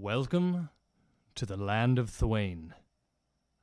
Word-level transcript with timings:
Welcome 0.00 0.70
to 1.36 1.46
the 1.46 1.56
land 1.56 2.00
of 2.00 2.10
Thwain. 2.10 2.74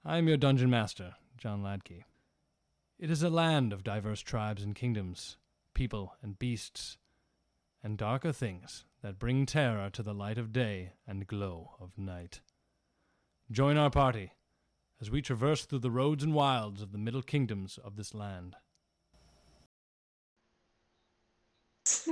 I 0.05 0.17
am 0.17 0.29
your 0.29 0.37
dungeon 0.37 0.69
master, 0.69 1.15
John 1.37 1.61
Ladkey. 1.61 2.05
It 2.97 3.11
is 3.11 3.21
a 3.21 3.29
land 3.29 3.73
of 3.73 3.83
diverse 3.83 4.21
tribes 4.21 4.63
and 4.63 4.73
kingdoms, 4.73 5.35
people 5.73 6.15
and 6.23 6.39
beasts, 6.39 6.97
and 7.83 7.97
darker 7.97 8.31
things 8.31 8.85
that 9.03 9.19
bring 9.19 9.45
terror 9.45 9.89
to 9.89 10.01
the 10.01 10.13
light 10.13 10.37
of 10.37 10.53
day 10.53 10.93
and 11.05 11.27
glow 11.27 11.71
of 11.81 11.97
night. 11.97 12.39
Join 13.51 13.75
our 13.75 13.89
party 13.89 14.31
as 15.01 15.11
we 15.11 15.21
traverse 15.21 15.65
through 15.65 15.79
the 15.79 15.91
roads 15.91 16.23
and 16.23 16.33
wilds 16.33 16.81
of 16.81 16.93
the 16.93 16.97
middle 16.97 17.23
kingdoms 17.23 17.77
of 17.83 17.97
this 17.97 18.13
land. 18.13 18.55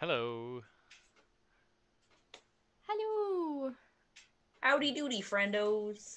Hello. 0.00 0.62
Hello. 2.92 3.72
Howdy 4.64 4.92
doody, 4.92 5.20
friendos. 5.20 6.14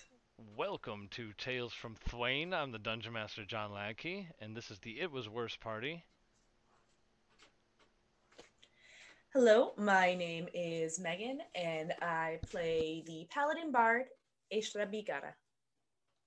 Welcome 0.56 1.08
to 1.12 1.34
Tales 1.36 1.74
from 1.74 1.96
Thwain. 1.96 2.54
I'm 2.54 2.72
the 2.72 2.78
Dungeon 2.78 3.14
Master 3.14 3.44
John 3.44 3.72
Ladkey, 3.72 4.28
and 4.40 4.56
this 4.56 4.70
is 4.70 4.78
the 4.78 5.02
It 5.02 5.12
Was 5.12 5.28
Worse 5.28 5.56
party. 5.56 6.04
Hello, 9.34 9.72
my 9.80 10.14
name 10.14 10.48
is 10.54 11.00
Megan, 11.00 11.40
and 11.56 11.94
I 12.04 12.38
play 12.52 13.04
the 13.08 13.26
Paladin 13.32 13.72
Bard, 13.72 14.06
Eshra 14.54 14.86
Bigara. 14.86 15.34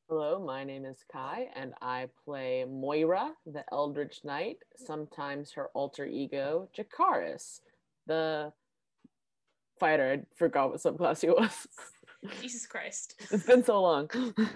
Hello, 0.09 0.45
my 0.45 0.65
name 0.65 0.87
is 0.87 1.05
Kai, 1.13 1.47
and 1.55 1.73
I 1.81 2.09
play 2.25 2.65
Moira, 2.69 3.31
the 3.47 3.63
Eldritch 3.71 4.25
Knight, 4.25 4.57
sometimes 4.75 5.53
her 5.53 5.69
alter 5.69 6.05
ego, 6.05 6.69
Jakaris, 6.77 7.61
the 8.09 8.53
fighter. 9.79 10.21
I 10.21 10.37
forgot 10.37 10.71
what 10.71 10.81
subclass 10.81 11.21
he 11.21 11.31
was. 11.31 11.69
Jesus 12.41 12.67
Christ. 12.67 13.15
it's 13.31 13.47
been 13.47 13.65
so 13.65 13.81
long. 13.81 14.11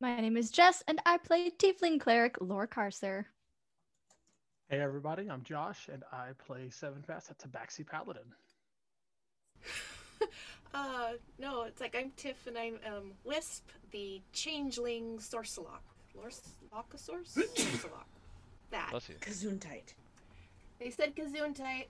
My 0.00 0.20
name 0.20 0.36
is 0.36 0.50
Jess, 0.50 0.82
and 0.86 1.00
I 1.04 1.18
play 1.18 1.50
Tiefling 1.50 2.00
Cleric 2.00 2.36
Lore 2.40 2.68
Carcer. 2.68 3.24
Hey 4.68 4.80
everybody, 4.80 5.28
I'm 5.30 5.42
Josh, 5.42 5.88
and 5.92 6.04
I 6.12 6.28
play 6.46 6.70
Seven 6.70 7.02
Fast 7.02 7.30
at 7.30 7.38
Tabaxi 7.38 7.86
Paladin. 7.86 8.22
uh, 10.74 11.12
no, 11.38 11.62
it's 11.62 11.80
like 11.80 11.96
I'm 11.98 12.12
Tiff, 12.16 12.46
and 12.46 12.56
I'm 12.56 12.78
um, 12.86 13.12
Wisp, 13.24 13.68
the 13.90 14.20
changeling 14.32 15.18
sorcelock. 15.18 15.82
Lorlocosaurus? 16.16 17.32
Sorcelock. 17.56 18.06
That. 18.70 18.88
Bless 18.90 19.08
you. 19.08 19.14
Gesundheit. 19.20 19.94
They 20.78 20.90
said 20.90 21.14
Gesundheit. 21.16 21.86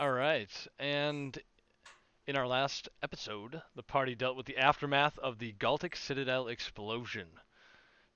All 0.00 0.12
right, 0.12 0.68
and 0.78 1.36
in 2.28 2.36
our 2.36 2.46
last 2.46 2.88
episode, 3.02 3.60
the 3.74 3.82
party 3.82 4.14
dealt 4.14 4.36
with 4.36 4.46
the 4.46 4.56
aftermath 4.56 5.18
of 5.18 5.40
the 5.40 5.50
Galtic 5.54 5.96
Citadel 5.96 6.46
explosion. 6.46 7.26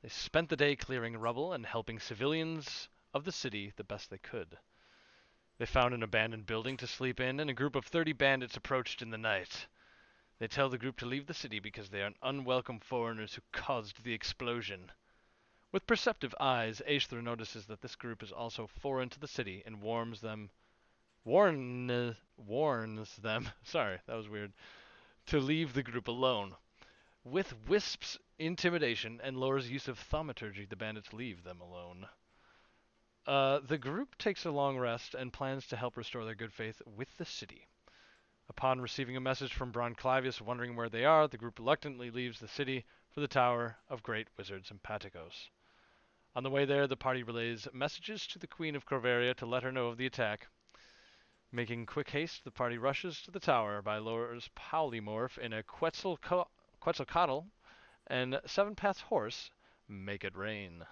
They 0.01 0.09
spent 0.09 0.49
the 0.49 0.57
day 0.57 0.77
clearing 0.77 1.17
rubble 1.17 1.53
and 1.53 1.67
helping 1.67 1.99
civilians 1.99 2.89
of 3.13 3.25
the 3.25 3.33
city 3.33 3.73
the 3.75 3.83
best 3.83 4.11
they 4.11 4.19
could. 4.19 4.59
They 5.59 5.67
found 5.67 5.93
an 5.93 6.05
abandoned 6.05 6.47
building 6.47 6.77
to 6.77 6.87
sleep 6.87 7.19
in, 7.19 7.41
and 7.41 7.51
a 7.51 7.53
group 7.53 7.75
of 7.75 7.85
30 7.87 8.13
bandits 8.13 8.57
approached 8.57 9.03
in 9.03 9.11
the 9.11 9.19
night. 9.19 9.67
They 10.39 10.47
tell 10.47 10.69
the 10.69 10.79
group 10.79 10.99
to 10.99 11.07
leave 11.07 11.27
the 11.27 11.35
city 11.35 11.59
because 11.59 11.91
they 11.91 12.03
are 12.05 12.13
unwelcome 12.23 12.79
foreigners 12.79 13.35
who 13.35 13.43
caused 13.51 14.05
the 14.05 14.15
explosion. 14.15 14.93
With 15.73 15.89
perceptive 15.89 16.37
eyes, 16.39 16.81
Aethra 16.87 17.25
notices 17.25 17.67
that 17.67 17.81
this 17.81 17.97
group 17.97 18.23
is 18.23 18.31
also 18.31 18.69
foreign 18.69 19.09
to 19.09 19.19
the 19.19 19.27
city 19.27 19.65
and 19.67 19.83
warns 19.83 20.21
them 20.21 20.51
warn, 21.25 22.17
warns 22.37 23.17
them 23.17 23.49
sorry, 23.65 23.99
that 24.07 24.17
was 24.17 24.29
weird 24.29 24.53
to 25.27 25.39
leave 25.39 25.73
the 25.73 25.83
group 25.83 26.09
alone. 26.09 26.55
With 27.25 27.55
Wisp's 27.69 28.19
intimidation 28.39 29.21
and 29.23 29.37
Lore's 29.37 29.71
use 29.71 29.87
of 29.87 29.99
thaumaturgy, 29.99 30.65
the 30.65 30.77
bandits 30.77 31.13
leave 31.13 31.45
them 31.45 31.61
alone. 31.61 32.09
Uh, 33.25 33.61
the 33.61 33.79
group 33.79 34.19
takes 34.19 34.45
a 34.45 34.51
long 34.51 34.77
rest 34.77 35.15
and 35.15 35.33
plans 35.33 35.69
to 35.69 35.77
help 35.77 35.97
restore 35.97 36.25
their 36.25 36.35
good 36.35 36.53
faith 36.53 36.83
with 36.85 37.17
the 37.19 37.25
city. 37.25 37.69
Upon 38.49 38.81
receiving 38.81 39.17
a 39.17 39.21
message 39.21 39.55
from 39.55 39.71
Bronclavius 39.71 40.41
wondering 40.41 40.75
where 40.75 40.89
they 40.89 41.05
are, 41.05 41.29
the 41.29 41.39
group 41.39 41.61
reluctantly 41.61 42.11
leaves 42.11 42.41
the 42.41 42.49
city 42.49 42.85
for 43.13 43.21
the 43.21 43.29
Tower 43.29 43.77
of 43.89 44.03
Great 44.03 44.27
Wizard 44.37 44.65
Sympaticos. 44.65 45.51
On 46.35 46.43
the 46.43 46.51
way 46.51 46.65
there, 46.65 46.89
the 46.89 46.97
party 46.97 47.23
relays 47.23 47.69
messages 47.73 48.27
to 48.27 48.41
the 48.41 48.49
Queen 48.49 48.75
of 48.75 48.87
Corvaria 48.87 49.35
to 49.37 49.47
let 49.47 49.63
her 49.63 49.71
know 49.71 49.87
of 49.87 49.99
the 49.99 50.07
attack. 50.07 50.49
Making 51.55 51.85
quick 51.85 52.09
haste, 52.09 52.45
the 52.45 52.51
party 52.51 52.79
rushes 52.79 53.21
to 53.21 53.31
the 53.31 53.39
tower 53.39 53.83
by 53.83 53.99
Lore's 53.99 54.49
polymorph 54.57 55.37
in 55.37 55.53
a 55.53 55.63
Quetzalco- 55.63 56.49
Quetzalcoatl 56.81 57.45
and 58.07 58.41
Seven 58.47 58.75
Paths 58.75 59.03
horse, 59.03 59.51
Make 59.87 60.25
It 60.25 60.35
Rain. 60.35 60.87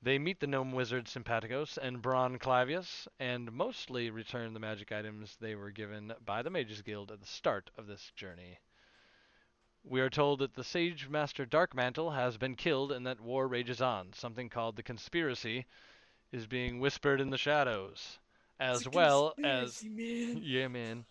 They 0.00 0.20
meet 0.20 0.38
the 0.38 0.46
gnome 0.46 0.70
wizard 0.70 1.06
Sympaticos 1.06 1.76
and 1.76 2.00
Bron 2.00 2.38
Clavius, 2.38 3.08
and 3.18 3.50
mostly 3.50 4.10
return 4.10 4.54
the 4.54 4.60
magic 4.60 4.92
items 4.92 5.36
they 5.36 5.56
were 5.56 5.72
given 5.72 6.14
by 6.24 6.42
the 6.42 6.50
Mages 6.50 6.82
Guild 6.82 7.10
at 7.10 7.20
the 7.20 7.26
start 7.26 7.68
of 7.76 7.88
this 7.88 8.12
journey. 8.12 8.60
We 9.82 10.00
are 10.00 10.10
told 10.10 10.38
that 10.38 10.54
the 10.54 10.62
Sage 10.62 11.08
Master 11.08 11.44
Darkmantle 11.44 12.14
has 12.14 12.38
been 12.38 12.54
killed 12.54 12.92
and 12.92 13.04
that 13.08 13.20
war 13.20 13.48
rages 13.48 13.82
on. 13.82 14.12
Something 14.12 14.48
called 14.48 14.76
the 14.76 14.84
Conspiracy 14.84 15.66
is 16.30 16.46
being 16.46 16.78
whispered 16.78 17.20
in 17.20 17.30
the 17.30 17.36
shadows, 17.36 18.20
as 18.60 18.88
well 18.88 19.34
as 19.42 19.82
man. 19.84 20.40
yeah, 20.42 20.68
man. 20.68 21.04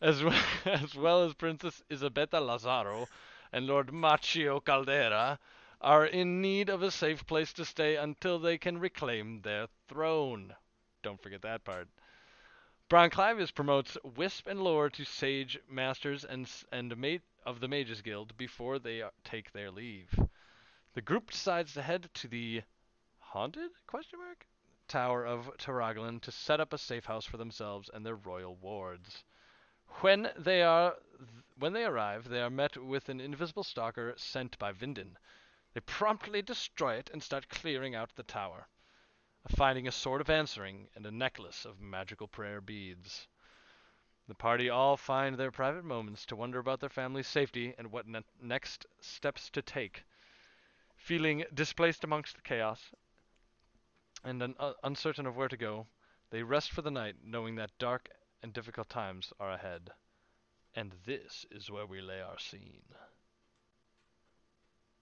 As 0.00 0.22
well, 0.24 0.42
as 0.64 0.94
well 0.94 1.24
as 1.24 1.34
Princess 1.34 1.82
Isabetta 1.90 2.40
Lazaro 2.40 3.06
and 3.52 3.66
Lord 3.66 3.92
Machio 3.92 4.60
Caldera 4.64 5.38
are 5.80 6.06
in 6.06 6.40
need 6.40 6.68
of 6.68 6.82
a 6.82 6.90
safe 6.90 7.26
place 7.26 7.52
to 7.54 7.64
stay 7.64 7.96
until 7.96 8.38
they 8.38 8.58
can 8.58 8.78
reclaim 8.78 9.40
their 9.42 9.66
throne. 9.88 10.54
Don't 11.02 11.22
forget 11.22 11.42
that 11.42 11.64
part. 11.64 11.88
Bronclavius 12.88 13.50
promotes 13.50 13.96
Wisp 14.16 14.46
and 14.46 14.62
Lore 14.62 14.90
to 14.90 15.04
Sage 15.04 15.58
Masters 15.68 16.24
and 16.24 16.50
and 16.72 16.96
mate 16.96 17.22
of 17.46 17.60
the 17.60 17.68
Mages 17.68 18.02
Guild 18.02 18.36
before 18.36 18.78
they 18.78 19.02
take 19.24 19.52
their 19.52 19.70
leave. 19.70 20.08
The 20.94 21.00
group 21.00 21.30
decides 21.30 21.74
to 21.74 21.82
head 21.82 22.10
to 22.14 22.28
the 22.28 22.62
haunted 23.20 23.70
question 23.86 24.18
mark 24.18 24.46
Tower 24.90 25.24
of 25.24 25.56
Taraglin 25.56 26.20
to 26.22 26.32
set 26.32 26.58
up 26.58 26.72
a 26.72 26.78
safe 26.78 27.04
house 27.04 27.24
for 27.24 27.36
themselves 27.36 27.88
and 27.94 28.04
their 28.04 28.16
royal 28.16 28.56
wards. 28.56 29.22
When 30.00 30.32
they 30.36 30.64
are 30.64 30.96
when 31.56 31.74
they 31.74 31.84
arrive, 31.84 32.28
they 32.28 32.42
are 32.42 32.50
met 32.50 32.76
with 32.76 33.08
an 33.08 33.20
invisible 33.20 33.62
stalker 33.62 34.14
sent 34.16 34.58
by 34.58 34.72
Vinden. 34.72 35.16
They 35.74 35.80
promptly 35.80 36.42
destroy 36.42 36.96
it 36.96 37.08
and 37.12 37.22
start 37.22 37.48
clearing 37.48 37.94
out 37.94 38.16
the 38.16 38.24
tower, 38.24 38.66
finding 39.46 39.86
a 39.86 39.92
sword 39.92 40.20
of 40.20 40.28
answering 40.28 40.88
and 40.96 41.06
a 41.06 41.12
necklace 41.12 41.64
of 41.64 41.80
magical 41.80 42.26
prayer 42.26 42.60
beads. 42.60 43.28
The 44.26 44.34
party 44.34 44.68
all 44.68 44.96
find 44.96 45.36
their 45.36 45.52
private 45.52 45.84
moments 45.84 46.26
to 46.26 46.34
wonder 46.34 46.58
about 46.58 46.80
their 46.80 46.88
family's 46.88 47.28
safety 47.28 47.76
and 47.78 47.92
what 47.92 48.08
ne- 48.08 48.24
next 48.42 48.86
steps 49.00 49.50
to 49.50 49.62
take. 49.62 50.02
Feeling 50.96 51.44
displaced 51.54 52.02
amongst 52.02 52.34
the 52.34 52.42
chaos 52.42 52.90
and 54.24 54.42
un- 54.42 54.54
uh, 54.58 54.72
uncertain 54.82 55.26
of 55.26 55.36
where 55.36 55.48
to 55.48 55.56
go, 55.56 55.86
they 56.30 56.42
rest 56.42 56.72
for 56.72 56.82
the 56.82 56.90
night, 56.90 57.16
knowing 57.24 57.56
that 57.56 57.78
dark 57.78 58.08
and 58.42 58.52
difficult 58.52 58.88
times 58.88 59.32
are 59.40 59.52
ahead. 59.52 59.90
And 60.74 60.92
this 61.04 61.44
is 61.50 61.70
where 61.70 61.86
we 61.86 62.00
lay 62.00 62.20
our 62.20 62.38
scene. 62.38 62.82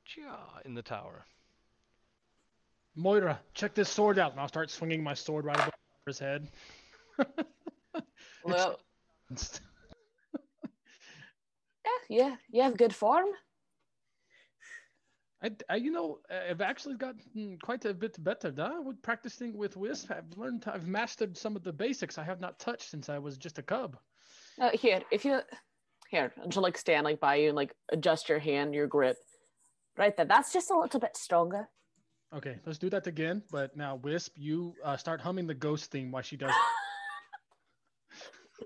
Chia 0.04 0.38
in 0.64 0.74
the 0.74 0.82
tower. 0.82 1.26
Moira, 2.94 3.38
check 3.54 3.74
this 3.74 3.88
sword 3.88 4.18
out, 4.18 4.32
and 4.32 4.40
I'll 4.40 4.48
start 4.48 4.70
swinging 4.70 5.02
my 5.02 5.14
sword 5.14 5.44
right 5.44 5.56
above 5.56 5.72
his 6.06 6.18
head. 6.18 6.48
well, 8.44 8.80
yeah, 11.84 11.90
yeah, 12.08 12.36
you 12.50 12.62
have 12.62 12.76
good 12.76 12.94
form. 12.94 13.26
I, 15.42 15.50
I, 15.70 15.76
you 15.76 15.92
know, 15.92 16.18
I've 16.30 16.60
actually 16.60 16.96
gotten 16.96 17.58
quite 17.62 17.84
a 17.84 17.94
bit 17.94 18.22
better. 18.22 18.52
Huh? 18.56 18.80
With 18.84 19.00
practicing 19.02 19.56
with 19.56 19.76
Wisp, 19.76 20.10
I've 20.10 20.36
learned, 20.36 20.64
I've 20.66 20.88
mastered 20.88 21.36
some 21.36 21.54
of 21.54 21.62
the 21.62 21.72
basics 21.72 22.18
I 22.18 22.24
have 22.24 22.40
not 22.40 22.58
touched 22.58 22.90
since 22.90 23.08
I 23.08 23.18
was 23.18 23.38
just 23.38 23.58
a 23.58 23.62
cub. 23.62 23.96
Uh, 24.60 24.70
here, 24.70 25.00
if 25.12 25.24
you 25.24 25.38
here, 26.10 26.32
and 26.42 26.52
she'll 26.52 26.62
like 26.62 26.76
stand 26.76 27.04
like 27.04 27.20
by 27.20 27.36
you 27.36 27.48
and 27.48 27.56
like 27.56 27.72
adjust 27.92 28.28
your 28.28 28.40
hand, 28.40 28.74
your 28.74 28.88
grip. 28.88 29.16
Right 29.96 30.16
there. 30.16 30.26
That's 30.26 30.52
just 30.52 30.70
a 30.70 30.78
little 30.78 31.00
bit 31.00 31.16
stronger. 31.16 31.68
Okay, 32.34 32.58
let's 32.66 32.78
do 32.78 32.90
that 32.90 33.06
again. 33.06 33.42
But 33.50 33.76
now, 33.76 33.96
Wisp, 33.96 34.32
you 34.36 34.74
uh, 34.84 34.96
start 34.96 35.20
humming 35.20 35.46
the 35.46 35.54
ghost 35.54 35.90
theme 35.90 36.10
while 36.10 36.22
she 36.22 36.36
does. 36.36 36.50
it. 36.50 36.56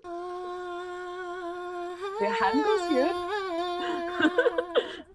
Your 2.21 2.33
hand 2.33 2.65
goes 2.65 2.89
good. 2.89 3.13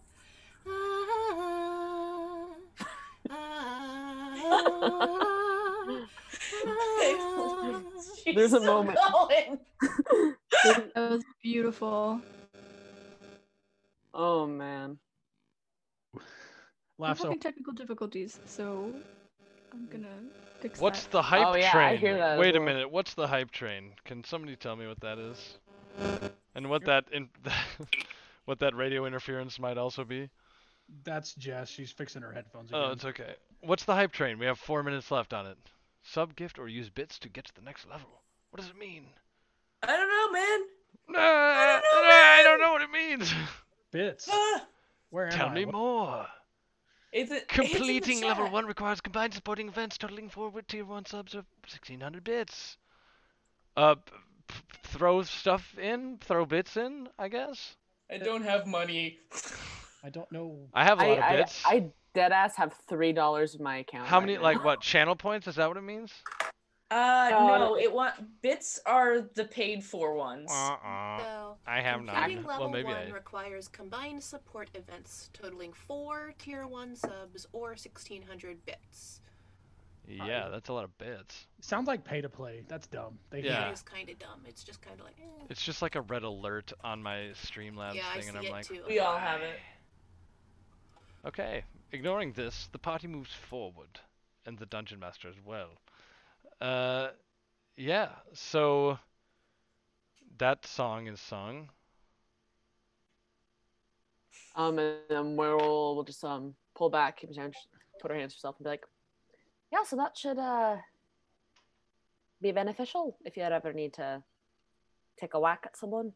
There's 8.33 8.53
a 8.53 8.59
moment. 8.59 8.97
That 10.95 11.11
was 11.11 11.23
beautiful. 11.41 12.19
oh 14.13 14.45
man. 14.47 14.97
I'm 16.15 16.21
Laugh 16.99 17.17
so 17.19 17.25
having 17.25 17.39
technical 17.39 17.73
difficulties, 17.73 18.39
so 18.45 18.91
I'm 19.73 19.87
gonna 19.87 20.07
fix 20.59 20.79
What's 20.81 21.03
that. 21.03 21.11
the 21.11 21.21
hype 21.21 21.47
Oh, 21.47 21.55
yeah, 21.55 21.69
I 21.69 21.71
train? 21.71 21.97
hear 21.99 22.17
that 22.17 22.31
as 22.33 22.39
Wait 22.39 22.55
a 22.55 22.59
minute. 22.59 22.91
What's 22.91 23.13
the 23.13 23.27
hype 23.27 23.51
train? 23.51 23.91
Can 24.05 24.23
somebody 24.23 24.55
tell 24.55 24.75
me 24.75 24.87
what 24.87 24.99
that 25.01 25.19
is? 25.19 25.57
And 26.55 26.69
what 26.69 26.83
that 26.85 27.05
in 27.11 27.29
what 28.45 28.59
that 28.59 28.75
radio 28.75 29.05
interference 29.05 29.59
might 29.59 29.77
also 29.77 30.03
be? 30.03 30.29
that's 31.03 31.33
Jess. 31.35 31.69
She's 31.69 31.91
fixing 31.91 32.21
her 32.21 32.31
headphones 32.31 32.71
Oh, 32.73 32.91
it's 32.91 33.05
okay. 33.05 33.35
What's 33.61 33.85
the 33.85 33.95
hype 33.95 34.11
train? 34.11 34.39
We 34.39 34.45
have 34.45 34.59
four 34.59 34.83
minutes 34.83 35.11
left 35.11 35.33
on 35.33 35.45
it. 35.47 35.57
Sub 36.03 36.35
gift 36.35 36.59
or 36.59 36.67
use 36.67 36.89
bits 36.89 37.19
to 37.19 37.29
get 37.29 37.45
to 37.45 37.53
the 37.55 37.61
next 37.61 37.87
level. 37.89 38.21
What 38.51 38.61
does 38.61 38.69
it 38.69 38.77
mean? 38.77 39.05
I 39.83 39.87
don't 39.87 40.09
know, 40.09 40.31
man. 40.31 40.59
Nah, 41.09 41.65
don't 41.65 41.83
know, 41.83 42.01
nah, 42.01 42.09
I 42.09 42.41
don't 42.43 42.59
know 42.61 42.71
what 42.73 42.81
it 42.81 42.91
means. 42.91 43.33
Bits. 43.91 44.27
Ah, 44.31 44.65
Where 45.09 45.27
am 45.27 45.31
Tell 45.31 45.47
I? 45.49 45.53
me 45.53 45.65
What- 45.65 45.73
more. 45.73 46.27
it's 47.13 47.31
a, 47.31 47.35
it's 47.35 47.43
in 47.57 47.63
the 47.63 47.69
Completing 47.69 48.21
level 48.21 48.45
chat. 48.45 48.53
one 48.53 48.65
requires 48.65 48.99
combined 49.01 49.33
supporting 49.33 49.69
events 49.69 49.97
totaling 49.97 50.29
forward 50.29 50.67
tier 50.67 50.83
one 50.85 51.05
subs 51.05 51.33
of 51.33 51.45
1600 51.63 52.23
bits. 52.23 52.77
Uh, 53.77 53.95
p- 53.95 54.01
p- 54.47 54.55
throw 54.83 55.21
stuff 55.23 55.77
in, 55.77 56.17
throw 56.19 56.45
bits 56.45 56.75
in, 56.77 57.07
I 57.17 57.27
guess. 57.29 57.75
I 58.11 58.17
don't 58.17 58.43
have 58.43 58.65
money. 58.67 59.19
I 60.03 60.09
don't 60.09 60.29
know. 60.31 60.67
I 60.73 60.83
have 60.83 60.99
a 60.99 61.07
lot 61.07 61.17
of 61.19 61.23
I, 61.23 61.35
bits. 61.37 61.63
I 61.65 61.79
dead 61.79 61.91
ass 62.17 62.55
have 62.55 62.73
three 62.87 63.13
dollars 63.13 63.55
in 63.55 63.63
my 63.63 63.77
account. 63.77 64.07
How 64.07 64.17
right 64.19 64.25
many, 64.25 64.37
now. 64.37 64.43
like, 64.43 64.63
what 64.63 64.81
channel 64.91 65.15
points? 65.15 65.47
Is 65.47 65.55
that 65.55 65.67
what 65.67 65.77
it 65.77 65.81
means? 65.83 66.11
Uh, 66.89 67.29
Oh, 67.33 67.47
no, 67.47 67.57
no. 67.57 67.77
it 67.77 67.91
want 67.91 68.13
bits 68.41 68.79
are 68.85 69.19
the 69.19 69.43
paid 69.43 69.83
for 69.83 70.13
ones. 70.15 70.49
Uh-uh. 70.49 71.19
So, 71.19 71.57
I 71.67 71.81
have 71.81 72.01
none. 72.01 72.15
completing 72.15 72.45
level 72.45 72.65
Well, 72.65 72.73
maybe 72.73 72.85
one 72.85 72.95
I. 72.95 73.09
requires 73.11 73.67
combined 73.67 74.23
support 74.23 74.69
events 74.73 75.29
totaling 75.33 75.73
four 75.73 76.33
tier 76.39 76.65
one 76.65 76.95
subs 76.95 77.45
or 77.51 77.69
1600 77.71 78.65
bits. 78.65 79.19
Yeah, 80.07 80.47
that's 80.47 80.69
a 80.69 80.73
lot 80.73 80.85
of 80.85 80.97
bits. 80.97 81.47
Sounds 81.59 81.85
like 81.89 82.05
pay 82.05 82.21
to 82.21 82.29
play. 82.29 82.63
That's 82.69 82.87
dumb. 82.87 83.19
They 83.31 83.41
Yeah. 83.41 83.67
It 83.67 83.73
is 83.73 83.81
kind 83.81 84.09
of 84.09 84.17
dumb. 84.19 84.39
It's 84.47 84.63
just 84.63 84.81
kind 84.81 84.97
of 84.97 85.05
like, 85.05 85.15
eh. 85.21 85.45
It's 85.49 85.61
just 85.61 85.81
like 85.81 85.95
a 85.95 86.01
red 86.01 86.23
alert 86.23 86.71
on 86.85 87.03
my 87.03 87.31
Streamlabs 87.45 87.95
Yeah, 87.95 88.03
I 88.13 88.19
thing, 88.21 88.29
and 88.29 88.35
see 88.35 88.37
I'm 88.37 88.45
it 88.45 88.51
like, 88.51 88.65
too. 88.65 88.81
We 88.87 88.99
all 88.99 89.17
have 89.17 89.41
it. 89.41 89.59
Okay, 91.25 91.63
ignoring 91.91 92.33
this, 92.33 92.67
the 92.71 92.79
party 92.79 93.07
moves 93.07 93.33
forward, 93.33 93.99
and 94.45 94.57
the 94.57 94.65
dungeon 94.65 94.99
master 94.99 95.27
as 95.27 95.35
well. 95.43 95.69
Uh, 96.59 97.09
yeah. 97.75 98.09
So 98.33 98.99
that 100.37 100.65
song 100.65 101.07
is 101.07 101.19
sung. 101.19 101.69
Um, 104.55 104.79
and 104.79 104.97
then 105.09 105.35
we'll 105.35 105.95
we'll 105.95 106.03
just 106.03 106.23
um 106.23 106.55
pull 106.75 106.89
back, 106.89 107.17
keep 107.17 107.29
his 107.29 107.37
hands, 107.37 107.55
put 108.01 108.09
our 108.11 108.17
hands 108.17 108.33
to 108.33 108.37
herself, 108.37 108.55
and 108.57 108.63
be 108.65 108.69
like, 108.71 108.85
yeah. 109.71 109.83
So 109.83 109.95
that 109.97 110.17
should 110.17 110.39
uh 110.39 110.77
be 112.41 112.51
beneficial 112.51 113.17
if 113.25 113.37
you 113.37 113.43
ever 113.43 113.73
need 113.73 113.93
to 113.93 114.23
take 115.19 115.33
a 115.33 115.39
whack 115.39 115.63
at 115.65 115.77
someone. 115.77 116.13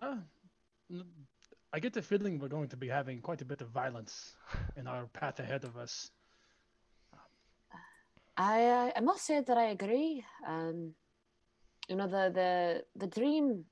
Uh, 0.00 0.16
n- 0.90 1.04
I 1.74 1.80
get 1.80 1.92
the 1.92 2.02
feeling 2.02 2.38
we're 2.38 2.46
going 2.46 2.68
to 2.68 2.76
be 2.76 2.86
having 2.86 3.20
quite 3.20 3.42
a 3.42 3.44
bit 3.44 3.60
of 3.60 3.68
violence 3.70 4.36
in 4.76 4.86
our 4.86 5.06
path 5.06 5.40
ahead 5.40 5.64
of 5.64 5.76
us. 5.76 6.12
I 8.36 8.64
uh, 8.64 8.90
I 8.94 9.00
must 9.00 9.26
say 9.26 9.40
that 9.40 9.58
I 9.58 9.70
agree. 9.70 10.24
Um, 10.46 10.94
you 11.88 11.96
know 11.96 12.06
the 12.06 12.30
the 12.40 12.84
the 12.94 13.08
dream 13.08 13.64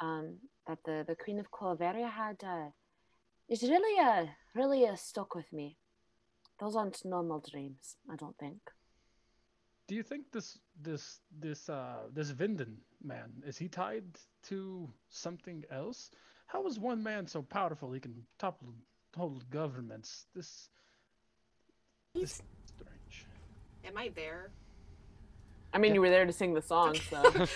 um 0.00 0.36
that 0.66 0.84
the 0.84 1.04
the 1.08 1.16
Queen 1.16 1.38
of 1.38 1.50
Colaveria 1.50 2.10
had 2.10 2.36
uh, 2.44 2.68
is 3.48 3.62
really 3.62 3.98
uh 4.00 4.26
really 4.54 4.86
uh, 4.86 4.94
stuck 4.94 5.34
with 5.34 5.50
me. 5.50 5.78
Those 6.60 6.76
aren't 6.76 7.06
normal 7.06 7.40
dreams, 7.40 7.96
I 8.12 8.16
don't 8.16 8.36
think. 8.36 8.60
Do 9.88 9.94
you 9.94 10.02
think 10.02 10.30
this 10.30 10.58
this 10.82 11.20
this 11.40 11.70
uh 11.70 12.08
this 12.12 12.32
Vinden 12.32 12.76
man 13.02 13.32
is 13.46 13.56
he 13.56 13.68
tied 13.68 14.18
to 14.48 14.90
something 15.08 15.64
else? 15.70 16.10
How 16.46 16.66
is 16.66 16.78
one 16.78 17.02
man 17.02 17.26
so 17.26 17.42
powerful 17.42 17.92
he 17.92 18.00
can 18.00 18.14
topple 18.38 18.68
whole 19.16 19.40
governments? 19.50 20.26
This 20.34 20.68
He's, 22.14 22.42
strange. 22.64 23.26
am 23.84 23.96
I 23.98 24.10
there? 24.14 24.50
I 25.74 25.78
mean, 25.78 25.90
Yeah. 25.90 25.94
you 25.96 26.00
were 26.00 26.10
there 26.10 26.24
to 26.24 26.32
sing 26.32 26.54
the 26.54 26.62
song, 26.62 26.94
so 27.10 27.22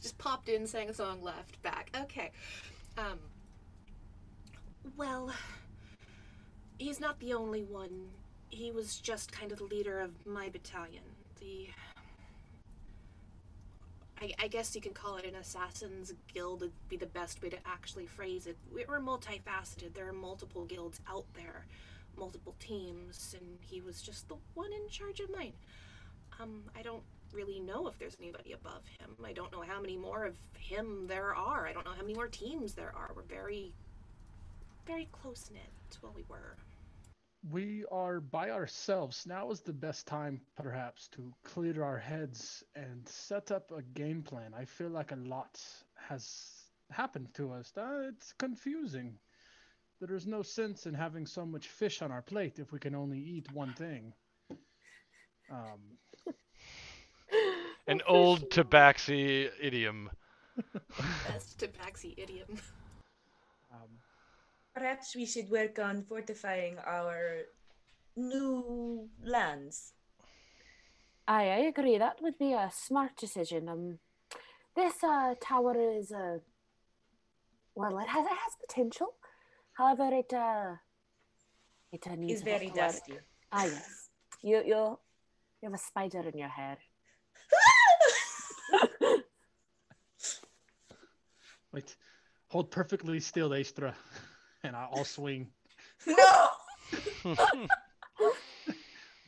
just 0.00 0.18
popped 0.18 0.48
in, 0.48 0.66
sang 0.66 0.88
a 0.90 0.94
song, 0.94 1.22
left, 1.22 1.60
back. 1.62 1.90
Okay. 2.02 2.30
Um. 2.96 3.18
Well, 4.96 5.32
he's 6.78 7.00
not 7.00 7.18
the 7.18 7.32
only 7.32 7.64
one. 7.64 8.08
He 8.50 8.70
was 8.70 8.98
just 9.00 9.32
kind 9.32 9.50
of 9.50 9.58
the 9.58 9.64
leader 9.64 9.98
of 10.00 10.24
my 10.26 10.48
battalion. 10.50 11.02
The. 11.40 11.68
I, 14.20 14.32
I 14.38 14.48
guess 14.48 14.74
you 14.74 14.80
can 14.80 14.92
call 14.92 15.16
it 15.16 15.24
an 15.26 15.34
assassin's 15.34 16.12
guild, 16.32 16.60
would 16.60 16.72
be 16.88 16.96
the 16.96 17.06
best 17.06 17.42
way 17.42 17.48
to 17.50 17.58
actually 17.66 18.06
phrase 18.06 18.46
it. 18.46 18.56
We- 18.72 18.84
We're 18.88 19.00
multifaceted. 19.00 19.94
There 19.94 20.08
are 20.08 20.12
multiple 20.12 20.64
guilds 20.64 21.00
out 21.08 21.24
there, 21.34 21.66
multiple 22.16 22.54
teams, 22.60 23.34
and 23.38 23.58
he 23.60 23.80
was 23.80 24.00
just 24.02 24.28
the 24.28 24.36
one 24.54 24.72
in 24.72 24.88
charge 24.88 25.20
of 25.20 25.30
mine. 25.30 25.52
Um, 26.40 26.62
I 26.76 26.82
don't 26.82 27.02
really 27.32 27.58
know 27.60 27.88
if 27.88 27.98
there's 27.98 28.16
anybody 28.20 28.52
above 28.52 28.82
him. 29.00 29.10
I 29.24 29.32
don't 29.32 29.50
know 29.52 29.62
how 29.62 29.80
many 29.80 29.96
more 29.96 30.24
of 30.24 30.36
him 30.58 31.06
there 31.08 31.34
are. 31.34 31.66
I 31.66 31.72
don't 31.72 31.84
know 31.84 31.92
how 31.92 32.02
many 32.02 32.14
more 32.14 32.28
teams 32.28 32.74
there 32.74 32.92
are. 32.96 33.10
We're 33.14 33.22
very, 33.22 33.72
very 34.86 35.08
close 35.10 35.50
knit. 35.52 35.62
Well, 36.02 36.12
we 36.14 36.24
were. 36.28 36.56
We 37.50 37.84
are 37.92 38.20
by 38.20 38.50
ourselves. 38.50 39.26
Now 39.26 39.50
is 39.50 39.60
the 39.60 39.72
best 39.72 40.06
time, 40.06 40.40
perhaps, 40.56 41.08
to 41.08 41.32
clear 41.44 41.82
our 41.84 41.98
heads 41.98 42.64
and 42.74 43.06
set 43.06 43.50
up 43.50 43.70
a 43.70 43.82
game 43.82 44.22
plan. 44.22 44.54
I 44.54 44.64
feel 44.64 44.88
like 44.88 45.12
a 45.12 45.16
lot 45.16 45.60
has 45.96 46.64
happened 46.90 47.34
to 47.34 47.52
us. 47.52 47.72
Uh, 47.76 48.08
it's 48.08 48.32
confusing. 48.38 49.18
There 50.00 50.14
is 50.16 50.26
no 50.26 50.42
sense 50.42 50.86
in 50.86 50.94
having 50.94 51.26
so 51.26 51.44
much 51.44 51.68
fish 51.68 52.02
on 52.02 52.10
our 52.10 52.22
plate 52.22 52.58
if 52.58 52.72
we 52.72 52.78
can 52.78 52.94
only 52.94 53.18
eat 53.18 53.52
one 53.52 53.72
thing. 53.74 54.12
Um, 55.50 55.98
An 57.86 58.00
old 58.06 58.50
tabaxi 58.50 59.50
idiom. 59.60 60.10
Best 61.28 61.58
tabaxi 61.58 62.14
idiom. 62.16 62.58
Perhaps 64.74 65.14
we 65.14 65.24
should 65.24 65.50
work 65.50 65.78
on 65.78 66.02
fortifying 66.02 66.78
our 66.84 67.42
new 68.16 69.08
lands. 69.24 69.92
I, 71.26 71.42
I 71.44 71.58
agree. 71.70 71.96
That 71.98 72.20
would 72.20 72.38
be 72.38 72.52
a 72.52 72.70
smart 72.72 73.16
decision. 73.16 73.68
Um, 73.68 73.98
this 74.76 74.94
uh, 75.02 75.34
tower 75.40 75.76
is 75.78 76.10
uh, 76.12 76.38
well, 77.74 77.98
it 77.98 78.08
has 78.08 78.26
it 78.26 78.30
has 78.30 78.56
potential. 78.66 79.14
However, 79.74 80.10
it 80.12 80.32
uh, 80.32 80.74
it 81.92 82.06
uh, 82.06 82.14
needs 82.16 82.40
It's 82.40 82.42
a 82.42 82.50
lot 82.50 82.58
very 82.58 82.66
work. 82.70 82.76
dusty. 82.76 83.18
Ah, 83.52 83.64
yes. 83.64 84.10
You 84.42 84.56
you 84.64 84.98
you 85.62 85.70
have 85.70 85.74
a 85.74 85.78
spider 85.78 86.20
in 86.28 86.36
your 86.38 86.48
hair. 86.48 86.78
wait, 91.72 91.96
hold 92.48 92.70
perfectly 92.70 93.20
still, 93.20 93.54
Astra, 93.54 93.94
and 94.64 94.74
I- 94.74 94.88
I'll 94.92 95.04
swing. 95.04 95.48
no! 96.06 96.48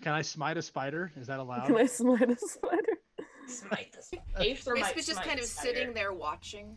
Can 0.03 0.13
I 0.13 0.23
smite 0.23 0.57
a 0.57 0.63
spider? 0.63 1.11
Is 1.17 1.27
that 1.27 1.39
allowed? 1.41 1.67
Can 1.67 1.77
I 1.77 1.87
smite 1.87 2.31
a 2.31 2.37
spider? 2.37 2.99
Smite 3.49 3.93
this. 3.93 4.11
Aether 4.37 4.75
Wisp 4.75 4.81
might 4.83 4.97
is 4.97 5.07
just 5.07 5.23
kind 5.23 5.39
of 5.39 5.47
spider. 5.47 5.69
sitting 5.75 5.95
there 5.95 6.13
watching. 6.13 6.77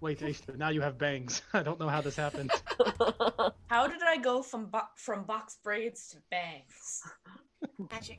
Wait, 0.00 0.22
Astra, 0.22 0.56
now 0.56 0.68
you 0.68 0.80
have 0.82 0.98
bangs. 0.98 1.42
I 1.52 1.62
don't 1.62 1.78
know 1.80 1.88
how 1.88 2.00
this 2.00 2.16
happened. 2.16 2.50
How 3.68 3.86
did 3.88 4.02
I 4.02 4.18
go 4.18 4.42
from 4.42 4.66
bo- 4.66 4.88
from 4.96 5.24
box 5.24 5.56
braids 5.64 6.08
to 6.10 6.18
bangs? 6.30 7.02
Magic. 7.90 8.18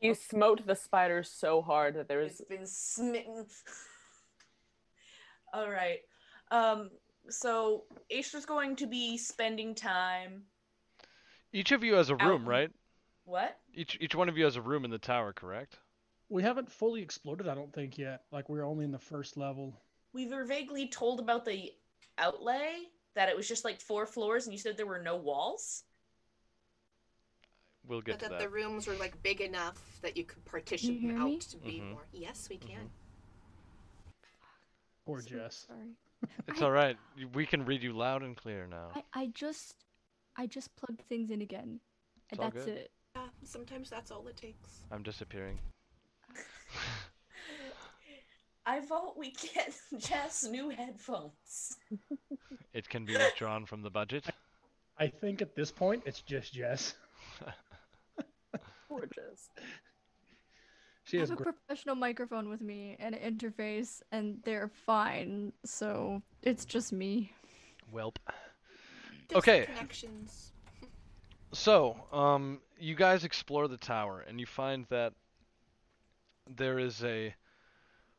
You 0.00 0.14
smote 0.14 0.66
the 0.66 0.76
spider 0.76 1.22
so 1.22 1.60
hard 1.60 1.94
that 1.96 2.08
there 2.08 2.18
was 2.18 2.40
It's 2.40 2.48
been 2.48 2.66
smitten. 2.66 3.46
All 5.52 5.68
right. 5.68 5.98
Um. 6.52 6.90
So 7.28 7.84
Aestra's 8.10 8.44
going 8.46 8.76
to 8.76 8.86
be 8.86 9.16
spending 9.16 9.74
time. 9.74 10.42
Each 11.52 11.72
of 11.72 11.82
you 11.84 11.94
has 11.94 12.10
a 12.10 12.16
room, 12.16 12.42
Out. 12.42 12.48
right? 12.48 12.70
What? 13.24 13.58
Each 13.74 13.96
each 14.00 14.14
one 14.14 14.28
of 14.28 14.36
you 14.36 14.44
has 14.44 14.56
a 14.56 14.60
room 14.62 14.84
in 14.84 14.90
the 14.90 14.98
tower, 14.98 15.32
correct? 15.32 15.78
we 16.28 16.42
haven't 16.42 16.72
fully 16.72 17.02
explored 17.02 17.42
it, 17.42 17.46
I 17.46 17.54
don't 17.54 17.70
think 17.74 17.98
yet. 17.98 18.22
Like 18.32 18.48
we're 18.48 18.64
only 18.64 18.86
in 18.86 18.90
the 18.92 18.98
first 18.98 19.36
level. 19.36 19.74
We 20.14 20.26
were 20.28 20.44
vaguely 20.44 20.88
told 20.88 21.20
about 21.20 21.44
the 21.44 21.70
outlay 22.16 22.72
that 23.14 23.28
it 23.28 23.36
was 23.36 23.46
just 23.46 23.66
like 23.66 23.82
four 23.82 24.06
floors, 24.06 24.46
and 24.46 24.54
you 24.54 24.58
said 24.58 24.78
there 24.78 24.86
were 24.86 25.02
no 25.02 25.16
walls. 25.16 25.84
we'll 27.86 28.00
get 28.00 28.12
but 28.18 28.24
to 28.24 28.30
that 28.30 28.38
that. 28.38 28.44
the 28.44 28.48
rooms 28.48 28.86
were 28.86 28.94
like 28.94 29.22
big 29.22 29.42
enough 29.42 29.98
that 30.00 30.16
you 30.16 30.24
could 30.24 30.42
partition 30.46 30.94
hear 30.96 31.12
them 31.12 31.24
me? 31.24 31.34
out 31.36 31.40
to 31.42 31.56
be 31.58 31.80
Mhm. 31.80 31.90
more. 31.90 32.06
Yes, 32.12 32.48
we 32.48 32.56
can. 32.56 32.90
Poor 35.04 35.20
So 35.20 35.28
Jess. 35.28 35.66
Sorry. 35.66 35.90
It's 36.48 36.60
I- 36.60 36.64
all 36.64 36.70
right. 36.72 36.96
We 37.34 37.46
can 37.46 37.64
read 37.64 37.82
you 37.82 37.92
loud 37.92 38.22
and 38.22 38.36
clear 38.36 38.66
now. 38.66 38.88
I, 38.94 39.02
I 39.14 39.26
just 39.34 39.74
I 40.36 40.46
just 40.46 40.74
plugged 40.76 41.02
things 41.08 41.30
in 41.30 41.40
again. 41.42 41.80
It's 42.30 42.38
And 42.38 42.52
that's 42.52 42.64
good. 42.64 42.76
it. 42.76 42.90
Yeah, 43.14 43.28
sometimes 43.44 43.90
that's 43.90 44.10
all 44.10 44.26
it 44.28 44.36
takes. 44.36 44.82
I'm 44.90 45.02
disappearing. 45.02 45.58
I 48.66 48.80
vote 48.80 49.14
we 49.18 49.32
get 49.32 49.74
Jess 49.98 50.44
new 50.48 50.70
headphones. 50.70 51.76
It 52.72 52.88
can 52.88 53.04
be 53.04 53.16
withdrawn 53.16 53.66
from 53.66 53.82
the 53.82 53.90
budget. 53.90 54.24
I 54.98 55.08
think 55.08 55.42
at 55.42 55.56
this 55.56 55.70
point 55.72 56.02
it's 56.06 56.20
just 56.22 56.54
Jess. 56.54 56.94
Gorgeous. 58.88 59.48
She 61.12 61.18
I 61.18 61.20
has 61.20 61.28
have 61.28 61.40
a 61.40 61.42
great. 61.42 61.54
professional 61.54 61.94
microphone 61.94 62.48
with 62.48 62.62
me 62.62 62.96
and 62.98 63.14
an 63.14 63.36
interface 63.36 64.00
and 64.12 64.40
they're 64.44 64.70
fine. 64.86 65.52
So 65.62 66.22
it's 66.42 66.64
just 66.64 66.90
me. 66.90 67.30
Welp. 67.94 68.16
Just 69.28 69.36
Okay. 69.36 69.66
Connections. 69.66 70.52
So, 71.52 71.96
um, 72.12 72.62
you 72.78 72.94
guys 72.94 73.24
explore 73.24 73.68
the 73.68 73.76
tower 73.76 74.24
and 74.26 74.40
you 74.40 74.46
find 74.46 74.86
that 74.88 75.12
there 76.48 76.78
is 76.78 77.04
a 77.04 77.34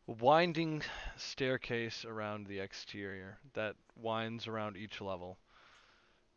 winding 0.06 0.84
staircase 1.18 2.06
around 2.06 2.46
the 2.46 2.60
exterior 2.60 3.40
that 3.54 3.76
winds 3.96 4.48
around 4.48 4.78
each 4.78 5.02
level. 5.02 5.40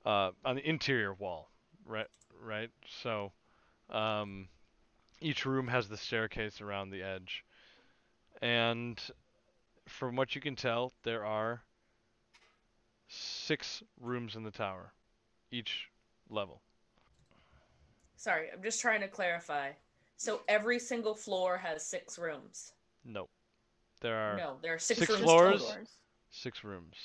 Uh, 0.07 0.31
on 0.43 0.57
the 0.57 0.67
interior 0.67 1.13
wall, 1.13 1.51
right? 1.85 2.07
Right. 2.43 2.71
So, 3.03 3.33
um, 3.91 4.49
each 5.21 5.47
room 5.47 5.69
has 5.69 5.89
the 5.89 5.97
staircase 5.97 6.61
around 6.61 6.91
the 6.91 7.03
edge, 7.03 7.45
and 8.43 9.01
from 9.87 10.17
what 10.17 10.35
you 10.35 10.41
can 10.41 10.57
tell, 10.57 10.93
there 11.03 11.25
are 11.25 11.63
six 13.09 13.83
rooms 14.01 14.37
in 14.37 14.43
the 14.43 14.51
tower, 14.51 14.93
each 15.51 15.89
level. 16.29 16.61
Sorry, 18.17 18.49
I'm 18.53 18.63
just 18.63 18.81
trying 18.81 19.01
to 19.01 19.09
clarify. 19.09 19.71
So 20.17 20.41
every 20.49 20.79
single 20.79 21.15
floor 21.15 21.59
has 21.59 21.85
six 21.85 22.19
rooms. 22.19 22.73
Nope. 23.05 23.31
There 24.01 24.17
are 24.17 24.37
No, 24.37 24.57
there 24.63 24.75
are 24.75 24.79
six, 24.79 25.01
six 25.01 25.11
rooms 25.11 25.23
floors? 25.23 25.63
total. 25.63 25.87
six 26.31 26.65
rooms. 26.65 26.97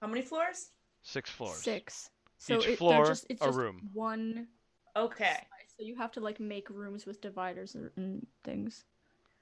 How 0.00 0.06
many 0.06 0.22
floors? 0.22 0.70
Six 1.02 1.30
floors. 1.30 1.58
Six. 1.58 2.10
So 2.38 2.58
Each 2.58 2.68
it, 2.68 2.78
floor, 2.78 3.06
just, 3.06 3.26
it's 3.30 3.42
a 3.42 3.46
just 3.46 3.58
room. 3.58 3.90
one 3.92 4.48
Okay. 4.96 5.38
Size. 5.76 5.84
So 5.84 5.86
you 5.88 5.96
have 5.96 6.12
to 6.12 6.20
like 6.20 6.40
make 6.40 6.68
rooms 6.70 7.06
with 7.06 7.20
dividers 7.20 7.74
and- 7.74 7.90
and 7.96 8.26
things. 8.42 8.84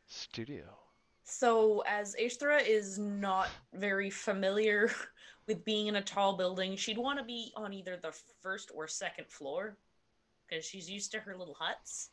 Studio. 0.07 0.79
So 1.25 1.83
as 1.87 2.17
Ashtra 2.17 2.67
is 2.67 2.99
not 2.99 3.49
very 3.73 4.11
familiar 4.11 4.91
with 5.47 5.65
being 5.65 5.87
in 5.87 5.97
a 5.97 6.03
tall 6.03 6.37
building, 6.37 6.77
she'd 6.77 6.99
want 6.99 7.19
to 7.19 7.25
be 7.25 7.53
on 7.57 7.73
either 7.73 7.97
the 7.97 8.13
first 8.41 8.71
or 8.75 8.89
second 8.89 9.29
floor 9.29 9.77
because 10.49 10.65
she's 10.65 10.91
used 10.91 11.13
to 11.13 11.21
her 11.21 11.37
little 11.37 11.55
huts, 11.55 12.11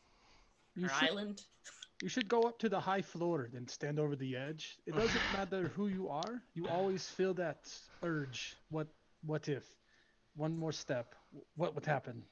You 0.76 0.84
her 0.84 0.88
should, 0.94 1.08
island. 1.10 1.42
you 2.02 2.08
should 2.08 2.28
go 2.28 2.42
up 2.42 2.58
to 2.60 2.68
the 2.68 2.80
high 2.80 3.02
floor 3.02 3.50
and 3.54 3.68
stand 3.68 3.98
over 3.98 4.14
the 4.16 4.36
edge. 4.36 4.78
It 4.86 4.94
doesn't 4.94 5.20
matter 5.32 5.68
who 5.74 5.88
you 5.88 6.08
are. 6.08 6.40
You 6.54 6.68
always 6.68 7.08
feel 7.08 7.34
that 7.34 7.68
urge. 8.02 8.56
What 8.70 8.86
what 9.26 9.48
if? 9.48 9.64
One 10.36 10.56
more 10.56 10.72
step. 10.72 11.14
What 11.56 11.74
would 11.74 11.84
happen? 11.84 12.24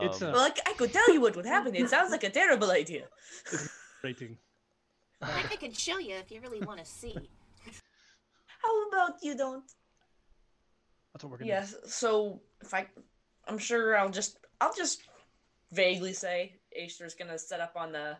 It's 0.00 0.22
Um, 0.22 0.28
a- 0.28 0.32
Well, 0.32 0.42
I, 0.42 0.70
I 0.70 0.72
could 0.74 0.92
tell 0.92 1.12
you 1.12 1.20
what 1.20 1.36
would 1.36 1.46
happen. 1.46 1.74
It 1.74 1.88
sounds 1.90 2.10
like 2.10 2.24
a 2.24 2.30
terrible 2.30 2.70
idea. 2.70 3.06
Rating. 4.02 4.38
I, 5.20 5.44
I 5.52 5.56
can 5.56 5.72
show 5.72 5.98
you 5.98 6.14
if 6.16 6.30
you 6.30 6.40
really 6.40 6.60
want 6.60 6.78
to 6.80 6.84
see. 6.84 7.14
How 8.62 8.88
about 8.88 9.22
you 9.22 9.36
don't? 9.36 9.64
That's 11.12 11.24
what 11.24 11.30
we're 11.30 11.38
gonna 11.38 11.48
Yes. 11.48 11.74
So 11.86 12.40
if 12.60 12.72
I, 12.72 12.86
I'm 13.46 13.58
sure 13.58 13.96
I'll 13.96 14.08
just, 14.10 14.38
I'll 14.60 14.74
just 14.74 15.02
vaguely 15.72 16.12
say 16.12 16.54
Ashtra's 16.80 17.14
gonna 17.14 17.38
set 17.38 17.60
up 17.60 17.74
on 17.76 17.92
the, 17.92 18.16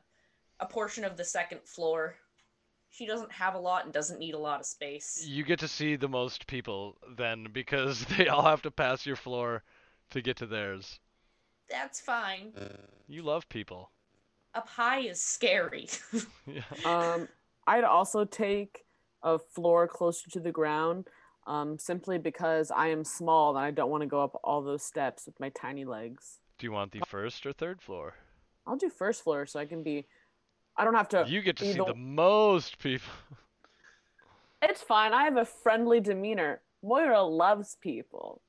a 0.61 0.67
portion 0.67 1.05
of 1.05 1.17
the 1.17 1.25
second 1.25 1.61
floor. 1.65 2.17
She 2.91 3.07
doesn't 3.07 3.33
have 3.33 3.55
a 3.55 3.59
lot 3.59 3.85
and 3.85 3.93
doesn't 3.93 4.19
need 4.19 4.35
a 4.35 4.39
lot 4.39 4.61
of 4.61 4.67
space. 4.67 5.25
you 5.27 5.43
get 5.45 5.59
to 5.61 5.69
see 5.69 5.97
the 5.97 6.09
most 6.09 6.47
people 6.47 6.99
then 7.17 7.47
because 7.53 8.05
they 8.19 8.29
all 8.29 8.43
have 8.43 8.63
to 8.63 8.71
pass 8.71 9.07
your 9.07 9.17
floor 9.17 9.63
to 10.11 10.21
get 10.21 10.37
to 10.37 10.47
theirs. 10.47 11.01
That's 11.71 12.01
fine. 12.01 12.53
You 13.09 13.23
love 13.23 13.49
people. 13.49 13.91
Up 14.55 14.69
high 14.69 15.01
is 15.01 15.23
scary. 15.23 15.89
yeah. 16.47 16.63
Um, 16.85 17.29
I'd 17.67 17.85
also 17.85 18.25
take 18.25 18.85
a 19.23 19.39
floor 19.39 19.87
closer 19.89 20.29
to 20.31 20.41
the 20.41 20.53
ground, 20.53 21.07
um, 21.47 21.79
simply 21.79 22.19
because 22.19 22.71
I 22.71 22.89
am 22.89 23.05
small 23.05 23.57
and 23.57 23.65
I 23.65 23.71
don't 23.71 23.91
want 23.91 24.03
to 24.03 24.07
go 24.07 24.23
up 24.23 24.39
all 24.45 24.63
those 24.63 24.83
steps 24.83 25.27
with 25.27 25.39
my 25.41 25.49
tiny 25.51 25.85
legs. 25.85 26.39
Do 26.59 26.67
you 26.67 26.73
want 26.73 26.93
the 26.93 27.01
first 27.09 27.47
or 27.47 27.53
third 27.53 27.81
floor? 27.81 28.15
I'll 28.67 28.77
do 28.77 28.91
first 28.91 29.25
floor 29.25 29.47
so 29.47 29.59
I 29.59 29.65
can 29.67 29.83
be. 29.83 30.07
I 30.77 30.85
don't 30.85 30.95
have 30.95 31.09
to. 31.11 31.25
You 31.27 31.41
get 31.43 31.57
to 31.59 31.65
see 31.65 31.75
don't- 31.75 31.89
the 31.89 31.95
most 31.95 32.79
people. 32.79 33.13
It's 34.63 34.81
fine. 34.81 35.13
I 35.13 35.25
have 35.25 35.37
a 35.37 35.45
friendly 35.45 35.99
demeanor. 35.99 36.61
Moira 36.85 37.23
loves 37.23 37.77
people. 37.81 38.41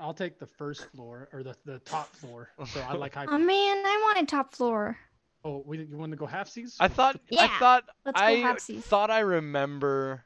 I'll 0.00 0.14
take 0.14 0.38
the 0.38 0.46
first 0.46 0.84
floor 0.92 1.28
or 1.32 1.42
the, 1.42 1.54
the 1.64 1.78
top 1.80 2.08
floor. 2.16 2.50
So 2.66 2.80
I 2.80 2.94
like 2.94 3.14
high. 3.14 3.26
Oh 3.28 3.38
man, 3.38 3.84
I 3.86 4.00
wanted 4.04 4.28
top 4.28 4.54
floor. 4.54 4.96
Oh, 5.44 5.62
we, 5.66 5.78
you 5.84 5.96
want 5.96 6.12
to 6.12 6.16
go 6.16 6.26
halfsies? 6.26 6.76
I 6.80 6.88
thought 6.88 7.16
I 7.16 7.20
Yeah, 7.30 7.58
thought 7.58 7.84
let's 8.04 8.20
go 8.20 8.26
I 8.26 8.36
halfsies. 8.36 8.82
thought 8.82 9.10
I 9.10 9.20
remember 9.20 10.24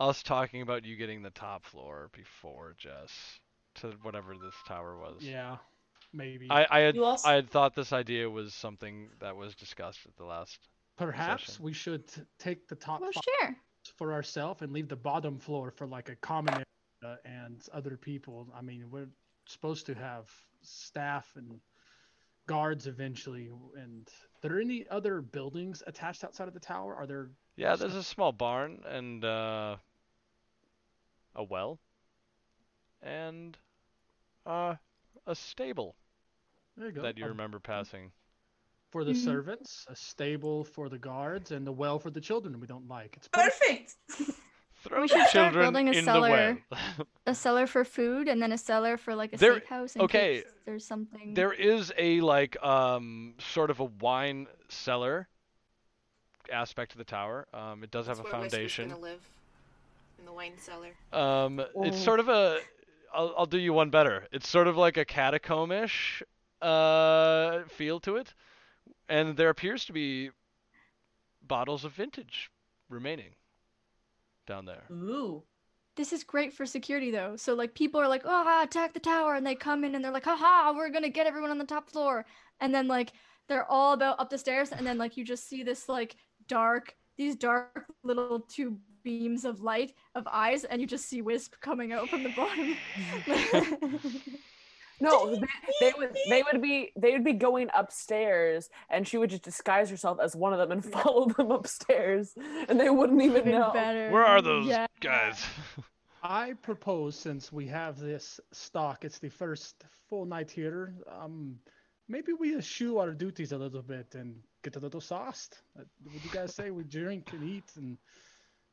us 0.00 0.22
talking 0.22 0.62
about 0.62 0.84
you 0.84 0.96
getting 0.96 1.22
the 1.22 1.30
top 1.30 1.64
floor 1.64 2.10
before 2.12 2.74
Jess 2.78 3.10
to 3.76 3.92
whatever 4.02 4.34
this 4.34 4.54
tower 4.66 4.96
was. 4.98 5.22
Yeah, 5.22 5.56
maybe. 6.12 6.48
I, 6.50 6.66
I 6.70 6.78
had 6.80 6.98
also- 6.98 7.28
I 7.28 7.34
had 7.34 7.48
thought 7.50 7.74
this 7.74 7.92
idea 7.92 8.28
was 8.28 8.54
something 8.54 9.08
that 9.20 9.36
was 9.36 9.54
discussed 9.54 10.00
at 10.06 10.16
the 10.16 10.24
last. 10.24 10.58
Perhaps 10.96 11.46
session. 11.46 11.64
we 11.64 11.72
should 11.72 12.08
t- 12.08 12.22
take 12.38 12.66
the 12.68 12.74
top 12.74 13.00
Well, 13.02 13.12
five 13.12 13.22
sure. 13.42 13.56
for 13.98 14.12
ourselves 14.14 14.62
and 14.62 14.72
leave 14.72 14.88
the 14.88 14.96
bottom 14.96 15.38
floor 15.38 15.70
for 15.70 15.86
like 15.86 16.08
a 16.08 16.16
common 16.16 16.62
area 17.02 17.18
and 17.24 17.60
other 17.72 17.96
people. 17.96 18.48
I 18.56 18.62
mean, 18.62 18.84
we're 18.90 19.08
supposed 19.46 19.86
to 19.86 19.94
have 19.94 20.30
staff 20.62 21.28
and 21.36 21.60
guards 22.46 22.86
eventually. 22.86 23.48
And 23.78 24.08
are 24.08 24.48
there 24.48 24.60
any 24.60 24.86
other 24.90 25.20
buildings 25.20 25.82
attached 25.86 26.24
outside 26.24 26.48
of 26.48 26.54
the 26.54 26.60
tower? 26.60 26.94
Are 26.94 27.06
there? 27.06 27.30
Yeah, 27.56 27.76
there's 27.76 27.94
a 27.94 28.02
small 28.02 28.32
barn 28.32 28.82
and 28.86 29.24
uh, 29.24 29.76
a 31.34 31.44
well 31.44 31.78
and 33.02 33.56
uh, 34.44 34.74
a 35.26 35.34
stable 35.34 35.96
There 36.76 36.86
you 36.88 36.92
go. 36.92 37.02
that 37.02 37.18
you 37.18 37.26
remember 37.26 37.58
passing. 37.58 38.12
for 38.92 39.04
the 39.04 39.12
Mhm. 39.12 39.16
servants, 39.24 39.84
a 39.88 39.96
stable 39.96 40.64
for 40.64 40.88
the 40.88 40.96
guards, 40.98 41.50
and 41.50 41.66
a 41.68 41.72
well 41.72 41.98
for 41.98 42.10
the 42.10 42.20
children 42.20 42.58
we 42.60 42.66
don't 42.66 42.86
like. 42.88 43.16
It's 43.16 43.28
pretty 43.28 43.50
Perfect. 43.50 43.96
Throw 44.86 45.00
We 45.02 45.08
the 45.08 45.18
should 45.18 45.28
start 45.28 45.54
building 45.54 45.88
a 45.88 45.92
in 45.92 46.04
cellar. 46.04 46.54
the 46.54 46.76
well. 46.98 47.06
A 47.26 47.34
cellar 47.34 47.66
for 47.66 47.84
food 47.84 48.28
and 48.28 48.40
then 48.40 48.52
a 48.52 48.58
cellar 48.58 48.96
for 48.96 49.14
like 49.14 49.32
a 49.32 49.36
There- 49.36 49.60
steakhouse 49.60 49.96
in 49.96 50.02
okay, 50.02 50.42
case 50.42 50.52
there's 50.64 50.84
something. 50.86 51.34
There 51.34 51.52
is 51.52 51.92
a 51.98 52.20
like 52.20 52.62
um 52.62 53.34
sort 53.38 53.70
of 53.70 53.80
a 53.80 53.84
wine 53.84 54.46
cellar 54.68 55.28
aspect 56.52 56.92
to 56.92 56.98
the 56.98 57.04
tower. 57.04 57.46
Um, 57.52 57.82
it 57.82 57.90
does 57.90 58.06
That's 58.06 58.18
have 58.18 58.26
a 58.26 58.30
where 58.30 58.40
Whisker's 58.42 58.52
foundation. 58.52 58.88
gonna 58.90 59.00
live 59.00 59.28
in 60.18 60.24
the 60.24 60.32
wine 60.32 60.52
cellar. 60.58 60.92
Um, 61.12 61.58
it's 61.60 61.96
Oh. 61.96 62.00
sort 62.00 62.20
of 62.20 62.28
a. 62.28 62.60
I'll, 63.12 63.34
I'll 63.38 63.46
do 63.46 63.58
you 63.58 63.72
one 63.72 63.90
better. 63.90 64.26
It's 64.30 64.48
sort 64.48 64.66
of 64.68 64.76
like 64.76 64.96
a 64.96 65.04
catacombish 65.04 66.22
uh 66.62 67.62
feel 67.64 67.98
to 68.00 68.16
it, 68.16 68.34
and 69.08 69.36
there 69.36 69.48
appears 69.48 69.84
to 69.86 69.92
be 69.92 70.30
bottles 71.42 71.84
of 71.84 71.92
vintage 71.92 72.50
remaining 72.88 73.34
down 74.46 74.64
there. 74.64 74.84
Ooh. 74.90 75.42
This 75.96 76.12
is 76.12 76.24
great 76.24 76.52
for 76.52 76.66
security 76.66 77.10
though. 77.10 77.36
So 77.36 77.54
like 77.54 77.74
people 77.74 78.00
are 78.00 78.08
like, 78.08 78.22
"Oh, 78.24 78.62
attack 78.62 78.92
the 78.92 79.00
tower," 79.00 79.34
and 79.34 79.46
they 79.46 79.54
come 79.54 79.82
in 79.82 79.94
and 79.94 80.04
they're 80.04 80.12
like, 80.12 80.24
"Haha, 80.26 80.72
we're 80.76 80.90
gonna 80.90 81.08
get 81.08 81.26
everyone 81.26 81.50
on 81.50 81.58
the 81.58 81.64
top 81.64 81.90
floor." 81.90 82.26
And 82.60 82.74
then 82.74 82.86
like 82.86 83.12
they're 83.48 83.70
all 83.70 83.94
about 83.94 84.20
up 84.20 84.28
the 84.28 84.38
stairs, 84.38 84.72
and 84.72 84.86
then 84.86 84.98
like 84.98 85.16
you 85.16 85.24
just 85.24 85.48
see 85.48 85.62
this 85.62 85.88
like 85.88 86.16
dark, 86.48 86.94
these 87.16 87.34
dark 87.34 87.86
little 88.02 88.40
two 88.40 88.78
beams 89.02 89.44
of 89.44 89.62
light 89.62 89.94
of 90.14 90.26
eyes, 90.30 90.64
and 90.64 90.80
you 90.80 90.86
just 90.86 91.06
see 91.06 91.22
Wisp 91.22 91.54
coming 91.60 91.92
out 91.92 92.08
from 92.08 92.22
the 92.22 92.34
bottom. 92.36 92.76
No, 95.00 95.34
they, 95.36 95.46
they 95.80 95.92
would 95.96 96.16
they 96.26 96.42
would 96.42 96.62
be 96.62 96.92
they 96.96 97.12
would 97.12 97.24
be 97.24 97.34
going 97.34 97.68
upstairs, 97.74 98.70
and 98.88 99.06
she 99.06 99.18
would 99.18 99.30
just 99.30 99.42
disguise 99.42 99.90
herself 99.90 100.18
as 100.22 100.34
one 100.34 100.52
of 100.52 100.58
them 100.58 100.72
and 100.72 100.84
follow 100.92 101.26
them 101.28 101.50
upstairs, 101.50 102.34
and 102.68 102.80
they 102.80 102.90
wouldn't 102.90 103.20
even 103.22 103.42
Even 103.42 103.52
know. 103.52 103.70
better. 103.72 104.10
Where 104.10 104.24
are 104.24 104.40
those 104.42 104.66
Yeah. 104.66 104.86
guys? 105.00 105.44
I 106.22 106.54
propose 106.62 107.14
since 107.16 107.52
we 107.52 107.66
have 107.68 107.98
this 107.98 108.40
stock, 108.52 109.04
it's 109.04 109.18
the 109.18 109.28
first 109.28 109.84
full 110.08 110.24
night 110.24 110.50
here. 110.50 110.94
Um, 111.08 111.60
maybe 112.08 112.32
we 112.32 112.56
eschew 112.56 112.98
our 112.98 113.12
duties 113.12 113.52
a 113.52 113.58
little 113.58 113.82
bit 113.82 114.14
and 114.14 114.42
get 114.62 114.76
a 114.76 114.80
little 114.80 115.00
sauced. 115.00 115.62
Uh, 115.78 115.84
Would 116.12 116.24
you 116.24 116.30
guys 116.30 116.54
say 116.54 116.70
we 116.70 116.84
drink 116.84 117.32
and 117.32 117.44
eat 117.44 117.70
and 117.76 117.98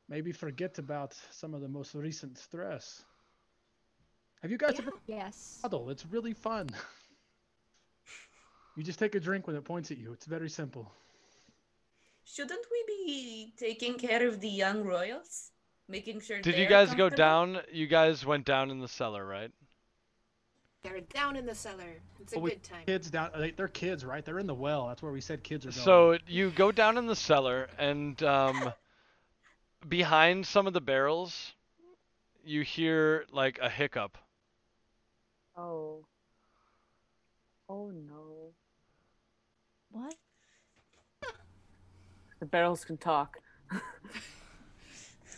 maybe 0.08 0.32
forget 0.32 0.78
about 0.78 1.14
some 1.30 1.54
of 1.54 1.60
the 1.60 1.68
most 1.68 1.94
recent 1.94 2.38
stress? 2.38 3.04
Have 4.44 4.50
you 4.50 4.58
guys 4.58 4.74
Yeah. 4.74 4.80
ever 4.82 4.92
Yes. 5.06 5.58
paddle? 5.62 5.88
It's 5.88 6.04
really 6.04 6.34
fun. 6.34 6.68
You 8.76 8.82
just 8.82 8.98
take 8.98 9.14
a 9.14 9.20
drink 9.20 9.46
when 9.46 9.56
it 9.56 9.64
points 9.64 9.90
at 9.90 9.96
you. 9.96 10.12
It's 10.12 10.26
very 10.26 10.50
simple. 10.50 10.92
Shouldn't 12.26 12.66
we 12.70 12.84
be 12.86 13.54
taking 13.56 13.96
care 13.96 14.28
of 14.28 14.42
the 14.42 14.48
young 14.50 14.84
royals? 14.84 15.50
Making 15.88 16.20
sure 16.20 16.42
Did 16.42 16.58
you 16.58 16.66
guys 16.66 16.94
go 16.94 17.08
down? 17.08 17.62
You 17.72 17.86
guys 17.86 18.26
went 18.26 18.44
down 18.44 18.70
in 18.70 18.80
the 18.80 18.88
cellar, 18.88 19.24
right? 19.24 19.50
They're 20.82 21.00
down 21.00 21.36
in 21.36 21.46
the 21.46 21.54
cellar. 21.54 22.02
It's 22.20 22.34
a 22.34 22.36
Oh, 22.36 22.40
we- 22.40 22.50
good 22.50 22.62
time. 22.62 22.84
Kids 22.84 23.10
down. 23.10 23.30
they- 23.34 23.52
They're 23.52 23.66
kids, 23.68 24.04
right? 24.04 24.22
They're 24.22 24.38
in 24.38 24.46
the 24.46 24.54
well. 24.54 24.88
That's 24.88 25.00
where 25.02 25.12
we 25.12 25.22
said 25.22 25.42
kids 25.42 25.64
are 25.64 25.70
going. 25.70 25.84
So 25.86 26.18
you 26.26 26.50
go 26.50 26.70
down 26.70 26.98
in 26.98 27.06
the 27.06 27.16
cellar, 27.16 27.70
and 27.78 28.22
um, 28.22 28.74
behind 29.88 30.46
some 30.46 30.66
of 30.66 30.74
the 30.74 30.82
barrels, 30.82 31.54
you 32.44 32.60
hear 32.60 33.24
like 33.30 33.58
a 33.60 33.70
hiccup. 33.70 34.18
Oh. 35.56 36.04
Oh 37.68 37.90
no. 37.90 38.52
What? 39.90 40.14
The 42.40 42.46
barrels 42.46 42.84
can 42.84 42.96
talk. 42.98 43.38
They're 43.70 43.80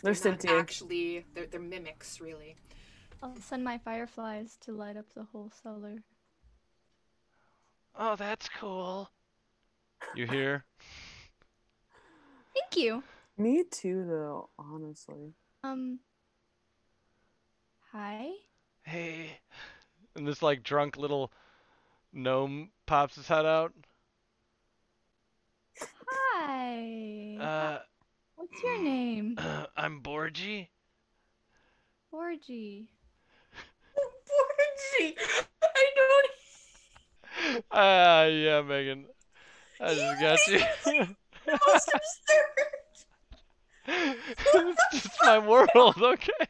They're 0.03 0.13
sentient. 0.13 0.59
actually, 0.59 1.25
they're, 1.33 1.45
they're 1.45 1.59
mimics, 1.59 2.19
really. 2.19 2.55
I'll 3.21 3.35
send 3.37 3.63
my 3.63 3.77
fireflies 3.77 4.57
to 4.61 4.71
light 4.71 4.97
up 4.97 5.13
the 5.13 5.23
whole 5.23 5.51
cellar. 5.63 6.03
Oh, 7.97 8.15
that's 8.15 8.47
cool. 8.59 9.09
You 10.15 10.27
hear? 10.27 10.65
Thank 12.53 12.75
you. 12.75 13.03
Me 13.37 13.63
too, 13.63 14.05
though. 14.07 14.49
Honestly. 14.59 15.33
Um. 15.63 15.99
Hi. 17.91 18.29
Hey. 18.83 19.39
And 20.17 20.27
this 20.27 20.41
like 20.41 20.63
drunk 20.63 20.97
little 20.97 21.31
gnome 22.11 22.71
pops 22.87 23.15
his 23.15 23.27
head 23.27 23.45
out. 23.45 23.71
Hi. 26.09 27.37
Uh, 27.39 27.79
What's 28.35 28.63
your 28.63 28.83
name? 28.83 29.35
Uh, 29.37 29.67
I'm 29.77 30.01
Borgie. 30.01 30.69
Orgy. 32.11 32.87
Borgie, 33.95 35.15
I 35.63 35.91
don't 35.95 37.63
Ah, 37.71 38.23
yeah, 38.25 38.61
Megan. 38.63 39.05
I 39.79 39.93
just 39.93 40.19
got 40.19 40.47
you. 40.47 40.59
know. 40.99 41.07
I'm 43.87 44.17
it's 44.91 45.03
just 45.03 45.23
my 45.23 45.37
world, 45.37 46.01
okay? 46.01 46.47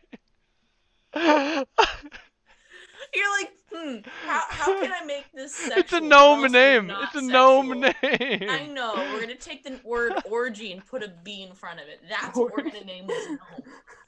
You're 3.13 3.39
like, 3.39 3.51
hmm, 3.71 4.09
how, 4.27 4.43
how 4.49 4.81
can 4.81 4.91
I 4.91 5.05
make 5.05 5.25
this 5.33 5.53
sexual? 5.55 5.77
It's 5.79 5.93
a 5.93 6.01
gnome 6.01 6.51
name. 6.51 6.91
It's 7.03 7.15
a 7.15 7.21
gnome 7.21 7.81
sexual? 7.81 8.39
name. 8.39 8.49
I 8.49 8.67
know. 8.67 8.95
We're 9.13 9.21
gonna 9.21 9.35
take 9.35 9.63
the 9.63 9.79
word 9.83 10.13
orgy 10.29 10.71
and 10.71 10.85
put 10.85 11.03
a 11.03 11.13
B 11.23 11.43
in 11.43 11.53
front 11.53 11.79
of 11.79 11.87
it. 11.87 12.01
That's 12.09 12.37
what 12.37 12.51
we're 12.55 12.63
gonna 12.63 12.83
name 12.85 13.07
this 13.07 13.27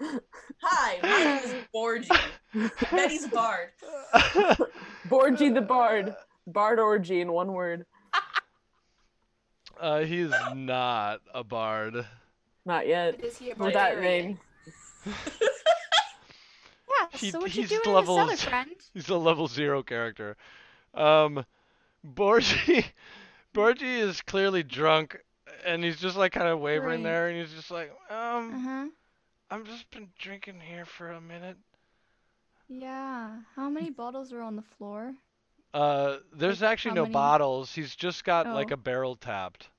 gnome. 0.01 0.19
Hi, 0.61 0.99
my 1.01 1.23
name 1.23 1.43
is 1.43 1.65
Borgie. 1.73 2.91
Betty's 2.91 3.27
Bard. 3.27 3.69
Borgie 5.07 5.53
the 5.53 5.61
Bard. 5.61 6.15
Bard 6.47 6.79
orgy 6.79 7.21
in 7.21 7.31
one 7.31 7.53
word. 7.53 7.85
uh, 9.79 9.99
he's 9.99 10.31
not 10.55 11.21
a 11.33 11.43
bard. 11.43 12.05
Not 12.65 12.88
yet. 12.88 13.23
Is 13.23 13.38
he 13.38 13.51
a 13.51 13.55
With 13.55 13.73
that 13.73 13.93
barbarian? 13.95 14.39
He- 17.13 17.31
so 17.31 17.39
what 17.39 17.53
you 17.55 17.62
he's 17.62 17.69
doing 17.69 17.81
in 17.85 17.91
the 17.91 17.95
levels- 17.99 18.17
cellar, 18.17 18.35
friend? 18.38 18.71
He's 18.93 19.09
a 19.09 19.17
level 19.17 19.47
zero 19.47 19.83
character. 19.83 20.35
Um, 20.93 21.45
Borgie, 22.05 22.85
Borgie 23.53 23.99
is 23.99 24.21
clearly 24.21 24.63
drunk, 24.63 25.17
and 25.65 25.83
he's 25.83 25.99
just 25.99 26.15
like 26.17 26.31
kind 26.31 26.47
of 26.47 26.59
wavering 26.59 27.03
Right. 27.03 27.09
there, 27.12 27.29
and 27.29 27.38
he's 27.39 27.53
just 27.53 27.71
like, 27.71 27.91
um, 28.09 28.53
Uh 28.53 28.59
huh. 28.59 28.85
I'm 29.51 29.65
just 29.65 29.89
been 29.91 30.09
drinking 30.19 30.59
here 30.59 30.85
for 30.85 31.12
a 31.12 31.21
minute. 31.21 31.57
Yeah. 32.67 33.38
How 33.55 33.69
many 33.69 33.89
bottles 34.01 34.31
are 34.33 34.41
on 34.41 34.55
the 34.55 34.63
floor? 34.77 35.13
Uh, 35.73 36.17
there's 36.33 36.62
Like, 36.62 36.71
actually 36.71 36.95
no 36.95 37.03
many? 37.03 37.13
bottles. 37.13 37.73
He's 37.73 37.95
just 37.95 38.23
got 38.23 38.47
like 38.47 38.71
Oh. 38.71 38.75
a 38.75 38.77
barrel 38.77 39.15
tapped. 39.15 39.69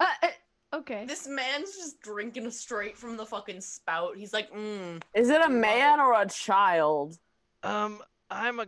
Uh, 0.00 0.06
uh, 0.22 0.28
okay. 0.72 1.04
This 1.06 1.26
man's 1.28 1.76
just 1.76 2.00
drinking 2.00 2.50
straight 2.50 2.96
from 2.96 3.16
the 3.16 3.26
fucking 3.26 3.60
spout. 3.60 4.16
He's 4.16 4.32
like, 4.32 4.50
mmm. 4.52 5.02
Is 5.14 5.28
it 5.30 5.40
a 5.40 5.48
man 5.48 6.00
or 6.00 6.20
a 6.20 6.26
child? 6.28 7.18
Um, 7.62 8.00
I'm 8.30 8.60
a, 8.60 8.66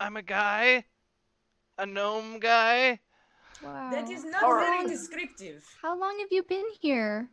I'm 0.00 0.16
a 0.16 0.22
guy, 0.22 0.84
a 1.78 1.86
gnome 1.86 2.38
guy. 2.40 3.00
Wow. 3.62 3.90
That 3.90 4.08
is 4.10 4.24
not 4.24 4.40
How 4.40 4.58
very 4.58 4.78
long- 4.78 4.88
descriptive. 4.88 5.64
How 5.82 5.98
long 5.98 6.18
have 6.20 6.28
you 6.30 6.42
been 6.44 6.66
here? 6.80 7.28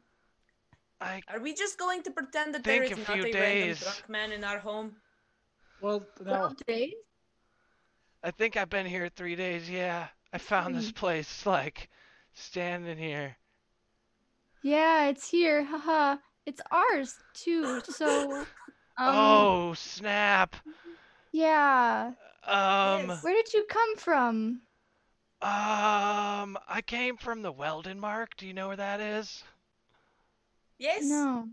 I 1.02 1.22
Are 1.28 1.40
we 1.40 1.54
just 1.54 1.78
going 1.78 2.04
to 2.04 2.12
pretend 2.12 2.56
that 2.56 2.64
Think 2.64 2.84
there 2.84 2.92
is 2.92 2.98
a 2.98 3.02
not 3.02 3.06
few 3.06 3.14
a 3.14 3.26
random 3.26 3.42
days. 3.42 3.80
drunk 3.82 4.10
man 4.10 4.32
in 4.32 4.44
our 4.44 4.60
home? 4.60 4.96
Well, 5.82 6.06
now, 6.24 6.38
Twelve 6.38 6.58
days. 6.66 6.94
I 8.24 8.32
think 8.32 8.56
I've 8.58 8.70
been 8.70 8.86
here 8.86 9.10
three 9.10 9.36
days. 9.36 9.70
Yeah, 9.70 10.08
I 10.34 10.38
found 10.38 10.74
this 10.74 10.92
place 10.92 11.46
like 11.46 11.90
standing 12.34 12.98
here. 12.98 13.36
Yeah, 14.66 15.10
it's 15.10 15.30
here. 15.30 15.64
Haha. 15.64 16.18
It's 16.48 16.60
ours 16.72 17.16
too. 17.34 17.82
So. 17.82 18.46
Um, 18.98 19.14
oh 19.14 19.74
snap! 19.74 20.56
Yeah. 21.34 22.14
Um, 22.48 23.10
Where 23.10 23.34
did 23.34 23.54
you 23.54 23.66
come 23.68 23.98
from? 23.98 24.62
um, 25.42 26.58
I 26.70 26.82
came 26.88 27.18
from 27.18 27.42
the 27.42 27.52
Weldon 27.52 28.00
Mark. 28.00 28.38
Do 28.38 28.48
you 28.48 28.54
know 28.54 28.70
where 28.70 28.78
that 28.78 29.02
is? 29.02 29.44
Yes. 30.80 31.04
No. 31.04 31.50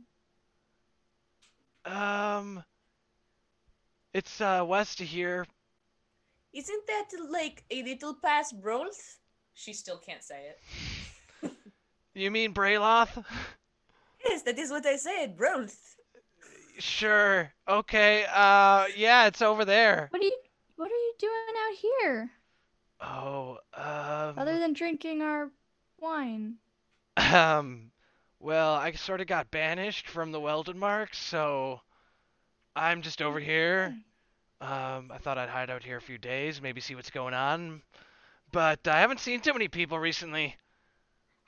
Um, 1.85 2.63
it's 4.15 4.41
uh 4.41 4.65
west 4.65 5.01
of 5.01 5.09
here. 5.09 5.45
Isn't 6.53 6.87
that 6.87 7.09
like 7.29 7.65
a 7.73 7.83
little 7.83 8.15
past 8.15 8.63
Brolth? 8.63 9.17
She 9.55 9.73
still 9.73 9.99
can't 9.99 10.23
say 10.23 10.47
it. 10.47 10.61
You 12.15 12.31
mean 12.31 12.53
Brayloth? 12.55 13.25
Yes, 14.25 14.43
that 14.43 14.59
is 14.59 14.71
what 14.71 14.87
I 14.87 14.97
said, 14.97 15.37
Brolth. 15.37 15.97
Sure. 16.79 17.53
Okay. 17.69 18.25
Uh, 18.33 18.87
yeah, 18.97 19.27
it's 19.27 19.43
over 19.43 19.65
there. 19.65 20.09
What 20.11 20.23
are 20.23 20.25
you 20.25 20.39
What 20.77 20.91
are 20.91 20.95
you 20.95 21.15
doing 21.19 21.33
out 21.59 21.77
here? 21.77 22.31
Oh, 23.01 23.59
um, 23.75 24.39
Other 24.39 24.59
than 24.59 24.73
drinking 24.73 25.23
our 25.23 25.51
wine? 26.01 26.55
um, 27.17 27.91
well, 28.41 28.75
I 28.75 28.93
sort 28.93 29.21
of 29.21 29.27
got 29.27 29.51
banished 29.51 30.09
from 30.09 30.33
the 30.33 30.41
Weldon 30.41 30.79
Mark, 30.79 31.15
so 31.15 31.81
I'm 32.77 33.03
just 33.03 33.21
over 33.21 33.41
here. 33.41 33.95
Um, 34.61 35.11
I 35.13 35.19
thought 35.19 35.39
I'd 35.39 35.49
hide 35.49 35.71
out 35.71 35.83
here 35.83 35.97
a 35.97 36.01
few 36.01 36.19
days, 36.19 36.63
maybe 36.63 36.81
see 36.81 36.95
what's 36.95 37.11
going 37.11 37.35
on. 37.35 37.83
But 38.53 38.87
I 38.87 39.01
haven't 39.01 39.21
seen 39.21 39.41
too 39.41 39.53
many 39.53 39.67
people 39.69 39.99
recently. 39.99 40.57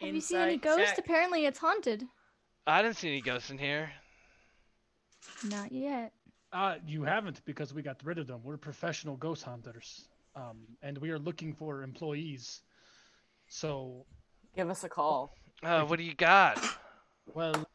Have 0.07 0.15
you 0.15 0.21
seen 0.21 0.39
any 0.39 0.55
Inside 0.55 0.63
ghosts? 0.63 0.91
check. 0.91 0.99
Apparently, 0.99 1.47
it's 1.47 1.59
haunted. 1.59 2.05
I 2.67 2.83
didn't 2.83 2.97
see 2.97 3.09
any 3.09 3.21
ghosts 3.21 3.51
in 3.51 3.59
here. 3.59 3.91
Not 5.49 5.73
yet. 5.73 6.13
uh, 6.53 6.77
you 6.87 7.03
haven't 7.05 7.45
because 7.45 7.75
we 7.75 7.83
got 7.83 8.01
rid 8.05 8.19
of 8.19 8.27
them. 8.27 8.41
We're 8.43 8.57
professional 8.57 9.17
ghost 9.17 9.43
hunters, 9.43 10.09
um, 10.37 10.59
and 10.83 10.97
we 10.99 11.11
are 11.11 11.19
looking 11.19 11.53
for 11.55 11.83
employees. 11.83 12.63
So, 13.49 14.07
Give 14.57 14.71
us 14.71 14.85
a 14.85 14.89
call. 14.89 15.35
Uh, 15.63 15.83
what 15.85 15.99
do 15.99 16.05
you 16.05 16.15
got? 16.15 16.59
well, 17.35 17.67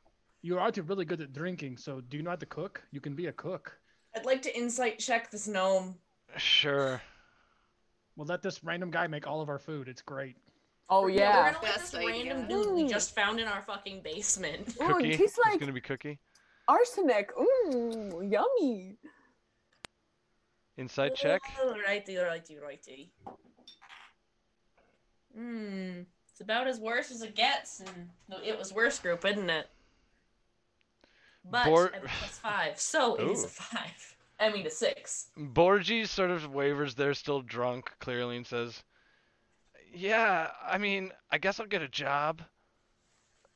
you're 0.42 0.60
already 0.60 0.82
really 0.82 1.06
good 1.06 1.22
at 1.22 1.34
drinking. 1.34 1.78
So, 1.78 2.02
do 2.02 2.18
you 2.18 2.24
know 2.24 2.30
how 2.32 2.36
to 2.38 2.46
cook? 2.46 2.82
You 2.92 3.02
can 3.02 3.15
be 3.15 3.28
a 3.28 3.32
cook. 3.34 3.78
I'd 4.15 4.26
like 4.26 4.42
to 4.44 4.58
insight 4.58 4.98
check 5.00 5.30
this 5.30 5.48
gnome. 5.48 5.96
Sure. 6.38 7.02
We'll 8.15 8.28
let 8.28 8.42
this 8.42 8.63
random 8.63 8.92
guy 8.92 9.08
make 9.08 9.28
all 9.28 9.42
of 9.42 9.50
our 9.50 9.60
food. 9.60 9.88
It's 9.88 10.02
great. 10.02 10.36
Oh 10.89 11.04
We're 11.04 11.10
yeah. 11.12 11.34
gonna 11.52 11.52
let 11.52 11.62
Best 11.62 11.91
this 11.91 12.04
random 12.06 12.43
idea. 12.45 12.47
dude 12.63 12.73
we 12.73 12.88
just 12.88 13.13
found 13.13 13.39
in 13.39 13.47
our 13.47 13.62
fucking 13.62 14.02
basement. 14.02 14.75
Ooh, 14.82 14.88
Cookie. 14.88 15.12
it 15.12 15.17
tastes 15.17 15.38
It's 15.45 15.58
gonna 15.58 15.71
be 15.71 15.82
cookie. 15.82 16.19
arsenic. 16.67 17.32
Ooh, 17.39 18.21
yummy. 18.28 18.95
Insight 20.78 21.15
check. 21.15 21.41
Righty, 21.86 22.17
righty, 22.17 22.58
righty. 22.58 23.12
Hmm. 25.36 26.02
It's 26.32 26.41
about 26.41 26.67
as 26.67 26.80
worse 26.80 27.12
as 27.12 27.21
it 27.21 27.36
gets. 27.36 27.82
And 27.82 28.10
no, 28.30 28.38
it 28.43 28.58
was 28.58 28.73
worse 28.73 28.97
group, 28.99 29.25
isn't 29.25 29.49
it? 29.49 29.67
but 31.49 31.65
Bor- 31.65 31.91
I 31.93 31.97
have 31.97 32.04
plus 32.19 32.38
five, 32.39 32.80
so 32.80 33.15
it 33.15 33.28
is 33.30 33.41
Ooh. 33.43 33.45
a 33.45 33.49
five. 33.49 34.15
I 34.39 34.49
mean 34.52 34.65
a 34.65 34.69
six. 34.69 35.28
Borgie 35.38 36.08
sort 36.08 36.32
of 36.32 36.54
wavers 36.54 36.95
there, 36.95 37.13
still 37.13 37.41
drunk, 37.41 37.91
clearly, 37.99 38.38
and 38.38 38.45
says, 38.47 38.84
"Yeah, 39.93 40.52
I 40.62 40.78
mean, 40.78 41.12
I 41.32 41.38
guess 41.38 41.60
I'll 41.60 41.65
get 41.67 41.82
a 41.82 41.88
job. 41.88 42.41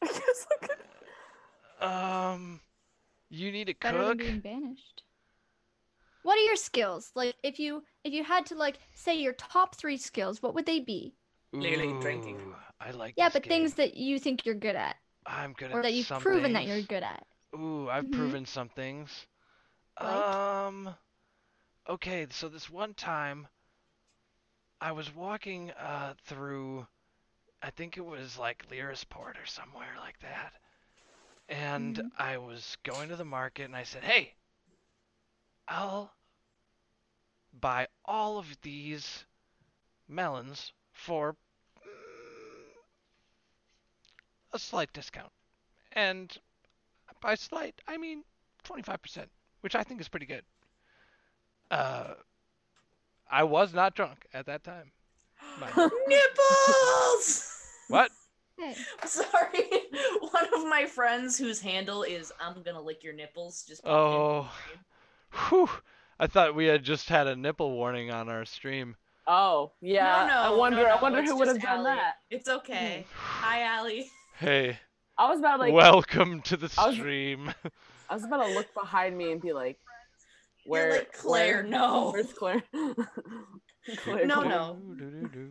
I 0.01 0.07
guess 0.07 0.47
I 0.51 0.67
could- 0.67 1.83
Um, 1.85 2.61
you 3.29 3.51
need 3.51 3.69
a 3.69 3.73
Better 3.75 3.97
than 3.99 4.07
cook. 4.09 4.17
being 4.19 4.39
banished. 4.39 5.03
What 6.21 6.37
are 6.37 6.41
your 6.43 6.55
skills? 6.55 7.11
Like 7.15 7.35
if 7.43 7.59
you 7.59 7.83
if 8.03 8.13
you 8.13 8.23
had 8.23 8.45
to 8.47 8.55
like 8.55 8.79
say 8.93 9.15
your 9.15 9.33
top 9.33 9.75
three 9.75 9.97
skills, 9.97 10.41
what 10.41 10.53
would 10.55 10.65
they 10.65 10.79
be? 10.79 11.15
Clearly 11.51 11.99
drinking. 12.01 12.55
I 12.79 12.91
like. 12.91 13.15
Yeah, 13.17 13.27
this 13.29 13.33
but 13.33 13.45
things 13.45 13.73
that 13.75 13.95
you 13.95 14.19
think 14.19 14.45
you're 14.45 14.55
good 14.55 14.75
at. 14.75 14.95
I'm 15.25 15.53
good 15.53 15.71
Or 15.71 15.79
at 15.79 15.83
that 15.83 15.93
you've 15.93 16.07
some 16.07 16.21
proven 16.21 16.53
that 16.53 16.65
you're 16.65 16.81
good 16.81 17.03
at. 17.03 17.25
Ooh, 17.55 17.89
I've 17.89 18.05
Mhm. 18.05 18.13
proven 18.13 18.45
some 18.45 18.69
things. 18.69 19.27
Like? 20.01 20.25
Um, 20.35 20.95
okay, 21.87 22.27
so 22.29 22.49
this 22.49 22.69
one 22.69 22.93
time, 22.95 23.47
I 24.83 24.91
was 24.91 25.11
walking 25.15 25.71
uh 25.71 26.13
through, 26.25 26.87
I 27.61 27.71
think 27.71 27.97
it 27.97 28.05
was 28.05 28.37
like 28.37 28.67
Lyrisport 28.69 29.41
or 29.41 29.45
somewhere 29.45 29.95
like 29.99 30.19
that, 30.19 30.53
and 31.49 31.99
Mhm. 31.99 32.11
I 32.17 32.37
was 32.37 32.77
going 32.83 33.09
to 33.09 33.15
the 33.15 33.25
market 33.25 33.65
and 33.65 33.75
I 33.75 33.83
said, 33.83 34.03
"Hey, 34.03 34.35
I'll 35.67 36.13
buy 37.53 37.87
all 38.05 38.37
of 38.37 38.59
these 38.61 39.25
melons 40.07 40.73
for 40.93 41.33
mm, 41.85 42.83
a 44.53 44.59
slight 44.59 44.93
discount," 44.93 45.33
and 45.93 46.37
by 47.21 47.35
slight, 47.35 47.81
I 47.87 47.97
mean 47.97 48.23
25%, 48.63 49.31
which 49.61 49.75
I 49.75 49.83
think 49.83 50.01
is 50.01 50.09
pretty 50.09 50.25
good. 50.27 50.45
Uh, 51.71 52.13
I 53.29 53.43
was 53.43 53.73
not 53.73 53.95
drunk 53.95 54.25
at 54.33 54.45
that 54.47 54.63
time. 54.63 54.91
mind 55.59 55.73
you. 55.75 55.91
Nipples. 56.07 57.51
what? 57.87 58.11
Sorry, 59.05 59.63
one 60.19 60.53
of 60.53 60.67
my 60.69 60.85
friends 60.85 61.37
whose 61.37 61.59
handle 61.59 62.03
is 62.03 62.31
"I'm 62.39 62.61
gonna 62.63 62.81
lick 62.81 63.03
your 63.03 63.13
nipples" 63.13 63.63
just. 63.67 63.83
popped 63.83 63.95
into 63.95 64.17
Oh, 64.17 64.51
whew. 65.49 65.69
I 66.19 66.27
thought 66.27 66.55
we 66.55 66.67
had 66.67 66.83
just 66.83 67.09
had 67.09 67.27
a 67.27 67.35
nipple 67.35 67.71
warning 67.71 68.11
on 68.11 68.29
our 68.29 68.45
stream. 68.45 68.95
Oh, 69.25 69.71
yeah. 69.81 70.27
no, 70.27 70.33
no, 70.49 70.53
I 70.53 70.57
wonder. 70.57 70.83
no, 70.83 70.89
I 70.89 71.01
wonder 71.01 71.19
it's 71.19 71.31
who 71.31 71.37
would 71.37 71.47
have 71.47 71.57
just 71.57 71.65
done 71.65 71.79
Allie. 71.85 71.95
that. 71.95 72.13
It's 72.29 72.47
okay. 72.47 73.05
Hi, 73.15 73.63
Allie. 73.63 74.09
Hey, 74.37 74.77
I 75.17 75.29
was 75.29 75.39
about 75.39 75.59
like. 75.59 75.73
welcome 75.73 76.41
to 76.43 76.55
the 76.57 76.71
I 76.77 76.87
was- 76.87 76.95
stream. 76.95 77.53
I 78.09 78.13
was 78.13 78.23
about 78.23 78.45
to 78.45 78.53
look 78.53 78.71
behind 78.75 79.17
me 79.17 79.31
and 79.31 79.41
be 79.41 79.51
like, 79.53 79.79
"Where? 80.65 80.87
You're 80.89 80.97
like 80.99 81.13
Claire. 81.13 81.53
where- 81.55 81.63
no. 81.63 82.11
Where's 82.11 82.33
Claire?" 82.33 82.63
Claire 83.97 84.25
No, 84.25 84.41
no. 84.41 84.79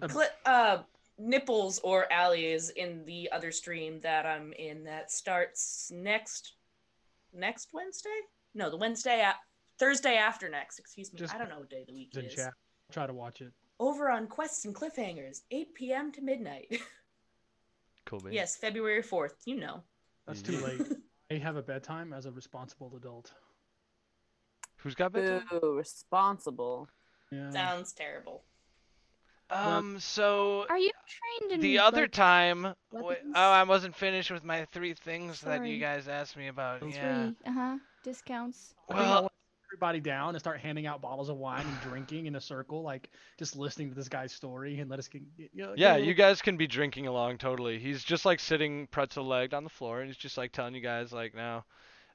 Cl- 0.08 0.28
uh, 0.46 0.82
nipples 1.18 1.78
or 1.80 2.10
Allie 2.12 2.46
is 2.46 2.70
in 2.70 3.04
the 3.04 3.30
other 3.32 3.52
stream 3.52 4.00
that 4.00 4.24
I'm 4.26 4.52
in 4.54 4.84
that 4.84 5.10
starts 5.10 5.90
next 5.94 6.54
next 7.34 7.68
Wednesday. 7.72 8.08
No, 8.54 8.70
the 8.70 8.76
Wednesday 8.76 9.20
at 9.20 9.36
Thursday 9.78 10.16
after 10.16 10.48
next. 10.48 10.78
Excuse 10.78 11.12
me. 11.12 11.18
Just 11.18 11.34
I 11.34 11.38
don't 11.38 11.48
know 11.50 11.58
what 11.60 11.70
day 11.70 11.80
of 11.82 11.86
the 11.88 11.94
week 11.94 12.10
in 12.14 12.20
it 12.24 12.26
is. 12.28 12.34
chat. 12.34 12.52
Try 12.90 13.06
to 13.06 13.12
watch 13.14 13.40
it. 13.40 13.52
Over 13.80 14.10
on 14.10 14.26
Quests 14.26 14.64
and 14.64 14.74
Cliffhangers, 14.74 15.40
8 15.50 15.74
p.m. 15.74 16.12
to 16.12 16.20
midnight. 16.22 16.80
Cool, 18.04 18.18
baby. 18.18 18.34
yes, 18.34 18.56
February 18.56 19.02
4th. 19.02 19.34
You 19.46 19.56
know. 19.60 19.80
That's 20.26 20.42
too 20.42 20.58
late. 20.58 20.82
I 21.30 21.34
have 21.38 21.54
a 21.56 21.62
bedtime 21.62 22.12
as 22.12 22.26
a 22.26 22.32
responsible 22.32 22.92
adult. 22.96 23.32
Who's 24.82 24.94
got 24.94 25.12
bedtime? 25.12 25.46
Ooh, 25.52 25.74
responsible. 25.76 26.88
Yeah. 27.30 27.50
Sounds 27.50 27.92
terrible. 27.92 28.42
Um, 29.50 30.00
so 30.00 30.64
are 30.70 30.78
you 30.78 30.90
trained 31.06 31.52
in 31.52 31.60
the 31.60 31.78
other 31.78 32.02
like, 32.02 32.12
time, 32.12 32.62
wa- 32.62 33.00
weapons? 33.02 33.34
oh, 33.36 33.50
I 33.50 33.62
wasn't 33.64 33.94
finished 33.94 34.30
with 34.30 34.44
my 34.44 34.64
three 34.72 34.94
things 34.94 35.42
that 35.42 35.66
you 35.66 35.78
guys 35.78 36.08
asked 36.08 36.36
me 36.36 36.48
about. 36.48 36.80
Those 36.80 36.94
Yeah. 36.94 37.30
Uh-huh. 37.46 37.76
Discounts. 38.02 38.74
I 38.90 38.94
Well, 38.94 39.30
everybody 39.72 40.00
down 40.00 40.30
and 40.30 40.38
start 40.38 40.60
handing 40.60 40.86
out 40.86 41.00
bottles 41.00 41.28
of 41.28 41.36
wine 41.36 41.66
and 41.66 41.80
drinking 41.80 42.26
in 42.26 42.36
a 42.36 42.40
circle, 42.40 42.82
like 42.82 43.10
just 43.38 43.56
listening 43.56 43.88
to 43.88 43.94
this 43.94 44.08
guy's 44.08 44.32
story 44.32 44.80
and 44.80 44.90
let 44.90 44.98
us 44.98 45.08
get, 45.08 45.22
get, 45.36 45.50
you 45.54 45.62
know, 45.62 45.74
Yeah, 45.76 45.96
a 45.96 45.98
you 45.98 46.12
guys 46.14 46.42
can 46.42 46.56
be 46.56 46.66
drinking 46.66 47.06
along 47.06 47.38
totally. 47.38 47.78
He's 47.78 48.04
just 48.04 48.24
like 48.24 48.40
sitting 48.40 48.86
pretzel 48.88 49.24
legged 49.24 49.54
on 49.54 49.64
the 49.64 49.70
floor 49.70 50.00
and 50.00 50.08
he's 50.08 50.16
just 50.16 50.36
like 50.36 50.52
telling 50.52 50.74
you 50.74 50.82
guys 50.82 51.12
like 51.12 51.34
now, 51.34 51.64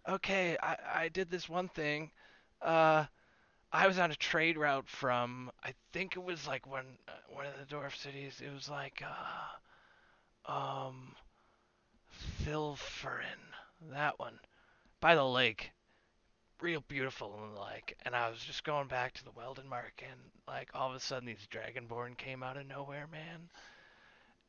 okay, 0.07 0.57
I, 0.61 0.77
I 0.93 1.09
did 1.09 1.29
this 1.31 1.49
one 1.49 1.67
thing. 1.67 2.11
Uh 2.61 3.05
I 3.71 3.87
was 3.87 3.99
on 3.99 4.11
a 4.11 4.15
trade 4.15 4.57
route 4.57 4.87
from 4.87 5.51
I 5.63 5.73
think 5.91 6.15
it 6.15 6.23
was 6.23 6.47
like 6.47 6.65
one 6.65 6.97
uh, 7.07 7.11
one 7.29 7.45
of 7.45 7.53
the 7.59 7.75
dwarf 7.75 7.95
cities. 7.95 8.41
It 8.43 8.53
was 8.53 8.69
like 8.69 9.03
uh 10.47 10.51
um 10.51 11.15
Thilferin, 12.43 13.53
that 13.91 14.17
one. 14.19 14.39
By 14.99 15.15
the 15.15 15.25
lake. 15.25 15.71
Real 16.59 16.83
beautiful 16.87 17.39
and 17.43 17.55
like 17.55 17.97
and 18.03 18.15
I 18.15 18.29
was 18.29 18.39
just 18.39 18.63
going 18.63 18.87
back 18.87 19.13
to 19.13 19.23
the 19.23 19.31
Weldon 19.31 19.69
Mark 19.69 20.01
and 20.09 20.19
like 20.47 20.69
all 20.73 20.89
of 20.89 20.95
a 20.95 20.99
sudden 20.99 21.27
these 21.27 21.47
Dragonborn 21.51 22.17
came 22.17 22.41
out 22.41 22.57
of 22.57 22.65
nowhere, 22.65 23.07
man 23.11 23.49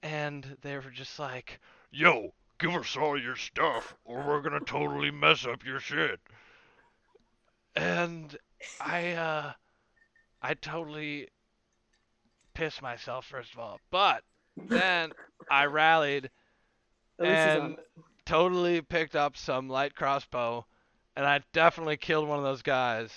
and 0.02 0.56
they 0.62 0.76
were 0.76 0.90
just 0.90 1.18
like, 1.18 1.60
"Yo, 1.90 2.32
give 2.58 2.74
us 2.74 2.96
all 2.96 3.20
your 3.20 3.36
stuff, 3.36 3.96
or 4.04 4.22
we're 4.22 4.40
gonna 4.40 4.60
totally 4.60 5.10
mess 5.10 5.44
up 5.44 5.64
your 5.64 5.80
shit." 5.80 6.20
And 7.78 8.36
I, 8.80 9.12
uh, 9.12 9.52
I 10.42 10.54
totally 10.54 11.28
pissed 12.54 12.82
myself 12.82 13.26
first 13.26 13.52
of 13.52 13.60
all, 13.60 13.78
but 13.90 14.22
then 14.56 15.12
I 15.50 15.66
rallied 15.66 16.30
At 17.20 17.24
least 17.24 17.34
he's 17.38 17.56
on 17.60 17.64
and 17.66 17.76
totally 18.26 18.80
picked 18.80 19.14
up 19.16 19.36
some 19.36 19.68
light 19.68 19.94
crossbow, 19.94 20.66
and 21.16 21.24
I 21.24 21.40
definitely 21.52 21.96
killed 21.96 22.28
one 22.28 22.38
of 22.38 22.44
those 22.44 22.62
guys. 22.62 23.10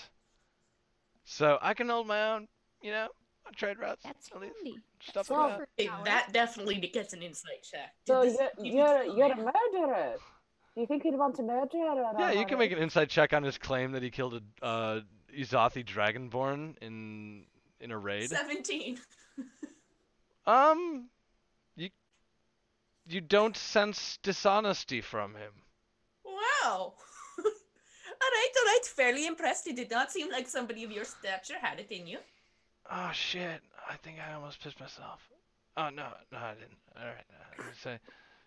So 1.24 1.58
I 1.60 1.74
can 1.74 1.88
hold 1.88 2.06
my 2.06 2.32
own, 2.34 2.48
you 2.82 2.90
know, 2.92 3.08
on 3.46 3.52
trade 3.54 3.78
routes, 3.78 4.02
That's 4.04 4.30
at 4.32 4.40
least 4.40 4.54
handy. 4.64 4.78
stuff 5.00 5.26
So- 5.26 5.34
like 5.34 5.58
that. 5.58 5.68
Hey, 5.76 5.90
that 6.04 6.32
definitely 6.32 6.76
gets 6.76 7.12
an 7.12 7.22
insight 7.22 7.62
check. 7.64 7.94
Did 8.06 8.12
So 8.12 8.22
this- 8.22 8.38
you're 8.58 8.66
you 8.66 8.72
you're, 8.78 9.04
you're 9.16 9.32
a 9.32 9.36
murderer. 9.36 10.16
Do 10.74 10.80
you 10.80 10.86
think 10.86 11.02
he'd 11.02 11.16
want 11.16 11.36
to 11.36 11.42
murder 11.42 11.78
her? 11.78 12.12
Yeah, 12.18 12.32
you 12.32 12.46
can 12.46 12.58
make 12.58 12.72
an 12.72 12.78
insight 12.78 13.10
check 13.10 13.32
on 13.32 13.42
his 13.42 13.58
claim 13.58 13.92
that 13.92 14.02
he 14.02 14.10
killed 14.10 14.40
a 14.62 14.64
uh, 14.64 15.00
Izathi 15.36 15.84
Dragonborn 15.84 16.76
in 16.80 17.44
in 17.80 17.90
a 17.90 17.98
raid. 17.98 18.28
17. 18.30 18.98
Um, 20.44 21.08
you 21.76 21.90
you 23.06 23.20
don't 23.20 23.56
sense 23.56 24.18
dishonesty 24.22 25.00
from 25.00 25.34
him. 25.36 25.52
Wow. 26.24 26.34
all 26.64 27.44
right, 28.20 28.48
all 28.58 28.66
right. 28.66 28.84
Fairly 28.84 29.26
impressed. 29.26 29.68
It 29.68 29.76
did 29.76 29.90
not 29.90 30.10
seem 30.10 30.30
like 30.32 30.48
somebody 30.48 30.82
of 30.82 30.90
your 30.90 31.04
stature 31.04 31.58
had 31.60 31.78
it 31.78 31.92
in 31.92 32.08
you. 32.08 32.18
Oh 32.90 33.10
shit! 33.12 33.60
I 33.88 33.94
think 34.02 34.18
I 34.18 34.32
almost 34.34 34.60
pissed 34.60 34.80
myself. 34.80 35.20
Oh 35.76 35.90
no, 35.90 36.08
no, 36.32 36.38
I 36.38 36.54
didn't. 36.54 36.78
All 36.98 37.06
right, 37.06 37.24
uh, 37.30 37.54
let 37.58 37.66
me 37.68 37.72
say. 37.80 37.98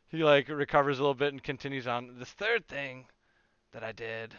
He 0.09 0.23
like 0.23 0.47
recovers 0.49 0.99
a 0.99 1.01
little 1.01 1.13
bit 1.15 1.33
and 1.33 1.43
continues 1.43 1.87
on. 1.87 2.19
The 2.19 2.25
third 2.25 2.67
thing 2.67 3.05
that 3.71 3.83
I 3.83 3.91
did 3.91 4.33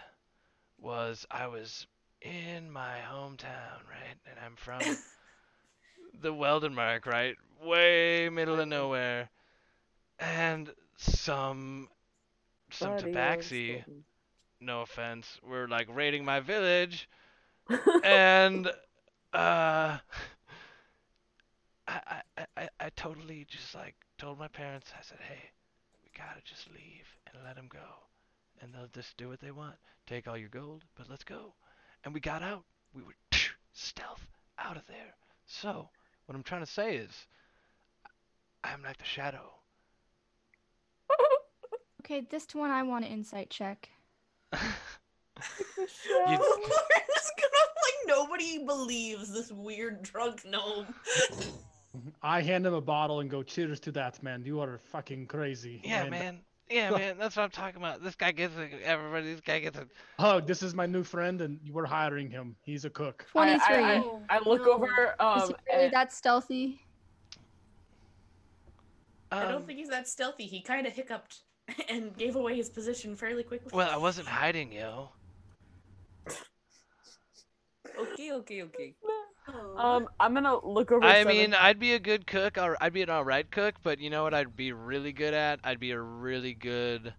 was 0.78 1.26
I 1.30 1.46
was 1.48 1.86
in 2.22 2.70
my 2.70 2.98
hometown, 3.10 3.80
right, 3.90 4.16
and 4.26 4.38
I'm 4.44 4.56
from 4.56 4.80
the 6.22 6.32
Weldenmark, 6.32 7.06
right, 7.06 7.36
way 7.62 8.28
middle 8.30 8.58
of 8.60 8.68
nowhere, 8.68 9.30
and 10.18 10.72
some 10.96 11.88
some 12.70 12.96
tabaxi, 12.96 13.84
no 14.60 14.82
offense, 14.82 15.38
were 15.42 15.68
like 15.68 15.88
raiding 15.94 16.24
my 16.24 16.40
village. 16.40 17.08
And 18.04 18.68
uh 19.32 19.98
I, 21.88 22.22
I, 22.38 22.46
I- 22.56 22.68
I, 22.80 22.90
totally 22.96 23.44
just 23.48 23.74
like 23.74 23.94
told 24.18 24.38
my 24.38 24.48
parents. 24.48 24.92
I 24.98 25.02
said 25.02 25.18
hey 25.28 25.50
gotta 26.16 26.40
just 26.44 26.68
leave 26.70 27.06
and 27.26 27.42
let 27.44 27.56
them 27.56 27.68
go. 27.70 27.78
And 28.60 28.72
they'll 28.72 28.88
just 28.94 29.16
do 29.16 29.28
what 29.28 29.40
they 29.40 29.50
want 29.50 29.74
take 30.06 30.28
all 30.28 30.36
your 30.38 30.48
gold 30.48 30.84
but 30.96 31.10
let's 31.10 31.24
go. 31.24 31.54
And 32.04 32.14
we 32.14 32.20
got 32.20 32.42
out. 32.42 32.62
We 32.94 33.02
were 33.02 33.14
stealth 33.72 34.24
out 34.58 34.76
of 34.76 34.86
there. 34.86 35.14
So 35.46 35.88
what 36.26 36.34
I'm 36.36 36.42
trying 36.42 36.64
to 36.64 36.70
say 36.70 36.96
is 36.96 37.10
I'm 38.64 38.82
like 38.82 38.98
the 38.98 39.04
shadow. 39.04 39.52
Okay, 42.02 42.20
this 42.30 42.46
one 42.54 42.70
I 42.70 42.84
want 42.84 43.04
to 43.04 43.10
insight 43.10 43.50
check. 43.50 43.88
You- 44.52 44.58
We're 46.28 46.38
just 46.38 47.32
gonna 47.36 47.66
like 47.82 48.06
nobody 48.06 48.64
believes 48.64 49.32
this 49.32 49.50
weird 49.52 50.02
drunk 50.02 50.44
gnome. 50.46 50.86
I 52.22 52.40
hand 52.42 52.66
him 52.66 52.74
a 52.74 52.80
bottle 52.80 53.20
and 53.20 53.30
go, 53.30 53.42
"Cheers 53.42 53.80
to 53.80 53.92
that, 53.92 54.22
man! 54.22 54.44
You 54.44 54.60
are 54.60 54.78
fucking 54.78 55.26
crazy." 55.26 55.80
yeah 55.84 56.02
And 56.02 56.10
man 56.10 56.40
Yeah, 56.68 56.90
man, 56.90 57.16
that's 57.18 57.36
what 57.36 57.44
I'm 57.44 57.50
talking 57.50 57.76
about. 57.76 58.02
This 58.02 58.16
guy 58.16 58.32
gets 58.32 58.56
it. 58.56 58.82
Everybody, 58.82 59.32
this 59.32 59.40
guy 59.40 59.60
gets 59.60 59.78
it. 59.78 59.88
Oh, 60.18 60.40
this 60.40 60.62
is 60.64 60.74
my 60.74 60.84
new 60.86 61.04
friend, 61.04 61.40
and 61.40 61.60
we're 61.70 61.86
hiring 61.86 62.28
him. 62.28 62.56
He's 62.62 62.84
a 62.84 62.90
cook. 62.90 63.24
I- 63.36 63.54
I- 63.54 63.56
23. 63.58 63.76
I, 63.84 63.98
Oh, 63.98 64.22
I 64.28 64.38
look 64.40 64.62
no. 64.62 64.72
over. 64.72 64.86
Is 64.86 65.10
Um, 65.20 65.48
he 65.48 65.54
really 65.72 65.84
and- 65.84 65.92
that 65.94 66.12
stealthy? 66.12 66.82
I 69.30 69.42
Um, 69.44 69.52
don't 69.52 69.66
think 69.66 69.78
he's 69.78 69.88
that 69.90 70.08
stealthy. 70.08 70.46
He 70.46 70.60
kind 70.60 70.86
of 70.88 70.92
hiccuped 70.92 71.42
and 71.88 72.16
gave 72.16 72.34
away 72.36 72.56
his 72.56 72.68
position 72.68 73.14
fairly 73.14 73.44
quickly. 73.44 73.70
Well, 73.72 73.88
I 73.90 73.96
wasn't 73.96 74.26
hiding, 74.28 74.72
yo. 74.72 75.10
okay, 77.98 78.32
okay, 78.32 78.62
okay. 78.62 78.94
Um, 79.76 80.08
I'm 80.18 80.34
gonna 80.34 80.58
look 80.66 80.90
over. 80.92 81.04
I 81.04 81.18
seven- 81.22 81.36
mean, 81.36 81.54
I'd 81.54 81.78
be 81.78 81.92
a 81.94 81.98
good 81.98 82.26
cook. 82.26 82.58
Or 82.58 82.76
I'd 82.80 82.92
be 82.92 83.02
an 83.02 83.10
alright 83.10 83.50
cook, 83.50 83.76
but 83.82 83.98
you 84.00 84.10
know 84.10 84.24
what? 84.24 84.34
I'd 84.34 84.56
be 84.56 84.72
really 84.72 85.12
good 85.12 85.34
at. 85.34 85.60
I'd 85.62 85.78
be 85.80 85.90
a 85.92 86.00
really 86.00 86.54
good 86.54 87.14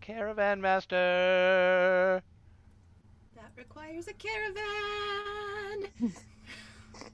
caravan 0.00 0.60
master, 0.60 2.22
that 3.34 3.50
requires 3.56 4.06
a 4.06 4.12
caravan. 4.12 5.90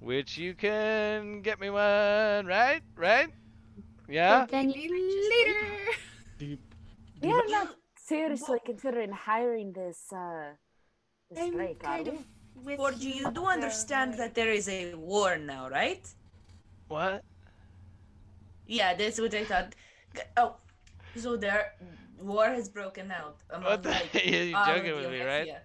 which 0.00 0.36
you 0.36 0.54
can 0.54 1.40
get 1.42 1.60
me 1.60 1.70
one, 1.70 2.46
right? 2.46 2.80
Right? 2.96 3.28
Yeah. 4.08 4.40
But 4.40 4.50
then 4.50 4.70
you 4.70 4.90
later. 5.30 5.92
Do 6.38 6.46
you, 6.46 6.58
do 7.20 7.28
we 7.28 7.32
are 7.32 7.46
not 7.48 7.76
seriously 7.96 8.58
considering 8.66 9.12
hiring 9.12 9.72
this 9.72 10.12
uh 10.12 10.54
this 11.30 11.38
I'm 11.44 11.52
Drake, 11.52 11.80
are 11.84 11.86
kind 11.96 12.06
we? 12.08 12.12
of 12.14 12.24
with 12.64 12.78
Forgy, 12.78 13.14
you 13.16 13.30
do 13.32 13.46
understand 13.46 14.14
that 14.14 14.34
there 14.34 14.50
is 14.50 14.68
a 14.68 14.94
war 14.94 15.38
now, 15.38 15.68
right? 15.68 16.06
What? 16.88 17.24
Yeah, 18.66 18.94
that's 18.94 19.20
what 19.20 19.34
I 19.34 19.44
thought. 19.44 19.74
Oh, 20.36 20.56
so 21.16 21.36
there, 21.36 21.74
war 22.18 22.48
has 22.48 22.68
broken 22.68 23.10
out 23.10 23.38
among 23.50 23.64
What 23.70 23.82
the? 23.82 23.90
like, 23.90 24.14
You're 24.24 24.64
joking 24.64 24.94
with 24.96 25.10
me, 25.10 25.20
right? 25.22 25.46
Geonexia. 25.48 25.58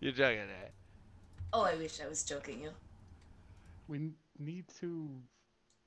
You're 0.00 0.12
joking, 0.12 0.40
right? 0.48 0.72
Oh, 1.52 1.62
I 1.62 1.76
wish 1.76 2.00
I 2.00 2.08
was 2.08 2.22
joking 2.24 2.60
you. 2.60 2.72
we 3.88 4.10
need 4.38 4.66
to. 4.80 5.08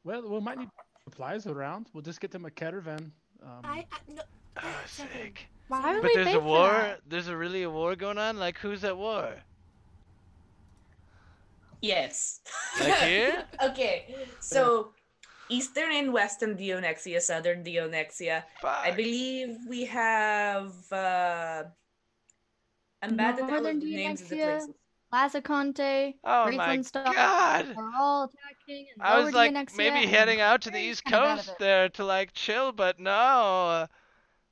Well, 0.03 0.27
we 0.29 0.39
might 0.39 0.57
need 0.57 0.69
supplies 1.03 1.47
around. 1.47 1.87
We'll 1.93 2.03
just 2.03 2.19
get 2.21 2.31
them 2.31 2.45
a 2.45 2.51
caravan. 2.51 3.11
Um, 3.43 3.61
I, 3.63 3.85
I 3.91 3.97
no. 4.07 4.21
Oh, 4.63 4.83
Seven. 4.85 5.11
sick. 5.13 5.47
Why 5.67 5.93
would 5.93 6.01
But 6.01 6.11
we 6.15 6.23
there's 6.23 6.35
a 6.35 6.39
war. 6.39 6.97
There's 7.07 7.27
a 7.27 7.35
really 7.37 7.63
a 7.63 7.69
war 7.69 7.95
going 7.95 8.17
on. 8.17 8.37
Like 8.37 8.57
who's 8.57 8.83
at 8.83 8.97
war? 8.97 9.35
Yes. 11.81 12.41
Like 12.79 12.95
here? 12.95 13.45
okay, 13.61 14.15
so 14.39 14.93
Eastern 15.49 15.91
and 15.93 16.13
Western 16.13 16.57
Dionexia, 16.57 17.21
Southern 17.21 17.63
Dionexia. 17.63 18.43
Fuck. 18.61 18.77
I 18.83 18.91
believe 18.91 19.57
we 19.67 19.85
have. 19.85 20.73
uh 20.91 21.63
I'm 23.01 23.15
bad 23.15 23.39
at 23.39 23.47
the 23.47 23.47
Northern 23.47 23.79
names 23.79 24.21
of 24.21 24.29
the 24.29 24.35
Dionexia? 24.37 24.43
places. 24.43 24.75
Lazaconte, 25.13 26.15
Oh 26.23 26.51
my 26.51 26.77
Graceland 26.77 27.13
god! 27.13 27.77
are 27.77 27.91
all 27.97 28.23
attacking. 28.25 28.87
And 28.95 29.01
I 29.01 29.19
was 29.19 29.33
like 29.33 29.53
Dionexia 29.53 29.77
maybe 29.77 30.03
and 30.03 30.09
heading 30.09 30.41
out 30.41 30.61
to 30.63 30.71
the 30.71 30.79
east 30.79 31.05
kind 31.05 31.23
of 31.23 31.23
out 31.23 31.39
of 31.39 31.45
coast 31.45 31.59
there 31.59 31.89
to 31.89 32.03
like 32.03 32.33
chill, 32.33 32.71
but 32.73 32.99
no. 32.99 33.11
uh, 33.11 33.87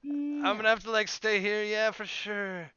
I'm 0.06 0.56
gonna 0.56 0.70
have 0.70 0.84
to 0.84 0.92
like 0.92 1.08
stay 1.10 1.40
here, 1.42 1.64
yeah, 1.64 1.92
for 1.92 2.06
sure. 2.06 2.72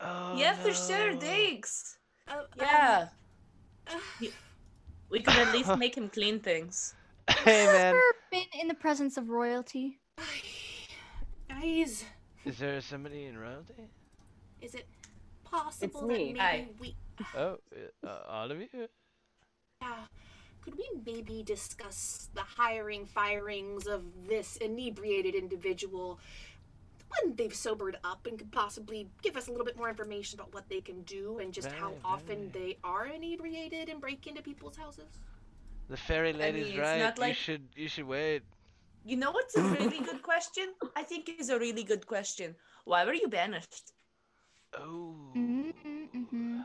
Oh, 0.00 0.36
yeah, 0.38 0.54
for 0.54 0.72
sure, 0.72 1.14
thanks. 1.16 1.98
Oh, 2.28 2.40
um, 2.40 2.46
Yeah, 2.56 3.08
uh, 3.10 3.19
we 5.10 5.20
could 5.20 5.34
at 5.36 5.52
least 5.52 5.76
make 5.78 5.96
him 5.96 6.08
clean 6.08 6.40
things. 6.40 6.94
Hey 7.28 7.66
man, 7.66 7.94
Ever 7.94 8.02
been 8.30 8.60
in 8.60 8.68
the 8.68 8.74
presence 8.74 9.16
of 9.16 9.28
royalty? 9.30 9.98
guys, 11.48 12.04
is 12.44 12.58
there 12.58 12.80
somebody 12.80 13.24
in 13.26 13.38
royalty? 13.38 13.74
is 14.60 14.74
it 14.74 14.86
possible 15.44 16.02
me. 16.06 16.14
that 16.14 16.18
maybe 16.24 16.38
Hi. 16.40 16.68
we, 16.78 16.96
Oh, 17.36 17.58
uh, 18.06 18.18
all 18.28 18.50
of 18.50 18.58
you? 18.60 18.68
yeah, 19.82 20.04
could 20.62 20.74
we 20.76 20.86
maybe 21.06 21.42
discuss 21.42 22.28
the 22.34 22.42
hiring, 22.42 23.06
firings 23.06 23.86
of 23.86 24.02
this 24.28 24.56
inebriated 24.56 25.34
individual 25.34 26.18
when 27.22 27.34
they've 27.36 27.54
sobered 27.54 27.96
up 28.04 28.26
and 28.26 28.38
could 28.38 28.52
possibly 28.52 29.08
give 29.22 29.36
us 29.36 29.48
a 29.48 29.50
little 29.50 29.64
bit 29.66 29.76
more 29.76 29.88
information 29.88 30.38
about 30.38 30.52
what 30.54 30.68
they 30.68 30.80
can 30.80 31.02
do 31.02 31.38
and 31.38 31.52
just 31.52 31.70
how 31.72 31.88
Very, 31.90 32.00
often 32.04 32.50
very. 32.50 32.64
they 32.66 32.76
are 32.84 33.06
inebriated 33.06 33.88
and 33.88 34.00
break 34.00 34.26
into 34.26 34.42
people's 34.42 34.76
houses? 34.76 35.18
The 35.88 35.96
fairy 35.96 36.32
lady's 36.32 36.70
mean, 36.70 36.80
right. 36.80 37.00
not 37.00 37.18
You 37.28 37.34
should 37.34 37.62
you 37.74 37.88
should 37.88 38.06
wait. 38.06 38.42
You 39.04 39.16
know 39.16 39.30
what's 39.32 39.56
a 39.56 39.62
really 39.62 40.00
good 40.00 40.22
question? 40.30 40.66
I 40.94 41.02
think 41.02 41.28
is 41.38 41.50
a 41.50 41.58
really 41.58 41.82
good 41.84 42.06
question. 42.06 42.54
Why 42.84 43.04
were 43.04 43.14
you 43.14 43.28
banished? 43.28 43.92
Oh, 44.78 45.14
Mm-hmm. 45.36 46.60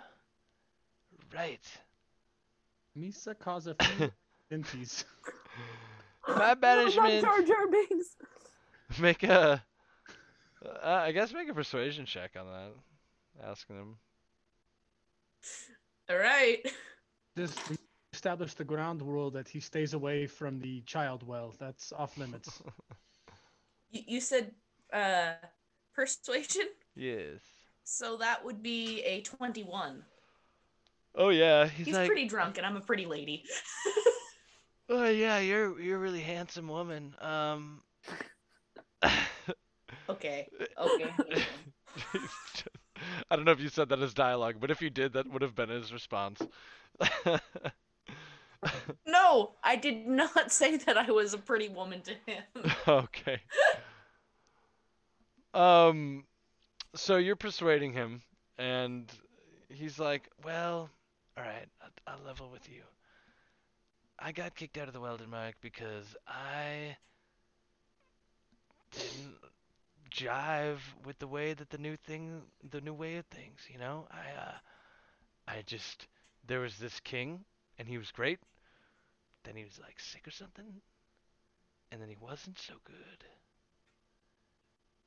right. 1.34 1.66
Misa 2.98 3.38
cause 3.38 3.68
a 3.68 3.76
few 3.76 4.12
inties. 4.52 5.06
My 6.28 6.34
No, 6.38 6.44
not 6.44 6.62
banishment. 6.62 7.22
Jar 7.22 7.42
Jar 7.42 7.68
Binks. 7.68 8.16
Make 9.00 9.24
a. 9.24 9.64
Uh, 10.64 10.88
I 10.88 11.12
guess 11.12 11.34
make 11.34 11.50
a 11.50 11.54
persuasion 11.54 12.06
check 12.06 12.32
on 12.40 12.46
that. 12.48 12.72
Asking 13.50 13.76
him. 13.78 13.96
All 16.10 16.18
right. 16.18 16.60
Just 17.38 17.60
establish 18.14 18.54
the 18.54 18.64
ground 18.64 19.02
rule 19.02 19.30
that 19.32 19.48
he 19.48 19.60
stays 19.60 19.94
away 19.94 20.26
from 20.28 20.60
the 20.60 20.82
child 20.82 21.28
well. 21.28 21.54
That's 21.60 21.92
off 21.94 22.18
limits. 22.18 22.62
You, 23.92 24.02
you 24.08 24.20
said 24.20 24.52
uh 24.92 25.34
persuasion, 25.94 26.68
Yes. 26.96 27.40
so 27.84 28.18
that 28.18 28.44
would 28.44 28.62
be 28.64 29.02
a 29.04 29.22
twenty-one. 29.22 30.04
Oh 31.14 31.30
yeah, 31.30 31.68
he's, 31.68 31.86
He's 31.88 31.96
like, 31.96 32.08
pretty 32.08 32.28
drunk, 32.28 32.58
and 32.58 32.66
I'm 32.66 32.76
a 32.78 32.82
pretty 32.82 33.06
lady. 33.06 33.44
oh 34.90 35.08
yeah, 35.08 35.40
you're 35.40 35.80
you're 35.80 35.98
a 35.98 36.00
really 36.00 36.20
handsome 36.20 36.68
woman. 36.68 37.16
Um. 37.22 37.84
okay. 40.10 40.48
Okay. 40.78 41.10
I 43.30 43.36
don't 43.36 43.46
know 43.46 43.52
if 43.52 43.60
you 43.60 43.70
said 43.70 43.90
that 43.90 44.00
as 44.00 44.14
dialogue, 44.14 44.56
but 44.60 44.72
if 44.72 44.82
you 44.82 44.90
did, 44.90 45.14
that 45.14 45.30
would 45.30 45.42
have 45.42 45.56
been 45.56 45.70
his 45.70 45.92
response. 45.94 46.42
No, 49.06 49.52
I 49.64 49.76
did 49.76 50.08
not 50.08 50.52
say 50.52 50.78
that 50.78 50.98
I 50.98 51.12
was 51.12 51.34
a 51.34 51.38
pretty 51.38 51.70
woman 51.70 52.02
to 52.02 52.14
him. 52.26 52.44
okay. 52.88 53.40
Um, 55.54 56.26
so 56.96 57.18
you're 57.18 57.36
persuading 57.36 57.94
him, 57.94 58.22
and 58.58 59.12
he's 59.70 60.00
like, 60.00 60.30
"Well, 60.44 60.90
all 61.38 61.44
right, 61.44 61.68
I'll, 61.82 62.16
I'll 62.16 62.26
level 62.26 62.50
with 62.52 62.70
you. 62.70 62.82
I 64.20 64.32
got 64.32 64.56
kicked 64.56 64.78
out 64.78 64.88
of 64.88 64.94
the 64.94 65.00
Weldon 65.00 65.30
Mark 65.30 65.56
because 65.62 66.16
I 66.28 66.98
didn't 68.92 69.36
jive 70.16 70.80
with 71.06 71.20
the 71.20 71.28
way 71.28 71.54
that 71.54 71.70
the 71.70 71.78
new 71.78 71.98
thing, 71.98 72.42
the 72.70 72.82
new 72.82 72.94
way 72.94 73.18
of 73.18 73.26
things. 73.26 73.60
You 73.72 73.80
know, 73.80 74.08
I, 74.12 74.40
uh, 74.40 74.54
I 75.48 75.64
just 75.66 76.08
there 76.48 76.60
was 76.60 76.78
this 76.78 77.00
king, 77.02 77.42
and 77.78 77.88
he 77.88 77.98
was 77.98 78.12
great. 78.12 78.40
Then 79.44 79.56
he 79.56 79.64
was 79.64 79.80
like 79.82 80.00
sick 80.00 80.28
or 80.28 80.32
something, 80.32 80.82
and 81.92 82.02
then 82.02 82.10
he 82.10 82.18
wasn't 82.20 82.60
so 82.60 82.76
good. 82.86 83.26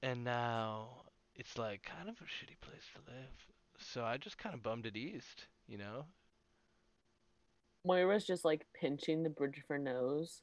And 0.03 0.23
now 0.23 1.03
it's 1.35 1.59
like 1.59 1.83
kind 1.83 2.09
of 2.09 2.17
a 2.17 2.25
shitty 2.25 2.61
place 2.61 2.85
to 2.95 3.13
live. 3.13 3.47
So 3.79 4.05
I 4.05 4.17
just 4.17 4.39
kind 4.39 4.55
of 4.55 4.63
bummed 4.63 4.87
it 4.87 4.97
east, 4.97 5.47
you 5.67 5.79
know? 5.79 6.05
Moira's 7.85 8.25
just 8.25 8.45
like 8.45 8.67
pinching 8.79 9.23
the 9.23 9.31
bridge 9.31 9.59
of 9.59 9.65
her 9.69 9.79
nose. 9.79 10.43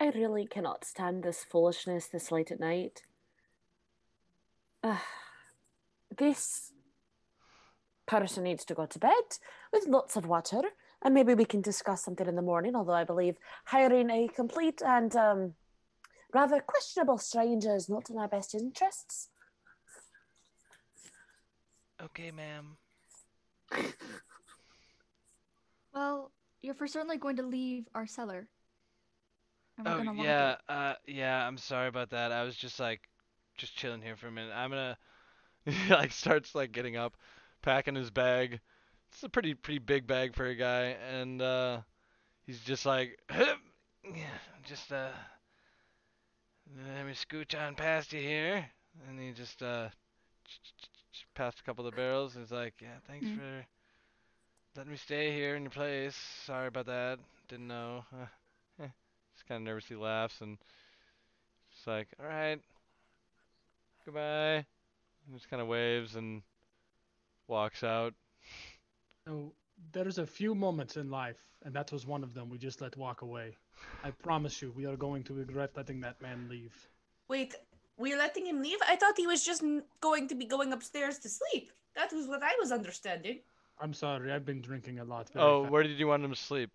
I 0.00 0.06
really 0.08 0.46
cannot 0.46 0.84
stand 0.84 1.22
this 1.22 1.44
foolishness 1.44 2.06
this 2.06 2.32
late 2.32 2.50
at 2.50 2.60
night. 2.60 3.02
Ugh. 4.82 4.98
this 6.18 6.72
person 8.06 8.44
needs 8.44 8.64
to 8.64 8.74
go 8.74 8.86
to 8.86 8.98
bed 8.98 9.38
with 9.72 9.86
lots 9.86 10.16
of 10.16 10.26
water, 10.26 10.62
and 11.02 11.14
maybe 11.14 11.34
we 11.34 11.44
can 11.44 11.60
discuss 11.60 12.04
something 12.04 12.26
in 12.26 12.36
the 12.36 12.42
morning. 12.42 12.74
Although 12.74 12.92
I 12.92 13.04
believe 13.04 13.36
hiring 13.66 14.10
a 14.10 14.28
complete 14.28 14.82
and 14.84 15.14
um, 15.16 15.54
rather 16.34 16.60
questionable 16.60 17.18
stranger 17.18 17.74
is 17.74 17.88
not 17.88 18.10
in 18.10 18.18
our 18.18 18.28
best 18.28 18.54
interests. 18.54 19.28
Okay, 22.02 22.30
ma'am. 22.30 22.76
Well, 25.94 26.32
you're 26.62 26.74
for 26.74 26.86
certainly 26.86 27.18
going 27.18 27.36
to 27.36 27.42
leave 27.42 27.86
our 27.94 28.06
cellar. 28.06 28.48
Oh 29.84 30.02
yeah, 30.12 30.56
uh 30.68 30.94
yeah, 31.06 31.46
I'm 31.46 31.56
sorry 31.58 31.88
about 31.88 32.10
that. 32.10 32.32
I 32.32 32.44
was 32.44 32.56
just 32.56 32.78
like 32.78 33.00
just 33.62 33.76
chilling 33.76 34.02
here 34.02 34.16
for 34.16 34.28
a 34.28 34.32
minute. 34.32 34.52
I'm 34.54 34.70
gonna 34.70 34.98
he 35.66 35.88
like 35.90 36.12
starts 36.12 36.54
like 36.54 36.72
getting 36.72 36.96
up, 36.96 37.16
packing 37.62 37.94
his 37.96 38.10
bag. 38.10 38.60
It's 39.12 39.22
a 39.22 39.28
pretty 39.28 39.54
pretty 39.54 39.78
big 39.78 40.06
bag 40.06 40.34
for 40.34 40.46
a 40.46 40.54
guy 40.56 40.96
and 41.12 41.42
uh 41.42 41.80
he's 42.46 42.60
just 42.60 42.86
like 42.86 43.18
just 44.68 44.92
uh 44.92 45.10
Let 46.76 47.06
me 47.06 47.12
scooch 47.12 47.54
on 47.58 47.76
past 47.76 48.12
you 48.12 48.20
here. 48.20 48.70
And 49.08 49.20
he 49.20 49.32
just 49.32 49.62
uh 49.62 49.90
passed 51.34 51.60
a 51.60 51.62
couple 51.64 51.86
of 51.86 51.92
the 51.92 51.96
barrels 51.96 52.34
and 52.36 52.44
he's 52.44 52.52
like, 52.52 52.74
Yeah, 52.80 52.98
thanks 53.06 53.28
Mm. 53.28 53.38
for 53.38 53.66
letting 54.76 54.92
me 54.92 54.98
stay 54.98 55.32
here 55.32 55.56
in 55.56 55.62
your 55.62 55.70
place. 55.70 56.16
Sorry 56.44 56.68
about 56.68 56.86
that. 56.86 57.18
Didn't 57.48 57.68
know. 57.68 58.04
Just 58.78 59.46
kind 59.48 59.58
of 59.58 59.62
nervously 59.62 59.96
laughs 59.96 60.40
and 60.40 60.58
just 61.72 61.86
like, 61.86 62.08
Alright. 62.20 62.60
Goodbye. 64.04 64.64
And 65.26 65.34
just 65.34 65.48
kind 65.48 65.62
of 65.62 65.68
waves 65.68 66.16
and 66.16 66.42
walks 67.48 67.84
out. 67.84 68.14
So 69.26 69.52
there's 69.92 70.18
a 70.18 70.26
few 70.26 70.54
moments 70.54 70.96
in 70.96 71.10
life, 71.10 71.40
and 71.64 71.74
that 71.74 71.92
was 71.92 72.06
one 72.06 72.22
of 72.22 72.34
them. 72.34 72.48
We 72.50 72.58
just 72.58 72.80
let 72.80 72.96
walk 72.96 73.22
away. 73.22 73.56
I 74.04 74.10
promise 74.10 74.60
you, 74.60 74.72
we 74.76 74.86
are 74.86 74.96
going 74.96 75.22
to 75.24 75.34
regret 75.34 75.70
letting 75.76 76.00
that 76.00 76.20
man 76.20 76.46
leave. 76.50 76.74
Wait, 77.28 77.54
we're 77.96 78.18
letting 78.18 78.46
him 78.46 78.62
leave? 78.62 78.78
I 78.88 78.96
thought 78.96 79.14
he 79.16 79.26
was 79.26 79.44
just 79.44 79.62
going 80.00 80.28
to 80.28 80.34
be 80.34 80.44
going 80.44 80.72
upstairs 80.72 81.18
to 81.20 81.28
sleep. 81.28 81.70
That 81.94 82.12
was 82.12 82.26
what 82.26 82.42
I 82.42 82.52
was 82.60 82.72
understanding. 82.72 83.40
I'm 83.80 83.94
sorry, 83.94 84.32
I've 84.32 84.44
been 84.44 84.60
drinking 84.60 84.98
a 84.98 85.04
lot. 85.04 85.30
very 85.32 85.44
Oh, 85.44 85.62
fast. 85.62 85.72
where 85.72 85.82
did 85.82 85.98
you 85.98 86.06
want 86.08 86.24
him 86.24 86.30
to 86.30 86.36
sleep? 86.36 86.70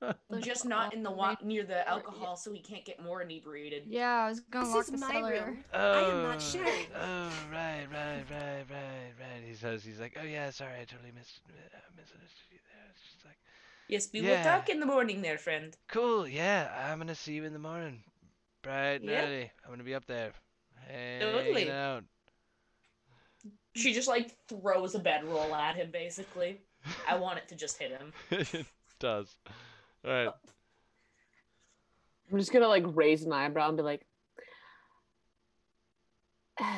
The 0.28 0.40
Just 0.40 0.64
not 0.64 0.92
in 0.92 1.02
the 1.04 1.10
alcohol 1.10 1.36
wa- 1.40 1.46
near 1.46 1.62
the 1.62 1.88
alcohol, 1.88 2.36
so 2.36 2.52
he 2.52 2.58
can't 2.60 2.84
get 2.84 3.00
more 3.02 3.22
inebriated. 3.22 3.84
Yeah, 3.88 4.24
I 4.24 4.28
was 4.28 4.40
gonna 4.40 4.66
This 4.66 4.74
lock 4.74 4.84
is 4.86 4.90
the 4.92 4.98
my 4.98 5.12
cellar. 5.12 5.30
room. 5.46 5.64
I 5.72 5.78
Oh, 5.78 6.10
am 6.10 6.22
not 6.22 6.42
sharing. 6.42 6.86
Oh, 7.00 7.30
right, 7.52 7.86
right, 7.92 8.24
right, 8.28 8.64
right, 8.68 9.12
right. 9.20 9.42
He 9.46 9.54
says, 9.54 9.84
he's 9.84 10.00
like, 10.00 10.16
oh 10.20 10.24
yeah, 10.26 10.50
sorry, 10.50 10.80
I 10.80 10.84
totally 10.84 11.12
missed 11.16 11.40
uh, 11.48 11.52
misunderstood 11.96 12.50
you 12.50 12.58
there. 12.72 12.86
It's 12.90 13.02
just 13.12 13.24
like, 13.24 13.36
Yes, 13.88 14.08
we 14.12 14.20
Yeah. 14.20 14.38
will 14.44 14.58
talk 14.58 14.68
in 14.68 14.80
the 14.80 14.86
morning 14.86 15.22
there, 15.22 15.38
friend. 15.38 15.76
cool, 15.88 16.26
yeah, 16.26 16.88
I'm 16.90 16.98
gonna 16.98 17.14
see 17.14 17.34
you 17.34 17.44
in 17.44 17.52
the 17.52 17.60
morning, 17.60 18.02
bright 18.62 19.00
and 19.02 19.08
Yeah. 19.10 19.22
early. 19.26 19.52
I'm 19.64 19.70
gonna 19.70 19.84
be 19.84 19.94
up 19.94 20.06
there, 20.06 20.32
hanging 20.88 21.20
Totally. 21.20 21.70
out. 21.70 22.02
She 23.76 23.92
just 23.92 24.08
like 24.08 24.34
throws 24.48 24.94
a 24.94 24.98
bedroll 24.98 25.54
at 25.54 25.76
him, 25.76 25.90
basically. 25.92 26.62
I 27.08 27.16
want 27.16 27.38
it 27.38 27.48
to 27.48 27.54
just 27.54 27.78
hit 27.78 27.92
him. 27.92 28.12
it 28.96 29.00
does. 29.00 29.36
All 30.04 30.10
right. 30.10 30.30
I'm 32.30 32.38
just 32.38 32.52
gonna 32.52 32.68
like 32.68 32.84
raise 32.86 33.24
an 33.24 33.32
eyebrow 33.32 33.68
and 33.68 33.76
be 33.76 33.82
like, 33.82 34.06
all 36.60 36.68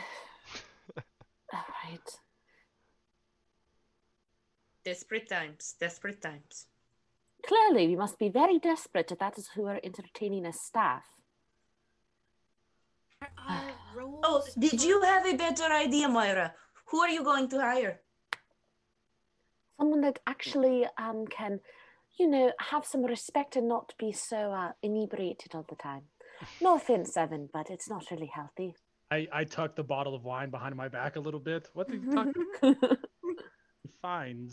right. 1.85 2.11
Desperate 4.85 5.28
times. 5.28 5.74
Desperate 5.78 6.20
times. 6.22 6.66
Clearly, 7.46 7.87
we 7.87 7.96
must 7.96 8.18
be 8.18 8.28
very 8.28 8.59
desperate 8.59 9.12
if 9.12 9.18
that 9.18 9.38
is 9.38 9.48
who 9.54 9.66
are 9.66 9.81
entertaining 9.85 10.46
as 10.46 10.61
staff. 10.61 11.04
Are 13.22 13.28
Oh, 14.22 14.44
did 14.59 14.83
you 14.83 15.00
have 15.02 15.26
a 15.26 15.37
better 15.37 15.64
idea, 15.64 16.09
Moira? 16.09 16.54
Who 16.87 17.00
are 17.00 17.09
you 17.09 17.24
going 17.24 17.48
to 17.50 17.61
hire? 17.61 18.00
Someone 19.78 20.00
that 20.02 20.18
actually 20.26 20.87
um, 20.98 21.26
can, 21.26 21.61
you 22.18 22.28
know, 22.28 22.52
have 22.59 22.85
some 22.85 23.04
respect 23.04 23.57
and 23.57 23.68
not 23.68 23.94
be 23.98 24.12
so 24.12 24.52
uh, 24.52 24.72
inebriated 24.83 25.54
all 25.54 25.66
the 25.68 25.76
time. 25.76 26.02
No 26.61 26.76
offense, 26.76 27.16
Evan, 27.16 27.48
but 27.52 27.70
it's 27.70 27.88
not 27.88 28.11
really 28.11 28.31
healthy. 28.33 28.74
I, 29.11 29.26
I 29.33 29.44
tucked 29.44 29.76
the 29.76 29.85
bottle 29.85 30.14
of 30.14 30.24
wine 30.24 30.50
behind 30.50 30.76
my 30.76 30.88
back 30.88 31.16
a 31.16 31.20
little 31.20 31.40
bit. 31.40 31.68
What 31.72 31.90
are 31.90 31.94
you 31.94 32.12
talking 32.12 32.87
Fine. 34.02 34.48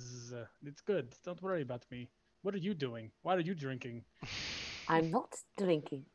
It's 0.66 0.82
good. 0.82 1.14
Don't 1.24 1.42
worry 1.42 1.62
about 1.62 1.86
me. 1.92 2.10
What 2.42 2.56
are 2.56 2.60
you 2.60 2.74
doing? 2.74 3.12
Why 3.22 3.36
are 3.36 3.40
you 3.40 3.54
drinking? 3.54 4.04
I'm 4.88 5.12
not 5.12 5.36
drinking. 5.58 6.06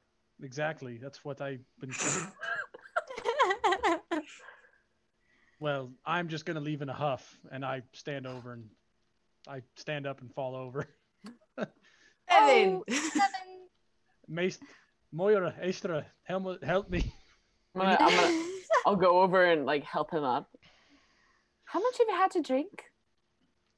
Exactly. 0.42 0.98
That's 1.00 1.24
what 1.24 1.40
I've 1.40 1.64
been 1.80 1.92
saying. 1.92 2.28
Well, 5.60 5.92
I'm 6.06 6.28
just 6.28 6.46
gonna 6.46 6.60
leave 6.60 6.80
in 6.80 6.88
a 6.88 6.94
huff, 6.94 7.38
and 7.52 7.62
I 7.66 7.82
stand 7.92 8.26
over 8.26 8.54
and 8.54 8.64
I 9.46 9.60
stand 9.76 10.06
up 10.06 10.22
and 10.22 10.32
fall 10.34 10.56
over. 10.56 10.88
Evan! 12.48 12.82
Oh, 12.88 12.92
seven. 12.92 13.68
Mace, 14.28 14.58
Moira, 15.12 15.54
Astra, 15.60 16.06
help, 16.24 16.62
help 16.62 16.90
me. 16.90 17.12
I'm 17.74 17.80
gonna, 17.82 17.96
I'm 18.00 18.16
gonna, 18.16 18.44
I'll 18.86 18.96
go 18.96 19.20
over 19.20 19.44
and 19.44 19.66
like 19.66 19.84
help 19.84 20.10
him 20.12 20.24
up. 20.24 20.48
How 21.64 21.80
much 21.80 21.98
have 21.98 22.06
you 22.08 22.14
had 22.16 22.30
to 22.32 22.42
drink? 22.42 22.84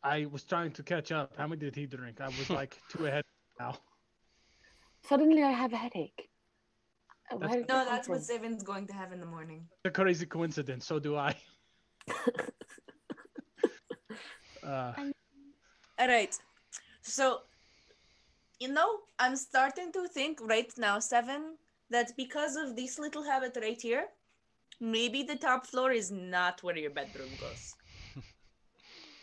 I 0.03 0.27
was 0.27 0.45
trying 0.45 0.73
to 0.73 0.83
catch 0.83 1.13
up. 1.13 1.33
How 1.37 1.47
many 1.47 1.61
did 1.61 1.77
he 1.77 1.87
drink? 1.87 2.21
I 2.21 2.27
was 2.27 2.51
like 2.51 2.79
two 2.91 3.07
ahead 3.07 3.25
now. 3.59 3.77
Suddenly, 5.09 5.43
I 5.43 5.51
have 5.51 5.73
a 5.73 5.77
headache. 5.77 6.29
That's- 7.31 7.51
no, 7.55 7.61
that 7.61 7.67
come 7.69 7.87
that's 7.87 8.09
what 8.09 8.17
from? 8.19 8.25
Seven's 8.25 8.63
going 8.63 8.87
to 8.89 8.93
have 8.93 9.13
in 9.13 9.21
the 9.21 9.27
morning. 9.27 9.67
A 9.85 9.91
crazy 9.91 10.27
coincidence. 10.27 10.87
So 10.87 10.99
do 10.99 11.17
I. 11.17 11.35
Uh, 14.65 14.93
All 15.99 16.07
right. 16.07 16.39
So, 17.03 17.41
you 18.63 18.69
know, 18.79 18.91
I'm 19.19 19.37
starting 19.37 19.91
to 19.93 20.07
think 20.09 20.39
right 20.55 20.71
now, 20.79 20.99
Seven, 21.01 21.43
that 21.91 22.13
because 22.17 22.55
of 22.57 22.77
this 22.77 22.99
little 23.05 23.25
habit 23.31 23.59
right 23.61 23.81
here, 23.89 24.05
maybe 24.81 25.23
the 25.25 25.37
top 25.37 25.67
floor 25.67 25.91
is 25.91 26.11
not 26.11 26.63
where 26.63 26.77
your 26.85 26.91
bedroom 26.91 27.33
goes. 27.41 27.75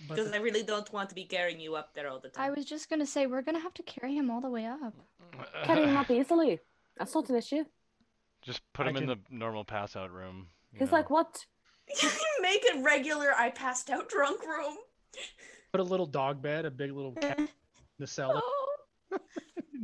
Because 0.07 0.31
I 0.31 0.37
really 0.37 0.63
don't 0.63 0.91
want 0.93 1.09
to 1.09 1.15
be 1.15 1.25
carrying 1.25 1.59
you 1.59 1.75
up 1.75 1.93
there 1.93 2.07
all 2.09 2.19
the 2.19 2.29
time. 2.29 2.45
I 2.45 2.49
was 2.55 2.63
just 2.73 2.89
gonna 2.89 3.05
say 3.05 3.27
we're 3.27 3.41
gonna 3.41 3.59
have 3.67 3.73
to 3.79 3.83
carry 3.83 4.15
him 4.15 4.29
all 4.31 4.39
the 4.47 4.49
way 4.49 4.65
up. 4.65 4.93
Carry 5.65 5.83
him 5.83 5.97
up 5.97 6.09
easily. 6.09 6.59
That's 6.97 7.13
not 7.13 7.29
an 7.29 7.35
issue. 7.35 7.63
Just 8.41 8.61
put 8.73 8.85
I 8.87 8.89
him 8.89 8.95
in 8.97 9.07
can- 9.07 9.09
the 9.09 9.19
normal 9.43 9.65
pass 9.65 9.95
out 9.97 10.11
room. 10.19 10.47
you 10.71 10.79
He's 10.79 10.87
know. 10.91 10.97
like, 10.99 11.09
what? 11.09 11.45
Make 12.41 12.63
it 12.71 12.81
regular. 12.81 13.29
I 13.37 13.49
passed 13.49 13.89
out 13.89 14.07
drunk 14.09 14.41
room. 14.45 14.75
put 15.73 15.81
a 15.81 15.89
little 15.93 16.05
dog 16.05 16.41
bed, 16.41 16.63
a 16.65 16.71
big 16.71 16.91
little 16.93 17.11
cat 17.11 17.37
in 17.37 17.49
the 17.99 18.07
cellar. 18.07 18.41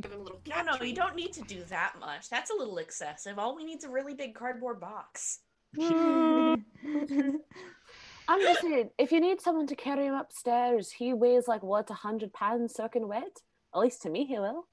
Give 0.00 0.12
him 0.12 0.20
a 0.20 0.22
little 0.22 0.40
No, 0.48 0.62
no, 0.62 0.84
you 0.84 0.94
don't 0.94 1.16
need 1.16 1.32
to 1.34 1.42
do 1.42 1.62
that 1.68 1.94
much. 2.00 2.28
That's 2.28 2.50
a 2.50 2.54
little 2.54 2.78
excessive. 2.78 3.38
All 3.38 3.56
we 3.56 3.64
need 3.64 3.78
is 3.78 3.84
a 3.84 3.90
really 3.90 4.14
big 4.14 4.34
cardboard 4.34 4.80
box. 4.80 5.40
I'm 8.28 8.40
just 8.40 8.60
saying, 8.60 8.90
if 8.98 9.12
you 9.12 9.20
need 9.20 9.40
someone 9.40 9.66
to 9.68 9.76
carry 9.76 10.06
him 10.06 10.14
upstairs, 10.14 10.90
he 10.90 11.12
weighs 11.12 11.46
like 11.46 11.62
what, 11.62 11.90
a 11.90 11.94
hundred 11.94 12.32
pounds 12.32 12.74
soaking 12.74 13.08
wet? 13.08 13.40
At 13.74 13.80
least 13.80 14.02
to 14.02 14.10
me, 14.10 14.24
he 14.26 14.38
will. 14.38 14.66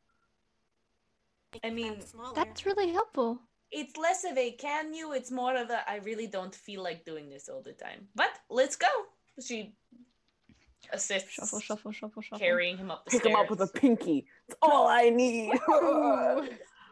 I 1.63 1.69
mean. 1.69 2.01
That's 2.35 2.65
really 2.65 2.91
helpful. 2.91 3.39
It's 3.71 3.97
less 3.97 4.23
of 4.23 4.37
a 4.37 4.51
can 4.51 4.93
you, 4.93 5.13
it's 5.13 5.31
more 5.31 5.55
of 5.55 5.69
a 5.69 5.89
I 5.89 5.97
really 5.97 6.27
don't 6.27 6.53
feel 6.53 6.83
like 6.83 7.05
doing 7.05 7.29
this 7.29 7.49
all 7.49 7.61
the 7.61 7.73
time. 7.73 8.07
But 8.15 8.29
let's 8.49 8.75
go. 8.75 8.87
She 9.43 9.75
assists 10.91 11.29
Shuffle, 11.31 11.59
shuffle, 11.59 11.91
shuffle, 11.91 12.21
shuffle. 12.21 12.39
carrying 12.39 12.77
him 12.77 12.91
up 12.91 13.05
the 13.05 13.11
Pick 13.11 13.21
stairs. 13.21 13.35
him 13.35 13.39
up 13.41 13.49
with 13.49 13.61
a 13.61 13.67
pinky. 13.67 14.25
It's 14.47 14.57
all 14.61 14.87
I 14.87 15.09
need. 15.09 15.53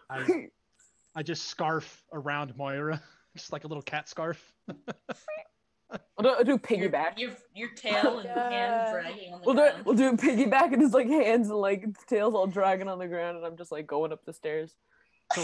I, 0.09 0.47
I 1.15 1.23
just 1.23 1.45
scarf 1.47 2.03
around 2.13 2.55
Moira, 2.57 3.01
just 3.35 3.51
like 3.51 3.63
a 3.63 3.67
little 3.67 3.83
cat 3.83 4.07
scarf. 4.09 4.41
We'll 6.17 6.23
do, 6.23 6.35
we'll 6.37 6.57
do 6.57 6.57
piggyback. 6.57 7.17
your, 7.19 7.31
your 7.53 7.67
tail 7.71 8.19
and 8.19 8.25
Yeah. 8.29 8.49
hand 8.49 8.91
dragging 8.93 9.33
on 9.33 9.41
the 9.41 9.45
We'll 9.45 9.55
do, 9.55 9.61
ground. 9.61 9.85
we'll 9.85 9.95
do 9.95 10.07
a 10.09 10.13
piggyback 10.15 10.71
and 10.71 10.81
his 10.81 10.93
like 10.93 11.07
hands 11.07 11.49
and 11.49 11.57
like 11.59 11.85
tails 12.07 12.33
all 12.33 12.47
dragging 12.47 12.87
on 12.87 12.97
the 12.97 13.07
ground, 13.09 13.35
and 13.35 13.45
I'm 13.45 13.57
just 13.57 13.73
like 13.73 13.87
going 13.87 14.13
up 14.13 14.23
the 14.23 14.31
stairs. 14.31 14.73
So, 15.33 15.41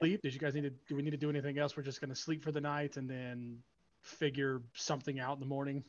Sleep? 0.00 0.20
Did 0.22 0.34
you 0.34 0.38
guys 0.40 0.54
need 0.54 0.64
to? 0.64 0.70
Do 0.86 0.96
we 0.96 1.02
need 1.02 1.12
to 1.12 1.16
do 1.16 1.30
anything 1.30 1.58
else? 1.58 1.78
We're 1.78 1.82
just 1.82 1.98
gonna 2.02 2.14
sleep 2.14 2.44
for 2.44 2.52
the 2.52 2.60
night 2.60 2.98
and 2.98 3.08
then 3.08 3.56
figure 4.02 4.60
something 4.74 5.18
out 5.18 5.34
in 5.34 5.40
the 5.40 5.46
morning. 5.46 5.82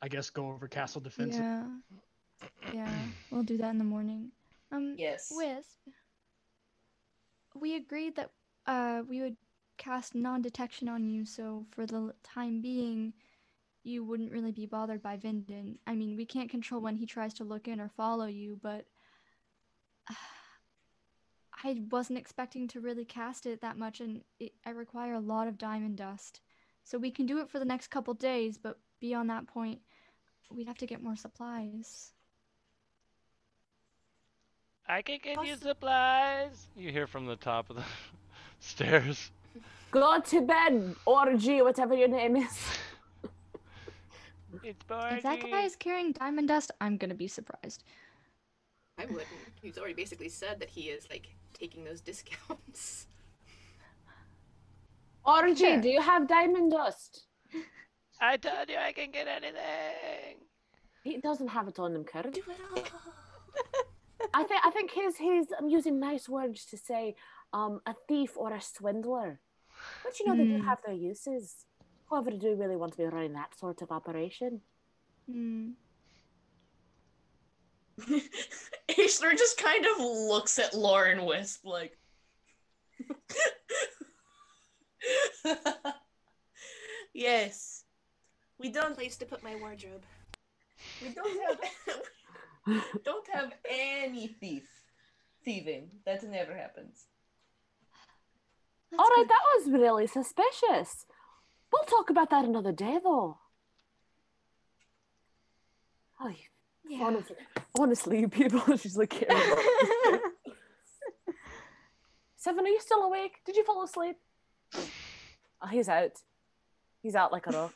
I 0.00 0.08
guess 0.08 0.30
go 0.30 0.48
over 0.48 0.68
castle 0.68 1.00
defense. 1.00 1.36
Yeah. 1.36 1.64
Yeah, 2.72 2.90
we'll 3.30 3.42
do 3.42 3.56
that 3.58 3.70
in 3.70 3.78
the 3.78 3.84
morning. 3.84 4.30
Um, 4.70 4.94
yes. 4.96 5.32
Wisp, 5.34 5.78
we 7.54 7.74
agreed 7.76 8.16
that 8.16 8.30
uh 8.66 9.02
we 9.08 9.20
would 9.20 9.36
cast 9.76 10.14
non-detection 10.14 10.88
on 10.88 11.06
you, 11.06 11.24
so 11.24 11.64
for 11.70 11.86
the 11.86 12.12
time 12.22 12.60
being, 12.60 13.12
you 13.84 14.04
wouldn't 14.04 14.32
really 14.32 14.52
be 14.52 14.66
bothered 14.66 15.02
by 15.02 15.16
Vinden. 15.16 15.78
I 15.86 15.94
mean, 15.94 16.16
we 16.16 16.26
can't 16.26 16.50
control 16.50 16.80
when 16.80 16.96
he 16.96 17.06
tries 17.06 17.32
to 17.34 17.44
look 17.44 17.68
in 17.68 17.80
or 17.80 17.88
follow 17.88 18.26
you, 18.26 18.58
but 18.62 18.86
I 21.64 21.82
wasn't 21.90 22.18
expecting 22.18 22.68
to 22.68 22.80
really 22.80 23.04
cast 23.04 23.46
it 23.46 23.60
that 23.62 23.78
much, 23.78 24.00
and 24.00 24.22
it, 24.38 24.52
I 24.66 24.70
require 24.70 25.14
a 25.14 25.20
lot 25.20 25.48
of 25.48 25.58
diamond 25.58 25.96
dust. 25.96 26.40
So 26.84 26.98
we 26.98 27.10
can 27.10 27.26
do 27.26 27.38
it 27.38 27.50
for 27.50 27.58
the 27.58 27.64
next 27.64 27.88
couple 27.88 28.14
days, 28.14 28.58
but 28.58 28.78
beyond 29.00 29.30
that 29.30 29.46
point, 29.46 29.80
we'd 30.54 30.66
have 30.66 30.78
to 30.78 30.86
get 30.86 31.02
more 31.02 31.16
supplies. 31.16 32.12
I 34.86 35.02
can 35.02 35.18
get 35.22 35.44
you 35.46 35.56
supplies. 35.56 36.66
You 36.76 36.90
hear 36.90 37.06
from 37.06 37.26
the 37.26 37.36
top 37.36 37.68
of 37.70 37.76
the 37.76 37.84
stairs. 38.60 39.30
Go 39.90 40.20
to 40.20 40.40
bed, 40.42 40.94
orgy, 41.06 41.62
whatever 41.62 41.94
your 41.94 42.08
name 42.08 42.36
is. 42.36 42.58
It's 44.64 44.82
If 44.90 45.22
that 45.22 45.42
guy 45.42 45.62
is 45.62 45.76
carrying 45.76 46.12
diamond 46.12 46.48
dust, 46.48 46.70
I'm 46.80 46.96
gonna 46.96 47.14
be 47.14 47.28
surprised. 47.28 47.84
I 48.98 49.04
wouldn't. 49.04 49.26
He's 49.62 49.76
already 49.78 49.92
basically 49.94 50.30
said 50.30 50.58
that 50.60 50.70
he 50.70 50.88
is 50.88 51.06
like 51.10 51.28
taking 51.52 51.84
those 51.84 52.00
discounts. 52.10 53.06
Orgy, 55.24 55.54
Sure. 55.54 55.80
do 55.82 55.88
you 55.90 56.00
have 56.00 56.26
diamond 56.26 56.70
dust? 56.72 57.24
I 58.20 58.36
told 58.36 58.68
you 58.68 58.76
I 58.76 58.92
can 58.92 59.10
get 59.10 59.28
anything. 59.28 60.46
He 61.04 61.18
doesn't 61.18 61.48
have 61.48 61.68
it 61.68 61.78
on 61.78 61.94
him, 61.94 62.04
Kurt. 62.04 62.32
Do 62.32 62.40
it 62.48 62.60
all. 62.72 62.82
I 64.34 64.42
think 64.44 64.60
I 64.64 64.70
think 64.70 64.90
he's 64.90 65.16
he's 65.16 65.46
um, 65.58 65.68
using 65.68 65.98
nice 66.00 66.28
words 66.28 66.64
to 66.66 66.76
say 66.76 67.14
um 67.52 67.80
a 67.86 67.94
thief 68.08 68.36
or 68.36 68.52
a 68.52 68.60
swindler. 68.60 69.40
But 70.02 70.18
you 70.18 70.26
know 70.26 70.36
they 70.36 70.44
do 70.46 70.58
Hmm. 70.58 70.66
have 70.68 70.80
their 70.84 70.94
uses. 70.94 71.64
However, 72.10 72.30
do 72.30 72.48
you 72.48 72.56
really 72.56 72.76
want 72.76 72.92
to 72.92 72.98
be 72.98 73.04
running 73.04 73.34
that 73.34 73.56
sort 73.58 73.82
of 73.82 73.90
operation? 73.92 74.62
Hmm. 75.30 75.70
Aisler 78.88 79.36
just 79.36 79.58
kind 79.58 79.84
of 79.86 79.98
looks 80.00 80.58
at 80.58 80.74
Lauren 80.74 81.24
Wisp 81.24 81.64
like. 81.64 81.96
yes, 87.14 87.77
we 88.58 88.70
don't. 88.70 88.94
Place 88.94 89.16
to 89.18 89.26
put 89.26 89.42
my 89.42 89.56
wardrobe. 89.56 90.02
We 91.02 91.10
don't 91.10 91.40
have. 91.48 92.82
don't 93.04 93.26
have 93.32 93.52
any 93.68 94.28
thief 94.40 94.64
thieving. 95.44 95.90
That 96.06 96.22
never 96.24 96.54
happens. 96.56 97.04
That's 98.90 99.00
All 99.00 99.06
right, 99.08 99.16
good. 99.26 99.28
that 99.28 99.40
was 99.56 99.70
really 99.80 100.06
suspicious. 100.06 101.06
We'll 101.72 101.84
talk 101.84 102.08
about 102.10 102.30
that 102.30 102.44
another 102.46 102.72
day, 102.72 102.98
though. 103.02 103.38
Oh, 106.20 106.32
Yeah. 106.88 107.04
honestly, 107.04 107.36
honestly, 107.78 108.20
you 108.20 108.28
people 108.28 108.60
just 108.76 108.96
like 108.96 109.10
care. 109.28 110.20
Seven, 112.36 112.64
are 112.64 112.68
you 112.68 112.80
still 112.80 113.02
awake? 113.02 113.40
Did 113.44 113.56
you 113.56 113.64
fall 113.64 113.82
asleep? 113.82 114.16
Oh, 114.74 115.66
he's 115.70 115.88
out. 115.88 116.12
He's 117.02 117.14
out 117.14 117.30
like 117.32 117.46
a 117.46 117.50
rock. 117.50 117.74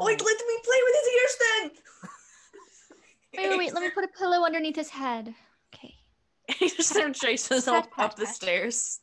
Oh. 0.00 0.04
Like, 0.04 0.22
let 0.22 0.36
me 0.36 0.54
play 0.64 0.80
with 0.84 0.94
his 1.00 1.08
ears 1.14 1.36
then. 1.40 1.70
wait, 3.36 3.48
wait, 3.50 3.58
wait. 3.58 3.74
Let 3.74 3.82
me 3.82 3.90
put 3.90 4.04
a 4.04 4.08
pillow 4.08 4.44
underneath 4.44 4.76
his 4.76 4.90
head. 4.90 5.34
Okay. 5.74 5.94
Aisler 6.50 7.14
chases 7.14 7.64
Pat, 7.64 7.74
up, 7.74 7.90
pat, 7.92 8.04
up 8.12 8.16
the 8.16 8.26
stairs. 8.26 9.00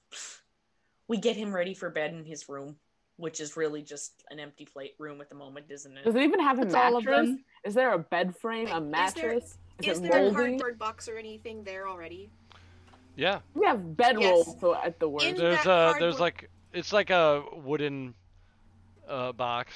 We 1.08 1.18
get 1.18 1.36
him 1.36 1.54
ready 1.54 1.74
for 1.74 1.89
bed 1.89 2.14
in 2.14 2.26
his 2.26 2.50
room, 2.50 2.78
which 3.18 3.39
is 3.39 3.56
really 3.56 3.82
just 3.84 4.24
an 4.32 4.39
empty 4.39 4.66
plate 4.66 4.96
room 4.98 5.22
at 5.22 5.30
the 5.30 5.36
moment, 5.36 5.68
isn't 5.70 5.96
it? 5.98 6.06
Does 6.06 6.16
it? 6.16 6.22
it 6.22 6.24
even 6.24 6.39
have 6.39 6.58
a 6.60 6.64
That's 6.64 6.74
all 6.76 6.98
of 6.98 7.06
mattress? 7.06 7.28
them. 7.30 7.43
Is 7.64 7.74
there 7.76 7.93
a 7.93 8.00
bed 8.00 8.36
frame, 8.38 8.68
a 8.68 8.80
Wait, 8.82 9.06
is 9.06 9.14
there- 9.14 9.30
mattress? 9.30 9.58
Is, 9.84 9.88
Is 9.98 10.02
there 10.02 10.12
a 10.28 10.32
moldy? 10.32 10.36
cardboard 10.58 10.80
box 10.80 11.10
or 11.10 11.18
anything 11.18 11.64
there 11.66 11.88
already? 11.88 12.30
Yeah, 13.18 13.39
We 13.54 13.66
have 13.66 13.80
bedrolls 13.80 14.46
Yes. 14.48 14.56
so 14.62 14.74
at 14.76 15.00
the 15.00 15.08
worst. 15.10 15.26
In 15.26 15.36
there's 15.38 15.58
that 15.64 15.68
uh 15.70 15.93
there's 16.00 16.20
like 16.20 16.50
it's 16.74 16.91
like 16.93 17.10
a 17.10 17.43
wooden 17.54 18.14
uh 19.08 19.34
box. 19.34 19.74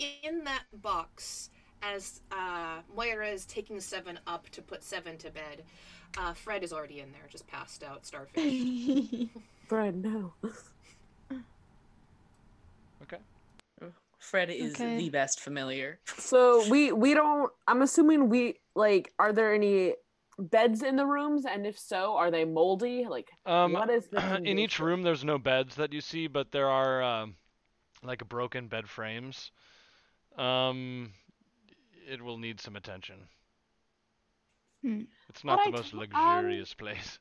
So 0.00 0.06
in 0.22 0.44
that 0.44 0.64
box, 0.82 1.50
as 1.82 2.20
uh, 2.32 2.78
Moira 2.94 3.28
is 3.28 3.46
taking 3.46 3.80
Seven 3.80 4.18
up 4.26 4.48
to 4.50 4.62
put 4.62 4.82
Seven 4.82 5.16
to 5.18 5.30
bed, 5.30 5.64
uh, 6.18 6.32
Fred 6.32 6.62
is 6.62 6.72
already 6.72 7.00
in 7.00 7.12
there, 7.12 7.22
just 7.28 7.46
passed 7.46 7.82
out, 7.82 8.06
starfish. 8.06 8.42
Fred, 9.68 9.96
no. 9.96 10.32
Okay. 13.02 13.18
Fred 14.18 14.50
is 14.50 14.74
Okay. 14.74 14.96
the 14.98 15.08
best 15.10 15.40
familiar. 15.40 16.00
So 16.18 16.68
we 16.68 16.92
we 16.92 17.14
don't. 17.14 17.50
I'm 17.68 17.82
assuming 17.82 18.28
we 18.28 18.56
like. 18.74 19.12
Are 19.18 19.32
there 19.32 19.54
any 19.54 19.94
beds 20.38 20.82
in 20.82 20.96
the 20.96 21.06
rooms? 21.06 21.46
And 21.46 21.64
if 21.66 21.78
so, 21.78 22.16
are 22.16 22.30
they 22.30 22.44
moldy? 22.44 23.06
Like 23.08 23.30
Um, 23.46 23.72
what 23.72 23.88
is 23.88 24.08
the 24.08 24.36
in 24.44 24.58
each 24.58 24.80
room 24.80 25.02
there's 25.02 25.24
no 25.24 25.38
beds 25.38 25.76
that 25.76 25.92
you 25.92 26.00
see, 26.00 26.26
but 26.26 26.50
there 26.50 26.68
are 26.68 27.02
um, 27.02 27.36
like 28.02 28.28
broken 28.28 28.66
bed 28.68 28.88
frames. 28.88 29.52
Um, 30.38 31.12
it 32.08 32.22
will 32.22 32.38
need 32.38 32.60
some 32.60 32.76
attention. 32.76 33.16
Hmm. 34.82 35.02
It's 35.28 35.44
not 35.44 35.56
the 35.56 35.70
Alright, 35.70 35.72
most 35.72 35.92
um, 35.92 36.00
luxurious 36.00 36.74
place. 36.74 37.18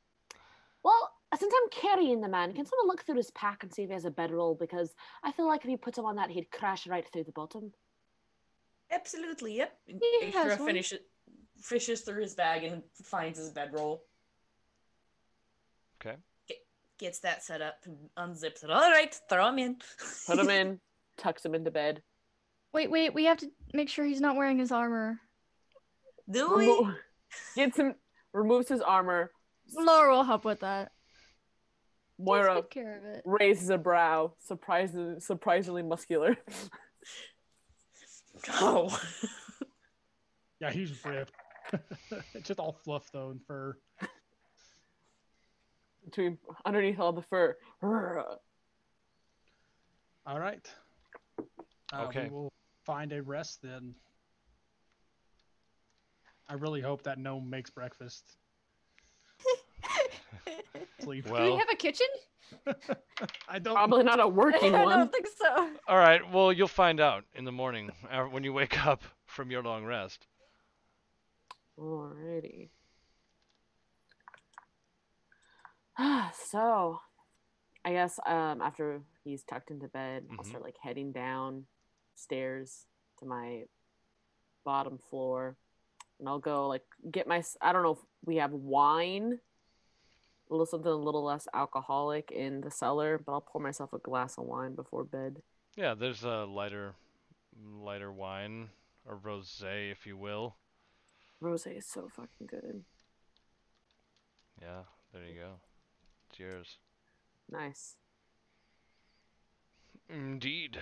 Well, 0.84 1.12
since 1.38 1.54
I'm 1.56 1.70
carrying 1.70 2.22
the 2.22 2.30
man, 2.30 2.54
can 2.54 2.66
someone 2.66 2.88
look 2.88 3.04
through 3.04 3.16
his 3.16 3.32
pack 3.32 3.64
and 3.64 3.74
see 3.74 3.84
if 3.84 3.90
he 3.90 3.94
has 3.94 4.06
a 4.06 4.12
bedroll? 4.12 4.56
Because 4.56 4.94
I 5.24 5.32
feel 5.32 5.48
like 5.48 5.64
if 5.66 5.70
you 5.70 5.78
put 5.78 5.98
him 5.98 6.06
on 6.06 6.16
that, 6.16 6.30
he'd 6.30 6.52
crash 6.52 6.88
right 6.88 7.06
through 7.12 7.26
the 7.26 7.32
bottom. 7.32 7.74
Absolutely, 8.92 9.58
yep. 9.58 9.78
He 9.86 10.32
has 10.32 10.54
Aistra 10.54 10.60
one. 10.60 10.68
finishes 10.68 11.00
fishes 11.60 12.02
through 12.02 12.22
his 12.22 12.36
bag 12.36 12.64
and 12.64 12.84
finds 13.04 13.40
his 13.40 13.50
bedroll. 13.50 14.04
Okay. 16.00 16.16
Gets 17.00 17.20
that 17.20 17.44
set 17.44 17.62
up 17.62 17.80
and 17.86 17.98
unzips 18.18 18.64
it. 18.64 18.72
All 18.72 18.92
right, 18.92 19.20
throw 19.30 19.50
him 19.50 19.60
in. 19.60 19.78
Put 20.26 20.40
him 20.40 20.50
in, 20.52 20.80
tucks 21.18 21.46
him 21.46 21.54
into 21.54 21.72
bed. 21.72 22.02
Wait, 22.78 22.92
wait. 22.92 23.14
We 23.14 23.26
have 23.26 23.38
to 23.40 23.50
make 23.74 23.90
sure 23.90 24.06
he's 24.06 24.22
not 24.22 24.36
wearing 24.36 24.60
his 24.60 24.72
armor. 24.72 25.20
Do 26.30 26.56
we? 26.56 26.68
Remo- 26.68 26.94
gets 27.56 27.78
him, 27.78 27.96
removes 28.34 28.70
his 28.70 28.82
armor. 28.82 29.32
Laura 29.76 30.12
will 30.16 30.24
help 30.24 30.46
with 30.46 30.60
that. 30.60 30.92
Takes 32.20 32.26
Moira 32.26 32.56
good 32.56 32.70
care 32.70 32.98
of 32.98 33.04
it. 33.04 33.22
raises 33.26 33.70
a 33.72 33.78
brow, 33.78 34.34
surprisingly, 34.40 35.20
surprisingly 35.20 35.84
muscular. 35.84 36.38
No. 38.62 38.90
Yeah, 40.60 40.72
he's 40.72 40.92
ripped. 41.06 41.34
it's 42.34 42.42
just 42.48 42.60
all 42.60 42.80
fluff 42.84 43.04
though 43.14 43.30
and 43.30 43.40
fur. 43.46 43.78
Between 46.06 46.40
underneath 46.66 47.00
all 47.00 47.14
the 47.14 47.22
fur. 47.22 47.56
All 47.84 47.90
right. 50.40 50.68
Uh, 51.94 52.06
Okay. 52.06 52.24
We 52.24 52.30
will 52.32 52.52
find 52.88 53.12
a 53.12 53.22
rest 53.22 53.60
then. 53.62 53.94
I 56.50 56.54
really 56.54 56.80
hope 56.82 57.04
that 57.04 57.20
gnome 57.20 57.50
makes 57.50 57.70
breakfast. 57.70 58.24
Sleep. 61.02 61.26
Do 61.26 61.32
we 61.34 61.38
Well, 61.38 61.58
have 61.58 61.70
a 61.72 61.76
kitchen? 61.76 62.08
I 63.50 63.60
don't. 63.60 63.76
Probably 63.76 64.04
not 64.04 64.22
a 64.22 64.28
working 64.28 64.72
one. 64.72 64.82
I 64.82 64.86
one. 64.86 64.98
don't 65.00 65.12
think 65.12 65.28
so. 65.28 65.70
all 65.90 65.98
right. 65.98 66.22
Well, 66.32 66.54
you'll 66.54 66.70
find 66.70 67.02
out 67.02 67.26
in 67.36 67.44
the 67.44 67.52
morning 67.52 67.92
uh, 68.10 68.24
when 68.24 68.46
you 68.46 68.54
wake 68.54 68.86
up 68.88 69.04
from 69.26 69.52
your 69.52 69.62
long 69.62 69.84
rest. 69.84 70.26
Alrighty. 71.78 72.70
so, 76.50 77.00
I 77.84 77.92
guess 77.92 78.18
um, 78.26 78.62
after 78.62 79.02
he's 79.26 79.44
tucked 79.44 79.72
into 79.72 79.88
bed, 79.90 80.26
I'll 80.32 80.46
Mhm. 80.46 80.48
start 80.48 80.64
like 80.64 80.78
heading 80.82 81.12
down 81.12 81.66
stairs 82.18 82.86
to 83.20 83.26
my 83.26 83.64
bottom 84.66 84.98
floor, 85.10 85.56
and 86.20 86.28
I'll 86.28 86.40
go 86.40 86.68
like 86.68 86.84
get 87.12 87.28
my. 87.28 87.44
I 87.62 87.74
don't 87.74 87.84
know 87.84 87.94
if 87.94 88.06
we 88.26 88.38
have 88.38 88.52
wine, 88.52 89.40
a 90.50 90.54
little 90.54 90.66
something 90.66 90.92
a 90.92 90.96
little 90.96 91.24
less 91.24 91.48
alcoholic 91.54 92.32
in 92.32 92.62
the 92.62 92.72
cellar, 92.72 93.18
but 93.18 93.32
I'll 93.32 93.42
pour 93.42 93.62
myself 93.62 93.94
a 93.94 94.00
glass 94.00 94.38
of 94.38 94.46
wine 94.46 94.76
before 94.76 95.04
bed. 95.04 95.42
Yeah, 95.76 95.94
there's 95.94 96.24
a 96.24 96.46
lighter, 96.46 96.96
lighter 97.64 98.12
wine 98.12 98.70
or 99.06 99.18
rosé, 99.18 99.92
if 99.92 100.06
you 100.06 100.18
will. 100.18 100.56
Rose 101.40 101.68
is 101.68 101.86
so 101.86 102.10
fucking 102.10 102.48
good. 102.48 102.84
Yeah, 104.62 104.82
there 105.14 105.24
you 105.24 105.36
go. 105.36 105.52
Cheers. 106.36 106.78
Nice. 107.50 107.96
Indeed. 110.10 110.80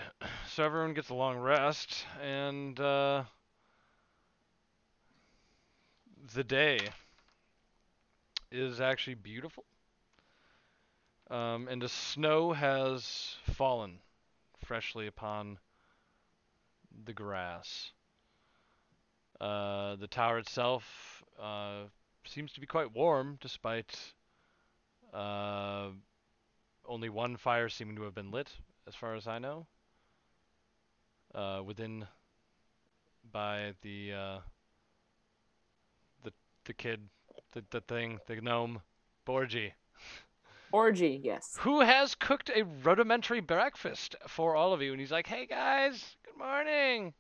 So 0.47 0.63
everyone 0.63 0.93
gets 0.93 1.09
a 1.09 1.15
long 1.15 1.37
rest, 1.37 2.05
and 2.21 2.79
uh, 2.79 3.23
the 6.35 6.43
day 6.43 6.79
is 8.51 8.79
actually 8.79 9.15
beautiful. 9.15 9.65
Um, 11.31 11.67
and 11.67 11.81
the 11.81 11.89
snow 11.89 12.53
has 12.53 13.35
fallen 13.53 13.97
freshly 14.63 15.07
upon 15.07 15.57
the 17.05 17.13
grass. 17.13 17.91
Uh, 19.41 19.95
the 19.95 20.07
tower 20.07 20.37
itself 20.37 21.23
uh, 21.41 21.85
seems 22.25 22.53
to 22.53 22.61
be 22.61 22.67
quite 22.67 22.93
warm, 22.93 23.39
despite 23.41 24.13
uh, 25.13 25.87
only 26.87 27.09
one 27.09 27.37
fire 27.37 27.69
seeming 27.69 27.95
to 27.95 28.03
have 28.03 28.13
been 28.13 28.29
lit, 28.29 28.53
as 28.87 28.95
far 28.95 29.15
as 29.15 29.27
I 29.27 29.39
know. 29.39 29.67
Uh, 31.33 31.61
within 31.65 32.07
by 33.31 33.73
the 33.81 34.13
uh, 34.13 34.37
the 36.23 36.31
the 36.65 36.73
kid, 36.73 37.09
the 37.51 37.63
the 37.71 37.81
thing, 37.81 38.19
the 38.27 38.39
gnome, 38.41 38.81
Borgie, 39.27 39.73
Orgy, 40.71 41.19
yes. 41.23 41.57
who 41.59 41.81
has 41.81 42.15
cooked 42.15 42.49
a 42.55 42.63
rudimentary 42.63 43.41
breakfast 43.41 44.15
for 44.27 44.55
all 44.55 44.73
of 44.73 44.81
you, 44.81 44.91
and 44.91 44.99
he's 44.99 45.11
like, 45.11 45.27
"Hey 45.27 45.45
guys, 45.45 46.15
good 46.25 46.37
morning, 46.37 47.13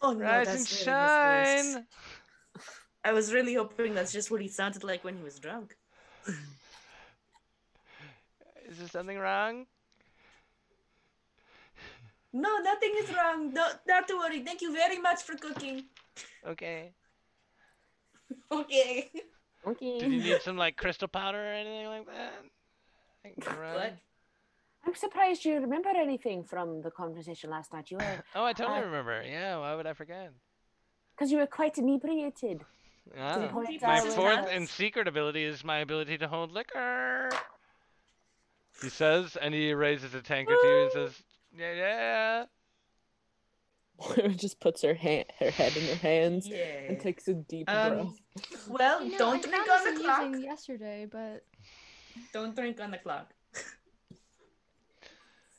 Oh 0.00 0.12
no, 0.12 0.24
rise 0.24 0.48
and 0.48 0.66
shine." 0.66 1.86
I 3.04 3.12
was 3.12 3.32
really 3.32 3.54
hoping 3.54 3.94
that's 3.94 4.12
just 4.12 4.30
what 4.30 4.40
he 4.40 4.48
sounded 4.48 4.84
like 4.84 5.04
when 5.04 5.16
he 5.16 5.22
was 5.22 5.38
drunk. 5.38 5.76
Is 8.68 8.78
there 8.78 8.88
something 8.88 9.18
wrong? 9.18 9.66
No, 12.32 12.58
nothing 12.58 12.92
is 12.98 13.14
wrong. 13.14 13.52
No, 13.52 13.66
not 13.86 14.06
to 14.08 14.16
worry. 14.16 14.40
Thank 14.40 14.60
you 14.60 14.72
very 14.72 14.98
much 14.98 15.22
for 15.22 15.34
cooking. 15.36 15.84
Okay. 16.46 16.92
Okay. 18.52 19.10
Okay. 19.66 19.98
Did 20.00 20.12
you 20.12 20.22
need 20.22 20.42
some 20.42 20.58
like 20.58 20.76
crystal 20.76 21.08
powder 21.08 21.38
or 21.42 21.52
anything 21.52 21.86
like 21.86 22.06
that? 22.06 22.34
I 23.24 23.28
can 23.28 23.34
get 23.40 23.58
around. 23.58 23.74
What? 23.74 23.94
I'm 24.86 24.94
surprised 24.94 25.44
you 25.46 25.54
remember 25.54 25.88
anything 25.88 26.44
from 26.44 26.82
the 26.82 26.90
conversation 26.90 27.48
last 27.50 27.72
night. 27.72 27.90
You 27.90 27.96
were, 27.96 28.22
Oh, 28.34 28.44
I 28.44 28.52
totally 28.52 28.78
Uh, 28.80 28.84
remember. 28.84 29.22
Yeah, 29.26 29.56
why 29.58 29.74
would 29.74 29.86
I 29.86 29.94
forget? 29.94 30.30
because 31.16 31.32
you 31.32 31.38
were 31.38 31.46
quite 31.46 31.78
inebriated. 31.78 32.64
Ah, 33.18 33.50
my 33.82 34.00
fourth 34.00 34.44
that- 34.44 34.50
and 34.50 34.68
secret 34.68 35.08
ability 35.08 35.42
is 35.42 35.64
my 35.64 35.78
ability 35.78 36.18
to 36.18 36.28
hold 36.28 36.52
liquor. 36.52 37.30
He 38.82 38.88
says, 38.90 39.36
and 39.36 39.52
he 39.54 39.72
raises 39.72 40.14
a 40.14 40.20
tankard 40.22 40.58
to 40.62 40.68
you 40.68 40.82
and 40.84 40.92
says, 40.92 41.22
"Yeah, 41.58 41.72
yeah." 41.74 42.44
Moira 44.00 44.28
just 44.44 44.60
puts 44.60 44.82
her 44.82 44.94
hand, 44.94 45.26
her 45.40 45.50
head 45.50 45.76
in 45.76 45.84
her 45.88 45.96
hands 45.96 46.48
and 46.88 47.00
takes 47.00 47.26
a 47.28 47.34
deep 47.34 47.68
Um, 47.68 47.88
breath. 47.88 48.68
Well, 48.68 49.02
You 49.02 49.10
know, 49.12 49.18
don't 49.18 49.44
I 49.44 49.48
drink 49.48 49.68
on 49.70 49.94
the 49.94 50.00
clock. 50.00 50.34
yesterday, 50.40 51.06
but 51.10 51.44
Don't 52.32 52.54
drink 52.54 52.80
on 52.80 52.90
the 52.92 52.98
clock. 52.98 53.32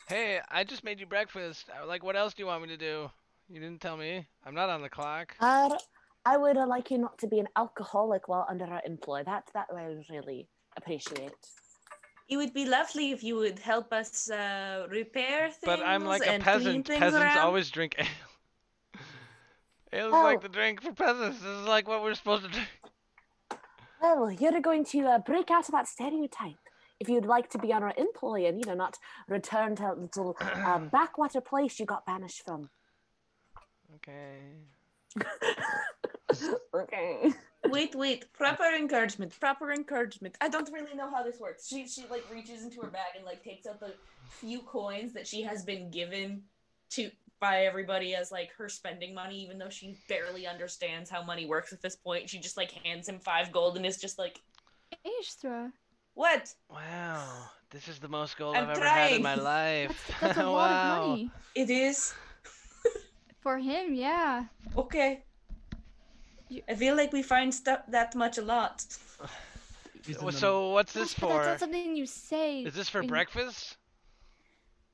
Hey, 0.07 0.39
I 0.49 0.63
just 0.63 0.83
made 0.83 0.99
you 0.99 1.05
breakfast. 1.05 1.69
I- 1.71 1.83
Like, 1.83 2.03
what 2.03 2.15
else 2.15 2.33
do 2.33 2.41
you 2.41 2.47
want 2.47 2.63
me 2.63 2.69
to 2.69 2.77
do? 2.77 3.11
You 3.47 3.59
didn't 3.59 3.79
tell 3.79 3.95
me. 3.95 4.27
I'm 4.43 4.55
not 4.55 4.69
on 4.69 4.81
the 4.81 4.89
clock. 4.89 5.35
Uh, 5.39 5.77
I 6.25 6.35
would 6.37 6.57
uh, 6.57 6.65
like 6.65 6.89
you 6.89 6.97
not 6.97 7.17
to 7.19 7.27
be 7.27 7.39
an 7.39 7.47
alcoholic 7.55 8.27
while 8.27 8.45
under 8.49 8.65
our 8.65 8.81
employ. 8.85 9.23
That 9.23 9.49
that 9.53 9.67
I 9.75 9.87
would 9.87 10.05
really 10.09 10.47
appreciate. 10.77 11.33
It 12.29 12.37
would 12.37 12.53
be 12.53 12.65
lovely 12.65 13.11
if 13.11 13.23
you 13.23 13.35
would 13.37 13.57
help 13.57 13.91
us 13.91 14.29
uh, 14.29 14.85
repair 14.89 15.49
things. 15.49 15.65
But 15.65 15.81
I'm 15.81 16.05
like 16.05 16.25
a 16.25 16.37
peasant. 16.39 16.87
Peasants 16.87 17.15
around. 17.15 17.39
always 17.39 17.69
drink 17.71 17.95
ale. 17.97 18.05
Ale's 19.91 20.13
like 20.13 20.37
Oh. 20.37 20.41
the 20.41 20.49
drink 20.49 20.81
for 20.83 20.93
peasants. 20.93 21.39
This 21.39 21.47
is 21.47 21.65
like 21.67 21.87
what 21.87 22.03
we're 22.03 22.13
supposed 22.13 22.43
to 22.43 22.49
drink. 22.49 22.67
Well, 24.01 24.31
you're 24.31 24.61
going 24.61 24.85
to 24.85 24.99
uh, 25.07 25.17
break 25.19 25.49
out 25.49 25.65
of 25.67 25.71
that 25.71 25.87
stereotype. 25.87 26.55
If 26.99 27.09
you'd 27.09 27.25
like 27.25 27.49
to 27.51 27.57
be 27.57 27.73
on 27.73 27.81
our 27.81 27.93
employ 27.97 28.45
and 28.45 28.59
you 28.59 28.65
know 28.67 28.75
not 28.75 28.97
return 29.27 29.75
to 29.77 29.81
that 29.83 29.97
little 29.99 30.37
uh, 30.39 30.79
backwater 30.91 31.41
place 31.41 31.79
you 31.79 31.85
got 31.85 32.05
banished 32.05 32.43
from. 32.45 32.69
Okay. 33.95 34.37
okay. 36.75 37.33
Wait, 37.65 37.93
wait. 37.93 38.31
Proper 38.33 38.63
encouragement. 38.63 39.37
Proper 39.39 39.71
encouragement. 39.71 40.35
I 40.39 40.47
don't 40.49 40.71
really 40.71 40.95
know 40.95 41.09
how 41.09 41.23
this 41.23 41.39
works. 41.39 41.67
She 41.67 41.87
she 41.87 42.05
like 42.09 42.25
reaches 42.31 42.63
into 42.63 42.81
her 42.81 42.87
bag 42.87 43.15
and 43.15 43.25
like 43.25 43.43
takes 43.43 43.67
out 43.67 43.79
the 43.79 43.93
few 44.29 44.61
coins 44.61 45.13
that 45.13 45.27
she 45.27 45.41
has 45.41 45.63
been 45.63 45.89
given 45.91 46.43
to 46.91 47.11
by 47.39 47.65
everybody 47.65 48.15
as 48.15 48.31
like 48.31 48.51
her 48.57 48.69
spending 48.69 49.13
money, 49.13 49.41
even 49.41 49.57
though 49.57 49.69
she 49.69 49.97
barely 50.07 50.45
understands 50.47 51.09
how 51.09 51.23
money 51.23 51.45
works 51.45 51.73
at 51.73 51.81
this 51.81 51.95
point. 51.95 52.29
She 52.29 52.39
just 52.39 52.57
like 52.57 52.71
hands 52.71 53.07
him 53.07 53.19
five 53.19 53.51
gold 53.51 53.77
and 53.77 53.85
is 53.85 53.97
just 53.97 54.17
like, 54.17 54.41
Ashtra, 55.05 55.71
"What? 56.13 56.53
Wow. 56.69 57.49
This 57.71 57.87
is 57.87 57.99
the 57.99 58.07
most 58.07 58.37
gold 58.37 58.55
I'm 58.55 58.63
I've 58.63 58.77
ever 58.77 58.85
had 58.87 59.11
in 59.11 59.21
my 59.21 59.35
life. 59.35 60.11
that's, 60.19 60.35
that's 60.35 60.37
a 60.39 60.43
wow. 60.43 60.51
lot 60.53 60.71
of 60.71 61.09
money 61.09 61.31
It 61.55 61.69
is 61.69 62.13
for 63.41 63.57
him. 63.57 63.93
Yeah. 63.93 64.45
okay." 64.77 65.23
You- 66.49 66.63
I 66.67 66.75
feel 66.75 66.95
like 66.95 67.13
we 67.13 67.21
find 67.23 67.53
stuff 67.53 67.81
that 67.87 68.15
much 68.15 68.37
a 68.37 68.41
lot. 68.41 68.85
Well, 70.21 70.31
So 70.31 70.69
what's 70.71 70.93
this 70.93 71.13
But 71.13 71.27
that's 71.29 71.37
for? 71.45 71.45
not 71.45 71.59
something 71.59 71.95
you 71.95 72.05
say. 72.07 72.63
Is 72.63 72.73
this 72.73 72.89
for 72.89 73.01
in- 73.01 73.07
breakfast? 73.07 73.77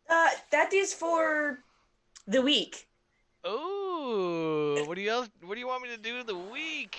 Uh, 0.09 0.29
that 0.51 0.73
is 0.73 0.93
for 0.93 1.59
the 2.27 2.41
week. 2.41 2.87
Ooh. 3.47 4.83
What 4.85 4.95
do 4.95 5.01
you 5.01 5.09
else? 5.09 5.29
What 5.41 5.53
do 5.55 5.59
you 5.59 5.67
want 5.67 5.83
me 5.83 5.89
to 5.89 5.97
do 5.97 6.23
the 6.23 6.35
week? 6.37 6.97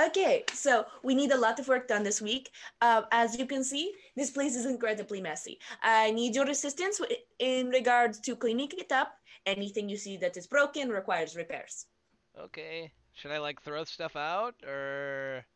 Okay, 0.00 0.44
so 0.52 0.86
we 1.02 1.14
need 1.14 1.30
a 1.30 1.36
lot 1.38 1.58
of 1.60 1.68
work 1.68 1.86
done 1.88 2.02
this 2.02 2.20
week. 2.20 2.50
Uh, 2.80 3.02
as 3.12 3.38
you 3.38 3.46
can 3.46 3.62
see, 3.62 3.92
this 4.16 4.30
place 4.30 4.56
is 4.56 4.66
incredibly 4.66 5.20
messy. 5.20 5.58
I 5.82 6.10
need 6.10 6.34
your 6.34 6.48
assistance 6.50 7.00
in 7.38 7.68
regards 7.70 8.18
to 8.20 8.34
cleaning 8.36 8.70
it 8.76 8.90
up. 8.92 9.16
Anything 9.46 9.88
you 9.88 9.96
see 9.96 10.16
that 10.18 10.36
is 10.36 10.46
broken 10.46 10.88
requires 10.90 11.36
repairs. 11.36 11.86
Okay. 12.38 12.92
Should 13.14 13.30
I 13.30 13.38
like 13.38 13.62
throw 13.62 13.84
stuff 13.84 14.16
out 14.16 14.54
or? 14.66 15.46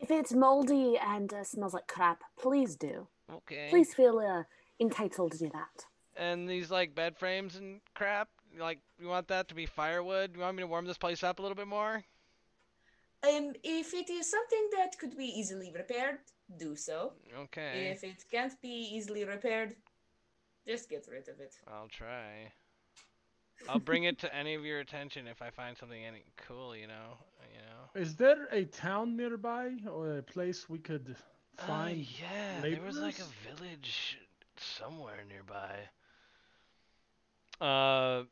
If 0.00 0.10
it's 0.10 0.32
moldy 0.32 0.98
and 0.98 1.32
uh, 1.32 1.44
smells 1.44 1.74
like 1.74 1.86
crap, 1.86 2.22
please 2.38 2.76
do. 2.76 3.08
Okay. 3.32 3.68
Please 3.70 3.94
feel 3.94 4.18
uh, 4.18 4.44
entitled 4.80 5.32
to 5.32 5.38
do 5.38 5.50
that. 5.50 5.86
And 6.16 6.48
these 6.48 6.70
like 6.70 6.94
bed 6.94 7.16
frames 7.16 7.56
and 7.56 7.80
crap. 7.94 8.28
Like, 8.58 8.80
you 8.98 9.08
want 9.08 9.28
that 9.28 9.48
to 9.48 9.54
be 9.54 9.66
firewood? 9.66 10.32
You 10.34 10.40
want 10.40 10.56
me 10.56 10.62
to 10.62 10.66
warm 10.66 10.86
this 10.86 10.98
place 10.98 11.22
up 11.22 11.38
a 11.38 11.42
little 11.42 11.54
bit 11.54 11.68
more? 11.68 12.02
Um, 13.22 13.52
if 13.62 13.94
it 13.94 14.10
is 14.10 14.30
something 14.30 14.70
that 14.76 14.98
could 14.98 15.16
be 15.16 15.26
easily 15.26 15.72
repaired, 15.74 16.18
do 16.56 16.74
so. 16.76 17.12
Okay. 17.36 17.90
If 17.92 18.04
it 18.04 18.24
can't 18.30 18.60
be 18.60 18.90
easily 18.94 19.24
repaired, 19.24 19.74
just 20.66 20.88
get 20.88 21.06
rid 21.10 21.28
of 21.28 21.40
it. 21.40 21.56
I'll 21.66 21.88
try. 21.88 22.52
I'll 23.68 23.78
bring 23.78 24.04
it 24.04 24.18
to 24.20 24.34
any 24.34 24.54
of 24.54 24.64
your 24.64 24.80
attention 24.80 25.26
if 25.26 25.42
I 25.42 25.50
find 25.50 25.76
something 25.76 26.04
any 26.04 26.22
cool, 26.36 26.76
you 26.76 26.86
know. 26.86 27.18
You 27.54 27.60
know. 27.60 28.00
Is 28.00 28.16
there 28.16 28.46
a 28.52 28.64
town 28.64 29.16
nearby 29.16 29.72
or 29.90 30.18
a 30.18 30.22
place 30.22 30.68
we 30.68 30.78
could 30.78 31.16
Uh, 31.58 31.66
find? 31.66 31.98
yeah, 32.20 32.60
there 32.60 32.82
was 32.82 32.98
like 32.98 33.18
a 33.18 33.48
village 33.48 34.18
somewhere 34.56 35.24
nearby. 35.28 35.88
Uh, 37.60 38.24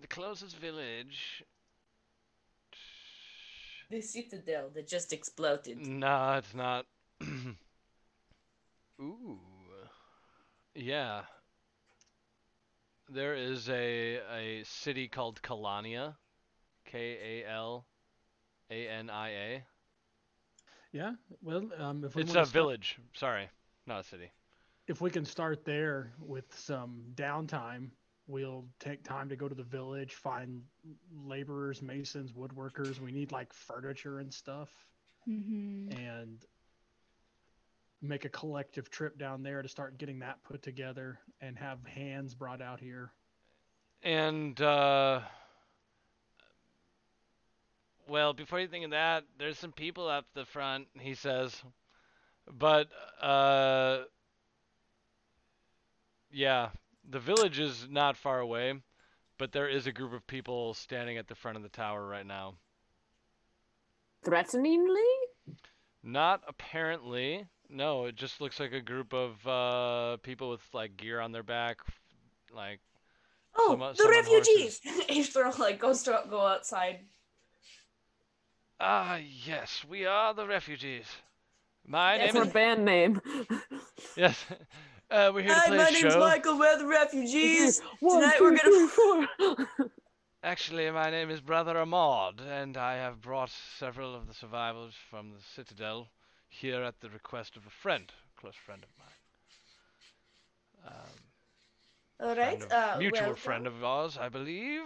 the 0.00 0.06
closest 0.08 0.56
village. 0.56 1.44
The 3.90 4.00
citadel 4.00 4.70
that 4.70 4.88
just 4.88 5.12
exploded. 5.12 5.76
No, 5.86 6.34
it's 6.38 6.54
not. 6.54 6.86
Ooh. 9.00 9.38
Yeah. 10.74 11.22
There 13.12 13.34
is 13.34 13.68
a 13.68 14.20
a 14.34 14.62
city 14.64 15.08
called 15.08 15.40
Kalania. 15.42 16.14
K 16.84 17.42
A 17.44 17.50
L 17.50 17.86
A 18.70 18.88
N 18.88 19.10
I 19.10 19.28
A. 19.30 19.64
Yeah. 20.92 21.12
Well, 21.42 21.70
um, 21.78 22.04
if 22.04 22.14
we 22.14 22.22
It's 22.22 22.30
a 22.30 22.32
start- 22.32 22.48
village. 22.48 22.98
Sorry, 23.14 23.48
not 23.86 24.00
a 24.00 24.04
city. 24.04 24.30
if 24.88 25.00
we 25.00 25.10
can 25.10 25.24
start 25.24 25.64
there 25.64 26.12
with 26.18 26.52
some 26.58 27.02
downtime, 27.14 27.90
we'll 28.26 28.64
take 28.80 29.04
time 29.04 29.28
to 29.28 29.36
go 29.36 29.48
to 29.48 29.54
the 29.54 29.62
village, 29.62 30.14
find 30.14 30.62
laborers, 31.24 31.80
masons, 31.82 32.32
woodworkers. 32.32 32.98
We 32.98 33.12
need 33.12 33.30
like 33.32 33.52
furniture 33.52 34.18
and 34.18 34.32
stuff, 34.32 34.70
Mm-hmm. 35.28 35.92
and 35.98 36.44
make 38.02 38.24
a 38.24 38.28
collective 38.28 38.90
trip 38.90 39.16
down 39.16 39.42
there 39.42 39.62
to 39.62 39.68
start 39.68 39.96
getting 39.96 40.18
that 40.18 40.42
put 40.42 40.62
together 40.62 41.20
and 41.40 41.56
have 41.56 41.78
hands 41.86 42.34
brought 42.34 42.60
out 42.60 42.80
here. 42.80 43.12
And 44.02 44.60
uh 44.60 45.20
well, 48.08 48.32
before 48.32 48.58
you 48.60 48.66
think 48.66 48.84
of 48.84 48.90
that, 48.90 49.24
there's 49.38 49.56
some 49.58 49.72
people 49.72 50.08
up 50.08 50.26
the 50.34 50.44
front, 50.44 50.88
he 50.98 51.14
says. 51.14 51.62
But 52.50 52.88
uh 53.20 54.00
yeah, 56.32 56.70
the 57.08 57.20
village 57.20 57.60
is 57.60 57.86
not 57.88 58.16
far 58.16 58.40
away, 58.40 58.74
but 59.38 59.52
there 59.52 59.68
is 59.68 59.86
a 59.86 59.92
group 59.92 60.12
of 60.12 60.26
people 60.26 60.74
standing 60.74 61.18
at 61.18 61.28
the 61.28 61.34
front 61.36 61.56
of 61.56 61.62
the 61.62 61.68
tower 61.68 62.04
right 62.04 62.26
now. 62.26 62.54
Threateningly? 64.24 65.00
Not 66.02 66.42
apparently. 66.48 67.46
No, 67.72 68.04
it 68.04 68.16
just 68.16 68.40
looks 68.40 68.60
like 68.60 68.72
a 68.72 68.80
group 68.80 69.12
of 69.14 69.46
uh 69.46 70.16
people 70.18 70.50
with 70.50 70.60
like 70.74 70.96
gear 70.96 71.20
on 71.20 71.32
their 71.32 71.42
back, 71.42 71.78
like 72.54 72.80
Oh, 73.56 73.70
Some- 73.72 73.80
the 73.80 73.94
some 73.94 74.06
on 74.06 74.12
refugees! 74.12 74.80
Ishtar 75.08 75.52
like 75.58 75.78
goes 75.78 76.02
to 76.04 76.22
go 76.28 76.40
outside. 76.40 77.00
Ah, 78.80 79.18
yes, 79.46 79.84
we 79.88 80.06
are 80.06 80.34
the 80.34 80.46
refugees. 80.46 81.06
My 81.86 82.16
Yes, 82.16 82.34
name 82.34 82.34
That's 82.34 82.46
is 82.48 82.48
our 82.48 82.52
band 82.54 82.84
name. 82.84 83.20
yes. 84.16 84.44
Uh, 85.10 85.30
we're 85.34 85.42
here 85.42 85.50
to 85.50 85.60
Hi, 85.60 85.66
play 85.66 85.76
my 85.76 85.88
a 85.88 85.92
name's 85.92 86.12
show. 86.14 86.20
Michael. 86.20 86.58
We're 86.58 86.78
the 86.78 86.86
refugees. 86.86 87.82
One, 88.00 88.22
Tonight 88.22 88.36
two, 88.38 88.44
we're 88.44 88.56
gonna- 88.56 88.88
three, 88.88 89.66
four. 89.76 89.88
Actually, 90.42 90.90
my 90.90 91.10
name 91.10 91.28
is 91.28 91.42
Brother 91.42 91.76
Ahmad, 91.76 92.40
and 92.40 92.78
I 92.78 92.94
have 92.94 93.20
brought 93.20 93.50
several 93.78 94.14
of 94.14 94.26
the 94.26 94.32
survivors 94.32 94.94
from 95.10 95.28
the 95.32 95.36
Citadel 95.54 96.08
here 96.52 96.82
at 96.82 97.00
the 97.00 97.08
request 97.08 97.56
of 97.56 97.66
a 97.66 97.70
friend, 97.70 98.04
a 98.36 98.40
close 98.40 98.54
friend 98.54 98.82
of 98.84 98.90
mine. 98.98 99.08
Um, 100.94 102.28
All 102.28 102.36
right. 102.36 102.58
friend 102.58 102.62
of- 102.62 102.72
Uh, 102.72 102.96
mutual 102.98 103.20
welcome. 103.22 103.36
friend 103.36 103.66
of 103.66 103.82
ours, 103.82 104.18
I 104.18 104.28
believe. 104.28 104.84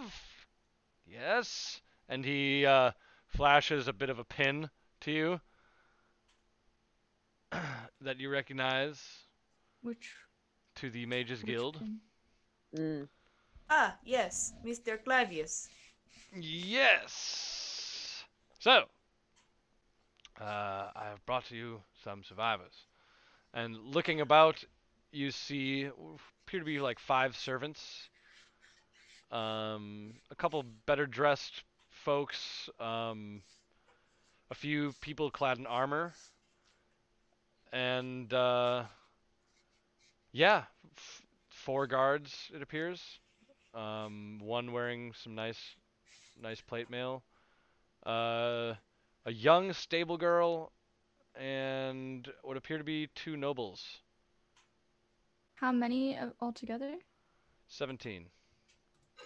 Yes. 1.07 1.81
And 2.09 2.25
he 2.25 2.65
uh, 2.65 2.93
flashes 3.29 3.89
a 3.89 3.93
bit 3.93 4.11
of 4.11 4.19
a 4.19 4.25
pin 4.25 4.71
to 5.01 5.11
you. 5.11 5.41
that 8.01 8.19
you 8.21 8.29
recognize 8.31 9.03
Which, 9.83 10.13
to 10.77 10.91
the 10.91 11.07
Mages 11.07 11.41
which 11.43 11.47
Guild. 11.49 11.83
Mm. 12.77 13.09
Ah, 13.71 13.97
yes, 14.05 14.53
Mr. 14.65 15.03
Clavius. 15.03 15.69
Yes. 16.39 18.25
So, 18.61 18.85
uh, 20.41 20.91
I 20.95 21.07
have 21.11 21.25
brought 21.27 21.47
to 21.47 21.57
you 21.57 21.83
some 22.05 22.23
survivors, 22.25 22.75
and 23.55 23.77
looking 23.79 24.21
about, 24.21 24.65
you 25.13 25.31
see 25.33 25.85
appear 26.47 26.61
to 26.61 26.67
be 26.67 26.81
like 26.81 26.99
five 26.99 27.37
servants, 27.37 28.09
um, 29.31 30.15
a 30.31 30.35
couple 30.35 30.63
better 30.87 31.07
dressed 31.07 31.63
folks, 31.91 32.69
um, 32.81 33.43
a 34.51 34.55
few 34.57 34.93
people 35.01 35.31
clad 35.31 35.57
in 35.59 35.67
armor, 35.69 36.13
and 37.73 38.33
uh, 38.33 38.85
yeah, 40.33 40.65
f- 40.97 41.23
four 41.49 41.87
guards 41.87 42.51
it 42.55 42.63
appears. 42.63 43.01
Um, 43.75 44.41
one 44.43 44.73
wearing 44.73 45.13
some 45.23 45.35
nice 45.35 45.61
nice 46.43 46.61
plate 46.61 46.91
mail. 46.91 47.23
Uh, 48.05 48.75
a 49.27 49.33
young 49.33 49.73
stable 49.73 50.17
girl, 50.17 50.73
and 51.39 52.29
what 52.43 52.57
appear 52.57 52.79
to 52.79 52.85
be 52.85 53.09
two 53.15 53.37
nobles. 53.37 54.01
How 55.57 55.73
many 55.73 56.17
uh, 56.17 56.31
altogether? 56.41 56.95
Seventeen. 57.69 58.27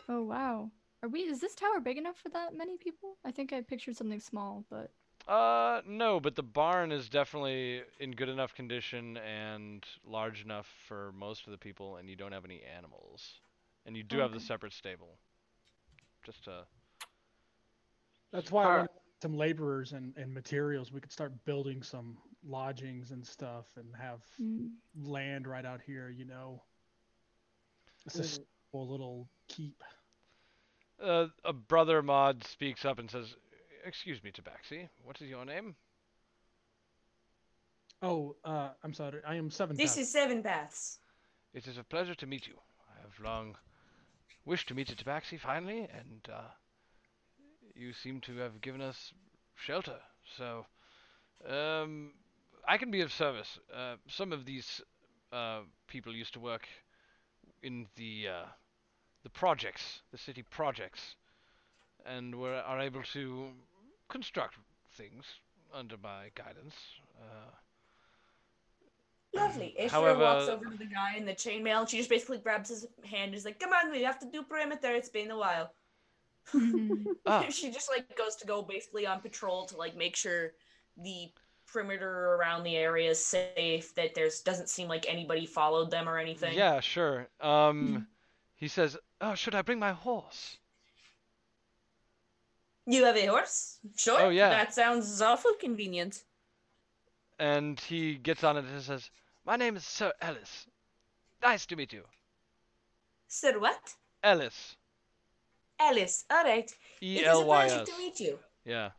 Oh 0.08 0.22
wow. 0.22 0.70
Are 1.02 1.08
we? 1.08 1.20
Is 1.20 1.40
this 1.40 1.54
tower 1.54 1.80
big 1.80 1.98
enough 1.98 2.16
for 2.16 2.28
that 2.30 2.56
many 2.56 2.76
people? 2.76 3.16
I 3.24 3.30
think 3.30 3.52
I 3.52 3.60
pictured 3.62 3.96
something 3.96 4.20
small, 4.20 4.64
but 4.70 4.90
Uh, 5.28 5.82
no, 5.86 6.18
but 6.20 6.34
the 6.34 6.42
barn 6.42 6.92
is 6.92 7.08
definitely 7.08 7.82
in 8.00 8.12
good 8.12 8.28
enough 8.28 8.54
condition 8.54 9.16
and 9.18 9.86
large 10.04 10.42
enough 10.42 10.66
for 10.88 11.12
most 11.12 11.46
of 11.46 11.52
the 11.52 11.58
people, 11.58 11.96
and 11.96 12.08
you 12.08 12.16
don't 12.16 12.32
have 12.32 12.44
any 12.44 12.62
animals, 12.62 13.40
and 13.86 13.96
you 13.96 14.02
do 14.02 14.18
have 14.18 14.32
the 14.32 14.40
separate 14.40 14.72
stable. 14.72 15.18
Just 16.24 16.44
to 16.44 16.66
That's 18.32 18.50
why 18.50 18.64
I 18.64 18.68
Are- 18.68 18.78
want 18.78 18.90
some 19.22 19.36
laborers 19.36 19.92
and, 19.92 20.16
and 20.16 20.32
materials. 20.32 20.92
We 20.92 21.00
could 21.00 21.12
start 21.12 21.32
building 21.44 21.82
some 21.82 22.16
lodgings 22.44 23.10
and 23.10 23.26
stuff 23.26 23.66
and 23.76 23.94
have 23.96 24.20
mm, 24.40 24.70
land 24.96 25.46
right 25.46 25.64
out 25.64 25.80
here, 25.84 26.08
you 26.08 26.24
know. 26.24 26.62
It's 28.06 28.16
a 28.16 28.22
Mhm. 28.22 28.24
simple 28.72 28.88
little 28.88 29.28
keep. 29.48 29.82
uh, 31.02 31.28
a 31.44 31.52
brother 31.52 32.02
mod 32.02 32.44
speaks 32.44 32.84
up 32.84 32.98
and 32.98 33.10
says, 33.10 33.34
"Excuse 33.84 34.22
me, 34.22 34.32
Tabaxi. 34.32 34.88
What 35.04 35.20
is 35.20 35.28
your 35.28 35.44
name?" 35.44 35.76
Oh, 38.02 38.36
uh, 38.44 38.70
I'm 38.82 38.94
sorry. 38.94 39.22
I 39.26 39.34
am 39.36 39.50
seven. 39.50 39.76
This 39.76 39.92
Path. 39.92 39.98
is 39.98 40.10
Seven 40.10 40.42
Paths. 40.42 40.98
It 41.52 41.66
is 41.66 41.76
a 41.78 41.84
pleasure 41.84 42.14
to 42.14 42.26
meet 42.26 42.46
you. 42.46 42.58
I 42.96 43.00
have 43.02 43.18
long 43.20 43.56
wished 44.44 44.68
to 44.68 44.74
meet 44.74 44.90
a 44.90 44.96
Tabaxi 44.96 45.38
finally, 45.38 45.80
and 45.80 46.28
uh, 46.32 46.48
you 47.80 47.92
seem 47.92 48.20
to 48.20 48.36
have 48.36 48.60
given 48.60 48.80
us 48.80 49.12
shelter. 49.56 49.96
So, 50.36 50.66
um, 51.48 52.12
I 52.68 52.76
can 52.76 52.90
be 52.90 53.00
of 53.00 53.12
service. 53.12 53.58
Uh, 53.74 53.96
some 54.06 54.32
of 54.32 54.44
these 54.44 54.82
uh, 55.32 55.60
people 55.88 56.14
used 56.14 56.34
to 56.34 56.40
work 56.40 56.68
in 57.62 57.86
the 57.96 58.28
uh, 58.28 58.46
the 59.22 59.30
projects, 59.30 60.02
the 60.12 60.18
city 60.18 60.42
projects, 60.42 61.16
and 62.06 62.34
were 62.34 62.56
are 62.66 62.80
able 62.80 63.02
to 63.14 63.48
construct 64.08 64.56
things 64.92 65.24
under 65.74 65.96
my 66.02 66.30
guidance. 66.34 66.74
Uh, 67.18 67.50
Lovely. 69.32 69.76
Ishra 69.80 69.90
However- 69.90 70.20
walks 70.20 70.48
over 70.48 70.64
to 70.64 70.76
the 70.76 70.86
guy 70.86 71.16
in 71.16 71.24
the 71.24 71.32
chainmail 71.32 71.80
and 71.80 71.88
she 71.88 71.98
just 71.98 72.10
basically 72.10 72.38
grabs 72.38 72.68
his 72.68 72.88
hand 73.04 73.26
and 73.26 73.34
is 73.34 73.44
like, 73.44 73.60
Come 73.60 73.72
on, 73.72 73.92
we 73.92 74.02
have 74.02 74.18
to 74.18 74.26
do 74.26 74.42
perimeter. 74.42 74.92
It's 74.92 75.08
been 75.08 75.30
a 75.30 75.38
while. 75.38 75.72
Mhm. 76.54 77.04
ah, 77.26 77.46
she 77.50 77.70
just 77.70 77.90
like 77.90 78.16
goes 78.16 78.36
to 78.36 78.46
go 78.46 78.62
basically 78.62 79.06
on 79.06 79.20
patrol 79.20 79.66
to 79.66 79.76
like 79.76 79.96
make 79.96 80.16
sure 80.16 80.52
the 80.96 81.30
perimeter 81.72 82.34
around 82.34 82.64
the 82.64 82.76
area 82.76 83.10
is 83.10 83.24
safe, 83.24 83.94
that 83.94 84.14
there's 84.14 84.40
doesn't 84.40 84.68
seem 84.68 84.88
like 84.88 85.06
anybody 85.08 85.46
followed 85.46 85.90
them 85.90 86.08
or 86.08 86.18
anything. 86.18 86.56
Yeah, 86.56 86.80
sure. 86.80 87.28
Um, 87.40 88.06
he 88.56 88.68
says, 88.68 88.96
"Oh, 89.20 89.34
should 89.34 89.54
I 89.54 89.62
bring 89.62 89.78
my 89.78 89.92
horse?" 89.92 90.58
You 92.86 93.04
have 93.04 93.16
a 93.16 93.26
horse? 93.26 93.78
Sure. 93.96 94.20
Oh, 94.20 94.28
yeah. 94.30 94.50
That 94.50 94.74
sounds 94.74 95.22
awful 95.22 95.52
convenient. 95.60 96.24
And 97.38 97.78
he 97.78 98.16
gets 98.16 98.42
on 98.42 98.56
it 98.56 98.64
and 98.64 98.82
says, 98.82 99.10
"My 99.44 99.56
name 99.56 99.76
is 99.76 99.84
Sir 99.84 100.12
Ellis. 100.20 100.66
Nice 101.42 101.66
to 101.66 101.76
meet 101.76 101.92
you, 101.92 102.04
Sir 103.28 103.58
what? 103.58 103.94
Ellis. 104.22 104.76
Alice. 105.80 106.24
All 106.30 106.44
right. 106.44 106.70
E 107.02 107.18
It 107.18 107.22
is 107.22 107.28
L 107.28 107.42
a 107.42 107.46
Y 107.46 107.66
pleasure 107.66 107.84
to 107.84 107.98
meet 107.98 108.20
you. 108.20 108.38
Yeah. 108.64 108.90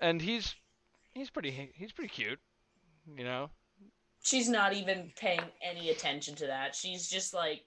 And 0.00 0.20
he's 0.20 0.54
he's 1.12 1.30
pretty 1.30 1.72
he's 1.74 1.92
pretty 1.92 2.10
cute, 2.10 2.38
you 3.16 3.24
know. 3.24 3.50
She's 4.22 4.48
not 4.48 4.74
even 4.74 5.12
paying 5.16 5.40
any 5.62 5.90
attention 5.90 6.34
to 6.36 6.46
that. 6.46 6.74
She's 6.74 7.08
just 7.08 7.32
like, 7.32 7.64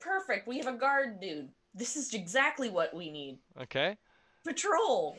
perfect. 0.00 0.48
We 0.48 0.58
have 0.58 0.66
a 0.66 0.76
guard 0.76 1.20
dude. 1.20 1.50
This 1.72 1.96
is 1.96 2.14
exactly 2.14 2.68
what 2.68 2.94
we 2.94 3.10
need. 3.10 3.38
Okay. 3.62 3.96
Patrol. 4.44 5.16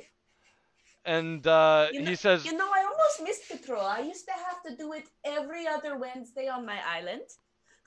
And 1.05 1.47
uh, 1.47 1.87
You 1.93 2.01
know, 2.01 2.09
he 2.09 2.15
says, 2.15 2.45
You 2.45 2.57
know, 2.57 2.67
I 2.67 2.83
almost 2.83 3.23
missed 3.23 3.49
patrol. 3.49 3.85
I 3.85 3.99
used 3.99 4.25
to 4.25 4.33
have 4.33 4.61
to 4.67 4.75
do 4.75 4.91
it 4.93 5.05
every 5.23 5.65
other 5.65 5.97
Wednesday 5.97 6.49
on 6.49 6.65
my 6.65 6.79
island. 6.85 7.21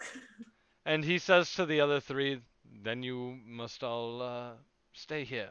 and 0.87 1.05
he 1.05 1.19
says 1.19 1.53
to 1.55 1.67
the 1.67 1.81
other 1.83 2.01
three, 2.01 2.41
"Then 2.83 3.03
you 3.03 3.39
must 3.47 3.83
all 3.83 4.23
uh, 4.23 4.53
stay 4.93 5.25
here 5.25 5.51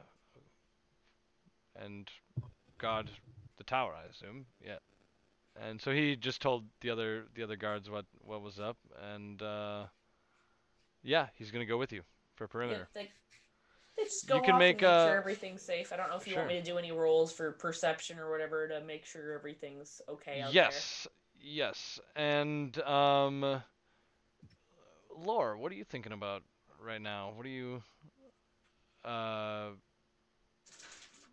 and 1.75 2.09
guard 2.77 3.09
the 3.57 3.63
tower, 3.63 3.93
I 3.93 4.09
assume." 4.09 4.45
Yeah. 4.65 4.77
And 5.61 5.81
so 5.81 5.91
he 5.91 6.15
just 6.15 6.41
told 6.41 6.63
the 6.81 6.89
other 6.89 7.25
the 7.35 7.43
other 7.43 7.55
guards 7.55 7.89
what 7.89 8.05
what 8.21 8.41
was 8.41 8.59
up, 8.59 8.77
and 9.13 9.41
uh, 9.41 9.85
yeah, 11.03 11.27
he's 11.35 11.51
gonna 11.51 11.65
go 11.65 11.77
with 11.77 11.91
you 11.91 12.01
for 12.35 12.47
perimeter. 12.47 12.87
Yeah, 12.95 13.01
they, 13.01 13.09
they 13.97 14.03
just 14.05 14.27
go 14.27 14.35
You 14.35 14.41
can 14.41 14.57
make, 14.57 14.77
make 14.77 14.89
uh, 14.89 15.07
sure 15.07 15.17
everything's 15.17 15.61
safe. 15.61 15.91
I 15.91 15.97
don't 15.97 16.09
know 16.09 16.15
if 16.15 16.27
you 16.27 16.35
want 16.35 16.47
me 16.47 16.55
to 16.55 16.63
do 16.63 16.77
any 16.77 16.91
rolls 16.91 17.33
for 17.33 17.51
perception 17.51 18.19
or 18.19 18.31
whatever 18.31 18.67
to 18.67 18.81
make 18.81 19.05
sure 19.05 19.33
everything's 19.33 20.01
okay 20.07 20.41
out 20.41 20.53
yes, 20.53 21.07
yes, 21.41 21.99
and 22.15 22.79
um, 22.83 23.61
Lore, 25.17 25.57
what 25.57 25.71
are 25.71 25.75
you 25.75 25.83
thinking 25.83 26.13
about 26.13 26.43
right 26.83 27.01
now? 27.01 27.31
What 27.35 27.45
are 27.45 27.49
you 27.49 27.81
uh? 29.05 29.67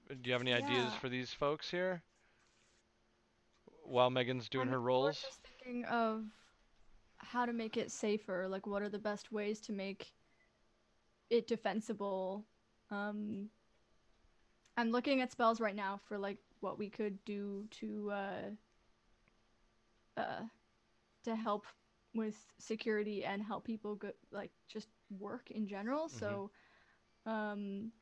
Do 0.08 0.16
you 0.24 0.32
have 0.32 0.42
any 0.42 0.52
ideas 0.52 0.92
for 1.00 1.08
these 1.08 1.32
folks 1.32 1.70
here? 1.70 2.02
While 3.84 4.10
Megan's 4.10 4.48
doing 4.48 4.68
her 4.68 4.80
rolls? 4.80 4.96
I'm 4.98 5.00
her 5.00 5.06
rolls. 5.06 5.22
just 5.22 5.40
thinking 5.42 5.84
of 5.86 6.24
how 7.18 7.46
to 7.46 7.52
make 7.52 7.76
it 7.76 7.90
safer. 7.90 8.46
Like, 8.48 8.66
what 8.66 8.82
are 8.82 8.88
the 8.88 8.98
best 8.98 9.32
ways 9.32 9.60
to 9.62 9.72
make 9.72 10.12
it 11.30 11.46
defensible? 11.46 12.44
Um, 12.90 13.48
I'm 14.76 14.90
looking 14.90 15.20
at 15.20 15.32
spells 15.32 15.60
right 15.60 15.74
now 15.74 16.00
for 16.08 16.18
like 16.18 16.38
what 16.60 16.78
we 16.78 16.88
could 16.88 17.18
do 17.24 17.66
to 17.80 18.12
uh, 18.12 20.20
uh, 20.20 20.42
to 21.24 21.34
help 21.34 21.66
with 22.14 22.36
security 22.58 23.24
and 23.24 23.42
help 23.42 23.64
people 23.64 23.96
go 23.96 24.10
like 24.30 24.50
just 24.68 24.88
work 25.10 25.50
in 25.50 25.66
general. 25.66 26.08
So, 26.08 26.50
um, 27.26 27.92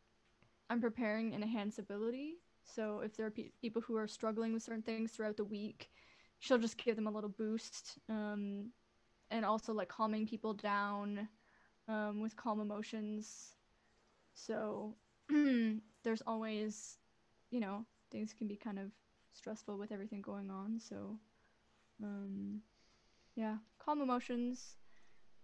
I'm 0.70 0.80
preparing 0.80 1.34
an 1.34 1.42
enhance 1.42 1.78
ability. 1.78 2.36
So 2.64 3.00
if 3.00 3.16
there 3.16 3.26
are 3.26 3.30
pe- 3.30 3.52
people 3.60 3.82
who 3.82 3.96
are 3.96 4.06
struggling 4.08 4.52
with 4.52 4.62
certain 4.62 4.82
things 4.82 5.12
throughout 5.12 5.36
the 5.36 5.44
week, 5.44 5.90
she'll 6.38 6.58
just 6.58 6.76
give 6.78 6.96
them 6.96 7.06
a 7.06 7.10
little 7.10 7.30
boost. 7.30 7.98
Um, 8.08 8.70
and 9.30 9.44
also 9.44 9.72
like 9.72 9.88
calming 9.88 10.26
people 10.26 10.54
down 10.54 11.28
um, 11.88 12.20
with 12.20 12.36
calm 12.36 12.60
emotions. 12.60 13.54
So 14.34 14.96
there's 15.28 16.22
always, 16.26 16.98
you 17.50 17.60
know, 17.60 17.84
things 18.10 18.32
can 18.32 18.46
be 18.48 18.56
kind 18.56 18.78
of 18.78 18.90
stressful 19.32 19.78
with 19.78 19.92
everything 19.92 20.22
going 20.22 20.50
on. 20.50 20.80
So, 20.80 21.18
um, 22.02 22.60
yeah, 23.36 23.56
calm 23.78 24.00
emotions. 24.00 24.76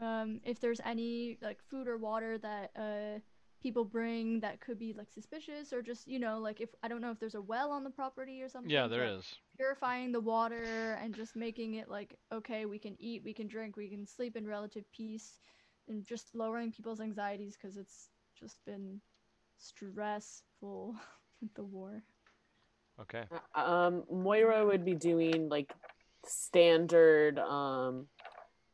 Um, 0.01 0.41
if 0.45 0.61
there's 0.61 0.81
any 0.85 1.39
like 1.43 1.59
food 1.69 1.87
or 1.87 1.99
water 1.99 2.39
that 2.39 2.71
uh, 2.77 3.21
people 3.63 3.85
bring 3.85 4.41
that 4.41 4.61
could 4.61 4.79
be 4.79 4.95
like 4.95 5.11
suspicious 5.13 5.73
or 5.73 5.83
just 5.83 6.09
you 6.09 6.19
know 6.19 6.39
like 6.39 6.61
if 6.61 6.71
I 6.83 6.89
don't 6.89 7.03
know 7.03 7.11
if 7.11 7.21
there's 7.21 7.35
a 7.35 7.43
well 7.43 7.71
on 7.71 7.85
the 7.85 7.91
property 7.91 8.43
or 8.43 8.49
something. 8.49 8.71
Yeah, 8.71 8.87
there 8.89 9.05
is. 9.05 9.35
Purifying 9.57 10.13
the 10.13 10.21
water 10.21 10.99
and 11.03 11.15
just 11.15 11.37
making 11.37 11.75
it 11.75 11.89
like 11.89 12.17
okay, 12.33 12.67
we 12.67 12.79
can 12.79 12.97
eat, 12.99 13.23
we 13.25 13.35
can 13.35 13.47
drink, 13.47 13.77
we 13.77 13.89
can 13.89 14.07
sleep 14.07 14.37
in 14.37 14.47
relative 14.47 14.85
peace, 14.93 15.39
and 15.89 16.05
just 16.05 16.35
lowering 16.35 16.73
people's 16.73 17.01
anxieties 17.01 17.57
because 17.61 17.77
it's 17.77 18.09
just 18.39 18.65
been 18.65 19.01
stressful 19.59 20.95
with 21.41 21.55
the 21.55 21.65
war. 21.65 22.03
Okay. 23.01 23.25
Um, 23.55 24.05
Moira 24.11 24.67
would 24.67 24.85
be 24.85 24.95
doing 24.95 25.49
like 25.49 25.73
standard. 26.27 27.39
Um, 27.39 28.07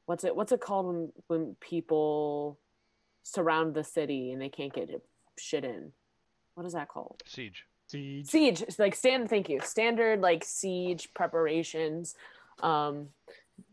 what's 0.07 0.25
it? 0.25 0.35
What's 0.35 0.53
it 0.53 0.61
called 0.61 0.87
when 0.87 1.13
when 1.29 1.57
people 1.61 2.59
surround 3.23 3.75
the 3.75 3.85
city 3.85 4.33
and 4.33 4.41
they 4.41 4.49
can't 4.49 4.73
get 4.73 4.89
shit 5.39 5.65
in? 5.65 5.93
What 6.55 6.67
is 6.67 6.73
that 6.73 6.89
called? 6.89 7.23
Siege. 7.27 7.65
Siege. 7.89 8.27
Siege. 8.27 8.63
It's 8.63 8.79
like 8.79 8.95
stand. 8.95 9.29
Thank 9.29 9.49
you. 9.49 9.61
Standard 9.63 10.21
like 10.21 10.43
siege 10.45 11.09
preparations. 11.15 12.15
Um, 12.63 13.09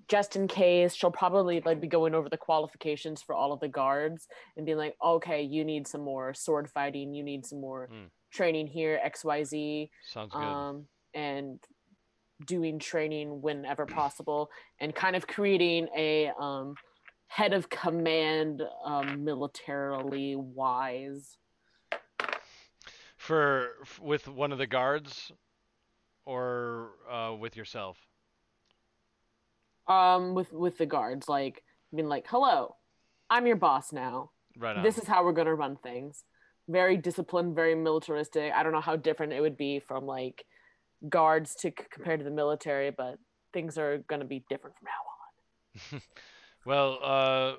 just 0.10 0.36
in 0.36 0.48
case, 0.48 0.94
she'll 0.94 1.12
probably 1.12 1.62
like 1.62 1.80
be 1.80 1.88
going 1.88 2.14
over 2.14 2.30
the 2.30 2.38
qualifications 2.38 3.22
for 3.22 3.34
all 3.36 3.54
of 3.54 3.60
the 3.60 3.68
guards 3.70 4.28
and 4.58 4.66
being 4.66 4.78
like, 4.78 4.96
okay, 5.04 5.42
you 5.42 5.64
need 5.64 5.88
some 5.88 6.02
more 6.02 6.34
sword 6.34 6.70
fighting. 6.70 7.14
You 7.14 7.24
need 7.24 7.46
some 7.46 7.62
more 7.62 7.88
Mm. 7.92 8.10
training 8.32 8.68
here. 8.68 9.00
X 9.02 9.24
Y 9.24 9.44
Z 9.44 9.90
Sounds 10.10 10.32
good. 10.34 10.42
um, 10.42 10.88
and 11.14 11.60
doing 12.46 12.80
training 12.80 13.42
whenever 13.42 13.86
possible 13.86 14.50
and 14.80 14.94
kind 14.94 15.16
of 15.16 15.28
creating 15.28 15.88
a 15.96 16.30
um, 16.40 16.76
head 17.28 17.54
of 17.54 17.70
command 17.70 18.62
um, 18.86 19.24
militarily 19.24 20.36
wise 20.36 21.38
For 23.18 23.70
with 24.02 24.28
one 24.28 24.52
of 24.52 24.58
the 24.58 24.68
guards, 24.68 25.32
or 26.26 26.92
uh, 27.10 27.34
with 27.40 27.56
yourself. 27.56 27.98
um, 29.88 30.34
with 30.34 30.52
with 30.52 30.78
the 30.78 30.86
guards 30.86 31.28
like 31.30 31.64
I 31.92 31.96
mean 31.96 32.08
like 32.10 32.26
hello 32.28 32.76
i'm 33.30 33.46
your 33.46 33.56
boss 33.58 33.92
now 33.94 34.32
Right 34.58 34.76
on. 34.78 34.84
this 34.84 34.98
is 34.98 35.08
how 35.08 35.24
we're 35.24 35.34
going 35.34 35.48
to 35.48 35.54
run 35.56 35.76
things 35.78 36.24
very 36.70 36.96
disciplined 36.98 37.56
very 37.56 37.76
militaristic 37.76 38.54
i 38.54 38.64
don't 38.64 38.72
know 38.72 38.80
how 38.82 38.96
different 38.96 39.34
it 39.34 39.42
would 39.42 39.58
be 39.58 39.80
from 39.80 40.06
like 40.06 40.46
guards 41.10 41.56
to 41.56 41.72
compared 41.72 42.20
to 42.20 42.24
the 42.24 42.32
military 42.32 42.92
but 42.92 43.18
things 43.52 43.78
are 43.78 44.00
going 44.10 44.22
to 44.22 44.26
be 44.26 44.44
different 44.50 44.76
from 44.78 44.86
now 44.86 44.92
on 44.92 45.14
well, 46.66 47.00
uh, 47.04 47.54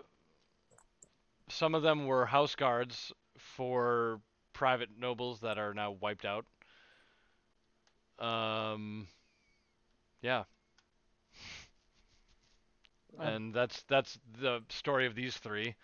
some 1.48 1.74
of 1.74 1.82
them 1.82 2.06
were 2.06 2.26
house 2.26 2.54
guards 2.54 3.12
for 3.38 4.20
private 4.52 4.90
nobles 4.98 5.40
that 5.40 5.58
are 5.58 5.74
now 5.74 5.92
wiped 5.92 6.24
out. 6.24 6.46
Um, 8.18 9.08
yeah. 10.22 10.44
And 13.18 13.54
that's 13.54 13.84
that's 13.88 14.18
the 14.40 14.60
story 14.70 15.06
of 15.06 15.14
these 15.14 15.36
three. 15.36 15.76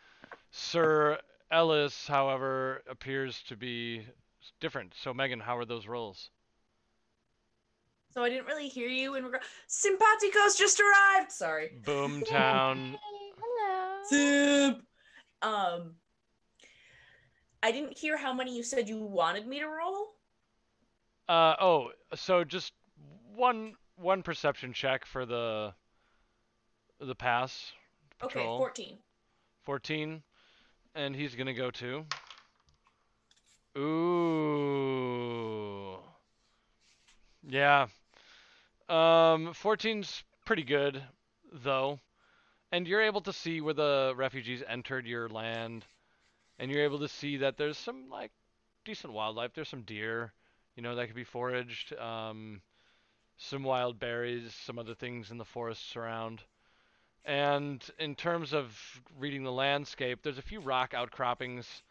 Sir 0.51 1.19
Ellis, 1.51 2.09
however, 2.09 2.83
appears 2.89 3.43
to 3.45 3.57
be 3.57 4.05
different. 4.61 4.95
So 5.01 5.15
Megan, 5.15 5.39
how 5.39 5.57
are 5.57 5.65
those 5.65 5.87
rolls? 5.87 6.31
So 8.11 8.23
I 8.25 8.29
didn't 8.29 8.47
really 8.47 8.69
hear 8.69 8.89
you 8.89 9.15
in 9.15 9.25
regard. 9.25 9.43
Simpaticos 9.69 10.59
just 10.59 10.81
arrived. 10.81 11.31
Sorry. 11.31 11.71
Boomtown. 11.85 12.97
Hello. 13.41 14.03
Simp. 14.05 14.83
Um, 15.43 15.95
I 17.63 17.73
didn't 17.73 17.97
hear 17.97 18.17
how 18.17 18.33
many 18.33 18.57
you 18.57 18.63
said 18.63 18.89
you 18.89 18.99
wanted 18.99 19.47
me 19.47 19.61
to 19.61 19.67
roll. 19.67 20.15
Uh 21.29 21.55
oh, 21.61 21.91
so 22.15 22.43
just 22.43 22.73
one 23.35 23.75
one 23.97 24.23
perception 24.23 24.73
check 24.73 25.07
for 25.07 25.25
the 25.25 25.73
the 27.01 27.15
pass. 27.15 27.73
Okay, 28.23 28.45
14. 28.45 28.99
14 29.63 30.23
and 30.95 31.15
he's 31.17 31.35
going 31.35 31.47
to 31.47 31.55
go 31.55 31.71
to 31.71 32.05
Ooh. 33.79 34.81
Yeah. 37.49 37.87
Um 38.91 39.55
14's 39.55 40.25
pretty 40.45 40.65
good 40.65 41.01
though. 41.53 42.01
And 42.73 42.89
you're 42.89 43.03
able 43.03 43.21
to 43.23 43.33
see 43.33 43.61
where 43.61 43.75
the 43.75 44.13
refugees 44.17 44.63
entered 44.69 45.07
your 45.07 45.29
land 45.29 45.87
and 46.59 46.71
you're 46.71 46.85
able 46.85 46.99
to 46.99 47.09
see 47.09 47.39
that 47.39 47.57
there's 47.57 47.79
some 47.79 48.09
like 48.11 48.33
decent 48.85 49.13
wildlife. 49.13 49.53
There's 49.55 49.69
some 49.69 49.83
deer, 49.83 50.33
you 50.75 50.83
know, 50.83 50.97
that 50.97 51.07
could 51.07 51.15
be 51.17 51.25
foraged. 51.25 51.95
Um 51.95 52.63
some 53.39 53.63
wild 53.63 53.99
berries, 53.99 54.55
some 54.55 54.79
other 54.79 54.95
things 54.95 55.31
in 55.31 55.39
the 55.39 55.45
forests 55.45 55.97
around. 55.97 56.43
And 57.25 57.83
in 57.99 58.15
terms 58.15 58.53
of 58.53 58.77
reading 59.19 59.45
the 59.45 59.53
landscape, 59.53 60.23
there's 60.23 60.39
a 60.39 60.43
few 60.43 60.61
rock 60.61 60.95
outcroppings 60.95 61.83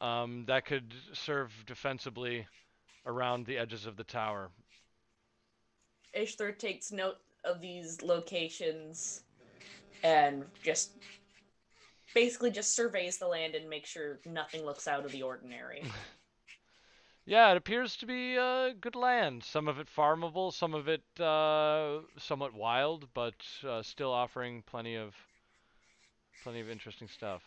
um, 0.00 0.44
that 0.46 0.66
could 0.66 0.92
serve 1.12 1.52
defensively 1.66 2.46
around 3.06 3.46
the 3.46 3.56
edges 3.56 3.86
of 3.86 3.96
the 3.96 4.04
tower. 4.04 4.50
Ishtar 6.14 6.52
takes 6.52 6.92
note 6.92 7.18
of 7.44 7.60
these 7.60 8.02
locations 8.02 9.22
and 10.02 10.44
just 10.62 10.92
basically 12.14 12.50
just 12.50 12.74
surveys 12.74 13.18
the 13.18 13.26
land 13.26 13.54
and 13.54 13.68
makes 13.68 13.90
sure 13.90 14.20
nothing 14.24 14.64
looks 14.64 14.86
out 14.86 15.04
of 15.04 15.12
the 15.12 15.22
ordinary. 15.22 15.84
Yeah, 17.26 17.50
it 17.50 17.58
appears 17.58 17.96
to 17.96 18.06
be 18.06 18.38
uh, 18.38 18.70
good 18.80 18.96
land. 18.96 19.44
Some 19.44 19.68
of 19.68 19.78
it 19.78 19.88
farmable, 19.88 20.50
some 20.52 20.72
of 20.74 20.88
it 20.88 21.04
uh, 21.20 22.00
somewhat 22.16 22.54
wild, 22.54 23.12
but 23.12 23.46
uh, 23.62 23.82
still 23.82 24.10
offering 24.12 24.62
plenty 24.62 24.96
of 24.96 25.14
plenty 26.42 26.60
of 26.60 26.70
interesting 26.70 27.08
stuff. 27.08 27.42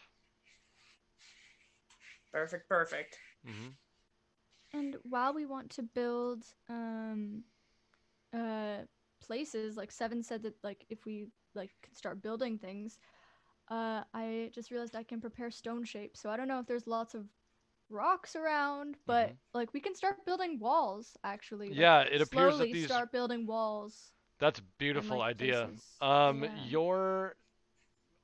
perfect, 2.31 2.67
perfect. 2.69 3.17
hmm 3.45 3.69
And 4.73 4.97
while 5.03 5.33
we 5.33 5.45
want 5.45 5.71
to 5.71 5.83
build 5.83 6.45
um 6.69 7.43
uh 8.37 8.85
places, 9.21 9.77
like 9.77 9.91
Seven 9.91 10.23
said 10.23 10.43
that 10.43 10.55
like 10.63 10.85
if 10.89 11.05
we 11.05 11.27
like 11.55 11.71
can 11.83 11.95
start 11.95 12.21
building 12.23 12.59
things, 12.59 12.99
uh 13.69 14.03
I 14.13 14.51
just 14.53 14.71
realized 14.71 14.95
I 14.95 15.03
can 15.03 15.21
prepare 15.21 15.51
stone 15.51 15.83
shapes. 15.85 16.21
So 16.21 16.29
I 16.29 16.37
don't 16.37 16.47
know 16.49 16.59
if 16.59 16.67
there's 16.67 16.87
lots 16.87 17.15
of 17.15 17.25
rocks 17.89 18.35
around, 18.35 18.97
but 19.07 19.35
like 19.53 19.73
we 19.73 19.81
can 19.81 19.95
start 19.95 20.25
building 20.25 20.59
walls 20.59 21.17
actually. 21.23 21.75
like, 21.75 21.77
Yeah, 21.77 22.01
it 22.01 22.21
appears 22.21 22.57
that 22.57 22.71
slowly 22.71 22.71
these 22.71 22.91
start 22.91 23.11
building 23.11 23.45
walls. 23.45 24.11
That's 24.39 24.59
a 24.59 24.63
beautiful 24.79 25.21
like, 25.21 25.21
idea. 25.21 25.71
places. 25.71 25.83
Um, 26.01 26.45
Yeah. 26.45 26.51
your, 26.53 27.35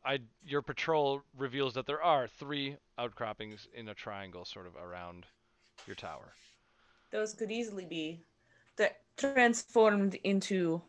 I, 0.06 0.22
your 0.44 0.62
patrol 0.64 1.24
reveals 1.38 1.74
that 1.76 1.88
there 1.88 2.04
are 2.04 2.28
three 2.28 2.78
outcroppings 2.98 3.68
in 3.74 3.90
a 3.90 3.96
triangle, 3.96 4.46
sort 4.46 4.68
of 4.68 4.76
around 4.78 5.28
your 5.88 5.96
tower. 5.96 6.36
Those 7.12 7.34
could 7.34 7.50
easily 7.50 7.86
be 7.86 8.26
th- 8.78 8.92
transformed 9.18 10.16
into 10.24 10.82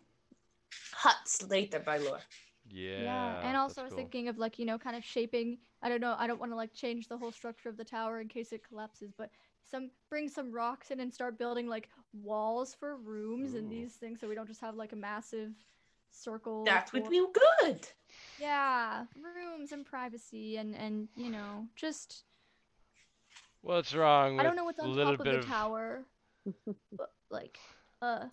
huts 0.93 1.43
later 1.49 1.79
by 1.79 1.99
lore. 1.99 2.21
Yeah. 2.69 3.03
Yeah. 3.03 3.41
And 3.45 3.57
also 3.57 3.75
that's 3.75 3.79
I 3.79 3.83
was 3.85 3.91
cool. 3.93 3.99
thinking 3.99 4.29
of 4.29 4.39
like, 4.39 4.59
you 4.59 4.65
know, 4.65 4.79
kind 4.79 4.97
of 4.97 5.05
shaping 5.05 5.59
I 5.83 5.89
don't 5.89 6.01
know, 6.01 6.17
I 6.19 6.27
don't 6.27 6.41
want 6.41 6.51
to 6.53 6.57
like 6.57 6.73
change 6.73 7.09
the 7.09 7.19
whole 7.19 7.33
structure 7.33 7.69
of 7.69 7.77
the 7.77 7.85
tower 7.85 8.21
in 8.21 8.29
case 8.29 8.53
it 8.53 8.67
collapses, 8.67 9.13
but 9.17 9.31
some 9.63 9.91
bring 10.09 10.29
some 10.29 10.51
rocks 10.51 10.91
in 10.91 11.01
and 11.01 11.13
start 11.13 11.39
building 11.39 11.69
like 11.69 11.89
walls 12.13 12.75
for 12.75 12.97
rooms 12.97 13.55
and 13.55 13.71
these 13.71 13.93
things 13.95 14.21
so 14.21 14.29
we 14.29 14.35
don't 14.35 14.49
just 14.49 14.61
have 14.61 14.77
like 14.77 14.93
a 14.93 14.97
massive 14.97 15.53
circle. 16.11 16.65
That 16.65 16.91
would 16.93 17.05
for- 17.05 17.11
be 17.11 17.27
good. 17.61 17.87
Yeah, 18.41 19.05
rooms 19.37 19.73
and 19.73 19.85
privacy 19.85 20.57
and 20.57 20.75
and 20.75 21.09
you 21.17 21.31
know, 21.31 21.67
just 21.77 22.25
What's 23.61 23.95
wrong 23.95 24.41
I 24.41 24.43
don't 24.43 24.57
know 24.57 24.65
what's 24.65 24.79
on 24.79 24.95
top 24.97 25.21
of 25.21 25.25
the 25.25 25.39
of 25.39 25.47
tower. 25.47 26.05
but 26.93 27.13
like 27.31 27.59
uh 28.05 28.27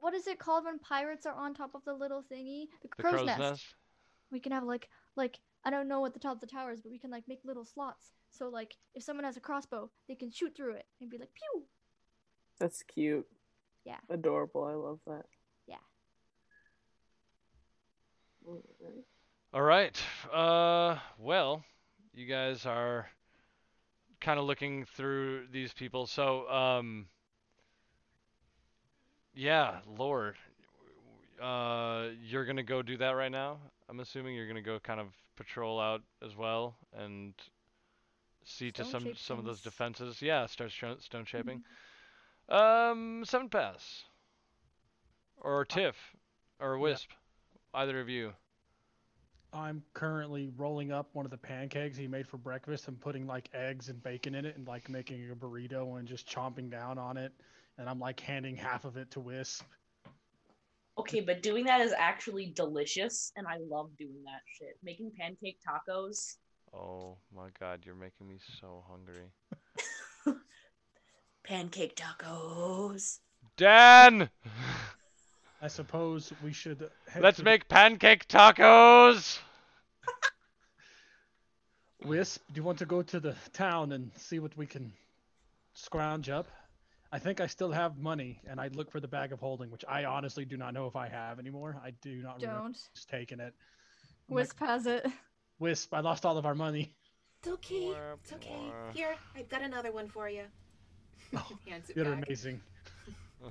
what 0.00 0.14
is 0.14 0.26
it 0.26 0.38
called 0.38 0.64
when 0.64 0.78
pirates 0.78 1.26
are 1.26 1.34
on 1.34 1.54
top 1.54 1.74
of 1.74 1.84
the 1.84 1.92
little 1.92 2.22
thingy? 2.32 2.68
The 2.82 2.88
the 2.96 3.02
crow's, 3.02 3.14
crow's 3.14 3.26
nest. 3.26 3.38
nest? 3.40 3.64
we 4.30 4.40
can 4.40 4.52
have 4.52 4.64
like 4.64 4.88
like 5.16 5.40
I 5.64 5.70
don't 5.70 5.88
know 5.88 6.00
what 6.00 6.14
the 6.14 6.20
top 6.20 6.34
of 6.34 6.40
the 6.40 6.46
tower 6.46 6.72
is, 6.72 6.80
but 6.80 6.90
we 6.90 6.98
can 6.98 7.10
like 7.10 7.24
make 7.28 7.40
little 7.44 7.64
slots. 7.64 8.12
So 8.30 8.48
like 8.48 8.76
if 8.94 9.02
someone 9.02 9.24
has 9.24 9.36
a 9.36 9.40
crossbow, 9.40 9.90
they 10.08 10.14
can 10.14 10.30
shoot 10.30 10.54
through 10.56 10.74
it 10.74 10.86
and 11.00 11.10
be 11.10 11.18
like 11.18 11.34
pew. 11.34 11.64
That's 12.58 12.82
cute. 12.82 13.26
Yeah. 13.84 13.96
Adorable. 14.08 14.64
I 14.64 14.74
love 14.74 15.00
that. 15.06 15.24
Yeah. 15.66 15.76
All 19.52 19.62
right. 19.62 20.00
Uh, 20.32 20.96
well, 21.18 21.64
you 22.14 22.26
guys 22.26 22.66
are 22.66 23.08
kind 24.20 24.38
of 24.38 24.44
looking 24.44 24.84
through 24.84 25.46
these 25.50 25.72
people. 25.72 26.06
So, 26.06 26.48
um, 26.48 27.06
yeah, 29.34 29.78
Lord, 29.98 30.36
uh, 31.40 32.08
you're 32.22 32.44
gonna 32.44 32.62
go 32.62 32.82
do 32.82 32.96
that 32.98 33.10
right 33.10 33.32
now. 33.32 33.58
I'm 33.88 34.00
assuming 34.00 34.34
you're 34.34 34.48
gonna 34.48 34.62
go 34.62 34.78
kind 34.78 35.00
of 35.00 35.06
patrol 35.36 35.80
out 35.80 36.02
as 36.24 36.36
well 36.36 36.76
and 36.96 37.34
see 38.44 38.70
to 38.72 38.84
some 38.84 39.04
shape 39.04 39.18
some 39.18 39.38
of 39.38 39.44
those 39.44 39.60
defenses. 39.60 40.20
Yeah, 40.20 40.46
start 40.46 40.72
stone 40.72 41.00
stone 41.00 41.24
shaping. 41.24 41.62
Um, 42.48 43.24
seven 43.24 43.48
pass 43.48 44.04
or 45.40 45.64
Tiff 45.64 45.96
or 46.58 46.78
Wisp, 46.78 47.10
either 47.74 48.00
of 48.00 48.08
you. 48.08 48.32
I'm 49.52 49.82
currently 49.94 50.50
rolling 50.56 50.92
up 50.92 51.08
one 51.12 51.24
of 51.24 51.30
the 51.30 51.36
pancakes 51.36 51.96
he 51.96 52.06
made 52.06 52.28
for 52.28 52.36
breakfast 52.36 52.86
and 52.86 53.00
putting 53.00 53.26
like 53.26 53.48
eggs 53.52 53.88
and 53.88 54.00
bacon 54.02 54.34
in 54.34 54.44
it 54.44 54.56
and 54.56 54.66
like 54.66 54.88
making 54.88 55.28
a 55.30 55.34
burrito 55.34 55.98
and 55.98 56.06
just 56.06 56.28
chomping 56.28 56.70
down 56.70 56.98
on 56.98 57.16
it 57.16 57.32
and 57.78 57.88
I'm 57.88 57.98
like 57.98 58.20
handing 58.20 58.56
half 58.56 58.84
of 58.84 58.96
it 58.96 59.10
to 59.12 59.20
Wisp. 59.20 59.64
Okay, 60.98 61.20
but 61.20 61.42
doing 61.42 61.64
that 61.64 61.80
is 61.80 61.94
actually 61.96 62.52
delicious, 62.54 63.32
and 63.36 63.46
I 63.46 63.56
love 63.70 63.90
doing 63.98 64.22
that 64.24 64.42
shit. 64.58 64.76
Making 64.82 65.12
pancake 65.18 65.58
tacos. 65.66 66.36
Oh 66.74 67.16
my 67.34 67.48
god, 67.58 67.80
you're 67.84 67.94
making 67.94 68.28
me 68.28 68.36
so 68.60 68.84
hungry. 68.88 69.24
Pancake 71.44 71.96
tacos. 71.96 73.18
Dan! 73.56 74.28
I 75.62 75.68
suppose 75.68 76.32
we 76.42 76.52
should. 76.52 76.90
Head 77.08 77.22
Let's 77.22 77.38
to 77.38 77.44
make 77.44 77.68
pancake 77.68 78.28
tacos! 78.28 79.38
Wisp. 82.04 82.42
Do 82.52 82.58
you 82.58 82.62
want 82.62 82.78
to 82.78 82.86
go 82.86 83.02
to 83.02 83.20
the 83.20 83.34
town 83.52 83.92
and 83.92 84.10
see 84.16 84.38
what 84.38 84.56
we 84.56 84.66
can 84.66 84.92
scrounge 85.74 86.28
up? 86.28 86.46
I 87.12 87.18
think 87.18 87.40
I 87.40 87.46
still 87.46 87.72
have 87.72 87.98
money, 87.98 88.40
and 88.48 88.60
I'd 88.60 88.76
look 88.76 88.90
for 88.90 89.00
the 89.00 89.08
bag 89.08 89.32
of 89.32 89.40
holding, 89.40 89.70
which 89.70 89.84
I 89.88 90.04
honestly 90.04 90.44
do 90.44 90.56
not 90.56 90.74
know 90.74 90.86
if 90.86 90.94
I 90.94 91.08
have 91.08 91.38
anymore. 91.40 91.76
I 91.84 91.90
do 92.02 92.22
not 92.22 92.40
remember 92.40 92.60
Don't. 92.60 92.78
just 92.94 93.08
taking 93.08 93.40
it. 93.40 93.52
I'm 94.28 94.36
like, 94.36 94.44
Wisp 94.44 94.58
has 94.60 94.86
it. 94.86 95.06
Wisp, 95.58 95.92
I 95.92 96.00
lost 96.00 96.24
all 96.24 96.38
of 96.38 96.46
our 96.46 96.54
money. 96.54 96.94
It's 97.42 97.48
okay. 97.48 97.86
Mwah, 97.86 98.14
It's 98.22 98.32
okay. 98.34 98.50
mwah. 98.50 98.94
Here, 98.94 99.16
I've 99.36 99.48
got 99.48 99.62
another 99.62 99.90
one 99.92 100.08
for 100.08 100.28
you. 100.28 100.44
Hands 101.68 101.88
it 101.90 101.96
You're 101.96 102.04
back. 102.04 102.24
amazing. 102.26 102.60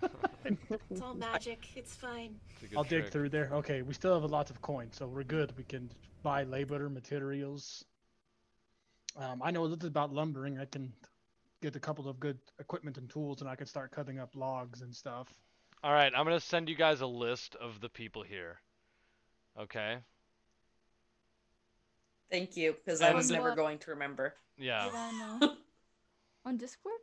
It's 0.92 1.02
all 1.02 1.16
magic. 1.16 1.68
It's 1.76 1.96
fine. 1.96 2.36
It's 2.62 2.76
I'll 2.78 2.84
dig 2.84 3.10
through 3.10 3.30
there. 3.30 3.50
Okay, 3.52 3.82
we 3.82 3.94
still 3.94 4.14
have 4.14 4.24
a 4.24 4.28
lot 4.28 4.50
of 4.52 4.62
coins, 4.62 4.96
so 4.98 5.08
we're 5.08 5.24
good. 5.24 5.52
We 5.58 5.64
can 5.64 5.90
buy 6.22 6.44
labor, 6.44 6.90
materials. 6.90 7.84
Um, 9.18 9.42
I 9.44 9.50
know 9.52 9.62
a 9.62 9.64
little 9.64 9.78
bit 9.78 9.88
about 9.88 10.14
lumbering. 10.14 10.60
I 10.60 10.66
can 10.66 10.94
get 11.62 11.76
a 11.76 11.80
couple 11.80 12.08
of 12.08 12.20
good 12.20 12.38
equipment 12.60 12.98
and 12.98 13.10
tools, 13.10 13.42
and 13.42 13.50
I 13.50 13.56
could 13.56 13.68
start 13.68 13.92
cutting 13.92 14.20
up 14.20 14.36
logs 14.36 14.82
and 14.82 14.96
stuff. 14.96 15.34
Alright, 15.84 16.14
I'm 16.16 16.26
gonna 16.26 16.40
send 16.40 16.70
you 16.70 16.76
guys 16.76 17.02
a 17.02 17.08
list 17.08 17.56
of 17.56 17.80
the 17.82 17.90
people 17.90 18.24
here. 18.24 18.60
Okay? 19.60 19.98
Thank 22.32 22.56
you, 22.56 22.74
because 22.74 23.02
I 23.02 23.14
was 23.14 23.30
And- 23.30 23.38
never 23.38 23.50
What? 23.50 23.58
going 23.58 23.80
to 23.80 23.92
remember. 23.92 24.36
Yeah. 24.58 24.86
Did 24.86 24.94
I 24.96 25.12
know? 25.40 25.56
On 26.46 26.58
Discord? 26.58 26.94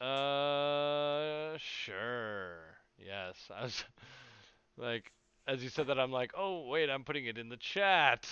Uh, 0.00 1.56
sure. 1.58 2.58
Yes. 2.98 3.36
I 3.54 3.62
was 3.64 3.84
like, 4.76 5.12
as 5.46 5.62
you 5.62 5.68
said 5.70 5.86
that, 5.88 5.98
I'm 5.98 6.12
like, 6.12 6.32
oh, 6.36 6.68
wait, 6.68 6.90
I'm 6.90 7.04
putting 7.04 7.26
it 7.26 7.38
in 7.38 7.48
the 7.48 7.56
chat. 7.56 8.26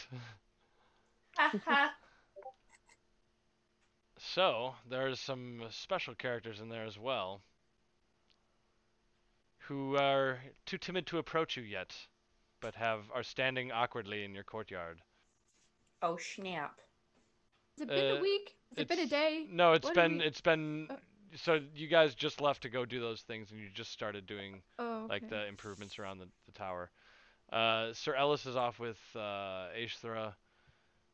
So, 4.18 4.74
there's 4.88 5.20
some 5.20 5.62
special 5.70 6.14
characters 6.14 6.60
in 6.60 6.68
there 6.68 6.84
as 6.86 6.98
well 6.98 7.42
who 9.68 9.96
are 9.96 10.38
too 10.64 10.78
timid 10.78 11.06
to 11.08 11.18
approach 11.18 11.56
you 11.56 11.62
yet, 11.62 11.94
but 12.60 12.74
have 12.76 13.00
are 13.12 13.22
standing 13.22 13.72
awkwardly 13.72 14.24
in 14.24 14.34
your 14.34 14.44
courtyard. 14.44 15.00
oh 16.02 16.16
snap! 16.16 16.78
Has 17.78 17.82
it 17.82 17.88
been 17.88 18.12
Uh, 18.12 18.18
a 18.18 18.20
week? 18.20 18.54
Has 18.76 18.82
it 18.82 18.88
been 18.88 19.00
a 19.00 19.06
day? 19.06 19.46
No, 19.50 19.72
it's 19.72 19.84
What 19.86 19.94
been 19.94 20.18
we- 20.18 20.24
it's 20.24 20.40
been 20.40 20.86
uh, 20.90 20.96
so 21.34 21.60
you 21.74 21.88
guys 21.88 22.14
just 22.14 22.40
left 22.40 22.62
to 22.62 22.68
go 22.70 22.84
do 22.86 23.00
those 23.00 23.22
things 23.22 23.50
and 23.50 23.60
you 23.60 23.68
just 23.70 23.90
started 23.92 24.26
doing 24.26 24.62
Oh, 24.78 25.06
like 25.10 25.28
the 25.28 25.46
improvements 25.46 25.98
around 25.98 26.18
the, 26.18 26.28
the 26.46 26.52
tower. 26.52 26.90
Uh, 27.52 27.92
Sir 27.92 28.14
Ellis 28.14 28.46
is 28.46 28.56
off 28.56 28.78
with 28.78 28.98
uh, 29.14 29.68
Aishthra. 29.76 30.34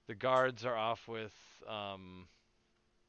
The 0.09 0.15
guards 0.15 0.65
are 0.65 0.77
off 0.77 1.09
with 1.09 1.33
um, 1.69 2.27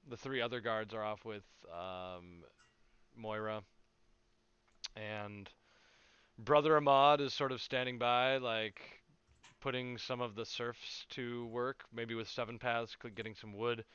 the 0.09 0.17
three 0.17 0.41
other 0.41 0.61
guards 0.61 0.93
are 0.93 1.03
off 1.03 1.25
with 1.25 1.43
um, 1.71 2.43
Moira, 3.15 3.61
and 4.95 5.49
Brother 6.37 6.77
Ahmad 6.77 7.21
is 7.21 7.33
sort 7.33 7.51
of 7.51 7.61
standing 7.61 7.97
by, 7.97 8.37
like 8.37 8.81
putting 9.61 9.97
some 9.97 10.21
of 10.21 10.35
the 10.35 10.45
serfs 10.45 11.05
to 11.11 11.45
work, 11.47 11.83
maybe 11.93 12.15
with 12.15 12.27
seven 12.27 12.59
paths, 12.59 12.95
getting 13.15 13.35
some 13.35 13.53
wood 13.53 13.85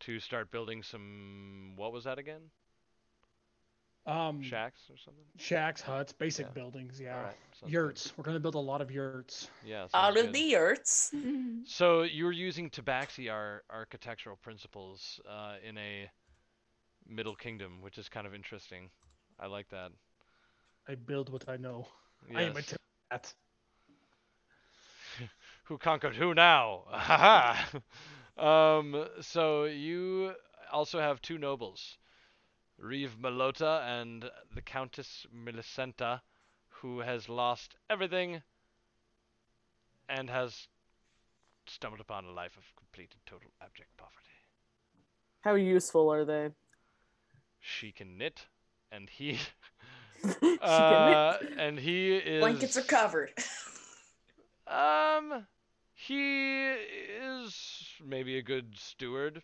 to 0.00 0.18
start 0.20 0.50
building 0.50 0.82
some. 0.82 1.74
What 1.76 1.92
was 1.92 2.04
that 2.04 2.18
again? 2.18 2.50
Um, 4.06 4.42
Shacks 4.42 4.80
or 4.90 4.96
something? 4.96 5.22
shacks, 5.36 5.80
huts, 5.82 6.12
basic 6.12 6.46
Yeah. 6.46 6.52
buildings. 6.52 6.98
Yeah. 7.00 7.16
Alright, 7.16 7.36
sounds 7.52 7.60
good. 7.64 7.72
Yurts. 7.72 8.12
We're 8.16 8.24
gonna 8.24 8.40
build 8.40 8.54
a 8.54 8.58
lot 8.58 8.80
of 8.80 8.90
yurts. 8.90 9.50
Yeah. 9.64 9.82
sounds 9.82 9.90
Out 9.94 10.14
good. 10.14 10.26
of 10.26 10.32
the 10.32 10.40
yurts. 10.40 11.14
So 11.66 12.02
you're 12.02 12.32
using 12.32 12.70
Tabaxi 12.70 13.30
ar- 13.30 13.62
architectural 13.70 14.36
principles 14.36 15.20
uh, 15.28 15.56
in 15.62 15.76
a 15.78 16.10
Middle 17.06 17.36
Kingdom, 17.36 17.82
which 17.82 17.98
is 17.98 18.08
kind 18.08 18.26
of 18.26 18.34
interesting. 18.34 18.90
I 19.38 19.46
like 19.46 19.68
that. 19.68 19.92
I 20.88 20.94
build 20.94 21.30
what 21.30 21.48
I 21.48 21.56
know. 21.56 21.86
I 22.34 22.42
am 22.42 22.52
a 22.52 22.54
Yes. 22.56 22.66
t- 22.70 22.76
that. 23.10 23.34
Who 25.64 25.78
conquered 25.78 26.16
who 26.16 26.34
now? 26.34 26.84
Ha 26.88 27.16
ha! 27.16 27.68
Um, 28.38 29.06
so 29.20 29.64
you 29.64 30.32
also 30.72 30.98
have 30.98 31.20
two 31.20 31.36
nobles, 31.36 31.98
Reeve 32.80 33.16
Melota 33.20 33.82
and 33.82 34.30
the 34.54 34.62
Countess 34.62 35.26
Millicenta, 35.34 36.20
who 36.68 37.00
has 37.00 37.28
lost 37.28 37.76
everything 37.90 38.42
and 40.08 40.30
has 40.30 40.68
stumbled 41.66 42.00
upon 42.00 42.24
a 42.24 42.32
life 42.32 42.56
of 42.56 42.64
complete 42.76 43.12
and 43.12 43.20
total 43.26 43.50
abject 43.62 43.96
poverty. 43.96 44.16
How 45.42 45.54
useful 45.54 46.10
are 46.12 46.24
they? 46.24 46.48
She 47.60 47.92
can 47.92 48.16
knit, 48.16 48.46
and 48.90 49.08
he, 49.10 49.34
She 50.22 50.28
can 50.40 50.50
knit. 50.50 50.62
uh, 50.62 51.38
and 51.58 51.78
he 51.78 52.16
is 52.16 52.40
Blankets 52.40 52.76
are 52.76 52.82
covered. 52.82 53.32
Um, 54.70 55.46
he 55.94 56.68
is 56.68 57.88
maybe 58.06 58.38
a 58.38 58.42
good 58.42 58.78
steward. 58.78 59.42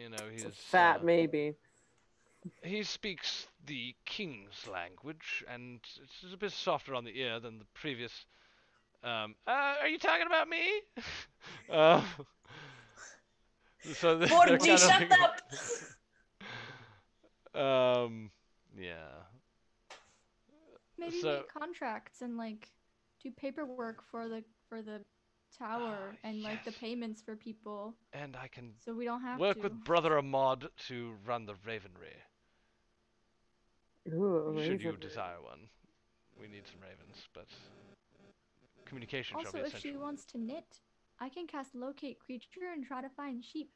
You 0.00 0.10
know, 0.10 0.16
he's 0.32 0.44
Fat, 0.54 1.00
uh, 1.00 1.04
maybe. 1.04 1.54
he 2.62 2.82
speaks 2.84 3.48
the 3.66 3.94
king's 4.04 4.66
language, 4.70 5.44
and 5.52 5.80
it's 6.02 6.32
a 6.32 6.36
bit 6.36 6.52
softer 6.52 6.94
on 6.94 7.04
the 7.04 7.18
ear 7.18 7.40
than 7.40 7.58
the 7.58 7.64
previous. 7.74 8.12
Um, 9.02 9.34
uh, 9.46 9.74
are 9.80 9.88
you 9.88 9.98
talking 9.98 10.26
about 10.26 10.48
me? 10.48 10.62
uh, 11.70 12.02
so 13.94 14.18
they're 14.18 14.28
Morty, 14.28 14.56
kind 14.58 14.70
of 14.72 14.80
shut 14.80 15.10
like- 15.10 15.20
up! 15.20 15.40
Um, 17.54 18.30
yeah. 18.78 18.94
Maybe 20.96 21.20
So- 21.20 21.38
make 21.38 21.52
contracts 21.52 22.22
and 22.22 22.36
like 22.36 22.68
do 23.22 23.30
paperwork 23.32 24.02
for 24.12 24.28
the 24.28 24.44
for 24.68 24.80
the 24.80 25.00
tower 25.56 25.96
Ah, 26.12 26.28
and 26.28 26.42
like 26.42 26.64
the 26.64 26.72
payments 26.72 27.22
for 27.22 27.36
people, 27.36 27.94
And 28.12 28.36
I 28.36 28.48
can 28.48 28.72
so 28.84 28.94
we 28.94 29.04
don't 29.04 29.22
have 29.22 29.36
to 29.38 29.40
work 29.40 29.56
to. 29.56 29.62
with 29.62 29.84
Brother 29.84 30.18
Ahmad 30.18 30.68
to 30.88 31.14
run 31.26 31.46
the 31.46 31.54
Ravenry. 31.66 32.16
Ooh, 34.12 34.60
Should 34.64 34.82
you 34.82 34.96
desire 34.96 35.40
one. 35.42 35.68
We 36.40 36.46
need 36.48 36.66
some 36.66 36.80
ravens, 36.80 37.28
but 37.34 37.46
communication 38.86 39.36
shall 39.36 39.46
also, 39.46 39.58
be 39.58 39.64
if 39.64 39.78
she 39.78 39.96
wants 39.96 40.24
to 40.26 40.38
knit, 40.38 40.80
I 41.20 41.28
can 41.28 41.46
cast 41.46 41.74
locate 41.74 42.18
creature 42.20 42.70
and 42.72 42.84
try 42.86 43.02
to 43.02 43.08
find 43.08 43.44
sheep. 43.44 43.70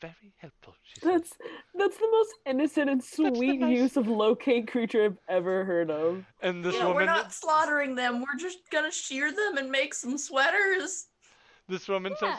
That 0.00 0.08
would 0.08 0.20
be 0.20 0.28
very 0.28 0.34
helpful, 0.38 0.74
she 0.82 1.00
said. 1.00 1.12
That's 1.12 1.32
that's 1.74 1.96
the 1.96 2.08
most 2.10 2.34
innocent 2.46 2.90
and 2.90 3.02
sweet 3.02 3.60
nice- 3.60 3.78
use 3.78 3.96
of 3.96 4.08
locate 4.08 4.68
creature 4.68 5.04
I've 5.04 5.18
ever 5.28 5.64
heard 5.64 5.90
of. 5.90 6.24
And 6.42 6.64
this 6.64 6.74
yeah, 6.74 6.92
we're 6.92 7.04
not 7.04 7.32
slaughtering 7.32 7.94
them. 7.94 8.20
We're 8.20 8.38
just 8.38 8.58
gonna 8.70 8.92
shear 8.92 9.32
them 9.32 9.56
and 9.56 9.70
make 9.70 9.94
some 9.94 10.18
sweaters. 10.18 11.06
this 11.68 11.88
woman 11.88 12.14
says 12.18 12.34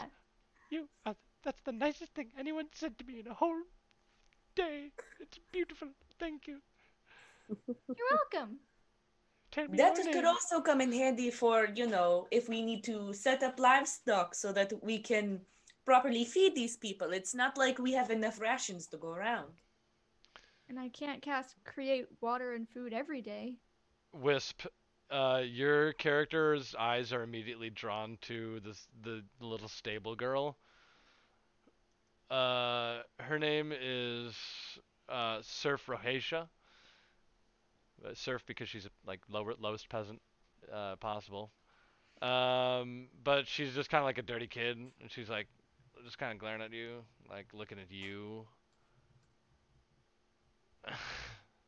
You 0.70 0.88
are 1.06 1.14
that's 1.42 1.60
the 1.64 1.72
nicest 1.72 2.14
thing 2.14 2.28
anyone 2.38 2.66
said 2.74 2.98
to 2.98 3.04
me 3.04 3.20
in 3.20 3.26
a 3.26 3.34
whole 3.34 3.62
day. 4.54 4.90
It's 5.20 5.38
beautiful. 5.52 5.88
Thank 6.18 6.46
you. 6.46 6.58
you're 7.66 8.10
welcome. 8.32 8.58
That 9.72 9.96
could 10.12 10.24
also 10.24 10.60
come 10.60 10.80
in 10.80 10.92
handy 10.92 11.30
for, 11.30 11.68
you 11.74 11.88
know, 11.88 12.28
if 12.30 12.48
we 12.48 12.62
need 12.62 12.84
to 12.84 13.12
set 13.12 13.42
up 13.42 13.58
livestock 13.58 14.34
so 14.34 14.52
that 14.52 14.72
we 14.82 15.00
can 15.00 15.40
properly 15.84 16.24
feed 16.24 16.54
these 16.54 16.76
people. 16.76 17.12
It's 17.12 17.34
not 17.34 17.56
like 17.56 17.78
we 17.78 17.92
have 17.92 18.10
enough 18.10 18.40
rations 18.40 18.86
to 18.88 18.96
go 18.96 19.10
around. 19.10 19.52
And 20.68 20.78
I 20.78 20.88
can't 20.88 21.20
cast 21.20 21.56
create 21.64 22.06
water 22.20 22.54
and 22.54 22.68
food 22.68 22.92
every 22.92 23.22
day. 23.22 23.56
Wisp, 24.12 24.62
uh, 25.10 25.42
your 25.44 25.92
character's 25.94 26.74
eyes 26.78 27.12
are 27.12 27.22
immediately 27.22 27.70
drawn 27.70 28.18
to 28.22 28.60
this 28.60 28.86
the 29.02 29.22
little 29.40 29.68
stable 29.68 30.14
girl. 30.14 30.56
Uh, 32.30 33.00
her 33.18 33.38
name 33.38 33.72
is 33.72 34.34
uh, 35.08 35.38
Serf 35.42 35.86
Rohesha. 35.86 36.48
Uh, 38.04 38.14
Serf 38.14 38.46
because 38.46 38.68
she's 38.68 38.88
like 39.04 39.20
lower, 39.28 39.54
lowest 39.58 39.88
peasant 39.88 40.20
uh, 40.72 40.94
possible. 40.96 41.50
Um, 42.22 43.08
but 43.24 43.48
she's 43.48 43.74
just 43.74 43.90
kind 43.90 44.02
of 44.02 44.06
like 44.06 44.18
a 44.18 44.22
dirty 44.22 44.46
kid, 44.46 44.76
and 44.76 45.10
she's 45.10 45.28
like 45.28 45.48
just 46.04 46.18
kind 46.18 46.32
of 46.32 46.38
glaring 46.38 46.62
at 46.62 46.72
you, 46.72 47.02
like 47.28 47.46
looking 47.52 47.78
at 47.78 47.90
you, 47.90 48.46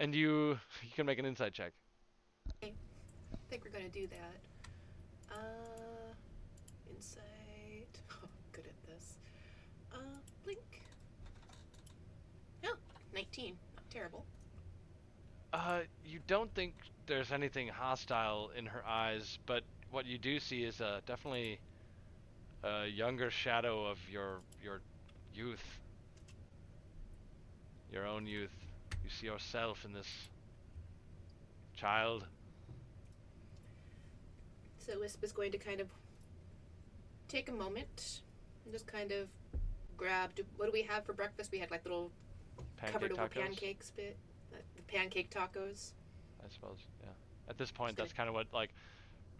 and 0.00 0.14
you 0.14 0.58
you 0.82 0.90
can 0.94 1.06
make 1.06 1.18
an 1.18 1.26
insight 1.26 1.52
check. 1.52 1.72
I 2.62 2.72
think 3.50 3.64
we're 3.64 3.70
gonna 3.70 3.88
do 3.88 4.06
that. 4.08 5.34
Uh, 5.34 6.12
insight. 6.90 7.22
Oh, 8.22 8.28
good 8.52 8.66
at 8.66 8.82
this. 8.86 9.16
Uh, 9.92 9.98
blink. 10.44 10.82
Yeah, 12.62 12.70
19. 13.12 13.56
Not 13.76 13.90
terrible. 13.90 14.24
Uh, 15.52 15.80
you 16.04 16.20
don't 16.26 16.52
think 16.54 16.74
there's 17.06 17.32
anything 17.32 17.68
hostile 17.68 18.50
in 18.56 18.66
her 18.66 18.84
eyes, 18.86 19.38
but 19.46 19.64
what 19.90 20.06
you 20.06 20.18
do 20.18 20.38
see 20.40 20.64
is 20.64 20.80
uh, 20.80 21.00
definitely 21.06 21.60
a 22.64 22.86
younger 22.86 23.30
shadow 23.30 23.86
of 23.86 23.98
your 24.10 24.38
your 24.62 24.80
youth, 25.34 25.64
your 27.92 28.06
own 28.06 28.26
youth. 28.26 28.50
You 29.04 29.10
see 29.10 29.26
yourself 29.26 29.84
in 29.84 29.92
this 29.92 30.08
child. 31.76 32.26
So 34.78 34.98
Wisp 35.00 35.22
is 35.22 35.32
going 35.32 35.52
to 35.52 35.58
kind 35.58 35.80
of 35.80 35.88
take 37.28 37.48
a 37.48 37.52
moment 37.52 38.22
and 38.64 38.72
just 38.72 38.86
kind 38.86 39.12
of 39.12 39.28
grab. 39.96 40.34
Do, 40.34 40.44
what 40.56 40.66
do 40.66 40.72
we 40.72 40.82
have 40.82 41.04
for 41.04 41.12
breakfast? 41.12 41.50
We 41.52 41.58
had 41.58 41.70
like 41.70 41.84
little 41.84 42.10
Pancake 42.76 42.92
covered 42.92 43.12
over 43.12 43.22
tacos, 43.28 43.42
pancakes 43.42 43.90
bit. 43.96 44.16
uh, 44.52 44.56
The 44.76 44.82
pancake 44.82 45.30
tacos. 45.30 45.92
I 46.44 46.48
suppose. 46.52 46.78
Yeah. 47.02 47.08
At 47.48 47.58
this 47.58 47.70
point, 47.70 47.96
that's 47.96 48.12
kind 48.12 48.28
of 48.28 48.34
what 48.34 48.46
like. 48.52 48.70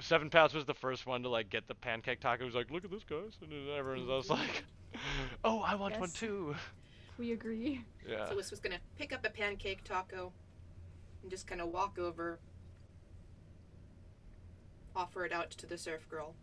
Seven 0.00 0.30
Paths 0.30 0.54
was 0.54 0.64
the 0.64 0.74
first 0.74 1.06
one 1.06 1.22
to 1.24 1.28
like 1.28 1.50
get 1.50 1.66
the 1.66 1.74
pancake 1.74 2.20
taco. 2.20 2.38
He 2.42 2.46
was 2.46 2.54
Like, 2.54 2.70
look 2.70 2.84
at 2.84 2.90
this, 2.90 3.04
guys, 3.04 3.36
and 3.42 3.50
then 3.50 3.68
everyone's 3.76 4.08
just 4.08 4.30
like, 4.30 4.64
"Oh, 5.44 5.60
I 5.60 5.74
want 5.74 5.98
one 5.98 6.10
too." 6.10 6.54
We 7.18 7.32
agree. 7.32 7.84
Yeah. 8.08 8.28
So 8.28 8.36
Wisp 8.36 8.50
was 8.52 8.60
gonna 8.60 8.78
pick 8.96 9.12
up 9.12 9.24
a 9.26 9.30
pancake 9.30 9.82
taco 9.84 10.32
and 11.22 11.30
just 11.30 11.46
kind 11.48 11.60
of 11.60 11.68
walk 11.68 11.98
over, 11.98 12.38
offer 14.94 15.24
it 15.24 15.32
out 15.32 15.50
to 15.50 15.66
the 15.66 15.76
serf 15.78 16.08
girl. 16.08 16.34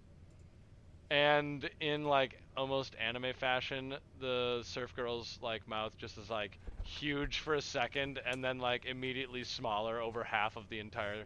and 1.11 1.69
in 1.79 2.03
like 2.03 2.41
almost 2.57 2.95
anime 2.99 3.31
fashion 3.37 3.93
the 4.19 4.61
serf 4.63 4.95
girl's 4.95 5.37
like 5.41 5.67
mouth 5.67 5.95
just 5.99 6.17
is 6.17 6.29
like 6.31 6.57
huge 6.83 7.37
for 7.39 7.53
a 7.53 7.61
second 7.61 8.19
and 8.25 8.43
then 8.43 8.57
like 8.57 8.85
immediately 8.85 9.43
smaller 9.43 10.01
over 10.01 10.23
half 10.23 10.55
of 10.57 10.67
the 10.69 10.79
entire 10.79 11.23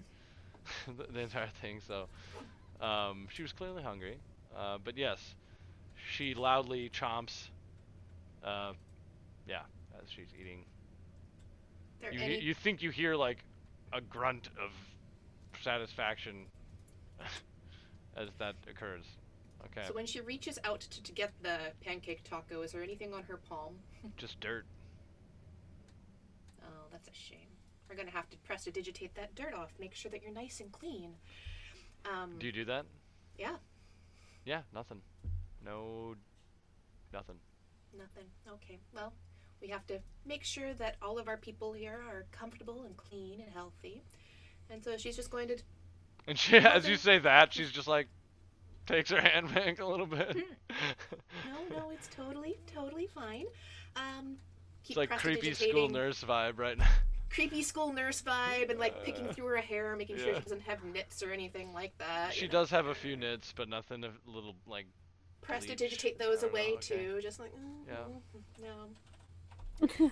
the, 0.98 1.12
the 1.12 1.20
entire 1.20 1.50
thing 1.62 1.82
so 1.86 2.06
um, 2.86 3.28
she 3.32 3.42
was 3.42 3.52
clearly 3.52 3.84
hungry 3.84 4.18
uh, 4.58 4.78
but 4.84 4.98
yes 4.98 5.36
she 6.12 6.34
loudly 6.34 6.90
chomps 6.90 7.50
uh, 8.44 8.74
yeah 9.48 9.62
as 10.02 10.10
she's 10.10 10.28
eating 10.40 10.64
There 12.02 12.14
you, 12.14 12.20
any 12.22 12.40
you 12.40 12.54
think 12.54 12.82
you 12.82 12.90
hear 12.90 13.16
like 13.16 13.44
a 13.94 14.02
grunt 14.02 14.50
of 14.62 14.72
satisfaction 15.62 16.46
as 18.16 18.30
that 18.38 18.56
occurs 18.70 19.06
okay 19.66 19.86
So 19.88 19.94
when 19.94 20.06
she 20.06 20.22
reaches 20.22 20.58
out 20.64 20.82
to, 20.82 21.04
to 21.04 21.12
get 21.12 21.32
the 21.42 21.58
pancake 21.86 22.24
taco, 22.24 22.62
is 22.62 22.72
there 22.72 22.84
anything 22.84 23.14
on 23.14 23.24
her 23.24 23.38
palm? 23.38 23.76
just 24.18 24.40
dirt 24.40 24.66
Oh, 26.64 26.88
that's 26.92 27.08
a 27.08 27.14
shame. 27.14 27.49
We're 27.90 27.96
gonna 27.96 28.12
have 28.12 28.30
to 28.30 28.38
prestidigitate 28.38 29.16
that 29.16 29.36
dirt 29.36 29.54
off. 29.54 29.74
Make 29.80 29.96
sure 29.96 30.12
that 30.12 30.22
you're 30.22 30.34
nice 30.34 30.60
and 30.60 30.72
clean. 30.72 31.16
Um, 32.06 32.36
Do 32.40 32.46
you 32.46 32.52
do 32.52 32.66
that? 32.66 32.86
Yeah. 33.38 33.56
Yeah, 34.46 34.62
nothing. 34.74 35.02
No, 35.66 36.16
nothing. 37.12 37.36
nothing. 37.98 38.26
Okay. 38.48 38.80
Well, 38.94 39.14
we 39.62 39.68
have 39.70 39.86
to 39.88 40.00
make 40.26 40.44
sure 40.44 40.74
that 40.76 40.96
all 41.02 41.18
of 41.20 41.28
our 41.28 41.38
people 41.38 41.74
here 41.74 42.00
are 42.10 42.26
comfortable 42.32 42.84
and 42.84 42.96
clean 42.96 43.42
and 43.42 43.52
healthy. 43.52 44.02
And 44.70 44.84
so 44.84 44.96
she's 44.98 45.16
just 45.16 45.30
going 45.32 45.48
to. 45.50 45.58
And 46.28 46.38
she, 46.38 46.58
as 46.58 46.88
you 46.88 46.96
say 46.96 47.20
that, 47.20 47.54
she's 47.54 47.72
just 47.72 47.88
like 47.88 48.08
takes 48.86 49.10
her 49.12 49.22
hand 49.22 49.54
back 49.54 49.80
a 49.80 49.86
little 49.86 50.06
bit. 50.06 50.38
No, 51.46 51.78
no, 51.78 51.90
it's 51.90 52.08
totally, 52.08 52.58
totally 52.74 53.08
fine. 53.08 53.46
Um, 53.96 54.38
it's 54.88 54.98
like 54.98 55.10
creepy 55.10 55.54
school 55.54 55.90
nurse 55.90 56.24
vibe 56.24 56.58
right 56.58 56.78
now. 56.78 56.88
Creepy 57.30 57.64
school 57.64 57.94
nurse 57.94 58.22
vibe 58.22 58.70
and 58.70 58.80
like 58.80 59.04
picking 59.04 59.28
through 59.30 59.48
her 59.48 59.58
hair, 59.58 59.96
making 59.96 60.18
sure 60.18 60.28
yeah. 60.28 60.36
she 60.36 60.42
doesn't 60.42 60.62
have 60.62 60.84
nits 60.84 61.24
or 61.24 61.32
anything 61.32 61.74
like 61.74 61.98
that. 61.98 62.34
She 62.34 62.42
you 62.42 62.48
know. 62.48 62.60
does 62.60 62.70
have 62.72 62.88
a 62.88 62.96
few 62.96 63.16
nits, 63.16 63.54
but 63.56 63.70
nothing 63.70 64.04
of 64.04 64.14
little 64.26 64.56
like. 64.68 64.86
Press 65.42 65.66
to 65.66 65.76
digitate 65.76 66.20
those 66.20 66.44
I 66.44 66.48
know, 66.48 66.52
away 66.52 66.74
okay. 66.74 66.80
too, 66.80 67.20
just 67.22 67.40
like 67.40 67.52
mm, 67.54 67.88
Yeah. 67.88 67.96
mm, 69.82 70.00
no. 70.00 70.12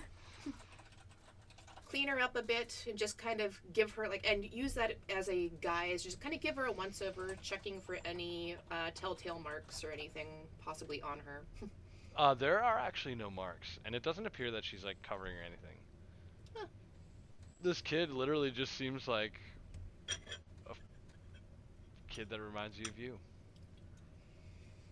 Clean 1.88 2.08
her 2.08 2.20
up 2.20 2.36
a 2.36 2.42
bit 2.42 2.84
and 2.88 2.98
just 2.98 3.16
kind 3.16 3.40
of 3.40 3.58
give 3.72 3.90
her 3.92 4.08
like 4.08 4.28
and 4.28 4.44
use 4.44 4.74
that 4.74 4.94
as 5.14 5.28
a 5.28 5.50
guise. 5.60 6.02
Just 6.02 6.20
kind 6.20 6.34
of 6.34 6.40
give 6.40 6.56
her 6.56 6.64
a 6.64 6.72
once 6.72 7.02
over, 7.02 7.36
checking 7.42 7.80
for 7.80 7.98
any 8.04 8.56
uh, 8.70 8.90
telltale 8.94 9.38
marks 9.38 9.84
or 9.84 9.90
anything 9.90 10.26
possibly 10.64 11.02
on 11.02 11.18
her. 11.20 11.42
Uh, 12.16 12.34
there 12.34 12.60
are 12.64 12.76
actually 12.76 13.14
no 13.14 13.30
marks, 13.30 13.78
and 13.84 13.94
it 13.94 14.02
doesn't 14.02 14.26
appear 14.26 14.50
that 14.50 14.64
she's 14.64 14.84
like 14.84 15.00
covering 15.04 15.36
or 15.36 15.40
anything. 15.42 15.77
This 17.60 17.80
kid 17.80 18.10
literally 18.10 18.52
just 18.52 18.76
seems 18.76 19.08
like 19.08 19.32
a 20.70 20.74
kid 22.08 22.30
that 22.30 22.40
reminds 22.40 22.78
you 22.78 22.86
of 22.88 22.98
you. 22.98 23.18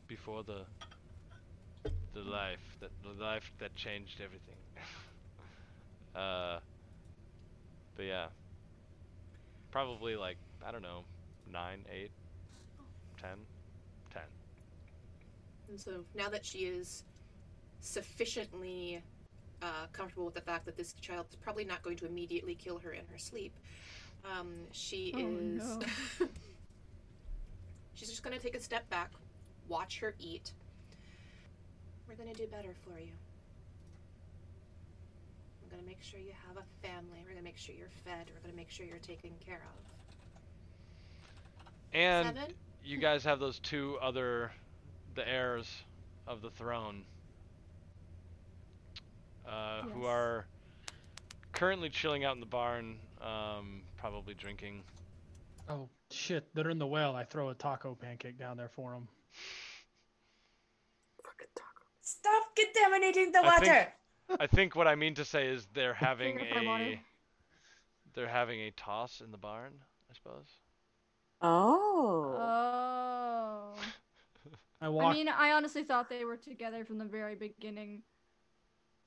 Before 0.08 0.42
the 0.42 0.62
the 2.12 2.20
life 2.22 2.58
that 2.80 2.90
the 3.04 3.22
life 3.22 3.52
that 3.60 3.74
changed 3.76 4.20
everything. 4.20 4.56
uh, 6.16 6.58
but 7.96 8.04
yeah, 8.04 8.26
probably 9.70 10.16
like 10.16 10.36
I 10.66 10.72
don't 10.72 10.82
know, 10.82 11.04
nine, 11.52 11.84
eight, 11.92 12.10
ten, 13.20 13.38
ten. 14.12 14.22
And 15.68 15.80
so 15.80 16.04
now 16.16 16.28
that 16.30 16.44
she 16.44 16.60
is 16.60 17.04
sufficiently 17.80 19.02
uh, 19.66 19.86
comfortable 19.92 20.24
with 20.24 20.34
the 20.34 20.40
fact 20.40 20.64
that 20.66 20.76
this 20.76 20.92
child 20.94 21.26
is 21.28 21.36
probably 21.36 21.64
not 21.64 21.82
going 21.82 21.96
to 21.96 22.06
immediately 22.06 22.54
kill 22.54 22.78
her 22.78 22.92
in 22.92 23.04
her 23.10 23.18
sleep, 23.18 23.52
um, 24.24 24.54
she 24.72 25.12
Oh, 25.16 25.18
is. 25.18 25.76
no. 26.20 26.26
she's 27.94 28.08
just 28.08 28.22
going 28.22 28.36
to 28.36 28.42
take 28.42 28.54
a 28.56 28.60
step 28.60 28.88
back, 28.90 29.10
watch 29.68 29.98
her 29.98 30.14
eat. 30.20 30.52
We're 32.08 32.14
going 32.14 32.32
to 32.32 32.36
do 32.40 32.46
better 32.46 32.74
for 32.84 33.00
you. 33.00 33.10
We're 35.62 35.70
going 35.70 35.82
to 35.82 35.88
make 35.88 36.02
sure 36.02 36.20
you 36.20 36.32
have 36.46 36.56
a 36.56 36.86
family. 36.86 37.18
We're 37.22 37.32
going 37.32 37.38
to 37.38 37.44
make 37.44 37.56
sure 37.58 37.74
you're 37.74 37.88
fed. 38.04 38.26
We're 38.32 38.40
going 38.40 38.52
to 38.52 38.56
make 38.56 38.70
sure 38.70 38.86
you're 38.86 38.98
taken 38.98 39.32
care 39.44 39.56
of. 39.56 39.82
And 41.92 42.28
Seven? 42.28 42.54
you 42.84 42.98
guys 42.98 43.24
have 43.24 43.40
those 43.40 43.58
two 43.58 43.98
other 44.00 44.52
the 45.16 45.26
heirs 45.28 45.66
of 46.28 46.42
the 46.42 46.50
throne 46.50 47.02
uh, 49.48 49.82
who 49.82 50.04
are 50.04 50.46
currently 51.52 51.88
chilling 51.88 52.24
out 52.24 52.34
in 52.34 52.40
the 52.40 52.46
barn 52.46 52.96
um, 53.20 53.82
probably 53.96 54.34
drinking 54.34 54.82
Oh 55.68 55.88
shit! 56.12 56.46
They're 56.54 56.70
in 56.70 56.78
the 56.78 56.86
well. 56.86 57.16
I 57.16 57.24
throw 57.24 57.48
a 57.48 57.54
taco 57.54 57.96
pancake 57.96 58.38
down 58.38 58.56
there 58.56 58.68
for 58.68 58.92
them. 58.92 59.08
Fucking 61.24 61.48
taco. 61.56 61.84
Stop 62.02 62.44
contaminating 62.54 63.32
the 63.32 63.38
I 63.44 63.56
think- 63.58 63.66
water. 63.66 63.92
i 64.40 64.46
think 64.48 64.74
what 64.74 64.88
i 64.88 64.96
mean 64.96 65.14
to 65.14 65.24
say 65.24 65.46
is 65.46 65.68
they're 65.72 65.94
having 65.94 66.40
a 66.40 67.00
they're 68.12 68.26
having 68.26 68.58
a 68.60 68.72
toss 68.72 69.20
in 69.24 69.30
the 69.30 69.38
barn 69.38 69.72
i 70.10 70.14
suppose 70.14 70.46
Oh. 71.42 72.34
Oh. 72.38 73.74
I 74.80 74.88
walk. 74.88 75.12
I 75.12 75.12
mean, 75.14 75.28
I 75.28 75.52
honestly 75.52 75.84
thought 75.84 76.08
they 76.08 76.24
were 76.24 76.36
together 76.36 76.84
from 76.84 76.98
the 76.98 77.04
very 77.04 77.34
beginning. 77.34 78.02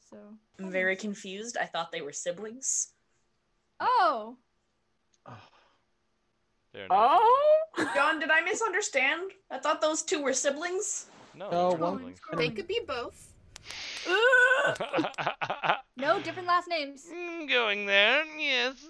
So. 0.09 0.17
I'm 0.57 0.71
very 0.71 0.95
confused. 0.95 1.57
I 1.59 1.65
thought 1.65 1.91
they 1.91 2.01
were 2.01 2.11
siblings. 2.11 2.93
Oh. 3.79 4.37
Oh, 5.25 5.37
oh. 6.89 7.65
John, 7.95 8.19
did 8.19 8.31
I 8.31 8.41
misunderstand? 8.41 9.31
I 9.51 9.59
thought 9.59 9.81
those 9.81 10.01
two 10.01 10.21
were 10.21 10.33
siblings. 10.33 11.05
no 11.35 11.49
they're 11.49 11.79
one- 11.79 11.97
siblings. 11.97 12.19
They 12.37 12.49
could 12.49 12.67
be 12.67 12.81
both. 12.87 13.33
No, 15.99 16.17
different 16.21 16.47
last 16.47 16.69
names. 16.69 17.05
Mm, 17.13 17.49
going 17.49 17.85
there 17.85 18.23
yes 18.37 18.87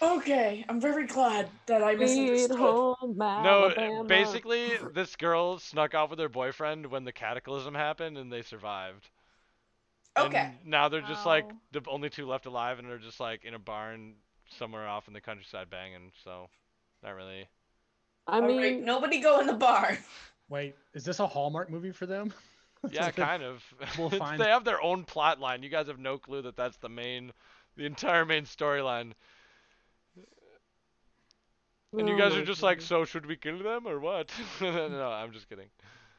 Okay, 0.00 0.64
I'm 0.68 0.80
very 0.80 1.06
glad 1.06 1.48
that 1.66 1.82
I 1.82 1.96
Sweet 1.96 2.00
misunderstood. 2.00 2.58
home 2.58 3.16
No, 3.18 4.04
basically, 4.06 4.70
this 4.94 5.16
girl 5.16 5.58
snuck 5.58 5.94
off 5.94 6.10
with 6.10 6.20
her 6.20 6.28
boyfriend 6.28 6.86
when 6.86 7.04
the 7.04 7.12
cataclysm 7.12 7.74
happened, 7.74 8.16
and 8.16 8.32
they 8.32 8.42
survived. 8.42 9.08
Okay. 10.18 10.38
And 10.38 10.70
now 10.70 10.88
they're 10.88 11.00
just 11.00 11.24
like 11.24 11.46
oh. 11.50 11.56
the 11.72 11.82
only 11.88 12.10
two 12.10 12.26
left 12.26 12.46
alive, 12.46 12.78
and 12.78 12.88
they're 12.88 12.98
just 12.98 13.20
like 13.20 13.44
in 13.44 13.54
a 13.54 13.58
barn 13.58 14.14
somewhere 14.58 14.86
off 14.86 15.08
in 15.08 15.14
the 15.14 15.20
countryside 15.20 15.70
banging. 15.70 16.12
So, 16.24 16.48
not 17.02 17.14
really. 17.14 17.48
I 18.26 18.36
All 18.40 18.46
mean, 18.46 18.58
right, 18.58 18.82
nobody 18.82 19.20
go 19.20 19.40
in 19.40 19.46
the 19.46 19.54
bar. 19.54 19.98
wait, 20.48 20.76
is 20.94 21.04
this 21.04 21.18
a 21.18 21.26
Hallmark 21.26 21.70
movie 21.70 21.92
for 21.92 22.06
them? 22.06 22.32
Yeah, 22.90 23.12
kind 23.12 23.44
of. 23.44 23.62
We'll 23.96 24.10
find- 24.10 24.40
They 24.40 24.48
have 24.48 24.64
their 24.64 24.82
own 24.82 25.04
plot 25.04 25.38
line. 25.38 25.62
You 25.62 25.68
guys 25.68 25.86
have 25.86 26.00
no 26.00 26.18
clue 26.18 26.42
that 26.42 26.56
that's 26.56 26.78
the 26.78 26.88
main, 26.88 27.32
the 27.76 27.86
entire 27.86 28.24
main 28.24 28.42
storyline. 28.42 29.12
And 31.96 32.08
you 32.08 32.14
Oh 32.14 32.18
guys 32.18 32.34
are 32.34 32.44
just 32.44 32.60
like, 32.60 32.80
so 32.80 33.04
should 33.04 33.24
we 33.24 33.36
kill 33.36 33.62
them 33.62 33.86
or 33.86 34.00
what? 34.00 34.32
no, 34.60 35.12
I'm 35.12 35.30
just 35.30 35.48
kidding. 35.48 35.68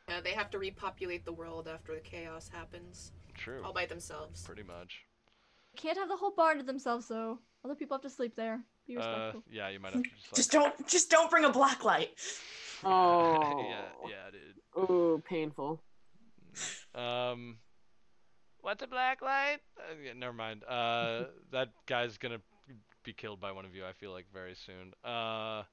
Yeah, 0.08 0.22
they 0.22 0.32
have 0.32 0.50
to 0.52 0.58
repopulate 0.58 1.26
the 1.26 1.34
world 1.34 1.68
after 1.68 1.94
the 1.94 2.00
chaos 2.00 2.48
happens, 2.48 3.12
True. 3.44 3.62
all 3.64 3.74
by 3.74 3.86
themselves. 3.86 4.42
Pretty 4.44 4.64
much. 4.64 5.02
Can't 5.76 5.98
have 5.98 6.08
the 6.10 6.16
whole 6.16 6.34
barn 6.36 6.58
to 6.60 6.64
themselves 6.64 7.08
though. 7.08 7.40
Other 7.66 7.76
people 7.76 7.96
have 7.98 8.02
to 8.04 8.10
sleep 8.10 8.36
there. 8.36 8.62
Be 8.88 8.96
Uh, 8.98 9.00
respectful. 9.00 9.44
yeah, 9.50 9.70
you 9.70 9.80
might 9.80 9.94
have 9.94 10.04
to 10.04 10.10
just 10.10 10.28
like. 10.32 10.36
Just 10.36 10.52
don't, 10.52 10.88
just 10.88 11.10
don't 11.10 11.30
bring 11.32 11.46
a 11.46 11.50
black 11.52 11.84
light. 11.84 12.10
Oh. 12.86 13.64
yeah, 13.70 14.10
yeah, 14.10 14.30
dude. 14.32 14.90
Ooh, 14.90 15.24
painful. 15.26 15.82
Um, 16.94 17.60
what's 18.60 18.84
a 18.84 18.88
black 18.88 19.22
light? 19.22 19.60
Uh, 19.80 19.94
yeah, 20.04 20.12
never 20.14 20.34
mind. 20.34 20.66
Uh, 20.66 21.24
that 21.54 21.70
guy's 21.86 22.18
gonna 22.18 22.40
be 23.06 23.14
killed 23.14 23.40
by 23.40 23.54
one 23.54 23.64
of 23.66 23.74
you. 23.74 23.86
I 23.86 23.94
feel 23.94 24.12
like 24.12 24.26
very 24.34 24.54
soon. 24.56 24.92
Uh, 25.04 25.64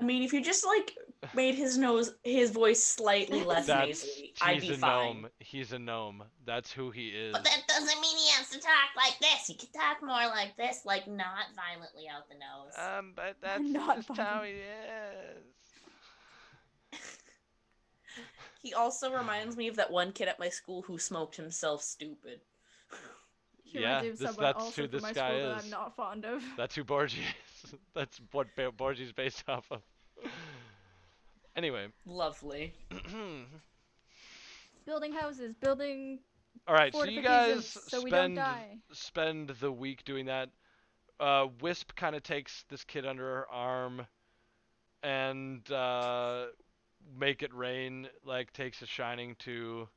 I 0.00 0.04
mean, 0.04 0.22
if 0.22 0.32
you 0.32 0.42
just 0.42 0.66
like 0.66 0.96
made 1.34 1.54
his 1.54 1.78
nose, 1.78 2.14
his 2.24 2.50
voice 2.50 2.82
slightly 2.82 3.44
less 3.44 3.66
that's 3.66 4.04
nasally, 4.04 4.34
I'd 4.42 4.60
he's 4.60 4.70
be 4.70 4.74
a 4.74 4.78
fine. 4.78 5.22
gnome. 5.22 5.28
He's 5.38 5.72
a 5.72 5.78
gnome. 5.78 6.24
That's 6.44 6.72
who 6.72 6.90
he 6.90 7.08
is. 7.10 7.32
But 7.32 7.44
that 7.44 7.62
doesn't 7.68 8.00
mean 8.00 8.16
he 8.16 8.28
has 8.32 8.48
to 8.50 8.58
talk 8.58 8.90
like 8.96 9.18
this. 9.20 9.46
He 9.46 9.54
can 9.54 9.68
talk 9.70 10.02
more 10.02 10.26
like 10.28 10.56
this, 10.56 10.80
like 10.84 11.06
not 11.06 11.46
violently 11.54 12.08
out 12.08 12.28
the 12.28 12.34
nose. 12.34 12.98
Um, 12.98 13.12
but 13.14 13.36
that's 13.40 13.62
Not 13.62 14.04
just 14.06 14.18
how 14.18 14.42
he 14.42 14.52
is. 14.52 15.44
He 18.62 18.72
also 18.72 19.12
reminds 19.12 19.58
me 19.58 19.68
of 19.68 19.76
that 19.76 19.90
one 19.90 20.10
kid 20.12 20.26
at 20.26 20.38
my 20.38 20.48
school 20.48 20.80
who 20.80 20.96
smoked 20.96 21.36
himself 21.36 21.82
stupid. 21.82 22.40
He 23.62 23.78
yeah, 23.78 23.98
reminds 23.98 24.02
me 24.04 24.08
of 24.08 24.18
this- 24.18 24.26
someone 24.28 24.42
that's 24.44 24.64
also 24.64 24.82
who 24.82 24.88
from 24.88 24.92
this 24.92 25.02
my 25.02 25.12
guy 25.12 25.28
school 25.28 25.48
that 25.50 25.58
is. 25.58 25.64
I'm 25.64 25.70
not 25.70 25.96
fond 25.96 26.24
of. 26.24 26.42
That's 26.56 26.74
who 26.74 26.82
Borgie 26.82 27.18
is. 27.64 27.74
That's 27.94 28.20
what 28.32 28.48
Ba- 28.56 28.72
Borgie's 28.72 29.12
based 29.12 29.44
off 29.48 29.66
of. 29.70 29.80
anyway. 31.56 31.88
Lovely. 32.06 32.72
Building 34.86 35.12
houses, 35.12 35.54
building 35.62 36.18
All 36.68 36.74
right, 36.74 36.92
so 36.92 37.04
you 37.04 37.22
guys 37.22 37.66
so 37.66 38.00
spend 38.00 38.38
spend 38.92 39.48
the 39.58 39.72
week 39.72 40.04
doing 40.04 40.26
that. 40.26 40.50
Uh, 41.18 41.46
Wisp 41.62 41.94
kind 41.96 42.14
of 42.14 42.22
takes 42.22 42.64
this 42.68 42.84
kid 42.84 43.06
under 43.06 43.22
her 43.22 43.46
arm 43.50 44.06
and 45.02 45.70
uh, 45.70 46.46
make 47.18 47.42
it 47.42 47.54
rain. 47.54 48.08
Like 48.26 48.52
takes 48.52 48.82
a 48.82 48.86
shining 48.86 49.36
to 49.40 49.88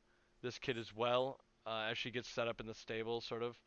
this 0.41 0.57
kid 0.57 0.77
as 0.77 0.95
well 0.95 1.41
uh, 1.65 1.87
as 1.91 1.97
she 1.97 2.09
gets 2.11 2.29
set 2.29 2.47
up 2.47 2.61
in 2.61 2.65
the 2.65 2.73
stable, 2.73 3.19
sort 3.21 3.43
of. 3.43 3.57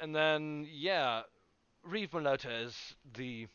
And 0.00 0.14
then 0.14 0.66
yeah, 0.70 1.22
Reeve 1.82 2.10
Malota 2.10 2.66
is 2.66 2.94
the 3.16 3.46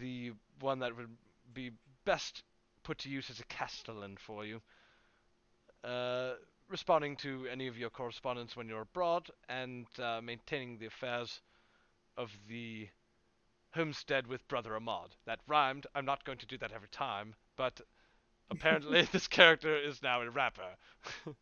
the 0.00 0.32
one 0.60 0.80
that 0.80 0.96
would 0.96 1.08
be 1.54 1.70
best 2.04 2.42
put 2.82 2.98
to 2.98 3.08
use 3.08 3.30
as 3.30 3.40
a 3.40 3.44
castellan 3.44 4.16
for 4.16 4.44
you. 4.44 4.60
Uh, 5.84 6.32
responding 6.68 7.16
to 7.16 7.46
any 7.50 7.66
of 7.66 7.78
your 7.78 7.90
correspondence 7.90 8.56
when 8.56 8.68
you're 8.68 8.82
abroad, 8.82 9.30
and 9.48 9.86
uh, 10.02 10.20
maintaining 10.22 10.78
the 10.78 10.86
affairs 10.86 11.40
of 12.16 12.30
the 12.48 12.88
homestead 13.74 14.26
with 14.26 14.46
Brother 14.48 14.74
Ahmad. 14.76 15.14
That 15.26 15.40
rhymed. 15.46 15.86
I'm 15.94 16.04
not 16.04 16.24
going 16.24 16.38
to 16.38 16.46
do 16.46 16.58
that 16.58 16.72
every 16.72 16.88
time, 16.88 17.34
but 17.56 17.80
apparently 18.50 19.02
this 19.12 19.28
character 19.28 19.76
is 19.76 20.02
now 20.02 20.20
a 20.20 20.30
rapper. 20.30 20.76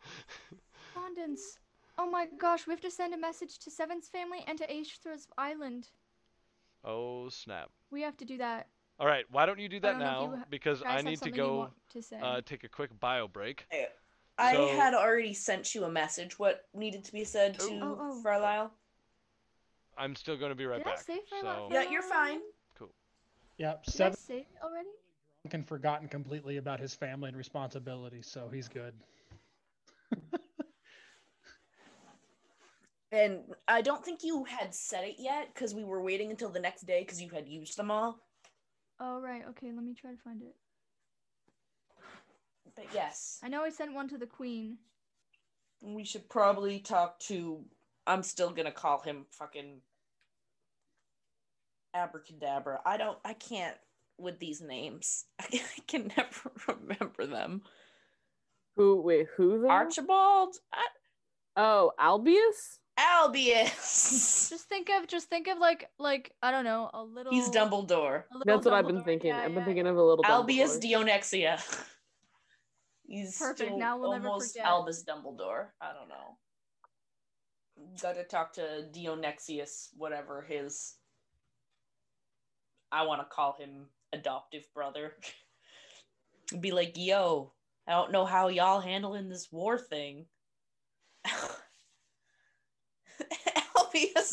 Correspondence. 0.95 1.59
Oh 1.99 2.09
my 2.11 2.27
gosh, 2.39 2.67
we 2.67 2.73
have 2.73 2.81
to 2.83 2.91
send 2.91 3.15
a 3.15 3.19
message 3.19 3.59
to 3.61 3.71
Seven's 3.71 4.09
family 4.09 4.45
and 4.47 4.59
to 4.59 4.67
Aethra's 4.67 5.27
Island. 5.39 5.89
oh 6.85 7.29
snap! 7.29 7.71
We 7.91 8.03
have 8.03 8.17
to 8.19 8.25
do 8.25 8.39
that. 8.39 8.69
All 8.99 9.07
right, 9.07 9.25
why 9.31 9.45
don't 9.47 9.59
you 9.59 9.69
do 9.69 9.81
that 9.81 9.93
don't 9.93 10.01
know 10.01 10.07
if 10.25 10.31
now? 10.31 10.37
you 10.39 10.45
because 10.51 10.83
I 10.85 11.03
need 11.03 11.21
to 11.23 11.31
go 11.31 11.69
to 11.91 12.03
say. 12.03 12.19
uh, 12.21 12.41
take 12.45 12.65
a 12.65 12.69
quick 12.69 12.99
bio 13.01 13.29
break. 13.29 13.67
I 14.39 14.55
So- 14.55 14.69
had 14.69 14.95
already 14.95 15.35
sent 15.35 15.75
you 15.75 15.85
a 15.85 15.91
message. 15.91 16.39
What 16.39 16.67
needed 16.75 17.05
to 17.05 17.13
be 17.13 17.25
said 17.25 17.59
to 17.61 17.81
Oh, 17.83 17.99
oh. 18.01 18.21
Carlisle? 18.23 18.73
I'm 19.99 20.15
still 20.15 20.37
going 20.37 20.51
to 20.51 20.55
be 20.55 20.67
right 20.67 20.79
Did 20.79 20.87
I 20.89 20.91
back. 20.91 21.01
say 21.01 21.21
so 21.31 21.69
Yeah, 21.73 21.91
you're 21.91 22.03
fine. 22.03 22.41
Cool. 22.79 22.91
Yep, 23.57 23.85
Did 23.85 23.91
I 23.95 23.97
seven 23.97 24.19
say 24.19 24.39
it 24.41 24.47
already? 24.63 24.89
and 25.53 25.67
forgotten 25.67 26.09
completely 26.09 26.57
about 26.59 26.81
his 26.81 26.95
family 26.95 27.29
and 27.29 27.37
responsibilities, 27.37 28.27
so 28.27 28.49
he's 28.49 28.69
good. 28.69 28.95
And 33.13 33.41
I 33.69 33.83
don't 33.83 34.05
think 34.05 34.25
you 34.25 34.45
had 34.45 34.75
said 34.75 35.05
it 35.05 35.17
yet 35.19 35.49
because 35.55 35.75
we 35.75 35.85
were 35.85 36.03
waiting 36.03 36.31
until 36.31 36.49
the 36.51 36.61
next 36.61 36.83
day 36.87 37.01
because 37.03 37.23
you 37.23 37.31
had 37.31 37.49
used 37.49 37.77
them 37.77 37.91
all. 37.91 38.19
Oh 39.01 39.21
right, 39.21 39.43
okay, 39.51 39.71
let 39.73 39.85
me 39.85 39.95
try 39.95 40.11
to 40.11 40.17
find 40.19 40.43
it. 40.43 40.55
But 42.75 42.87
yes, 42.93 43.39
I 43.43 43.49
know 43.49 43.63
I 43.63 43.71
sent 43.71 43.95
one 43.95 44.09
to 44.09 44.19
the 44.19 44.27
queen. 44.27 44.79
we 45.81 46.05
should 46.05 46.29
probably 46.29 46.81
talk 46.81 47.19
to. 47.21 47.65
I'm 48.07 48.23
still 48.23 48.51
gonna 48.51 48.73
call 48.73 49.01
him 49.01 49.27
fucking 49.31 49.81
abracadabra. 51.95 52.81
I 52.85 52.97
don't. 52.97 53.19
I 53.25 53.35
can't 53.35 53.77
with 54.19 54.39
these 54.39 54.61
names. 54.61 55.25
I 55.41 55.61
can 55.87 56.11
never 56.17 56.53
remember 56.69 57.27
them. 57.27 57.63
Who? 58.77 59.01
Wait, 59.01 59.29
who 59.37 59.61
though? 59.63 59.71
Archibald, 59.71 60.57
I, 60.73 60.87
Oh, 61.57 61.93
Albius. 62.01 62.79
Albius. 62.99 64.49
Just 64.49 64.69
think 64.69 64.89
of 64.89 65.07
just 65.07 65.29
think 65.29 65.49
of 65.49 65.59
like 65.59 65.91
like 65.99 66.33
I 66.43 66.51
don't 66.51 66.65
know, 66.65 66.91
a 66.95 67.03
little 67.03 67.33
He's 67.33 67.49
Dumbledore. 67.51 68.25
little 68.33 68.43
That's 68.47 68.65
what 68.65 68.75
I've 68.75 68.87
been 68.87 68.97
Dumbledore. 68.97 69.05
thinking. 69.05 69.29
Yeah, 69.29 69.39
I've 69.39 69.49
been 69.49 69.59
yeah, 69.59 69.65
thinking 69.65 69.85
yeah. 69.85 69.91
of 69.93 69.97
a 69.99 70.03
little. 70.03 70.25
Albius 70.25 70.79
Dionexia. 70.79 71.61
He's 73.07 73.39
Perfect, 73.39 73.77
now 73.77 73.99
we'll 73.99 74.13
never 74.13 74.29
almost 74.29 74.55
forget. 74.55 74.67
Albus 74.67 75.05
Dumbledore. 75.05 75.67
I 75.81 75.93
don't 75.93 76.09
know. 76.09 76.39
Gotta 78.03 78.25
talk 78.25 78.55
to 78.55 78.87
Dionexius, 78.93 79.91
whatever 79.97 80.43
his. 80.43 80.95
I 82.91 83.03
want 83.03 83.21
to 83.21 83.27
call 83.27 83.57
him 83.59 83.87
adoptive 84.13 84.65
brother. 84.75 85.13
Be 86.61 86.71
like, 86.71 86.93
yo, 86.97 87.53
I 87.87 87.93
don't 87.93 88.13
know 88.13 88.25
how 88.25 88.49
y'all 88.49 88.81
handling 88.81 89.29
this 89.29 89.53
war 89.53 89.79
thing. 89.79 90.27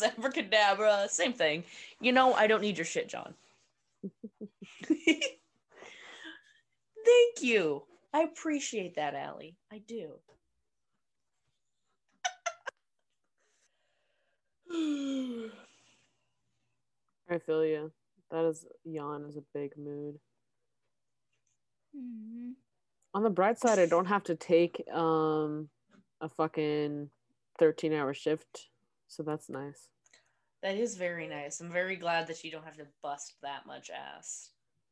Albius 0.00 0.14
abracadabra, 0.18 1.08
same 1.08 1.32
thing. 1.32 1.64
You 2.00 2.12
know, 2.12 2.34
I 2.34 2.46
don't 2.46 2.62
need 2.62 2.78
your 2.78 2.84
shit, 2.84 3.08
John. 3.08 3.34
Thank 4.88 5.38
you. 7.40 7.82
I 8.12 8.22
appreciate 8.22 8.96
that, 8.96 9.14
Allie. 9.14 9.56
I 9.72 9.78
do. 9.78 10.18
I 17.30 17.38
feel 17.38 17.64
you. 17.64 17.92
That 18.30 18.44
is 18.46 18.66
yawn 18.84 19.26
is 19.28 19.36
a 19.36 19.42
big 19.52 19.76
mood. 19.76 20.18
Mhm. 21.96 22.54
On 23.14 23.22
the 23.22 23.30
bright 23.30 23.58
side, 23.58 23.78
I 23.78 23.86
don't 23.86 24.06
have 24.06 24.24
to 24.24 24.34
take 24.34 24.82
um 24.92 25.68
a 26.20 26.28
fucking 26.28 27.10
thirteen 27.58 27.92
hour 27.92 28.14
shift, 28.14 28.68
so 29.08 29.22
that's 29.22 29.48
nice. 29.50 29.88
that 30.62 30.76
is 30.76 30.96
very 30.96 31.26
nice. 31.28 31.60
I'm 31.60 31.70
very 31.72 31.96
glad 31.96 32.26
that 32.28 32.42
you 32.44 32.50
don't 32.50 32.64
have 32.64 32.76
to 32.78 32.86
bust 33.02 33.34
that 33.42 33.66
much 33.66 33.90
ass. 33.90 34.50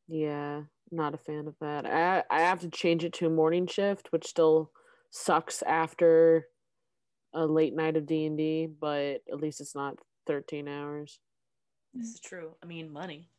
Yeah, 0.08 0.62
not 0.90 1.14
a 1.14 1.18
fan 1.18 1.46
of 1.46 1.54
that. 1.60 1.86
I 1.86 2.22
I 2.30 2.40
have 2.42 2.60
to 2.60 2.68
change 2.68 3.04
it 3.04 3.12
to 3.14 3.26
a 3.26 3.30
morning 3.30 3.66
shift, 3.66 4.08
which 4.12 4.26
still 4.26 4.70
sucks 5.10 5.62
after 5.62 6.48
a 7.34 7.46
late 7.46 7.74
night 7.74 7.96
of 7.96 8.06
D 8.06 8.26
and 8.26 8.36
D, 8.36 8.66
but 8.66 9.22
at 9.32 9.40
least 9.40 9.60
it's 9.60 9.74
not 9.74 9.96
thirteen 10.26 10.68
hours. 10.68 11.18
This 11.94 12.08
is 12.14 12.20
true. 12.20 12.56
I 12.62 12.66
mean, 12.66 12.92
money. 12.92 13.30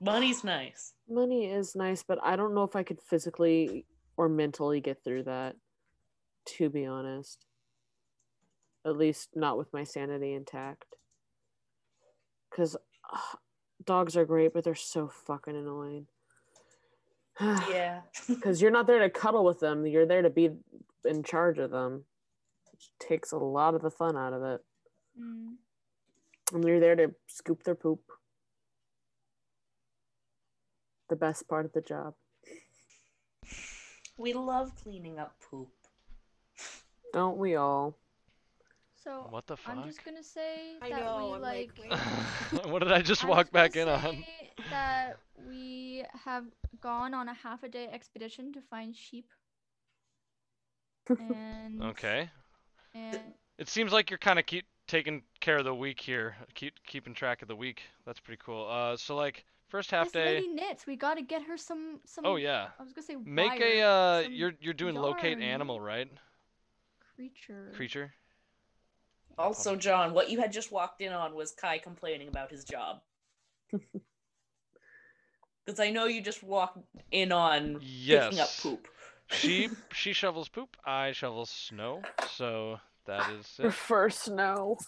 Money's 0.00 0.44
nice. 0.44 0.92
Money 1.08 1.46
is 1.50 1.74
nice, 1.74 2.02
but 2.02 2.18
I 2.22 2.36
don't 2.36 2.54
know 2.54 2.64
if 2.64 2.76
I 2.76 2.82
could 2.82 3.00
physically 3.00 3.86
or 4.18 4.28
mentally 4.28 4.80
get 4.80 5.02
through 5.02 5.22
that. 5.24 5.56
To 6.58 6.68
be 6.68 6.84
honest, 6.84 7.45
at 8.86 8.96
least 8.96 9.30
not 9.34 9.58
with 9.58 9.72
my 9.72 9.84
sanity 9.84 10.32
intact. 10.32 10.94
Because 12.48 12.76
dogs 13.84 14.16
are 14.16 14.24
great, 14.24 14.54
but 14.54 14.64
they're 14.64 14.74
so 14.74 15.08
fucking 15.08 15.56
annoying. 15.56 16.06
Yeah. 17.68 18.00
because 18.28 18.62
you're 18.62 18.70
not 18.70 18.86
there 18.86 19.00
to 19.00 19.10
cuddle 19.10 19.44
with 19.44 19.60
them 19.60 19.86
you're 19.86 20.06
there 20.06 20.22
to 20.22 20.30
be 20.30 20.48
in 21.04 21.22
charge 21.22 21.58
of 21.58 21.70
them 21.70 22.04
which 22.72 22.88
takes 22.98 23.32
a 23.32 23.36
lot 23.36 23.74
of 23.74 23.82
the 23.82 23.90
fun 23.90 24.16
out 24.16 24.32
of 24.32 24.42
it 24.42 24.64
Mm. 25.20 25.56
and 26.54 26.64
you're 26.64 26.80
there 26.80 26.96
to 26.96 27.14
scoop 27.26 27.62
their 27.64 27.74
poop 27.74 28.00
the 31.10 31.16
best 31.16 31.46
part 31.46 31.66
of 31.66 31.72
the 31.74 31.82
job 31.82 32.14
We 34.18 34.32
love 34.32 34.72
cleaning 34.82 35.18
up 35.18 35.34
poop. 35.50 35.68
Don't 37.12 37.36
we 37.36 37.54
all? 37.54 37.98
So 39.06 39.30
What 39.30 39.46
the 39.46 39.56
fuck? 39.56 39.76
I'm 39.76 39.82
just 39.82 40.04
gonna 40.04 40.22
say 40.22 40.76
I 40.82 40.90
that 40.90 41.00
know, 41.00 41.16
we 41.16 41.34
I'm 41.34 41.42
like. 41.42 41.68
like, 41.78 41.90
what 42.66 42.80
did 42.80 42.92
I 42.92 43.02
just 43.02 43.24
I'm 43.24 43.28
walk 43.28 43.52
back 43.52 43.76
gonna 43.76 43.82
in 43.82 43.88
on? 43.88 44.24
That 44.70 45.20
we 45.36 46.04
have 46.24 46.44
gone 46.80 47.14
on 47.14 47.28
a 47.28 47.34
half 47.34 47.62
a 47.62 47.68
day 47.68 47.88
expedition 47.92 48.52
to 48.54 48.60
find 48.60 48.94
sheep. 48.96 49.30
And 51.18 51.82
Okay. 51.82 52.30
and 52.94 53.34
It 53.58 53.68
seems 53.68 53.92
like 53.92 54.10
you're 54.10 54.18
kind 54.18 54.38
of 54.38 54.46
keep 54.46 54.66
taking 54.86 55.22
care 55.40 55.58
of 55.58 55.64
the 55.64 55.74
week 55.74 56.00
here, 56.00 56.36
keep 56.54 56.74
keeping 56.86 57.14
track 57.14 57.42
of 57.42 57.48
the 57.48 57.56
week. 57.56 57.82
That's 58.06 58.20
pretty 58.20 58.40
cool. 58.44 58.68
Uh, 58.68 58.96
so 58.96 59.16
like 59.16 59.44
first 59.68 59.90
half 59.90 60.06
this 60.06 60.12
day. 60.12 60.26
lady 60.26 60.48
knits. 60.48 60.86
We 60.86 60.96
gotta 60.96 61.22
get 61.22 61.42
her 61.44 61.56
some 61.56 62.00
some. 62.06 62.24
Oh 62.24 62.36
yeah. 62.36 62.68
I 62.78 62.82
was 62.82 62.92
gonna 62.92 63.06
say 63.06 63.16
Make 63.24 63.60
a 63.60 63.82
uh, 63.82 64.20
you're 64.30 64.54
you're 64.60 64.74
doing 64.74 64.94
locate 64.94 65.40
animal, 65.40 65.80
right? 65.80 66.10
creature. 67.14 67.72
Creature. 67.72 68.14
Also, 69.38 69.76
John, 69.76 70.14
what 70.14 70.30
you 70.30 70.40
had 70.40 70.52
just 70.52 70.72
walked 70.72 71.00
in 71.00 71.12
on 71.12 71.34
was 71.34 71.52
Kai 71.52 71.78
complaining 71.78 72.28
about 72.28 72.50
his 72.50 72.64
job. 72.64 73.00
Because 75.66 75.80
I 75.80 75.90
know 75.90 76.04
you 76.04 76.20
just 76.20 76.44
walked 76.44 76.78
in 77.10 77.32
on 77.32 77.80
picking 77.80 78.38
up 78.38 78.48
poop. 78.62 78.86
She 79.32 79.68
she 79.92 80.12
shovels 80.12 80.48
poop. 80.48 80.76
I 80.84 81.10
shovel 81.10 81.44
snow. 81.44 82.02
So 82.30 82.78
that 83.06 83.28
is 83.32 83.46
it. 83.58 83.62
Prefer 83.62 84.08
snow. 84.10 84.78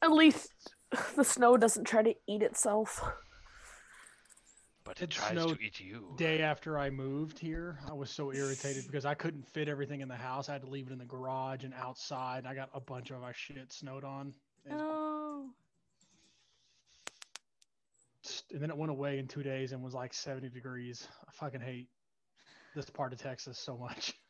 At 0.00 0.10
least 0.10 0.50
the 1.16 1.24
snow 1.24 1.58
doesn't 1.58 1.84
try 1.84 2.02
to 2.02 2.14
eat 2.26 2.42
itself. 2.42 3.04
But 4.84 5.00
it 5.00 5.04
It 5.04 5.10
tries 5.10 5.30
snowed 5.32 5.58
to 5.58 5.64
eat 5.64 5.80
you. 5.80 6.14
Day 6.16 6.42
after 6.42 6.78
I 6.78 6.90
moved 6.90 7.38
here, 7.38 7.78
I 7.88 7.94
was 7.94 8.10
so 8.10 8.32
irritated 8.32 8.86
because 8.86 9.06
I 9.06 9.14
couldn't 9.14 9.48
fit 9.48 9.68
everything 9.68 10.02
in 10.02 10.08
the 10.08 10.14
house. 10.14 10.48
I 10.48 10.52
had 10.52 10.62
to 10.62 10.68
leave 10.68 10.88
it 10.88 10.92
in 10.92 10.98
the 10.98 11.06
garage 11.06 11.64
and 11.64 11.72
outside. 11.74 12.38
And 12.38 12.48
I 12.48 12.54
got 12.54 12.68
a 12.74 12.80
bunch 12.80 13.10
of 13.10 13.20
my 13.22 13.32
shit 13.32 13.72
snowed 13.72 14.04
on. 14.04 14.34
Oh. 14.70 15.48
and 18.52 18.60
then 18.60 18.70
it 18.70 18.76
went 18.76 18.90
away 18.90 19.18
in 19.18 19.26
two 19.26 19.42
days 19.42 19.72
and 19.72 19.82
was 19.82 19.94
like 19.94 20.14
70 20.14 20.48
degrees. 20.50 21.08
I 21.26 21.32
fucking 21.32 21.60
hate 21.60 21.88
this 22.74 22.88
part 22.90 23.12
of 23.12 23.18
Texas 23.18 23.58
so 23.58 23.76
much. 23.76 24.14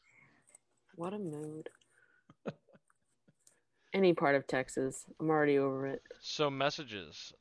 What 0.97 1.12
a 1.12 1.18
mood. 1.18 1.68
Any 3.93 4.12
part 4.12 4.36
of 4.36 4.47
Texas. 4.47 5.05
I'm 5.18 5.28
already 5.28 5.59
over 5.59 5.89
it. 5.89 6.02
So 6.20 6.48
messages 6.48 7.32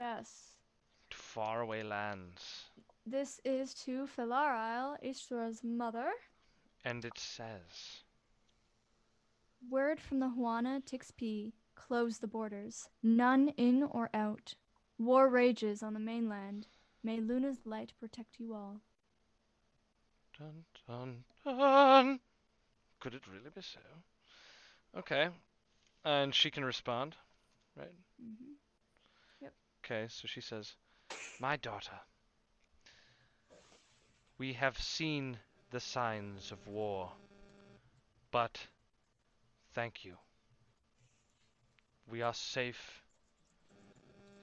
Yes. 0.00 0.49
Faraway 1.34 1.82
lands, 1.82 2.70
This 3.06 3.40
is 3.44 3.74
to 3.84 4.06
Philarisle, 4.06 4.96
Ishtra's 5.04 5.62
mother. 5.62 6.10
and 6.84 7.04
it 7.04 7.18
says, 7.18 8.02
Word 9.68 10.00
from 10.00 10.20
the 10.20 10.32
Huana 10.36 10.82
Tixpi. 10.82 11.52
Close 11.74 12.18
the 12.18 12.26
borders. 12.26 12.88
None 13.02 13.48
in 13.56 13.82
or 13.84 14.10
out. 14.14 14.54
War 14.98 15.28
rages 15.28 15.82
on 15.82 15.94
the 15.94 16.00
mainland. 16.00 16.66
May 17.02 17.20
Luna's 17.20 17.60
light 17.64 17.92
protect 17.98 18.38
you 18.38 18.54
all. 18.54 18.80
dun 20.38 20.64
dun 20.86 21.24
dun. 21.44 22.20
Could 23.00 23.14
it 23.14 23.26
really 23.32 23.50
be 23.54 23.62
so? 23.62 23.80
Okay, 24.98 25.28
and 26.04 26.34
she 26.34 26.50
can 26.50 26.64
respond, 26.64 27.16
right? 27.76 27.94
hmm 28.20 28.54
Okay, 29.84 30.06
so 30.08 30.26
she 30.28 30.40
says, 30.40 30.74
My 31.38 31.56
daughter, 31.56 31.98
we 34.38 34.52
have 34.54 34.78
seen 34.78 35.38
the 35.70 35.80
signs 35.80 36.52
of 36.52 36.66
war, 36.66 37.10
but 38.30 38.58
thank 39.74 40.04
you. 40.04 40.16
We 42.10 42.22
are 42.22 42.34
safe, 42.34 43.02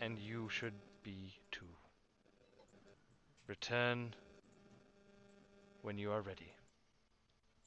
and 0.01 0.17
you 0.17 0.49
should 0.49 0.73
be 1.03 1.33
too. 1.51 1.65
Return 3.47 4.13
when 5.81 5.97
you 5.97 6.11
are 6.11 6.21
ready. 6.21 6.51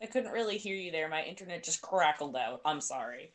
I 0.02 0.06
couldn't 0.06 0.32
really 0.32 0.56
hear 0.56 0.76
you 0.76 0.90
there. 0.90 1.08
My 1.08 1.22
internet 1.22 1.62
just 1.62 1.82
crackled 1.82 2.34
out. 2.36 2.62
I'm 2.64 2.80
sorry. 2.80 3.32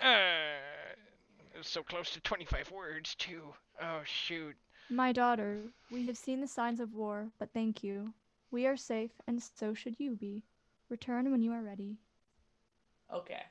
Uh, 0.00 1.62
so 1.62 1.82
close 1.82 2.10
to 2.10 2.20
25 2.20 2.70
words, 2.72 3.14
too. 3.14 3.54
Oh, 3.80 4.00
shoot. 4.04 4.56
My 4.90 5.12
daughter, 5.12 5.72
we 5.90 6.04
have 6.06 6.18
seen 6.18 6.40
the 6.40 6.46
signs 6.46 6.80
of 6.80 6.92
war, 6.92 7.30
but 7.38 7.52
thank 7.54 7.82
you. 7.82 8.12
We 8.50 8.66
are 8.66 8.76
safe, 8.76 9.12
and 9.26 9.42
so 9.42 9.64
should 9.64 9.88
you 9.88 10.04
be. 10.16 10.42
Return 10.90 11.22
when 11.22 11.32
you 11.32 11.46
are 11.52 11.62
ready. 11.62 11.96
Okay. 13.10 13.42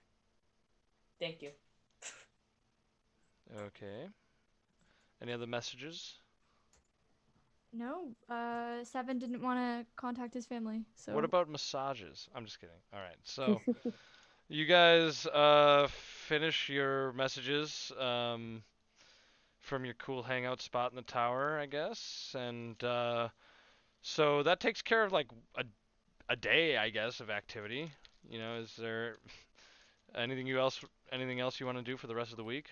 Thank 1.20 1.42
you. 1.42 1.52
Okay. 3.56 4.10
Any 5.22 5.32
other 5.34 5.48
messages? 5.48 6.20
No, 7.74 8.16
uh, 8.30 8.84
Seven 8.84 9.18
didn't 9.20 9.42
want 9.42 9.60
to 9.60 9.86
contact 9.96 10.34
his 10.34 10.46
family, 10.46 10.86
so. 10.96 11.12
What 11.12 11.24
about 11.26 11.50
massages? 11.50 12.30
I'm 12.34 12.46
just 12.46 12.60
kidding. 12.60 12.76
All 12.94 13.00
right. 13.00 13.18
So 13.24 13.62
you 14.48 14.66
guys 14.66 15.26
uh 15.28 15.88
finish 15.90 16.70
your 16.70 17.14
messages 17.14 17.92
um 18.00 18.64
from 19.70 19.86
your 19.86 19.94
cool 19.94 20.24
hangout 20.24 20.62
spot 20.62 20.92
in 20.92 20.96
the 20.96 21.04
tower, 21.04 21.60
I 21.60 21.68
guess. 21.68 22.36
And 22.38 22.84
uh 22.84 23.30
so 24.02 24.44
that 24.44 24.60
takes 24.60 24.82
care 24.82 25.04
of 25.04 25.12
like 25.12 25.28
a 25.56 25.64
a 26.28 26.36
day, 26.36 26.78
I 26.78 26.90
guess, 26.90 27.20
of 27.20 27.30
activity. 27.30 27.92
You 28.30 28.40
know, 28.40 28.58
is 28.58 28.76
there 28.78 29.18
anything 30.16 30.48
you 30.48 30.60
else 30.60 30.84
anything 31.12 31.40
else 31.40 31.60
you 31.60 31.66
want 31.68 31.78
to 31.78 31.84
do 31.84 31.98
for 31.98 32.08
the 32.08 32.16
rest 32.16 32.32
of 32.32 32.38
the 32.38 32.44
week? 32.44 32.68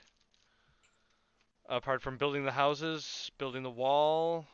Apart 1.69 2.02
from 2.02 2.18
building 2.18 2.44
the 2.44 2.52
houses, 2.52 3.30
building 3.38 3.61
the 3.61 3.69
wall. 3.69 4.45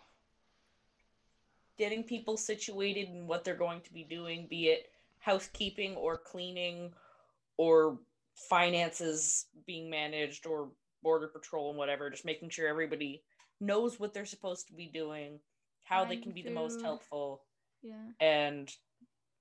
Getting 1.78 2.04
people 2.04 2.38
situated 2.38 3.10
in 3.10 3.26
what 3.26 3.44
they're 3.44 3.56
going 3.56 3.82
to 3.82 3.94
be 3.94 4.04
doing, 4.04 4.48
be 4.50 4.68
it 4.68 4.90
housekeeping 5.20 5.96
or 5.96 6.18
cleaning 6.18 6.92
or 7.58 8.00
finances 8.36 9.46
being 9.66 9.90
managed 9.90 10.46
or 10.46 10.70
border 11.04 11.28
patrol 11.28 11.70
and 11.70 11.78
whatever, 11.78 12.10
just 12.10 12.26
making 12.26 12.50
sure 12.50 12.68
everybody 12.68 13.22
knows 13.60 14.00
what 14.00 14.14
they're 14.14 14.26
supposed 14.26 14.68
to 14.68 14.74
be 14.74 14.88
doing, 14.88 15.40
how 15.84 16.06
they 16.06 16.18
can 16.18 16.32
be 16.32 16.42
the 16.42 16.50
most 16.50 16.82
helpful, 16.82 17.44
Yeah. 17.84 18.10
and 18.20 18.74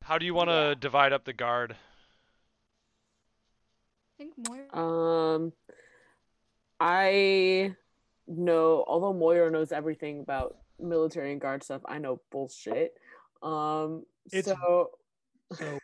How 0.02 0.18
do 0.18 0.26
you 0.26 0.34
want 0.34 0.48
to 0.50 0.70
Yeah. 0.70 0.74
divide 0.74 1.12
up 1.12 1.24
the 1.24 1.32
guard? 1.32 1.76
I 4.14 4.16
think 4.18 4.34
more. 4.48 4.76
Um, 4.76 5.52
I 6.80 7.76
know, 8.26 8.84
although 8.88 9.12
Moira 9.12 9.50
knows 9.50 9.70
everything 9.72 10.20
about 10.20 10.58
military 10.80 11.30
and 11.32 11.40
guard 11.40 11.62
stuff, 11.62 11.82
I 11.84 11.98
know 11.98 12.20
bullshit. 12.30 12.98
Um, 13.42 14.04
It's- 14.32 14.44
so 14.44 14.90
So 15.54 15.78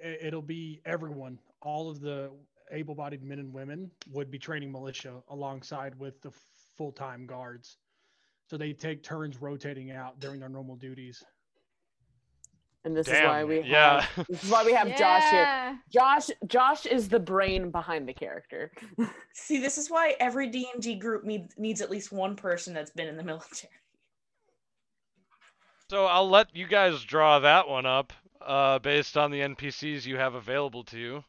it'll 0.00 0.42
be 0.42 0.80
everyone, 0.84 1.38
all 1.60 1.90
of 1.90 2.00
the 2.00 2.30
able 2.70 2.94
bodied 2.94 3.22
men 3.22 3.38
and 3.38 3.52
women 3.52 3.90
would 4.12 4.30
be 4.30 4.38
training 4.38 4.72
militia 4.72 5.22
alongside 5.30 5.94
with 5.98 6.20
the 6.22 6.30
full 6.76 6.92
time 6.92 7.26
guards. 7.26 7.76
So 8.48 8.56
they 8.56 8.72
take 8.72 9.02
turns 9.02 9.40
rotating 9.40 9.90
out 9.90 10.20
during 10.20 10.40
their 10.40 10.48
normal 10.48 10.76
duties. 10.76 11.22
and 12.84 12.96
this 12.96 13.08
is 13.08 13.20
why 13.22 13.44
we 13.44 13.62
yeah. 13.62 14.00
have 14.00 14.26
this 14.28 14.44
is 14.44 14.50
why 14.50 14.64
we 14.64 14.72
have 14.72 14.96
Josh 14.96 15.30
here. 15.30 15.78
Josh 15.92 16.30
Josh 16.46 16.86
is 16.86 17.08
the 17.08 17.20
brain 17.20 17.70
behind 17.70 18.08
the 18.08 18.14
character. 18.14 18.72
see, 19.34 19.58
this 19.60 19.76
is 19.76 19.90
why 19.90 20.14
every 20.20 20.48
D 20.48 20.68
and 20.72 20.82
D 20.82 20.94
group 20.94 21.24
need, 21.24 21.48
needs 21.58 21.80
at 21.82 21.90
least 21.90 22.12
one 22.12 22.36
person 22.36 22.72
that's 22.72 22.90
been 22.90 23.08
in 23.08 23.16
the 23.16 23.24
military. 23.32 23.72
So 25.90 26.04
I'll 26.04 26.28
let 26.28 26.54
you 26.54 26.66
guys 26.66 27.02
draw 27.02 27.38
that 27.40 27.66
one 27.68 27.86
up 27.86 28.12
uh, 28.40 28.78
based 28.78 29.16
on 29.16 29.30
the 29.30 29.40
NPCs 29.40 30.06
you 30.06 30.16
have 30.16 30.34
available 30.34 30.84
to 30.84 30.98
you. 30.98 31.24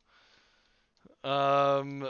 Um, 1.23 2.09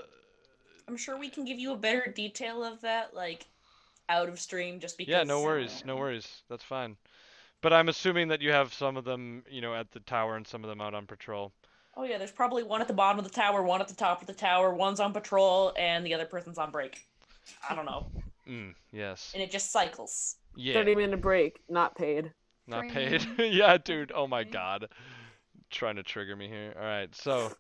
I'm 0.87 0.97
sure 0.97 1.17
we 1.17 1.29
can 1.29 1.45
give 1.45 1.59
you 1.59 1.73
a 1.73 1.77
better 1.77 2.11
detail 2.15 2.63
of 2.63 2.81
that, 2.81 3.13
like 3.13 3.47
out 4.07 4.29
of 4.29 4.39
stream, 4.39 4.79
just 4.79 4.97
because. 4.97 5.11
yeah, 5.11 5.23
no 5.23 5.41
worries, 5.41 5.83
no 5.85 5.95
worries. 5.95 6.41
That's 6.49 6.63
fine. 6.63 6.95
But 7.61 7.73
I'm 7.73 7.89
assuming 7.89 8.29
that 8.29 8.41
you 8.41 8.51
have 8.51 8.73
some 8.73 8.95
of 8.97 9.03
them, 9.03 9.43
you 9.49 9.61
know, 9.61 9.75
at 9.75 9.91
the 9.91 9.99
tower 10.01 10.35
and 10.37 10.47
some 10.47 10.63
of 10.63 10.69
them 10.69 10.79
out 10.81 10.93
on 10.93 11.05
patrol. 11.05 11.51
Oh 11.97 12.03
yeah, 12.03 12.17
there's 12.17 12.31
probably 12.31 12.63
one 12.63 12.81
at 12.81 12.87
the 12.87 12.93
bottom 12.93 13.19
of 13.19 13.25
the 13.25 13.31
tower, 13.31 13.61
one 13.63 13.81
at 13.81 13.87
the 13.87 13.95
top 13.95 14.21
of 14.21 14.27
the 14.27 14.33
tower, 14.33 14.73
one's 14.73 14.99
on 14.99 15.11
patrol, 15.11 15.73
and 15.77 16.05
the 16.05 16.13
other 16.13 16.25
person's 16.25 16.57
on 16.57 16.71
break. 16.71 17.05
I 17.69 17.75
don't 17.75 17.85
know, 17.85 18.05
Mm, 18.47 18.73
yes. 18.91 19.31
and 19.33 19.41
it 19.43 19.51
just 19.51 19.71
cycles. 19.71 20.35
Yeah. 20.55 20.73
30 20.75 20.95
minute 20.95 21.21
break, 21.21 21.59
not 21.67 21.95
paid. 21.95 22.31
Not 22.67 22.87
paid. 22.89 23.25
Yeah, 23.39 23.77
dude. 23.77 24.11
Oh 24.13 24.27
my 24.27 24.43
god. 24.43 24.87
Trying 25.71 25.95
to 25.97 26.03
trigger 26.03 26.35
me 26.35 26.47
here. 26.47 26.73
All 26.79 26.85
right. 26.85 27.13
So, 27.15 27.51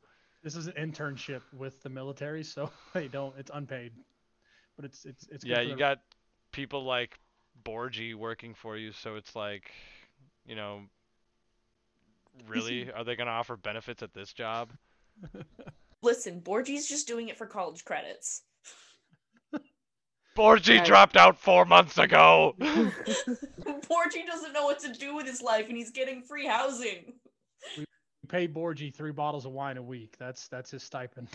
This 0.43 0.55
is 0.55 0.67
an 0.67 0.73
internship 0.73 1.41
with 1.53 1.81
the 1.83 1.89
military, 1.89 2.43
so 2.43 2.71
they 2.93 3.07
don't. 3.07 3.35
It's 3.37 3.51
unpaid, 3.53 3.91
but 4.75 4.85
it's 4.85 5.05
it's 5.05 5.27
it's. 5.27 5.43
good 5.43 5.49
yeah, 5.51 5.61
you 5.61 5.71
the- 5.71 5.75
got 5.79 5.99
people 6.51 6.83
like 6.83 7.19
Borgie 7.63 8.15
working 8.15 8.53
for 8.53 8.77
you, 8.77 8.91
so 8.91 9.15
it's 9.15 9.35
like, 9.35 9.71
you 10.45 10.55
know, 10.55 10.81
really, 12.47 12.91
are 12.91 13.03
they 13.03 13.15
gonna 13.15 13.31
offer 13.31 13.57
benefits 13.57 14.01
at 14.01 14.13
this 14.13 14.31
job? 14.33 14.71
Listen, 16.01 16.39
Borgie's 16.39 16.87
just 16.87 17.07
doing 17.07 17.27
it 17.27 17.37
for 17.37 17.45
college 17.45 17.83
credits. 17.83 18.43
Borgie 20.37 20.77
Right. 20.77 20.85
dropped 20.85 21.17
out 21.17 21.37
four 21.37 21.65
months 21.65 21.97
ago. 21.97 22.55
Borgie 22.61 24.25
doesn't 24.25 24.53
know 24.53 24.63
what 24.63 24.79
to 24.79 24.93
do 24.93 25.13
with 25.13 25.25
his 25.25 25.41
life, 25.41 25.67
and 25.67 25.75
he's 25.75 25.91
getting 25.91 26.21
free 26.21 26.45
housing. 26.47 27.15
Pay 28.29 28.47
Borgie 28.47 28.93
three 28.93 29.11
bottles 29.11 29.45
of 29.45 29.51
wine 29.51 29.77
a 29.77 29.81
week. 29.81 30.15
That's 30.17 30.47
that's 30.47 30.71
his 30.71 30.83
stipend. 30.83 31.27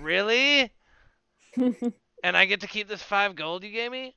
really? 0.00 0.72
And 2.24 2.36
I 2.36 2.46
get 2.46 2.62
to 2.62 2.66
keep 2.66 2.88
this 2.88 3.02
five 3.02 3.36
gold 3.36 3.62
you 3.62 3.70
gave 3.70 3.92
me? 3.92 4.16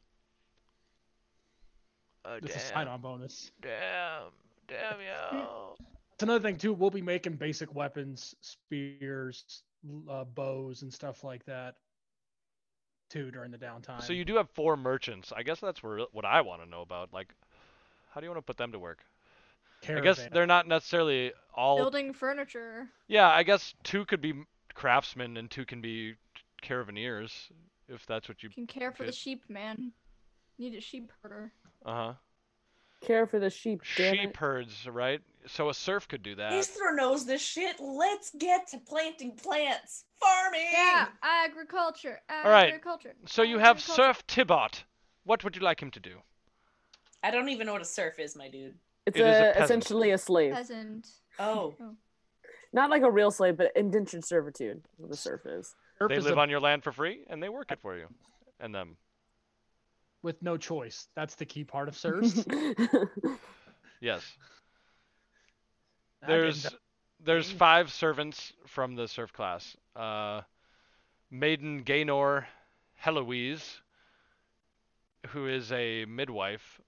Oh 2.25 2.39
This 2.39 2.55
is 2.55 2.63
damn! 2.63 2.73
sign-on 2.73 3.01
bonus. 3.01 3.51
Damn! 3.61 4.31
Damn 4.67 4.99
yo! 5.01 5.75
It's 6.13 6.23
another 6.23 6.39
thing 6.39 6.57
too. 6.57 6.73
We'll 6.73 6.89
be 6.89 7.01
making 7.01 7.35
basic 7.35 7.75
weapons, 7.75 8.35
spears, 8.41 9.63
uh, 10.09 10.23
bows, 10.23 10.81
and 10.81 10.93
stuff 10.93 11.23
like 11.23 11.45
that 11.45 11.75
too 13.09 13.29
during 13.31 13.51
the 13.51 13.57
downtime. 13.57 14.01
So 14.01 14.13
you 14.13 14.25
do 14.25 14.35
have 14.35 14.49
four 14.51 14.77
merchants. 14.77 15.31
I 15.35 15.43
guess 15.43 15.59
that's 15.59 15.83
where, 15.83 15.99
what 16.11 16.25
I 16.25 16.41
want 16.41 16.63
to 16.63 16.69
know 16.69 16.81
about. 16.81 17.13
Like, 17.13 17.33
how 18.09 18.21
do 18.21 18.25
you 18.25 18.31
want 18.31 18.39
to 18.39 18.45
put 18.45 18.57
them 18.57 18.71
to 18.71 18.79
work? 18.79 19.03
I 19.87 19.99
guess 19.99 20.27
they're 20.31 20.47
not 20.47 20.67
necessarily 20.67 21.33
all. 21.55 21.77
Building 21.77 22.13
furniture. 22.13 22.87
Yeah, 23.07 23.29
I 23.29 23.43
guess 23.43 23.73
two 23.83 24.05
could 24.05 24.21
be 24.21 24.33
craftsmen 24.73 25.37
and 25.37 25.49
two 25.49 25.65
can 25.65 25.81
be 25.81 26.15
caravaneers, 26.63 27.31
if 27.87 28.05
that's 28.05 28.29
what 28.29 28.43
you. 28.43 28.49
You 28.49 28.55
can 28.55 28.67
care 28.67 28.91
for 28.91 29.05
the 29.05 29.11
sheep, 29.11 29.43
man. 29.49 29.91
Need 30.57 30.75
a 30.75 30.81
sheep 30.81 31.11
herder. 31.21 31.51
Uh 31.85 31.93
huh. 31.93 32.13
Care 33.01 33.25
for 33.25 33.39
the 33.39 33.49
sheep, 33.49 33.81
damn 33.97 34.13
Sheep 34.13 34.29
it. 34.29 34.37
herds, 34.37 34.87
right? 34.87 35.21
So 35.47 35.69
a 35.69 35.73
serf 35.73 36.07
could 36.07 36.21
do 36.21 36.35
that. 36.35 36.51
Aethra 36.51 36.95
knows 36.95 37.25
this 37.25 37.41
shit. 37.41 37.79
Let's 37.79 38.29
get 38.37 38.67
to 38.67 38.77
planting 38.77 39.31
plants. 39.31 40.05
Farming! 40.19 40.67
Yeah, 40.71 41.07
agriculture. 41.23 42.21
right. 42.29 42.67
Agriculture. 42.67 43.15
So 43.25 43.41
you 43.41 43.57
have 43.57 43.77
agriculture. 43.77 44.03
Serf 44.03 44.27
Tibot. 44.27 44.83
What 45.23 45.43
would 45.43 45.55
you 45.55 45.63
like 45.63 45.81
him 45.81 45.89
to 45.91 45.99
do? 45.99 46.17
I 47.23 47.31
don't 47.31 47.49
even 47.49 47.65
know 47.65 47.73
what 47.73 47.81
a 47.81 47.85
serf 47.85 48.19
is, 48.19 48.35
my 48.35 48.49
dude. 48.49 48.75
It's 49.05 49.17
It 49.17 49.21
is 49.21 49.37
a 49.37 49.59
a, 49.59 49.63
essentially 49.63 50.11
a 50.11 50.17
slave. 50.17 50.53
Peasant. 50.53 51.07
Oh. 51.39 51.73
Not 52.73 52.91
like 52.91 53.01
a 53.01 53.09
real 53.09 53.31
slave, 53.31 53.57
but 53.57 53.71
indentured 53.75 54.23
servitude. 54.23 54.77
is 54.77 54.83
What 54.97 55.09
the 55.09 55.17
serf 55.17 55.41
is. 55.45 55.73
They 56.07 56.19
live 56.19 56.37
on 56.37 56.49
your 56.49 56.59
land 56.59 56.83
for 56.83 56.91
free 56.91 57.21
and 57.29 57.41
they 57.41 57.49
work 57.49 57.71
it 57.71 57.79
for 57.79 57.97
you. 57.97 58.07
And 58.59 58.75
them. 58.75 58.97
with 60.21 60.43
no 60.43 60.55
choice. 60.57 61.07
That's 61.15 61.33
the 61.35 61.45
key 61.45 61.63
part 61.63 61.87
of 61.87 61.97
serfs. 61.97 62.45
Yes. 64.01 64.23
There's 66.27 66.67
there's 67.23 67.49
five 67.49 67.91
servants 67.91 68.51
from 68.65 68.95
the 68.95 69.07
serf 69.07 69.31
class. 69.31 69.77
Uh, 69.95 70.41
Maiden 71.29 71.83
Gaynor 71.83 72.47
Heloise, 72.95 73.79
who 75.27 75.47
is 75.47 75.71
a 75.71 76.05
midwife, 76.05 76.81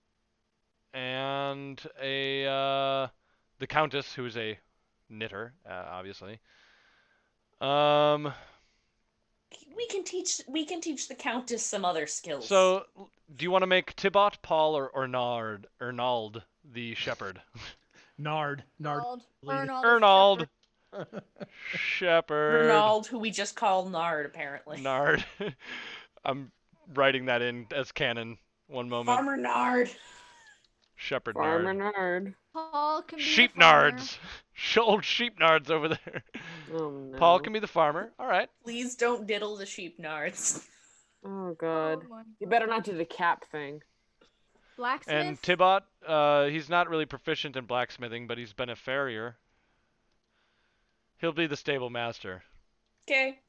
and 0.94 1.82
a 2.02 2.46
uh, 2.46 3.08
the 3.60 3.68
countess, 3.68 4.14
who 4.14 4.26
is 4.26 4.38
a 4.38 4.58
knitter, 5.10 5.54
uh, 5.70 5.86
obviously. 5.90 6.40
Um. 7.62 8.34
We 9.76 9.88
can 9.88 10.04
teach 10.04 10.42
we 10.48 10.66
can 10.66 10.82
teach 10.82 11.08
the 11.08 11.16
countess 11.16 11.64
some 11.64 11.84
other 11.84 12.08
skills. 12.08 12.48
So, 12.48 12.86
do 13.36 13.44
you 13.44 13.52
want 13.52 13.64
to 13.64 13.68
make 13.68 13.96
Tibot, 13.96 14.36
Paul, 14.42 14.76
or 14.76 14.92
Ernard, 14.96 15.68
Ernald 15.82 16.44
the 16.64 16.96
shepherd? 16.96 17.42
Nard, 18.18 18.64
Nard. 18.80 19.04
Arnold. 19.04 19.22
lead. 19.42 19.70
Arnold. 19.70 19.86
Ernald 19.86 20.48
shepherd. 21.76 22.68
Ronald, 22.68 23.08
who 23.08 23.20
we 23.20 23.32
just 23.32 23.56
call 23.56 23.90
Nard, 23.90 24.26
apparently. 24.26 24.82
Nard. 24.82 25.26
I'm 26.26 26.52
writing 26.94 27.26
that 27.26 27.42
in 27.42 27.68
as 27.74 27.92
canon. 27.92 28.38
One 28.68 28.90
moment. 28.90 29.16
Farmer 29.16 29.38
Nard. 29.38 29.90
Shepherd 31.04 31.36
Farmer 31.36 31.74
Nard. 31.74 31.96
nerd. 31.96 32.34
Paul 32.54 33.02
can 33.02 33.18
be 33.18 33.24
Sheep 33.24 33.56
nards. 33.56 34.18
Old 34.78 35.04
sheep 35.04 35.38
nards 35.38 35.70
over 35.70 35.90
there. 35.90 36.24
Oh 36.74 36.90
no. 37.12 37.18
Paul 37.18 37.40
can 37.40 37.52
be 37.52 37.60
the 37.60 37.68
farmer. 37.68 38.12
All 38.18 38.28
right. 38.28 38.50
Please 38.64 38.96
don't 38.96 39.28
diddle 39.28 39.58
the 39.58 39.66
sheep 39.66 40.00
nards. 40.02 40.66
Oh 41.26 41.56
god. 41.58 42.02
Oh 42.04 42.10
my 42.10 42.24
You 42.42 42.48
better 42.48 42.68
not 42.68 42.84
do 42.84 42.98
the 42.98 43.06
cap 43.06 43.46
thing. 43.50 43.82
Blacksmith. 44.76 45.16
And 45.16 45.42
Tibot, 45.42 45.84
uh, 46.06 46.48
he's 46.48 46.68
not 46.68 46.90
really 46.90 47.06
proficient 47.06 47.56
in 47.56 47.64
blacksmithing, 47.64 48.28
but 48.28 48.38
he's 48.38 48.52
been 48.52 48.70
a 48.70 48.76
farrier. 48.76 49.38
He'll 51.20 51.32
be 51.32 51.48
the 51.48 51.56
stable 51.56 51.90
master. 51.90 52.44
Okay. 53.08 53.40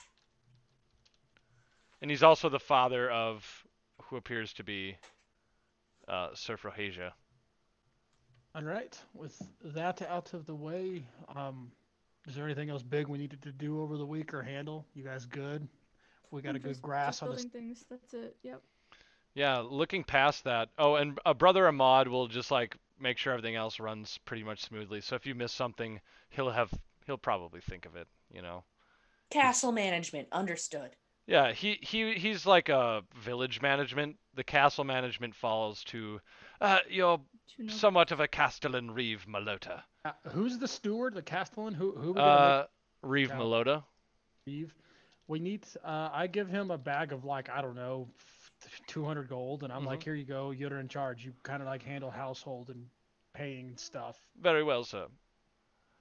And 2.01 2.12
he's 2.12 2.22
also 2.22 2.48
the 2.48 2.60
father 2.60 3.10
of 3.10 3.64
who 4.05 4.14
appears 4.14 4.52
to 4.52 4.62
be 4.62 4.97
uh, 6.06 6.28
Sir 6.35 6.56
Frohasia. 6.56 7.14
All 8.55 8.62
right. 8.62 8.97
With 9.14 9.40
that 9.64 10.01
out 10.02 10.32
of 10.32 10.47
the 10.47 10.55
way, 10.55 11.05
um, 11.35 11.72
is 12.28 12.35
there 12.35 12.44
anything 12.44 12.70
else 12.70 12.82
big 12.82 13.09
we 13.09 13.18
needed 13.18 13.43
to 13.43 13.52
do 13.52 13.82
over 13.82 13.97
the 13.97 14.06
week 14.06 14.32
or 14.32 14.43
handle? 14.43 14.86
You 14.94 15.02
guys 15.02 15.26
good? 15.26 15.66
We 16.31 16.40
got 16.40 16.51
I'm 16.51 16.56
a 16.56 16.59
good 16.60 16.68
just- 16.70 16.82
grasp 16.82 17.20
just 17.20 17.22
on 17.22 17.28
building 17.31 17.44
this. 17.44 17.52
things. 17.52 17.85
That's 17.90 18.14
it. 18.14 18.36
Yep. 18.43 18.62
Yeah, 19.35 19.59
looking 19.59 20.05
past 20.05 20.44
that. 20.44 20.68
Oh, 20.78 20.94
and 20.94 21.18
a 21.26 21.35
brother 21.35 21.66
Ahmad 21.66 22.06
will 22.06 22.28
just 22.28 22.52
like 22.52 22.76
make 23.01 23.18
sure 23.18 23.32
everything 23.32 23.56
else 23.56 23.81
runs 23.81 24.18
pretty 24.24 24.44
much 24.44 24.62
smoothly. 24.62 25.01
So 25.01 25.16
if 25.16 25.26
you 25.26 25.35
miss 25.35 25.52
something, 25.52 26.01
he'll 26.31 26.51
have 26.52 26.70
he'll 27.06 27.18
probably 27.18 27.60
think 27.60 27.85
of 27.86 27.97
it, 27.97 28.06
you 28.32 28.43
know. 28.43 28.62
Castle 29.31 29.72
management, 29.72 30.28
understood. 30.31 30.90
Yeah, 31.26 31.51
he 31.52 31.78
he 31.82 32.14
he's 32.14 32.47
like 32.47 32.68
a 32.68 33.02
village 33.16 33.60
management. 33.60 34.16
The 34.35 34.44
castle 34.44 34.85
management 34.85 35.35
falls 35.35 35.82
to 35.85 36.20
uh 36.60 36.78
you're 36.89 37.16
Two 37.16 37.22
notes. 37.22 37.34
Somewhat 37.68 38.10
of 38.12 38.20
a 38.20 38.28
castellan 38.28 38.90
Reeve 38.90 39.26
Malota. 39.28 39.82
Uh, 40.04 40.12
who's 40.32 40.58
the 40.58 40.68
steward, 40.68 41.14
the 41.14 41.22
castellan? 41.22 41.74
Who 41.74 41.92
who 41.92 42.08
we 42.12 42.14
gonna 42.14 42.30
Uh 42.30 42.66
Reeve 43.02 43.28
Yeah. 43.30 43.36
Malota. 43.36 43.74
make 43.76 44.54
leave? 44.54 44.74
We 45.26 45.38
need. 45.38 45.66
Uh, 45.82 46.10
I 46.12 46.26
give 46.26 46.48
him 46.48 46.70
a 46.70 46.78
bag 46.78 47.12
of 47.12 47.24
like 47.24 47.48
I 47.48 47.62
don't 47.62 47.74
know, 47.76 48.08
two 48.86 49.04
hundred 49.04 49.28
gold, 49.28 49.62
and 49.62 49.72
I'm 49.72 49.84
like, 49.84 50.00
Mhm. 50.00 50.04
here 50.04 50.14
you 50.14 50.24
go. 50.24 50.50
You're 50.50 50.78
in 50.80 50.88
charge. 50.88 51.24
You 51.24 51.32
kind 51.42 51.62
of 51.62 51.66
like 51.66 51.82
handle 51.82 52.10
household 52.10 52.68
and 52.70 52.86
paying 53.32 53.68
and 53.68 53.80
stuff. 53.80 54.18
Very 54.40 54.62
well, 54.62 54.84
sir. 54.84 55.06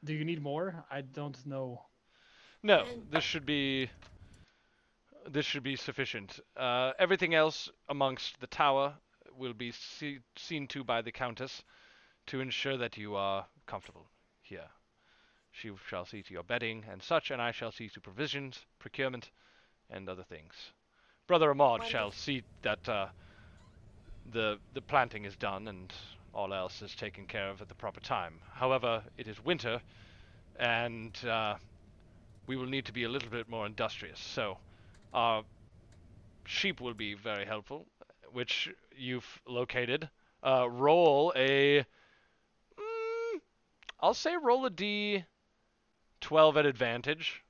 Do 0.03 0.13
you 0.13 0.25
need 0.25 0.41
more? 0.41 0.83
I 0.91 1.01
don't 1.01 1.45
know. 1.45 1.85
No, 2.63 2.85
this 3.09 3.23
should 3.23 3.45
be 3.45 3.89
this 5.27 5.45
should 5.45 5.63
be 5.63 5.77
sufficient. 5.77 6.39
Uh, 6.57 6.91
everything 6.99 7.33
else 7.33 7.69
amongst 7.87 8.39
the 8.41 8.47
tower 8.47 8.95
will 9.37 9.53
be 9.53 9.71
see, 9.71 10.19
seen 10.35 10.67
to 10.67 10.83
by 10.83 11.01
the 11.01 11.11
countess 11.11 11.63
to 12.27 12.39
ensure 12.39 12.77
that 12.77 12.97
you 12.97 13.15
are 13.15 13.45
comfortable 13.65 14.07
here. 14.41 14.69
She 15.51 15.71
shall 15.87 16.05
see 16.05 16.23
to 16.23 16.33
your 16.33 16.43
bedding 16.43 16.85
and 16.89 17.01
such, 17.01 17.29
and 17.31 17.41
I 17.41 17.51
shall 17.51 17.71
see 17.71 17.89
to 17.89 18.01
provisions, 18.01 18.65
procurement, 18.79 19.31
and 19.89 20.09
other 20.09 20.23
things. 20.23 20.53
Brother 21.27 21.51
Ahmad 21.51 21.85
shall 21.85 22.11
see 22.11 22.43
that 22.63 22.89
uh, 22.89 23.07
the 24.31 24.59
the 24.73 24.81
planting 24.81 25.25
is 25.25 25.35
done 25.35 25.67
and 25.67 25.93
all 26.33 26.53
else 26.53 26.81
is 26.81 26.95
taken 26.95 27.27
care 27.27 27.49
of 27.49 27.61
at 27.61 27.69
the 27.69 27.75
proper 27.75 27.99
time. 27.99 28.39
However, 28.53 29.03
it 29.17 29.27
is 29.27 29.43
winter, 29.45 29.81
and 30.57 31.17
uh, 31.25 31.55
we 32.47 32.55
will 32.55 32.65
need 32.65 32.85
to 32.85 32.93
be 32.93 33.03
a 33.03 33.09
little 33.09 33.29
bit 33.29 33.47
more 33.47 33.65
industrious. 33.65 34.19
So, 34.19 34.57
our 35.13 35.43
sheep 36.45 36.81
will 36.81 36.95
be 36.95 37.13
very 37.13 37.45
helpful, 37.45 37.85
which 38.33 38.69
you've 38.95 39.41
located. 39.47 40.09
Uh, 40.43 40.67
roll 40.69 41.31
a. 41.35 41.85
Mm, 42.77 43.39
I'll 44.01 44.13
say 44.13 44.35
roll 44.35 44.65
a 44.65 44.71
d12 44.71 45.23
at 46.57 46.65
advantage 46.65 47.43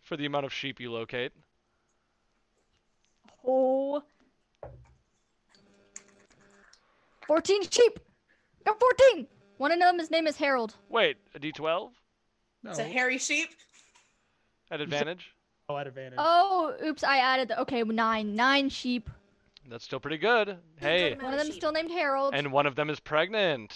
for 0.00 0.16
the 0.16 0.24
amount 0.24 0.46
of 0.46 0.52
sheep 0.52 0.80
you 0.80 0.90
locate. 0.90 1.32
Oh. 3.46 4.02
14 7.26 7.62
sheep. 7.70 8.00
Got 8.64 8.80
14. 8.80 9.26
One 9.58 9.72
of 9.72 9.78
them, 9.78 9.98
his 9.98 10.10
name 10.10 10.26
is 10.26 10.36
Harold. 10.36 10.74
Wait, 10.88 11.18
a 11.34 11.38
d12 11.38 11.90
No. 12.62 12.70
It's 12.70 12.78
a 12.78 12.84
hairy 12.84 13.18
sheep. 13.18 13.50
at 14.70 14.80
advantage? 14.80 15.34
Oh, 15.70 15.76
at 15.76 15.86
advantage. 15.86 16.14
Oh, 16.16 16.72
oops, 16.82 17.04
I 17.04 17.18
added 17.18 17.48
the, 17.48 17.60
okay, 17.60 17.82
nine. 17.82 18.34
Nine 18.34 18.70
sheep. 18.70 19.10
That's 19.68 19.84
still 19.84 20.00
pretty 20.00 20.16
good. 20.16 20.56
Hey, 20.76 21.14
One 21.14 21.26
of 21.26 21.32
of 21.34 21.38
them 21.40 21.46
sheep. 21.48 21.56
still 21.56 21.72
named 21.72 21.90
Harold. 21.90 22.34
and 22.34 22.50
one 22.52 22.64
of 22.66 22.74
them 22.74 22.88
is 22.88 23.00
pregnant. 23.00 23.74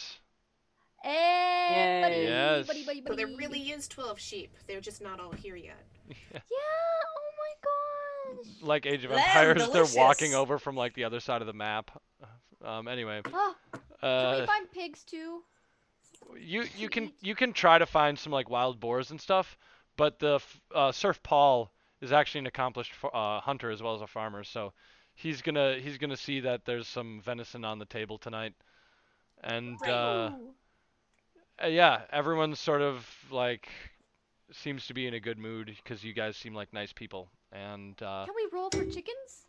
Hey, 1.02 2.01
buddy, 2.02 2.23
Yes. 2.23 2.66
buddy, 2.66 2.85
buddy, 2.86 3.02
So 3.06 3.14
there 3.14 3.27
really 3.27 3.60
is 3.60 3.89
12 3.89 4.19
sheep. 4.19 4.56
They're 4.66 4.81
just 4.81 5.02
not 5.02 5.20
all 5.20 5.32
here 5.32 5.56
yet. 5.56 5.85
Yeah, 6.32 6.40
oh 6.40 8.36
my 8.36 8.43
gosh. 8.44 8.52
like 8.62 8.86
Age 8.86 9.05
of 9.05 9.10
Lamb, 9.10 9.20
Empires, 9.27 9.69
they're 9.70 10.01
walking 10.02 10.35
over 10.35 10.59
from 10.59 10.77
like 10.77 10.94
the 10.94 11.05
other 11.05 11.20
side 11.20 11.40
of 11.43 11.47
the 11.47 11.52
map. 11.52 11.90
Um, 12.64 12.86
anyway, 12.89 13.20
Oh, 13.32 13.55
can 14.01 14.09
uh, 14.09 14.36
we 14.40 14.47
find 14.47 14.70
pigs 14.70 15.02
too? 15.05 15.43
you 16.39 16.64
you 16.78 16.89
can 16.89 17.12
you 17.20 17.35
can 17.35 17.52
try 17.52 17.77
to 17.78 17.86
find 17.86 18.16
some 18.19 18.32
like 18.32 18.48
wild 18.48 18.78
boars 18.81 19.10
and 19.10 19.20
stuff, 19.20 19.56
but 19.97 20.19
the 20.20 20.36
f- 20.36 20.60
uh, 20.74 20.93
Serf 20.93 21.20
Paul 21.23 21.71
is 22.02 22.12
actually 22.12 22.40
an 22.40 22.46
accomplished 22.46 22.92
uh, 23.14 23.40
hunter 23.40 23.70
as 23.70 23.82
well 23.82 23.94
as 23.94 24.02
a 24.02 24.06
farmer, 24.06 24.44
so 24.44 24.72
he's 25.14 25.40
gonna 25.40 25.76
he's 25.80 25.96
gonna 25.96 26.16
see 26.16 26.40
that 26.40 26.64
there's 26.66 26.86
some 26.88 27.22
venison 27.24 27.64
on 27.64 27.78
the 27.78 27.86
table 27.86 28.18
tonight, 28.18 28.52
and 29.42 29.78
uh, 29.86 30.30
uh, 31.62 31.66
yeah, 31.66 32.02
everyone's 32.10 32.58
sort 32.58 32.82
of 32.82 33.08
like 33.30 33.68
seems 34.50 34.86
to 34.86 34.94
be 34.94 35.06
in 35.06 35.14
a 35.14 35.20
good 35.20 35.38
mood 35.38 35.74
because 35.82 36.04
you 36.04 36.12
guys 36.12 36.36
seem 36.36 36.54
like 36.54 36.72
nice 36.72 36.92
people, 36.92 37.28
and 37.52 38.02
uh, 38.02 38.26
Can 38.26 38.34
we 38.34 38.48
roll 38.52 38.68
for 38.68 38.84
chickens? 38.84 39.46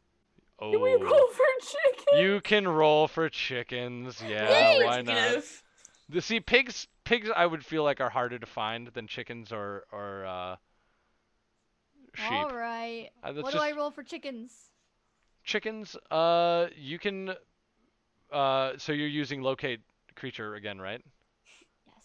oh, 0.60 0.72
Can 0.72 0.82
we 0.82 0.94
roll 0.94 1.28
for 1.28 1.46
chicken? 1.60 2.20
you 2.20 2.40
can 2.42 2.68
roll 2.68 3.08
for 3.08 3.28
chickens, 3.30 4.24
yeah, 4.26 4.76
Roll 4.78 4.86
why 4.86 5.02
not? 5.02 5.44
The 6.10 6.22
see 6.22 6.40
pigs 6.40 6.88
pigs 7.04 7.30
I 7.36 7.46
would 7.46 7.66
feel 7.66 7.84
like 7.84 8.00
are 8.00 8.10
harder 8.10 8.38
to 8.38 8.46
find 8.46 8.88
than 8.90 9.08
chickens 9.08 9.52
or 9.52 9.86
or 9.92 10.26
uh, 10.26 10.56
sheep. 12.16 12.32
All 12.32 12.50
right. 12.50 13.10
Uh, 13.24 13.34
What 13.34 13.54
do 13.54 13.60
I 13.60 13.72
roll 13.72 13.92
for 13.92 14.04
chickens? 14.04 14.54
Chickens, 15.44 15.96
uh, 16.12 16.68
you 16.78 17.00
can. 17.00 17.34
Uh, 18.32 18.74
so 18.78 18.92
you're 18.94 19.08
using 19.08 19.42
locate 19.42 19.82
creature 20.16 20.56
again, 20.56 20.80
right? 20.80 21.02
Yes. 21.86 21.96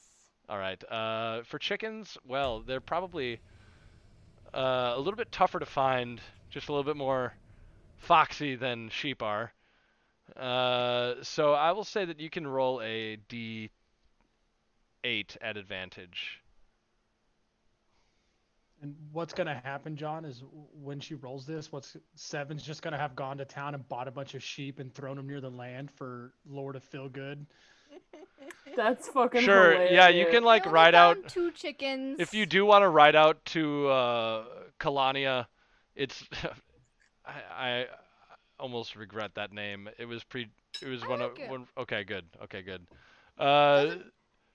All 0.49 0.59
right. 0.59 0.83
Uh, 0.91 1.43
for 1.45 1.59
chickens, 1.59 2.19
well, 2.27 2.61
they're 2.61 2.81
probably 2.81 3.41
uh, 4.53 4.93
a 4.95 4.99
little 4.99 5.17
bit 5.17 5.31
tougher 5.31 5.59
to 5.59 5.67
find, 5.67 6.21
just 6.51 6.69
a 6.69 6.73
little 6.73 6.85
bit 6.85 6.97
more 6.97 7.33
foxy 7.99 8.57
than 8.57 8.89
sheep 8.91 9.23
are. 9.23 9.53
Uh, 10.37 11.15
so 11.23 11.53
I 11.55 11.73
will 11.73 11.85
say 11.85 12.05
that 12.05 12.21
you 12.21 12.29
can 12.29 12.47
roll 12.47 12.81
a 12.83 13.17
d8 13.31 13.71
at 15.41 15.57
advantage. 15.57 16.41
And 18.81 18.95
what's 19.13 19.33
gonna 19.33 19.61
happen, 19.65 19.97
John, 19.97 20.25
is 20.25 20.45
when 20.83 21.01
she 21.01 21.15
rolls 21.17 21.45
this, 21.47 21.73
what's 21.73 21.97
Seven's 22.15 22.63
just 22.63 22.81
gonna 22.83 22.97
have 22.99 23.17
gone 23.17 23.39
to 23.39 23.45
town 23.45 23.75
and 23.75 23.89
bought 23.89 24.07
a 24.07 24.11
bunch 24.13 24.35
of 24.35 24.43
sheep 24.43 24.79
and 24.79 24.95
thrown 24.95 25.17
them 25.17 25.27
near 25.27 25.41
the 25.41 25.51
land 25.51 25.91
for 25.91 26.33
Lord 26.49 26.75
to 26.75 26.81
feel 26.81 27.09
good. 27.09 27.45
That's 28.77 29.09
fucking 29.09 29.41
Sure, 29.41 29.85
yeah, 29.87 30.09
you 30.09 30.27
can 30.27 30.45
like 30.45 30.65
ride 30.67 30.95
out. 30.95 31.29
two 31.29 31.51
chickens. 31.51 32.17
If 32.21 32.35
you 32.35 32.47
do 32.47 32.65
want 32.65 32.83
to 32.83 32.89
ride 32.89 33.17
out 33.17 33.45
to 33.47 33.89
uh, 33.89 34.45
Kalania, 34.79 35.47
it's 35.97 36.23
I, 37.27 37.33
I 37.51 37.87
almost 38.61 38.95
regret 38.95 39.33
that 39.35 39.53
name. 39.53 39.89
It 39.99 40.05
was 40.07 40.23
pre. 40.23 40.49
It 40.81 40.89
was 40.89 41.03
I 41.03 41.09
one 41.09 41.21
like 41.21 41.33
of 41.33 41.39
it. 41.39 41.51
one. 41.51 41.67
Okay, 41.77 42.05
good. 42.05 42.27
Okay, 42.45 42.63
good. 42.63 42.87
Uh, 43.37 43.85
Doesn't- 43.85 44.05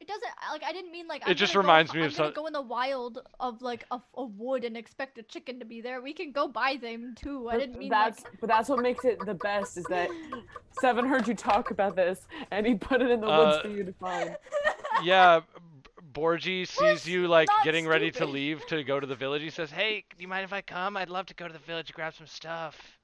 It 0.04 0.08
doesn't 0.08 0.32
like 0.52 0.64
I 0.66 0.74
didn't 0.74 0.92
mean 0.92 1.08
like. 1.08 1.22
It 1.22 1.30
I'm 1.30 1.36
just 1.38 1.54
gonna 1.54 1.64
go 1.64 1.68
reminds 1.70 1.94
me 1.94 2.02
I'm 2.02 2.08
of 2.08 2.18
gonna 2.18 2.32
go 2.34 2.46
in 2.46 2.52
the 2.52 2.62
wild 2.62 3.20
of 3.40 3.62
like 3.62 3.86
a, 3.90 4.02
a 4.18 4.26
wood 4.26 4.66
and 4.66 4.76
expect 4.76 5.18
a 5.18 5.24
chicken 5.24 5.60
to 5.60 5.66
be 5.66 5.80
there. 5.80 6.02
We 6.02 6.12
can 6.12 6.34
go 6.34 6.50
buy 6.50 6.76
them 6.76 7.16
too. 7.16 7.48
I 7.48 7.58
didn't 7.58 7.80
mean 7.80 7.88
that's 7.88 8.22
like. 8.26 8.34
but 8.42 8.50
that's 8.50 8.68
what 8.68 8.80
makes 8.82 9.06
it 9.06 9.26
the 9.26 9.36
best 9.36 9.78
is 9.78 9.86
that 9.86 10.10
Seven 10.82 11.06
heard 11.08 11.26
you 11.26 11.34
talk 11.34 11.72
about 11.72 11.96
this 11.96 12.28
and 12.52 12.68
he 12.68 12.76
put 12.76 13.02
it 13.02 13.12
in 13.12 13.22
the 13.22 13.28
Uh, 13.28 13.46
woods 13.46 13.62
for 13.62 13.70
you 13.70 13.86
to 13.86 13.94
find. 13.94 14.36
yeah, 15.04 15.40
B- 15.40 15.92
Borgie 16.12 16.68
We're 16.82 16.98
sees 16.98 17.08
you 17.08 17.30
like 17.30 17.48
not 17.48 17.64
getting 17.64 17.88
ready 17.88 18.12
to 18.12 18.26
leave 18.26 18.66
to 18.66 18.84
go 18.84 19.00
to 19.00 19.08
the 19.08 19.16
village. 19.16 19.42
He 19.42 19.52
says, 19.52 19.72
"Hey, 19.72 20.04
do 20.18 20.22
you 20.22 20.28
mind 20.28 20.44
if 20.44 20.52
I 20.52 20.60
come? 20.60 20.98
I'd 20.98 21.10
love 21.10 21.28
to 21.28 21.34
go 21.34 21.48
to 21.48 21.54
the 21.54 21.60
village 21.60 21.88
and 21.88 21.96
grab 21.96 22.14
some 22.14 22.28
stuff." 22.28 22.98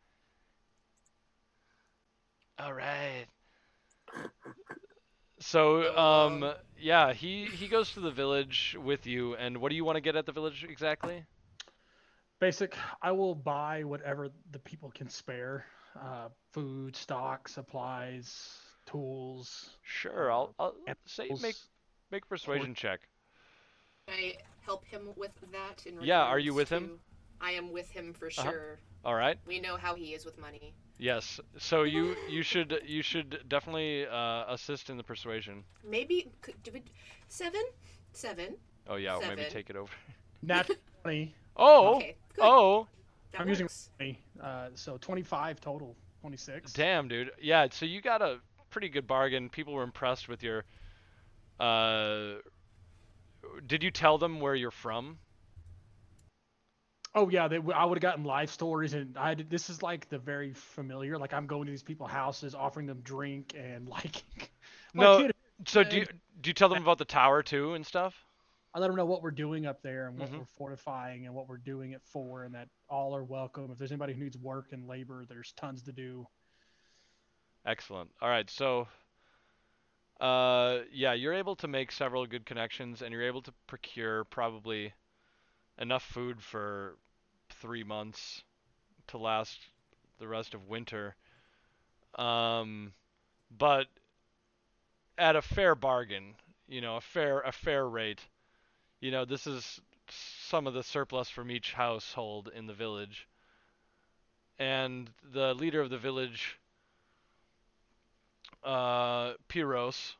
All 2.59 2.73
right. 2.73 3.27
So, 5.39 5.95
um, 5.97 6.53
yeah, 6.77 7.13
he 7.13 7.45
he 7.45 7.67
goes 7.67 7.91
to 7.93 7.99
the 7.99 8.11
village 8.11 8.75
with 8.81 9.05
you, 9.05 9.35
and 9.35 9.57
what 9.57 9.69
do 9.69 9.75
you 9.75 9.85
want 9.85 9.95
to 9.95 10.01
get 10.01 10.15
at 10.15 10.25
the 10.25 10.31
village 10.31 10.63
exactly? 10.63 11.23
Basic, 12.39 12.75
I 13.01 13.11
will 13.11 13.35
buy 13.35 13.83
whatever 13.83 14.29
the 14.51 14.59
people 14.59 14.91
can 14.91 15.09
spare. 15.09 15.65
Uh, 15.99 16.29
food, 16.53 16.95
stock, 16.95 17.47
supplies, 17.49 18.57
tools. 18.85 19.69
Sure, 19.83 20.31
I'll 20.31 20.53
I'll 20.59 20.73
say 21.05 21.29
make 21.41 21.55
make 22.11 22.23
a 22.23 22.27
persuasion 22.27 22.73
check. 22.75 23.01
I 24.07 24.35
help 24.65 24.85
him 24.85 25.13
with 25.15 25.31
that 25.51 25.85
in 25.85 25.97
Yeah, 26.01 26.21
are 26.21 26.39
you 26.39 26.53
regards 26.53 26.57
with 26.57 26.69
him? 26.69 26.99
I 27.41 27.51
am 27.51 27.71
with 27.71 27.89
him 27.91 28.13
for 28.13 28.29
Uh-huh. 28.37 28.51
sure. 28.51 28.79
All 29.03 29.15
right. 29.15 29.37
We 29.47 29.59
know 29.59 29.77
how 29.77 29.95
he 29.95 30.13
is 30.13 30.25
with 30.25 30.37
money. 30.37 30.73
Yes. 30.99 31.39
So 31.57 31.83
you 31.83 32.15
you 32.27 32.43
should 32.43 32.81
you 32.85 33.01
should 33.01 33.43
definitely 33.47 34.05
uh, 34.05 34.53
assist 34.53 34.89
in 34.89 34.97
the 34.97 35.03
persuasion. 35.03 35.63
Maybe 35.89 36.29
could, 36.41 36.61
do 36.61 36.71
we 36.73 36.83
seven, 37.29 37.61
seven. 38.11 38.57
Oh 38.87 38.97
yeah, 38.97 39.15
or 39.15 39.21
maybe 39.21 39.45
take 39.49 39.69
it 39.69 39.77
over. 39.77 39.91
Nat 40.41 40.69
20. 41.03 41.33
Oh. 41.55 41.95
Okay, 41.95 42.15
good. 42.35 42.43
Oh. 42.45 42.87
that 43.31 43.41
I'm 43.41 43.49
using 43.49 43.69
20. 43.97 44.19
Uh, 44.41 44.67
so 44.75 44.97
25 44.97 45.59
total. 45.59 45.95
26. 46.21 46.73
Damn, 46.73 47.07
dude. 47.07 47.31
Yeah. 47.41 47.67
So 47.71 47.85
you 47.85 48.01
got 48.01 48.21
a 48.21 48.39
pretty 48.69 48.89
good 48.89 49.07
bargain. 49.07 49.49
People 49.49 49.73
were 49.73 49.83
impressed 49.83 50.27
with 50.27 50.43
your. 50.43 50.65
Uh. 51.59 52.35
Did 53.65 53.83
you 53.83 53.91
tell 53.91 54.17
them 54.17 54.41
where 54.41 54.53
you're 54.53 54.69
from? 54.69 55.17
Oh 57.15 57.27
yeah, 57.29 57.47
they, 57.47 57.57
I 57.73 57.85
would 57.85 57.97
have 57.97 58.01
gotten 58.01 58.23
live 58.23 58.51
stories, 58.51 58.93
and 58.93 59.17
I 59.17 59.33
did- 59.33 59.49
this 59.49 59.69
is 59.69 59.81
like 59.81 60.09
the 60.09 60.19
very 60.19 60.53
familiar. 60.53 61.17
Like 61.17 61.33
I'm 61.33 61.47
going 61.47 61.65
to 61.65 61.71
these 61.71 61.83
people's 61.83 62.11
houses, 62.11 62.53
offering 62.53 62.85
them 62.85 63.01
drink, 63.03 63.55
and 63.57 63.87
like. 63.89 64.23
No, 64.93 65.17
kid- 65.23 65.33
So 65.67 65.83
do 65.83 65.97
you, 65.97 66.05
do 66.41 66.49
you 66.49 66.53
tell 66.53 66.69
them 66.69 66.83
about 66.83 66.97
the 66.99 67.05
tower 67.05 67.41
too 67.43 67.73
and 67.73 67.85
stuff? 67.85 68.13
I 68.73 68.79
let 68.79 68.87
them 68.87 68.95
know 68.95 69.05
what 69.05 69.23
we're 69.23 69.31
doing 69.31 69.65
up 69.65 69.81
there 69.81 70.07
and 70.07 70.19
what 70.19 70.31
Mhm. 70.31 70.37
we're 70.39 70.45
fortifying 70.57 71.25
and 71.25 71.33
what 71.33 71.49
we're 71.49 71.57
doing 71.57 71.91
it 71.93 72.03
for, 72.05 72.43
and 72.43 72.53
that 72.53 72.69
all 72.87 73.15
are 73.15 73.23
welcome. 73.23 73.71
If 73.71 73.79
there's 73.79 73.91
anybody 73.91 74.13
who 74.13 74.23
needs 74.23 74.37
work 74.37 74.67
and 74.71 74.87
labor, 74.87 75.25
there's 75.27 75.51
tons 75.53 75.81
to 75.83 75.91
do. 75.91 76.27
Excellent. 77.65 78.11
All 78.21 78.29
right, 78.29 78.49
so 78.49 78.87
uh 80.19 80.79
yeah, 80.91 81.13
you're 81.13 81.33
able 81.33 81.55
to 81.57 81.67
make 81.67 81.91
several 81.91 82.25
good 82.27 82.45
connections 82.45 83.01
and 83.01 83.11
you're 83.13 83.23
able 83.23 83.41
to 83.41 83.53
procure 83.67 84.25
probably 84.25 84.93
enough 85.79 86.03
food 86.03 86.41
for 86.43 86.97
3 87.49 87.83
months 87.83 88.43
to 89.07 89.17
last 89.17 89.59
the 90.19 90.27
rest 90.27 90.53
of 90.53 90.67
winter. 90.67 91.15
Um 92.15 92.93
but 93.51 93.87
at 95.17 95.35
a 95.35 95.41
fair 95.41 95.75
bargain, 95.75 96.35
you 96.67 96.81
know, 96.81 96.95
a 96.97 97.01
fair 97.01 97.41
a 97.41 97.51
fair 97.51 97.87
rate. 97.87 98.21
You 99.01 99.11
know, 99.11 99.25
this 99.25 99.47
is 99.47 99.81
some 100.09 100.67
of 100.67 100.73
the 100.73 100.83
surplus 100.83 101.29
from 101.29 101.51
each 101.51 101.73
household 101.73 102.49
in 102.53 102.67
the 102.67 102.73
village. 102.73 103.27
And 104.59 105.09
the 105.23 105.53
leader 105.55 105.81
of 105.81 105.89
the 105.89 105.97
village 105.97 106.59
uh, 108.63 109.33
Pyros. 109.47 110.15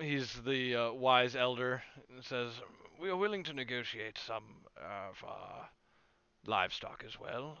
He's 0.00 0.32
the 0.46 0.76
uh, 0.76 0.92
wise 0.92 1.36
elder. 1.36 1.82
and 2.14 2.24
Says 2.24 2.52
we 3.00 3.10
are 3.10 3.16
willing 3.16 3.44
to 3.44 3.52
negotiate 3.52 4.18
some 4.26 4.44
of 4.76 5.22
our 5.28 5.68
livestock 6.46 7.04
as 7.06 7.18
well, 7.20 7.58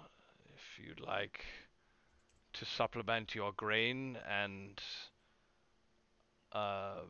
if 0.54 0.84
you'd 0.84 1.00
like 1.00 1.44
to 2.54 2.64
supplement 2.64 3.34
your 3.34 3.52
grain 3.56 4.18
and 4.28 4.80
uh, 6.52 7.00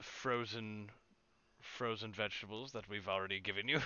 frozen 0.00 0.90
frozen 1.60 2.12
vegetables 2.12 2.72
that 2.72 2.88
we've 2.88 3.08
already 3.08 3.40
given 3.40 3.68
you. 3.68 3.80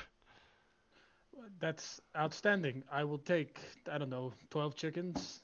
That's 1.60 2.00
outstanding. 2.16 2.82
I 2.92 3.04
will 3.04 3.18
take 3.18 3.58
I 3.90 3.98
don't 3.98 4.10
know 4.10 4.32
12 4.50 4.74
chickens, 4.76 5.40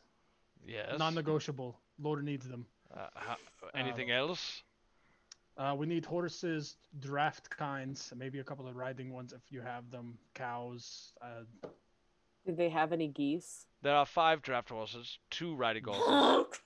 Yes. 0.66 0.98
non-negotiable. 0.98 1.78
Lord 2.01 2.24
needs 2.24 2.47
them. 2.48 2.66
Uh, 2.94 3.07
ho- 3.15 3.69
anything 3.74 4.11
else? 4.11 4.62
Uh, 5.58 5.74
we 5.76 5.86
need 5.86 6.04
horses, 6.04 6.76
draft 7.00 7.48
kinds, 7.48 8.12
maybe 8.16 8.40
a 8.40 8.44
couple 8.44 8.68
of 8.68 8.76
riding 8.76 9.10
ones 9.12 9.32
if 9.32 9.40
you 9.50 9.62
have 9.62 9.90
them. 9.90 10.18
Cows. 10.34 11.12
Uh, 11.22 11.44
Did 12.44 12.56
they 12.58 12.68
have 12.68 12.92
any 12.92 13.08
geese? 13.08 13.64
There 13.82 13.94
are 13.94 14.04
five 14.04 14.42
draft 14.42 14.68
horses, 14.68 15.18
two 15.30 15.54
riding 15.54 15.84
horses. 15.86 16.58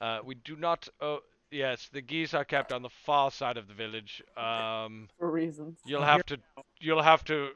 Uh, 0.00 0.18
we 0.24 0.34
do 0.34 0.56
not. 0.56 0.88
Oh, 1.00 1.20
yes, 1.50 1.88
the 1.92 2.00
geese 2.02 2.34
are 2.34 2.44
kept 2.44 2.72
on 2.72 2.82
the 2.82 2.90
far 2.90 3.30
side 3.30 3.56
of 3.56 3.68
the 3.68 3.74
village. 3.74 4.22
Um, 4.36 5.08
For 5.18 5.30
reasons. 5.30 5.78
you'll 5.86 6.02
have 6.02 6.24
to. 6.26 6.38
You'll 6.80 7.02
have 7.02 7.24
to. 7.24 7.50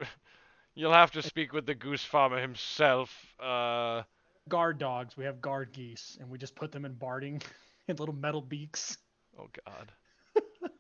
You'll 0.74 0.92
have 0.94 1.10
to 1.12 1.22
speak 1.22 1.52
with 1.52 1.66
the 1.66 1.74
goose 1.74 2.04
farmer 2.04 2.40
himself. 2.40 3.14
Uh, 3.38 4.02
guard 4.48 4.78
dogs. 4.78 5.16
We 5.16 5.24
have 5.24 5.42
guard 5.42 5.72
geese, 5.72 6.16
and 6.20 6.30
we 6.30 6.38
just 6.38 6.54
put 6.54 6.72
them 6.72 6.84
in 6.86 6.94
barding 6.94 7.42
in 7.88 7.96
little 7.96 8.14
metal 8.14 8.40
beaks. 8.40 8.96
Oh 9.38 9.48
God. 9.66 9.92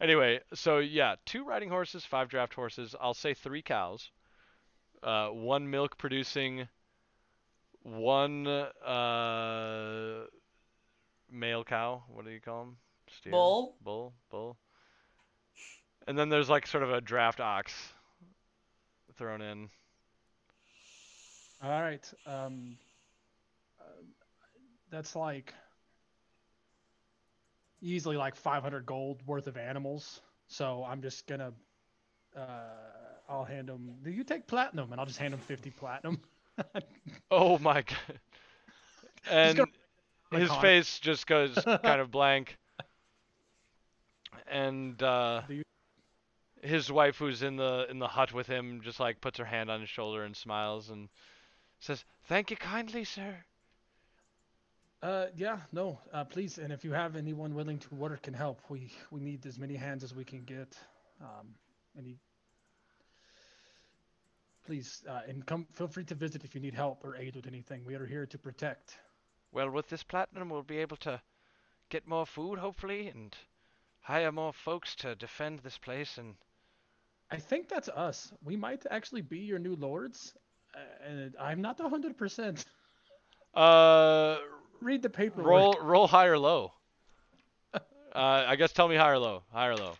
anyway, 0.00 0.40
so 0.54 0.78
yeah, 0.78 1.16
two 1.24 1.44
riding 1.44 1.68
horses, 1.68 2.04
five 2.04 2.28
draft 2.28 2.54
horses. 2.54 2.94
I'll 3.00 3.14
say 3.14 3.34
three 3.34 3.62
cows. 3.62 4.10
Uh, 5.02 5.28
one 5.28 5.70
milk 5.70 5.98
producing. 5.98 6.68
one 7.82 8.46
uh, 8.46 10.24
male 11.30 11.64
cow. 11.64 12.02
What 12.08 12.24
do 12.24 12.30
you 12.30 12.40
call 12.40 12.64
them? 12.64 12.76
Steer? 13.08 13.32
Bull? 13.32 13.76
Bull. 13.82 14.12
Bull. 14.30 14.56
And 16.08 16.18
then 16.18 16.28
there's 16.28 16.48
like 16.48 16.66
sort 16.66 16.82
of 16.82 16.92
a 16.92 17.00
draft 17.00 17.40
ox 17.40 17.72
thrown 19.16 19.40
in. 19.40 19.68
All 21.62 21.70
right. 21.70 22.12
Um, 22.26 22.76
uh, 23.80 23.84
that's 24.90 25.16
like 25.16 25.52
easily 27.86 28.16
like 28.16 28.34
500 28.34 28.84
gold 28.86 29.22
worth 29.26 29.46
of 29.46 29.56
animals. 29.56 30.20
So 30.48 30.84
I'm 30.86 31.02
just 31.02 31.26
gonna, 31.26 31.52
uh, 32.36 32.40
I'll 33.28 33.44
hand 33.44 33.68
them. 33.68 33.94
Do 34.02 34.10
you 34.10 34.24
take 34.24 34.46
platinum? 34.46 34.92
And 34.92 35.00
I'll 35.00 35.06
just 35.06 35.18
hand 35.18 35.32
them 35.32 35.40
50 35.40 35.70
platinum. 35.70 36.20
Oh 37.30 37.58
my 37.58 37.82
god. 37.82 38.20
And 39.30 39.60
his 40.32 40.48
Iconic. 40.48 40.60
face 40.62 40.98
just 41.00 41.26
goes 41.26 41.54
kind 41.82 42.00
of 42.00 42.10
blank. 42.10 42.56
And 44.46 45.00
uh, 45.02 45.42
you- 45.48 45.62
his 46.62 46.90
wife, 46.90 47.16
who's 47.18 47.42
in 47.42 47.56
the 47.56 47.86
in 47.90 47.98
the 47.98 48.08
hut 48.08 48.32
with 48.32 48.46
him, 48.46 48.80
just 48.82 48.98
like 49.00 49.20
puts 49.20 49.38
her 49.38 49.44
hand 49.44 49.70
on 49.70 49.80
his 49.80 49.90
shoulder 49.90 50.24
and 50.24 50.36
smiles 50.36 50.90
and 50.90 51.08
says, 51.80 52.04
"Thank 52.28 52.50
you 52.50 52.56
kindly, 52.56 53.04
sir." 53.04 53.44
Uh, 55.06 55.26
yeah, 55.36 55.58
no, 55.70 56.00
uh, 56.12 56.24
please. 56.24 56.58
And 56.58 56.72
if 56.72 56.84
you 56.84 56.92
have 56.92 57.14
anyone 57.14 57.54
willing 57.54 57.78
to 57.78 57.94
work 57.94 58.26
and 58.26 58.34
help, 58.34 58.60
we 58.68 58.90
we 59.12 59.20
need 59.20 59.46
as 59.46 59.56
many 59.56 59.76
hands 59.76 60.02
as 60.02 60.12
we 60.12 60.24
can 60.24 60.42
get. 60.42 60.76
Um, 61.20 61.54
any, 61.96 62.18
please, 64.64 65.04
uh, 65.08 65.20
and 65.28 65.46
come. 65.46 65.68
Feel 65.74 65.86
free 65.86 66.02
to 66.06 66.16
visit 66.16 66.42
if 66.42 66.56
you 66.56 66.60
need 66.60 66.74
help 66.74 67.04
or 67.04 67.14
aid 67.14 67.36
with 67.36 67.46
anything. 67.46 67.84
We 67.86 67.94
are 67.94 68.04
here 68.04 68.26
to 68.26 68.36
protect. 68.38 68.98
Well, 69.52 69.70
with 69.70 69.88
this 69.88 70.02
platinum, 70.02 70.50
we'll 70.50 70.64
be 70.64 70.78
able 70.78 70.96
to 70.96 71.20
get 71.88 72.08
more 72.08 72.26
food, 72.26 72.58
hopefully, 72.58 73.06
and 73.06 73.36
hire 74.00 74.32
more 74.32 74.52
folks 74.52 74.96
to 74.96 75.14
defend 75.14 75.60
this 75.60 75.78
place. 75.78 76.18
And 76.18 76.34
I 77.30 77.36
think 77.36 77.68
that's 77.68 77.88
us. 77.88 78.32
We 78.42 78.56
might 78.56 78.84
actually 78.90 79.22
be 79.22 79.38
your 79.38 79.60
new 79.60 79.76
lords, 79.76 80.34
uh, 80.74 81.08
and 81.08 81.36
I'm 81.38 81.62
not 81.62 81.80
hundred 81.80 82.18
percent. 82.18 82.64
uh, 83.54 84.38
Read 84.80 85.02
the 85.02 85.10
paper. 85.10 85.42
roll 85.42 85.76
roll 85.82 86.06
high 86.06 86.26
or 86.26 86.38
low. 86.38 86.72
Uh, 88.14 88.46
I 88.48 88.56
guess 88.56 88.72
tell 88.72 88.88
me 88.88 88.96
high 88.96 89.10
or 89.10 89.18
low. 89.18 89.42
High 89.52 89.66
or 89.66 89.76
low. 89.76 89.92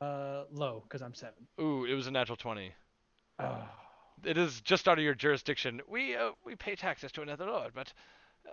Uh, 0.00 0.44
low, 0.50 0.82
because 0.82 1.00
I'm 1.00 1.14
seven. 1.14 1.46
Ooh, 1.60 1.84
it 1.84 1.94
was 1.94 2.08
a 2.08 2.10
natural 2.10 2.36
twenty. 2.36 2.72
Oh, 3.38 3.62
it 4.24 4.36
is 4.36 4.60
just 4.62 4.88
out 4.88 4.98
of 4.98 5.04
your 5.04 5.14
jurisdiction. 5.14 5.80
We 5.88 6.16
uh, 6.16 6.32
we 6.44 6.56
pay 6.56 6.74
taxes 6.74 7.12
to 7.12 7.22
another 7.22 7.46
lord, 7.46 7.70
but 7.72 7.92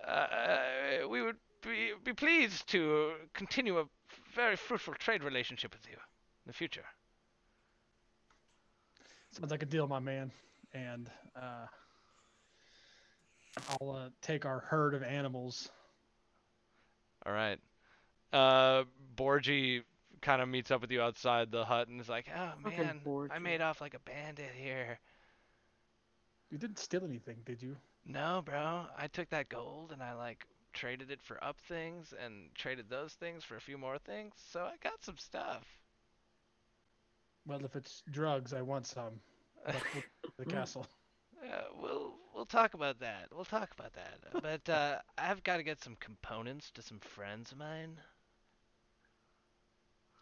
uh, 0.06 1.08
we 1.08 1.22
would 1.22 1.36
be 1.60 1.90
be 2.04 2.12
pleased 2.12 2.68
to 2.68 3.12
continue 3.34 3.78
a 3.78 3.84
very 4.32 4.54
fruitful 4.54 4.94
trade 4.94 5.24
relationship 5.24 5.72
with 5.72 5.86
you 5.88 5.94
in 5.96 6.46
the 6.46 6.52
future. 6.52 6.84
sounds 9.32 9.50
like 9.50 9.62
a 9.64 9.66
deal, 9.66 9.88
my 9.88 9.98
man. 9.98 10.30
And 10.72 11.10
uh, 11.34 11.66
I'll 13.68 13.90
uh, 13.90 14.08
take 14.22 14.44
our 14.44 14.60
herd 14.60 14.94
of 14.94 15.02
animals. 15.02 15.70
All 17.26 17.32
right. 17.32 17.58
Uh, 18.32 18.84
Borgie 19.16 19.82
kind 20.22 20.42
of 20.42 20.48
meets 20.48 20.70
up 20.70 20.80
with 20.80 20.90
you 20.90 21.02
outside 21.02 21.50
the 21.50 21.64
hut 21.64 21.88
and 21.88 22.00
is 22.00 22.08
like, 22.08 22.26
"Oh 22.34 22.52
man, 22.68 23.00
I 23.30 23.38
made 23.38 23.60
off 23.60 23.80
like 23.80 23.94
a 23.94 23.98
bandit 24.00 24.52
here." 24.56 24.98
You 26.50 26.58
didn't 26.58 26.78
steal 26.78 27.04
anything, 27.04 27.38
did 27.44 27.62
you? 27.62 27.76
No, 28.04 28.42
bro. 28.44 28.86
I 28.96 29.06
took 29.06 29.30
that 29.30 29.48
gold 29.48 29.92
and 29.92 30.02
I 30.02 30.14
like 30.14 30.46
traded 30.72 31.10
it 31.10 31.22
for 31.22 31.42
up 31.42 31.60
things 31.68 32.14
and 32.22 32.54
traded 32.54 32.88
those 32.88 33.12
things 33.14 33.44
for 33.44 33.56
a 33.56 33.60
few 33.60 33.78
more 33.78 33.98
things. 33.98 34.34
So 34.52 34.60
I 34.60 34.74
got 34.82 35.02
some 35.02 35.16
stuff. 35.16 35.64
Well, 37.46 37.64
if 37.64 37.76
it's 37.76 38.02
drugs, 38.10 38.52
I 38.52 38.62
want 38.62 38.86
some. 38.86 39.20
Let's 39.66 39.78
look 39.94 40.04
at 40.24 40.30
the 40.38 40.46
castle. 40.46 40.86
Uh, 41.42 41.62
we'll 41.80 42.14
we'll 42.34 42.46
talk 42.46 42.74
about 42.74 43.00
that. 43.00 43.28
We'll 43.34 43.44
talk 43.44 43.70
about 43.78 43.92
that. 43.94 44.18
But 44.42 44.68
uh, 44.72 44.98
I've 45.18 45.42
got 45.42 45.56
to 45.58 45.62
get 45.62 45.82
some 45.82 45.96
components 46.00 46.70
to 46.72 46.82
some 46.82 46.98
friends 47.00 47.52
of 47.52 47.58
mine. 47.58 47.98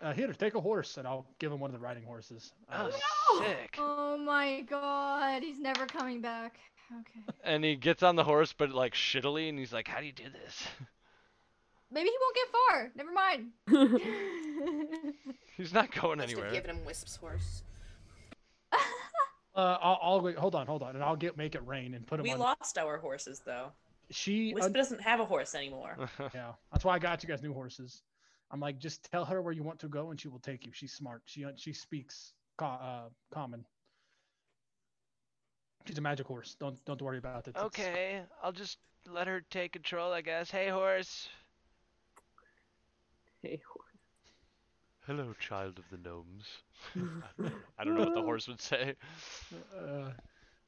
Uh, 0.01 0.13
here, 0.13 0.33
take 0.33 0.55
a 0.55 0.61
horse, 0.61 0.97
and 0.97 1.09
I'll 1.09 1.27
give 1.41 1.51
him 1.51 1.59
one 1.59 1.71
of 1.71 1.75
the 1.81 1.85
riding 1.85 2.05
horses. 2.05 2.53
Uh, 2.71 2.91
Oh, 3.31 3.43
sick! 3.45 3.75
Oh 3.79 4.17
my 4.17 4.61
god, 4.63 5.43
he's 5.43 5.59
never 5.59 5.87
coming 5.87 6.21
back. 6.21 6.59
Okay. 7.01 7.21
And 7.45 7.65
he 7.65 7.77
gets 7.77 8.03
on 8.03 8.17
the 8.17 8.25
horse, 8.25 8.53
but 8.57 8.71
like 8.71 8.95
shittily, 8.95 9.49
and 9.49 9.59
he's 9.59 9.73
like, 9.73 9.89
"How 9.89 10.01
do 10.01 10.07
you 10.07 10.13
do 10.13 10.25
this?" 10.31 10.67
Maybe 11.91 12.11
he 12.11 12.17
won't 12.21 12.37
get 12.37 12.49
far. 12.53 12.91
Never 12.95 13.13
mind. 13.13 13.53
he's 15.57 15.73
not 15.73 15.91
going 15.93 16.19
Must 16.19 16.31
have 16.31 16.39
anywhere. 16.39 16.53
given 16.53 16.77
him 16.77 16.85
Wisp's 16.85 17.17
horse. 17.17 17.63
Uh, 19.59 19.77
I'll, 19.83 19.99
I'll 20.01 20.21
wait. 20.21 20.37
Hold 20.39 20.55
on, 20.55 20.67
hold 20.67 20.83
on, 20.83 20.95
and 20.95 21.03
I'll 21.05 21.17
get 21.17 21.37
make 21.37 21.55
it 21.57 21.67
rain 21.67 21.95
and 21.95 22.07
put 22.07 22.21
him 22.21 22.23
We 22.25 22.33
on. 22.33 22.39
lost 22.39 22.79
our 22.79 22.97
horses 22.97 23.41
though. 23.45 23.73
She, 24.11 24.55
Wisp 24.55 24.67
un- 24.67 24.73
doesn't 24.73 25.03
have 25.03 25.21
a 25.21 25.25
horse 25.25 25.55
anymore. 25.55 25.97
yeah, 26.35 26.53
that's 26.73 26.85
why 26.85 26.95
I 26.95 26.99
got 26.99 27.23
you 27.23 27.29
guys 27.29 27.43
new 27.43 27.53
horses. 27.53 28.03
I'm 28.51 28.61
like, 28.61 28.79
just 28.79 29.11
tell 29.11 29.25
her 29.27 29.43
where 29.43 29.53
you 29.53 29.63
want 29.63 29.79
to 29.81 29.89
go, 29.89 30.11
and 30.11 30.19
she 30.19 30.29
will 30.29 30.39
take 30.39 30.65
you. 30.65 30.71
She's 30.73 30.93
smart. 30.93 31.23
She 31.27 31.45
uh, 31.45 31.51
she 31.57 31.73
speaks 31.73 32.33
co- 32.57 32.67
uh, 32.67 33.09
common. 33.31 33.65
She's 35.87 35.99
a 35.99 36.01
magic 36.03 36.27
horse. 36.27 36.57
Don't 36.59 36.83
don't 36.85 37.03
worry 37.03 37.19
about 37.19 37.47
it. 37.49 37.51
It's- 37.51 37.65
okay, 37.65 38.21
I'll 38.43 38.53
just 38.53 38.79
let 39.11 39.27
her 39.27 39.43
take 39.51 39.73
control, 39.73 40.13
I 40.13 40.21
guess. 40.21 40.51
Hey, 40.51 40.69
horse. 40.69 41.29
Hey, 43.43 43.61
Hello, 45.09 45.35
child 45.41 45.79
of 45.79 45.85
the 45.91 45.97
gnomes. 46.07 46.45
I 47.79 47.85
don't 47.85 47.95
know 47.95 48.05
what 48.05 48.15
the 48.15 48.21
horse 48.21 48.47
would 48.47 48.61
say. 48.61 48.95
Uh, 49.75 50.11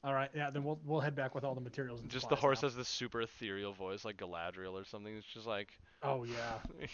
all 0.02 0.14
right, 0.14 0.30
yeah. 0.34 0.48
Then 0.48 0.64
we'll 0.64 0.80
we'll 0.86 1.00
head 1.00 1.14
back 1.14 1.34
with 1.34 1.44
all 1.44 1.54
the 1.54 1.60
materials. 1.60 2.00
And 2.00 2.08
Just 2.08 2.30
the 2.30 2.36
horse 2.36 2.62
now. 2.62 2.68
has 2.68 2.74
this 2.74 2.88
super 2.88 3.20
ethereal 3.20 3.74
voice, 3.74 4.02
like 4.02 4.16
Galadriel 4.16 4.72
or 4.72 4.84
something. 4.86 5.14
It's 5.14 5.26
just 5.26 5.46
like. 5.46 5.68
Oh 6.02 6.24
yeah. 6.24 6.58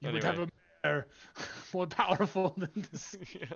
You 0.00 0.12
would 0.12 0.22
have 0.22 0.38
a 0.38 0.48
mare 0.84 1.08
more 1.74 1.86
powerful 1.88 2.54
than 2.56 2.86
this, 2.92 3.16
Yeah. 3.34 3.46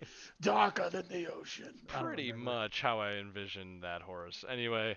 darker 0.40 0.90
than 0.90 1.06
the 1.08 1.32
ocean. 1.32 1.72
Pretty 1.86 2.32
much 2.32 2.82
how 2.82 2.98
I 2.98 3.12
envisioned 3.12 3.84
that 3.84 4.02
horse. 4.02 4.44
Anyway, 4.50 4.96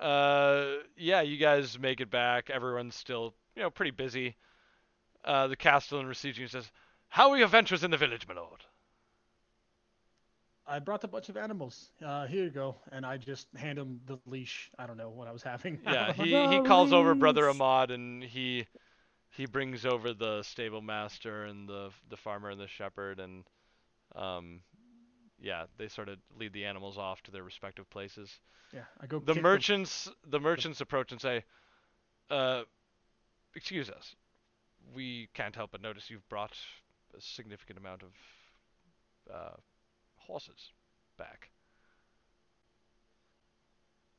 uh, 0.00 0.64
yeah, 0.96 1.20
you 1.20 1.36
guys 1.36 1.78
make 1.78 2.00
it 2.00 2.10
back. 2.10 2.48
Everyone's 2.48 2.94
still, 2.94 3.34
you 3.54 3.60
know, 3.62 3.68
pretty 3.68 3.90
busy. 3.90 4.34
Uh, 5.26 5.46
the 5.48 5.56
castellan 5.56 6.06
receives 6.06 6.38
you 6.38 6.44
and 6.44 6.50
says, 6.50 6.72
"How 7.12 7.30
are 7.30 7.36
your 7.36 7.48
ventures 7.48 7.84
in 7.84 7.90
the 7.90 7.98
village, 7.98 8.26
my 8.26 8.34
lord?" 8.34 8.64
I 10.66 10.78
brought 10.78 11.04
a 11.04 11.08
bunch 11.08 11.28
of 11.28 11.36
animals. 11.36 11.90
Uh, 12.02 12.26
here 12.26 12.44
you 12.44 12.50
go, 12.50 12.76
and 12.90 13.04
I 13.04 13.18
just 13.18 13.48
hand 13.54 13.78
him 13.78 14.00
the 14.06 14.18
leash. 14.26 14.70
I 14.78 14.86
don't 14.86 14.96
know 14.96 15.10
what 15.10 15.28
I 15.28 15.32
was 15.32 15.42
having. 15.42 15.78
Yeah, 15.84 16.12
he, 16.14 16.30
he 16.30 16.62
calls 16.62 16.92
over 16.92 17.14
brother 17.14 17.48
Ahmad 17.50 17.90
and 17.90 18.22
he 18.22 18.66
he 19.30 19.44
brings 19.46 19.84
over 19.84 20.14
the 20.14 20.42
stable 20.42 20.80
master 20.80 21.44
and 21.44 21.68
the 21.68 21.90
the 22.08 22.16
farmer 22.16 22.48
and 22.48 22.58
the 22.60 22.68
shepherd 22.68 23.20
and 23.20 23.44
um 24.14 24.60
yeah, 25.38 25.64
they 25.76 25.88
sort 25.88 26.08
of 26.08 26.18
lead 26.38 26.52
the 26.54 26.64
animals 26.64 26.96
off 26.96 27.22
to 27.24 27.30
their 27.30 27.42
respective 27.42 27.90
places. 27.90 28.30
yeah, 28.72 28.84
I 29.00 29.06
go. 29.06 29.18
the 29.18 29.34
kick 29.34 29.42
merchants 29.42 30.08
the 30.26 30.40
merchants 30.40 30.80
approach 30.80 31.12
and 31.12 31.20
say 31.20 31.44
uh 32.30 32.62
excuse 33.54 33.90
us 33.90 34.14
we 34.94 35.28
can't 35.34 35.54
help 35.54 35.72
but 35.72 35.82
notice 35.82 36.08
you've 36.08 36.26
brought 36.28 36.56
a 37.16 37.20
significant 37.20 37.78
amount 37.78 38.02
of 38.02 38.10
uh 39.32 39.56
horses 40.16 40.72
back 41.18 41.50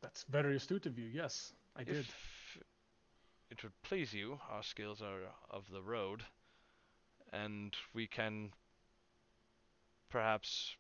That's 0.02 0.26
very 0.30 0.58
astute 0.58 0.86
of 0.86 1.00
you. 1.00 1.06
Yes, 1.06 1.54
I 1.78 1.86
did. 1.86 2.06
it 3.50 3.64
would 3.64 3.72
please 3.84 4.14
you 4.14 4.40
our 4.52 4.62
skills 4.62 5.02
are 5.02 5.22
of 5.50 5.64
the 5.72 5.82
road 5.82 6.24
and 7.32 7.76
we 7.94 8.06
can 8.08 8.52
perhaps 10.10 10.76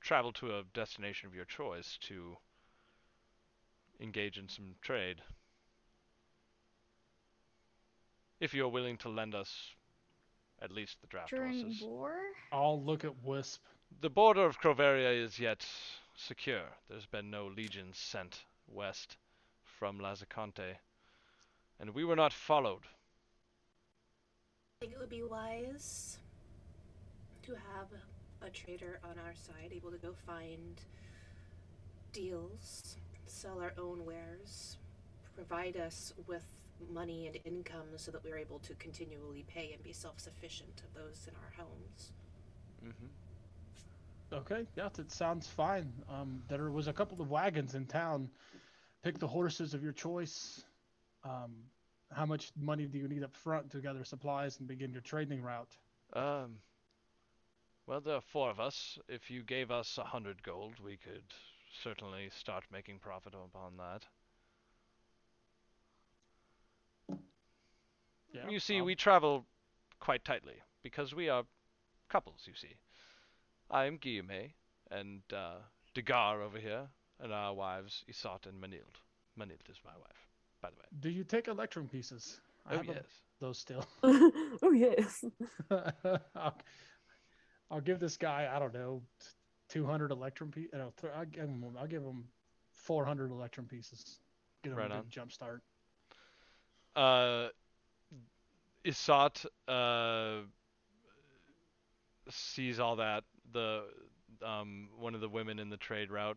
travel 0.00 0.32
to 0.32 0.58
a 0.58 0.62
destination 0.74 1.26
of 1.26 1.34
your 1.34 1.46
choice 1.46 1.98
to 2.02 2.36
engage 4.00 4.38
in 4.38 4.48
some 4.48 4.74
trade 4.82 5.22
if 8.40 8.52
you're 8.52 8.68
willing 8.68 8.98
to 8.98 9.08
lend 9.08 9.34
us 9.34 9.74
at 10.64 10.72
least 10.72 11.00
the 11.02 11.06
draft 11.06 11.30
During 11.30 11.64
horses. 11.64 11.82
war? 11.82 12.14
I'll 12.50 12.82
look 12.82 13.04
at 13.04 13.22
Wisp. 13.22 13.62
The 14.00 14.08
border 14.08 14.46
of 14.46 14.58
Croveria 14.58 15.10
is 15.10 15.38
yet 15.38 15.64
secure. 16.16 16.64
There's 16.88 17.06
been 17.06 17.30
no 17.30 17.46
legions 17.46 17.98
sent 17.98 18.44
west 18.66 19.18
from 19.62 19.98
Lazaconte, 19.98 20.78
and 21.78 21.94
we 21.94 22.04
were 22.04 22.16
not 22.16 22.32
followed. 22.32 22.82
I 24.80 24.86
think 24.86 24.92
it 24.94 24.98
would 24.98 25.10
be 25.10 25.22
wise 25.22 26.18
to 27.42 27.52
have 27.52 27.88
a 28.40 28.50
trader 28.50 29.00
on 29.04 29.18
our 29.18 29.34
side 29.34 29.70
able 29.72 29.90
to 29.90 29.98
go 29.98 30.14
find 30.26 30.80
deals 32.12 32.96
sell 33.26 33.60
our 33.60 33.74
own 33.78 34.04
wares, 34.06 34.76
provide 35.34 35.76
us 35.76 36.12
with 36.26 36.44
money 36.92 37.26
and 37.26 37.38
income 37.44 37.86
so 37.96 38.10
that 38.10 38.24
we're 38.24 38.38
able 38.38 38.58
to 38.60 38.74
continually 38.74 39.44
pay 39.48 39.72
and 39.72 39.82
be 39.82 39.92
self 39.92 40.18
sufficient 40.20 40.82
of 40.84 41.02
those 41.02 41.26
in 41.28 41.34
our 41.36 41.64
homes. 41.64 42.12
Mm-hmm. 42.84 44.36
Okay, 44.36 44.66
yeah, 44.76 44.88
that 44.94 45.12
sounds 45.12 45.46
fine. 45.46 45.92
Um, 46.10 46.42
there 46.48 46.70
was 46.70 46.88
a 46.88 46.92
couple 46.92 47.20
of 47.20 47.30
wagons 47.30 47.74
in 47.74 47.86
town. 47.86 48.28
Pick 49.02 49.18
the 49.18 49.28
horses 49.28 49.74
of 49.74 49.82
your 49.82 49.92
choice. 49.92 50.64
Um, 51.24 51.54
how 52.10 52.26
much 52.26 52.50
money 52.60 52.86
do 52.86 52.98
you 52.98 53.08
need 53.08 53.22
up 53.22 53.34
front 53.34 53.70
to 53.70 53.78
gather 53.78 54.04
supplies 54.04 54.58
and 54.58 54.68
begin 54.68 54.92
your 54.92 55.02
trading 55.02 55.42
route? 55.42 55.76
Um. 56.12 56.56
Well, 57.86 58.00
there 58.00 58.14
are 58.14 58.22
four 58.32 58.48
of 58.48 58.60
us. 58.60 58.98
If 59.08 59.30
you 59.30 59.42
gave 59.42 59.70
us 59.70 59.98
a 59.98 60.04
hundred 60.04 60.42
gold, 60.42 60.72
we 60.82 60.96
could 60.96 61.24
certainly 61.82 62.30
start 62.30 62.64
making 62.72 62.98
profit 62.98 63.34
upon 63.34 63.76
that. 63.76 64.04
Yeah, 68.34 68.48
you 68.48 68.60
see, 68.60 68.80
um, 68.80 68.86
we 68.86 68.94
travel 68.94 69.46
quite 70.00 70.24
tightly 70.24 70.54
because 70.82 71.14
we 71.14 71.28
are 71.28 71.44
couples. 72.08 72.42
You 72.46 72.54
see, 72.54 72.74
I 73.70 73.86
am 73.86 73.96
Guillaume 73.96 74.52
and 74.90 75.20
uh, 75.32 75.56
Degar 75.94 76.42
over 76.42 76.58
here, 76.58 76.88
and 77.20 77.32
our 77.32 77.54
wives 77.54 78.04
Isat 78.10 78.46
and 78.46 78.60
Manild. 78.60 79.00
Manild 79.36 79.62
is 79.70 79.78
my 79.84 79.92
wife, 79.98 80.28
by 80.60 80.70
the 80.70 80.76
way. 80.76 80.84
Do 81.00 81.10
you 81.10 81.24
take 81.24 81.48
electrum 81.48 81.88
pieces? 81.88 82.40
I 82.66 82.74
oh 82.74 82.76
have 82.78 82.88
a- 82.88 82.92
yes. 82.94 83.06
those 83.40 83.58
still. 83.58 83.84
oh 84.02 84.72
yes. 84.72 85.24
I'll, 85.70 86.54
I'll 87.70 87.80
give 87.80 88.00
this 88.00 88.16
guy 88.16 88.50
I 88.54 88.58
don't 88.58 88.74
know, 88.74 89.02
two 89.68 89.84
hundred 89.86 90.10
electrum 90.12 90.50
pieces. 90.50 90.70
No, 90.74 90.92
th- 91.00 91.12
I'll 91.16 91.24
give 91.26 91.44
him 91.44 91.64
I'll 91.78 91.86
give 91.86 92.02
him 92.02 92.24
four 92.72 93.04
hundred 93.04 93.30
electrum 93.30 93.66
pieces. 93.66 94.18
Get 94.62 94.72
him 94.72 94.78
Right 94.78 94.90
a 94.90 94.94
on. 94.96 95.04
jump 95.08 95.32
start. 95.32 95.62
uh, 96.96 97.48
Isat 98.84 99.46
uh, 99.66 100.42
sees 102.28 102.78
all 102.78 102.96
that 102.96 103.24
the 103.52 103.84
um, 104.44 104.88
one 104.98 105.14
of 105.14 105.20
the 105.20 105.28
women 105.28 105.58
in 105.58 105.70
the 105.70 105.76
trade 105.76 106.10
route, 106.10 106.36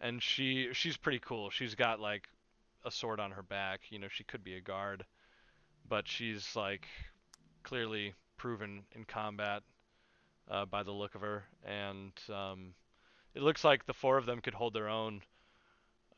and 0.00 0.22
she 0.22 0.68
she's 0.72 0.96
pretty 0.96 1.18
cool. 1.18 1.50
She's 1.50 1.74
got 1.74 2.00
like 2.00 2.28
a 2.84 2.90
sword 2.90 3.20
on 3.20 3.32
her 3.32 3.42
back. 3.42 3.80
You 3.90 3.98
know, 3.98 4.08
she 4.08 4.24
could 4.24 4.42
be 4.42 4.54
a 4.54 4.60
guard, 4.60 5.04
but 5.88 6.08
she's 6.08 6.56
like 6.56 6.86
clearly 7.62 8.14
proven 8.38 8.84
in 8.94 9.04
combat 9.04 9.62
uh, 10.50 10.64
by 10.64 10.82
the 10.82 10.92
look 10.92 11.14
of 11.14 11.20
her, 11.20 11.44
and 11.64 12.12
um, 12.32 12.74
it 13.34 13.42
looks 13.42 13.64
like 13.64 13.84
the 13.84 13.92
four 13.92 14.16
of 14.16 14.24
them 14.24 14.40
could 14.40 14.54
hold 14.54 14.72
their 14.72 14.88
own, 14.88 15.20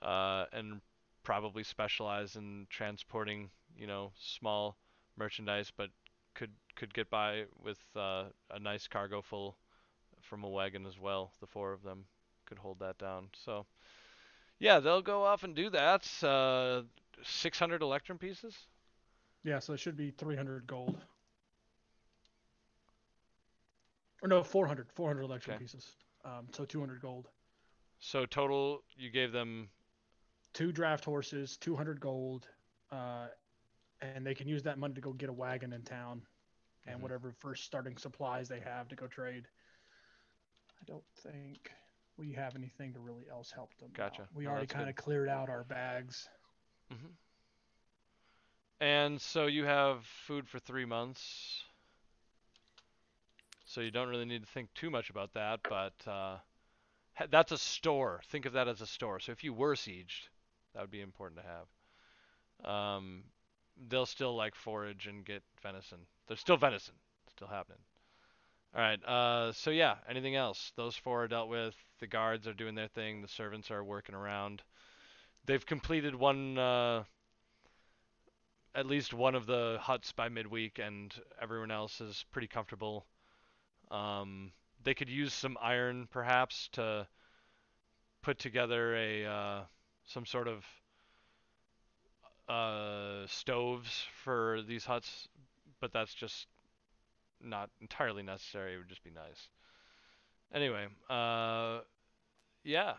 uh, 0.03 0.45
and 0.53 0.81
probably 1.25 1.65
specialize 1.65 2.37
in 2.37 2.67
transporting, 2.71 3.51
you 3.77 3.87
know, 3.87 4.13
small 4.19 4.77
merchandise, 5.19 5.73
but 5.77 5.91
could 6.35 6.51
could 6.77 6.95
get 6.95 7.11
by 7.11 7.45
with 7.63 7.79
uh, 7.97 8.25
a 8.51 8.59
nice 8.61 8.87
cargo 8.87 9.21
full 9.23 9.57
from 10.23 10.45
a 10.45 10.49
wagon 10.49 10.87
as 10.87 10.99
well. 10.99 11.33
The 11.41 11.47
four 11.47 11.73
of 11.73 11.83
them 11.83 12.05
could 12.47 12.59
hold 12.59 12.79
that 12.81 12.99
down. 12.99 13.29
So, 13.45 13.67
yeah, 14.59 14.81
they'll 14.81 15.03
go 15.03 15.25
off 15.25 15.43
and 15.45 15.55
do 15.55 15.71
that. 15.71 16.07
Uh, 16.23 16.83
600 17.23 17.83
electrum 17.83 18.19
pieces. 18.19 18.55
Yeah, 19.45 19.59
so 19.59 19.73
it 19.73 19.81
should 19.81 19.97
be 19.97 20.11
three 20.11 20.37
hundred 20.37 20.67
gold. 20.67 20.97
Or 24.23 24.29
no, 24.29 24.43
400, 24.43 24.91
400 24.93 25.23
electrum 25.23 25.55
Okay. 25.55 25.63
pieces. 25.65 25.87
Um, 26.25 26.49
so 26.53 26.65
200 26.65 27.01
gold. 27.01 27.29
So 28.01 28.27
total, 28.27 28.83
you 28.97 29.11
gave 29.11 29.33
them. 29.33 29.69
Two 30.53 30.73
draft 30.73 31.05
horses, 31.05 31.57
200 31.57 32.01
gold, 32.01 32.49
uh, 32.91 33.29
and 34.01 34.27
they 34.27 34.35
can 34.35 34.41
use 34.49 34.63
that 34.65 34.79
money 34.79 34.95
to 34.95 35.01
go 35.01 35.13
get 35.13 35.29
a 35.29 35.33
wagon 35.33 35.73
in 35.73 35.83
town 35.83 36.23
and 36.87 37.01
Mhm. 37.01 37.03
whatever 37.03 37.33
first 37.33 37.65
starting 37.65 37.97
supplies 37.97 38.49
they 38.49 38.61
have 38.61 38.89
to 38.89 38.97
go 38.97 39.07
trade. 39.07 39.47
I 40.81 40.85
don't 40.87 41.05
think 41.23 41.71
we 42.17 42.33
have 42.33 42.57
anything 42.57 42.95
to 42.95 43.01
really 43.01 43.29
else 43.31 43.51
help 43.53 43.77
them. 43.79 43.93
Gotcha. 43.95 44.23
out. 44.23 44.29
We 44.35 44.47
No, 44.47 44.65
already 44.65 44.67
kind 44.67 44.89
of 44.89 44.97
cleared 44.97 45.29
out 45.29 45.51
our 45.51 45.65
bags. 45.65 46.29
hmm 46.91 47.13
And 48.81 49.21
so 49.21 49.47
you 49.47 49.65
have 49.67 50.05
food 50.07 50.49
for 50.49 50.59
three 50.59 50.85
months. 50.85 51.65
So 53.65 53.81
you 53.81 53.91
don't 53.91 54.09
really 54.09 54.25
need 54.25 54.43
to 54.43 54.49
think 54.51 54.73
too 54.75 54.91
much 54.91 55.11
about 55.11 55.35
that, 55.35 55.61
but 55.69 56.07
uh, 56.07 56.39
that's 57.31 57.53
a 57.53 57.59
store. 57.59 58.23
Think 58.31 58.47
of 58.47 58.53
that 58.55 58.69
as 58.69 58.81
a 58.81 58.87
store. 58.87 59.21
So 59.21 59.33
if 59.33 59.45
you 59.45 59.53
were 59.53 59.75
sieged, 59.75 60.29
that 60.75 60.81
would 60.83 60.91
be 60.91 61.01
important 61.01 61.41
to 61.43 61.47
have. 61.47 62.71
Um, 62.71 63.25
they'll 63.89 64.07
still 64.07 64.35
like 64.35 64.55
forage 64.55 65.07
and 65.07 65.25
get 65.25 65.43
venison. 65.63 65.99
There's 66.27 66.41
still 66.41 66.57
venison, 66.57 66.95
still 67.31 67.49
happening. 67.49 67.79
All 68.75 68.83
right. 68.83 69.03
Uh, 69.05 69.53
so 69.53 69.71
yeah, 69.71 69.97
anything 70.09 70.37
else? 70.37 70.73
Those 70.77 70.97
four 70.97 71.25
are 71.25 71.29
dealt 71.29 71.49
with. 71.49 71.75
The 72.01 72.07
guards 72.07 72.47
are 72.47 72.53
doing 72.55 72.75
their 72.75 72.89
thing. 72.89 73.23
The 73.23 73.29
servants 73.29 73.71
are 73.71 73.83
working 73.83 74.15
around. 74.15 74.63
They've 75.47 75.65
completed 75.65 76.15
one. 76.15 76.59
Uh, 76.59 77.05
at 78.75 78.87
least 78.87 79.15
one 79.15 79.35
of 79.35 79.47
the 79.47 79.79
huts 79.81 80.13
by 80.13 80.29
midweek, 80.29 80.79
and 80.79 81.13
everyone 81.41 81.71
else 81.71 82.01
is 82.01 82.25
pretty 82.31 82.47
comfortable. 82.47 83.07
Um, 83.91 84.53
they 84.85 84.95
could 84.95 85.09
use 85.09 85.33
some 85.33 85.57
iron, 85.61 86.07
perhaps, 86.11 86.69
to 86.73 87.09
put 88.23 88.39
together 88.39 88.95
a 88.95 89.25
uh, 89.25 89.61
some 90.05 90.27
sort 90.27 90.49
of 90.49 90.65
uh, 92.49 93.27
stoves 93.27 94.07
for 94.25 94.63
these 94.67 94.85
huts, 94.85 95.29
but 95.81 95.93
that's 95.93 96.15
just 96.15 96.47
not 97.43 97.71
entirely 97.81 98.23
necessary. 98.23 98.75
It 98.75 98.79
would 98.79 98.89
just 98.89 99.05
be 99.05 99.11
nice. 99.11 99.49
Anyway, 100.53 100.87
uh, 101.11 101.81
yeah. 102.65 102.95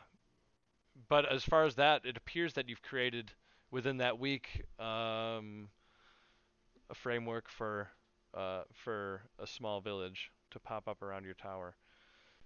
But 1.08 1.32
as 1.32 1.44
far 1.44 1.66
as 1.66 1.76
that, 1.76 2.06
it 2.06 2.18
appears 2.18 2.54
that 2.54 2.70
you've 2.70 2.82
created 2.82 3.32
within 3.72 3.98
that 3.98 4.20
week 4.20 4.66
um, 4.80 5.70
a 6.90 6.96
framework 6.96 7.50
for 7.50 7.90
uh, 8.34 8.62
for 8.74 9.22
a 9.40 9.48
small 9.48 9.82
village 9.82 10.32
to 10.52 10.60
pop 10.60 10.88
up 10.88 11.02
around 11.02 11.24
your 11.24 11.34
tower. 11.34 11.76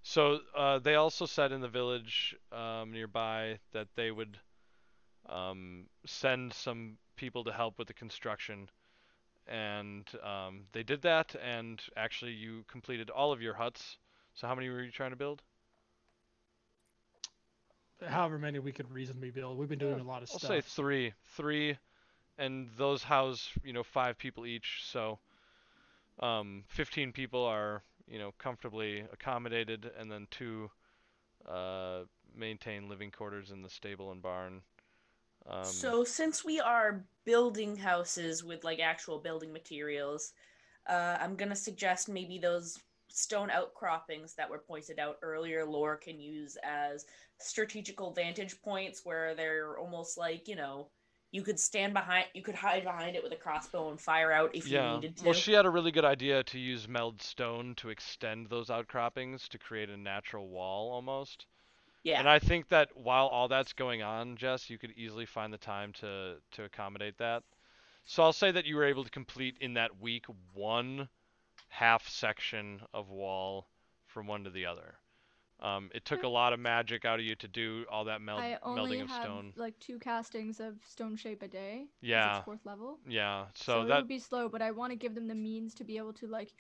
So 0.02 0.40
uh, 0.56 0.80
they 0.80 0.96
also 0.96 1.26
said 1.26 1.52
in 1.52 1.62
the 1.62 1.68
village 1.68 2.36
um, 2.52 2.92
nearby 2.92 3.60
that 3.72 3.88
they 3.96 4.12
would 4.12 4.38
um, 5.30 5.88
send 6.06 6.54
some 6.54 6.98
people 7.16 7.44
to 7.46 7.52
help 7.54 7.78
with 7.80 7.88
the 7.88 7.94
construction, 7.94 8.70
and 9.48 10.08
um, 10.24 10.66
they 10.74 10.84
did 10.84 11.02
that. 11.04 11.36
And 11.44 11.82
actually, 11.96 12.34
you 12.34 12.66
completed 12.68 13.10
all 13.10 13.32
of 13.32 13.42
your 13.42 13.54
huts. 13.56 13.98
So 14.34 14.48
how 14.48 14.56
many 14.56 14.70
were 14.70 14.84
you 14.84 14.92
trying 14.92 15.12
to 15.12 15.18
build? 15.18 15.42
However 18.06 18.38
many 18.38 18.60
we 18.60 18.72
could 18.72 18.92
reasonably 18.92 19.32
build. 19.32 19.58
We've 19.58 19.70
been 19.70 19.80
doing 19.80 20.00
a 20.00 20.04
lot 20.04 20.24
of 20.24 20.30
I'll 20.32 20.40
stuff. 20.40 20.50
say 20.50 20.62
three, 20.62 21.14
three, 21.38 21.78
and 22.38 22.70
those 22.78 23.04
house 23.04 23.50
you 23.64 23.74
know 23.74 23.84
five 23.84 24.18
people 24.18 24.46
each. 24.46 24.82
So, 24.86 25.20
um, 26.20 26.64
fifteen 26.68 27.12
people 27.12 27.44
are 27.46 27.84
you 28.08 28.20
know 28.20 28.34
comfortably 28.38 29.06
accommodated, 29.12 29.92
and 29.98 30.12
then 30.12 30.28
two 30.32 30.72
uh, 31.48 32.04
maintain 32.36 32.90
living 32.90 33.12
quarters 33.12 33.52
in 33.52 33.62
the 33.62 33.70
stable 33.70 34.12
and 34.12 34.22
barn. 34.22 34.62
Um, 35.50 35.64
so 35.64 36.04
since 36.04 36.46
we 36.46 36.60
are 36.60 37.04
building 37.26 37.76
houses 37.76 38.44
with 38.44 38.64
like 38.64 38.80
actual 38.80 39.20
building 39.20 39.52
materials, 39.52 40.34
uh, 40.88 41.18
I'm 41.20 41.36
gonna 41.36 41.56
suggest 41.56 42.10
maybe 42.10 42.38
those 42.38 42.80
stone 43.10 43.50
outcroppings 43.50 44.34
that 44.36 44.50
were 44.50 44.60
pointed 44.60 45.00
out 45.00 45.18
earlier. 45.22 45.66
Lore 45.66 45.98
can 45.98 46.20
use 46.20 46.58
as 46.64 47.06
strategical 47.40 48.12
vantage 48.12 48.62
points 48.62 49.02
where 49.04 49.36
they're 49.36 49.78
almost 49.78 50.18
like 50.18 50.48
you 50.48 50.56
know 50.56 50.88
you 51.34 51.42
could 51.42 51.60
stand 51.60 51.94
behind, 51.94 52.28
you 52.36 52.44
could 52.44 52.56
hide 52.56 52.84
behind 52.84 53.16
it 53.16 53.24
with 53.24 53.34
a 53.34 53.36
crossbow 53.36 53.90
and 53.90 54.00
fire 54.00 54.32
out 54.32 54.56
if 54.56 54.68
yeah. 54.68 54.92
you 54.92 54.96
needed 54.96 55.18
to. 55.18 55.26
Well, 55.26 55.34
she 55.34 55.52
had 55.52 55.66
a 55.66 55.70
really 55.70 55.92
good 55.92 56.06
idea 56.06 56.44
to 56.44 56.60
use 56.60 56.88
meld 56.88 57.22
stone 57.24 57.74
to 57.78 57.90
extend 57.90 58.50
those 58.50 58.70
outcroppings 58.70 59.50
to 59.50 59.58
create 59.58 59.90
a 59.90 59.98
natural 59.98 60.48
wall 60.48 60.92
almost. 60.92 61.48
Yeah. 62.04 62.20
And 62.20 62.30
I 62.30 62.40
think 62.40 62.70
that 62.70 62.90
while 62.96 63.28
all 63.28 63.48
that's 63.48 63.74
going 63.74 64.02
on, 64.02 64.36
Jess, 64.38 64.70
you 64.70 64.78
could 64.78 64.92
easily 64.92 65.26
find 65.26 65.54
the 65.54 65.58
time 65.58 65.94
to 65.94 66.36
to 66.52 66.64
accommodate 66.64 67.18
that. 67.18 67.44
So 68.06 68.24
I'll 68.24 68.34
say 68.34 68.52
that 68.52 68.66
you 68.66 68.76
were 68.76 68.86
able 68.86 69.04
to 69.04 69.10
complete 69.10 69.58
in 69.62 69.74
that 69.76 70.00
week 70.02 70.26
one 70.54 71.10
half 71.70 72.08
section 72.08 72.82
of 72.94 73.10
wall 73.10 73.68
from 74.08 74.28
one 74.28 74.44
to 74.44 74.50
the 74.50 74.66
other. 74.66 74.96
Um, 75.60 75.90
it 75.96 76.04
took 76.04 76.24
a 76.24 76.28
lot 76.28 76.52
of 76.52 76.60
magic 76.60 77.06
out 77.06 77.20
of 77.20 77.26
you 77.26 77.36
to 77.36 77.48
do 77.48 77.86
all 77.90 78.04
that 78.06 78.20
only 78.28 78.98
melding 78.98 79.04
of 79.04 79.10
stone. 79.12 79.54
like 79.56 79.80
two 79.80 79.98
castings 79.98 80.60
of 80.60 80.76
stone 80.86 81.16
shape 81.16 81.42
a 81.42 81.48
day. 81.48 81.86
Yeah. 82.02 82.38
It's 82.38 82.46
fourth 82.46 82.66
level. 82.66 83.00
Yeah, 83.08 83.46
So, 83.56 83.84
so 83.84 83.86
that 83.86 84.00
would 84.00 84.08
be 84.10 84.20
slow, 84.20 84.50
but 84.50 84.62
I 84.62 84.72
want 84.72 84.92
to 84.92 84.98
give 84.98 85.16
them 85.16 85.28
the 85.28 85.36
means 85.36 85.74
to 85.76 85.86
be 85.86 85.98
able 85.98 86.14
to 86.14 86.28
like 86.28 86.54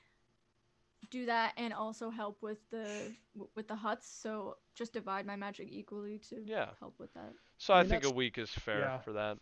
do 1.10 1.26
that 1.26 1.54
and 1.58 1.74
also 1.74 2.10
help 2.10 2.42
with 2.42 2.58
the 2.72 3.12
with 3.56 3.68
the 3.68 3.76
huts. 3.76 4.08
So 4.08 4.58
just 4.76 4.94
divide 4.94 5.26
my 5.26 5.36
magic 5.36 5.68
equally 5.72 6.20
to 6.30 6.44
Yeah. 6.46 6.70
help 6.80 7.00
with 7.00 7.14
that. 7.14 7.34
So 7.58 7.74
I 7.74 7.82
I, 7.82 7.84
think 7.84 8.04
a 8.06 8.10
week 8.12 8.38
is 8.38 8.50
fair 8.50 8.80
yeah. 8.80 9.00
for 9.00 9.14
that. 9.14 9.38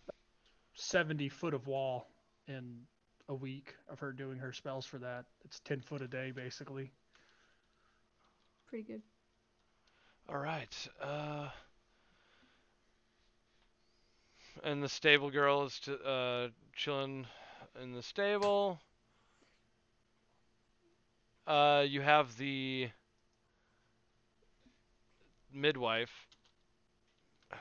70 0.76 1.30
foot 1.30 1.54
of 1.54 1.68
wall 1.68 2.08
in 2.48 2.82
a 3.30 3.36
week 3.36 3.76
of 3.90 4.00
her 4.00 4.12
doing 4.12 4.38
her 4.38 4.54
spells 4.54 4.86
for 4.86 4.98
that. 5.00 5.26
It's 5.46 5.60
10 5.62 5.82
foot 5.82 6.02
a 6.02 6.08
day, 6.08 6.32
basically. 6.32 6.92
Pretty 8.68 8.84
good. 8.84 9.02
All 10.30 10.38
right. 10.38 10.88
Uh, 11.02 11.50
and 14.64 14.82
the 14.84 14.90
stable 14.90 15.30
girl 15.30 15.66
is 15.66 15.80
t- 15.80 15.96
uh, 16.06 16.48
chilling 16.76 17.26
in 17.82 17.94
the 17.94 18.04
stable. 18.04 18.80
Uh, 21.48 21.84
you 21.88 22.02
have 22.02 22.38
the 22.38 22.90
midwife, 25.54 26.28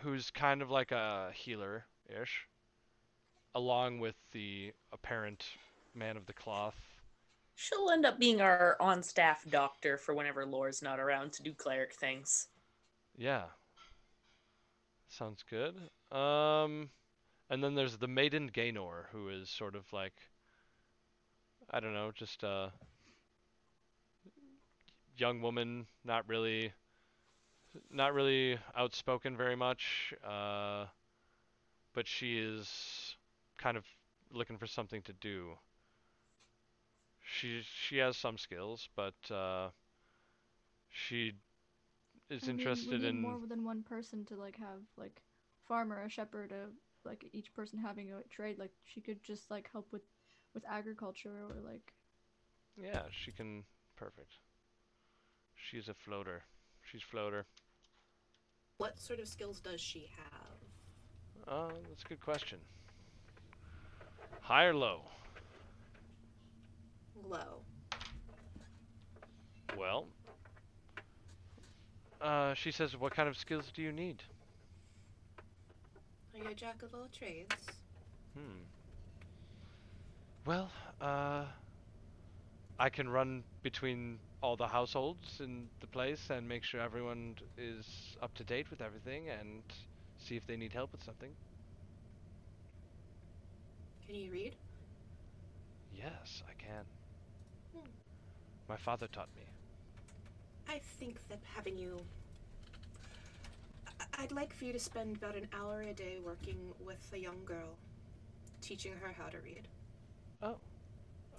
who's 0.03 0.31
kind 0.31 0.63
of 0.63 0.71
like 0.71 0.93
a 0.93 1.31
healer-ish, 1.35 2.47
along 3.55 3.99
with 3.99 4.15
the 4.33 4.73
apparent 4.93 5.45
man 5.95 6.17
of 6.17 6.27
the 6.27 6.33
cloth. 6.33 6.77
She'll 7.57 7.91
end 7.91 8.07
up 8.07 8.19
being 8.19 8.41
our 8.41 8.77
on-staff 8.81 9.45
doctor 9.51 9.99
for 9.99 10.15
whenever 10.15 10.47
Laura's 10.47 10.83
not 10.83 11.01
around 11.01 11.33
to 11.35 11.43
do 11.43 11.53
cleric 11.53 11.93
things. 11.95 12.49
Yeah. 13.19 13.45
Sounds 15.09 15.45
good. 15.49 15.75
Um, 16.17 16.91
and 17.51 17.63
then 17.63 17.75
there's 17.75 17.97
the 17.97 18.09
maiden 18.09 18.47
Gaynor, 18.47 19.09
who 19.13 19.29
is 19.29 19.51
sort 19.51 19.75
of 19.75 19.93
like, 19.93 20.15
I 21.71 21.81
don't 21.81 21.93
know, 21.93 22.13
just 22.15 22.43
a 22.45 22.73
young 25.21 25.41
woman, 25.43 25.87
not 26.05 26.29
really, 26.29 26.73
not 27.91 28.15
really 28.15 28.59
outspoken 28.77 29.37
very 29.37 29.57
much. 29.57 30.15
Uh, 30.27 30.87
but 31.95 32.07
she 32.07 32.39
is 32.39 33.17
kind 33.59 33.77
of 33.77 33.85
looking 34.33 34.59
for 34.59 34.67
something 34.67 35.03
to 35.03 35.13
do. 35.13 35.59
She 37.23 37.63
she 37.63 37.99
has 37.99 38.17
some 38.19 38.37
skills, 38.37 38.89
but 38.95 39.31
uh, 39.31 39.71
she 40.91 41.33
is 42.31 42.49
interested 42.49 42.89
we 42.89 42.99
need 42.99 43.15
in. 43.15 43.21
more 43.21 43.41
than 43.49 43.65
one 43.65 43.83
person 43.83 44.25
to 44.27 44.37
like 44.37 44.57
have 44.59 44.81
like 44.97 45.23
farmer, 45.67 46.03
a 46.03 46.09
shepherd, 46.09 46.53
a 46.53 46.69
like 47.09 47.29
each 47.33 47.53
person 47.55 47.79
having 47.79 48.13
a 48.13 48.23
trade. 48.29 48.59
Like 48.59 48.73
she 48.85 49.01
could 49.01 49.23
just 49.23 49.51
like 49.51 49.71
help 49.73 49.93
with 49.93 50.03
with 50.55 50.65
agriculture 50.69 51.45
or 51.49 51.61
like 51.65 51.95
Yeah, 52.77 53.05
she 53.11 53.33
can. 53.33 53.65
Perfect. 53.97 54.39
She's 55.69 55.89
a 55.89 55.95
floater. 55.95 56.43
She's 56.83 57.03
floater. 57.03 57.47
What 58.79 58.99
sort 58.99 59.21
of 59.21 59.29
skills 59.29 59.61
does 59.61 59.81
she 59.81 60.09
have? 60.17 61.49
Oh, 61.49 61.71
that's 61.89 62.03
a 62.03 62.09
good 62.09 62.21
question. 62.21 62.59
High 64.41 64.65
or 64.65 64.75
low? 64.75 65.03
Low. 67.29 67.61
Well, 69.77 70.09
uh, 72.21 72.55
she 72.55 72.71
says, 72.71 72.97
"What 72.97 73.15
kind 73.15 73.29
of 73.29 73.37
skills 73.37 73.71
do 73.73 73.83
you 73.83 73.93
need?" 73.93 74.23
Are 76.35 76.39
you 76.39 76.51
a 76.51 76.55
jack 76.55 76.83
of 76.83 76.95
all 76.95 77.09
trades? 77.17 77.55
Hmm. 78.35 78.63
Well, 80.45 80.71
uh, 81.01 81.45
I 82.81 82.89
can 82.89 83.11
run 83.11 83.45
between 83.63 84.19
all 84.43 84.57
the 84.57 84.67
households 84.67 85.41
in 85.41 85.69
the 85.81 85.87
place 85.87 86.31
and 86.31 86.49
make 86.49 86.65
sure 86.65 86.81
everyone 86.81 87.37
is 87.59 88.17
up 88.23 88.35
to 88.37 88.45
date 88.45 88.71
with 88.71 88.81
everything 88.81 89.29
and 89.29 89.63
see 90.19 90.37
if 90.37 90.47
they 90.47 90.57
need 90.57 90.73
help 90.73 90.91
with 90.93 91.05
something. 91.05 91.31
Can 94.07 94.15
you 94.17 94.31
read? 94.33 94.57
Yes, 95.93 96.43
I 96.49 96.55
can. 96.55 96.85
Hmm. 97.75 97.91
My 98.69 98.79
father 98.79 99.09
taught 99.09 99.29
me. 99.37 99.43
I 100.69 100.81
think 100.99 101.17
that 101.29 101.41
having 101.55 101.77
you. 101.77 102.01
I'd 104.19 104.33
like 104.33 104.55
for 104.55 104.65
you 104.65 104.73
to 104.73 104.81
spend 104.81 105.17
about 105.17 105.37
an 105.37 105.49
hour 105.53 105.83
a 105.83 105.93
day 105.93 106.19
working 106.25 106.57
with 106.85 107.11
a 107.13 107.19
young 107.19 107.45
girl, 107.45 107.77
teaching 108.63 108.93
her 109.03 109.15
how 109.19 109.29
to 109.29 109.39
read. 109.45 109.69
Oh, 110.43 110.57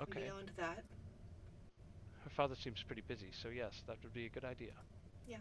okay. 0.01 0.21
Beyond 0.21 0.51
that, 0.57 0.83
Her 2.23 2.29
father 2.29 2.55
seems 2.55 2.83
pretty 2.83 3.01
busy, 3.07 3.29
so 3.31 3.49
yes, 3.49 3.81
that 3.87 3.97
would 4.03 4.13
be 4.13 4.25
a 4.25 4.29
good 4.29 4.45
idea. 4.45 4.71
Yeah. 5.27 5.37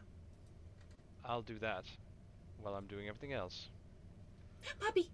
I'll 1.24 1.42
do 1.42 1.58
that 1.58 1.84
while 2.62 2.74
I'm 2.74 2.86
doing 2.86 3.08
everything 3.08 3.32
else. 3.32 3.68
puppy. 4.78 5.10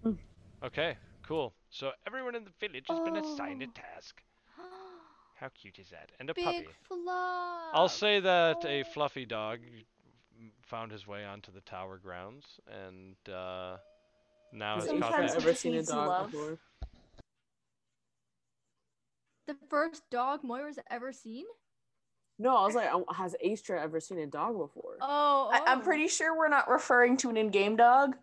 Okay, 0.63 0.97
cool. 1.25 1.53
So 1.69 1.91
everyone 2.05 2.35
in 2.35 2.43
the 2.43 2.51
village 2.59 2.85
has 2.89 2.99
been 3.01 3.15
assigned 3.17 3.61
a 3.61 3.65
Oh. 3.67 3.71
task. 3.73 4.21
How 5.35 5.49
cute 5.49 5.77
is 5.79 5.89
that? 5.89 6.11
And 6.19 6.29
a 6.29 6.33
big 6.33 6.45
puppy. 6.45 6.67
flop. 6.87 7.75
I'll 7.75 7.89
say 7.89 8.19
that 8.21 8.63
a 8.65 8.81
Oh. 8.81 8.83
fluffy 8.93 9.25
dog 9.25 9.59
found 10.63 10.91
his 10.91 11.05
way 11.07 11.25
onto 11.25 11.51
the 11.51 11.61
tower 11.61 11.97
grounds, 11.97 12.45
and 12.67 13.15
uh, 13.29 13.77
now 14.51 14.75
Has 14.75 14.85
it's 14.85 14.93
Sometimes 14.93 15.15
caught 15.15 15.23
Aisha 15.23 15.29
it 15.29 15.35
ever 15.41 15.49
just 15.51 15.61
seen 15.61 15.73
a 15.75 15.83
dog 15.83 16.07
love. 16.07 16.31
before? 16.31 16.57
The 19.47 19.55
first 19.69 20.03
dog 20.11 20.43
Moira's 20.43 20.79
ever 20.91 21.11
seen. 21.11 21.45
No, 22.39 22.55
I 22.55 22.65
was 22.65 22.75
like, 22.75 22.89
uh, 22.93 23.11
has 23.13 23.35
Astra 23.43 23.81
ever 23.81 23.99
seen 23.99 24.19
a 24.19 24.27
dog 24.27 24.57
before? 24.57 24.97
Oh, 25.01 25.49
I- 25.51 25.71
I'm 25.71 25.79
oh. 25.79 25.83
pretty 25.83 26.07
sure 26.07 26.37
we're 26.37 26.49
not 26.49 26.69
referring 26.69 27.17
to 27.17 27.29
an 27.29 27.37
in-game 27.37 27.75
dog 27.77 28.15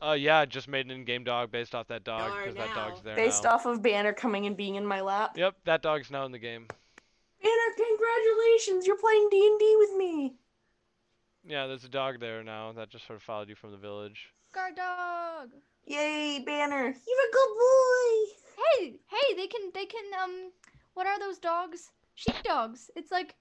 Uh, 0.00 0.12
yeah, 0.12 0.38
I 0.38 0.46
just 0.46 0.68
made 0.68 0.86
an 0.86 0.92
in-game 0.92 1.24
dog 1.24 1.50
based 1.50 1.74
off 1.74 1.88
that 1.88 2.04
dog 2.04 2.32
because 2.38 2.54
that 2.56 2.74
dog's 2.74 3.02
there 3.02 3.16
based 3.16 3.44
now. 3.44 3.50
off 3.54 3.66
of 3.66 3.82
Banner 3.82 4.12
coming 4.12 4.46
and 4.46 4.56
being 4.56 4.74
in 4.76 4.86
my 4.86 5.00
lap. 5.00 5.36
Yep, 5.36 5.56
that 5.64 5.82
dog's 5.82 6.10
now 6.10 6.24
in 6.26 6.32
the 6.32 6.38
game. 6.38 6.66
Banner, 7.42 7.74
congratulations! 7.76 8.86
You're 8.86 8.98
playing 8.98 9.28
D 9.30 9.46
and 9.46 9.58
D 9.58 9.76
with 9.78 9.96
me. 9.96 10.34
Yeah, 11.44 11.66
there's 11.66 11.84
a 11.84 11.88
dog 11.88 12.20
there 12.20 12.42
now 12.44 12.70
that 12.72 12.90
just 12.90 13.06
sort 13.06 13.16
of 13.16 13.22
followed 13.22 13.48
you 13.48 13.54
from 13.56 13.72
the 13.72 13.76
village. 13.76 14.28
guard 14.52 14.76
dog. 14.76 15.48
Yay, 15.86 16.42
Banner! 16.46 16.82
You're 16.82 16.92
a 16.92 17.32
good 17.32 17.52
boy. 17.58 18.41
Hey, 18.62 18.98
hey, 19.10 19.34
they 19.36 19.46
can 19.46 19.70
they 19.74 19.86
can 19.86 20.04
um 20.22 20.50
what 20.94 21.06
are 21.06 21.18
those 21.18 21.38
dogs? 21.38 21.90
Sheep 22.14 22.36
dogs. 22.44 22.90
It's 22.96 23.10
like 23.10 23.34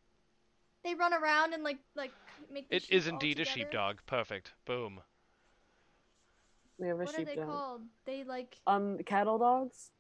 they 0.84 0.96
run 0.96 1.14
around 1.14 1.54
and 1.54 1.64
like 1.64 1.80
like 1.96 2.12
make 2.52 2.70
the 2.70 2.78
It 2.78 2.84
sheep 2.84 2.94
is 2.94 3.08
all 3.08 3.14
indeed 3.14 3.40
a 3.40 3.46
together. 3.46 3.58
sheepdog. 3.60 3.98
Perfect. 4.06 4.54
Boom. 4.66 5.02
We 6.78 6.88
have 6.88 7.00
a 7.00 7.04
What 7.04 7.14
are 7.20 7.26
they 7.26 7.32
sheepdog. 7.36 7.48
called? 7.50 7.82
They 8.06 8.24
like 8.24 8.58
Um, 8.66 8.98
cattle 9.06 9.38
dogs 9.38 9.92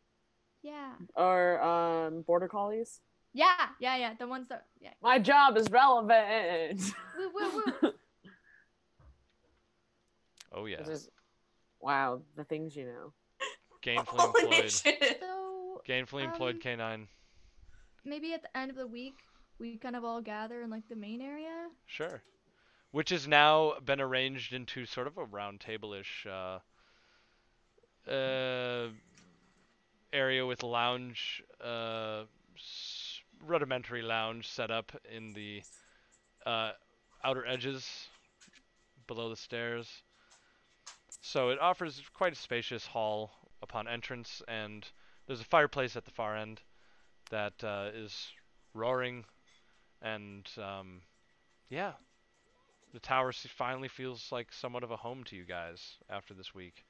yeah. 0.64 0.94
or 1.16 1.62
um 1.62 2.22
border 2.24 2.48
collies. 2.48 3.02
Yeah, 3.34 3.70
yeah, 3.80 3.96
yeah. 3.98 4.14
The 4.18 4.28
ones 4.28 4.48
that 4.50 4.66
yeah. 4.82 4.94
My 5.02 5.20
job 5.20 5.56
is 5.58 5.70
relevant. 5.72 6.82
Woo 7.18 7.32
woo 7.34 7.64
woo. 7.82 7.92
Oh 10.54 10.66
yeah. 10.66 10.78
This 10.84 10.90
is- 11.04 11.10
wow, 11.80 12.22
the 12.36 12.44
things 12.44 12.76
you 12.76 12.86
know. 12.86 13.14
Gainfully 13.82 14.20
Holy 14.20 14.44
employed. 14.58 14.72
shit! 14.72 15.18
so 15.20 15.82
Gainfully 15.88 16.24
employed 16.24 16.56
Um, 16.56 16.62
canine. 16.62 17.08
maybe 18.06 18.34
at 18.34 18.42
the 18.44 18.56
end 18.58 18.70
of 18.72 18.78
the 18.78 18.88
week 18.88 19.16
we 19.60 19.78
kind 19.78 19.96
of 19.96 20.04
all 20.04 20.22
gather 20.22 20.62
in 20.64 20.70
like 20.70 20.88
the 20.90 20.96
main 20.96 21.22
area. 21.22 21.68
Sure. 21.86 22.22
Which 22.92 23.10
has 23.12 23.28
now 23.28 23.76
been 23.86 24.02
arranged 24.02 24.54
into 24.54 24.86
sort 24.86 25.08
of 25.08 25.18
a 25.18 25.24
round 25.26 25.60
table-ish 25.62 26.26
uh, 26.30 26.60
uh, 28.12 28.88
area 30.12 30.46
with 30.46 30.64
lounge, 30.64 31.42
uh, 31.64 32.24
s- 32.58 33.22
rudimentary 33.46 34.02
lounge 34.02 34.48
set 34.48 34.72
up 34.72 34.92
in 35.16 35.32
the 35.34 35.62
uh, 36.46 36.72
outer 37.24 37.46
edges 37.46 38.08
below 39.08 39.30
the 39.30 39.36
stairs. 39.38 39.88
So 41.22 41.50
it 41.50 41.60
offers 41.60 42.02
quite 42.14 42.34
a 42.34 42.36
spacious 42.36 42.86
hall 42.88 43.32
upon 43.62 43.88
entrance, 43.88 44.42
and 44.48 44.88
there's 45.28 45.42
a 45.42 45.46
fireplace 45.46 45.96
at 45.96 46.06
the 46.06 46.12
far 46.12 46.36
end 46.38 46.62
that 47.30 47.64
uh, 47.64 47.90
is 47.94 48.32
roaring, 48.74 49.26
and 50.02 50.50
um, 50.58 51.02
yeah, 51.70 51.94
the 52.94 53.00
tower 53.00 53.32
finally 53.34 53.88
feels 53.88 54.32
like 54.32 54.52
somewhat 54.52 54.84
of 54.84 54.92
a 54.92 54.98
home 54.98 55.24
to 55.26 55.36
you 55.36 55.46
guys 55.46 55.98
after 56.10 56.34
this 56.34 56.54
week. 56.54 56.86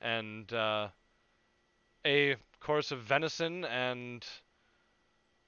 And 0.00 0.52
uh, 0.52 0.88
a 2.06 2.36
course 2.60 2.90
of 2.92 3.02
venison 3.02 3.64
and 3.64 4.24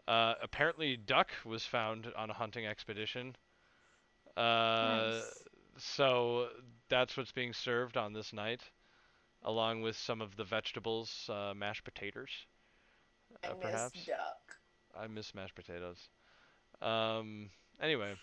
uh, 0.08 0.34
apparently 0.42 0.96
duck 0.96 1.30
was 1.44 1.64
found 1.64 2.12
on 2.16 2.30
a 2.30 2.34
hunting 2.34 2.66
expedition. 2.66 3.36
Uh, 4.36 5.22
Nice. 5.22 5.44
So 5.78 6.48
that's 6.88 7.16
what's 7.16 7.32
being 7.32 7.52
served 7.52 7.96
on 7.96 8.12
this 8.12 8.32
night, 8.32 8.62
along 9.44 9.82
with 9.82 9.96
some 9.96 10.20
of 10.20 10.36
the 10.36 10.44
vegetables, 10.44 11.28
uh, 11.32 11.52
mashed 11.56 11.84
potatoes. 11.84 12.28
Uh, 13.44 13.54
perhaps. 13.54 14.04
duck. 14.04 14.56
I 14.98 15.06
miss 15.06 15.34
mashed 15.34 15.54
potatoes. 15.54 16.08
Um. 16.82 17.50
Anyway, 17.80 18.14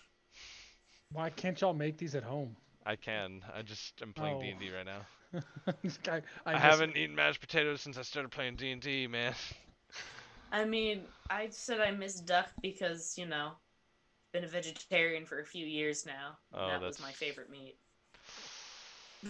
Why 1.12 1.30
can't 1.30 1.60
y'all 1.60 1.74
make 1.74 1.96
these 1.98 2.14
at 2.14 2.22
home? 2.22 2.54
I 2.86 2.96
can. 2.96 3.42
I 3.54 3.62
just 3.62 4.00
am 4.02 4.12
playing 4.12 4.36
Oh. 4.36 4.40
D 4.40 4.48
and 4.50 4.60
D 4.60 4.70
right 4.74 4.86
now. 4.86 5.00
This 5.82 5.98
guy- 5.98 6.22
I, 6.46 6.52
miss- 6.54 6.62
haven't 6.62 6.96
eaten 6.96 7.14
mashed 7.14 7.40
potatoes 7.40 7.80
since 7.82 7.98
I 7.98 8.02
started 8.02 8.30
playing 8.30 8.56
D 8.56 8.70
and 8.70 8.80
D, 8.80 9.06
man. 9.06 9.34
I 10.52 10.64
mean, 10.64 11.02
I 11.28 11.48
said 11.50 11.80
I 11.80 11.90
miss 11.90 12.20
duck 12.20 12.48
because 12.62 13.18
you 13.18 13.26
know, 13.26 13.52
been 14.32 14.44
a 14.44 14.48
vegetarian 14.48 15.26
for 15.26 15.40
a 15.40 15.44
few 15.44 15.66
years 15.66 16.06
now. 16.06 16.38
Oh, 16.54 16.68
that 16.68 16.80
was 16.80 17.00
my 17.00 17.12
favorite 17.12 17.50
meat. 17.50 17.76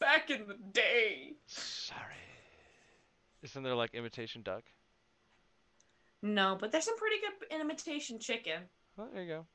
Back 0.00 0.30
in 0.30 0.48
the 0.48 0.56
day. 0.72 1.34
Sorry. 1.46 2.00
Isn't 3.42 3.62
there 3.62 3.74
like 3.74 3.94
imitation 3.94 4.42
duck? 4.42 4.64
No, 6.22 6.56
but 6.58 6.72
there's 6.72 6.84
some 6.84 6.96
pretty 6.98 7.16
good 7.20 7.60
imitation 7.60 8.18
chicken. 8.18 8.62
Well, 8.96 9.08
there 9.12 9.22
you 9.22 9.28
go. 9.28 9.46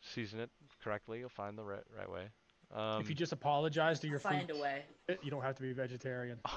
Season 0.00 0.40
it 0.40 0.50
correctly, 0.82 1.18
you'll 1.18 1.28
find 1.28 1.58
the 1.58 1.64
right 1.64 1.82
right 1.96 2.10
way. 2.10 2.28
Um, 2.74 3.00
if 3.00 3.08
you 3.08 3.14
just 3.14 3.32
apologize 3.32 3.98
to 4.00 4.08
your 4.08 4.18
Find 4.18 4.48
food, 4.48 4.56
a 4.56 4.60
way. 4.60 4.84
you 5.22 5.30
don't 5.30 5.42
have 5.42 5.56
to 5.56 5.62
be 5.62 5.72
vegetarian. 5.72 6.38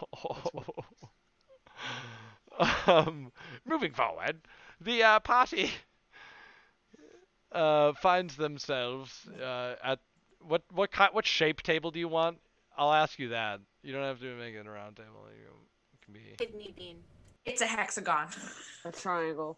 um, 2.87 3.31
moving 3.65 3.93
forward, 3.93 4.41
the 4.79 5.03
uh, 5.03 5.19
party 5.21 5.71
uh, 7.51 7.93
finds 7.93 8.35
themselves 8.35 9.27
uh, 9.41 9.75
at 9.83 9.99
what 10.47 10.63
what 10.71 10.91
kind 10.91 11.13
what 11.13 11.25
shape 11.25 11.61
table 11.61 11.91
do 11.91 11.99
you 11.99 12.07
want? 12.07 12.37
I'll 12.77 12.93
ask 12.93 13.19
you 13.19 13.29
that. 13.29 13.59
You 13.83 13.93
don't 13.93 14.03
have 14.03 14.19
to 14.19 14.35
make 14.35 14.55
it 14.55 14.65
a 14.65 14.69
round 14.69 14.95
table. 14.95 15.25
You 15.29 15.49
it 15.93 16.05
can 16.05 16.13
be 16.13 16.35
Kidney 16.37 16.73
bean. 16.77 16.97
It's 17.45 17.61
a 17.61 17.65
hexagon. 17.65 18.27
A 18.85 18.91
triangle. 18.91 19.57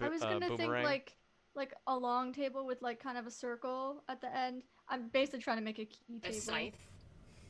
I 0.00 0.08
was 0.08 0.22
uh, 0.22 0.30
gonna 0.30 0.56
think 0.56 0.70
like 0.70 1.16
like 1.54 1.74
a 1.86 1.96
long 1.96 2.32
table 2.32 2.66
with 2.66 2.80
like 2.82 3.02
kind 3.02 3.18
of 3.18 3.26
a 3.26 3.30
circle 3.30 4.02
at 4.08 4.20
the 4.20 4.34
end. 4.34 4.62
I'm 4.88 5.08
basically 5.08 5.40
trying 5.40 5.58
to 5.58 5.64
make 5.64 5.78
a 5.78 5.84
key 5.84 6.20
table. 6.22 6.36
A 6.36 6.40
scythe. 6.40 6.88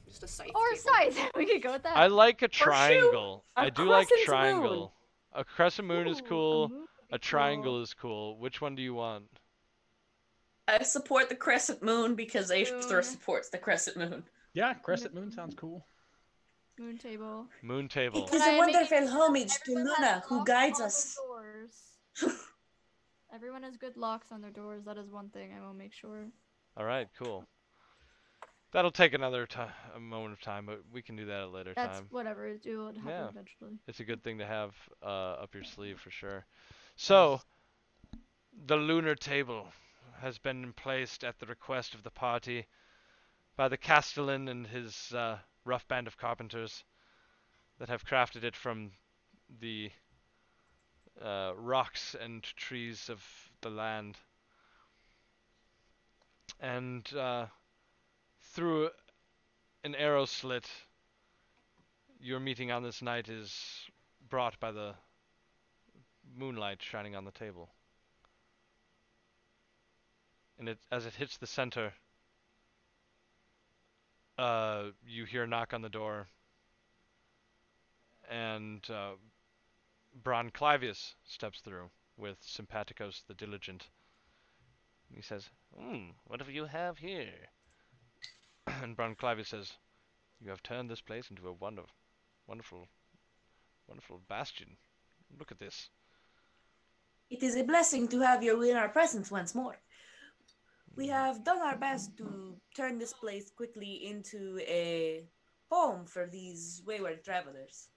Just 0.08 0.22
a 0.22 0.28
scythe. 0.28 0.50
Or 0.54 0.66
a 0.66 0.76
table. 0.76 1.12
scythe. 1.14 1.30
we 1.36 1.46
could 1.46 1.62
go 1.62 1.72
with 1.72 1.82
that. 1.82 1.96
I 1.96 2.06
like 2.06 2.42
a 2.42 2.48
triangle. 2.48 3.44
A 3.56 3.60
I 3.60 3.70
do 3.70 3.84
like 3.84 4.08
crescent 4.08 4.18
moon. 4.18 4.26
triangle. 4.26 4.92
A 5.34 5.44
crescent 5.44 5.88
moon 5.88 6.08
is 6.08 6.20
Ooh, 6.20 6.28
cool. 6.28 6.68
moon 6.70 6.86
A 7.12 7.18
triangle 7.18 7.74
cool. 7.74 7.82
is 7.82 7.94
cool. 7.94 8.38
Which 8.38 8.60
one 8.60 8.74
do 8.74 8.82
you 8.82 8.94
want? 8.94 9.24
I 10.68 10.82
support 10.82 11.30
the 11.30 11.34
crescent 11.34 11.82
moon 11.82 12.14
because 12.14 12.50
Moon. 12.50 12.64
Aethra 12.66 13.02
supports 13.02 13.48
the 13.48 13.56
crescent 13.58 13.96
moon. 13.96 14.22
Yeah, 14.52 14.74
crescent 14.74 15.14
moon 15.14 15.30
sounds 15.30 15.54
cool. 15.54 15.86
moon 16.78 16.98
table. 16.98 17.46
Moon 17.62 17.88
table. 17.88 18.26
It 18.26 18.34
is 18.34 18.46
a 18.46 18.58
wonderful 18.58 19.08
homage 19.08 19.52
to 19.64 19.74
Luna, 19.74 20.22
who 20.28 20.44
guides 20.44 20.80
us. 20.80 21.16
Everyone 23.34 23.62
has 23.62 23.76
good 23.76 23.96
locks 23.96 24.30
on 24.30 24.42
their 24.42 24.50
doors. 24.50 24.84
That 24.84 24.98
is 24.98 25.10
one 25.10 25.30
thing 25.30 25.54
I 25.56 25.66
will 25.66 25.74
make 25.74 25.92
sure. 25.92 26.26
All 26.76 26.84
right, 26.84 27.08
cool. 27.18 27.44
That'll 28.72 28.90
take 28.90 29.14
another 29.14 29.46
time, 29.46 29.70
a 29.96 30.00
moment 30.00 30.34
of 30.34 30.42
time, 30.42 30.66
but 30.66 30.82
we 30.92 31.00
can 31.00 31.16
do 31.16 31.24
that 31.26 31.40
at 31.40 31.44
a 31.44 31.48
later 31.48 31.72
That's 31.74 31.98
time. 32.00 32.06
whatever. 32.10 32.46
It 32.46 32.60
will 32.66 32.88
happen 32.88 33.02
Yeah. 33.08 33.28
eventually. 33.28 33.78
It's 33.86 34.00
a 34.00 34.04
good 34.04 34.22
thing 34.22 34.38
to 34.38 34.46
have 34.46 34.74
uh, 35.02 35.42
up 35.42 35.54
your 35.54 35.64
sleeve 35.64 35.98
for 35.98 36.10
sure. 36.10 36.44
So, 36.96 37.40
the 38.66 38.76
lunar 38.76 39.14
table 39.14 39.68
has 40.20 40.38
been 40.38 40.72
placed 40.72 41.24
at 41.24 41.38
the 41.38 41.46
request 41.46 41.94
of 41.94 42.02
the 42.02 42.10
party 42.10 42.66
by 43.56 43.68
the 43.68 43.76
castellan 43.76 44.48
and 44.48 44.66
his 44.66 45.12
uh, 45.14 45.38
rough 45.64 45.86
band 45.88 46.06
of 46.06 46.16
carpenters 46.16 46.84
that 47.78 47.88
have 47.88 48.04
crafted 48.04 48.44
it 48.44 48.56
from 48.56 48.90
the 49.60 49.90
uh, 51.22 51.52
rocks 51.56 52.14
and 52.20 52.42
trees 52.42 53.08
of 53.08 53.22
the 53.60 53.70
land. 53.70 54.16
And 56.60 57.08
uh, 57.14 57.46
through 58.52 58.90
an 59.84 59.94
arrow 59.94 60.24
slit, 60.24 60.68
your 62.20 62.40
meeting 62.40 62.70
on 62.72 62.82
this 62.82 63.00
night 63.00 63.28
is 63.28 63.54
brought 64.28 64.58
by 64.58 64.72
the 64.72 64.94
moonlight 66.36 66.82
shining 66.82 67.14
on 67.14 67.24
the 67.24 67.30
table. 67.30 67.68
And 70.58 70.68
it, 70.68 70.78
as 70.90 71.06
it 71.06 71.14
hits 71.14 71.36
the 71.36 71.46
center, 71.46 71.92
uh, 74.38 74.90
you 75.06 75.24
hear 75.24 75.44
a 75.44 75.46
knock 75.46 75.72
on 75.72 75.82
the 75.82 75.88
door, 75.88 76.28
and 78.28 78.88
uh, 78.90 79.12
Bron 80.22 80.50
Clivius 80.50 81.14
steps 81.24 81.60
through 81.60 81.90
with 82.16 82.36
Sympaticos 82.42 83.22
the 83.26 83.34
Diligent. 83.34 83.88
He 85.14 85.22
says, 85.22 85.48
Hmm, 85.76 86.10
what 86.24 86.44
do 86.44 86.52
you 86.52 86.66
have 86.66 86.98
here? 86.98 87.50
and 88.82 88.96
Bron 88.96 89.14
Clivius 89.14 89.48
says, 89.48 89.72
You 90.40 90.50
have 90.50 90.62
turned 90.62 90.90
this 90.90 91.00
place 91.00 91.30
into 91.30 91.48
a 91.48 91.52
wonderful, 91.52 91.94
wonderful, 92.46 92.88
wonderful 93.86 94.20
bastion. 94.28 94.76
Look 95.38 95.52
at 95.52 95.58
this. 95.58 95.88
It 97.30 97.42
is 97.42 97.56
a 97.56 97.62
blessing 97.62 98.08
to 98.08 98.20
have 98.20 98.42
you 98.42 98.62
in 98.62 98.76
our 98.76 98.88
presence 98.88 99.30
once 99.30 99.54
more. 99.54 99.78
We 100.98 101.06
have 101.06 101.44
done 101.44 101.60
our 101.60 101.76
best 101.76 102.16
to 102.16 102.56
turn 102.76 102.98
this 102.98 103.12
place 103.12 103.52
quickly 103.56 104.04
into 104.04 104.58
a 104.66 105.22
home 105.70 106.04
for 106.06 106.26
these 106.26 106.82
wayward 106.84 107.22
travelers. 107.22 107.88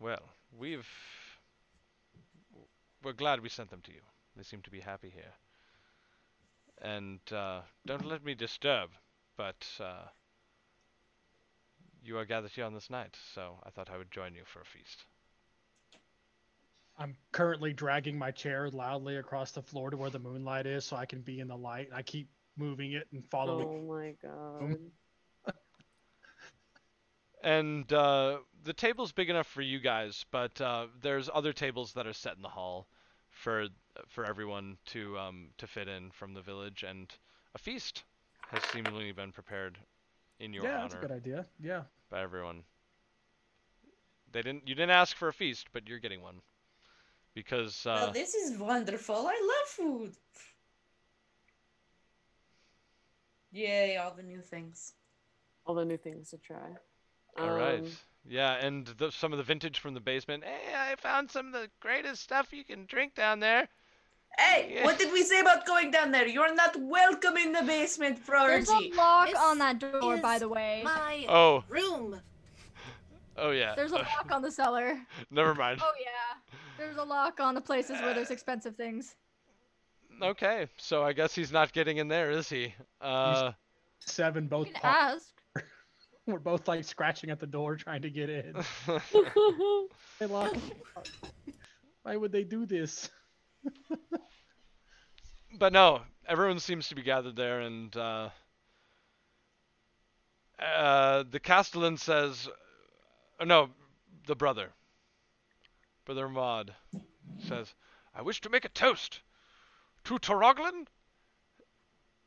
Well, 0.00 0.28
we've. 0.58 0.88
We're 3.04 3.12
glad 3.12 3.40
we 3.40 3.48
sent 3.48 3.70
them 3.70 3.82
to 3.84 3.92
you. 3.92 4.00
They 4.36 4.42
seem 4.42 4.60
to 4.62 4.70
be 4.70 4.80
happy 4.80 5.08
here. 5.08 5.34
And 6.82 7.20
uh, 7.32 7.60
don't 7.86 8.04
let 8.04 8.24
me 8.24 8.34
disturb, 8.34 8.90
but 9.36 9.64
uh, 9.78 10.08
you 12.02 12.18
are 12.18 12.24
gathered 12.24 12.50
here 12.50 12.64
on 12.64 12.74
this 12.74 12.90
night, 12.90 13.16
so 13.36 13.60
I 13.62 13.70
thought 13.70 13.88
I 13.88 13.98
would 13.98 14.10
join 14.10 14.34
you 14.34 14.42
for 14.44 14.60
a 14.60 14.64
feast. 14.64 15.04
I'm 16.98 17.16
currently 17.32 17.72
dragging 17.72 18.16
my 18.16 18.30
chair 18.30 18.70
loudly 18.70 19.16
across 19.16 19.50
the 19.52 19.62
floor 19.62 19.90
to 19.90 19.96
where 19.96 20.10
the 20.10 20.18
moonlight 20.18 20.66
is 20.66 20.84
so 20.84 20.96
I 20.96 21.06
can 21.06 21.20
be 21.20 21.40
in 21.40 21.48
the 21.48 21.56
light. 21.56 21.88
I 21.92 22.02
keep 22.02 22.28
moving 22.56 22.92
it 22.92 23.08
and 23.12 23.24
following. 23.24 23.66
Oh 23.68 23.94
my 23.94 24.14
god. 24.22 24.78
And 27.42 27.92
uh, 27.92 28.38
the 28.64 28.72
table's 28.72 29.12
big 29.12 29.28
enough 29.28 29.46
for 29.46 29.60
you 29.60 29.78
guys, 29.78 30.24
but 30.30 30.58
uh, 30.62 30.86
there's 31.02 31.28
other 31.32 31.52
tables 31.52 31.92
that 31.92 32.06
are 32.06 32.14
set 32.14 32.36
in 32.36 32.42
the 32.42 32.48
hall 32.48 32.86
for 33.28 33.66
for 34.08 34.24
everyone 34.24 34.78
to 34.86 35.18
um, 35.18 35.48
to 35.58 35.66
fit 35.66 35.86
in 35.86 36.10
from 36.10 36.32
the 36.32 36.40
village, 36.40 36.84
and 36.88 37.12
a 37.54 37.58
feast 37.58 38.04
has 38.48 38.62
seemingly 38.72 39.12
been 39.12 39.30
prepared 39.30 39.76
in 40.40 40.54
your 40.54 40.64
yeah, 40.64 40.78
honor 40.78 40.82
that's 40.84 40.94
a 40.94 40.98
good 41.06 41.12
idea. 41.12 41.46
Yeah. 41.60 41.82
by 42.08 42.22
everyone. 42.22 42.62
They 44.32 44.40
didn't. 44.40 44.66
You 44.66 44.74
didn't 44.74 44.92
ask 44.92 45.14
for 45.14 45.28
a 45.28 45.34
feast, 45.34 45.66
but 45.74 45.86
you're 45.86 45.98
getting 45.98 46.22
one 46.22 46.40
because 47.34 47.86
uh, 47.86 47.94
well, 48.04 48.12
this 48.12 48.34
is 48.34 48.58
wonderful. 48.58 49.16
I 49.16 49.40
love 49.40 49.68
food. 49.68 50.12
Yay, 53.52 53.96
all 53.96 54.12
the 54.16 54.22
new 54.22 54.40
things. 54.40 54.94
All 55.66 55.74
the 55.74 55.84
new 55.84 55.96
things 55.96 56.30
to 56.30 56.38
try. 56.38 56.76
all 57.38 57.50
right, 57.50 57.78
Um, 57.78 57.86
yeah, 58.28 58.54
and 58.54 58.86
the, 58.98 59.10
some 59.10 59.32
of 59.32 59.38
the 59.38 59.44
vintage 59.44 59.78
from 59.78 59.94
the 59.94 60.00
basement. 60.00 60.44
Hey, 60.44 60.74
I 60.76 60.96
found 60.96 61.30
some 61.30 61.46
of 61.46 61.52
the 61.52 61.70
greatest 61.80 62.22
stuff 62.22 62.52
you 62.52 62.64
can 62.64 62.84
drink 62.86 63.14
down 63.14 63.40
there. 63.40 63.68
Hey, 64.36 64.72
Yeah. 64.74 64.84
what 64.84 64.98
did 64.98 65.12
we 65.12 65.22
say 65.22 65.40
about 65.40 65.64
going 65.64 65.92
down 65.92 66.10
there? 66.10 66.26
You're 66.26 66.54
not 66.54 66.76
welcome 66.76 67.36
in 67.36 67.52
the 67.52 67.62
basement, 67.62 68.18
There's 68.26 68.68
a 68.68 68.90
lock 68.96 69.28
This 69.28 69.38
on 69.38 69.58
that 69.58 69.78
door, 69.78 70.16
by 70.18 70.40
the 70.40 70.48
way. 70.48 70.82
My 70.84 71.24
Oh, 71.28 71.62
room. 71.68 72.20
oh 73.36 73.50
yeah. 73.52 73.74
There's 73.76 73.92
a 73.92 73.96
lock 74.18 74.32
on 74.32 74.42
the 74.42 74.50
cellar. 74.50 74.98
Never 75.30 75.54
mind. 75.54 75.80
Oh 75.82 75.92
yeah. 76.00 76.33
There's 76.78 76.96
a 76.96 77.04
lock 77.04 77.40
on 77.40 77.54
the 77.54 77.60
places 77.60 78.00
where 78.00 78.14
there's 78.14 78.30
expensive 78.30 78.76
things. 78.76 79.14
Okay, 80.22 80.68
so 80.76 81.02
I 81.02 81.12
guess 81.12 81.34
he's 81.34 81.52
not 81.52 81.72
getting 81.72 81.96
in 81.96 82.08
there, 82.08 82.30
is 82.30 82.48
he? 82.48 82.74
Uh, 83.00 83.52
Seven 84.00 84.44
You 84.44 84.50
both. 84.50 84.66
can 84.72 84.80
ask. 84.82 85.26
We're 86.26 86.38
both 86.38 86.68
like 86.68 86.84
scratching 86.84 87.30
at 87.30 87.40
the 87.40 87.46
door 87.46 87.76
trying 87.76 88.02
to 88.02 88.10
get 88.10 88.30
in. 88.30 88.54
Hey, 90.20 90.26
lock. 90.26 90.54
Why 92.04 92.16
would 92.16 92.30
they 92.30 92.44
do 92.44 92.66
this? 92.66 93.10
but 95.58 95.72
no, 95.72 96.02
everyone 96.28 96.60
seems 96.60 96.88
to 96.88 96.94
be 96.94 97.02
gathered 97.02 97.34
there, 97.34 97.62
and 97.62 97.96
uh, 97.96 98.28
uh, 100.60 101.24
the 101.28 101.40
castellan 101.40 101.96
says, 101.96 102.48
uh, 103.40 103.44
no, 103.44 103.70
the 104.26 104.36
brother, 104.36 104.70
brother 106.04 106.28
Maud, 106.28 106.74
says, 107.38 107.74
"I 108.14 108.22
wish 108.22 108.40
to 108.42 108.50
make 108.50 108.64
a 108.64 108.68
toast 108.68 109.20
to 110.04 110.18
Toroglin 110.18 110.86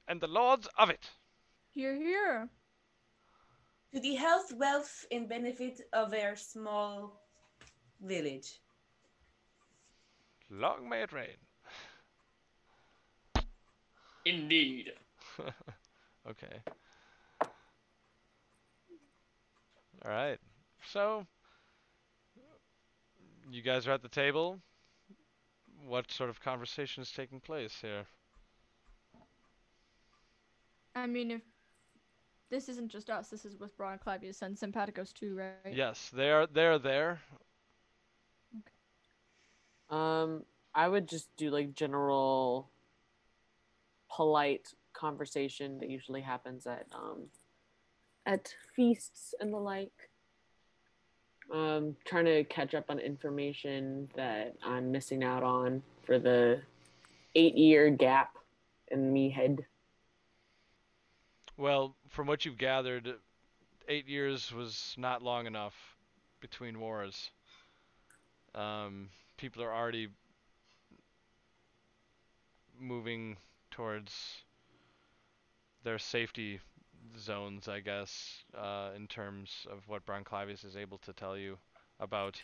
and 0.08 0.22
the 0.22 0.28
lords 0.28 0.68
of 0.78 0.90
it." 0.90 1.12
Hear, 1.72 1.96
hear. 1.96 2.50
To 3.94 4.00
the 4.00 4.16
health, 4.16 4.52
wealth, 4.54 5.06
and 5.12 5.30
benefit 5.30 5.82
of 5.94 6.14
our 6.14 6.36
small 6.36 7.22
village. 8.02 8.60
Long 10.50 10.88
may 10.90 11.04
it 11.04 11.12
reign. 11.12 11.38
Indeed. 14.26 14.92
okay. 16.30 16.62
All 20.04 20.12
right. 20.12 20.40
So, 20.92 21.26
you 23.50 23.62
guys 23.62 23.88
are 23.88 23.92
at 23.92 24.02
the 24.02 24.10
table. 24.10 24.60
What 25.86 26.12
sort 26.12 26.30
of 26.30 26.42
conversation 26.42 27.02
is 27.02 27.12
taking 27.12 27.40
place 27.40 27.78
here? 27.82 28.06
I 30.96 31.06
mean, 31.06 31.32
if 31.32 31.42
this 32.50 32.70
isn't 32.70 32.90
just 32.90 33.10
us, 33.10 33.30
this 33.30 33.46
is 33.46 33.58
with 33.58 33.78
Braun 33.78 34.00
Clavius 34.00 34.42
and 34.42 34.56
Sympathicos 34.56 35.14
too, 35.14 35.36
right? 35.36 35.74
Yes, 35.74 36.10
they 36.14 36.32
are. 36.32 36.48
They 36.48 36.66
are 36.66 36.80
there. 36.80 37.22
Um, 39.90 40.44
I 40.74 40.88
would 40.88 41.08
just 41.08 41.30
do 41.38 41.50
like 41.50 41.74
general 41.74 42.70
polite 44.10 44.74
conversation 44.94 45.78
that 45.80 45.90
usually 45.90 46.22
happens 46.22 46.66
at 46.66 46.88
um 46.94 47.28
at 48.26 48.54
feasts 48.76 49.34
and 49.40 49.54
the 49.54 49.58
like. 49.58 50.10
Um, 51.52 51.96
trying 52.04 52.26
to 52.26 52.44
catch 52.46 52.76
up 52.76 52.86
on 52.90 53.00
information 53.00 54.10
that 54.16 54.56
I'm 54.64 54.92
missing 54.92 55.24
out 55.24 55.44
on 55.44 55.82
for 56.06 56.20
the 56.20 56.62
eight 57.36 57.56
year 57.56 57.90
gap 57.90 58.36
in 58.92 59.14
me 59.14 59.30
head. 59.30 59.66
Well, 61.56 61.96
from 62.10 62.28
what 62.28 62.46
you've 62.46 62.58
gathered, 62.58 63.16
eight 63.88 64.08
years 64.08 64.54
was 64.54 64.94
not 64.98 65.22
long 65.22 65.48
enough 65.48 65.74
between 66.42 66.80
wars. 66.80 67.32
Um, 68.54 69.10
people 69.38 69.64
are 69.64 69.74
already 69.74 70.10
moving 72.80 73.38
towards 73.72 74.44
their 75.84 75.98
safety 75.98 76.60
zones, 77.20 77.68
I 77.68 77.80
guess, 77.80 78.44
uh, 78.58 78.90
in 78.96 79.08
terms 79.08 79.68
of 79.72 79.88
what 79.88 80.06
Bronclavius 80.06 80.64
is 80.64 80.76
able 80.76 80.98
to 81.00 81.14
tell 81.14 81.38
you 81.38 81.58
about 82.00 82.42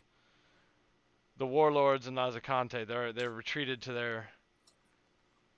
the 1.37 1.47
warlords 1.47 2.07
in 2.07 2.15
Nazakante. 2.15 2.85
They're 2.85 3.13
they're 3.13 3.31
retreated 3.31 3.81
to 3.83 3.93
their 3.93 4.29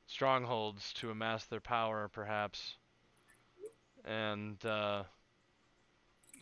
strongholds 0.08 0.94
to 0.94 1.12
amass 1.12 1.46
their 1.46 1.60
power, 1.60 2.08
perhaps. 2.08 2.78
And 4.06 4.64
uh, 4.66 5.04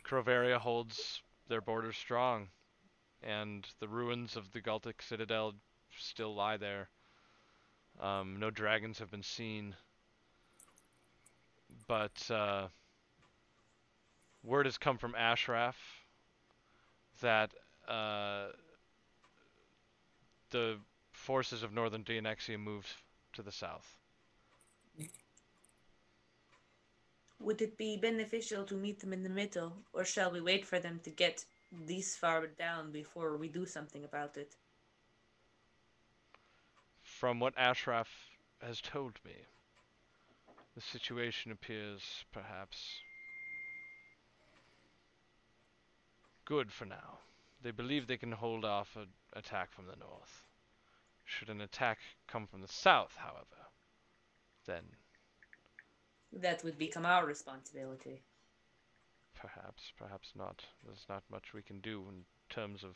Croveria 0.04 0.60
holds 0.60 1.22
their 1.48 1.62
borders 1.62 1.98
strong, 1.98 2.50
and 3.22 3.66
the 3.80 3.88
ruins 3.88 4.36
of 4.36 4.52
the 4.52 4.62
Galtic 4.62 5.02
citadel 5.02 5.54
still 5.98 6.36
lie 6.36 6.58
there. 6.58 6.90
Um, 8.02 8.38
no 8.40 8.50
dragons 8.50 9.00
have 9.00 9.12
been 9.12 9.24
seen, 9.24 9.76
but 11.88 12.30
uh, 12.30 12.68
word 14.44 14.66
has 14.66 14.78
come 14.78 14.98
from 14.98 15.16
Ashraf 15.16 15.78
that 17.22 17.54
uh, 17.88 18.48
the 20.50 20.78
forces 21.12 21.64
of 21.64 21.74
Northern 21.74 22.04
Dianexia 22.04 22.60
moved 22.60 22.90
to 23.34 23.42
the 23.42 23.52
south. 23.52 23.98
Would 27.40 27.62
it 27.62 27.78
be 27.78 27.98
beneficial 27.98 28.64
to 28.66 28.74
meet 28.76 29.00
them 29.02 29.12
in 29.12 29.24
the 29.24 29.30
middle, 29.30 29.74
or 29.92 30.06
shall 30.06 30.32
we 30.32 30.40
wait 30.40 30.66
for 30.66 30.80
them 30.80 31.02
to 31.04 31.10
get 31.10 31.44
this 31.72 32.16
far 32.16 32.48
down 32.48 32.92
before 32.92 33.36
we 33.36 33.50
do 33.50 33.66
something 33.66 34.06
about 34.06 34.38
it? 34.38 34.56
From 37.02 37.40
what 37.40 37.54
Ashraf 37.58 38.10
has 38.62 38.80
told 38.80 39.20
me, 39.26 39.34
the 40.76 40.82
situation 40.82 41.52
appears 41.52 42.26
perhaps 42.32 43.04
good 46.46 46.72
for 46.72 46.86
now. 46.86 47.20
They 47.62 47.72
believe 47.72 48.08
they 48.08 48.18
can 48.18 48.32
hold 48.34 48.66
off 48.66 48.96
an 48.96 49.08
attack 49.34 49.72
from 49.72 49.88
the 49.88 49.96
north. 49.96 50.44
Should 51.26 51.50
an 51.50 51.62
attack 51.62 52.00
come 52.28 52.48
from 52.48 52.62
the 52.62 52.68
south, 52.68 53.16
however, 53.18 53.70
then 54.66 54.84
That 56.34 56.64
would 56.66 56.78
become 56.78 57.06
our 57.06 57.26
responsibility. 57.26 58.24
perhaps, 59.36 59.92
perhaps 59.98 60.34
not. 60.36 60.66
There's 60.86 61.06
not 61.10 61.24
much 61.30 61.54
we 61.54 61.62
can 61.62 61.80
do 61.82 62.02
in 62.10 62.26
terms 62.50 62.84
of 62.84 62.96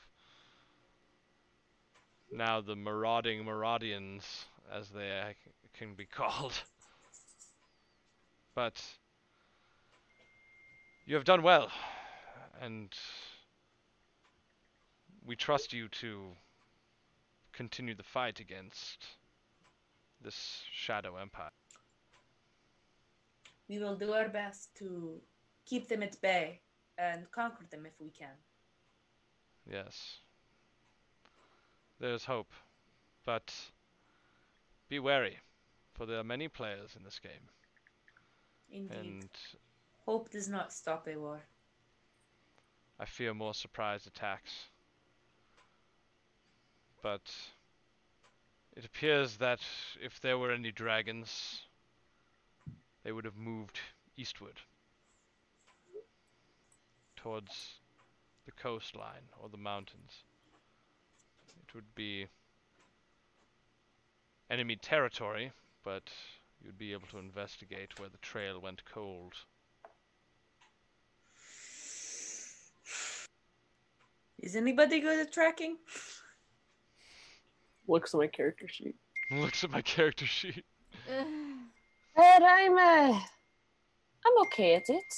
now 2.31 2.61
the 2.61 2.75
marauding 2.75 3.43
Maraudians, 3.45 4.45
as 4.71 4.89
they 4.89 5.35
can 5.73 5.95
be 5.95 6.05
called. 6.05 6.53
But 8.57 8.81
you 11.05 11.13
have 11.13 11.25
done 11.25 11.43
well, 11.43 11.69
and 12.59 12.91
we 15.23 15.35
trust 15.35 15.73
you 15.73 15.88
to 15.89 16.29
continue 17.53 17.93
the 17.93 18.01
fight 18.01 18.39
against 18.39 19.05
this 20.23 20.63
Shadow 20.73 21.17
Empire. 21.17 21.51
We 23.69 23.77
will 23.77 23.95
do 23.95 24.13
our 24.13 24.27
best 24.27 24.75
to 24.77 25.21
keep 25.67 25.88
them 25.88 26.01
at 26.01 26.19
bay 26.19 26.61
and 26.97 27.29
conquer 27.31 27.65
them 27.69 27.85
if 27.85 27.93
we 27.99 28.09
can. 28.09 28.34
Yes. 29.71 30.17
There's 31.99 32.25
hope. 32.25 32.53
But 33.23 33.53
be 34.89 34.97
wary, 34.97 35.38
for 35.93 36.07
there 36.07 36.17
are 36.17 36.23
many 36.23 36.47
players 36.47 36.95
in 36.97 37.03
this 37.03 37.19
game. 37.19 37.51
Indeed. 38.72 38.91
And 38.91 39.30
Hope 40.06 40.30
does 40.30 40.48
not 40.48 40.72
stop 40.72 41.07
a 41.07 41.18
war. 41.18 41.41
I 42.99 43.06
fear 43.06 43.34
more 43.34 43.53
surprise 43.53 44.07
attacks. 44.07 44.68
But 47.02 47.31
it 48.76 48.85
appears 48.85 49.38
that 49.38 49.60
if 50.02 50.19
there 50.19 50.38
were 50.38 50.52
any 50.52 50.72
dragons, 50.72 51.61
they 53.03 53.11
would 53.11 53.26
have 53.26 53.38
moved 53.38 53.80
eastward 54.15 54.61
towards 57.15 57.80
the 58.45 58.52
coastline 58.52 59.30
or 59.41 59.49
the 59.49 59.57
mountains. 59.57 60.23
It 61.68 61.76
would 61.76 61.94
be 61.95 62.27
enemy 64.49 64.77
territory, 64.77 65.52
but 65.84 66.10
you'd 66.63 66.77
be 66.77 66.93
able 66.93 67.07
to 67.07 67.17
investigate 67.17 67.99
where 67.99 68.09
the 68.09 68.17
trail 68.17 68.59
went 68.61 68.84
cold. 68.85 69.34
Is 74.39 74.55
anybody 74.55 74.99
good 74.99 75.19
at 75.19 75.34
tracking? 75.34 75.77
Looks 77.88 78.13
at 78.13 78.19
my 78.19 78.27
character 78.27 78.67
sheet. 78.67 78.95
Looks 79.31 79.63
at 79.63 79.71
my 79.71 79.81
character 79.81 80.25
sheet. 80.25 80.63
But 82.15 82.43
I'm 82.43 82.77
uh, 82.77 83.19
I'm 84.25 84.38
okay 84.47 84.75
at 84.75 84.89
it. 84.89 85.13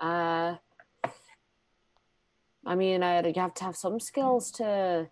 Uh, 0.00 0.56
I 2.64 2.74
mean, 2.74 3.02
I 3.02 3.26
you 3.26 3.32
have 3.36 3.54
to 3.54 3.64
have 3.64 3.76
some 3.76 3.98
skills 3.98 4.50
to, 4.52 5.08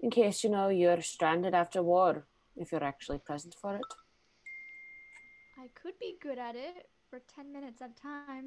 in 0.00 0.10
case 0.10 0.44
you 0.44 0.50
know 0.50 0.68
you're 0.68 1.02
stranded 1.02 1.54
after 1.54 1.82
war, 1.82 2.26
if 2.56 2.72
you're 2.72 2.84
actually 2.84 3.18
present 3.18 3.54
for 3.60 3.76
it. 3.76 3.82
I 5.66 5.70
could 5.74 5.98
be 6.00 6.18
good 6.22 6.38
at 6.38 6.56
it 6.56 6.90
for 7.10 7.20
10 7.20 7.52
minutes 7.52 7.82
at 7.82 7.92
a 7.92 8.02
time. 8.02 8.38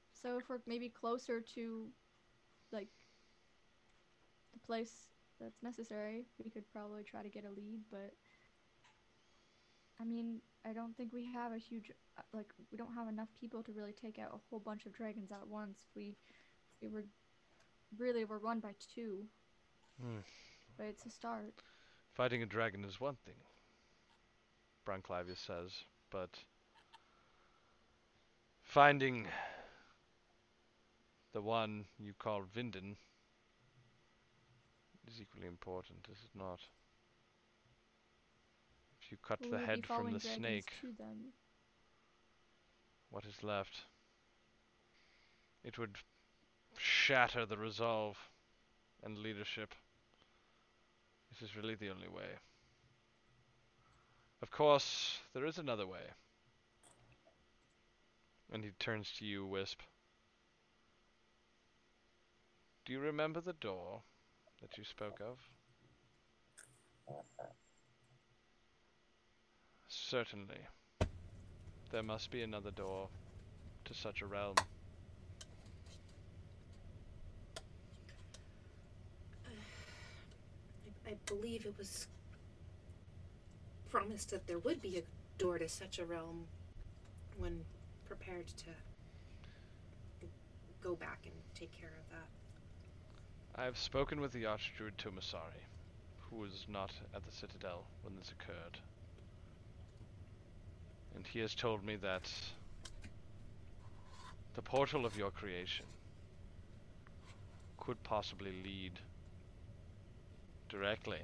So 0.00 0.24
if 0.24 0.34
we're 0.36 0.46
maybe 0.52 0.74
closer 0.76 1.28
to 1.40 1.88
like 2.72 2.88
the 4.52 4.58
place 4.60 5.10
that's 5.40 5.62
necessary, 5.62 6.26
we 6.42 6.50
could 6.50 6.70
probably 6.72 7.04
try 7.04 7.22
to 7.22 7.30
get 7.30 7.44
a 7.44 7.50
lead, 7.50 7.82
but 7.90 8.14
I 10.00 10.04
mean, 10.04 10.40
I 10.64 10.72
don't 10.72 10.96
think 10.96 11.12
we 11.12 11.24
have 11.26 11.52
a 11.52 11.58
huge 11.58 11.90
uh, 12.18 12.22
like 12.32 12.52
we 12.70 12.78
don't 12.78 12.94
have 12.94 13.08
enough 13.08 13.28
people 13.38 13.62
to 13.64 13.72
really 13.72 13.92
take 13.92 14.18
out 14.18 14.34
a 14.34 14.38
whole 14.48 14.60
bunch 14.60 14.86
of 14.86 14.92
dragons 14.92 15.32
at 15.32 15.48
once. 15.48 15.88
We 15.96 16.16
we 16.82 16.88
were 16.88 17.04
really 17.98 18.24
we're 18.24 18.38
run 18.38 18.60
by 18.60 18.74
two, 18.78 19.26
Hmm. 20.00 20.20
but 20.76 20.86
it's 20.86 21.06
a 21.06 21.10
start. 21.10 21.62
Fighting 22.12 22.42
a 22.42 22.46
dragon 22.46 22.84
is 22.84 23.00
one 23.00 23.16
thing, 23.16 23.44
Bronclavius 24.84 25.40
says, 25.40 25.84
but 26.10 26.30
finding 28.62 29.26
the 31.32 31.42
one 31.42 31.84
you 31.98 32.12
call 32.18 32.42
Vinden 32.42 32.96
is 35.06 35.20
equally 35.20 35.46
important, 35.46 36.06
is 36.10 36.18
it 36.24 36.38
not? 36.38 36.60
If 39.00 39.12
you 39.12 39.18
cut 39.26 39.40
We 39.42 39.50
the 39.50 39.58
head 39.58 39.86
from 39.86 40.12
the 40.12 40.20
snake, 40.20 40.72
what 43.10 43.24
is 43.24 43.42
left? 43.42 43.82
It 45.64 45.78
would 45.78 45.96
shatter 46.76 47.46
the 47.46 47.56
resolve 47.56 48.16
and 49.02 49.18
leadership. 49.18 49.74
This 51.30 51.48
is 51.48 51.56
really 51.56 51.74
the 51.74 51.90
only 51.90 52.08
way. 52.08 52.38
Of 54.40 54.50
course, 54.50 55.18
there 55.34 55.46
is 55.46 55.58
another 55.58 55.86
way. 55.86 56.12
And 58.52 58.64
he 58.64 58.70
turns 58.78 59.12
to 59.18 59.24
you, 59.24 59.44
Wisp. 59.44 59.80
Do 62.84 62.92
you 62.92 63.00
remember 63.00 63.40
the 63.40 63.52
door 63.52 64.02
that 64.62 64.78
you 64.78 64.84
spoke 64.84 65.20
of? 65.20 65.38
Certainly. 69.88 70.60
There 71.90 72.02
must 72.02 72.30
be 72.30 72.42
another 72.42 72.70
door 72.70 73.08
to 73.84 73.94
such 73.94 74.22
a 74.22 74.26
realm. 74.26 74.54
I, 81.06 81.14
believe 81.26 81.64
it 81.64 81.74
was 81.78 82.06
promised 83.90 84.30
that 84.30 84.46
there 84.46 84.58
would 84.58 84.82
be 84.82 84.98
a 84.98 85.02
door 85.38 85.58
to 85.58 85.68
such 85.68 85.98
a 85.98 86.04
realm 86.04 86.46
when 87.38 87.64
prepared 88.06 88.46
to 88.48 90.26
go 90.82 90.94
back 90.94 91.20
and 91.24 91.34
take 91.54 91.72
care 91.78 91.90
of 91.90 92.10
that. 92.10 93.60
I 93.60 93.64
have 93.64 93.78
spoken 93.78 94.20
with 94.20 94.32
the 94.32 94.44
Archdruid 94.44 94.96
Tomasari, 94.98 95.64
who 96.30 96.36
was 96.36 96.66
not 96.68 96.92
at 97.14 97.24
the 97.26 97.32
Citadel 97.32 97.84
when 98.02 98.14
this 98.16 98.30
occurred. 98.30 98.78
And 101.14 101.26
he 101.26 101.40
has 101.40 101.54
told 101.54 101.84
me 101.84 101.96
that 101.96 102.30
the 104.54 104.62
portal 104.62 105.04
of 105.04 105.16
your 105.16 105.30
creation 105.30 105.86
could 107.78 108.02
possibly 108.04 108.52
lead 108.62 108.92
directly 110.68 111.20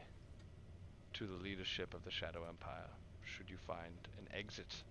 to 1.14 1.26
the 1.26 1.42
leadership 1.42 1.94
of 1.94 2.04
the 2.04 2.10
Shadow 2.10 2.44
Empire, 2.48 2.90
should 3.24 3.48
you 3.50 3.56
find 3.56 3.94
an 4.18 4.26
exit 4.36 4.82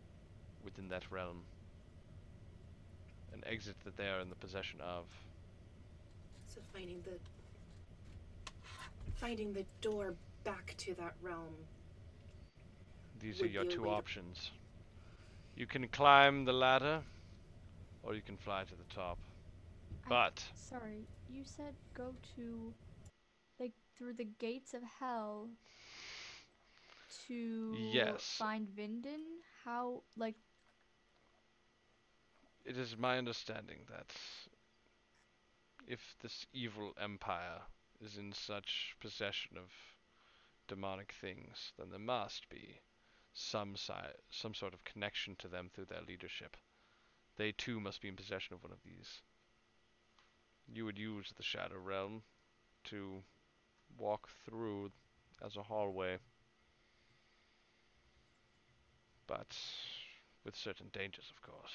within 0.63 0.87
that 0.89 1.03
realm. 1.11 1.43
An 3.33 3.43
exit 3.45 3.75
that 3.83 3.97
they 3.97 4.07
are 4.07 4.19
in 4.19 4.29
the 4.29 4.35
possession 4.35 4.79
of. 4.81 5.05
So 6.47 6.61
finding 6.73 7.01
the 7.01 7.19
finding 9.15 9.53
the 9.53 9.65
door 9.81 10.13
back 10.43 10.75
to 10.77 10.93
that 10.95 11.13
realm. 11.21 11.55
These 13.19 13.41
are 13.41 13.47
your 13.47 13.65
two 13.65 13.83
way 13.83 13.89
to- 13.89 13.95
options. 13.95 14.51
You 15.55 15.67
can 15.67 15.87
climb 15.87 16.45
the 16.45 16.53
ladder, 16.53 17.03
or 18.01 18.15
you 18.15 18.21
can 18.21 18.37
fly 18.37 18.63
to 18.63 18.75
the 18.75 18.93
top. 18.93 19.17
I- 20.05 20.09
But 20.09 20.43
Sorry, 20.55 21.07
you 21.29 21.43
said 21.45 21.75
go 21.93 22.13
to, 22.35 22.73
like, 23.59 23.73
through 23.95 24.13
the 24.13 24.25
gates 24.25 24.73
of 24.73 24.83
hell 24.83 25.49
to 27.27 28.19
Yes. 28.21 28.25
find 28.37 28.67
Vinden? 28.69 29.21
How, 29.63 30.03
like, 30.15 30.35
it 32.65 32.77
is 32.77 32.97
my 32.97 33.17
understanding 33.17 33.79
that 33.89 34.11
if 35.87 36.15
this 36.21 36.45
evil 36.53 36.93
empire 36.97 37.61
is 38.01 38.17
in 38.17 38.33
such 38.33 38.95
possession 38.99 39.57
of 39.57 39.71
demonic 40.67 41.13
things, 41.13 41.71
then 41.77 41.89
there 41.89 41.99
must 41.99 42.49
be 42.49 42.81
some 43.33 43.75
si- 43.75 43.93
some 44.29 44.53
sort 44.53 44.73
of 44.73 44.83
connection 44.83 45.35
to 45.37 45.47
them 45.47 45.69
through 45.69 45.85
their 45.85 46.01
leadership. 46.01 46.57
They 47.37 47.51
too 47.51 47.79
must 47.79 48.01
be 48.01 48.09
in 48.09 48.15
possession 48.15 48.53
of 48.53 48.63
one 48.63 48.71
of 48.73 48.83
these. 48.83 49.21
You 50.67 50.85
would 50.85 50.97
use 50.97 51.31
the 51.31 51.43
Shadow 51.43 51.77
Realm 51.77 52.23
to 52.85 53.23
walk 53.97 54.29
through 54.45 54.91
as 55.41 55.55
a 55.57 55.63
hallway, 55.63 56.19
but 59.27 59.55
with 60.45 60.55
certain 60.55 60.87
dangers, 60.91 61.31
of 61.35 61.41
course. 61.41 61.73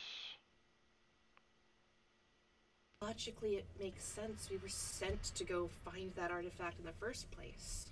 Logically, 3.00 3.54
it 3.54 3.64
makes 3.80 4.04
sense. 4.04 4.48
We 4.50 4.56
were 4.56 4.68
sent 4.68 5.22
to 5.36 5.44
go 5.44 5.70
find 5.84 6.12
that 6.16 6.30
artifact 6.30 6.80
in 6.80 6.84
the 6.84 6.92
first 6.92 7.30
place. 7.30 7.86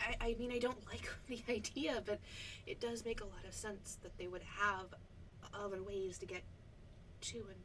I, 0.00 0.14
I 0.20 0.36
mean, 0.38 0.52
I 0.52 0.58
don't 0.58 0.78
like 0.92 1.08
the 1.26 1.40
idea, 1.52 2.02
but 2.06 2.20
it 2.66 2.80
does 2.80 3.04
make 3.04 3.20
a 3.20 3.24
lot 3.24 3.44
of 3.46 3.52
sense 3.52 3.98
that 4.02 4.16
they 4.16 4.28
would 4.28 4.42
have 4.42 4.86
other 5.52 5.82
ways 5.82 6.18
to 6.18 6.26
get 6.26 6.42
to 7.20 7.36
and 7.38 7.56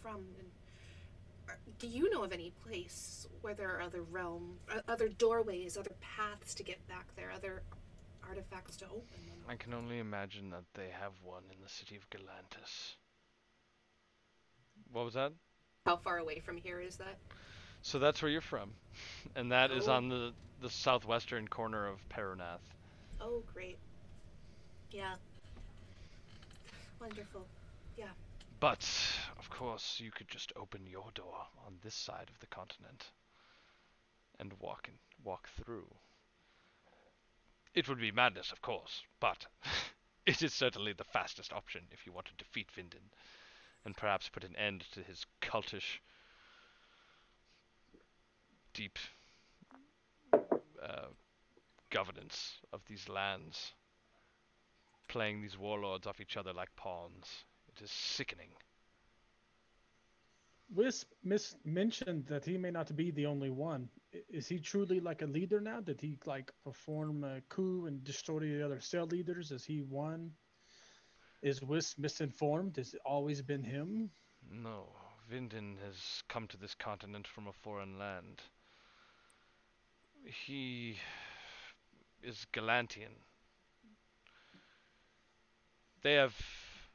from. 0.00 0.24
And 0.38 1.56
do 1.78 1.86
you 1.86 2.10
know 2.10 2.22
of 2.22 2.32
any 2.32 2.52
place 2.64 3.26
where 3.42 3.54
there 3.54 3.74
are 3.76 3.80
other 3.80 4.02
realm, 4.02 4.56
uh, 4.72 4.80
other 4.88 5.08
doorways, 5.08 5.76
other 5.76 5.94
paths 6.00 6.54
to 6.54 6.62
get 6.62 6.86
back 6.88 7.06
there, 7.16 7.32
other 7.34 7.62
artifacts 8.30 8.76
to 8.76 8.84
open 8.86 9.18
them? 9.26 9.38
I 9.48 9.56
can 9.56 9.74
only 9.74 9.98
imagine 9.98 10.50
that 10.50 10.64
they 10.74 10.88
have 11.00 11.12
one 11.24 11.42
in 11.50 11.60
the 11.62 11.68
city 11.68 11.96
of 11.96 12.08
Galantis. 12.10 12.94
What 14.92 15.04
was 15.04 15.14
that? 15.14 15.32
How 15.86 15.96
far 15.96 16.18
away 16.18 16.40
from 16.40 16.56
here 16.56 16.80
is 16.80 16.96
that? 16.96 17.16
So 17.82 17.98
that's 17.98 18.22
where 18.22 18.30
you're 18.30 18.40
from, 18.40 18.70
and 19.36 19.50
that 19.50 19.70
is 19.72 19.88
Oh. 19.88 19.92
on 19.94 20.08
the 20.08 20.32
the 20.60 20.70
southwestern 20.70 21.48
corner 21.48 21.86
of 21.88 21.96
Peronath. 22.10 22.60
Oh, 23.20 23.42
great. 23.54 23.78
Yeah. 24.90 25.14
Wonderful. 27.00 27.46
Yeah. 27.96 28.10
But 28.60 28.86
of 29.38 29.48
course, 29.48 29.98
you 30.04 30.10
could 30.10 30.28
just 30.28 30.52
open 30.54 30.86
your 30.86 31.06
door 31.14 31.46
on 31.66 31.78
this 31.82 31.94
side 31.94 32.28
of 32.28 32.38
the 32.40 32.46
continent 32.46 33.06
and 34.38 34.52
walk 34.60 34.86
in, 34.88 34.94
walk 35.24 35.48
through. 35.64 35.86
It 37.74 37.88
would 37.88 38.00
be 38.00 38.10
madness, 38.10 38.52
of 38.52 38.62
course, 38.62 39.02
but 39.20 39.46
it 40.26 40.42
is 40.42 40.52
certainly 40.52 40.92
the 40.92 41.04
fastest 41.04 41.52
option 41.52 41.82
if 41.92 42.04
you 42.06 42.12
want 42.12 42.26
to 42.26 42.34
defeat 42.34 42.70
Vinden 42.72 43.10
and 43.84 43.96
perhaps 43.96 44.28
put 44.28 44.44
an 44.44 44.56
end 44.56 44.84
to 44.92 45.02
his 45.02 45.24
cultish, 45.40 46.00
deep 48.74 48.98
uh, 50.32 51.06
governance 51.90 52.58
of 52.72 52.80
these 52.88 53.08
lands, 53.08 53.72
playing 55.08 55.40
these 55.40 55.56
warlords 55.56 56.06
off 56.06 56.20
each 56.20 56.36
other 56.36 56.52
like 56.52 56.74
pawns. 56.76 57.44
It 57.68 57.82
is 57.82 57.90
sickening. 57.90 58.50
Wisp 60.74 61.10
mis- 61.24 61.56
mentioned 61.64 62.26
that 62.26 62.44
he 62.44 62.56
may 62.56 62.70
not 62.70 62.94
be 62.94 63.10
the 63.10 63.26
only 63.26 63.50
one. 63.50 63.88
Is 64.28 64.46
he 64.46 64.58
truly 64.58 65.00
like 65.00 65.22
a 65.22 65.26
leader 65.26 65.60
now? 65.60 65.80
Did 65.80 66.00
he 66.00 66.16
like 66.26 66.52
perform 66.64 67.24
a 67.24 67.40
coup 67.48 67.86
and 67.86 68.04
destroy 68.04 68.40
the 68.40 68.64
other 68.64 68.80
cell 68.80 69.06
leaders? 69.06 69.50
Is 69.50 69.64
he 69.64 69.80
one? 69.80 70.30
Is 71.42 71.62
Wisp 71.62 71.98
misinformed? 71.98 72.76
Has 72.76 72.94
it 72.94 73.00
always 73.04 73.42
been 73.42 73.64
him? 73.64 74.10
No, 74.50 74.88
Vinden 75.30 75.76
has 75.84 76.22
come 76.28 76.46
to 76.48 76.56
this 76.56 76.74
continent 76.74 77.26
from 77.26 77.46
a 77.48 77.52
foreign 77.52 77.98
land. 77.98 78.42
He 80.24 80.96
is 82.22 82.46
Galantian. 82.52 83.16
They 86.02 86.14
have 86.14 86.36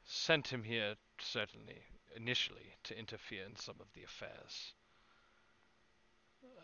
sent 0.06 0.48
him 0.48 0.64
here, 0.64 0.96
certainly, 1.20 1.82
initially, 2.16 2.76
to 2.84 2.98
interfere 2.98 3.46
in 3.46 3.56
some 3.56 3.76
of 3.80 3.88
the 3.94 4.04
affairs 4.04 4.74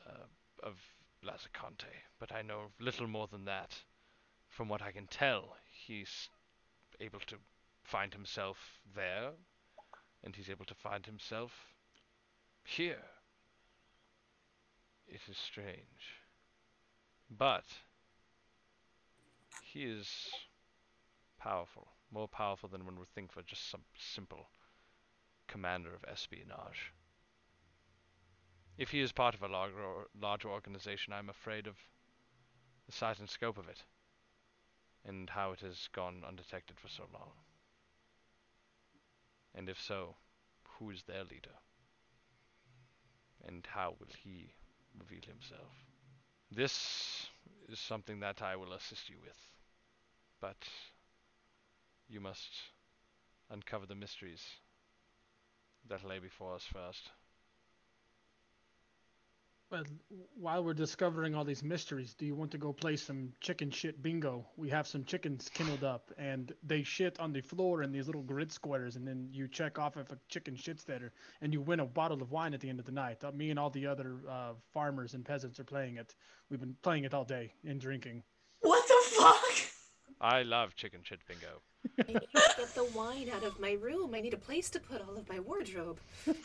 uh, 0.07 0.25
of 0.63 0.75
Lazaconte, 1.23 1.85
but 2.19 2.31
I 2.31 2.41
know 2.41 2.71
little 2.79 3.07
more 3.07 3.27
than 3.27 3.45
that. 3.45 3.75
From 4.49 4.67
what 4.67 4.81
I 4.81 4.91
can 4.91 5.07
tell, 5.07 5.55
he's 5.71 6.29
able 6.99 7.19
to 7.27 7.37
find 7.83 8.13
himself 8.13 8.57
there, 8.95 9.31
and 10.23 10.35
he's 10.35 10.49
able 10.49 10.65
to 10.65 10.75
find 10.75 11.05
himself 11.05 11.51
here. 12.63 13.03
It 15.07 15.21
is 15.29 15.37
strange. 15.37 16.19
But 17.29 17.65
he 19.63 19.83
is 19.83 20.29
powerful, 21.39 21.87
more 22.11 22.27
powerful 22.27 22.69
than 22.69 22.85
one 22.85 22.99
would 22.99 23.13
think 23.15 23.31
for 23.31 23.41
just 23.41 23.69
some 23.69 23.81
simple 23.97 24.47
commander 25.51 25.93
of 25.93 26.05
espionage. 26.09 26.93
If 28.77 28.89
he 28.89 29.01
is 29.01 29.11
part 29.11 29.35
of 29.35 29.43
a 29.43 29.47
larger, 29.47 30.07
larger 30.19 30.49
organization, 30.49 31.13
I'm 31.13 31.29
afraid 31.29 31.67
of 31.67 31.75
the 32.87 32.93
size 32.93 33.19
and 33.19 33.29
scope 33.29 33.57
of 33.57 33.67
it, 33.67 33.83
and 35.05 35.29
how 35.29 35.51
it 35.51 35.59
has 35.59 35.89
gone 35.93 36.23
undetected 36.27 36.79
for 36.79 36.87
so 36.87 37.03
long. 37.13 37.31
And 39.53 39.67
if 39.69 39.79
so, 39.79 40.15
who 40.79 40.89
is 40.89 41.03
their 41.03 41.23
leader? 41.23 41.57
And 43.45 43.67
how 43.69 43.95
will 43.99 44.13
he 44.23 44.53
reveal 44.97 45.21
himself? 45.27 45.73
This 46.49 47.27
is 47.69 47.79
something 47.79 48.19
that 48.21 48.41
I 48.41 48.55
will 48.55 48.73
assist 48.73 49.09
you 49.09 49.17
with, 49.21 49.37
but 50.39 50.67
you 52.07 52.19
must 52.19 52.51
uncover 53.49 53.85
the 53.85 53.95
mysteries 53.95 54.43
that 55.89 56.03
lay 56.03 56.19
before 56.19 56.55
us 56.55 56.63
first. 56.71 57.11
Well, 59.71 59.83
while 60.35 60.65
we're 60.65 60.73
discovering 60.73 61.33
all 61.33 61.45
these 61.45 61.63
mysteries, 61.63 62.13
do 62.13 62.25
you 62.25 62.35
want 62.35 62.51
to 62.51 62.57
go 62.57 62.73
play 62.73 62.97
some 62.97 63.31
chicken 63.39 63.71
shit 63.71 64.03
bingo? 64.03 64.45
We 64.57 64.67
have 64.69 64.85
some 64.85 65.05
chickens 65.05 65.47
kindled 65.47 65.85
up, 65.85 66.11
and 66.17 66.51
they 66.61 66.83
shit 66.83 67.17
on 67.21 67.31
the 67.31 67.39
floor 67.39 67.81
in 67.81 67.93
these 67.93 68.05
little 68.05 68.21
grid 68.21 68.51
squares, 68.51 68.97
and 68.97 69.07
then 69.07 69.29
you 69.31 69.47
check 69.47 69.79
off 69.79 69.95
if 69.95 70.11
a 70.11 70.17
chicken 70.27 70.55
shits 70.55 70.83
there, 70.83 71.13
and 71.39 71.53
you 71.53 71.61
win 71.61 71.79
a 71.79 71.85
bottle 71.85 72.21
of 72.21 72.31
wine 72.31 72.53
at 72.53 72.59
the 72.59 72.67
end 72.67 72.81
of 72.81 72.85
the 72.85 72.91
night. 72.91 73.23
Uh, 73.23 73.31
me 73.31 73.49
and 73.49 73.57
all 73.57 73.69
the 73.69 73.87
other 73.87 74.17
uh, 74.29 74.51
farmers 74.73 75.13
and 75.13 75.23
peasants 75.23 75.57
are 75.57 75.63
playing 75.63 75.95
it. 75.95 76.15
We've 76.49 76.59
been 76.59 76.75
playing 76.81 77.05
it 77.05 77.13
all 77.13 77.23
day 77.23 77.53
and 77.65 77.79
drinking. 77.79 78.23
What 78.59 78.85
the 78.85 79.15
fuck? 79.15 79.70
I 80.21 80.43
love 80.43 80.75
chicken 80.75 81.01
shit 81.03 81.19
bingo. 81.27 81.61
I 81.99 82.03
need 82.13 82.19
to 82.19 82.53
get 82.57 82.75
the 82.75 82.85
wine 82.95 83.29
out 83.35 83.43
of 83.43 83.59
my 83.59 83.71
room. 83.73 84.13
I 84.13 84.21
need 84.21 84.35
a 84.35 84.37
place 84.37 84.69
to 84.69 84.79
put 84.79 85.01
all 85.01 85.17
of 85.17 85.27
my 85.27 85.39
wardrobe. 85.39 85.99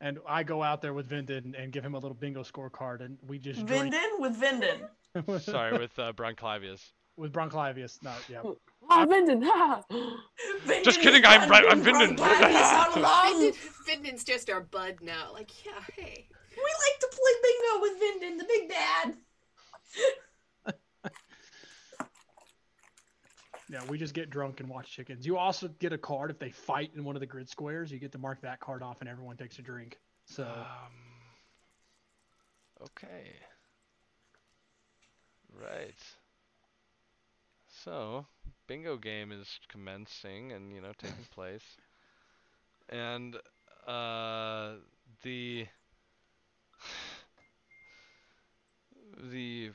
And 0.00 0.18
I 0.28 0.42
go 0.42 0.62
out 0.62 0.82
there 0.82 0.92
with 0.92 1.08
Vinden 1.08 1.54
and 1.58 1.72
give 1.72 1.82
him 1.82 1.94
a 1.94 1.98
little 1.98 2.16
bingo 2.16 2.42
scorecard, 2.42 3.00
and 3.00 3.16
we 3.26 3.38
just 3.38 3.64
drink 3.64 3.94
Vinden 3.94 4.18
with 4.18 4.38
Vinden. 4.38 5.40
Sorry, 5.40 5.78
with 5.78 5.98
uh, 5.98 6.12
Bronclavius. 6.12 6.92
with 7.16 7.32
Bronclavius. 7.32 8.02
No, 8.02 8.12
yeah. 8.28 8.42
Ah, 8.90 9.06
Vinden! 9.10 9.42
Ha! 9.42 9.82
Vinden 10.66 10.84
Just 10.84 11.00
kidding, 11.00 11.24
I'm 11.24 11.42
done 11.42 11.48
right- 11.48 11.64
I'm 11.70 11.82
Vinden. 11.82 12.16
Bronclavius 12.18 12.72
all 12.72 12.98
along. 12.98 13.40
Vinden, 13.40 13.54
Vinden's 13.88 14.24
just 14.24 14.50
our 14.50 14.60
bud 14.60 14.96
now. 15.00 15.32
Like, 15.32 15.64
yeah, 15.64 15.72
hey. 15.96 16.28
We 16.50 16.62
like 16.62 17.00
to 17.00 17.08
play 17.10 17.32
bingo 17.42 17.80
with 17.80 18.00
Vinden, 18.02 18.38
the 18.38 18.44
big 18.44 18.68
dad. 18.68 19.14
Yeah, 23.74 23.80
we 23.90 23.98
just 23.98 24.14
get 24.14 24.30
drunk 24.30 24.60
and 24.60 24.68
watch 24.68 24.92
chickens. 24.92 25.26
You 25.26 25.36
also 25.36 25.66
get 25.80 25.92
a 25.92 25.98
card 25.98 26.30
if 26.30 26.38
they 26.38 26.52
fight 26.52 26.92
in 26.94 27.02
one 27.02 27.16
of 27.16 27.20
the 27.20 27.26
grid 27.26 27.48
squares. 27.48 27.90
You 27.90 27.98
get 27.98 28.12
to 28.12 28.18
mark 28.18 28.40
that 28.42 28.60
card 28.60 28.84
off, 28.84 29.00
and 29.00 29.10
everyone 29.10 29.36
takes 29.36 29.58
a 29.58 29.62
drink. 29.62 29.98
So 30.26 30.44
Um, 30.44 30.92
okay. 32.80 33.40
Right. 35.52 35.98
So, 37.68 38.26
bingo 38.66 38.96
game 38.96 39.30
is 39.30 39.60
commencing 39.68 40.52
and, 40.52 40.72
you 40.72 40.80
know, 40.80 40.94
taking 40.94 41.24
place. 41.34 41.76
And 42.88 43.36
uh 43.86 44.76
the 45.22 45.66
the 49.30 49.70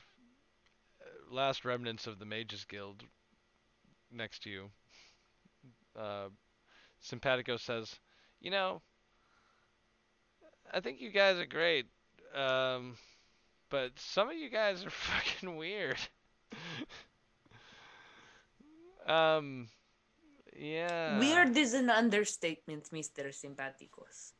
last 1.29 1.65
remnants 1.65 2.07
of 2.07 2.19
the 2.19 2.25
Mages 2.25 2.65
Guild 2.65 3.03
next 4.11 4.43
to 4.43 4.49
you 4.49 4.69
uh 5.97 6.27
Simpatico 7.01 7.55
says, 7.57 7.95
"You 8.41 8.51
know, 8.51 8.81
I 10.73 10.79
think 10.81 10.99
you 11.01 11.11
guys 11.11 11.37
are 11.37 11.45
great. 11.45 11.85
Um, 12.35 12.97
but 13.69 13.91
some 13.97 14.29
of 14.29 14.35
you 14.35 14.49
guys 14.49 14.85
are 14.85 14.89
fucking 15.07 15.55
weird. 15.55 15.97
um, 19.07 19.69
yeah. 20.55 21.19
Weird 21.19 21.57
is 21.57 21.73
an 21.73 21.89
understatement, 21.89 22.89
Mr. 22.91 23.29
Simpaticos. 23.33 24.33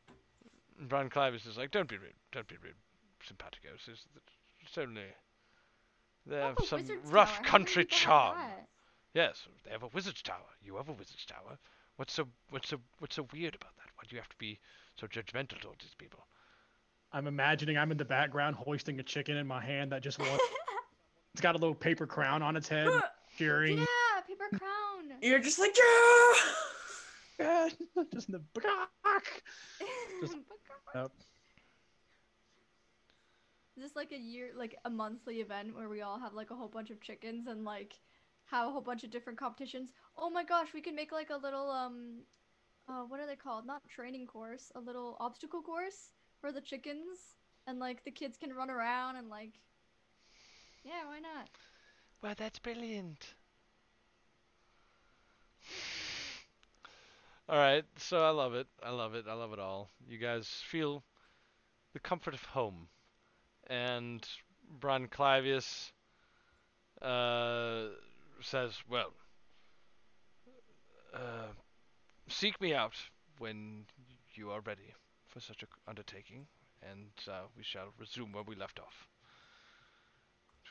Brian 0.78 1.10
Clivis 1.10 1.46
is 1.46 1.58
like, 1.58 1.70
don't 1.70 1.88
be 1.88 1.98
rude, 1.98 2.14
don't 2.32 2.48
be 2.48 2.56
rude, 2.62 2.74
Simpaticos. 3.26 3.88
It's, 3.88 4.06
it's 4.60 4.78
only 4.78 5.02
they 6.26 6.36
have 6.36 6.56
Oh, 6.60 6.64
some 6.64 6.84
rough 7.04 7.36
Tower. 7.38 7.46
Country 7.46 7.84
charm. 7.84 8.36
that? 8.36 8.66
Yes, 9.14 9.46
they 9.64 9.70
have 9.70 9.82
a 9.82 9.88
wizard's 9.88 10.22
tower. 10.22 10.36
You 10.62 10.76
have 10.76 10.88
a 10.88 10.92
wizard's 10.92 11.24
tower. 11.26 11.58
What's 11.96 12.12
so 12.12 12.26
what's 12.50 12.68
so 12.68 12.78
what's 12.98 13.16
so 13.16 13.26
weird 13.32 13.54
about 13.54 13.76
that? 13.76 13.90
Why 13.96 14.04
do 14.08 14.14
you 14.14 14.20
have 14.20 14.28
to 14.28 14.36
be 14.38 14.58
so 14.98 15.06
judgmental 15.06 15.60
towards 15.60 15.84
these 15.84 15.94
people? 15.98 16.26
I'm 17.12 17.26
imagining 17.26 17.76
I'm 17.76 17.90
in 17.90 17.98
the 17.98 18.04
background 18.04 18.56
hoisting 18.56 19.00
a 19.00 19.02
chicken 19.02 19.36
in 19.36 19.46
my 19.46 19.60
hand 19.60 19.90
that 19.92 20.02
just 20.02 20.18
won. 20.18 20.28
it's 21.34 21.40
got 21.40 21.56
a 21.56 21.58
little 21.58 21.74
paper 21.74 22.06
crown 22.06 22.42
on 22.42 22.56
its 22.56 22.68
head, 22.68 22.88
cheering. 23.36 23.78
Yeah, 23.78 23.84
paper 24.26 24.56
crown. 24.56 25.18
You're 25.22 25.40
just 25.40 25.58
like, 25.58 25.76
yeah. 25.76 26.40
Yeah, 27.40 27.68
just 28.12 28.28
in 28.28 28.32
the 28.32 28.60
back. 28.60 29.42
Just- 30.20 30.36
Yep. 30.94 31.10
Is 33.76 33.82
this 33.84 33.96
like 33.96 34.12
a 34.12 34.18
year, 34.18 34.50
like 34.54 34.76
a 34.84 34.90
monthly 34.90 35.36
event 35.40 35.74
where 35.74 35.88
we 35.88 36.02
all 36.02 36.18
have 36.18 36.34
like 36.34 36.50
a 36.50 36.54
whole 36.54 36.68
bunch 36.68 36.90
of 36.90 37.00
chickens 37.00 37.46
and 37.46 37.64
like 37.64 37.94
have 38.50 38.68
a 38.68 38.70
whole 38.70 38.80
bunch 38.80 39.04
of 39.04 39.10
different 39.10 39.38
competitions? 39.38 39.92
Oh 40.16 40.30
my 40.30 40.44
gosh, 40.44 40.68
we 40.74 40.80
can 40.80 40.94
make 40.94 41.12
like 41.12 41.30
a 41.30 41.36
little 41.36 41.70
um, 41.70 42.22
uh, 42.88 43.02
what 43.02 43.20
are 43.20 43.26
they 43.26 43.36
called? 43.36 43.66
Not 43.66 43.82
training 43.88 44.26
course, 44.26 44.72
a 44.74 44.80
little 44.80 45.16
obstacle 45.20 45.62
course 45.62 46.10
for 46.40 46.52
the 46.52 46.60
chickens, 46.60 47.18
and 47.66 47.78
like 47.78 48.04
the 48.04 48.10
kids 48.10 48.36
can 48.36 48.52
run 48.52 48.70
around 48.70 49.16
and 49.16 49.28
like, 49.28 49.60
yeah, 50.84 51.06
why 51.06 51.20
not? 51.20 51.48
Well, 52.22 52.34
that's 52.36 52.58
brilliant. 52.58 53.34
All 57.48 57.58
right, 57.58 57.84
so 57.96 58.24
I 58.24 58.30
love 58.30 58.54
it. 58.54 58.68
I 58.82 58.90
love 58.90 59.14
it. 59.14 59.24
I 59.28 59.34
love 59.34 59.52
it 59.52 59.58
all. 59.58 59.90
You 60.08 60.18
guys 60.18 60.46
feel 60.46 61.02
the 61.92 61.98
comfort 61.98 62.34
of 62.34 62.44
home, 62.44 62.88
and 63.66 64.26
Bron 64.78 65.08
Clavius 65.08 65.92
uh, 67.02 67.86
says, 68.42 68.82
"Well, 68.88 69.12
uh, 71.14 71.52
seek 72.28 72.60
me 72.60 72.74
out 72.74 72.94
when 73.38 73.84
you 74.34 74.50
are 74.50 74.60
ready 74.60 74.94
for 75.26 75.40
such 75.40 75.62
an 75.62 75.68
undertaking, 75.88 76.46
and 76.82 77.10
uh, 77.28 77.42
we 77.56 77.62
shall 77.62 77.92
resume 77.98 78.32
where 78.32 78.44
we 78.44 78.54
left 78.54 78.78
off." 78.78 79.06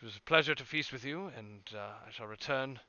It 0.02 0.06
was 0.06 0.16
a 0.16 0.22
pleasure 0.22 0.56
to 0.56 0.64
feast 0.64 0.94
with 0.94 1.04
you, 1.04 1.30
and 1.38 1.62
uh, 1.76 2.08
I 2.08 2.12
shall 2.12 2.28
return 2.28 2.80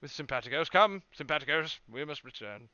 with 0.00 0.10
Simpaticos. 0.10 0.68
Come, 0.70 1.02
Simpaticos, 1.16 1.78
we 1.90 2.04
must 2.04 2.24
return. 2.24 2.68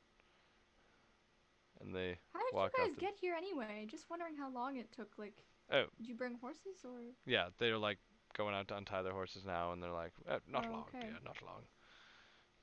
And 1.81 1.95
they 1.95 2.19
How 2.33 2.41
did 2.41 2.55
walk 2.55 2.73
you 2.79 2.87
guys 2.87 2.97
get 2.99 3.15
here 3.21 3.35
anyway? 3.35 3.87
Just 3.91 4.09
wondering 4.09 4.35
how 4.37 4.51
long 4.51 4.77
it 4.77 4.91
took. 4.93 5.11
Like, 5.19 5.35
Oh. 5.71 5.85
did 5.99 6.07
you 6.07 6.15
bring 6.15 6.37
horses 6.41 6.85
or? 6.85 7.01
Yeah, 7.27 7.49
they're 7.59 7.79
like 7.79 7.99
going 8.35 8.55
out 8.55 8.69
to 8.69 8.77
untie 8.77 9.03
their 9.03 9.13
horses 9.13 9.45
now, 9.45 9.73
and 9.73 9.83
they're 9.83 9.91
like, 9.93 10.13
eh, 10.29 10.39
not 10.49 10.67
Oh, 10.67 10.71
long, 10.71 10.95
okay. 10.95 11.01
dear, 11.01 11.19
not 11.25 11.43
long. 11.43 11.65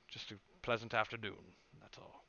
Just 0.08 0.30
a 0.32 0.38
pleasant 0.62 0.94
afternoon, 0.94 1.56
that's 1.80 1.98
all. 1.98 2.26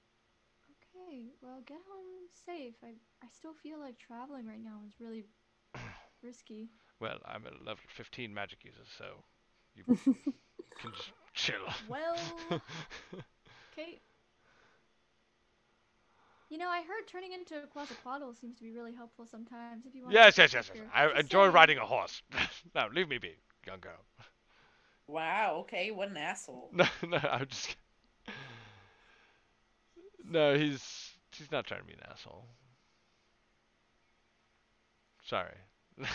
Okay, 0.71 1.31
well, 1.41 1.61
get 1.65 1.79
home 1.89 2.27
safe. 2.45 2.75
I 2.83 2.95
I 3.23 3.27
still 3.31 3.53
feel 3.53 3.79
like 3.79 3.97
traveling 3.99 4.45
right 4.47 4.61
now 4.63 4.81
is 4.87 4.99
really 4.99 5.25
risky. 6.23 6.69
Well, 6.99 7.19
I'm 7.25 7.45
a 7.45 7.51
level 7.51 7.83
15 7.89 8.33
magic 8.33 8.63
user, 8.63 8.85
so 8.97 9.23
you 9.75 9.85
can 10.79 10.93
just 10.93 11.11
chill. 11.33 11.67
Well, 11.79 12.61
okay. 13.71 14.01
You 16.53 16.59
know, 16.59 16.69
I 16.69 16.83
heard 16.83 17.07
turning 17.07 17.31
into 17.33 17.55
a 17.63 17.65
Quetzalcoatl 17.65 18.33
seems 18.39 18.55
to 18.57 18.63
be 18.63 18.69
really 18.69 18.93
helpful 18.93 19.25
sometimes. 19.25 19.87
If 19.87 19.95
you 19.95 20.03
want. 20.03 20.13
yes, 20.13 20.37
yes, 20.37 20.53
yes, 20.53 20.69
yes. 20.75 20.83
I 20.93 21.07
Just 21.07 21.19
enjoy 21.21 21.45
saying. 21.45 21.51
riding 21.51 21.77
a 21.79 21.85
horse. 21.85 22.21
now, 22.75 22.89
leave 22.93 23.09
me 23.09 23.17
be, 23.17 23.31
young 23.65 23.79
girl. 23.79 23.97
Wow, 25.07 25.55
okay, 25.61 25.89
what 25.89 26.09
an 26.09 26.17
asshole. 26.17 26.69
No, 26.73 26.85
no, 27.07 27.17
I'm 27.17 27.47
just. 27.47 27.75
No, 30.29 30.55
he's 30.55 31.13
he's 31.35 31.51
not 31.51 31.65
trying 31.65 31.81
to 31.81 31.87
be 31.87 31.93
an 31.93 31.99
asshole. 32.11 32.45
Sorry. 35.23 35.55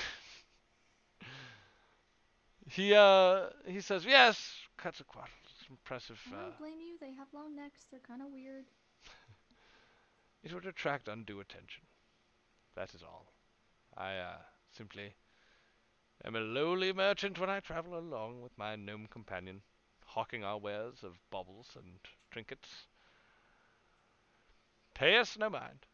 he 2.71 2.95
uh 2.95 3.47
he 3.67 3.81
says 3.81 4.05
yes, 4.05 4.53
Quetzalcoatl. 4.81 5.27
It's 5.61 5.69
impressive. 5.69 6.21
I 6.33 6.37
Uh, 6.37 6.43
don't 6.43 6.59
blame 6.59 6.81
you. 6.81 6.97
They 7.01 7.13
have 7.13 7.27
long 7.35 7.57
necks. 7.57 7.87
They're 7.91 8.01
kind 8.07 8.23
of 8.23 8.29
weird. 8.29 8.67
It 10.43 10.53
would 10.53 10.67
attract 10.67 11.09
undue 11.09 11.41
attention. 11.41 11.85
That 12.75 12.95
is 12.95 13.03
all. 13.03 13.33
I 13.97 14.17
uh 14.17 14.39
simply 14.71 15.15
am 16.25 16.37
a 16.37 16.41
lowly 16.41 16.93
merchant 16.93 17.39
when 17.39 17.51
I 17.51 17.61
travel 17.61 17.99
along 17.99 18.43
with 18.43 18.57
my 18.57 18.77
gnome 18.77 19.07
companion, 19.09 19.63
hawking 20.05 20.45
our 20.45 20.59
wares 20.59 21.03
of 21.03 21.19
baubles 21.31 21.71
and 21.77 21.99
trinkets. 22.31 22.87
Pay 24.95 25.17
us 25.17 25.39
no 25.39 25.49
mind. 25.49 25.87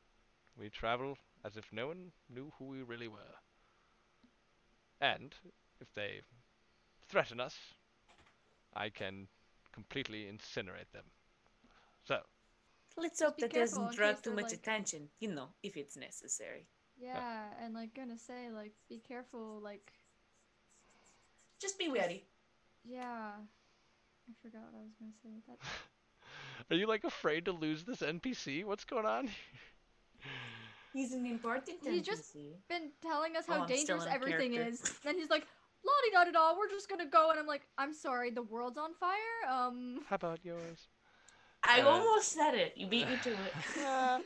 We 0.59 0.69
travel 0.69 1.19
as 1.45 1.57
if 1.57 1.73
no 1.73 1.89
one 1.89 2.13
knew 2.29 2.53
who 2.59 2.67
we 2.67 2.83
really 2.83 3.09
were. 3.09 3.37
And 5.01 5.35
if 5.81 5.93
they 5.95 6.23
threaten 7.09 7.41
us, 7.41 7.57
I 8.75 8.91
can 8.91 9.29
completely 9.73 10.25
incinerate 10.25 10.91
them. 10.93 11.05
So, 12.05 12.23
Let's 12.97 13.21
hope 13.21 13.39
that 13.39 13.53
doesn't 13.53 13.95
draw 13.95 14.13
too 14.13 14.33
much 14.33 14.45
like- 14.45 14.53
attention, 14.55 15.09
you 15.21 15.29
know, 15.29 15.49
if 15.63 15.77
it's 15.77 15.97
necessary. 15.97 16.67
Yeah, 16.97 17.45
and 17.61 17.75
like 17.75 17.93
gonna 17.95 18.19
say 18.19 18.51
like 18.51 18.73
be 18.89 18.99
careful. 19.07 19.61
Like 19.63 19.93
Just 21.61 21.79
be 21.79 21.89
wary. 21.89 22.25
yeah, 22.85 23.33
I 24.29 24.33
forgot 24.43 24.63
what 24.71 24.79
I 24.81 24.85
was 24.85 24.95
gonna 25.01 25.13
say. 25.23 25.31
with 25.35 25.47
That 25.59 25.59
are 26.71 26.77
you 26.79 26.87
like 26.87 27.03
afraid 27.05 27.45
to 27.47 27.53
lose 27.53 27.83
this 27.85 27.99
NPC? 28.01 28.65
What's 28.65 28.85
going 28.85 29.07
on? 29.07 29.29
He's 30.93 31.13
an 31.13 31.27
important 31.27 31.79
He 31.83 32.01
just- 32.01 32.35
been 32.69 32.93
telling 33.03 33.37
us 33.37 33.45
Oh, 33.49 33.55
how 33.55 33.61
I'm 33.63 33.67
dangerous 33.69 34.07
everything 34.09 34.53
character. 34.53 34.73
is. 34.73 34.81
Then 35.03 35.19
he's 35.19 35.31
like, 35.31 35.45
la 35.85 35.93
di 36.05 36.11
da 36.13 36.25
da 36.25 36.31
da, 36.31 36.57
we're 36.57 36.69
just 36.71 36.89
gonna 36.89 37.07
go. 37.07 37.31
And 37.31 37.41
I'm 37.41 37.47
like, 37.49 37.67
I'm 37.77 37.93
sorry, 37.93 38.31
the 38.31 38.43
world's 38.45 38.79
on 38.79 38.95
fire? 38.95 39.51
Um, 39.51 40.03
How 40.09 40.15
about 40.15 40.45
yours? 40.45 40.87
I 41.67 41.81
Uh, 41.81 41.85
almost 41.85 42.33
said 42.33 42.55
it. 42.55 42.77
You 42.77 42.87
beat 42.87 43.09
me 43.09 43.19
to 43.19 43.43
it. 43.43 43.55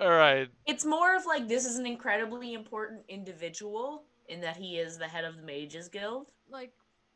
All 0.00 0.10
right. 0.10 0.48
it's 0.66 0.84
more 0.84 1.16
of 1.16 1.26
like 1.26 1.48
this 1.48 1.64
is 1.64 1.78
an 1.78 1.86
incredibly 1.86 2.54
important 2.54 3.02
individual 3.08 4.04
in 4.28 4.40
that 4.40 4.56
he 4.56 4.78
is 4.78 4.98
the 4.98 5.08
head 5.08 5.24
of 5.24 5.36
the 5.36 5.42
Mages 5.42 5.88
Guild. 5.88 6.26
like, 6.50 6.72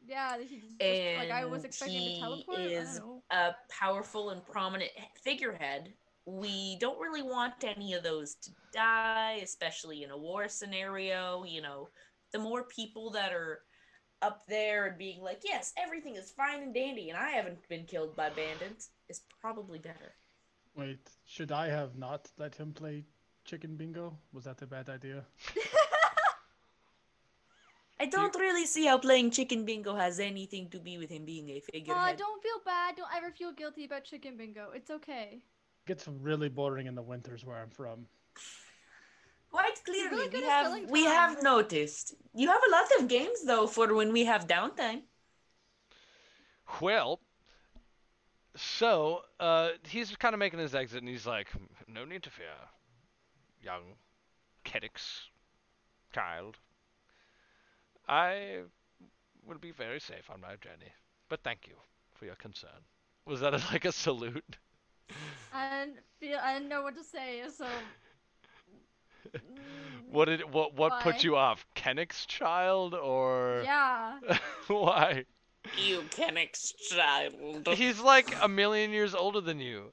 yeah, 0.06 0.38
he 0.38 0.60
just, 0.60 1.02
like, 1.16 1.30
I 1.30 1.44
was 1.44 1.62
And 1.62 1.64
expecting 1.64 2.02
he 2.02 2.14
to 2.14 2.20
teleport. 2.20 2.58
is- 2.58 2.96
I 2.96 3.00
don't 3.00 3.06
know. 3.06 3.22
A 3.30 3.54
powerful 3.70 4.30
and 4.30 4.44
prominent 4.46 4.90
figurehead. 5.22 5.94
We 6.26 6.76
don't 6.78 6.98
really 7.00 7.22
want 7.22 7.62
any 7.64 7.94
of 7.94 8.02
those 8.02 8.34
to 8.36 8.50
die, 8.72 9.40
especially 9.42 10.02
in 10.02 10.10
a 10.10 10.16
war 10.16 10.48
scenario. 10.48 11.44
You 11.44 11.60
know, 11.62 11.90
the 12.32 12.38
more 12.38 12.64
people 12.64 13.10
that 13.12 13.32
are 13.32 13.60
up 14.22 14.46
there 14.48 14.86
and 14.86 14.98
being 14.98 15.22
like, 15.22 15.40
yes, 15.44 15.72
everything 15.76 16.16
is 16.16 16.30
fine 16.30 16.62
and 16.62 16.74
dandy, 16.74 17.10
and 17.10 17.18
I 17.18 17.30
haven't 17.30 17.68
been 17.68 17.84
killed 17.84 18.16
by 18.16 18.30
bandits, 18.30 18.90
is 19.08 19.22
probably 19.40 19.78
better. 19.78 20.14
Wait, 20.74 21.10
should 21.24 21.52
I 21.52 21.68
have 21.68 21.96
not 21.96 22.28
let 22.38 22.54
him 22.54 22.72
play 22.72 23.04
chicken 23.44 23.76
bingo? 23.76 24.16
Was 24.32 24.44
that 24.44 24.62
a 24.62 24.66
bad 24.66 24.88
idea? 24.88 25.24
I 28.00 28.06
don't 28.06 28.34
really 28.36 28.64
see 28.66 28.86
how 28.86 28.98
playing 28.98 29.32
chicken 29.32 29.64
bingo 29.64 29.96
has 29.96 30.20
anything 30.20 30.68
to 30.70 30.78
be 30.78 30.98
with 30.98 31.10
him 31.10 31.24
being 31.24 31.48
a 31.50 31.56
Aw, 31.56 31.72
figurehead. 31.72 32.14
Uh, 32.14 32.16
don't 32.16 32.42
feel 32.42 32.60
bad. 32.64 32.94
Don't 32.96 33.10
ever 33.16 33.32
feel 33.32 33.52
guilty 33.52 33.84
about 33.86 34.04
chicken 34.04 34.36
bingo. 34.36 34.68
It's 34.72 34.90
okay. 34.90 35.42
It 35.42 35.86
gets 35.86 36.06
really 36.06 36.48
boring 36.48 36.86
in 36.86 36.94
the 36.94 37.02
winters 37.02 37.44
where 37.44 37.56
I'm 37.56 37.70
from. 37.70 38.06
Quite 39.50 39.84
clearly, 39.84 40.10
really 40.16 40.38
we 40.38 40.44
have 40.44 40.90
we 40.90 41.04
have 41.04 41.42
noticed. 41.42 42.14
You 42.34 42.48
have 42.48 42.62
a 42.66 42.70
lot 42.70 43.00
of 43.00 43.08
games 43.08 43.44
though 43.44 43.66
for 43.66 43.94
when 43.94 44.12
we 44.12 44.24
have 44.24 44.46
downtime. 44.46 45.02
Well, 46.80 47.20
so 48.56 49.22
uh, 49.40 49.70
he's 49.88 50.14
kind 50.16 50.34
of 50.34 50.38
making 50.38 50.58
his 50.58 50.74
exit, 50.74 51.00
and 51.00 51.08
he's 51.08 51.26
like, 51.26 51.48
"No 51.86 52.04
need 52.04 52.22
to 52.24 52.30
fear, 52.30 52.56
young 53.62 53.96
Kedix 54.64 55.28
child. 56.12 56.58
I 58.08 58.62
will 59.46 59.58
be 59.58 59.70
very 59.70 60.00
safe 60.00 60.30
on 60.30 60.40
my 60.40 60.56
journey. 60.56 60.92
But 61.28 61.42
thank 61.42 61.68
you 61.68 61.76
for 62.14 62.24
your 62.26 62.36
concern." 62.36 62.84
Was 63.26 63.40
that 63.40 63.52
like 63.72 63.84
a 63.84 63.92
salute? 63.92 64.58
I 65.52 65.84
didn't 65.86 66.00
feel. 66.20 66.38
I 66.42 66.54
didn't 66.54 66.68
know 66.68 66.82
what 66.82 66.96
to 66.96 67.04
say. 67.04 67.42
So. 67.56 67.66
Mm, 69.46 70.02
What 70.10 70.26
did 70.26 70.52
what 70.52 70.74
what 70.74 70.98
put 70.98 71.22
you 71.22 71.36
off? 71.36 71.66
Kennick's 71.74 72.26
child 72.26 72.94
or 72.94 73.62
Yeah. 73.64 74.18
why? 74.68 75.24
You 75.76 76.02
Kenix 76.10 76.74
child. 76.88 77.68
He's 77.68 78.00
like 78.00 78.34
a 78.42 78.48
million 78.48 78.90
years 78.92 79.14
older 79.14 79.40
than 79.40 79.60
you. 79.60 79.92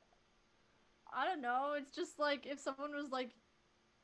I 1.14 1.26
don't 1.26 1.41
know. 1.41 1.73
It's 1.77 1.95
just 1.95 2.19
like 2.19 2.45
if 2.45 2.60
someone 2.60 2.93
was 2.93 3.10
like 3.11 3.31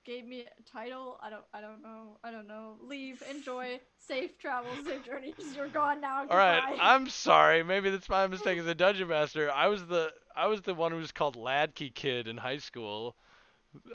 gave 0.06 0.26
me 0.26 0.41
a 0.41 0.64
title, 0.64 1.18
I 1.22 1.30
don't 1.30 1.43
I 1.53 1.61
don't 1.61 1.81
know. 1.81 2.18
I 2.23 2.31
don't 2.31 2.48
know. 2.48 2.77
Leave, 2.81 3.22
enjoy, 3.30 3.80
safe 3.98 4.38
travels, 4.38 4.85
safe 4.85 5.03
journeys. 5.03 5.53
You're 5.56 5.68
gone 5.69 6.02
now. 6.02 6.26
All 6.30 6.38
right. 6.38 6.64
I'm 6.80 7.10
sorry. 7.10 7.64
Maybe 7.64 7.89
that's 7.89 8.10
my 8.10 8.27
mistake 8.27 8.57
as 8.60 8.65
a 8.68 8.76
dungeon 8.76 9.07
master. 9.07 9.52
I 9.52 9.68
was 9.68 9.85
the 9.88 10.11
I 10.35 10.48
was 10.48 10.61
the 10.61 10.73
one 10.73 10.91
who 10.91 10.98
was 10.98 11.11
called 11.11 11.35
Ladkey 11.35 11.93
Kid 11.93 12.27
in 12.27 12.38
high 12.38 12.57
school, 12.57 13.15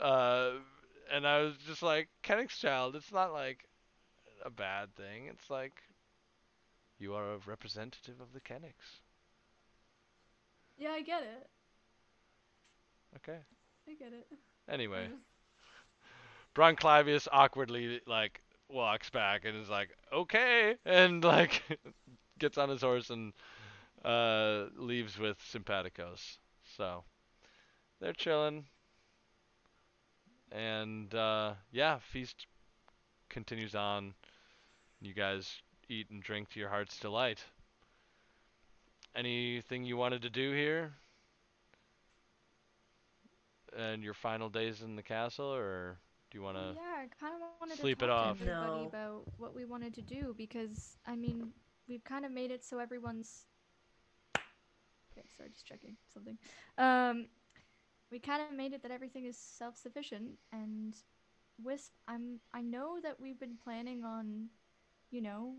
uh, 0.01 0.51
and 1.11 1.27
I 1.27 1.39
was 1.41 1.55
just 1.65 1.81
like 1.83 2.09
Kennick's 2.23 2.57
child. 2.57 2.95
It's 2.95 3.11
not 3.11 3.33
like 3.33 3.65
a 4.43 4.49
bad 4.49 4.95
thing. 4.95 5.27
It's 5.27 5.49
like 5.49 5.83
you 6.99 7.13
are 7.13 7.33
a 7.33 7.37
representative 7.45 8.19
of 8.21 8.33
the 8.33 8.41
Kennicks. 8.41 9.01
Yeah, 10.77 10.91
I 10.91 11.01
get 11.01 11.23
it. 11.23 11.49
Okay. 13.17 13.39
I 13.87 13.93
get 13.93 14.13
it. 14.13 14.27
Anyway, 14.69 15.05
I'm 15.05 15.19
Bronclavius 16.53 17.27
awkwardly 17.31 18.01
like 18.07 18.41
walks 18.69 19.09
back 19.09 19.45
and 19.45 19.55
is 19.57 19.69
like, 19.69 19.95
"Okay," 20.11 20.75
and 20.85 21.23
like 21.23 21.63
gets 22.39 22.57
on 22.57 22.69
his 22.69 22.81
horse 22.81 23.09
and 23.09 23.33
uh, 24.03 24.65
leaves 24.75 25.17
with 25.17 25.37
Simpaticos. 25.39 26.37
So 26.77 27.03
they're 27.99 28.13
chilling, 28.13 28.65
and 30.51 31.13
uh, 31.13 31.53
yeah, 31.71 31.99
feast 31.99 32.47
continues 33.29 33.75
on. 33.75 34.13
You 35.01 35.13
guys 35.13 35.61
eat 35.89 36.09
and 36.09 36.21
drink 36.23 36.49
to 36.49 36.59
your 36.59 36.69
heart's 36.69 36.99
delight. 36.99 37.43
Anything 39.15 39.83
you 39.83 39.97
wanted 39.97 40.21
to 40.23 40.29
do 40.29 40.51
here? 40.53 40.93
And 43.77 44.03
your 44.03 44.13
final 44.13 44.49
days 44.49 44.81
in 44.81 44.95
the 44.95 45.03
castle, 45.03 45.53
or 45.53 45.97
do 46.31 46.37
you 46.37 46.43
want 46.43 46.57
to? 46.57 46.73
Yeah, 46.75 47.03
I 47.03 47.07
kind 47.19 47.35
of 47.35 47.41
wanted 47.59 47.77
sleep 47.77 47.99
to 47.99 48.05
it 48.05 48.07
talk 48.07 48.17
off? 48.31 48.37
to 48.39 48.43
everybody 48.43 48.81
No. 48.81 48.87
about 48.87 49.21
what 49.37 49.53
we 49.55 49.65
wanted 49.65 49.93
to 49.95 50.01
do 50.01 50.33
because 50.37 50.97
I 51.05 51.15
mean 51.15 51.49
we've 51.87 52.03
kind 52.03 52.25
of 52.25 52.31
made 52.31 52.49
it 52.51 52.63
so 52.63 52.79
everyone's. 52.79 53.45
Okay, 55.15 55.27
sorry, 55.35 55.49
just 55.49 55.65
checking 55.65 55.95
something. 56.13 56.37
Um, 56.77 57.27
we 58.11 58.19
kind 58.19 58.41
of 58.41 58.55
made 58.55 58.73
it 58.73 58.81
that 58.83 58.91
everything 58.91 59.25
is 59.25 59.37
self-sufficient, 59.37 60.31
and 60.51 60.95
Wisp, 61.63 61.91
I'm 62.07 62.39
I 62.53 62.61
know 62.61 62.99
that 63.01 63.19
we've 63.19 63.39
been 63.39 63.57
planning 63.63 64.03
on, 64.03 64.47
you 65.11 65.21
know, 65.21 65.55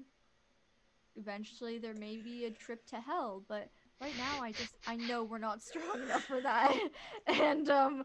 eventually 1.17 1.79
there 1.79 1.95
may 1.95 2.17
be 2.17 2.45
a 2.45 2.51
trip 2.51 2.87
to 2.87 2.97
hell, 2.97 3.43
but 3.49 3.69
right 4.01 4.17
now 4.17 4.43
I 4.43 4.53
just 4.53 4.77
I 4.87 4.97
know 4.97 5.25
we're 5.25 5.39
not 5.39 5.63
strong 5.71 6.03
enough 6.03 6.25
for 6.25 6.41
that, 6.41 6.77
and 7.27 7.69
um 7.69 8.05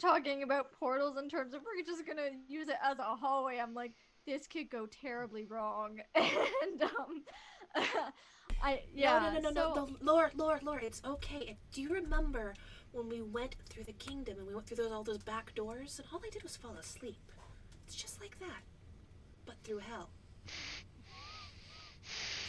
talking 0.00 0.42
about 0.42 0.72
portals 0.72 1.16
in 1.16 1.28
terms 1.28 1.54
of 1.54 1.62
we're 1.62 1.82
just 1.84 2.06
gonna 2.06 2.30
use 2.48 2.68
it 2.68 2.76
as 2.82 2.98
a 2.98 3.02
hallway. 3.02 3.58
I'm 3.58 3.74
like, 3.74 3.92
this 4.26 4.46
could 4.46 4.68
go 4.70 4.86
terribly 4.86 5.44
wrong. 5.44 6.00
and 6.14 6.82
um, 6.82 7.22
I 8.62 8.82
yeah. 8.94 9.30
no, 9.34 9.40
no, 9.40 9.40
no, 9.40 9.50
no, 9.50 9.50
so- 9.50 9.74
no, 9.74 9.86
no, 9.86 10.12
Lord, 10.12 10.30
Lord, 10.36 10.62
Lord, 10.62 10.82
it's 10.82 11.00
okay. 11.04 11.56
Do 11.72 11.80
you 11.82 11.90
remember 11.90 12.54
when 12.96 13.08
we 13.08 13.20
went 13.20 13.56
through 13.68 13.84
the 13.84 13.92
kingdom 13.92 14.38
and 14.38 14.46
we 14.46 14.54
went 14.54 14.66
through 14.66 14.78
those, 14.78 14.90
all 14.92 15.04
those 15.04 15.18
back 15.22 15.54
doors 15.54 15.98
and 15.98 16.08
all 16.12 16.20
I 16.24 16.30
did 16.30 16.42
was 16.42 16.56
fall 16.56 16.74
asleep? 16.80 17.30
It's 17.86 17.94
just 17.94 18.20
like 18.20 18.38
that, 18.40 18.62
but 19.44 19.54
through 19.62 19.78
hell. 19.78 20.08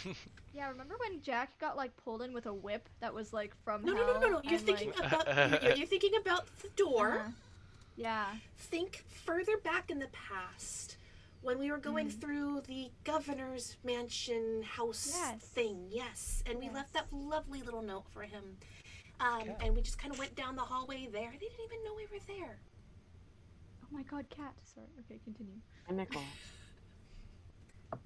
Yeah, 0.54 0.70
remember 0.70 0.96
when 1.00 1.22
Jack 1.22 1.60
got 1.60 1.78
like 1.78 1.96
pulled 1.98 2.24
in 2.24 2.34
with 2.34 2.48
a 2.48 2.54
whip 2.54 2.90
that 3.00 3.14
was 3.14 3.32
like 3.32 3.54
from 3.64 3.84
No, 3.86 3.94
no, 3.94 4.04
hell? 4.06 4.14
no, 4.16 4.20
no, 4.22 4.28
no. 4.38 4.42
You're 4.44 4.54
and, 4.58 4.62
thinking 4.66 4.92
like, 5.00 5.12
about 5.12 5.62
you're, 5.64 5.74
you're 5.74 5.86
thinking 5.86 6.14
about 6.20 6.46
the 6.64 6.70
door. 6.70 7.26
uh, 7.28 7.32
yeah. 7.96 8.26
Think 8.58 9.04
further 9.08 9.58
back 9.64 9.92
in 9.92 10.00
the 10.00 10.08
past 10.08 10.98
when 11.42 11.60
we 11.60 11.70
were 11.70 11.78
going 11.78 12.08
Mhm. 12.08 12.20
through 12.22 12.62
the 12.68 12.90
governor's 13.04 13.78
mansion 13.84 14.64
house 14.64 15.12
Yes. 15.14 15.42
thing. 15.44 15.90
Yes, 15.92 16.42
and 16.48 16.58
we 16.58 16.70
left 16.72 16.94
that 16.94 17.06
lovely 17.12 17.62
little 17.62 17.84
note 17.84 18.06
for 18.10 18.24
him. 18.24 18.58
Um, 19.20 19.42
Okay. 19.42 19.56
and 19.62 19.76
we 19.76 19.82
just 19.82 19.98
kind 19.98 20.14
of 20.14 20.20
went 20.20 20.36
down 20.36 20.56
the 20.56 20.62
hallway 20.62 21.08
there. 21.12 21.32
They 21.32 21.38
didn't 21.38 21.66
even 21.66 21.84
know 21.84 21.94
we 21.96 22.06
were 22.12 22.24
there. 22.28 22.60
Oh 23.84 23.88
my 23.92 24.04
God, 24.04 24.30
cat. 24.30 24.54
Sorry. 24.64 24.88
Okay, 25.02 25.20
continue. 25.24 25.58
And 25.88 25.98
Nicole. 25.98 26.38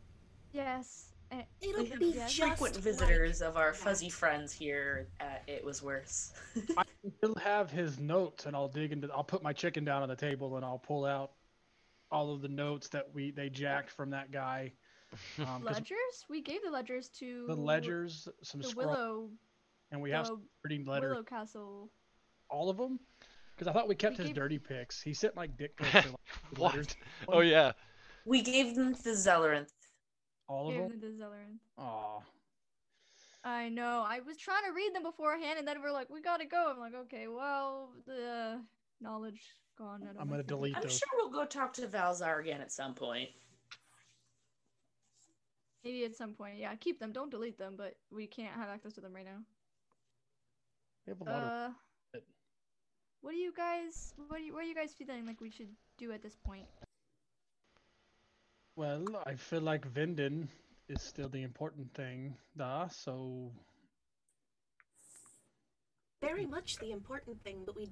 Yes. 0.54 1.14
eh, 1.32 1.44
It'll 1.62 1.86
be 1.98 2.08
Yes. 2.14 2.34
just 2.34 2.58
frequent 2.58 2.76
like 2.76 2.84
visitors 2.84 3.42
of 3.42 3.56
our 3.56 3.72
that. 3.72 3.78
fuzzy 3.78 4.10
friends 4.10 4.52
here 4.52 5.08
at 5.22 5.44
It 5.48 5.64
Was 5.64 5.82
Worse. 5.82 6.34
I 6.78 6.84
still 7.18 7.36
have 7.36 7.72
his 7.72 8.00
notes, 8.00 8.46
and 8.48 8.54
I'll 8.56 8.68
dig 8.68 8.92
into. 8.92 9.10
I'll 9.14 9.24
put 9.24 9.42
my 9.42 9.54
chicken 9.54 9.86
down 9.86 10.04
on 10.04 10.10
the 10.10 10.16
table, 10.16 10.58
and 10.58 10.66
I'll 10.66 10.78
pull 10.78 11.06
out 11.06 11.32
all 12.12 12.34
of 12.34 12.42
the 12.42 12.50
notes 12.50 12.90
that 12.90 13.14
we 13.14 13.32
they 13.32 13.50
jacked 13.50 13.92
from 13.92 14.10
that 14.10 14.32
guy. 14.32 14.74
Um, 15.40 15.46
'cause 15.64 15.76
ledgers? 15.76 16.26
We 16.30 16.42
gave 16.42 16.62
the 16.64 16.70
ledgers 16.70 17.08
to 17.20 17.48
the 17.48 17.56
ledgers, 17.56 18.28
some 18.44 18.60
the 18.62 18.68
scroll, 18.68 18.88
Willow, 18.88 19.30
and 19.92 20.02
we 20.02 20.12
have 20.12 20.26
the 20.26 20.30
some 20.30 20.44
reading 20.64 20.86
letters, 20.86 21.12
Willow 21.12 21.24
Castle. 21.24 21.90
all 22.50 22.70
of 22.70 22.78
them. 22.78 23.00
Because 23.56 23.68
I 23.68 23.74
thought 23.74 23.88
we 23.88 23.96
kept 23.96 24.18
We 24.18 24.24
his 24.24 24.28
gave- 24.30 24.36
dirty 24.36 24.60
pics. 24.60 25.02
He 25.02 25.14
sent 25.14 25.36
like 25.36 25.58
dick 25.58 25.76
pics. 25.78 25.94
and, 26.06 26.06
like, 26.14 26.16
What? 26.60 26.74
letters. 26.76 26.96
Oh 27.28 27.42
yeah. 27.42 27.74
we 28.26 28.42
gave 28.42 28.76
them 28.76 28.96
to 28.96 29.10
Zelleranth. 29.10 29.70
All 30.48 30.68
of 30.70 30.74
Gave 30.74 30.90
them. 30.90 31.00
them 31.00 31.18
to 31.18 31.24
Zellerin. 31.24 31.58
Aw. 31.78 32.20
I 33.44 33.70
know. 33.70 34.04
I 34.08 34.20
was 34.20 34.38
trying 34.38 34.64
to 34.68 34.72
read 34.74 34.94
them 34.94 35.04
beforehand, 35.04 35.58
and 35.58 35.68
then 35.68 35.82
we're 35.82 35.92
like, 35.92 36.10
we 36.10 36.22
gotta 36.22 36.46
go. 36.46 36.72
I'm 36.72 36.80
like, 36.80 36.94
okay, 36.94 37.28
well, 37.28 37.90
the 38.06 38.62
knowledge 39.00 39.42
gone. 39.78 40.04
out 40.04 40.16
of 40.16 40.22
I'm 40.22 40.30
gonna 40.30 40.44
delete 40.44 40.76
I'm 40.76 40.84
those. 40.84 40.98
sure 40.98 41.08
we'll 41.18 41.30
go 41.32 41.46
talk 41.46 41.74
to 41.74 41.88
Valzar 41.88 42.40
again 42.40 42.62
at 42.62 42.72
some 42.72 42.94
point. 42.94 43.30
Maybe 45.84 46.04
at 46.06 46.16
some 46.16 46.34
point. 46.34 46.58
Yeah, 46.60 46.76
keep 46.76 47.00
them. 47.00 47.12
Don't 47.12 47.32
delete 47.32 47.58
them, 47.58 47.74
but 47.78 47.96
we 48.12 48.28
can't 48.28 48.54
have 48.54 48.70
access 48.70 48.94
to 48.94 49.02
them 49.02 49.14
right 49.14 49.26
now. 49.26 49.40
We 51.06 51.12
have 51.12 51.22
a 51.22 51.24
lot 51.24 51.44
of 51.44 51.50
Uh, 51.50 51.70
what 53.22 53.32
do 53.32 53.38
you 53.38 53.54
guys 53.54 54.14
what 54.28 54.38
do 54.38 54.44
you 54.44 54.54
what 54.54 54.64
are 54.64 54.68
you 54.68 54.76
guys 54.76 54.94
feeling 54.94 55.26
like 55.26 55.42
we 55.42 55.50
should 55.52 55.70
do 55.98 56.12
at 56.12 56.22
this 56.22 56.38
point? 56.44 56.68
Well, 58.76 59.06
I 59.26 59.36
feel 59.36 59.62
like 59.62 59.86
Vinden 59.94 60.48
is 60.88 61.02
still 61.02 61.30
the 61.30 61.44
important 61.44 61.94
thing, 61.94 62.36
da. 62.58 62.88
So 62.88 63.52
Very 66.22 66.46
much 66.46 66.78
the 66.78 66.92
important 66.92 67.42
thing, 67.44 67.64
but 67.66 67.76
we 67.76 67.90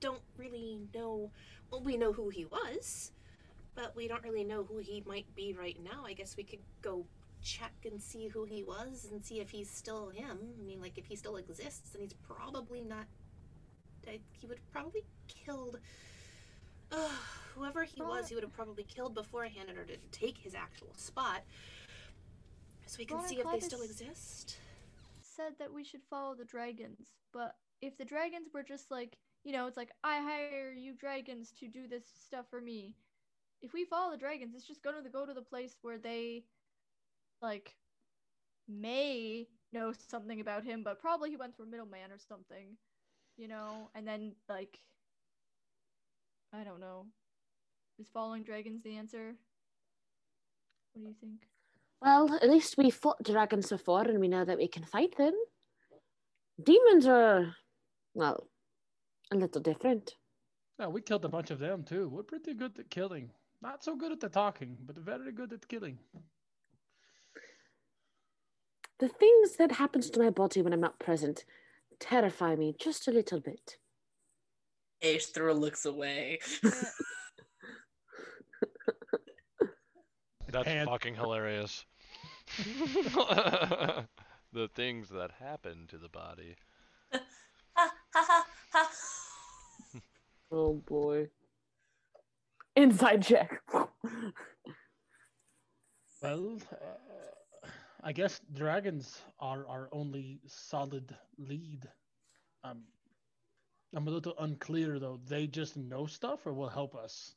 don't 0.00 0.22
really 0.36 0.80
know. 0.94 1.30
Well, 1.70 1.82
we 1.82 1.96
know 1.96 2.12
who 2.12 2.28
he 2.30 2.44
was, 2.46 3.12
but 3.74 3.94
we 3.96 4.06
don't 4.08 4.22
really 4.22 4.44
know 4.44 4.64
who 4.64 4.78
he 4.78 5.02
might 5.06 5.26
be 5.34 5.52
right 5.52 5.78
now. 5.82 6.04
I 6.06 6.12
guess 6.12 6.36
we 6.36 6.44
could 6.44 6.62
go 6.82 7.06
check 7.46 7.72
and 7.84 8.02
see 8.02 8.26
who 8.28 8.44
he 8.44 8.62
was 8.64 9.08
and 9.10 9.24
see 9.24 9.40
if 9.40 9.50
he's 9.50 9.70
still 9.70 10.08
him. 10.10 10.38
I 10.58 10.62
mean, 10.62 10.80
like, 10.80 10.98
if 10.98 11.06
he 11.06 11.14
still 11.16 11.36
exists, 11.36 11.90
then 11.90 12.02
he's 12.02 12.14
probably 12.14 12.80
not. 12.82 13.06
I- 14.06 14.20
He 14.32 14.46
would 14.46 14.58
have 14.58 14.72
probably 14.72 15.04
killed. 15.28 15.78
Uh, 16.90 17.08
whoever 17.54 17.84
he 17.84 18.00
was, 18.02 18.28
he 18.28 18.34
would 18.34 18.44
have 18.44 18.52
probably 18.52 18.84
killed 18.84 19.14
beforehand 19.14 19.68
in 19.70 19.78
order 19.78 19.94
to 19.94 20.08
take 20.10 20.38
his 20.38 20.54
actual 20.54 20.92
spot. 20.96 21.42
So 22.86 22.96
we 22.98 23.04
can 23.04 23.18
see 23.28 23.36
if 23.40 23.44
they 23.50 23.60
still 23.60 23.82
exist. 23.82 24.58
Said 25.20 25.52
that 25.58 25.72
we 25.72 25.84
should 25.84 26.02
follow 26.08 26.34
the 26.34 26.44
dragons, 26.44 27.12
but 27.32 27.56
if 27.80 27.96
the 27.98 28.04
dragons 28.04 28.48
were 28.54 28.62
just 28.62 28.90
like, 28.90 29.18
you 29.44 29.52
know, 29.52 29.66
it's 29.66 29.76
like 29.76 29.90
I 30.04 30.20
hire 30.20 30.72
you 30.72 30.94
dragons 30.94 31.52
to 31.60 31.68
do 31.68 31.86
this 31.88 32.04
stuff 32.24 32.46
for 32.48 32.60
me. 32.60 32.94
If 33.60 33.72
we 33.72 33.84
follow 33.84 34.12
the 34.12 34.16
dragons, 34.18 34.54
it's 34.54 34.66
just 34.66 34.82
gonna 34.82 35.08
go 35.08 35.26
to 35.26 35.34
the 35.34 35.42
place 35.42 35.76
where 35.82 35.98
they 35.98 36.44
like 37.42 37.74
may 38.68 39.46
know 39.72 39.92
something 40.08 40.40
about 40.40 40.64
him, 40.64 40.82
but 40.82 41.00
probably 41.00 41.30
he 41.30 41.36
went 41.36 41.56
through 41.56 41.66
a 41.66 41.68
middleman 41.68 42.10
or 42.10 42.18
something. 42.28 42.76
You 43.36 43.48
know, 43.48 43.90
and 43.94 44.06
then 44.06 44.32
like 44.48 44.78
I 46.52 46.64
don't 46.64 46.80
know. 46.80 47.06
Is 47.98 48.08
following 48.12 48.42
dragons 48.42 48.82
the 48.82 48.96
answer? 48.96 49.34
What 50.92 51.02
do 51.02 51.08
you 51.08 51.14
think? 51.20 51.46
Well, 52.02 52.34
at 52.42 52.50
least 52.50 52.76
we 52.76 52.90
fought 52.90 53.22
dragons 53.22 53.68
before 53.68 54.02
and 54.02 54.20
we 54.20 54.28
know 54.28 54.44
that 54.44 54.58
we 54.58 54.68
can 54.68 54.84
fight 54.84 55.16
them. 55.16 55.34
Demons 56.62 57.06
are, 57.06 57.54
well, 58.14 58.48
a 59.32 59.36
little 59.36 59.60
different. 59.60 60.14
yeah, 60.78 60.88
we 60.88 61.00
killed 61.00 61.24
a 61.24 61.28
bunch 61.28 61.50
of 61.50 61.58
them 61.58 61.84
too. 61.84 62.08
We're 62.08 62.22
pretty 62.22 62.54
good 62.54 62.78
at 62.78 62.90
killing. 62.90 63.30
Not 63.62 63.82
so 63.82 63.96
good 63.96 64.12
at 64.12 64.20
the 64.20 64.28
talking, 64.28 64.76
but 64.86 64.98
very 64.98 65.32
good 65.32 65.52
at 65.52 65.66
killing. 65.68 65.98
The 68.98 69.08
things 69.08 69.56
that 69.56 69.72
happens 69.72 70.08
to 70.10 70.20
my 70.20 70.30
body 70.30 70.62
when 70.62 70.72
I'm 70.72 70.80
not 70.80 70.98
present 70.98 71.44
terrify 72.00 72.56
me 72.56 72.74
just 72.78 73.08
a 73.08 73.10
little 73.10 73.40
bit. 73.40 73.76
Aestra 75.02 75.52
looks 75.58 75.84
away. 75.84 76.38
That's 80.50 80.68
And- 80.68 80.88
fucking 80.88 81.16
hilarious. 81.16 81.84
the 83.16 84.68
things 84.74 85.08
that 85.10 85.32
happen 85.40 85.86
to 85.88 85.98
the 85.98 86.08
body. 86.08 86.54
ha 87.12 87.20
ha 87.74 87.90
ha 88.14 88.46
ha. 88.72 88.90
Oh 90.52 90.74
boy. 90.74 91.28
Inside 92.76 93.22
check. 93.22 93.60
Well, 96.22 96.58
uh, 96.72 97.05
I 98.02 98.12
guess 98.12 98.40
dragons 98.54 99.20
are 99.40 99.66
our 99.66 99.88
only 99.92 100.40
solid 100.46 101.14
lead. 101.38 101.88
Um, 102.64 102.82
I'm 103.94 104.06
a 104.06 104.10
little 104.10 104.34
unclear 104.38 104.98
though. 104.98 105.20
They 105.26 105.46
just 105.46 105.76
know 105.76 106.06
stuff 106.06 106.46
or 106.46 106.52
will 106.52 106.68
help 106.68 106.94
us? 106.94 107.34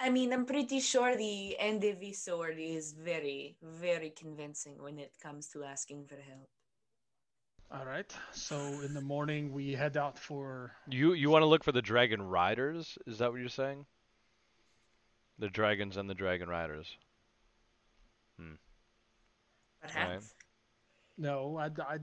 I 0.00 0.10
mean, 0.10 0.32
I'm 0.32 0.44
pretty 0.44 0.80
sure 0.80 1.16
the 1.16 1.56
NDV 1.60 2.14
sword 2.14 2.56
is 2.58 2.92
very, 2.92 3.56
very 3.62 4.10
convincing 4.10 4.82
when 4.82 4.98
it 4.98 5.12
comes 5.22 5.48
to 5.50 5.64
asking 5.64 6.06
for 6.06 6.16
help. 6.16 6.48
All 7.70 7.86
right. 7.86 8.14
So 8.32 8.56
in 8.82 8.94
the 8.94 9.00
morning 9.00 9.52
we 9.52 9.72
head 9.72 9.96
out 9.96 10.18
for 10.18 10.72
You 10.88 11.14
you 11.14 11.30
want 11.30 11.42
to 11.42 11.46
look 11.46 11.64
for 11.64 11.72
the 11.72 11.82
dragon 11.82 12.22
riders? 12.22 12.98
Is 13.06 13.18
that 13.18 13.30
what 13.30 13.40
you're 13.40 13.48
saying? 13.48 13.86
The 15.38 15.48
dragons 15.48 15.96
and 15.96 16.08
the 16.08 16.14
dragon 16.14 16.48
riders. 16.48 16.96
Hmm. 18.38 18.54
Perhaps. 19.82 20.34
no. 21.18 21.56
I, 21.58 21.66
I 21.66 21.98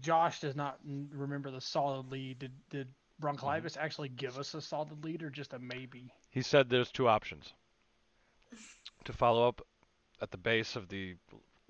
Josh 0.00 0.40
does 0.40 0.56
not 0.56 0.78
remember 0.84 1.50
the 1.50 1.60
solid 1.60 2.10
lead. 2.10 2.38
Did 2.38 2.52
did 2.70 2.88
Bronclivis 3.20 3.74
mm-hmm. 3.74 3.84
actually 3.84 4.08
give 4.08 4.38
us 4.38 4.54
a 4.54 4.60
solid 4.60 5.04
lead 5.04 5.22
or 5.22 5.30
just 5.30 5.52
a 5.52 5.58
maybe? 5.58 6.12
He 6.30 6.42
said 6.42 6.68
there's 6.68 6.90
two 6.90 7.08
options. 7.08 7.52
To 9.06 9.12
follow 9.12 9.48
up 9.48 9.66
at 10.20 10.30
the 10.30 10.38
base 10.38 10.76
of 10.76 10.88
the 10.88 11.16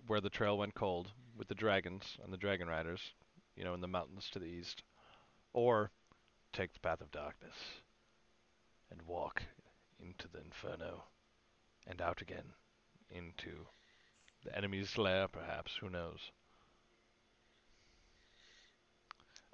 where 0.06 0.20
the 0.20 0.28
trail 0.28 0.58
went 0.58 0.74
cold 0.74 1.10
with 1.34 1.48
the 1.48 1.54
dragons 1.54 2.18
and 2.22 2.30
the 2.30 2.36
dragon 2.36 2.68
riders, 2.68 3.00
you 3.56 3.64
know, 3.64 3.72
in 3.72 3.80
the 3.80 3.88
mountains 3.88 4.28
to 4.32 4.38
the 4.38 4.44
east, 4.44 4.82
or 5.54 5.90
take 6.52 6.74
the 6.74 6.80
path 6.80 7.00
of 7.00 7.10
darkness 7.10 7.54
and 8.90 9.00
walk 9.02 9.42
into 10.02 10.28
the 10.28 10.40
inferno 10.40 11.04
and 11.86 12.00
out 12.00 12.20
again 12.20 12.44
into 13.10 13.66
the 14.44 14.56
enemy's 14.56 14.98
lair, 14.98 15.28
perhaps. 15.28 15.72
Who 15.80 15.90
knows? 15.90 16.18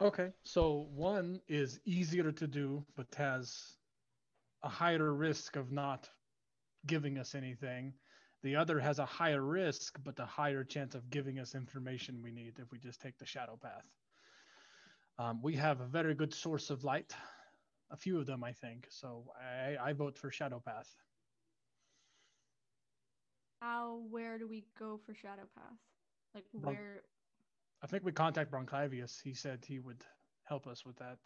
Okay, 0.01 0.29
so 0.45 0.87
one 0.95 1.41
is 1.49 1.81
easier 1.85 2.31
to 2.31 2.47
do, 2.47 2.85
but 2.97 3.07
has 3.17 3.75
a 4.63 4.69
higher 4.69 5.13
risk 5.13 5.57
of 5.57 5.73
not 5.73 6.09
giving 6.87 7.19
us 7.19 7.35
anything. 7.35 7.93
The 8.43 8.55
other 8.55 8.79
has 8.79 9.01
a 9.01 9.05
higher 9.05 9.43
risk, 9.43 9.99
but 10.05 10.19
a 10.21 10.25
higher 10.25 10.63
chance 10.63 10.95
of 10.95 11.11
giving 11.11 11.41
us 11.41 11.57
information 11.57 12.23
we 12.23 12.31
need 12.31 12.55
if 12.59 12.71
we 12.71 12.79
just 12.79 13.01
take 13.01 13.19
the 13.19 13.27
shadow 13.27 13.59
path. 13.61 13.85
Um, 15.19 15.43
we 15.43 15.57
have 15.57 15.81
a 15.81 15.87
very 15.87 16.15
good 16.15 16.33
source 16.33 16.71
of 16.71 16.85
light, 16.85 17.13
a 17.91 17.97
few 17.97 18.19
of 18.19 18.27
them, 18.27 18.45
I 18.45 18.53
think. 18.53 18.87
So 18.91 19.25
I, 19.41 19.77
I 19.91 19.93
vote 19.93 20.19
for 20.19 20.31
shadow 20.31 20.61
path. 20.65 20.89
How 23.61 24.03
where 24.11 24.39
do 24.39 24.47
we 24.47 24.65
go 24.79 25.01
for 25.05 25.15
Shadow 25.15 25.43
Path? 25.55 25.79
Like 26.35 26.45
Bron- 26.55 26.75
where 26.75 27.03
I 27.83 27.87
think 27.87 28.05
we 28.05 28.13
contact 28.13 28.53
Bronclivius. 28.53 29.21
He 29.23 29.35
said 29.35 29.65
he 29.67 29.81
would 29.81 30.05
help 30.45 30.67
us 30.67 30.87
with 30.87 30.97
that. 30.99 31.19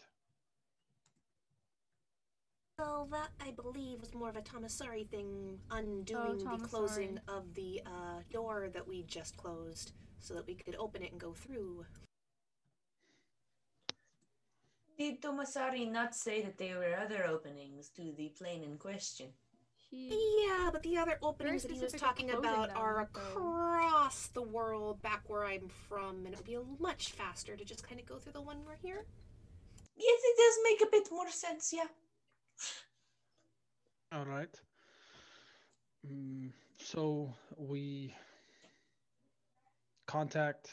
Well, 2.79 3.07
that 3.13 3.29
I 3.41 3.51
believe 3.51 4.01
was 4.01 4.15
more 4.15 4.31
of 4.31 4.37
a 4.37 4.41
Tomasari 4.41 5.09
thing, 5.09 5.59
undoing 5.71 6.39
the 6.39 6.59
closing 6.59 7.19
of 7.29 7.53
the 7.55 7.83
uh, 7.85 8.21
door 8.31 8.71
that 8.73 8.87
we 8.89 9.03
just 9.05 9.37
closed, 9.37 9.93
so 10.19 10.35
that 10.35 10.47
we 10.47 10.55
could 10.55 10.75
open 10.77 11.03
it 11.03 11.13
and 11.13 11.21
go 11.21 11.35
through. 11.35 11.85
Did 14.99 15.23
Tomasari 15.23 15.91
not 15.91 16.15
say 16.15 16.43
that 16.43 16.59
there 16.59 16.79
were 16.79 16.97
other 16.97 17.25
openings 17.25 17.89
to 17.97 18.13
the 18.17 18.29
plane 18.39 18.63
in 18.63 18.77
question? 18.79 19.29
he 19.91 20.09
Yeah, 20.47 20.71
but 20.73 20.83
the 20.83 20.97
other 20.97 21.19
openings 21.23 21.63
that 21.63 21.71
he 21.71 21.81
was 21.81 21.93
talking 21.93 22.31
about 22.31 22.69
them, 22.69 22.77
are 22.77 23.09
though. 23.13 23.21
across 23.21 24.29
the 24.29 24.43
world, 24.43 25.03
back 25.03 25.29
where 25.29 25.45
I'm 25.45 25.69
from, 25.89 26.25
and 26.25 26.29
it 26.29 26.37
would 26.37 26.47
be 26.47 26.59
much 26.79 27.13
faster 27.13 27.57
to 27.57 27.65
just 27.65 27.87
kind 27.87 28.01
of 28.01 28.07
go 28.07 28.19
through 28.19 28.33
the 28.33 28.41
one 28.41 28.59
we're 28.67 28.77
here. 28.77 29.05
Yes, 29.97 30.21
it 30.25 30.37
does 30.39 30.59
make 30.65 30.89
a 30.89 30.91
bit 30.91 31.09
more 31.13 31.31
sense, 31.31 31.75
yeah. 31.75 31.89
All 34.13 34.25
right. 34.25 34.55
Mm, 36.11 36.51
so 36.79 37.35
we 37.57 38.15
contact 40.07 40.71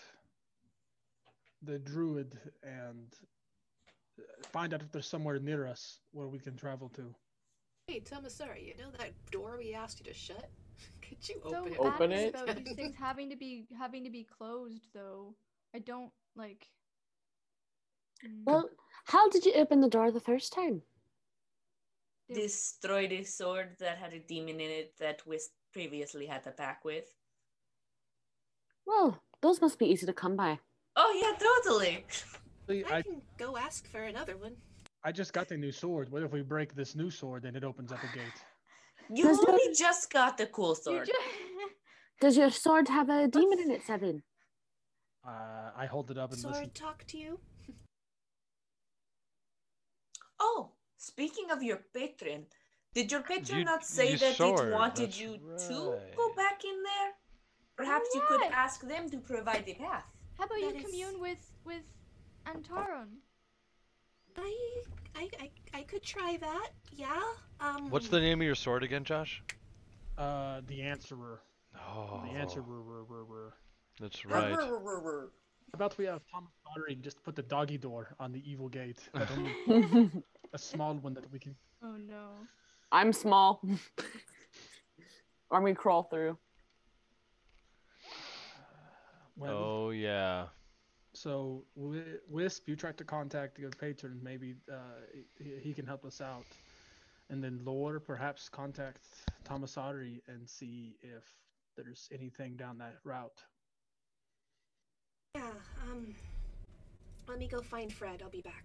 the 1.62 1.78
druid 1.80 2.40
and 2.64 3.14
find 4.52 4.74
out 4.74 4.82
if 4.82 4.92
there's 4.92 5.08
somewhere 5.08 5.40
near 5.40 5.66
us 5.68 6.00
where 6.12 6.28
we 6.28 6.40
can 6.40 6.56
travel 6.56 6.90
to. 6.90 7.14
Hey, 7.88 8.02
Tomasari, 8.02 8.68
you 8.68 8.76
know 8.78 8.92
that 8.98 9.12
door 9.32 9.58
we 9.58 9.74
asked 9.74 10.00
you 10.00 10.06
to 10.06 10.14
shut? 10.14 10.50
Could 11.02 11.28
you 11.28 11.42
so 11.44 11.58
open 11.58 11.74
it? 11.74 11.80
Open 11.80 12.12
it? 12.12 12.36
about 12.36 12.56
these 12.56 12.72
things 12.76 12.96
having 12.98 13.30
to 13.30 13.36
be 13.36 13.66
having 13.78 14.04
to 14.04 14.10
be 14.10 14.24
closed 14.24 14.88
though. 14.94 15.36
I 15.76 15.80
don't 15.80 16.12
like 16.36 16.68
Mm, 18.26 18.44
Well, 18.46 18.70
how 19.06 19.30
did 19.30 19.46
you 19.46 19.54
open 19.54 19.80
the 19.80 19.88
door 19.90 20.12
the 20.12 20.20
first 20.20 20.52
time? 20.52 20.82
it- 22.28 22.36
Destroy 22.36 23.08
the 23.08 23.24
sword 23.24 23.78
that 23.80 23.98
had 23.98 24.14
a 24.14 24.20
demon 24.20 24.60
in 24.60 24.70
it 24.70 24.94
that 25.00 25.26
we 25.26 25.40
previously 25.72 26.26
had 26.26 26.44
to 26.44 26.52
pack 26.52 26.84
with. 26.84 27.06
Well, 28.86 29.22
those 29.42 29.62
must 29.62 29.80
be 29.80 29.86
easy 29.86 30.06
to 30.06 30.14
come 30.14 30.36
by. 30.36 30.60
Oh, 30.96 31.14
yeah, 31.22 31.38
totally. 31.38 32.06
See, 32.70 32.84
I 32.84 32.98
I, 32.98 33.02
can 33.02 33.22
go 33.38 33.58
ask 33.58 33.88
for 33.90 34.04
another 34.04 34.38
one. 34.38 34.56
I 35.04 35.12
just 35.12 35.34
got 35.34 35.48
the 35.48 35.58
new 35.58 35.72
sword. 35.72 36.12
What 36.12 36.22
if 36.24 36.32
we 36.32 36.42
break 36.42 36.76
this 36.76 36.96
new 36.96 37.10
sword 37.10 37.46
and 37.46 37.56
it 37.58 37.64
opens 37.64 37.92
up 37.92 38.00
a 38.04 38.16
gate? 38.16 38.26
You 39.12 39.24
Does 39.24 39.40
the- 39.40 39.50
only 39.50 39.74
just 39.74 40.14
got 40.14 40.38
the 40.38 40.46
cool 40.46 40.70
you 40.70 40.76
sword. 40.84 41.06
ju- 41.08 41.14
Does 42.22 42.38
your 42.38 42.52
sword 42.52 42.88
have 42.90 43.10
a 43.10 43.28
demon 43.28 43.60
in 43.60 43.72
it, 43.72 43.82
Seven? 43.84 44.22
Uh, 45.28 45.72
I 45.76 45.88
hold 45.88 46.12
it 46.12 46.18
up 46.20 46.32
and 46.32 46.40
Sword 46.40 46.54
listen. 46.56 46.70
talk 46.72 47.04
to 47.08 47.18
you? 47.18 47.40
Oh, 50.42 50.72
speaking 50.98 51.50
of 51.52 51.62
your 51.64 51.80
patron, 51.94 52.46
did 52.94 53.12
your 53.12 53.22
patron 53.24 53.60
You- 53.60 53.66
not 53.66 53.84
say 53.84 54.16
that 54.16 54.36
sword, 54.36 54.70
it 54.70 54.74
wanted 54.74 55.08
that's 55.08 55.20
you 55.20 55.32
to 55.68 56.00
go 56.16 56.34
back 56.36 56.64
in 56.64 56.78
there? 56.90 57.12
Perhaps 57.76 58.08
you 58.16 58.22
could 58.28 58.44
ask 58.44 58.88
them 58.88 59.10
to 59.10 59.18
provide 59.18 59.66
the 59.66 59.74
path. 59.74 60.06
How 60.38 60.46
about 60.46 60.60
you 60.60 60.72
That 60.72 60.78
is- 60.80 60.86
commune 60.86 61.20
with 61.20 61.42
with 61.66 61.84
Antarun? 62.46 63.08
I, 64.38 64.82
I, 65.16 65.30
I, 65.40 65.50
I 65.74 65.82
could 65.84 66.04
try 66.04 66.38
that. 66.40 66.70
Yeah. 66.92 67.22
Um. 67.60 67.90
What's 67.90 68.08
the 68.08 68.20
name 68.20 68.42
of 68.42 68.46
your 68.46 68.56
sword 68.56 68.84
again, 68.84 69.04
Josh? 69.04 69.42
Uh, 70.18 70.62
the 70.68 70.82
answerer. 70.82 71.42
Oh, 71.76 72.22
The 72.26 72.38
Answerer. 72.38 73.54
That's 74.02 74.26
right. 74.26 74.54
Rrr, 74.54 74.70
rrr, 74.70 74.84
rrr, 74.84 75.04
rrr. 75.04 75.28
How 75.72 75.76
about 75.76 75.98
we 75.98 76.06
have 76.06 76.22
Thomas 76.32 76.52
Pottery 76.66 76.96
just 76.96 77.24
put 77.24 77.36
the 77.36 77.44
doggy 77.44 77.78
door 77.78 78.16
on 78.20 78.32
the 78.32 78.42
evil 78.50 78.70
gate? 78.70 79.00
A 80.54 80.58
small 80.58 80.96
one 80.96 81.14
that 81.14 81.32
we 81.32 81.40
can. 81.40 81.56
Oh 81.84 81.96
no. 81.96 82.32
I'm 82.92 83.14
small. 83.14 83.62
Army 85.52 85.74
crawl 85.74 86.04
through. 86.04 86.38
Well, 89.38 89.54
Oh 89.54 89.90
yeah. 89.92 90.46
So 91.20 91.66
Wisp, 91.76 92.70
you 92.70 92.78
tried 92.78 92.98
to 92.98 93.04
contact 93.04 93.60
your 93.60 93.72
patron. 93.72 94.22
Maybe 94.24 94.56
uh, 94.72 95.02
he, 95.38 95.52
he 95.62 95.74
can 95.74 95.86
help 95.86 96.06
us 96.06 96.22
out. 96.22 96.46
And 97.30 97.44
then 97.44 97.60
Lore, 97.66 98.00
perhaps 98.00 98.48
contact 98.48 99.04
Thomas 99.44 99.76
Tomasari 99.76 100.22
and 100.30 100.48
see 100.48 100.96
if 101.02 101.26
there's 101.76 102.08
anything 102.14 102.56
down 102.56 102.78
that 102.78 102.96
route. 103.04 103.44
Yeah. 105.36 105.42
Um. 105.92 106.16
Let 107.28 107.38
me 107.38 107.48
go 107.48 107.60
find 107.60 107.92
Fred. 107.92 108.22
I'll 108.24 108.30
be 108.30 108.42
back. 108.42 108.64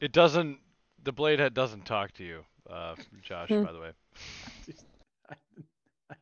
It 0.00 0.12
doesn't. 0.12 0.60
The 1.04 1.12
Bladehead 1.12 1.52
doesn't 1.52 1.84
talk 1.84 2.12
to 2.12 2.24
you, 2.24 2.44
uh, 2.70 2.94
Josh. 3.22 3.50
Hmm. 3.50 3.64
by 3.64 3.72
the 3.72 3.80
way. 3.80 3.90
I, 5.28 5.34
I, 6.10 6.14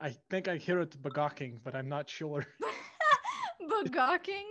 I 0.00 0.14
think 0.30 0.46
I 0.46 0.56
hear 0.56 0.80
it 0.80 1.00
bagocking, 1.02 1.58
but 1.64 1.74
I'm 1.74 1.88
not 1.88 2.08
sure. 2.08 2.46
Bagocking? 3.62 4.44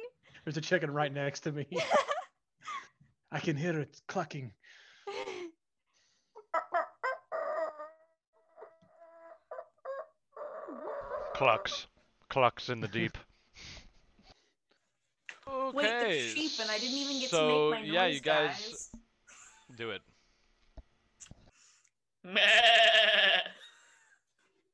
There's 0.44 0.58
a 0.58 0.62
chicken 0.62 0.92
right 0.92 1.14
next 1.14 1.42
to 1.42 1.52
me. 1.52 1.68
I 3.32 3.40
can 3.40 3.56
hear 3.56 3.80
it 3.80 4.02
clucking. 4.08 4.52
Clucks. 11.34 11.88
Clucks 12.30 12.70
in 12.70 12.82
the 12.82 12.88
deep. 12.88 13.18
Wait, 15.74 15.86
okay. 15.86 16.00
there's 16.00 16.34
sheep, 16.34 16.52
and 16.62 16.70
I 16.70 16.78
didn't 16.78 16.98
even 16.98 17.20
get 17.20 17.30
so, 17.30 17.48
to 17.48 17.48
make 17.48 17.82
my 17.82 17.82
noise, 17.82 17.94
yeah, 17.94 18.06
you 18.08 18.20
guys, 18.20 18.50
guys. 18.58 18.92
do 19.78 19.92
it. 19.92 20.02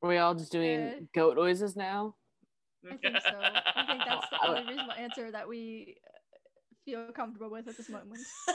Meh. 0.04 0.08
Are 0.08 0.10
we 0.10 0.18
all 0.18 0.34
just 0.34 0.52
doing 0.52 0.80
Uh, 0.80 0.94
goat 1.14 1.36
noises 1.36 1.76
now? 1.76 2.14
I 2.84 2.96
think 2.96 3.16
so. 3.22 3.40
I 3.40 3.84
think 3.86 4.02
that's 4.06 4.28
the 4.30 4.48
only 4.48 4.62
reasonable 4.68 4.92
answer 4.92 5.30
that 5.30 5.48
we 5.48 5.96
uh, 6.06 6.10
feel 6.84 7.12
comfortable 7.12 7.50
with 7.50 7.68
at 7.68 7.76
this 7.76 7.88
moment. 7.88 8.20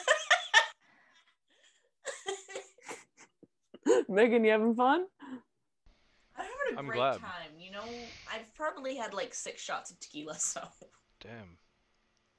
Megan, 4.07 4.43
you 4.43 4.51
having 4.51 4.75
fun? 4.75 5.05
I'm 6.37 6.45
having 6.45 6.75
a 6.75 6.79
I'm 6.79 6.85
great 6.85 6.97
glad. 6.97 7.19
time. 7.19 7.51
You 7.57 7.71
know, 7.71 7.83
I've 8.31 8.53
probably 8.55 8.95
had 8.95 9.13
like 9.13 9.33
six 9.33 9.61
shots 9.61 9.91
of 9.91 9.99
tequila, 9.99 10.35
so 10.39 10.61
Damn. 11.19 11.57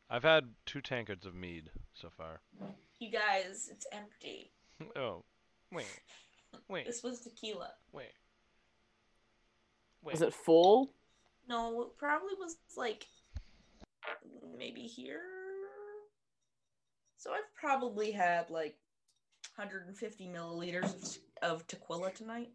I've 0.08 0.22
had 0.22 0.44
two 0.66 0.80
tankards 0.80 1.26
of 1.26 1.34
mead 1.34 1.70
so 1.94 2.08
far. 2.16 2.40
you 2.98 3.10
guys, 3.10 3.68
it's 3.72 3.86
empty. 3.92 4.52
oh, 4.96 5.24
wait, 5.72 5.86
wait, 6.68 6.86
This 6.86 7.02
was 7.02 7.20
tequila. 7.20 7.70
wait, 7.92 8.12
wait. 10.02 10.12
Was 10.12 10.22
it 10.22 10.34
full? 10.34 10.94
No, 11.48 11.82
it 11.82 11.88
probably 11.98 12.34
was 12.38 12.56
like 12.76 13.06
maybe 14.56 14.82
here. 14.82 15.20
So 17.16 17.32
I've 17.32 17.52
probably 17.54 18.10
had 18.12 18.48
like 18.50 18.76
150 19.56 20.28
milliliters 20.28 21.18
of, 21.42 21.50
of 21.50 21.66
tequila 21.66 22.10
tonight. 22.12 22.50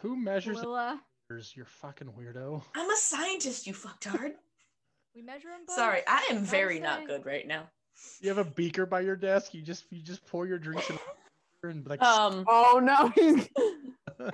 Who 0.00 0.16
measures 0.16 0.56
Willa, 0.56 1.00
acres, 1.30 1.54
you 1.56 1.64
fucking 1.64 2.08
weirdo? 2.08 2.62
I'm 2.74 2.90
a 2.90 2.96
scientist, 2.96 3.66
you 3.66 3.72
fucktard. 3.72 4.32
we 5.14 5.22
measure 5.22 5.48
them 5.48 5.60
both. 5.66 5.76
Sorry, 5.76 6.02
I 6.06 6.26
am 6.30 6.36
Gotta 6.36 6.46
very 6.50 6.78
not 6.78 7.06
good 7.06 7.24
right 7.26 7.46
now. 7.46 7.70
You 8.20 8.28
have 8.28 8.38
a 8.38 8.44
beaker 8.44 8.86
by 8.86 9.00
your 9.00 9.16
desk. 9.16 9.54
You 9.54 9.62
just 9.62 9.84
you 9.90 10.02
just 10.02 10.24
pour 10.26 10.46
your 10.46 10.58
drinks 10.58 10.88
in 10.90 10.96
a 10.96 11.68
and 11.68 11.86
like 11.88 12.00
Um, 12.02 12.44
Oh 12.46 12.80
no, 12.82 13.08
he's 13.14 13.48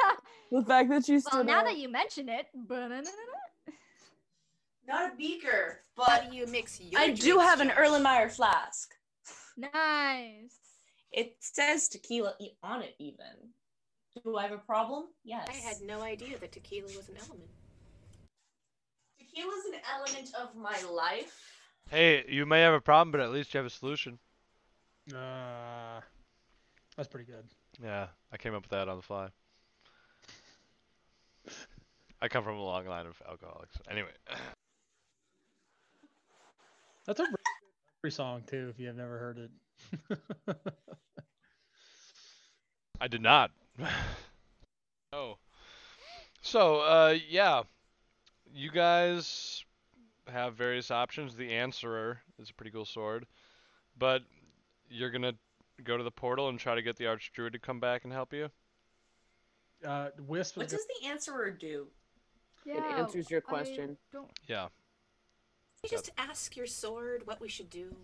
the 0.54 0.64
fact 0.64 0.88
that 0.90 1.08
you 1.08 1.20
Well, 1.32 1.44
now 1.44 1.60
up. 1.60 1.66
that 1.66 1.78
you 1.78 1.88
mention 1.88 2.28
it, 2.28 2.46
not 4.86 5.12
a 5.12 5.16
beaker, 5.16 5.80
How 5.96 6.04
but 6.06 6.30
do 6.30 6.36
you 6.36 6.46
mix 6.46 6.80
your 6.80 7.00
I 7.00 7.10
do 7.10 7.14
drinks, 7.34 7.42
have 7.44 7.60
an 7.60 7.68
Josh? 7.68 7.76
Erlenmeyer 7.78 8.30
flask. 8.30 8.94
nice. 9.56 10.58
It 11.10 11.36
says 11.40 11.88
tequila 11.88 12.34
e- 12.40 12.50
on 12.62 12.82
it, 12.82 12.94
even. 12.98 13.52
Do 14.24 14.36
I 14.36 14.42
have 14.42 14.52
a 14.52 14.58
problem? 14.58 15.06
Yes. 15.24 15.48
I 15.48 15.54
had 15.54 15.76
no 15.82 16.02
idea 16.02 16.38
that 16.38 16.52
tequila 16.52 16.86
was 16.88 17.08
an 17.08 17.16
element. 17.18 17.50
Tequila's 19.18 19.64
an 19.72 19.80
element 19.96 20.32
of 20.40 20.54
my 20.54 20.80
life. 20.92 21.50
Hey, 21.90 22.24
you 22.28 22.46
may 22.46 22.60
have 22.60 22.74
a 22.74 22.80
problem, 22.80 23.10
but 23.12 23.20
at 23.20 23.30
least 23.30 23.52
you 23.54 23.58
have 23.58 23.66
a 23.66 23.70
solution. 23.70 24.18
Uh, 25.12 26.00
that's 26.96 27.08
pretty 27.08 27.26
good. 27.30 27.44
Yeah, 27.82 28.06
I 28.32 28.36
came 28.36 28.54
up 28.54 28.62
with 28.62 28.70
that 28.70 28.88
on 28.88 28.96
the 28.96 29.02
fly. 29.02 29.28
I 32.24 32.28
come 32.28 32.42
from 32.42 32.56
a 32.56 32.64
long 32.64 32.86
line 32.86 33.04
of 33.04 33.20
alcoholics. 33.28 33.76
Anyway, 33.90 34.08
That's 37.06 37.20
a 37.20 37.24
really 37.24 37.32
good 37.32 38.00
country 38.00 38.10
song 38.12 38.42
too. 38.46 38.68
If 38.70 38.80
you 38.80 38.86
have 38.86 38.96
never 38.96 39.18
heard 39.18 39.38
it. 39.38 39.50
I 42.98 43.08
did 43.08 43.20
not. 43.20 43.50
oh. 45.12 45.36
So, 46.40 46.76
uh, 46.76 47.18
yeah. 47.28 47.64
You 48.50 48.70
guys 48.70 49.62
have 50.32 50.54
various 50.54 50.90
options. 50.90 51.36
The 51.36 51.52
Answerer 51.52 52.22
is 52.40 52.48
a 52.48 52.54
pretty 52.54 52.70
cool 52.70 52.86
sword. 52.86 53.26
But 53.98 54.22
you're 54.88 55.10
going 55.10 55.20
to 55.20 55.34
go 55.82 55.98
to 55.98 56.04
the 56.04 56.10
portal 56.10 56.48
and 56.48 56.58
try 56.58 56.74
to 56.74 56.80
get 56.80 56.96
the 56.96 57.04
Archdruid 57.04 57.52
to 57.52 57.58
come 57.58 57.80
back 57.80 58.04
and 58.04 58.14
help 58.14 58.32
you? 58.32 58.48
uh, 59.84 60.08
Wisp 60.26 60.56
What 60.56 60.64
was 60.64 60.72
does 60.72 60.86
the 61.02 61.08
answerer 61.08 61.50
do? 61.50 61.88
Yeah, 62.64 62.76
it 62.78 62.98
answers 62.98 63.30
your 63.30 63.42
I 63.46 63.48
question. 63.50 63.96
don't. 64.12 64.30
Yeah. 64.46 64.68
You 65.82 65.90
just 65.90 66.10
ask 66.16 66.56
your 66.56 66.66
sword 66.66 67.26
what 67.26 67.40
we 67.40 67.48
should 67.48 67.68
do. 67.68 67.94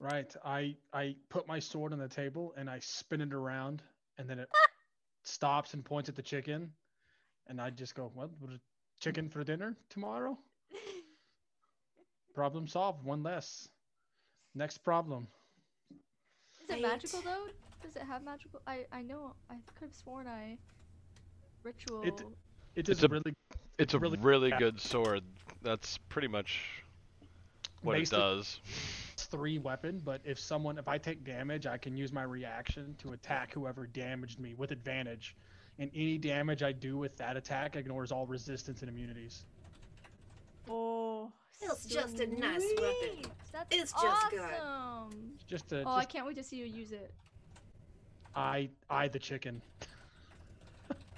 Right. 0.00 0.34
I 0.44 0.74
I 0.92 1.14
put 1.28 1.46
my 1.46 1.58
sword 1.58 1.92
on 1.92 1.98
the 1.98 2.08
table 2.08 2.54
and 2.56 2.68
I 2.68 2.78
spin 2.80 3.20
it 3.20 3.32
around 3.32 3.82
and 4.18 4.28
then 4.28 4.38
it 4.38 4.48
stops 5.22 5.74
and 5.74 5.84
points 5.84 6.08
at 6.08 6.16
the 6.16 6.22
chicken 6.22 6.72
and 7.46 7.60
I 7.60 7.70
just 7.70 7.94
go, 7.94 8.10
"What? 8.14 8.30
Well, 8.40 8.58
chicken 9.00 9.28
for 9.28 9.44
dinner 9.44 9.76
tomorrow?" 9.90 10.38
Problem 12.34 12.66
solved. 12.66 13.04
One 13.04 13.22
less. 13.22 13.68
Next 14.54 14.78
problem. 14.78 15.28
Is 16.62 16.70
it 16.70 16.72
Right. 16.72 16.82
magical 16.82 17.20
though? 17.20 17.46
Does 17.82 17.96
it 17.96 18.02
have 18.02 18.24
magical? 18.24 18.60
I 18.66 18.86
I 18.90 19.02
know. 19.02 19.34
I 19.50 19.56
could 19.78 19.88
have 19.88 19.94
sworn 19.94 20.26
I 20.26 20.58
ritual. 21.64 22.02
It 22.02 22.22
It's 22.76 22.88
is 22.90 23.02
a- 23.04 23.08
really 23.08 23.34
It's 23.78 23.94
a 23.94 23.98
really- 23.98 24.18
really, 24.18 24.50
good 24.52 24.80
sword. 24.80 25.24
That's 25.62 25.98
pretty 26.08 26.28
much 26.28 26.82
what 27.82 27.94
Basic- 27.94 28.12
it 28.16 28.20
does. 28.20 28.60
It's 29.14 29.24
three 29.26 29.58
weapon, 29.58 30.00
but 30.04 30.20
if 30.24 30.38
someone 30.38 30.78
if 30.78 30.86
I 30.86 30.98
take 30.98 31.24
damage, 31.24 31.66
I 31.66 31.76
can 31.78 31.96
use 31.96 32.12
my 32.12 32.22
reaction 32.22 32.94
to 33.00 33.12
attack 33.12 33.52
whoever 33.52 33.86
damaged 33.86 34.38
me 34.38 34.54
with 34.54 34.70
advantage. 34.70 35.34
And 35.80 35.90
any 35.94 36.18
damage 36.18 36.62
I 36.62 36.70
do 36.70 36.96
with 36.96 37.16
that 37.16 37.36
attack 37.36 37.74
ignores 37.74 38.12
all 38.12 38.26
resistance 38.26 38.82
and 38.82 38.88
immunities. 38.88 39.44
oh, 40.68 41.32
It's 41.60 41.86
just 41.86 42.20
a 42.20 42.26
nice 42.26 42.62
weapon. 42.80 43.30
That's 43.52 43.66
It's 43.76 43.92
just 43.92 44.30
good. 44.30 44.40
awesome. 44.62 45.38
Just 45.48 45.72
a, 45.72 45.82
Oh, 45.84 45.94
I 45.96 46.04
can't 46.04 46.26
wait 46.26 46.36
to 46.36 46.44
see 46.44 46.56
you 46.56 46.66
use 46.66 46.92
it. 46.92 47.12
I 48.36 48.68
I 48.88 49.08
the 49.08 49.18
chicken. 49.18 49.60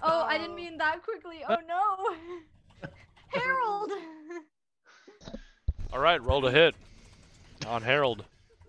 Oh, 0.02 0.22
I 0.22 0.36
Oh. 0.36 0.38
didn't 0.38 0.54
mean 0.56 0.76
that 0.78 1.02
quickly. 1.02 1.42
Oh 1.48 1.56
no, 1.66 2.88
Harold. 3.28 3.90
All 5.92 5.98
right, 6.00 6.22
roll 6.22 6.42
to 6.42 6.50
hit 6.50 6.74
on 7.66 7.82
Harold. 7.82 8.24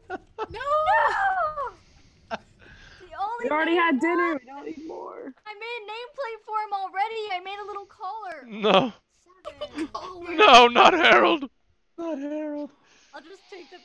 No! 0.10 0.18
no. 0.50 2.38
We 3.44 3.50
already 3.50 3.76
had 3.76 4.00
dinner. 4.00 4.30
want- 4.30 4.42
We 4.42 4.46
don't 4.48 4.66
need 4.66 4.88
more. 4.88 5.34
I 5.46 5.54
made 5.54 5.60
made 5.60 5.84
a 5.84 5.92
nameplate 5.92 6.42
for 6.46 6.58
him 6.64 6.74
already. 6.74 7.22
I 7.34 7.40
made 7.44 7.60
a 7.62 7.66
little 7.68 7.86
collar. 7.86 8.46
No. 8.48 8.94
Seven. 9.70 9.88
Collar. 9.94 10.36
No, 10.36 10.68
not 10.68 10.94
Harold. 10.94 11.50
Not 11.98 12.18
Harold. 12.20 12.72
I'll 13.14 13.22
just 13.22 13.42
take 13.50 13.70
the 13.70 13.78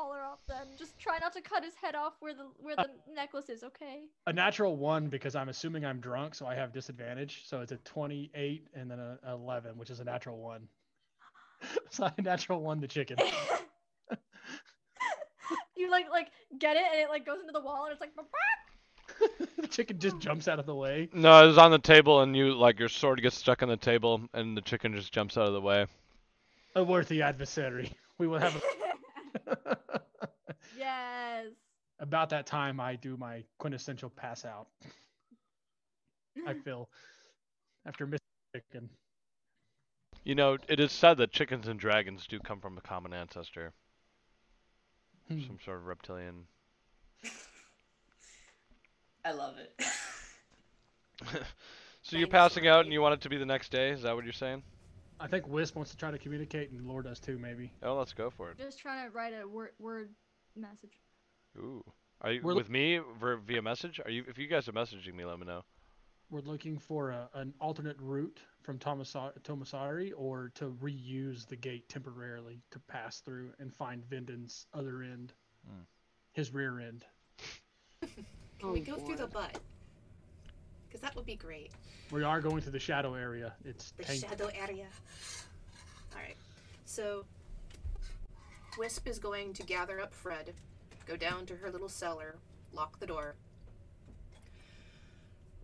collar 0.00 0.22
off 0.22 0.38
then. 0.48 0.66
Just 0.78 0.98
try 0.98 1.18
not 1.18 1.32
to 1.34 1.40
cut 1.40 1.64
his 1.64 1.74
head 1.74 1.94
off 1.94 2.14
where 2.20 2.34
the 2.34 2.46
where 2.58 2.76
the 2.76 2.90
necklace 3.14 3.48
is, 3.48 3.62
okay? 3.62 4.04
A 4.26 4.32
natural 4.32 4.76
one 4.76 5.08
because 5.08 5.34
I'm 5.34 5.48
assuming 5.48 5.84
I'm 5.84 6.00
drunk, 6.00 6.34
so 6.34 6.46
I 6.46 6.54
have 6.54 6.72
disadvantage. 6.72 7.42
So 7.46 7.60
it's 7.60 7.72
a 7.72 7.76
28 7.78 8.68
and 8.74 8.90
then 8.90 8.98
a 8.98 9.18
11, 9.32 9.76
which 9.76 9.90
is 9.90 10.00
a 10.00 10.04
natural 10.04 10.38
one. 10.38 10.68
so 11.90 12.04
I 12.04 12.12
natural 12.22 12.60
one 12.62 12.80
the 12.80 12.88
chicken. 12.88 13.18
you 15.76 15.90
like 15.90 16.10
like 16.10 16.28
get 16.58 16.76
it 16.76 16.82
and 16.90 17.00
it 17.00 17.08
like 17.08 17.26
goes 17.26 17.40
into 17.40 17.52
the 17.52 17.60
wall 17.60 17.84
and 17.84 17.92
it's 17.92 18.00
like 18.00 18.10
the 18.16 19.66
chicken 19.68 19.98
just 19.98 20.18
jumps 20.18 20.48
out 20.48 20.58
of 20.58 20.66
the 20.66 20.74
way. 20.74 21.08
No, 21.12 21.44
it 21.44 21.46
was 21.48 21.58
on 21.58 21.70
the 21.70 21.78
table, 21.78 22.22
and 22.22 22.34
you 22.34 22.54
like 22.54 22.78
your 22.78 22.88
sword 22.88 23.20
gets 23.20 23.36
stuck 23.36 23.62
on 23.62 23.68
the 23.68 23.76
table, 23.76 24.22
and 24.32 24.56
the 24.56 24.62
chicken 24.62 24.94
just 24.94 25.12
jumps 25.12 25.36
out 25.36 25.46
of 25.46 25.52
the 25.52 25.60
way. 25.60 25.86
A 26.74 26.82
worthy 26.82 27.20
adversary. 27.20 27.92
We 28.16 28.26
will 28.26 28.38
have 28.38 28.56
a... 28.56 28.89
yes. 30.78 31.46
about 31.98 32.30
that 32.30 32.46
time 32.46 32.80
I 32.80 32.96
do 32.96 33.16
my 33.16 33.44
quintessential 33.58 34.10
pass 34.10 34.44
out. 34.44 34.68
I 36.46 36.54
feel 36.64 36.88
after 37.86 38.06
missing 38.06 38.20
chicken. 38.54 38.88
You 40.24 40.34
know, 40.34 40.58
it 40.68 40.80
is 40.80 40.92
said 40.92 41.16
that 41.18 41.32
chickens 41.32 41.66
and 41.66 41.80
dragons 41.80 42.26
do 42.26 42.38
come 42.40 42.60
from 42.60 42.76
a 42.76 42.82
common 42.82 43.14
ancestor, 43.14 43.72
Hmm. 45.28 45.40
some 45.46 45.58
sort 45.64 45.78
of 45.78 45.86
reptilian. 45.86 46.46
I 49.24 49.32
love 49.32 49.56
it. 49.58 49.84
so 52.02 52.16
you're 52.16 52.26
passing 52.26 52.66
out, 52.66 52.84
and 52.84 52.92
you 52.92 53.00
want 53.00 53.14
it 53.14 53.20
to 53.22 53.28
be 53.28 53.36
the 53.36 53.46
next 53.46 53.70
day? 53.70 53.90
Is 53.90 54.02
that 54.02 54.14
what 54.14 54.24
you're 54.24 54.32
saying? 54.32 54.62
I 55.20 55.26
think 55.26 55.46
Wisp 55.48 55.76
wants 55.76 55.90
to 55.90 55.96
try 55.96 56.10
to 56.10 56.18
communicate 56.18 56.70
and 56.70 56.86
Lore 56.86 57.02
does 57.02 57.20
too, 57.20 57.38
maybe. 57.38 57.72
Oh, 57.82 57.94
let's 57.96 58.12
go 58.14 58.30
for 58.30 58.50
it. 58.50 58.58
Just 58.58 58.78
trying 58.78 59.04
to 59.06 59.10
write 59.14 59.34
a 59.34 59.46
word 59.46 59.70
word 59.78 60.08
message. 60.56 60.98
Ooh, 61.58 61.84
are 62.22 62.32
you 62.32 62.40
We're 62.42 62.54
with 62.54 62.70
me 62.70 63.00
ver- 63.20 63.36
via 63.36 63.60
message? 63.60 64.00
Are 64.04 64.10
you? 64.10 64.24
If 64.28 64.38
you 64.38 64.46
guys 64.46 64.68
are 64.68 64.72
messaging 64.72 65.14
me, 65.14 65.24
let 65.24 65.38
me 65.38 65.46
know. 65.46 65.62
We're 66.30 66.40
looking 66.42 66.78
for 66.78 67.10
a, 67.10 67.28
an 67.34 67.52
alternate 67.60 67.96
route 67.98 68.38
from 68.62 68.78
Tomasa- 68.78 69.32
Tomasari 69.42 70.12
or 70.16 70.52
to 70.54 70.70
reuse 70.82 71.46
the 71.46 71.56
gate 71.56 71.88
temporarily 71.88 72.62
to 72.70 72.78
pass 72.78 73.20
through 73.20 73.50
and 73.58 73.74
find 73.74 74.04
Vinden's 74.08 74.66
other 74.72 75.02
end, 75.02 75.32
Hmm. 75.66 75.82
his 76.32 76.54
rear 76.54 76.78
end. 76.80 77.04
Can 78.60 78.72
we 78.72 78.80
Oh, 78.82 78.84
go 78.84 78.96
through 78.96 79.16
the 79.16 79.26
butt? 79.26 79.58
Because 80.90 81.00
that 81.02 81.14
would 81.14 81.26
be 81.26 81.36
great. 81.36 81.70
We 82.10 82.24
are 82.24 82.40
going 82.40 82.62
to 82.62 82.70
the 82.70 82.80
shadow 82.80 83.14
area. 83.14 83.52
It's 83.64 83.92
The 83.92 84.02
tanked. 84.02 84.28
shadow 84.28 84.50
area. 84.52 84.86
Alright. 86.12 86.36
So, 86.84 87.24
Wisp 88.76 89.06
is 89.06 89.20
going 89.20 89.52
to 89.52 89.62
gather 89.62 90.00
up 90.00 90.12
Fred, 90.12 90.52
go 91.06 91.14
down 91.16 91.46
to 91.46 91.54
her 91.56 91.70
little 91.70 91.88
cellar, 91.88 92.34
lock 92.72 92.98
the 92.98 93.06
door, 93.06 93.36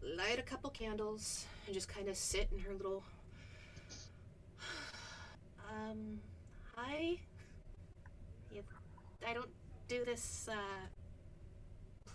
light 0.01 0.39
a 0.39 0.43
couple 0.43 0.71
candles, 0.71 1.47
and 1.67 1.75
just 1.75 1.89
kind 1.89 2.09
of 2.09 2.17
sit 2.17 2.49
in 2.53 2.61
her 2.61 2.73
little. 2.73 3.03
Um, 5.69 6.21
hi? 6.77 7.19
I 9.27 9.35
don't 9.35 9.51
do 9.89 10.05
this, 10.05 10.49
uh, 10.49 10.87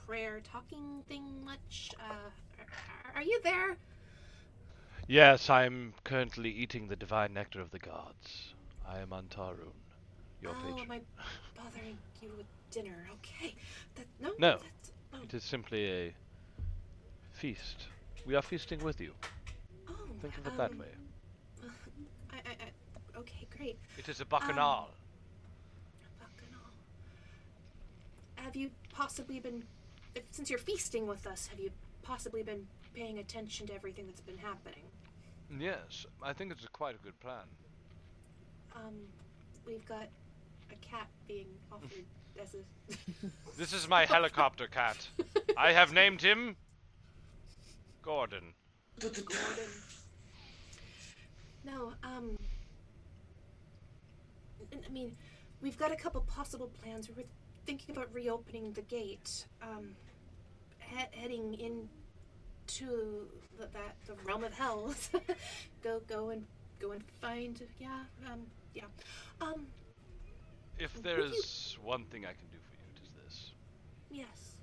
prayer 0.05 0.41
talking 0.41 1.03
thing 1.07 1.43
much. 1.43 1.91
Uh, 1.99 2.29
are, 3.15 3.21
you 3.21 3.39
there? 3.43 3.77
Yes, 5.07 5.49
I'm 5.49 5.93
currently 6.03 6.49
eating 6.49 6.87
the 6.87 6.95
divine 6.95 7.33
nectar 7.33 7.61
of 7.61 7.71
the 7.71 7.79
gods. 7.79 8.53
I 8.87 8.99
am 8.99 9.09
Antarun, 9.09 9.73
your 10.41 10.51
oh, 10.51 10.63
patron. 10.63 10.79
am 10.79 10.91
I 10.91 11.01
bothering 11.61 11.97
you 12.21 12.29
with 12.37 12.45
dinner? 12.71 13.07
Okay. 13.13 13.55
That 13.95 14.05
no. 14.19 14.31
No. 14.39 14.51
That's, 14.51 14.91
oh, 15.13 15.19
It 15.23 15.33
is 15.33 15.43
simply 15.43 15.85
a 15.85 16.13
feast. 17.33 17.87
We 18.25 18.35
are 18.35 18.41
feasting 18.41 18.83
with 18.83 19.01
you. 19.01 19.13
oh, 19.89 19.93
Think 20.21 20.37
of 20.37 20.47
it 20.47 20.57
that 20.57 20.71
um, 20.71 20.79
way. 20.79 20.85
I, 22.31 22.35
I, 22.35 22.39
I, 22.51 23.19
okay, 23.19 23.47
great. 23.57 23.77
It 23.97 24.09
is 24.09 24.21
a 24.21 24.25
bacchanal. 24.25 24.89
Bacchanal. 26.19 26.61
Have 28.35 28.55
you 28.55 28.69
possibly 28.93 29.39
been, 29.39 29.63
if, 30.15 30.23
since 30.31 30.49
you're 30.49 30.59
feasting 30.59 31.07
with 31.07 31.25
us, 31.25 31.47
have 31.47 31.59
you 31.59 31.71
possibly 32.01 32.43
been 32.43 32.67
paying 32.93 33.19
attention 33.19 33.67
to 33.67 33.73
everything 33.73 34.07
that's 34.07 34.21
been 34.21 34.37
happening? 34.37 34.83
Yes, 35.59 36.05
I 36.23 36.33
think 36.33 36.51
it's 36.51 36.63
a 36.65 36.69
quite 36.69 36.95
a 36.95 37.03
good 37.03 37.19
plan. 37.19 37.43
Um, 38.75 38.93
we've 39.65 39.85
got 39.85 40.07
a 40.71 40.75
cat 40.75 41.07
being 41.27 41.47
offered 41.71 42.05
as 42.41 42.55
a. 42.55 43.27
This 43.57 43.73
is 43.73 43.87
my 43.87 44.05
helicopter 44.05 44.67
cat. 44.67 45.07
I 45.57 45.73
have 45.73 45.93
named 46.01 46.21
him 46.21 46.55
Gordon. 48.01 48.53
Gordon. 48.99 49.69
No, 51.65 51.93
um. 52.03 52.37
I 54.73 54.89
mean, 54.89 55.15
we've 55.61 55.77
got 55.77 55.91
a 55.91 55.95
couple 55.95 56.21
possible 56.21 56.71
plans. 56.81 57.09
We 57.09 57.15
were 57.15 57.29
thinking 57.65 57.95
about 57.95 58.13
reopening 58.13 58.71
the 58.71 58.81
gate, 58.81 59.45
um, 59.61 59.95
he- 60.91 61.19
heading 61.19 61.53
into 61.55 63.27
the, 63.57 63.65
that 63.73 63.95
the 64.05 64.13
realm 64.25 64.43
of 64.43 64.53
hell. 64.53 64.93
go, 65.83 66.01
go 66.07 66.29
and 66.29 66.45
go 66.79 66.91
and 66.91 67.03
find. 67.21 67.61
Yeah, 67.79 67.99
um, 68.31 68.41
yeah, 68.73 68.83
um, 69.41 69.65
If 70.77 71.01
there 71.01 71.19
is 71.19 71.75
you- 71.77 71.87
one 71.87 72.05
thing 72.05 72.25
I 72.25 72.33
can 72.33 72.47
do 72.51 72.57
for 72.69 72.75
you, 72.75 72.87
it 72.95 73.01
is 73.03 73.09
this. 73.23 73.51
yes. 74.09 74.57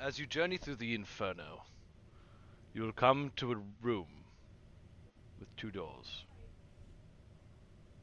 As 0.00 0.18
you 0.18 0.26
journey 0.26 0.58
through 0.58 0.76
the 0.76 0.94
inferno, 0.94 1.62
you 2.74 2.82
will 2.82 2.92
come 2.92 3.32
to 3.36 3.52
a 3.52 3.56
room 3.80 4.06
with 5.40 5.54
two 5.56 5.70
doors 5.70 6.24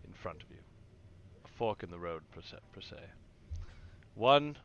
in 0.03 0.11
front 0.13 0.41
of 0.41 0.49
you. 0.49 0.57
A 1.45 1.47
fork 1.47 1.83
in 1.83 1.91
the 1.91 1.99
road, 1.99 2.23
per 2.31 2.41
se. 2.41 2.57
Per 2.71 2.81
se. 2.81 2.97
One 4.15 4.57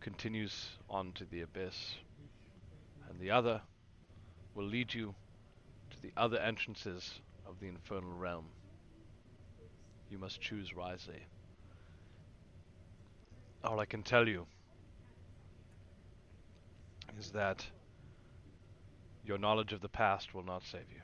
continues 0.00 0.68
on 0.88 1.12
to 1.12 1.24
the 1.24 1.42
abyss, 1.42 1.94
and 3.08 3.20
the 3.20 3.30
other 3.30 3.60
will 4.54 4.64
lead 4.64 4.92
you 4.94 5.14
to 5.90 6.02
the 6.02 6.12
other 6.16 6.38
entrances 6.38 7.20
of 7.46 7.60
the 7.60 7.68
infernal 7.68 8.12
realm. 8.12 8.46
You 10.10 10.18
must 10.18 10.40
choose 10.40 10.74
wisely. 10.74 11.22
All 13.62 13.78
I 13.78 13.84
can 13.84 14.02
tell 14.02 14.26
you 14.26 14.46
is 17.18 17.30
that 17.32 17.66
your 19.24 19.38
knowledge 19.38 19.72
of 19.72 19.80
the 19.80 19.88
past 19.88 20.34
will 20.34 20.42
not 20.42 20.62
save 20.64 20.90
you. 20.90 21.02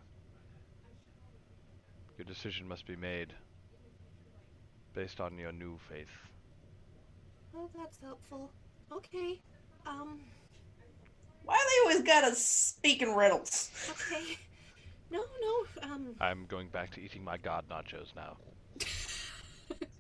Your 2.17 2.25
decision 2.25 2.67
must 2.67 2.87
be 2.87 2.97
made 2.97 3.35
based 4.95 5.21
on 5.21 5.39
your 5.39 5.53
new 5.53 5.79
faith. 5.91 6.09
Oh, 7.55 7.69
that's 7.77 7.99
helpful. 8.01 8.51
Okay. 8.93 9.41
Um. 9.87 10.21
Why 11.45 11.55
are 11.55 11.59
they 11.59 11.91
always 11.91 12.07
gotta 12.07 12.35
speak 12.35 13.03
in 13.03 13.15
riddles? 13.15 13.71
Okay. 13.91 14.37
No, 15.11 15.25
no. 15.41 15.89
Um. 15.91 16.15
I'm 16.21 16.47
going 16.47 16.69
back 16.69 16.93
to 16.95 17.01
eating 17.01 17.23
my 17.25 17.37
god 17.37 17.65
nachos 17.71 18.15
now. 18.15 18.37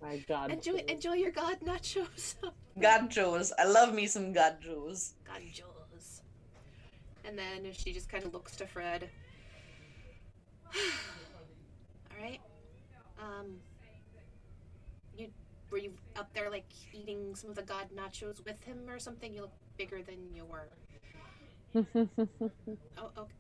My 0.02 0.18
God. 0.28 0.52
Enjoy, 0.52 0.76
enjoy 0.86 1.14
your 1.14 1.32
god 1.32 1.58
nachos. 1.60 2.34
Gachos. 2.78 3.50
I 3.58 3.64
love 3.64 3.94
me 3.94 4.06
some 4.06 4.32
god 4.32 4.58
nachos. 4.62 5.12
God 5.26 5.40
Ganjos. 5.40 6.20
And 7.24 7.36
then 7.36 7.72
she 7.72 7.92
just 7.92 8.08
kind 8.08 8.24
of 8.24 8.32
looks 8.32 8.54
to 8.56 8.66
Fred. 8.66 9.08
All 10.74 12.22
right. 12.22 12.40
Um. 13.20 13.56
You 15.66 15.72
were 15.72 15.78
you 15.78 15.92
up 16.16 16.32
there 16.34 16.50
like 16.50 16.66
eating 16.92 17.34
some 17.34 17.50
of 17.50 17.56
the 17.56 17.62
god 17.62 17.88
nachos 17.96 18.44
with 18.44 18.62
him 18.64 18.78
or 18.88 18.98
something? 18.98 19.32
You 19.34 19.42
look 19.42 19.52
bigger 19.76 20.00
than 20.02 20.34
you 20.34 20.44
were. 20.44 20.68
Oh, 22.98 23.10
okay. 23.18 23.32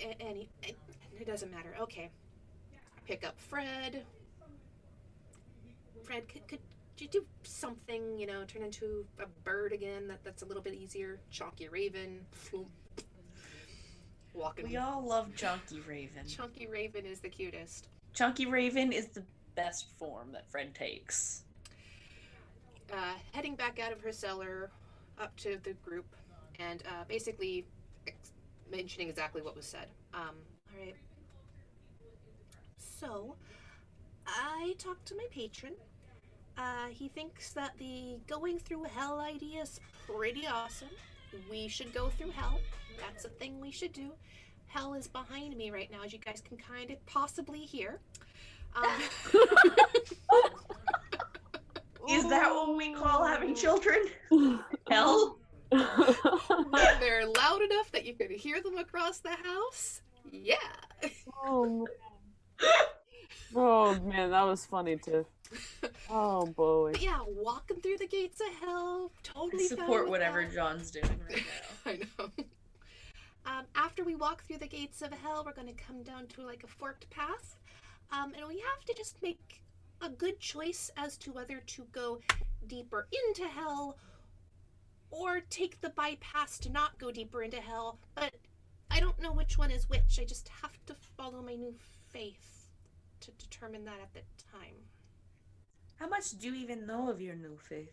A- 0.00 0.22
Any, 0.22 0.48
it, 0.62 0.76
it 1.18 1.26
doesn't 1.26 1.50
matter. 1.50 1.74
Okay. 1.80 2.10
Pick 3.06 3.26
up 3.26 3.34
Fred. 3.40 4.04
Fred, 6.04 6.28
could, 6.28 6.46
could 6.46 6.60
you 6.98 7.08
do 7.08 7.24
something? 7.42 8.16
You 8.18 8.26
know, 8.26 8.44
turn 8.44 8.62
into 8.62 9.04
a 9.18 9.26
bird 9.44 9.72
again. 9.72 10.06
That 10.08 10.22
that's 10.22 10.42
a 10.42 10.46
little 10.46 10.62
bit 10.62 10.74
easier. 10.74 11.18
Chonky 11.32 11.70
Raven. 11.70 12.20
Floom. 12.32 12.66
Walking. 14.32 14.68
We 14.68 14.76
all 14.76 15.04
love 15.04 15.34
Chunky 15.34 15.80
Raven. 15.80 16.26
Chunky 16.28 16.66
Raven 16.68 17.04
is 17.04 17.18
the 17.20 17.28
cutest. 17.28 17.88
Chunky 18.14 18.46
Raven 18.46 18.92
is 18.92 19.08
the 19.08 19.24
best 19.56 19.88
form 19.98 20.30
that 20.32 20.48
Fred 20.50 20.74
takes. 20.74 21.42
Uh, 22.92 23.14
heading 23.32 23.54
back 23.54 23.78
out 23.78 23.92
of 23.92 24.00
her 24.00 24.12
cellar, 24.12 24.70
up 25.18 25.36
to 25.36 25.58
the 25.62 25.74
group, 25.84 26.06
and 26.58 26.82
uh, 26.86 27.04
basically 27.08 27.64
ex- 28.06 28.32
mentioning 28.70 29.08
exactly 29.08 29.42
what 29.42 29.54
was 29.54 29.64
said. 29.66 29.86
Um, 30.12 30.34
all 30.72 30.84
right. 30.84 30.94
So, 32.78 33.36
I 34.26 34.74
talked 34.78 35.06
to 35.06 35.14
my 35.14 35.26
patron. 35.30 35.74
Uh, 36.58 36.88
he 36.90 37.08
thinks 37.08 37.52
that 37.52 37.72
the 37.78 38.18
going 38.26 38.58
through 38.58 38.84
hell 38.84 39.20
idea 39.20 39.62
is 39.62 39.80
pretty 40.06 40.46
awesome. 40.46 40.88
We 41.50 41.68
should 41.68 41.94
go 41.94 42.08
through 42.08 42.30
hell. 42.30 42.60
That's 42.98 43.24
a 43.24 43.28
thing 43.28 43.60
we 43.60 43.70
should 43.70 43.92
do. 43.92 44.10
Hell 44.66 44.94
is 44.94 45.08
behind 45.08 45.56
me 45.56 45.70
right 45.70 45.90
now, 45.90 46.02
as 46.04 46.12
you 46.12 46.18
guys 46.18 46.42
can 46.46 46.56
kind 46.56 46.90
of 46.90 47.04
possibly 47.06 47.60
hear. 47.60 48.00
Um, 48.74 48.84
Is 52.08 52.28
that 52.28 52.50
what 52.50 52.76
we 52.76 52.94
call 52.94 53.24
having 53.24 53.54
children? 53.54 53.98
Hell? 54.90 55.38
they're 55.70 57.26
loud 57.26 57.62
enough 57.62 57.92
that 57.92 58.04
you 58.04 58.14
could 58.14 58.30
hear 58.30 58.60
them 58.60 58.76
across 58.78 59.18
the 59.18 59.30
house. 59.30 60.02
Yeah. 60.30 60.56
oh 61.44 61.64
man. 62.60 62.68
Oh 63.54 63.94
man, 64.00 64.30
that 64.30 64.42
was 64.42 64.66
funny 64.66 64.96
too. 64.96 65.26
Oh 66.12 66.46
boy. 66.46 66.92
But 66.92 67.02
yeah, 67.02 67.20
walking 67.26 67.80
through 67.80 67.98
the 67.98 68.06
gates 68.06 68.40
of 68.40 68.52
hell, 68.60 69.12
totally 69.22 69.68
fine 69.68 69.78
support 69.78 70.08
whatever 70.08 70.42
that. 70.44 70.52
John's 70.54 70.90
doing 70.90 71.20
right 71.28 71.42
now. 71.86 71.92
I 71.92 71.98
know. 72.18 72.44
Um, 73.46 73.64
after 73.74 74.04
we 74.04 74.14
walk 74.14 74.44
through 74.44 74.58
the 74.58 74.68
gates 74.68 75.02
of 75.02 75.12
hell, 75.12 75.42
we're 75.44 75.54
going 75.54 75.66
to 75.68 75.82
come 75.82 76.02
down 76.02 76.26
to 76.28 76.42
like 76.42 76.62
a 76.64 76.66
forked 76.66 77.08
path. 77.10 77.56
Um, 78.12 78.32
and 78.36 78.46
we 78.46 78.58
have 78.58 78.84
to 78.86 78.94
just 78.94 79.22
make 79.22 79.62
a 80.00 80.08
good 80.08 80.40
choice 80.40 80.90
as 80.96 81.16
to 81.18 81.32
whether 81.32 81.58
to 81.58 81.86
go 81.92 82.20
deeper 82.66 83.06
into 83.12 83.48
hell 83.48 83.98
or 85.10 85.40
take 85.50 85.80
the 85.80 85.90
bypass 85.90 86.58
to 86.60 86.70
not 86.70 86.98
go 86.98 87.10
deeper 87.10 87.42
into 87.42 87.60
hell. 87.60 87.98
But 88.14 88.34
I 88.90 89.00
don't 89.00 89.20
know 89.20 89.32
which 89.32 89.58
one 89.58 89.70
is 89.70 89.88
which. 89.88 90.18
I 90.20 90.24
just 90.24 90.48
have 90.62 90.78
to 90.86 90.94
follow 91.16 91.42
my 91.42 91.54
new 91.54 91.74
faith 92.10 92.68
to 93.20 93.30
determine 93.32 93.84
that 93.84 94.00
at 94.00 94.12
the 94.14 94.20
time. 94.52 94.74
How 95.96 96.08
much 96.08 96.30
do 96.38 96.48
you 96.48 96.54
even 96.54 96.86
know 96.86 97.10
of 97.10 97.20
your 97.20 97.34
new 97.34 97.58
faith? 97.58 97.92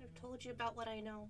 I've 0.00 0.14
told 0.20 0.44
you 0.44 0.52
about 0.52 0.76
what 0.76 0.86
I 0.86 1.00
know. 1.00 1.28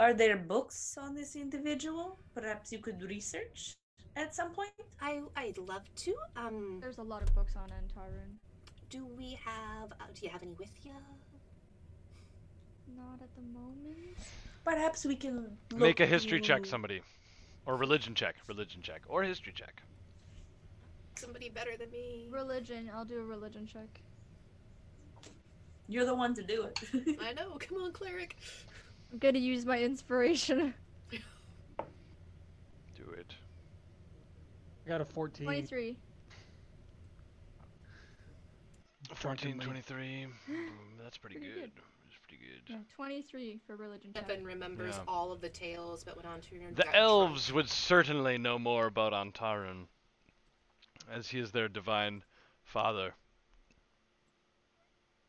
Are 0.00 0.12
there 0.12 0.36
books 0.36 0.98
on 1.00 1.14
this 1.14 1.36
individual? 1.36 2.18
Perhaps 2.34 2.72
you 2.72 2.80
could 2.80 3.00
research 3.02 3.76
at 4.16 4.34
some 4.34 4.50
point? 4.50 4.70
I 5.00 5.20
I'd 5.36 5.58
love 5.58 5.82
to. 5.96 6.14
Um, 6.36 6.78
There's 6.80 6.98
a 6.98 7.02
lot 7.02 7.22
of 7.22 7.34
books 7.34 7.54
on 7.56 7.68
Antarun. 7.68 8.36
do 8.90 9.06
we 9.06 9.38
have? 9.44 9.92
Uh, 9.92 10.04
do 10.14 10.24
you 10.26 10.30
have 10.30 10.42
any 10.42 10.52
with 10.52 10.70
you? 10.84 10.92
Not 12.96 13.20
at 13.22 13.34
the 13.34 13.42
moment. 13.42 14.16
Perhaps 14.64 15.04
we 15.04 15.16
can 15.16 15.56
Make 15.74 16.00
a 16.00 16.04
look 16.04 16.10
history 16.10 16.40
check, 16.40 16.66
somebody. 16.66 17.02
Or 17.66 17.76
religion 17.76 18.14
check. 18.14 18.36
Religion 18.48 18.80
check. 18.82 19.02
Or 19.08 19.22
history 19.22 19.52
check. 19.54 19.82
Somebody 21.16 21.48
better 21.48 21.76
than 21.76 21.90
me. 21.90 22.28
Religion. 22.30 22.90
I'll 22.94 23.04
do 23.04 23.20
a 23.20 23.24
religion 23.24 23.66
check. 23.66 24.00
You're 25.88 26.04
the 26.04 26.14
one 26.14 26.34
to 26.34 26.42
do 26.42 26.62
it. 26.62 26.78
I 27.20 27.32
know. 27.32 27.56
Come 27.58 27.78
on, 27.78 27.92
cleric. 27.92 28.36
I'm 29.12 29.18
gonna 29.18 29.38
use 29.38 29.64
my 29.64 29.80
inspiration. 29.80 30.74
Do 31.10 31.18
it. 33.16 33.34
I 34.86 34.88
got 34.88 35.00
a 35.00 35.04
14. 35.04 35.44
23. 35.44 35.96
14, 39.14 39.58
23. 39.58 40.26
That's 41.02 41.18
pretty, 41.18 41.36
Pretty 41.36 41.52
good. 41.52 41.60
good. 41.60 41.70
That's 42.04 42.16
pretty 42.28 42.42
good. 42.44 42.62
Yeah, 42.72 42.76
23 42.94 43.60
for 43.66 43.76
religion 43.76 44.12
check. 44.14 44.24
Evan 44.30 44.44
remembers 44.44 44.94
Yeah. 44.96 45.02
all 45.08 45.32
of 45.32 45.40
the 45.40 45.48
tales 45.48 46.04
that 46.04 46.14
went 46.16 46.28
on 46.28 46.40
to 46.42 46.54
your 46.54 46.70
The 46.72 46.94
elves 46.94 47.52
would 47.52 47.68
certainly 47.68 48.38
know 48.38 48.58
more 48.58 48.86
about 48.86 49.12
Antarun, 49.12 49.86
as 51.10 51.28
he 51.28 51.40
is 51.40 51.50
their 51.52 51.68
divine 51.68 52.22
father. 52.62 53.14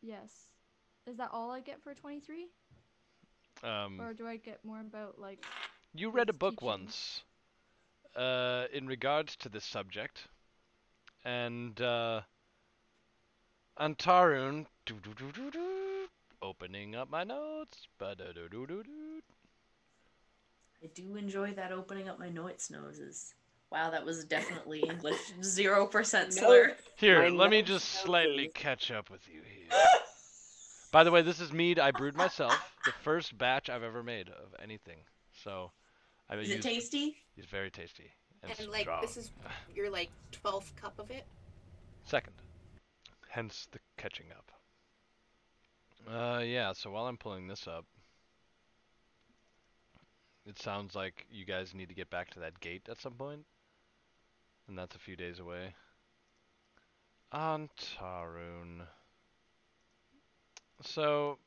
Yes. 0.01 0.31
Is 1.07 1.17
that 1.17 1.29
all 1.31 1.49
I 1.51 1.61
get 1.61 1.81
for 1.81 1.93
23? 1.95 2.47
Um, 3.63 3.99
Or 3.99 4.13
do 4.13 4.27
I 4.27 4.37
get 4.37 4.63
more 4.63 4.81
about, 4.81 5.19
like, 5.19 5.43
you 5.95 6.09
read 6.11 6.29
a 6.29 6.33
book 6.33 6.55
teachings? 6.59 6.63
once 6.63 7.23
uh, 8.17 8.65
in 8.73 8.87
regards 8.87 9.35
to 9.37 9.49
this 9.49 9.63
subject, 9.63 10.27
and 11.23 11.79
uh, 11.79 12.21
Antarun, 13.79 14.65
opening 16.41 16.95
up 16.95 17.09
my 17.09 17.23
notes. 17.23 17.87
I 18.01 18.15
do 20.93 21.15
enjoy 21.15 21.53
that 21.53 21.71
opening 21.71 22.09
up 22.09 22.19
my 22.19 22.29
notes 22.29 22.69
noses. 22.69 23.33
Wow, 23.71 23.89
that 23.91 24.05
was 24.05 24.23
definitely 24.25 24.79
English. 24.79 25.19
Zero 25.43 25.85
percent 25.85 26.33
slur. 26.33 26.75
Here, 26.95 27.23
My 27.23 27.27
let 27.29 27.49
me 27.49 27.61
just 27.61 27.85
notes 27.93 28.03
slightly 28.03 28.49
catch 28.53 28.91
up 28.91 29.09
with 29.09 29.27
you 29.27 29.41
here. 29.41 29.79
By 30.91 31.03
the 31.03 31.11
way, 31.11 31.21
this 31.21 31.41
is 31.41 31.51
mead 31.51 31.79
I 31.79 31.91
brewed 31.91 32.15
myself. 32.15 32.57
The 32.85 32.93
first 33.03 33.37
batch 33.37 33.69
I've 33.69 33.83
ever 33.83 34.01
made 34.03 34.29
of 34.29 34.55
anything. 34.63 34.99
So, 35.43 35.71
I 36.29 36.37
Is 36.37 36.49
it 36.51 36.61
tasty? 36.61 37.17
It's 37.37 37.47
very 37.47 37.69
tasty 37.69 38.11
and, 38.43 38.51
And 38.59 38.69
like 38.69 38.81
strong. 38.81 39.01
this 39.01 39.15
is 39.17 39.31
your 39.75 39.89
like 39.89 40.09
twelfth 40.31 40.75
cup 40.75 40.97
of 40.99 41.11
it. 41.11 41.25
Second. 42.05 42.33
Hence 43.29 43.67
the 43.71 43.79
catching 43.97 44.27
up. 44.31 44.51
Uh, 46.11 46.39
yeah. 46.39 46.73
So 46.73 46.89
while 46.91 47.05
I'm 47.05 47.17
pulling 47.17 47.47
this 47.47 47.67
up, 47.67 47.85
it 50.45 50.57
sounds 50.59 50.95
like 50.95 51.25
you 51.29 51.45
guys 51.45 51.73
need 51.75 51.89
to 51.89 51.95
get 51.95 52.09
back 52.09 52.29
to 52.31 52.39
that 52.39 52.59
gate 52.59 52.87
at 52.89 52.99
some 53.01 53.13
point. 53.13 53.29
point, 53.29 53.45
and 54.67 54.77
that's 54.77 54.95
a 54.95 54.99
few 54.99 55.15
days 55.15 55.39
away. 55.39 55.73
Antarun. 57.33 58.87
So, 60.81 61.39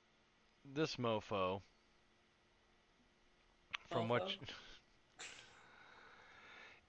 this 0.75 0.97
mofo, 0.97 1.63
from 3.91 4.09
what, 4.09 4.25
Mofo? 4.27 4.31
you- 4.33 4.37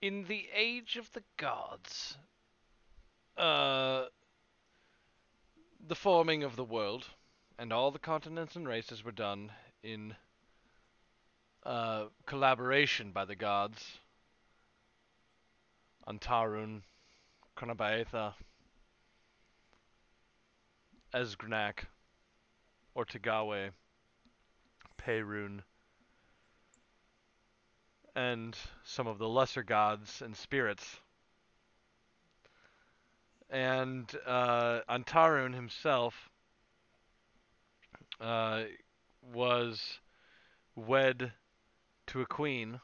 in 0.01 0.25
the 0.27 0.47
age 0.55 0.97
of 0.97 1.11
the 1.13 1.23
gods, 1.37 2.17
uh, 3.37 4.05
the 5.87 5.95
forming 5.95 6.43
of 6.43 6.55
the 6.55 6.63
world 6.63 7.05
and 7.59 7.71
all 7.71 7.91
the 7.91 7.99
continents 7.99 8.55
and 8.55 8.67
races 8.67 9.03
were 9.03 9.11
done 9.11 9.51
in 9.83 10.15
uh, 11.63 12.05
collaboration 12.25 13.11
by 13.11 13.25
the 13.25 13.35
gods. 13.35 13.99
Antarun, 16.07 16.81
Kronabaetha, 17.55 18.33
Esgnak, 21.13 21.85
Ortegawe, 22.97 23.69
Perun, 24.97 25.61
and 28.15 28.55
some 28.83 29.07
of 29.07 29.17
the 29.17 29.29
lesser 29.29 29.63
gods 29.63 30.21
and 30.21 30.35
spirits. 30.35 30.99
And 33.49 34.09
uh, 34.25 34.79
Antarun 34.89 35.53
himself 35.53 36.29
uh, 38.19 38.63
was 39.33 39.99
wed 40.75 41.33
to 42.07 42.21
a 42.21 42.25
queen, 42.25 42.79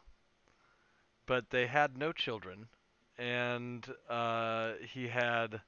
but 1.25 1.49
they 1.49 1.67
had 1.67 1.97
no 1.97 2.11
children, 2.11 2.67
and 3.17 3.87
uh, 4.09 4.73
he 4.93 5.07
had 5.07 5.61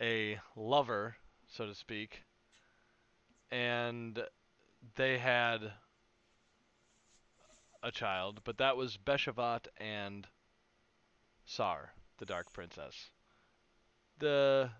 a 0.00 0.38
lover, 0.54 1.16
so 1.48 1.66
to 1.66 1.74
speak, 1.74 2.22
and 3.50 4.22
they 4.96 5.18
had 5.18 5.72
a 7.86 7.92
child, 7.92 8.40
but 8.42 8.58
that 8.58 8.76
was 8.76 8.96
Beshavat 8.96 9.68
and 9.78 10.26
Sar, 11.44 11.92
the 12.18 12.26
Dark 12.26 12.52
Princess, 12.52 13.10
the 14.18 14.70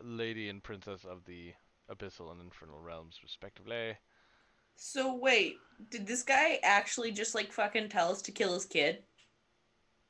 lady 0.00 0.48
and 0.48 0.62
princess 0.62 1.04
of 1.04 1.26
the 1.26 1.52
abyssal 1.90 2.32
and 2.32 2.40
infernal 2.40 2.80
realms, 2.80 3.18
respectively. 3.22 3.98
So 4.74 5.14
wait, 5.14 5.56
did 5.90 6.06
this 6.06 6.22
guy 6.22 6.58
actually 6.62 7.12
just 7.12 7.34
like 7.34 7.52
fucking 7.52 7.90
tell 7.90 8.10
us 8.10 8.22
to 8.22 8.32
kill 8.32 8.54
his 8.54 8.64
kid? 8.64 9.02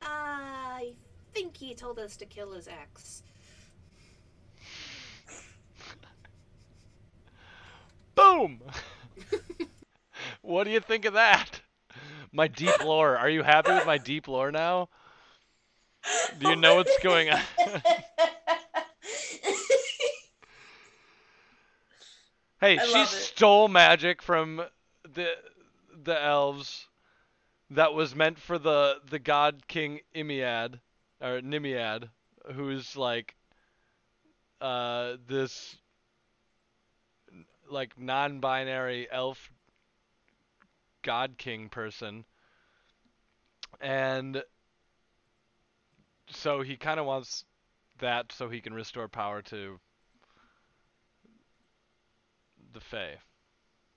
I 0.00 0.92
think 1.34 1.56
he 1.56 1.74
told 1.74 1.98
us 1.98 2.16
to 2.18 2.26
kill 2.26 2.52
his 2.52 2.68
ex. 2.68 3.24
Boom! 8.14 8.60
what 10.42 10.64
do 10.64 10.70
you 10.70 10.80
think 10.80 11.04
of 11.04 11.14
that? 11.14 11.59
My 12.32 12.48
deep 12.48 12.84
lore. 12.84 13.16
Are 13.16 13.28
you 13.28 13.42
happy 13.42 13.72
with 13.72 13.86
my 13.86 13.98
deep 13.98 14.28
lore 14.28 14.52
now? 14.52 14.88
Do 16.38 16.48
you 16.48 16.56
know 16.56 16.76
what's 16.76 16.98
going 17.02 17.30
on? 17.30 17.42
Hey, 22.60 22.76
I 22.76 22.84
she 22.84 23.06
stole 23.06 23.68
magic 23.68 24.20
from 24.20 24.62
the 25.14 25.28
the 26.02 26.22
elves 26.22 26.86
that 27.70 27.94
was 27.94 28.14
meant 28.14 28.38
for 28.38 28.58
the 28.58 29.00
the 29.08 29.18
god 29.18 29.66
king 29.66 30.00
Imiad 30.14 30.78
or 31.22 31.40
Nimiad, 31.40 32.10
who's 32.52 32.98
like 32.98 33.34
uh 34.60 35.14
this 35.26 35.74
like 37.70 37.98
non-binary 37.98 39.08
elf 39.10 39.50
god 41.02 41.36
king 41.38 41.68
person. 41.68 42.24
And 43.80 44.42
so 46.28 46.62
he 46.62 46.76
kind 46.76 47.00
of 47.00 47.06
wants 47.06 47.44
that 48.00 48.32
so 48.32 48.48
he 48.48 48.60
can 48.60 48.74
restore 48.74 49.08
power 49.08 49.42
to 49.42 49.78
the 52.72 52.80
Fae. 52.80 53.16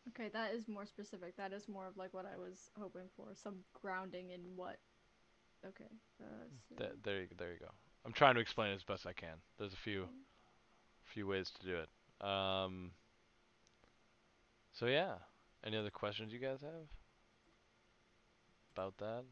Okay, 0.09 0.29
that 0.33 0.53
is 0.53 0.67
more 0.67 0.85
specific. 0.85 1.35
That 1.37 1.53
is 1.53 1.67
more 1.69 1.87
of 1.87 1.95
like 1.95 2.13
what 2.13 2.25
I 2.25 2.37
was 2.37 2.69
hoping 2.79 3.07
for. 3.15 3.27
Some 3.35 3.59
grounding 3.81 4.31
in 4.31 4.41
what. 4.55 4.77
Okay. 5.65 5.89
Uh, 6.21 6.25
so- 6.69 6.75
Th- 6.75 6.91
there, 7.03 7.21
you, 7.21 7.27
there 7.37 7.51
you 7.53 7.59
go. 7.59 7.69
I'm 8.05 8.11
trying 8.11 8.35
to 8.35 8.41
explain 8.41 8.71
it 8.71 8.75
as 8.75 8.83
best 8.83 9.07
I 9.07 9.13
can. 9.13 9.35
There's 9.57 9.71
a 9.71 9.77
few, 9.77 10.07
few 11.05 11.25
ways 11.25 11.51
to 11.59 11.65
do 11.65 11.77
it. 11.77 12.25
Um. 12.27 12.91
So 14.73 14.87
yeah, 14.87 15.13
any 15.65 15.77
other 15.77 15.89
questions 15.89 16.33
you 16.33 16.39
guys 16.39 16.59
have 16.61 16.87
about 18.75 18.97
that? 18.97 19.23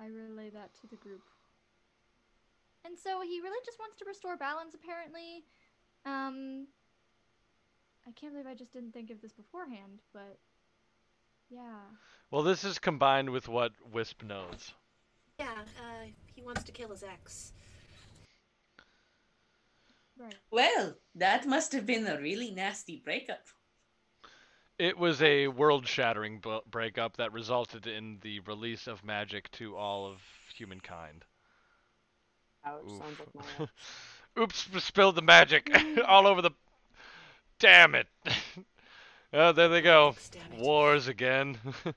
I 0.00 0.06
relay 0.06 0.50
that 0.50 0.74
to 0.80 0.86
the 0.88 0.96
group. 0.96 1.22
And 2.84 2.98
so 2.98 3.20
he 3.22 3.40
really 3.40 3.60
just 3.64 3.78
wants 3.78 3.96
to 3.98 4.04
restore 4.06 4.36
balance, 4.36 4.74
apparently. 4.74 5.44
Um, 6.04 6.66
I 8.06 8.10
can't 8.12 8.32
believe 8.32 8.46
I 8.46 8.54
just 8.54 8.72
didn't 8.72 8.92
think 8.92 9.10
of 9.10 9.22
this 9.22 9.32
beforehand, 9.32 10.00
but 10.12 10.38
yeah. 11.48 11.80
Well, 12.30 12.42
this 12.42 12.64
is 12.64 12.78
combined 12.78 13.30
with 13.30 13.48
what 13.48 13.72
Wisp 13.92 14.22
knows. 14.22 14.74
Yeah, 15.38 15.62
uh, 15.78 16.06
he 16.34 16.42
wants 16.42 16.64
to 16.64 16.72
kill 16.72 16.90
his 16.90 17.02
ex. 17.02 17.52
Right. 20.18 20.34
Well, 20.50 20.94
that 21.14 21.46
must 21.46 21.72
have 21.72 21.86
been 21.86 22.06
a 22.06 22.20
really 22.20 22.50
nasty 22.50 23.00
breakup. 23.04 23.46
It 24.78 24.98
was 24.98 25.22
a 25.22 25.46
world-shattering 25.48 26.40
b- 26.40 26.60
breakup 26.68 27.16
that 27.18 27.32
resulted 27.32 27.86
in 27.86 28.18
the 28.22 28.40
release 28.40 28.86
of 28.88 29.04
magic 29.04 29.50
to 29.52 29.76
all 29.76 30.06
of 30.06 30.18
humankind. 30.54 31.24
Ouch, 32.64 32.82
Oof. 32.84 32.98
sounds 32.98 33.18
like. 33.58 33.68
Oops, 34.38 34.68
spilled 34.82 35.14
the 35.14 35.22
magic 35.22 35.70
all 36.06 36.26
over 36.26 36.42
the. 36.42 36.50
Damn 37.60 37.94
it! 37.94 38.08
oh, 39.32 39.52
there 39.52 39.68
they 39.68 39.80
go. 39.80 40.08
Ex, 40.08 40.28
damn 40.30 40.52
it. 40.52 40.58
Wars 40.58 41.06
again. 41.06 41.56
all 41.84 41.92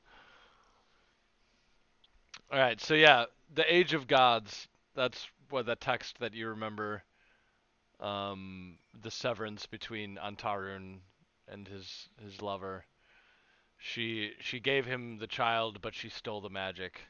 right, 2.51 2.79
so 2.79 2.93
yeah, 2.93 3.25
the 3.55 3.73
Age 3.73 3.93
of 3.93 4.07
Gods. 4.07 4.67
That's 4.93 5.27
what 5.49 5.65
that 5.65 5.81
text 5.81 6.19
that 6.19 6.35
you 6.35 6.49
remember. 6.49 7.03
Um, 7.99 8.77
the 9.01 9.09
severance 9.09 9.65
between 9.65 10.19
Antarun 10.23 10.99
and 11.47 11.67
his 11.67 12.09
his 12.21 12.41
lover. 12.41 12.85
She 13.77 14.33
she 14.39 14.59
gave 14.59 14.85
him 14.85 15.17
the 15.17 15.27
child, 15.27 15.81
but 15.81 15.95
she 15.95 16.09
stole 16.09 16.41
the 16.41 16.49
magic, 16.49 17.01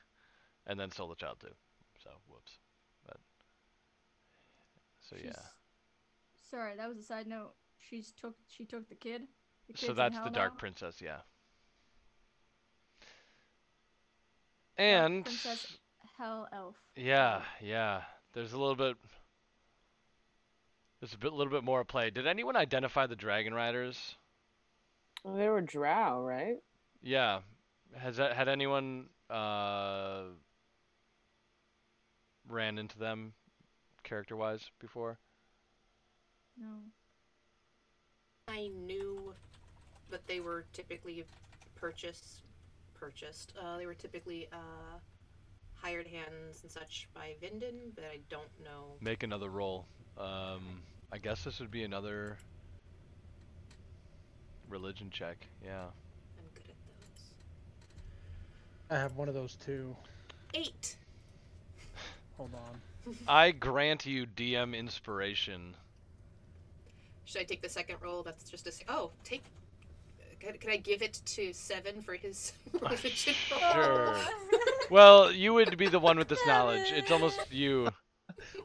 and 0.66 0.80
then 0.80 0.92
stole 0.92 1.10
the 1.10 1.16
child 1.16 1.40
too. 1.40 1.56
So 2.04 2.12
whoops. 2.28 2.60
But 3.06 3.18
so 5.02 5.16
yeah. 5.24 5.42
Sorry, 6.50 6.76
that 6.76 6.88
was 6.88 6.98
a 6.98 7.04
side 7.04 7.28
note. 7.28 7.54
She's 7.78 8.12
took 8.12 8.36
she 8.48 8.66
took 8.66 8.88
the 8.90 8.96
kid. 8.96 9.24
The 9.68 9.74
So 9.76 9.94
that's 9.94 10.20
the 10.20 10.30
Dark? 10.30 10.58
Princess, 10.58 11.02
yeah. 11.02 11.22
Dark 14.92 15.14
And 15.16 15.24
Princess 15.24 15.78
Hell 16.18 16.48
Elf. 16.52 16.76
yeah, 16.96 17.42
yeah. 17.62 18.04
There's 18.34 18.54
a 18.54 18.58
little 18.60 18.76
bit. 18.76 18.96
There's 21.00 21.14
a 21.14 21.18
bit, 21.18 21.34
little 21.34 21.52
bit 21.52 21.64
more 21.64 21.84
play. 21.86 22.10
Did 22.10 22.28
anyone 22.28 22.56
identify 22.56 23.06
the 23.08 23.16
Dragon 23.16 23.54
Riders? 23.54 24.16
Well, 25.28 25.36
they 25.36 25.50
were 25.50 25.60
drow, 25.60 26.24
right? 26.24 26.56
Yeah. 27.04 27.40
Has 27.98 28.16
that, 28.16 28.34
had 28.34 28.48
anyone 28.48 29.08
uh 29.30 30.22
ran 32.48 32.78
into 32.78 32.98
them 32.98 33.34
character-wise 34.04 34.72
before? 34.80 35.20
No. 36.58 36.68
I 38.48 38.70
knew 38.86 39.34
that 40.10 40.26
they 40.28 40.40
were 40.40 40.64
typically 40.72 41.26
purchased. 41.76 42.44
Purchased. 42.94 43.54
Uh, 43.62 43.78
they 43.78 43.86
were 43.86 43.94
typically 43.94 44.48
uh, 44.54 44.98
hired 45.76 46.08
hands 46.08 46.62
and 46.64 46.72
such 46.72 47.10
by 47.14 47.36
Vinden, 47.42 47.92
but 47.96 48.06
I 48.06 48.20
don't 48.30 48.48
know. 48.64 48.94
Make 49.02 49.24
another 49.24 49.50
roll. 49.50 49.86
Um, 50.18 50.84
I 51.12 51.18
guess 51.18 51.44
this 51.44 51.60
would 51.60 51.70
be 51.70 51.84
another 51.84 52.38
religion 54.70 55.10
check. 55.12 55.38
Yeah. 55.64 55.84
I'm 55.86 56.46
good 56.54 56.64
at 56.70 56.76
those. 57.00 57.24
I 58.90 58.96
have 59.00 59.16
one 59.16 59.28
of 59.28 59.34
those 59.34 59.56
too. 59.56 59.96
Eight. 60.54 60.96
Hold 62.38 62.52
on. 62.54 63.16
I 63.28 63.52
grant 63.52 64.06
you 64.06 64.26
DM 64.26 64.76
inspiration. 64.78 65.76
Should 67.26 67.42
I 67.42 67.44
take 67.46 67.62
the 67.62 67.70
second 67.70 67.98
roll? 68.02 68.24
That's 68.24 68.50
just 68.50 68.66
a. 68.66 68.70
s- 68.70 68.84
Oh, 68.90 69.12
take. 69.24 69.44
Could, 70.40 70.60
could 70.62 70.70
I 70.70 70.78
give 70.78 71.02
it 71.02 71.20
to 71.26 71.52
Seven 71.52 72.02
for 72.02 72.14
his 72.14 72.54
religion 72.74 73.34
roll? 73.52 73.72
Sure. 73.74 74.16
Well, 74.90 75.32
you 75.32 75.54
would 75.54 75.78
be 75.78 75.88
the 75.88 76.00
one 76.00 76.18
with 76.18 76.28
this 76.28 76.46
knowledge. 76.46 76.92
It's 76.92 77.12
almost 77.12 77.40
you. 77.52 77.90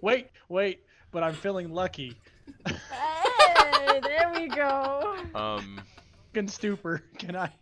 Wait, 0.02 0.28
wait, 0.48 0.82
but 1.12 1.22
I'm 1.22 1.34
feeling 1.34 1.72
lucky. 1.72 2.16
Hey, 2.66 4.00
there 4.02 4.30
we 4.34 4.48
go. 4.48 5.16
Um, 5.34 5.80
Fucking 6.32 6.48
stupor. 6.48 7.02
Can 7.18 7.36
I 7.36 7.52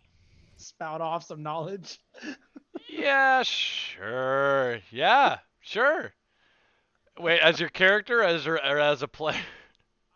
spout 0.57 1.01
off 1.01 1.27
some 1.27 1.43
knowledge? 1.43 1.99
yeah, 2.89 3.43
sure. 3.43 4.79
Yeah, 4.93 5.39
sure. 5.61 6.13
Wait, 7.19 7.41
as 7.41 7.59
your 7.59 7.69
character, 7.69 8.23
as 8.23 8.47
or, 8.47 8.55
or 8.55 8.79
as 8.79 9.03
a 9.03 9.09
player? 9.09 9.41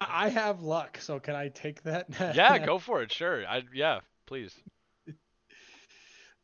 I 0.00 0.28
have 0.28 0.62
luck, 0.62 0.99
so 1.00 1.18
can 1.18 1.34
I 1.34 1.49
take 1.49 1.83
that? 1.83 2.07
Yeah, 2.36 2.65
go 2.65 2.78
for 2.78 3.02
it. 3.02 3.12
Sure. 3.12 3.44
I 3.44 3.62
yeah, 3.73 4.00
please. 4.26 4.55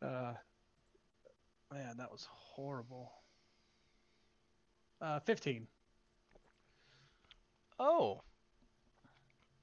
Uh, 0.02 0.32
man, 1.72 1.96
that 1.98 2.10
was 2.10 2.26
horrible. 2.30 3.12
Uh, 5.00 5.20
15. 5.20 5.66
Oh. 7.78 8.22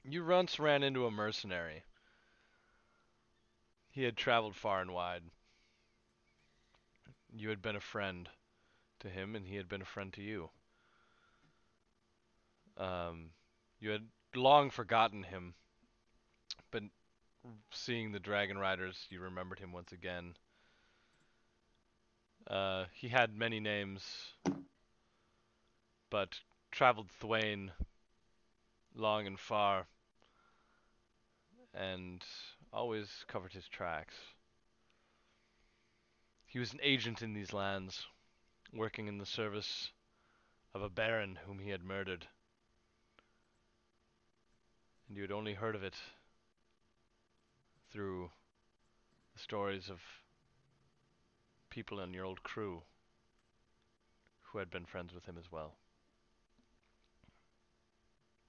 You 0.04 0.26
once 0.26 0.60
ran 0.60 0.84
into 0.84 1.06
a 1.06 1.12
mercenary. 1.12 1.84
He 3.98 4.04
had 4.04 4.16
traveled 4.16 4.56
far 4.56 4.80
and 4.80 4.94
wide. 4.94 5.24
You 7.36 7.50
had 7.50 7.64
been 7.64 7.76
a 7.76 7.80
friend 7.80 8.30
to 9.00 9.10
him, 9.10 9.36
and 9.36 9.48
he 9.48 9.56
had 9.56 9.68
been 9.68 9.82
a 9.82 9.86
friend 9.86 10.14
to 10.14 10.22
you. 10.22 10.52
Um, 12.78 13.32
you 13.80 13.90
had 13.90 14.04
long 14.36 14.70
forgotten 14.70 15.24
him, 15.24 15.56
but 16.70 16.84
seeing 17.72 18.12
the 18.12 18.20
Dragon 18.20 18.60
Riders, 18.60 19.08
you 19.10 19.20
remembered 19.20 19.58
him 19.58 19.72
once 19.72 19.92
again. 19.92 20.36
Uh, 22.46 22.86
he 22.94 23.08
had 23.08 23.36
many 23.36 23.60
names, 23.60 24.04
but 26.12 26.40
traveled 26.70 27.10
Thwain 27.20 27.72
long 28.94 29.26
and 29.26 29.40
far, 29.40 29.88
and 31.74 32.24
always 32.74 33.08
covered 33.28 33.54
his 33.54 33.68
tracks. 33.68 34.16
He 36.46 36.60
was 36.60 36.74
an 36.74 36.80
agent 36.82 37.22
in 37.22 37.34
these 37.34 37.54
lands, 37.54 38.06
working 38.74 39.08
in 39.08 39.18
the 39.18 39.26
service 39.26 39.92
of 40.74 40.82
a 40.82 40.90
baron 40.90 41.40
whom 41.46 41.60
he 41.60 41.70
had 41.70 41.84
murdered. 41.84 42.28
And 45.08 45.16
you 45.16 45.24
had 45.24 45.32
only 45.32 45.54
heard 45.54 45.76
of 45.76 45.84
it 45.84 45.96
through 47.92 48.30
the 49.34 49.40
stories 49.40 49.90
of 49.90 50.00
people 51.70 52.00
in 52.00 52.14
your 52.14 52.26
old 52.26 52.44
crew 52.44 52.82
who 54.42 54.58
had 54.58 54.70
been 54.70 54.86
friends 54.86 55.14
with 55.14 55.26
him 55.26 55.36
as 55.38 55.52
well. 55.52 55.76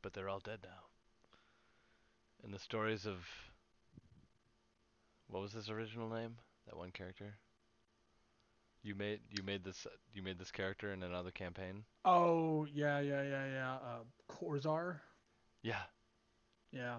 But 0.02 0.12
they're 0.12 0.28
all 0.28 0.40
dead 0.40 0.60
now. 0.62 0.86
And 2.42 2.54
the 2.54 2.58
stories 2.58 3.04
of 3.06 3.26
what 5.28 5.40
was 5.42 5.52
his 5.52 5.70
original 5.70 6.08
name? 6.08 6.36
That 6.66 6.76
one 6.76 6.90
character. 6.90 7.34
You 8.82 8.94
made 8.94 9.20
you 9.30 9.42
made 9.42 9.64
this 9.64 9.86
you 10.12 10.22
made 10.22 10.38
this 10.38 10.50
character 10.50 10.92
in 10.92 11.02
another 11.02 11.30
campaign. 11.30 11.84
Oh, 12.04 12.66
yeah, 12.72 13.00
yeah, 13.00 13.22
yeah, 13.22 13.46
yeah. 13.46 13.74
Uh, 13.74 14.32
Corzar? 14.32 14.96
Yeah, 15.62 15.82
Yeah. 16.72 16.98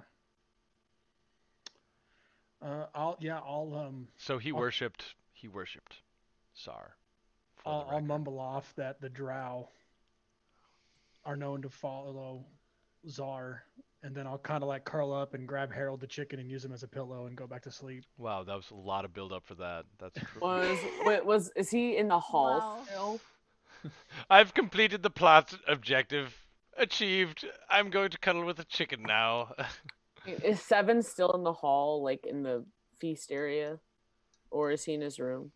Uh, 2.61 2.85
I'll 2.93 3.17
yeah, 3.21 3.37
I'll 3.39 3.73
um, 3.73 4.07
So 4.17 4.37
he 4.37 4.49
I'll- 4.51 4.57
worshipped. 4.57 5.15
He 5.31 5.47
worshipped 5.47 6.01
Sar. 6.53 6.95
I'll, 7.65 7.87
I'll 7.89 8.01
mumble 8.01 8.39
off 8.39 8.73
that 8.75 8.99
the 8.99 9.07
Drow 9.09 9.69
are 11.25 11.37
known 11.37 11.61
to 11.61 11.69
follow 11.69 12.43
Sar, 13.07 13.63
and 14.03 14.15
then 14.15 14.25
I'll 14.27 14.37
kind 14.37 14.63
of 14.63 14.69
like 14.69 14.85
curl 14.85 15.11
up 15.13 15.33
and 15.33 15.47
grab 15.47 15.73
Harold 15.73 15.99
the 15.99 16.07
chicken 16.07 16.39
and 16.39 16.49
use 16.49 16.63
him 16.63 16.71
as 16.71 16.83
a 16.83 16.87
pillow 16.87 17.25
and 17.25 17.35
go 17.35 17.47
back 17.47 17.63
to 17.63 17.71
sleep. 17.71 18.05
Wow, 18.17 18.43
that 18.43 18.55
was 18.55 18.71
a 18.71 18.75
lot 18.75 19.05
of 19.05 19.13
build 19.13 19.33
up 19.33 19.45
for 19.45 19.55
that. 19.55 19.85
That's 19.99 20.15
true. 20.31 20.41
Was 20.41 20.77
wait, 21.05 21.25
was 21.25 21.51
is 21.55 21.69
he 21.69 21.97
in 21.97 22.07
the 22.07 22.19
hall 22.19 22.61
Wow. 22.61 22.83
still? 22.85 23.21
I've 24.29 24.53
completed 24.53 25.03
the 25.03 25.09
plot 25.09 25.53
objective. 25.67 26.37
Achieved. 26.77 27.45
I'm 27.69 27.89
going 27.89 28.09
to 28.11 28.17
cuddle 28.17 28.45
with 28.45 28.59
a 28.59 28.63
chicken 28.65 29.03
now. 29.03 29.53
Is 30.25 30.61
Seven 30.61 31.01
still 31.01 31.31
in 31.31 31.43
the 31.43 31.53
hall, 31.53 32.03
like 32.03 32.25
in 32.25 32.43
the 32.43 32.65
feast 32.99 33.31
area, 33.31 33.79
or 34.51 34.71
is 34.71 34.83
he 34.83 34.93
in 34.93 35.01
his 35.01 35.19
room? 35.19 35.51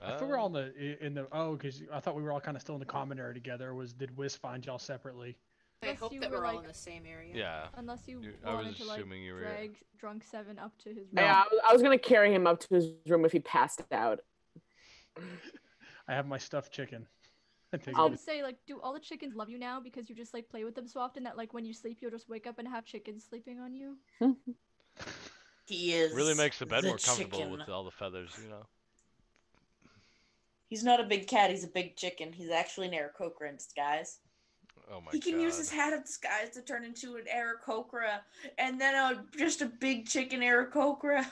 I 0.00 0.10
thought 0.12 0.22
we 0.22 0.26
were 0.28 0.38
all 0.38 0.54
in 0.56 0.56
Uh, 0.56 0.70
the 0.76 1.06
in 1.06 1.14
the 1.14 1.28
oh, 1.32 1.56
because 1.56 1.82
I 1.92 2.00
thought 2.00 2.16
we 2.16 2.22
were 2.22 2.32
all 2.32 2.40
kind 2.40 2.56
of 2.56 2.60
still 2.60 2.74
in 2.74 2.80
the 2.80 2.86
common 2.86 3.18
area 3.18 3.34
together. 3.34 3.74
Was 3.74 3.92
did 3.92 4.16
Wiz 4.16 4.36
find 4.36 4.64
y'all 4.66 4.78
separately? 4.78 5.38
I 5.82 5.86
Unless 5.86 6.00
hope 6.00 6.12
you 6.12 6.20
that 6.20 6.30
were, 6.30 6.38
we're 6.38 6.46
all 6.46 6.54
like- 6.54 6.62
in 6.62 6.68
the 6.68 6.74
same 6.74 7.04
area. 7.06 7.34
yeah. 7.34 7.66
Unless 7.74 8.06
you 8.06 8.20
You- 8.22 8.34
I 8.44 8.54
was 8.54 8.64
wanted 8.64 8.76
to 8.78 8.84
like 8.84 8.98
assuming 9.00 9.22
you 9.24 9.34
were- 9.34 9.40
drag 9.40 9.76
drunk 9.98 10.22
seven 10.22 10.58
up 10.58 10.76
to 10.78 10.90
his 10.90 10.98
room. 10.98 11.08
No. 11.14 11.22
Yeah, 11.22 11.42
I 11.42 11.48
was, 11.50 11.60
I 11.68 11.72
was 11.72 11.82
gonna 11.82 11.98
carry 11.98 12.32
him 12.32 12.46
up 12.46 12.60
to 12.60 12.74
his 12.74 12.92
room 13.08 13.24
if 13.24 13.32
he 13.32 13.40
passed 13.40 13.82
out. 13.90 14.20
I 15.16 16.14
have 16.14 16.26
my 16.26 16.38
stuffed 16.38 16.72
chicken. 16.72 17.06
I 17.72 17.76
I 17.76 17.78
think 17.78 17.96
was 17.96 18.00
I'll- 18.02 18.08
gonna 18.10 18.18
say, 18.18 18.42
like, 18.44 18.58
do 18.66 18.80
all 18.80 18.92
the 18.92 19.00
chickens 19.00 19.34
love 19.34 19.48
you 19.50 19.58
now 19.58 19.80
because 19.80 20.08
you 20.08 20.14
just 20.14 20.32
like 20.34 20.48
play 20.48 20.62
with 20.62 20.76
them 20.76 20.86
so 20.86 21.00
often 21.00 21.24
that 21.24 21.36
like 21.36 21.52
when 21.52 21.64
you 21.64 21.74
sleep 21.74 21.98
you'll 22.00 22.10
just 22.12 22.28
wake 22.28 22.46
up 22.46 22.58
and 22.60 22.68
have 22.68 22.84
chickens 22.84 23.24
sleeping 23.24 23.58
on 23.60 23.74
you? 23.74 23.98
He 25.66 25.94
is 25.94 26.12
Really 26.12 26.34
makes 26.34 26.58
the 26.58 26.66
bed 26.66 26.82
the 26.82 26.88
more 26.88 26.98
comfortable 26.98 27.38
chicken. 27.38 27.52
with 27.52 27.68
all 27.68 27.84
the 27.84 27.90
feathers, 27.92 28.36
you 28.42 28.48
know. 28.50 28.66
He's 30.68 30.82
not 30.82 30.98
a 31.00 31.04
big 31.04 31.28
cat. 31.28 31.50
He's 31.50 31.62
a 31.64 31.68
big 31.68 31.96
chicken. 31.96 32.32
He's 32.32 32.50
actually 32.50 32.88
an 32.88 32.94
Aarakocra 32.94 33.48
in 33.48 33.56
disguise. 33.56 34.18
Oh 34.90 35.00
my 35.00 35.10
he 35.12 35.20
can 35.20 35.34
god. 35.34 35.42
use 35.42 35.58
his 35.58 35.70
hat 35.70 35.92
of 35.92 36.04
disguise 36.04 36.50
to 36.54 36.62
turn 36.62 36.84
into 36.84 37.16
an 37.16 37.24
Aarakocra, 37.34 38.20
and 38.58 38.80
then 38.80 38.94
a 38.94 39.24
just 39.36 39.62
a 39.62 39.66
big 39.66 40.06
chicken 40.06 40.40
Aarakocra. 40.40 41.26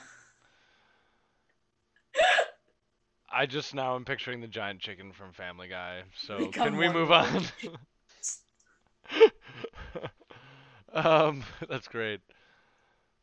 I 3.33 3.45
just 3.45 3.73
now 3.73 3.95
am 3.95 4.03
picturing 4.05 4.41
the 4.41 4.47
giant 4.47 4.81
chicken 4.81 5.13
from 5.13 5.31
Family 5.31 5.67
Guy. 5.67 6.03
So 6.15 6.37
Become 6.37 6.51
can 6.51 6.77
we 6.77 6.89
move 6.89 7.11
on? 7.11 7.45
um, 10.93 11.43
that's 11.69 11.87
great. 11.87 12.19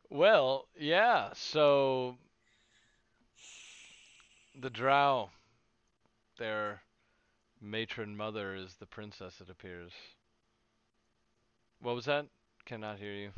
Well, 0.08 0.68
yeah. 0.78 1.30
So 1.34 2.16
the 4.58 4.70
Drow, 4.70 5.30
their 6.38 6.80
matron 7.60 8.16
mother, 8.16 8.54
is 8.54 8.74
the 8.76 8.86
princess. 8.86 9.40
It 9.40 9.50
appears. 9.50 9.92
What 11.80 11.94
was 11.94 12.04
that? 12.06 12.26
Cannot 12.66 12.98
hear 12.98 13.12
you. 13.12 13.30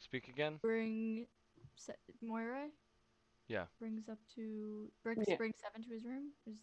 Speak 0.00 0.28
again. 0.28 0.58
Bring 0.62 1.26
Se- 1.76 1.94
Moira. 2.22 2.66
Yeah. 3.48 3.64
Brings 3.78 4.08
up 4.08 4.18
to 4.36 4.88
brings 5.02 5.24
Yeah. 5.26 5.36
brings 5.36 5.56
seven 5.60 5.82
to 5.82 5.94
his 5.94 6.04
room. 6.04 6.30
Is 6.46 6.56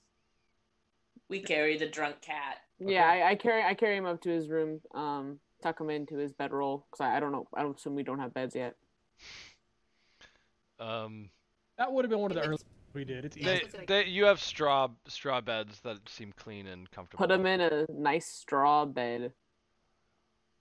We 1.28 1.40
carry 1.42 1.78
the 1.78 1.88
drunk 1.88 2.22
cat. 2.22 2.58
Yeah, 2.80 3.08
I, 3.08 3.32
I 3.32 3.36
carry 3.36 3.64
I 3.64 3.74
carry 3.74 3.98
him 3.98 4.06
up 4.06 4.22
to 4.22 4.30
his 4.30 4.48
room, 4.50 4.82
um, 4.94 5.40
tuck 5.62 5.80
him 5.80 5.90
into 5.90 6.18
his 6.18 6.34
bedroll 6.34 6.86
because 6.90 7.04
I, 7.04 7.18
I 7.18 7.20
don't 7.20 7.32
know 7.32 7.48
I 7.54 7.62
don't 7.62 7.78
assume 7.78 7.96
we 7.96 8.04
don't 8.04 8.20
have 8.20 8.34
beds 8.34 8.56
yet. 8.56 8.76
Um, 10.80 11.30
That 11.78 11.92
would 11.92 12.06
have 12.06 12.10
been 12.10 12.20
one 12.20 12.32
of 12.32 12.36
the 12.36 12.42
It 12.42 12.46
early 12.46 12.52
makes- 12.52 12.64
we 12.94 13.04
did. 13.06 13.26
It's 13.26 13.38
easy. 13.38 13.46
they, 13.46 13.86
they, 13.88 14.06
you 14.06 14.26
have 14.26 14.40
straw 14.42 14.90
straw 15.08 15.42
beds 15.42 15.80
that 15.82 15.98
seem 16.08 16.34
clean 16.38 16.68
and 16.68 16.90
comfortable. 16.92 17.26
Put 17.26 17.32
him 17.32 17.46
in 17.46 17.62
a 17.62 17.86
nice 17.90 18.28
straw 18.28 18.86
bed 18.86 19.34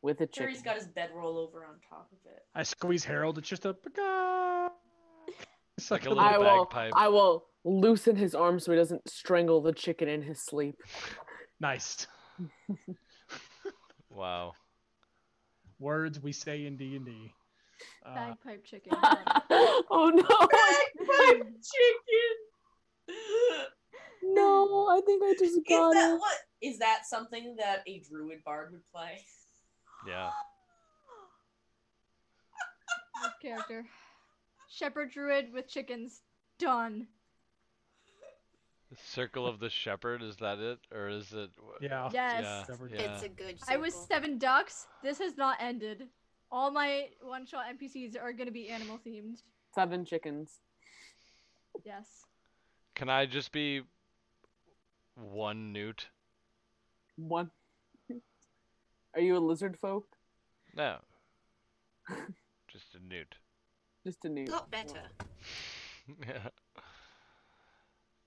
with 0.02 0.20
a 0.20 0.26
chicken. 0.26 0.49
Terry's 0.49 0.62
got 0.62 0.76
his 0.76 0.86
bedroll 0.86 1.39
over 1.39 1.65
on 1.65 1.75
top 1.89 2.09
of 2.12 2.18
it. 2.31 2.42
I 2.55 2.62
squeeze 2.62 3.05
Harold. 3.05 3.39
It's 3.39 3.49
just 3.49 3.67
a 3.67 3.76
It's 5.76 5.91
Like 5.91 6.07
a 6.07 6.09
a 6.09 6.10
little 6.10 6.25
I 6.25 6.39
will 6.39 6.65
bagpipe. 6.65 6.92
I 6.94 7.09
will 7.09 7.47
loosen 7.65 8.17
his 8.17 8.34
arm 8.34 8.59
so 8.59 8.73
he 8.73 8.78
doesn't 8.78 9.09
strangle 9.09 9.60
the 9.60 9.73
chicken 9.73 10.09
in 10.09 10.23
his 10.23 10.41
sleep. 10.41 10.76
nice 11.60 12.07
Wow. 14.10 14.52
words 15.78 16.20
we 16.20 16.33
say 16.33 16.67
in 16.67 16.76
D 16.76 16.97
and 16.97 17.07
D. 17.07 17.33
Uh, 18.05 18.15
bagpipe 18.15 18.65
chicken. 18.65 18.92
I 18.94 19.17
love 19.26 19.42
it. 19.50 19.84
oh 19.91 20.10
no! 20.10 20.23
Bagpipe 21.39 21.55
chicken. 21.62 23.17
No, 24.23 24.86
I 24.91 25.00
think 25.05 25.23
I 25.25 25.33
just 25.39 25.57
got 25.68 25.91
Is 25.91 25.94
got 25.94 25.94
that 25.94 26.15
it. 26.15 26.18
what? 26.20 26.39
Is 26.62 26.78
that 26.78 27.07
something 27.07 27.57
that 27.59 27.83
a 27.86 28.02
druid 28.09 28.44
bard 28.44 28.73
would 28.73 28.83
play? 28.92 29.25
Yeah. 30.07 30.31
Character. 33.42 33.84
Shepherd 34.70 35.10
druid 35.10 35.52
with 35.52 35.68
chickens. 35.68 36.23
Done. 36.59 37.07
Circle 39.05 39.47
of 39.47 39.60
the 39.60 39.70
Shepherd, 39.70 40.23
is 40.23 40.36
that 40.36 40.59
it? 40.59 40.78
Or 40.92 41.09
is 41.09 41.33
it. 41.33 41.50
yeah. 41.81 42.10
Yes. 42.12 42.67
Yeah. 42.92 43.15
It's 43.15 43.23
a 43.23 43.28
good. 43.28 43.59
I 43.68 43.76
was 43.76 43.94
seven 43.94 44.36
ducks. 44.39 44.86
This 45.02 45.18
has 45.18 45.36
not 45.36 45.57
ended. 45.60 46.09
All 46.53 46.70
my 46.70 47.09
one 47.23 47.47
shot 47.47 47.67
NPCs 47.73 48.20
are 48.20 48.33
gonna 48.33 48.51
be 48.51 48.69
animal 48.69 48.99
themed. 49.07 49.43
Seven 49.75 50.05
chickens. 50.05 50.59
Yes. 51.85 52.27
Can 52.95 53.09
I 53.09 53.27
just 53.27 53.53
be 53.53 53.83
one 55.15 55.73
newt? 55.73 56.09
One. 57.17 57.51
Are 59.15 59.20
you 59.20 59.37
a 59.37 59.39
lizard 59.39 59.77
folk? 59.77 60.07
No. 60.75 60.97
just 62.69 62.95
a 62.95 63.09
newt. 63.09 63.35
Just 64.05 64.25
a 64.25 64.29
new. 64.29 64.47
Got 64.47 64.70
better. 64.70 65.03
yeah. 66.27 66.39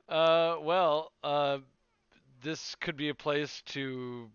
Uh, 0.10 0.58
well, 0.62 1.14
uh, 1.24 1.58
this 2.42 2.76
could 2.82 2.98
be 2.98 3.08
a 3.08 3.16
place 3.16 3.64
to 3.66 4.30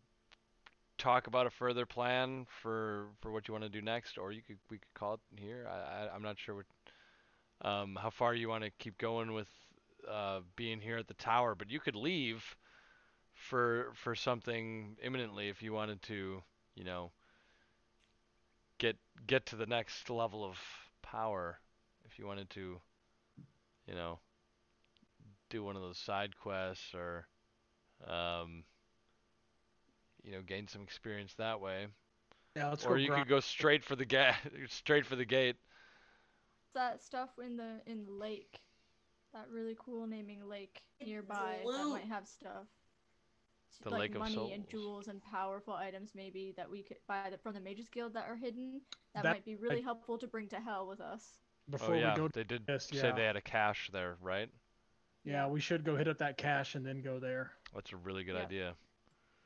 talk 0.99 1.27
about 1.27 1.47
a 1.47 1.51
further 1.51 1.87
plan 1.87 2.47
for 2.63 3.07
for 3.21 3.31
what 3.31 3.49
you 3.49 3.53
want 3.55 3.65
to 3.65 3.71
do 3.71 3.83
next, 3.83 4.19
or 4.19 4.33
you 4.33 4.43
could 4.43 4.59
we 4.71 4.79
could 4.79 4.95
call 4.95 5.15
it 5.15 5.21
here. 5.37 5.67
I, 5.71 6.07
I 6.07 6.15
I'm 6.15 6.23
not 6.23 6.39
sure 6.39 6.55
what 6.57 6.67
um 7.63 7.99
how 8.01 8.11
far 8.11 8.35
you 8.35 8.49
want 8.49 8.65
to 8.65 8.71
keep 8.79 8.99
going 8.99 9.33
with 9.33 9.49
uh 10.11 10.41
being 10.57 10.81
here 10.81 10.99
at 10.99 11.09
the 11.09 11.15
tower, 11.15 11.55
but 11.55 11.71
you 11.71 11.81
could 11.81 11.97
leave 11.97 12.57
for 13.35 13.93
for 13.95 14.15
something 14.15 14.97
imminently 15.03 15.49
if 15.49 15.63
you 15.63 15.73
wanted 15.73 16.03
to, 16.03 16.43
you 16.75 16.85
know, 16.85 17.13
get 18.79 18.97
get 19.27 19.47
to 19.47 19.57
the 19.57 19.67
next 19.67 20.11
level 20.11 20.45
of 20.45 20.59
power 21.03 21.61
if 22.05 22.19
you 22.19 22.27
wanted 22.27 22.51
to, 22.51 22.81
you 23.87 23.95
know, 23.95 24.19
do 25.51 25.63
one 25.63 25.77
of 25.77 25.83
those 25.83 25.99
side 25.99 26.37
quests 26.37 26.95
or, 26.95 27.27
um, 28.07 28.65
you 30.23 30.33
know, 30.33 30.43
gain 30.43 30.69
some 30.69 30.83
experience 30.83 31.35
that 31.35 31.61
way. 31.61 31.87
Yeah, 32.57 32.71
let's 32.71 32.85
or 32.85 32.91
go. 32.91 32.95
you 32.97 33.09
grind. 33.09 33.25
could 33.25 33.29
go 33.31 33.41
straight 33.41 33.85
for 33.85 33.97
the 33.97 34.05
gate, 34.05 34.35
straight 34.69 35.07
for 35.07 35.17
the 35.17 35.25
gate. 35.25 35.57
that 36.75 37.03
stuff 37.03 37.31
in 37.45 37.57
the 37.57 37.81
in 37.87 38.05
the 38.05 38.13
lake. 38.13 38.61
That 39.35 39.49
really 39.51 39.77
cool 39.79 40.07
naming 40.07 40.43
lake 40.49 40.81
nearby 41.05 41.59
that 41.65 41.87
might 41.89 42.07
have 42.09 42.27
stuff. 42.27 42.67
The 43.85 43.91
like 43.91 44.01
Lake 44.01 44.15
of 44.15 44.21
money 44.21 44.53
and 44.53 44.69
jewels 44.69 45.07
and 45.09 45.23
powerful 45.23 45.75
items 45.75 46.11
maybe 46.15 46.53
that 46.57 46.69
we 46.69 46.83
could 46.83 46.97
buy 47.07 47.29
the, 47.31 47.39
from 47.39 47.55
the 47.55 47.61
Mages 47.61 47.89
Guild 47.89 48.15
that 48.15 48.27
are 48.29 48.35
hidden. 48.37 48.81
That, 49.15 49.23
That- 49.23 49.33
might 49.35 49.45
be 49.45 49.55
really 49.57 49.83
helpful 49.83 50.19
to 50.19 50.27
bring 50.27 50.49
to 50.49 50.57
hell 50.61 50.87
with 50.89 51.01
us. 51.01 51.39
Before 51.71 51.95
oh 51.95 51.99
yeah, 51.99 52.15
we 52.15 52.17
go. 52.17 52.29
they 52.29 52.45
did 52.45 52.67
this, 52.67 52.87
say 52.87 52.97
yeah. 52.97 53.13
they 53.13 53.25
had 53.25 53.37
a 53.37 53.43
cache 53.43 53.91
there, 53.93 54.17
right? 54.21 54.49
Yeah, 55.25 55.47
we 55.49 55.61
should 55.61 55.85
go 55.85 55.97
hit 55.97 56.09
up 56.09 56.19
that 56.19 56.39
cache 56.39 56.75
and 56.75 56.85
then 56.85 57.03
go 57.03 57.19
there. 57.21 57.53
That's 57.75 57.93
a 57.93 57.97
really 57.97 58.25
good 58.25 58.37
Yeah. 58.37 58.43
idea. 58.43 58.75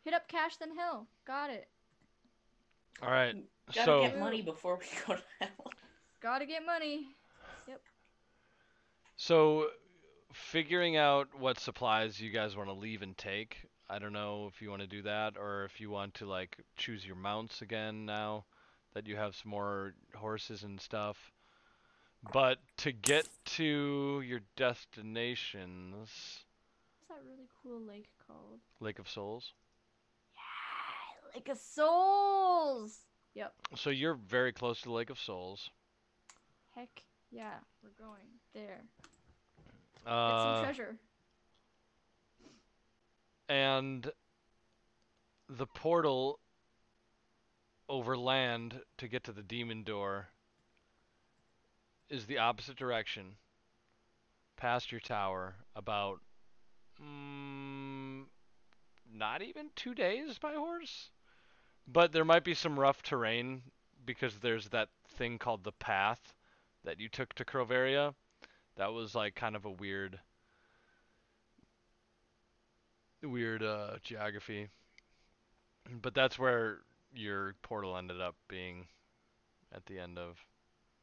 Hit 0.05 0.15
up 0.15 0.29
Cash 0.29 0.57
then 0.57 0.77
Hill. 0.77 1.07
Got 1.27 1.51
it. 1.51 1.69
All 3.03 3.11
right, 3.11 3.35
Gotta 3.75 3.85
so 3.85 4.03
get 4.03 4.19
money 4.19 4.43
before 4.43 4.79
we 4.79 4.87
go 5.07 5.15
to 5.15 5.23
hell. 5.41 5.73
Gotta 6.21 6.47
get 6.47 6.65
money. 6.65 7.09
Yep. 7.67 7.81
So, 9.17 9.69
figuring 10.33 10.97
out 10.97 11.29
what 11.39 11.59
supplies 11.59 12.21
you 12.21 12.31
guys 12.31 12.57
want 12.57 12.69
to 12.69 12.75
leave 12.75 13.03
and 13.03 13.17
take. 13.17 13.57
I 13.89 13.99
don't 13.99 14.13
know 14.13 14.49
if 14.53 14.63
you 14.63 14.71
want 14.71 14.83
to 14.83 14.89
do 14.89 15.03
that 15.03 15.37
or 15.37 15.65
if 15.65 15.81
you 15.81 15.91
want 15.91 16.15
to 16.15 16.27
like 16.27 16.57
choose 16.77 17.05
your 17.05 17.17
mounts 17.17 17.61
again 17.63 18.07
now 18.07 18.45
that 18.95 19.07
you 19.07 19.17
have 19.17 19.35
some 19.35 19.51
more 19.51 19.95
horses 20.15 20.63
and 20.63 20.81
stuff. 20.81 21.33
But 22.33 22.59
to 22.79 22.93
get 22.93 23.29
to 23.57 24.23
your 24.25 24.41
destinations, 24.57 26.09
What's 26.09 27.09
that 27.09 27.29
really 27.29 27.49
cool 27.63 27.81
lake 27.81 28.09
called? 28.27 28.61
Lake 28.81 28.99
of 28.99 29.09
Souls. 29.09 29.53
Lake 31.35 31.49
of 31.49 31.59
Souls. 31.59 32.99
Yep. 33.35 33.53
So 33.77 33.91
you're 33.91 34.15
very 34.15 34.53
close 34.53 34.79
to 34.83 34.89
the 34.89 34.95
Lake 34.95 35.11
of 35.11 35.19
Souls. 35.19 35.71
Heck 36.75 37.03
yeah, 37.31 37.55
we're 37.83 38.05
going 38.05 38.29
there. 38.55 38.83
Get 40.05 40.13
Uh, 40.13 40.55
some 40.57 40.65
treasure. 40.65 40.97
and 43.49 44.11
the 45.49 45.67
portal 45.67 46.39
over 47.89 48.17
land 48.17 48.81
to 48.99 49.09
get 49.09 49.25
to 49.25 49.33
the 49.33 49.43
demon 49.43 49.83
door 49.83 50.29
is 52.09 52.27
the 52.27 52.39
opposite 52.39 52.77
direction 52.77 53.37
past 54.57 54.93
your 54.93 55.01
tower 55.01 55.57
about 55.75 56.21
mm, 57.03 58.25
not 59.13 59.43
even 59.43 59.69
two 59.77 59.95
days 59.95 60.39
by 60.39 60.55
horse 60.55 61.11
but 61.87 62.13
there 62.13 62.25
might 62.25 62.45
be 62.45 62.55
some 62.55 62.79
rough 62.79 63.03
terrain 63.03 63.63
because 64.05 64.39
there's 64.39 64.69
that 64.71 64.89
thing 65.17 65.39
called 65.39 65.65
the 65.65 65.73
path 65.73 66.35
that 66.85 67.01
you 67.01 67.09
took 67.09 67.33
to 67.35 67.45
Crovaria 67.45 68.15
that 68.77 68.93
was 68.93 69.15
like 69.15 69.35
kind 69.35 69.57
of 69.57 69.65
a 69.65 69.71
weird 69.71 70.21
weird 73.23 73.63
uh, 73.63 73.97
geography. 74.03 74.69
But 76.03 76.15
that's 76.15 76.39
where 76.39 76.81
your 77.15 77.55
portal 77.63 77.97
ended 77.97 78.21
up 78.21 78.37
being 78.49 78.87
at 79.73 79.87
the 79.87 79.99
end 79.99 80.19
of 80.19 80.39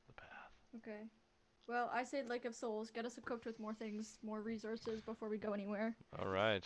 the 0.08 0.14
path. 0.14 0.52
Okay. 0.78 1.04
Well, 1.68 1.90
I 1.94 2.04
say 2.04 2.24
Lake 2.24 2.46
of 2.46 2.56
Souls. 2.56 2.90
Get 2.92 3.06
us 3.06 3.18
equipped 3.18 3.46
with 3.46 3.60
more 3.60 3.74
things, 3.74 4.18
more 4.24 4.42
resources 4.42 5.02
before 5.02 5.30
we 5.30 5.38
go 5.38 5.54
anywhere. 5.54 5.96
All 6.20 6.28
right. 6.28 6.66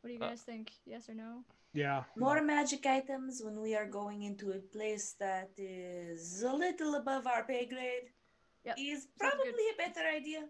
What 0.00 0.08
do 0.08 0.14
you 0.14 0.20
Uh, 0.20 0.28
guys 0.28 0.42
think? 0.42 0.72
Yes 0.84 1.08
or 1.08 1.14
no? 1.14 1.44
Yeah. 1.74 2.04
More 2.16 2.42
magic 2.42 2.86
items 2.86 3.40
when 3.44 3.60
we 3.60 3.74
are 3.74 3.86
going 3.86 4.22
into 4.22 4.50
a 4.52 4.58
place 4.58 5.14
that 5.20 5.50
is 5.56 6.42
a 6.42 6.52
little 6.52 6.94
above 6.96 7.26
our 7.26 7.44
pay 7.44 7.66
grade 7.66 8.10
Yep. 8.64 8.76
is 8.78 9.06
probably 9.18 9.64
a 9.72 9.76
better 9.76 10.06
idea. 10.06 10.40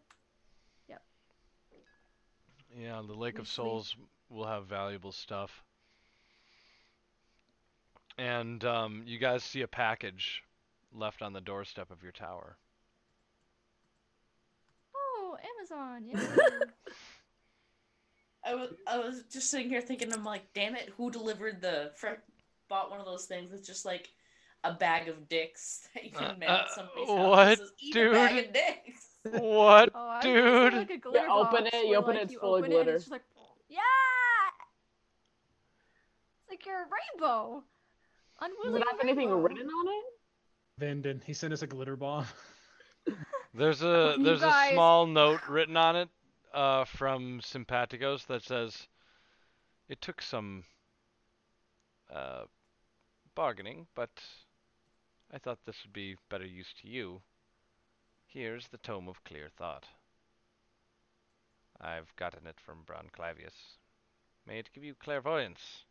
Yeah, 0.88 0.96
Yeah, 2.76 3.02
the 3.06 3.14
Lake 3.14 3.38
of 3.38 3.46
Souls 3.46 3.94
will 4.30 4.46
have 4.46 4.66
valuable 4.66 5.12
stuff. 5.12 5.62
And 8.16 8.64
um, 8.64 9.02
you 9.06 9.18
guys 9.18 9.44
see 9.44 9.62
a 9.62 9.68
package 9.68 10.42
left 10.92 11.22
on 11.22 11.32
the 11.32 11.40
doorstep 11.40 11.90
of 11.90 12.02
your 12.02 12.12
tower. 12.12 12.56
Oh, 14.94 15.36
Amazon. 15.58 16.04
Yeah. 16.08 16.64
I 18.44 18.54
was 18.54 18.70
I 18.86 18.98
was 18.98 19.24
just 19.32 19.50
sitting 19.50 19.68
here 19.68 19.80
thinking, 19.80 20.12
I'm 20.12 20.24
like, 20.24 20.42
damn 20.54 20.74
it, 20.76 20.90
who 20.96 21.10
delivered 21.10 21.60
the 21.60 21.90
fr- 21.96 22.20
bought 22.68 22.90
one 22.90 23.00
of 23.00 23.06
those 23.06 23.24
things 23.26 23.50
that's 23.50 23.66
just 23.66 23.84
like 23.84 24.08
a 24.64 24.72
bag 24.72 25.08
of 25.08 25.28
dicks 25.28 25.88
that 25.94 26.04
you 26.04 26.10
Uh, 26.16 26.18
can 26.30 26.38
mail 26.38 26.50
uh, 26.50 26.62
to 26.64 26.72
somebody's 26.72 27.08
what, 27.08 27.48
house. 27.48 27.58
It 27.58 27.58
says, 27.58 27.72
a 27.96 28.10
bag 28.12 28.30
dude? 28.36 28.46
of 28.46 28.52
dicks. 28.52 29.04
What, 29.42 29.90
oh, 29.94 30.08
I 30.08 30.16
was 30.16 30.24
gonna 30.24 30.24
say, 30.24 30.70
dude? 30.70 30.74
like 30.74 30.90
a 30.90 30.96
glitter 30.98 31.26
open 31.28 31.66
it, 31.66 31.74
you 31.74 31.88
where, 31.90 31.98
open 31.98 32.14
like, 32.14 32.22
it, 32.22 32.30
it's 32.30 32.34
full 32.40 32.54
of 32.56 32.60
open 32.60 32.70
it 32.70 32.74
glitter. 32.76 32.94
it's 32.94 33.08
like, 33.10 33.22
yeah. 33.68 33.80
It's 36.40 36.50
like 36.50 36.64
you're 36.64 36.82
a 36.82 36.86
rainbow. 36.86 37.62
Does 38.40 38.74
it 38.74 38.84
have 38.90 39.00
anything 39.02 39.30
written 39.30 39.66
on 39.68 39.88
it? 39.88 40.04
Vanden, 40.78 41.20
he 41.26 41.32
sent 41.34 41.52
us 41.52 41.62
a 41.62 41.66
glitter 41.66 41.96
bomb. 41.96 42.24
There's 43.52 43.82
a 43.82 44.16
there's 44.22 44.40
guys- 44.40 44.70
a 44.70 44.74
small 44.74 45.06
note 45.06 45.40
written 45.48 45.76
on 45.76 45.96
it 45.96 46.08
uh, 46.54 46.84
from 46.84 47.40
Sympaticos 47.40 48.26
that 48.26 48.42
says 48.42 48.86
it 49.88 50.00
took 50.00 50.20
some 50.22 50.64
uh, 52.14 52.42
bargaining, 53.34 53.86
but 53.94 54.10
I 55.32 55.38
thought 55.38 55.58
this 55.66 55.76
would 55.84 55.92
be 55.92 56.16
better 56.30 56.46
use 56.46 56.72
to 56.82 56.88
you. 56.88 57.20
Here's 58.26 58.68
the 58.68 58.78
Tome 58.78 59.08
of 59.08 59.22
Clear 59.24 59.48
Thought. 59.56 59.84
I've 61.80 62.14
gotten 62.16 62.46
it 62.46 62.56
from 62.64 62.78
Brown 62.86 63.08
Clavius. 63.12 63.54
May 64.46 64.58
it 64.58 64.70
give 64.74 64.84
you 64.84 64.94
clairvoyance. 64.94 65.84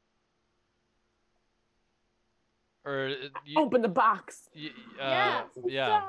Or 2.86 3.08
uh, 3.10 3.28
you, 3.46 3.60
Open 3.60 3.82
the 3.82 3.88
box. 3.90 4.50
y- 4.56 4.70
Yeah. 4.98 5.42
uh, 5.56 5.62
yeah. 5.68 6.02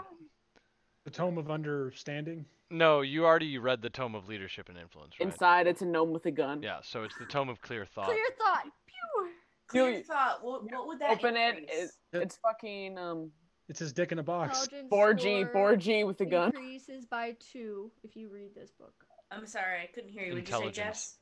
The 1.09 1.15
Tome 1.15 1.39
of 1.39 1.51
Understanding. 1.51 2.45
No, 2.71 3.01
you 3.01 3.25
already 3.25 3.57
read 3.57 3.81
the 3.81 3.89
Tome 3.89 4.15
of 4.15 4.29
Leadership 4.29 4.69
and 4.69 4.77
Influence, 4.77 5.15
right? 5.19 5.31
Inside, 5.33 5.67
it's 5.67 5.81
a 5.81 5.87
gnome 5.87 6.11
with 6.11 6.27
a 6.27 6.31
gun. 6.31 6.63
Yeah, 6.63 6.81
so 6.83 7.03
it's 7.03 7.17
the 7.17 7.25
Tome 7.25 7.49
of 7.49 7.63
Clear 7.63 7.87
Thought. 7.87 8.05
Clear 8.11 8.19
thought. 8.39 8.65
Pew. 8.87 9.31
Clear 9.69 9.89
You- 9.91 10.03
thought. 10.05 10.45
What, 10.45 10.71
what 10.71 10.87
would 10.87 10.99
that 10.99 11.13
Open 11.13 11.35
it. 11.35 11.57
increase? 11.61 11.97
it 12.13 12.19
it's 12.19 12.37
fucking 12.37 12.99
um 12.99 13.31
It's 13.71 13.79
his 13.79 13.95
dick 13.95 14.13
in 14.13 14.19
a 14.19 14.23
box. 14.23 14.69
Intelligence 14.71 14.91
4G, 14.93 15.51
4G 15.51 16.07
with 16.07 16.21
a 16.21 16.27
gun. 16.27 16.49
Increases 16.55 17.07
by 17.07 17.37
two 17.41 17.91
if 18.03 18.15
you 18.15 18.29
read 18.29 18.55
this 18.55 18.71
book. 18.73 18.93
I'm 19.31 19.47
sorry, 19.47 19.81
I 19.83 19.87
couldn't 19.87 20.11
hear 20.11 20.25
you. 20.25 20.35
Would 20.35 20.41
you 20.47 20.47
say, 20.47 20.57
Intelligence. 20.57 20.77
Jess? 20.77 21.19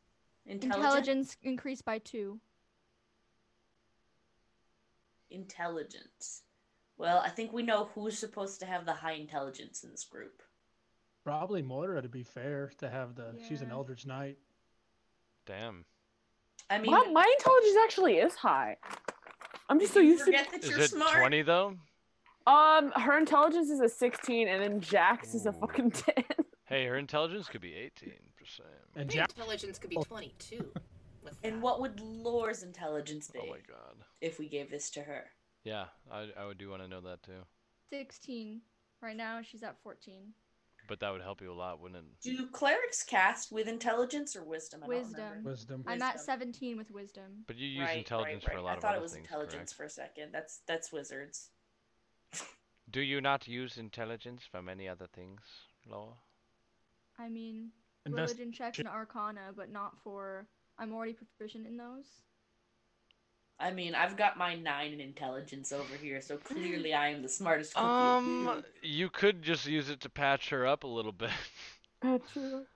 Intelligence. 0.46 0.74
Intelligence 0.84 1.36
increased 1.44 1.84
by 1.84 1.98
two. 1.98 2.40
Intelligence. 5.30 6.42
Well, 6.98 7.18
I 7.24 7.28
think 7.28 7.52
we 7.52 7.62
know 7.62 7.90
who's 7.94 8.18
supposed 8.18 8.60
to 8.60 8.66
have 8.66 8.86
the 8.86 8.92
high 8.94 9.12
intelligence 9.12 9.84
in 9.84 9.90
this 9.90 10.04
group. 10.04 10.42
Probably 11.24 11.60
Moira, 11.62 12.00
to 12.02 12.08
be 12.08 12.22
fair, 12.22 12.70
to 12.78 12.88
have 12.88 13.14
the. 13.16 13.34
She's 13.48 13.60
an 13.62 13.70
Eldritch 13.70 14.06
Knight. 14.06 14.38
Damn. 15.44 15.84
I 16.70 16.78
mean, 16.78 16.90
My, 16.90 17.04
my 17.12 17.34
intelligence 17.38 17.76
actually 17.84 18.16
is 18.18 18.34
high. 18.34 18.76
I'm 19.68 19.78
just 19.80 19.92
so 19.92 20.00
you 20.00 20.10
used 20.12 20.20
to. 20.20 20.24
forget 20.26 20.50
that 20.52 20.64
Is 20.64 20.70
you're 20.70 20.80
it 20.80 20.90
smart. 20.90 21.16
20 21.18 21.42
though? 21.42 21.76
Um, 22.46 22.92
her 22.92 23.18
intelligence 23.18 23.70
is 23.70 23.80
a 23.80 23.88
16, 23.88 24.46
and 24.48 24.62
then 24.62 24.80
Jax 24.80 25.34
is 25.34 25.46
a 25.46 25.52
fucking 25.52 25.90
10. 25.92 26.14
Hey, 26.68 26.84
her 26.86 26.96
intelligence 26.96 27.46
could 27.48 27.60
be 27.60 27.70
18%. 27.70 28.60
And 28.96 29.06
My 29.06 29.14
Jack. 29.14 29.28
intelligence 29.30 29.78
could 29.78 29.88
be 29.90 29.98
22. 30.02 30.66
And 31.44 31.62
what 31.62 31.80
would 31.80 32.00
Lore's 32.00 32.64
intelligence 32.64 33.30
be 33.32 33.38
Oh 33.40 33.46
my 33.46 33.58
god. 33.68 33.94
if 34.20 34.40
we 34.40 34.48
gave 34.48 34.68
this 34.68 34.90
to 34.90 35.02
her? 35.02 35.26
Yeah, 35.66 35.86
I, 36.10 36.28
I 36.38 36.46
would 36.46 36.58
do 36.58 36.70
want 36.70 36.82
to 36.82 36.88
know 36.88 37.00
that 37.00 37.24
too. 37.24 37.42
16. 37.90 38.60
Right 39.02 39.16
now 39.16 39.40
she's 39.42 39.64
at 39.64 39.76
14. 39.82 40.32
But 40.88 41.00
that 41.00 41.10
would 41.10 41.20
help 41.22 41.42
you 41.42 41.52
a 41.52 41.54
lot, 41.54 41.80
wouldn't 41.80 42.04
it? 42.04 42.20
Do 42.22 42.46
clerics 42.46 43.02
cast 43.02 43.50
with 43.50 43.66
intelligence 43.66 44.36
or 44.36 44.44
wisdom? 44.44 44.82
I 44.84 44.86
Wisdom. 44.86 45.44
Wisdom. 45.44 45.84
I'm 45.88 46.00
at 46.00 46.20
17 46.20 46.76
with 46.76 46.92
wisdom. 46.92 47.44
But 47.48 47.56
you 47.56 47.66
use 47.66 47.88
Right, 47.88 47.98
intelligence 47.98 48.44
right, 48.46 48.52
for 48.54 48.58
a 48.60 48.62
lot 48.62 48.74
I 48.74 48.76
of 48.76 48.82
things. 48.82 48.84
I 48.84 48.88
thought 48.88 48.96
it 48.96 49.02
was 49.02 49.12
things, 49.12 49.26
intelligence 49.26 49.72
correct? 49.72 49.74
for 49.74 49.84
a 49.84 49.90
second. 49.90 50.32
That's 50.32 50.60
that's 50.68 50.92
wizards. 50.92 51.48
Do 52.92 53.00
you 53.00 53.20
not 53.20 53.48
use 53.48 53.76
intelligence 53.76 54.42
for 54.48 54.62
many 54.62 54.88
other 54.88 55.08
things, 55.12 55.40
Law? 55.90 56.14
I 57.18 57.28
mean, 57.28 57.70
religion 58.08 58.52
checks 58.52 58.78
and 58.78 58.86
arcana, 58.86 59.52
but 59.56 59.72
not 59.72 59.98
for. 60.04 60.46
I'm 60.78 60.92
already 60.92 61.14
proficient 61.14 61.66
in 61.66 61.76
those. 61.76 62.06
I 63.58 63.70
mean, 63.72 63.94
I've 63.94 64.16
got 64.16 64.36
my 64.36 64.54
nine 64.54 64.92
in 64.92 65.00
intelligence 65.00 65.72
over 65.72 65.96
here, 65.96 66.20
so 66.20 66.36
clearly 66.36 66.92
I 66.94 67.08
am 67.08 67.22
the 67.22 67.28
smartest 67.28 67.74
cookie. 67.74 67.88
Um, 67.88 68.64
you 68.82 69.08
could 69.08 69.42
just 69.42 69.66
use 69.66 69.88
it 69.88 70.00
to 70.00 70.10
patch 70.10 70.50
her 70.50 70.66
up 70.66 70.84
a 70.84 70.88
little 70.88 71.12
bit. 71.12 71.30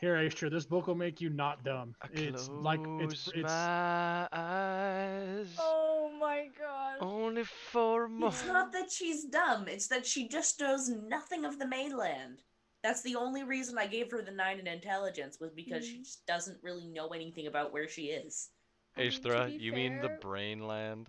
Here, 0.00 0.14
Aisha, 0.14 0.48
this 0.48 0.64
book 0.64 0.86
will 0.86 0.94
make 0.94 1.20
you 1.20 1.28
not 1.28 1.64
dumb. 1.64 1.94
I 2.00 2.06
It's 2.12 2.48
like 2.48 2.80
it's 3.00 3.26
it's 3.34 3.42
my 3.42 4.28
eyes 4.32 5.48
Oh 5.58 6.12
my 6.20 6.48
god. 6.56 6.98
only 7.00 7.42
for 7.44 8.04
a 8.04 8.08
moment. 8.08 8.34
It's 8.34 8.46
not 8.46 8.72
that 8.72 8.92
she's 8.92 9.24
dumb. 9.24 9.66
It's 9.66 9.88
that 9.88 10.06
she 10.06 10.28
just 10.28 10.60
knows 10.60 10.88
nothing 10.88 11.44
of 11.44 11.58
the 11.58 11.66
mainland. 11.66 12.42
That's 12.84 13.02
the 13.02 13.16
only 13.16 13.42
reason 13.42 13.76
I 13.76 13.88
gave 13.88 14.10
her 14.12 14.22
the 14.22 14.30
nine 14.30 14.60
in 14.60 14.68
intelligence 14.68 15.38
was 15.40 15.50
because 15.52 15.84
she 15.84 15.96
Mhm. 15.98 16.04
just 16.04 16.26
doesn't 16.26 16.62
really 16.62 16.86
know 16.86 17.08
anything 17.08 17.48
about 17.48 17.72
where 17.72 17.88
she 17.88 18.10
is. 18.10 18.50
I 18.98 19.04
mean, 19.04 19.26
to 19.28 19.28
Aethra, 19.30 19.46
be 19.46 19.58
you 19.58 19.72
mean 19.72 20.00
the 20.00 20.08
fair- 20.08 20.18
brain 20.20 20.66
land? 20.66 21.08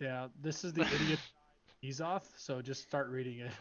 yeah. 0.00 0.28
This 0.40 0.64
is 0.64 0.72
the 0.72 0.82
idiot 0.92 1.20
Ezoth, 1.84 2.24
so 2.36 2.62
just 2.62 2.82
start 2.82 3.08
reading 3.10 3.40
it. 3.40 3.52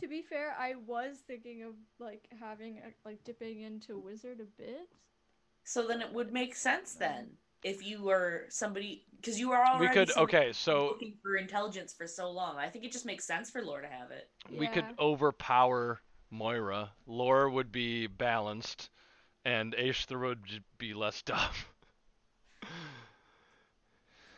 To 0.00 0.08
be 0.08 0.22
fair, 0.22 0.54
I 0.58 0.74
was 0.86 1.18
thinking 1.26 1.62
of 1.62 1.74
like 1.98 2.28
having 2.40 2.78
a, 2.78 2.92
like 3.08 3.22
dipping 3.24 3.62
into 3.62 3.98
wizard 3.98 4.40
a 4.40 4.44
bit. 4.44 4.88
So 5.64 5.86
then 5.86 6.00
it 6.02 6.12
would 6.12 6.32
make 6.32 6.54
sense 6.54 6.94
then 6.94 7.30
if 7.62 7.86
you 7.86 8.02
were 8.02 8.46
somebody 8.50 9.06
because 9.16 9.40
you 9.40 9.52
are 9.52 9.64
already 9.64 9.88
We 10.00 10.06
could 10.06 10.18
okay, 10.18 10.52
so 10.52 10.88
looking 10.90 11.14
for 11.22 11.36
intelligence 11.36 11.94
for 11.94 12.06
so 12.06 12.30
long. 12.30 12.56
I 12.58 12.68
think 12.68 12.84
it 12.84 12.92
just 12.92 13.06
makes 13.06 13.24
sense 13.24 13.50
for 13.50 13.62
Lore 13.62 13.80
to 13.80 13.88
have 13.88 14.10
it. 14.10 14.28
we 14.58 14.66
could 14.66 14.84
overpower 14.98 16.00
Moira. 16.30 16.90
Lore 17.06 17.48
would 17.48 17.72
be 17.72 18.06
balanced, 18.06 18.90
and 19.44 19.74
Aethra 19.74 20.20
would 20.28 20.64
be 20.78 20.92
less 20.92 21.22
dumb. 21.22 21.38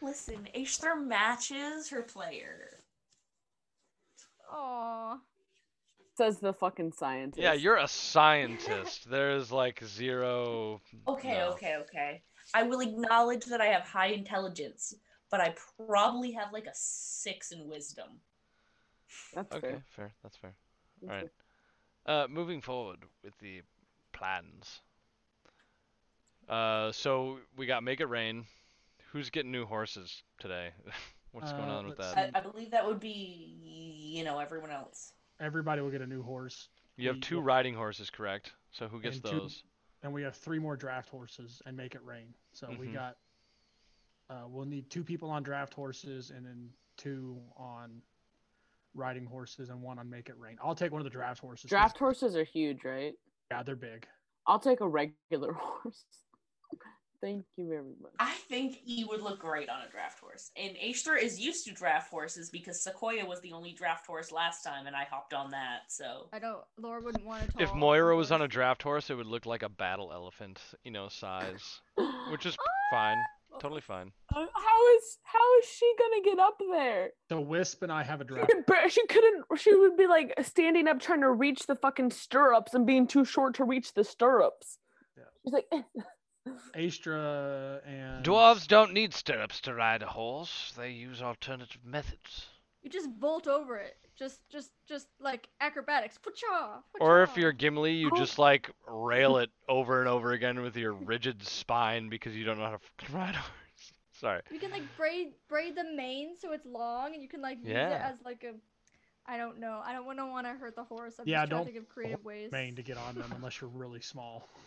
Listen, 0.07 0.49
Aethra 0.55 1.05
matches 1.05 1.89
her 1.91 2.02
player. 2.02 2.85
Aw. 4.52 5.18
Says 6.17 6.39
the 6.39 6.52
fucking 6.52 6.93
scientist. 6.93 7.43
yeah, 7.43 7.52
you're 7.55 7.76
a 7.76 7.89
scientist. 7.89 9.10
There's 9.10 9.51
like 9.51 9.83
zero. 9.85 10.81
Okay, 11.09 11.33
No. 11.39 11.49
okay, 11.51 11.75
okay. 11.81 12.23
I 12.55 12.62
will 12.62 12.81
acknowledge 12.81 13.44
that 13.47 13.60
I 13.60 13.67
have 13.67 13.83
high 13.83 14.09
intelligence, 14.12 14.94
but 15.28 15.41
I 15.41 15.55
probably 15.89 16.31
have 16.33 16.52
like 16.52 16.67
a 16.67 16.73
six 16.75 17.51
in 17.51 17.68
wisdom. 17.68 18.20
That's 19.35 19.52
Okay, 19.57 19.70
fair. 19.70 19.83
fair. 19.97 20.12
That's 20.23 20.36
fair. 20.36 20.55
Alright. 21.02 21.31
Uh, 22.07 22.26
moving 22.31 22.60
forward 22.62 22.99
with 23.25 23.36
the 23.41 23.62
plans. 24.12 24.81
Uh, 26.49 26.93
so 26.93 27.39
we 27.57 27.67
got 27.67 27.83
make 27.83 28.01
it 28.01 28.07
rain. 28.09 28.44
Who's 29.12 29.31
getting 29.31 29.51
new 29.52 29.67
horses 29.67 30.23
today? 30.39 30.70
What's 31.33 31.52
going 31.52 31.68
Uh, 31.70 31.76
on 31.78 31.86
with 31.86 31.99
that? 31.99 32.17
I, 32.35 32.39
I 32.39 32.41
believe 32.41 32.70
that 32.70 32.86
would 32.86 33.01
be, 33.01 33.59
you 33.62 34.25
know, 34.25 34.39
everyone 34.39 34.70
else. 34.70 35.12
Everybody 35.41 35.83
will 35.83 35.91
get 35.91 36.01
a 36.01 36.07
new 36.07 36.23
horse, 36.23 36.68
You 36.97 37.09
have 37.09 37.20
two 37.20 37.41
riding 37.41 37.75
horses, 37.75 38.09
correct? 38.09 38.52
So 38.73 38.89
who 38.89 39.01
gets 39.01 39.17
And 39.17 39.25
two- 39.26 39.41
those? 39.41 39.65
and 40.02 40.12
we 40.15 40.23
have 40.23 40.35
three 40.35 40.59
more 40.59 40.76
draft 40.76 41.10
horses 41.10 41.60
and 41.67 41.76
make 41.76 41.94
it 41.94 42.02
rain. 42.05 42.33
So 42.52 42.68
we 42.78 42.89
Mhm. 42.89 42.94
got. 42.94 43.18
Uh, 44.31 44.44
we'll 44.49 44.65
need 44.65 44.91
two 44.91 45.05
people 45.05 45.28
on 45.31 45.43
draft 45.43 45.75
horses 45.75 46.31
and 46.31 46.44
then 46.47 46.73
two 46.97 47.41
on 47.57 48.02
riding 48.94 49.26
horses 49.26 49.68
and 49.68 49.83
one 49.83 49.99
on 49.99 50.09
make 50.09 50.28
it 50.31 50.39
rain. 50.39 50.59
I'll 50.62 50.75
take 50.75 50.91
one 50.91 51.01
of 51.01 51.05
the 51.05 51.10
draft 51.10 51.41
horses. 51.41 51.68
Draft 51.68 51.99
horses 51.99 52.35
are 52.35 52.44
huge, 52.44 52.83
right? 52.85 53.15
Yeah, 53.51 53.62
they're 53.62 53.76
big. 53.76 54.07
I'll 54.47 54.59
take 54.59 54.81
a 54.81 54.89
regular 54.89 55.52
horse. 55.52 56.05
Thank 57.20 57.45
you 57.57 57.69
very 57.69 57.83
much. 58.01 58.12
I 58.19 58.33
think 58.49 58.77
he 58.85 59.05
would 59.05 59.23
look 59.23 59.39
great 59.41 59.69
on 59.69 59.78
a 59.86 59.91
draft 59.91 60.20
horse. 60.20 60.51
And 60.57 60.77
Ashtra 60.77 61.20
is 61.20 61.41
used 61.41 61.65
to 61.67 61.73
draft 61.73 62.11
horses 62.11 62.51
because 62.51 62.83
Sequoia 62.83 63.25
was 63.27 63.41
the 63.41 63.53
only 63.53 63.73
draft 63.73 64.07
horse 64.07 64.31
last 64.33 64.62
time, 64.62 64.86
and 64.86 64.95
I 64.95 65.05
hopped 65.11 65.35
on 65.35 65.51
that. 65.51 65.81
So 65.89 66.28
I 66.33 66.39
don't. 66.39 66.61
Laura 66.78 67.01
wouldn't 67.03 67.25
want 67.25 67.57
to. 67.57 67.62
If 67.62 67.75
Moira 67.75 68.17
was 68.17 68.31
on 68.33 68.43
a 68.43 68.49
draft 68.49 68.83
horse, 68.83 69.11
it 69.11 69.15
would 69.15 69.27
look 69.27 69.47
like 69.47 69.62
a 69.62 69.69
battle 69.69 70.12
elephant, 70.12 70.61
you 70.85 70.91
know, 70.91 71.09
size, 71.09 71.81
which 72.31 72.47
is 72.47 72.57
fine, 72.91 73.17
totally 73.61 73.81
fine. 73.81 74.12
Uh, 74.35 74.47
How 74.55 74.97
is 74.97 75.19
how 75.23 75.59
is 75.59 75.65
she 75.69 75.93
gonna 75.99 76.23
get 76.23 76.39
up 76.39 76.59
there? 76.70 77.11
So 77.31 77.41
Wisp 77.41 77.83
and 77.83 77.91
I 77.93 78.03
have 78.03 78.20
a 78.20 78.25
She, 78.25 78.28
draft. 78.28 78.51
could 78.51 78.67
bar- 78.67 78.89
she 78.89 79.07
couldn't. 79.07 79.45
She 79.57 79.75
would 79.75 79.97
be 79.97 80.07
like 80.07 80.35
standing 80.43 80.86
up 80.89 81.01
trying 81.01 81.23
to 81.23 81.31
reach 81.31 81.67
the 81.67 81.77
fucking 81.77 82.11
stirrups 82.11 82.75
and 82.75 82.86
being 82.86 83.07
too 83.07 83.25
short 83.25 83.55
to 83.55 83.65
reach 83.65 83.95
the 83.95 84.05
stirrups. 84.05 84.78
Yeah. 85.17 85.25
She's 85.45 85.53
like, 85.55 85.67
Astra 86.75 87.81
and 87.86 88.25
Dwarves 88.25 88.66
don't 88.66 88.92
need 88.92 89.15
stirrups 89.15 89.60
to 89.62 89.75
ride 89.75 90.02
a 90.02 90.07
horse. 90.07 90.73
They 90.76 90.91
use 90.91 91.23
alternative 91.23 91.81
methods. 91.84 92.47
You 92.83 92.91
just 92.91 93.08
bolt 93.18 93.47
over 93.49 93.76
it. 93.78 93.97
Just, 94.16 94.41
just, 94.49 94.70
just 94.89 95.08
like 95.20 95.49
acrobatics. 95.60 96.18
Poocha, 96.18 96.83
Or 97.00 97.23
if 97.23 97.36
you're 97.36 97.52
Gimli, 97.52 97.92
you 97.94 98.10
just 98.16 98.39
like 98.39 98.70
rail 98.89 99.39
it 99.39 99.50
over 99.68 100.00
and 100.00 100.08
over 100.08 100.33
again 100.33 100.62
with 100.62 100.76
your 100.76 100.92
rigid 100.92 101.47
spine 101.47 102.08
because 102.08 102.34
you 102.34 102.44
don't 102.44 102.58
know 102.58 102.65
how 102.65 102.78
to 102.78 103.12
ride 103.12 103.34
a 103.34 103.39
horse. 103.39 103.52
Sorry. 104.20 104.41
You 104.50 104.58
can 104.58 104.70
like 104.70 104.84
braid 104.97 105.33
braid 105.49 105.76
the 105.76 105.84
mane 105.84 106.36
so 106.41 106.52
it's 106.52 106.65
long, 106.65 107.12
and 107.12 107.23
you 107.23 107.28
can 107.28 107.42
like 107.42 107.58
use 107.58 107.73
it 107.73 107.76
as 107.76 108.16
like 108.25 108.44
a. 108.44 108.55
I 109.31 109.36
don't 109.36 109.58
know. 109.58 109.83
I 109.84 109.92
don't 109.92 110.07
want 110.07 110.18
to 110.18 110.26
want 110.26 110.47
to 110.47 110.52
hurt 110.52 110.76
the 110.76 110.84
horse. 110.84 111.15
I'm 111.18 111.26
Yeah, 111.28 111.41
just 111.41 111.50
trying 111.50 111.58
don't 111.58 111.66
to 111.66 111.73
think 111.73 111.84
of 111.84 111.89
creative 111.92 112.25
ways. 112.25 112.52
Maine 112.52 112.76
to 112.76 112.83
get 112.83 112.97
on 112.97 113.16
them 113.16 113.31
unless 113.34 113.60
you're 113.60 113.68
really 113.70 114.00
small. 114.00 114.49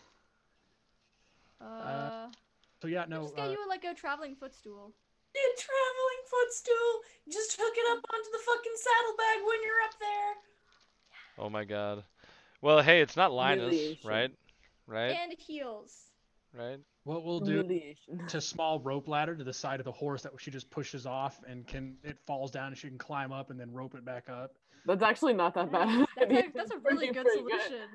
Uh, 1.60 2.28
So 2.80 2.88
yeah, 2.88 3.04
no, 3.08 3.16
no. 3.18 3.22
just 3.24 3.36
get 3.36 3.48
Uh, 3.48 3.50
you 3.50 3.68
like 3.68 3.84
a 3.84 3.94
traveling 3.94 4.34
footstool. 4.34 4.92
a 5.34 5.60
traveling 5.60 6.22
footstool. 6.30 7.00
Just 7.30 7.56
hook 7.60 7.74
it 7.76 7.86
up 7.98 8.04
onto 8.12 8.30
the 8.32 8.38
fucking 8.44 8.72
saddlebag 8.76 9.46
when 9.46 9.62
you're 9.62 9.82
up 9.84 9.94
there. 10.00 10.34
Oh 11.38 11.50
my 11.50 11.64
god. 11.64 12.04
Well, 12.62 12.82
hey, 12.82 13.00
it's 13.00 13.16
not 13.16 13.32
Linus, 13.32 13.64
Humiliation. 13.72 14.08
right? 14.10 14.30
Right? 14.86 15.16
And 15.22 15.32
heels. 15.38 15.96
Right? 16.52 16.78
what 17.04 17.24
we'll 17.24 17.40
do 17.40 17.60
humiliation. 17.60 18.26
to 18.28 18.40
small 18.40 18.78
rope 18.80 19.08
ladder 19.08 19.34
to 19.34 19.42
the 19.44 19.52
side 19.52 19.80
of 19.80 19.84
the 19.84 19.92
horse 19.92 20.20
that 20.22 20.32
she 20.38 20.50
just 20.50 20.68
pushes 20.70 21.06
off 21.06 21.40
and 21.48 21.66
can 21.66 21.96
it 22.04 22.18
falls 22.26 22.50
down 22.50 22.66
and 22.68 22.76
she 22.76 22.88
can 22.88 22.98
climb 22.98 23.32
up 23.32 23.50
and 23.50 23.58
then 23.58 23.72
rope 23.72 23.94
it 23.94 24.04
back 24.04 24.28
up. 24.28 24.52
That's 24.84 25.02
actually 25.02 25.32
not 25.34 25.54
that 25.54 25.70
bad. 25.72 26.06
That's, 26.18 26.32
a, 26.32 26.50
that's 26.54 26.70
a 26.72 26.78
really 26.78 27.06
good 27.08 27.24
pretty 27.24 27.38
solution. 27.38 27.88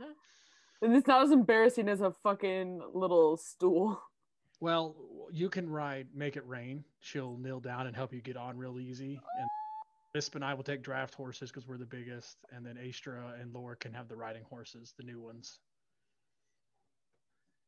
And 0.81 0.95
it's 0.95 1.07
not 1.07 1.23
as 1.23 1.31
embarrassing 1.31 1.89
as 1.89 2.01
a 2.01 2.11
fucking 2.11 2.81
little 2.93 3.37
stool. 3.37 4.01
Well, 4.59 4.95
you 5.31 5.49
can 5.49 5.69
ride 5.69 6.07
Make 6.13 6.37
It 6.37 6.47
Rain. 6.47 6.83
She'll 6.99 7.37
kneel 7.37 7.59
down 7.59 7.87
and 7.87 7.95
help 7.95 8.13
you 8.13 8.21
get 8.21 8.37
on 8.37 8.57
real 8.57 8.79
easy. 8.79 9.19
And 9.39 9.49
Wisp 10.13 10.35
and 10.35 10.45
I 10.45 10.53
will 10.53 10.63
take 10.63 10.81
draft 10.81 11.13
horses 11.13 11.51
because 11.51 11.67
we're 11.67 11.77
the 11.77 11.85
biggest, 11.85 12.37
and 12.53 12.65
then 12.65 12.77
Astra 12.77 13.33
and 13.39 13.53
Laura 13.53 13.75
can 13.75 13.93
have 13.93 14.07
the 14.07 14.15
riding 14.15 14.43
horses, 14.49 14.93
the 14.97 15.03
new 15.03 15.19
ones. 15.19 15.59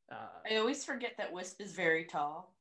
Uh, 0.10 0.16
I 0.50 0.56
always 0.56 0.86
forget 0.86 1.12
that 1.18 1.34
Wisp 1.34 1.60
is 1.60 1.74
very 1.74 2.06
tall. 2.06 2.54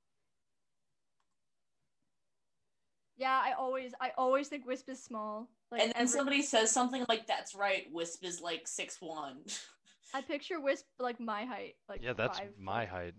Yeah, 3.16 3.40
I 3.42 3.52
always, 3.52 3.92
I 4.00 4.10
always 4.18 4.48
think 4.48 4.66
Wisp 4.66 4.88
is 4.90 5.02
small. 5.02 5.48
Like 5.70 5.80
and 5.80 5.90
then 5.90 6.02
every- 6.02 6.08
somebody 6.08 6.42
says 6.42 6.70
something 6.70 7.04
like, 7.08 7.26
"That's 7.26 7.54
right, 7.54 7.86
Wisp 7.92 8.24
is 8.24 8.40
like 8.40 8.66
six 8.66 9.00
one. 9.00 9.38
I 10.14 10.20
picture 10.22 10.60
Wisp 10.60 10.84
like 10.98 11.20
my 11.20 11.44
height, 11.44 11.74
like 11.88 12.02
Yeah, 12.02 12.12
that's 12.12 12.38
five 12.38 12.52
my 12.58 12.84
height. 12.86 13.14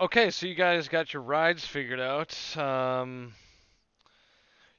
Okay, 0.00 0.30
so 0.30 0.46
you 0.46 0.54
guys 0.54 0.88
got 0.88 1.12
your 1.12 1.22
rides 1.22 1.64
figured 1.64 2.00
out. 2.00 2.56
Um, 2.56 3.32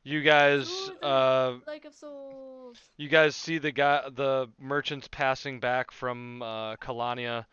you 0.03 0.21
guys, 0.21 0.69
Ooh, 0.69 1.05
uh, 1.05 1.57
Lake 1.65 1.85
of 1.85 1.93
Souls. 1.93 2.77
you 2.97 3.07
guys 3.07 3.35
see 3.35 3.57
the 3.57 3.71
guy, 3.71 4.09
the 4.13 4.47
merchants 4.59 5.07
passing 5.09 5.59
back 5.59 5.91
from 5.91 6.41
uh, 6.41 6.75
Kalania 6.77 7.45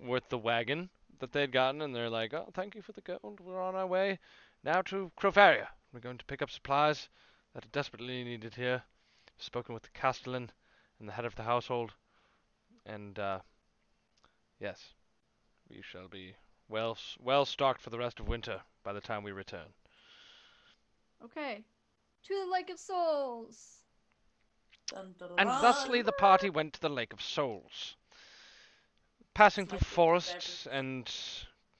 with 0.00 0.26
the 0.30 0.38
wagon 0.38 0.88
that 1.20 1.32
they'd 1.32 1.52
gotten, 1.52 1.82
and 1.82 1.94
they're 1.94 2.08
like, 2.10 2.32
"Oh, 2.32 2.48
thank 2.54 2.74
you 2.74 2.82
for 2.82 2.92
the 2.92 3.02
gold. 3.02 3.40
We're 3.40 3.62
on 3.62 3.74
our 3.74 3.86
way 3.86 4.18
now 4.64 4.80
to 4.82 5.12
Crofaria. 5.20 5.68
We're 5.92 6.00
going 6.00 6.18
to 6.18 6.24
pick 6.24 6.40
up 6.40 6.50
supplies 6.50 7.08
that 7.54 7.64
are 7.64 7.72
desperately 7.72 8.24
needed 8.24 8.54
here. 8.54 8.82
Spoken 9.38 9.74
with 9.74 9.82
the 9.82 9.90
castellan 9.90 10.50
and 10.98 11.08
the 11.08 11.12
head 11.12 11.24
of 11.24 11.34
the 11.34 11.42
household, 11.42 11.92
and 12.86 13.18
uh, 13.18 13.40
yes, 14.58 14.94
we 15.68 15.82
shall 15.82 16.08
be 16.08 16.36
well 16.68 16.96
well 17.18 17.44
stocked 17.44 17.80
for 17.80 17.90
the 17.90 17.98
rest 17.98 18.20
of 18.20 18.28
winter 18.28 18.62
by 18.82 18.92
the 18.92 19.00
time 19.00 19.22
we 19.22 19.32
return." 19.32 19.74
Okay, 21.24 21.64
to 22.24 22.34
the 22.34 22.50
Lake 22.50 22.70
of 22.70 22.78
Souls. 22.78 23.84
Dun, 24.88 25.14
dun, 25.18 25.30
And 25.38 25.48
thusly 25.54 26.02
the 26.02 26.12
party 26.12 26.50
went 26.50 26.74
to 26.74 26.80
the 26.80 26.88
Lake 26.90 27.12
of 27.12 27.22
Souls. 27.22 27.96
Passing 29.34 29.66
through 29.66 29.78
Like 29.78 29.86
forests 29.86 30.66
and 30.66 31.10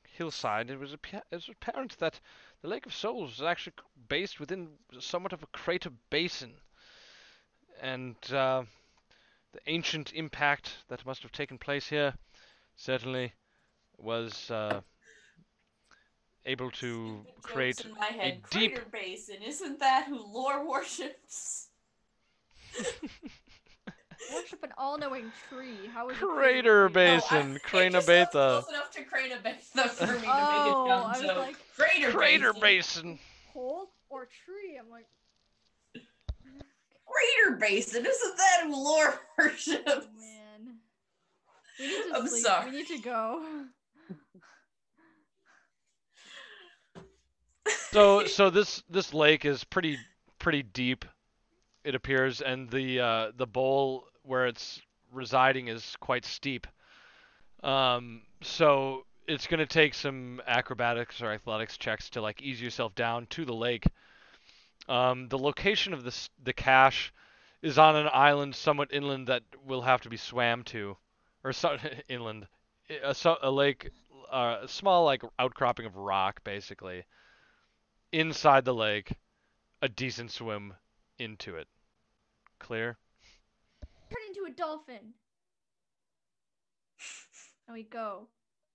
hillside, 0.05 0.71
it 0.71 0.79
was, 0.79 0.95
appa- 0.95 1.25
it 1.31 1.35
was 1.37 1.49
apparent 1.49 1.99
that 1.99 2.21
the 2.63 2.69
Lake 2.69 2.87
of 2.87 2.95
Souls 2.95 3.39
was 3.39 3.43
actually 3.47 3.75
based 4.09 4.41
within 4.41 4.79
somewhat 4.99 5.33
of 5.33 5.43
a 5.43 5.47
crater 5.49 5.91
basin. 6.11 6.61
And 7.81 8.17
uh, 8.33 8.65
the 9.53 9.61
ancient 9.67 10.13
impact 10.15 10.79
that 10.89 11.05
must 11.07 11.23
have 11.23 11.33
taken 11.33 11.59
place 11.59 11.89
here 11.89 12.15
certainly 12.77 13.33
was 13.99 14.51
uh, 14.51 14.81
able 16.47 16.71
to 16.71 17.25
create 17.43 17.85
in 17.85 17.93
my 17.95 18.07
head. 18.07 18.43
deep- 18.51 18.75
Crater 18.75 18.89
Basin, 18.91 19.43
isn't 19.45 19.79
that 19.81 20.07
who 20.09 20.19
lore 20.33 20.67
worships? 20.69 21.69
Worship 24.33 24.63
an 24.63 24.71
all-knowing 24.79 25.33
tree. 25.49 25.77
How 25.93 26.09
is 26.09 26.17
a 26.17 26.21
Crater 26.21 26.89
basin? 26.89 27.19
Basin. 27.29 27.49
No, 27.53 27.55
I- 27.57 27.69
Crana 27.69 27.87
it 27.89 27.93
just 27.93 28.07
Betha. 28.07 28.31
Close 28.33 28.69
enough 28.69 28.91
to 28.93 29.01
Crana 29.03 29.43
Betha 29.43 29.89
for 29.89 30.07
me 30.07 30.13
to 30.13 30.17
make 30.21 30.25
Oh, 30.29 30.85
a 30.85 30.89
dumb 30.89 31.05
I 31.07 31.09
was 31.09 31.21
joke. 31.21 31.37
like- 31.39 31.57
Crater, 31.77 32.11
Crater 32.13 32.53
Basin. 32.55 32.61
Basin. 32.63 33.19
Hole 33.53 33.91
or 34.09 34.27
tree? 34.45 34.79
I'm 34.81 34.89
like, 34.89 35.07
Crater 37.12 37.57
Basin, 37.58 38.07
isn't 38.07 38.36
that 38.36 38.60
who 38.65 38.74
lore 38.84 39.20
worships? 39.39 39.82
oh 39.86 40.00
man. 40.18 40.76
We 41.78 41.86
need 41.86 42.02
to 42.10 42.16
I'm 42.16 42.28
sleep. 42.28 42.44
sorry. 42.44 42.70
We 42.70 42.76
need 42.78 42.89
to 42.89 42.99
go. 42.99 43.65
So 47.91 48.24
so 48.26 48.50
this 48.50 48.82
this 48.91 49.12
lake 49.15 49.44
is 49.44 49.65
pretty 49.65 49.99
pretty 50.39 50.62
deep, 50.62 51.05
it 51.84 51.94
appears, 51.94 52.41
and 52.41 52.68
the 52.70 53.00
uh, 53.00 53.32
the 53.36 53.47
bowl 53.47 54.05
where 54.23 54.47
it's 54.47 54.81
residing 55.12 55.68
is 55.68 55.97
quite 56.00 56.24
steep. 56.24 56.66
Um, 57.62 58.23
so 58.42 59.05
it's 59.28 59.47
gonna 59.47 59.66
take 59.66 59.94
some 59.94 60.41
acrobatics 60.47 61.23
or 61.23 61.32
athletics 61.32 61.76
checks 61.76 62.10
to 62.10 62.20
like 62.20 62.42
ease 62.42 62.60
yourself 62.60 62.94
down 62.94 63.26
to 63.31 63.44
the 63.44 63.55
lake. 63.55 63.86
Um, 64.89 65.28
the 65.28 65.39
location 65.39 65.93
of 65.93 66.02
this 66.02 66.28
the 66.43 66.52
cache 66.52 67.12
is 67.62 67.78
on 67.78 67.94
an 67.97 68.09
island 68.12 68.55
somewhat 68.55 68.93
inland 68.93 69.28
that 69.28 69.43
will 69.65 69.83
have 69.83 70.01
to 70.02 70.09
be 70.09 70.17
swam 70.17 70.65
to, 70.65 70.97
or 71.44 71.52
so, 71.52 71.77
inland, 72.09 72.47
a, 73.05 73.15
so- 73.15 73.39
a 73.43 73.51
lake, 73.51 73.91
uh, 74.31 74.59
a 74.62 74.69
small 74.69 75.05
like 75.05 75.23
outcropping 75.39 75.86
of 75.86 75.97
rock 75.97 76.43
basically 76.44 77.05
inside 78.12 78.65
the 78.65 78.75
lake, 78.75 79.12
a 79.81 79.89
decent 79.89 80.31
swim 80.31 80.75
into 81.19 81.57
it. 81.57 81.67
Clear? 82.59 82.97
Turn 84.11 84.20
into 84.28 84.51
a 84.51 84.55
dolphin. 84.55 85.15
And 87.69 87.77
we 87.77 87.85
go. 87.85 88.27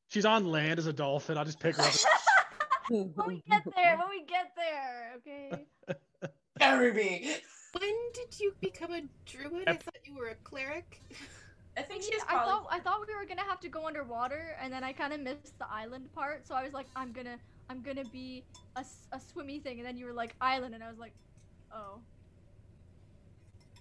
She's 0.07 0.25
on 0.25 0.45
land 0.45 0.79
as 0.79 0.87
a 0.87 0.93
dolphin. 0.93 1.37
I'll 1.37 1.43
just 1.43 1.59
pick 1.59 1.75
her 1.75 1.83
up. 1.83 1.93
when 2.89 3.27
we 3.27 3.43
get 3.49 3.63
there, 3.75 3.97
when 3.97 4.09
we 4.09 4.25
get 4.25 4.51
there, 4.55 5.13
okay. 5.17 5.65
Carry 6.59 6.93
me. 6.93 7.35
When 7.73 7.93
did 8.13 8.39
you 8.39 8.53
become 8.61 8.91
a 8.93 9.01
druid? 9.25 9.67
I 9.67 9.73
thought 9.73 9.95
you 10.05 10.15
were 10.15 10.29
a 10.29 10.35
cleric. 10.43 11.01
I 11.77 11.83
think 11.83 12.03
Yeah, 12.03 12.09
she's 12.13 12.23
I 12.27 12.33
thought 12.43 12.67
I 12.71 12.79
thought 12.79 12.99
we 13.07 13.13
were 13.13 13.27
gonna 13.27 13.47
have 13.47 13.59
to 13.59 13.69
go 13.69 13.85
underwater, 13.85 14.55
and 14.59 14.73
then 14.73 14.83
I 14.83 14.93
kind 14.93 15.13
of 15.13 15.19
missed 15.19 15.59
the 15.59 15.67
island 15.71 16.11
part. 16.13 16.47
So 16.47 16.55
I 16.55 16.63
was 16.63 16.73
like, 16.73 16.87
I'm 16.95 17.11
gonna 17.11 17.37
I'm 17.69 17.83
gonna 17.83 18.05
be 18.05 18.45
a, 18.75 18.83
a 19.11 19.19
swimmy 19.19 19.59
thing, 19.59 19.77
and 19.79 19.87
then 19.87 19.97
you 19.97 20.05
were 20.05 20.13
like 20.13 20.35
island, 20.41 20.73
and 20.73 20.83
I 20.83 20.89
was 20.89 20.97
like, 20.97 21.13
oh. 21.71 22.01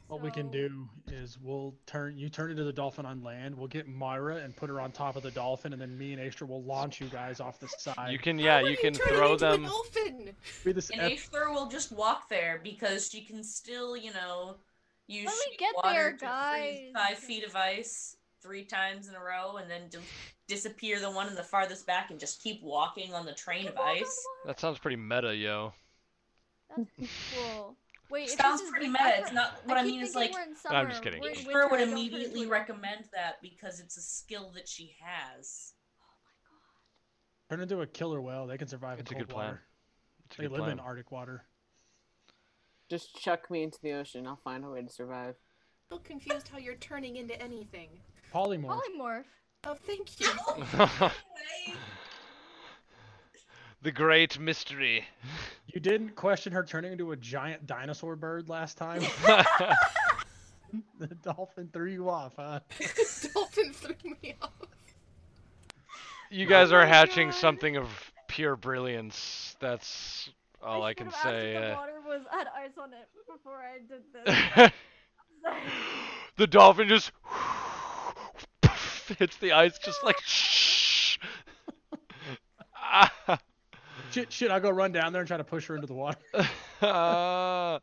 What 0.08 0.22
we 0.22 0.30
can 0.30 0.50
do 0.50 0.88
is 1.08 1.36
we'll 1.42 1.74
turn 1.84 2.16
you 2.16 2.28
turn 2.28 2.52
into 2.52 2.62
the 2.62 2.72
dolphin 2.72 3.04
on 3.04 3.24
land. 3.24 3.56
We'll 3.56 3.66
get 3.66 3.88
Myra 3.88 4.36
and 4.36 4.54
put 4.54 4.70
her 4.70 4.80
on 4.80 4.92
top 4.92 5.16
of 5.16 5.24
the 5.24 5.32
dolphin, 5.32 5.72
and 5.72 5.82
then 5.82 5.98
me 5.98 6.12
and 6.12 6.22
Aistra 6.22 6.46
will 6.46 6.62
launch 6.62 7.00
you 7.00 7.08
guys 7.08 7.40
off 7.40 7.58
the 7.58 7.66
side. 7.66 8.12
You 8.12 8.18
can 8.18 8.38
yeah, 8.38 8.58
are 8.58 8.68
you 8.68 8.76
can 8.76 8.94
turning 8.94 9.14
throw 9.14 9.32
into 9.32 9.46
a 9.46 9.50
them. 9.50 9.62
dolphin. 9.64 10.30
be 10.64 10.72
this 10.72 10.90
And 10.90 11.00
ep- 11.00 11.18
will 11.32 11.66
just 11.66 11.90
walk 11.90 12.28
there 12.28 12.60
because 12.62 13.10
she 13.10 13.22
can 13.22 13.42
still, 13.42 13.96
you 13.96 14.12
know, 14.12 14.56
use 15.08 15.26
Let 15.26 15.58
get 15.58 15.74
water 15.74 15.88
there, 15.88 16.12
to 16.12 16.52
freeze 16.52 16.92
five 16.94 17.18
feet 17.18 17.44
of 17.44 17.56
ice 17.56 18.16
three 18.40 18.64
times 18.64 19.08
in 19.08 19.16
a 19.16 19.20
row, 19.20 19.56
and 19.56 19.68
then 19.68 19.88
di- 19.90 19.98
disappear 20.46 21.00
the 21.00 21.10
one 21.10 21.26
in 21.26 21.34
the 21.34 21.42
farthest 21.42 21.84
back 21.84 22.12
and 22.12 22.20
just 22.20 22.40
keep 22.40 22.62
walking 22.62 23.12
on 23.12 23.26
the 23.26 23.34
train 23.34 23.66
of 23.66 23.76
ice. 23.76 24.24
That 24.44 24.60
sounds 24.60 24.78
pretty 24.78 24.96
meta, 24.96 25.34
yo. 25.34 25.72
the 26.68 26.82
water. 26.82 26.90
That's 26.98 27.10
cool. 27.34 27.76
Wait, 28.10 28.28
if 28.28 28.38
Sounds 28.40 28.62
pretty 28.70 28.86
win- 28.86 28.92
meta. 28.92 29.14
It's 29.18 29.32
not 29.32 29.60
what 29.64 29.76
I 29.78 29.82
keep 29.82 29.92
mean 29.94 30.02
is 30.04 30.14
like 30.14 30.32
we're 30.32 30.74
I'm 30.76 30.88
just 30.88 31.02
kidding. 31.02 31.20
we're 31.20 31.30
winter, 31.30 31.44
would 31.44 31.54
I 31.54 31.60
don't 31.60 31.70
turn 31.70 31.80
into 31.80 31.92
immediately 31.92 32.44
a 32.44 32.48
recommend 32.48 33.04
that 33.12 33.40
because 33.42 33.80
it's 33.80 33.96
a 33.96 34.00
skill 34.00 34.52
that 34.54 34.68
she 34.68 34.94
has. 35.00 35.72
Oh 36.00 36.14
my 36.24 36.30
god. 36.48 37.56
Turn 37.56 37.62
into 37.62 37.80
a 37.82 37.86
killer 37.86 38.20
whale. 38.20 38.46
They 38.46 38.58
can 38.58 38.68
survive 38.68 39.00
It's 39.00 39.10
in 39.10 39.16
cold 39.16 39.26
good 39.28 39.34
plan. 39.34 39.46
water. 39.46 39.62
It's 40.26 40.34
a 40.38 40.42
They 40.42 40.44
good 40.44 40.52
live 40.52 40.60
plan. 40.60 40.72
in 40.72 40.80
Arctic 40.80 41.10
water. 41.10 41.44
Just 42.88 43.20
chuck 43.20 43.50
me 43.50 43.64
into 43.64 43.78
the 43.82 43.92
ocean. 43.94 44.26
I'll 44.26 44.36
find 44.36 44.64
a 44.64 44.70
way 44.70 44.82
to 44.82 44.88
survive. 44.88 45.34
Still 45.86 45.98
confused 45.98 46.48
how 46.48 46.58
you're 46.58 46.74
turning 46.76 47.16
into 47.16 47.40
anything. 47.42 47.88
Polymorph. 48.32 48.80
Polymorph. 48.98 49.24
Oh, 49.64 49.74
thank 49.74 50.20
you. 50.20 50.28
the 53.86 53.92
great 53.92 54.36
mystery. 54.40 55.04
You 55.68 55.80
didn't 55.80 56.16
question 56.16 56.52
her 56.52 56.64
turning 56.64 56.90
into 56.90 57.12
a 57.12 57.16
giant 57.16 57.68
dinosaur 57.68 58.16
bird 58.16 58.48
last 58.48 58.76
time. 58.76 59.00
the 60.98 61.06
dolphin 61.22 61.68
threw 61.72 61.88
you 61.88 62.10
off, 62.10 62.32
huh? 62.36 62.58
dolphin 63.32 63.72
threw 63.72 63.94
me 64.20 64.34
off. 64.42 64.50
you 66.30 66.46
guys 66.46 66.72
Oh 66.72 66.76
are 66.78 66.84
hatching 66.84 67.28
God. 67.28 67.36
something 67.36 67.76
of 67.76 67.86
pure 68.26 68.56
brilliance. 68.56 69.54
That's 69.60 70.30
all 70.60 70.82
I, 70.82 70.92
can 70.92 71.06
should've 71.06 71.14
asked 71.14 71.26
if 71.26 71.32
say. 71.32 71.52
The 71.52 71.72
uh, 71.72 71.76
water 71.76 72.00
was 72.04 72.22
had 72.32 72.48
ice 72.56 72.76
on 72.82 72.92
it 72.92 73.08
before 73.32 73.62
I 73.62 73.78
did 73.86 74.02
this. 74.64 74.72
The 76.38 76.48
dolphin 76.48 76.88
just 76.88 77.12
hits 79.16 79.36
the 79.36 79.52
ice, 79.52 79.78
just 79.78 80.02
like 80.02 80.20
shh. 80.24 81.18
Shit, 84.16 84.32
shit, 84.32 84.50
I'll 84.50 84.60
go 84.60 84.70
run 84.70 84.92
down 84.92 85.12
there 85.12 85.20
and 85.20 85.28
try 85.28 85.36
to 85.36 85.44
push 85.44 85.66
her 85.66 85.74
into 85.74 85.86
the 85.86 85.92
water. 85.92 86.16
Go, 86.80 87.80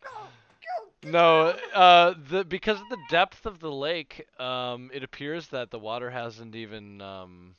go, 1.04 1.12
No, 1.12 1.54
uh, 1.76 2.16
the 2.28 2.44
because 2.44 2.82
of 2.82 2.90
the 2.90 2.98
depth 3.08 3.46
of 3.46 3.60
the 3.60 3.72
lake, 3.72 4.26
um, 4.40 4.90
it 4.92 5.04
appears 5.04 5.50
that 5.50 5.70
the 5.70 5.78
water 5.78 6.10
hasn't 6.10 6.56
even 6.56 7.02
um, 7.02 7.54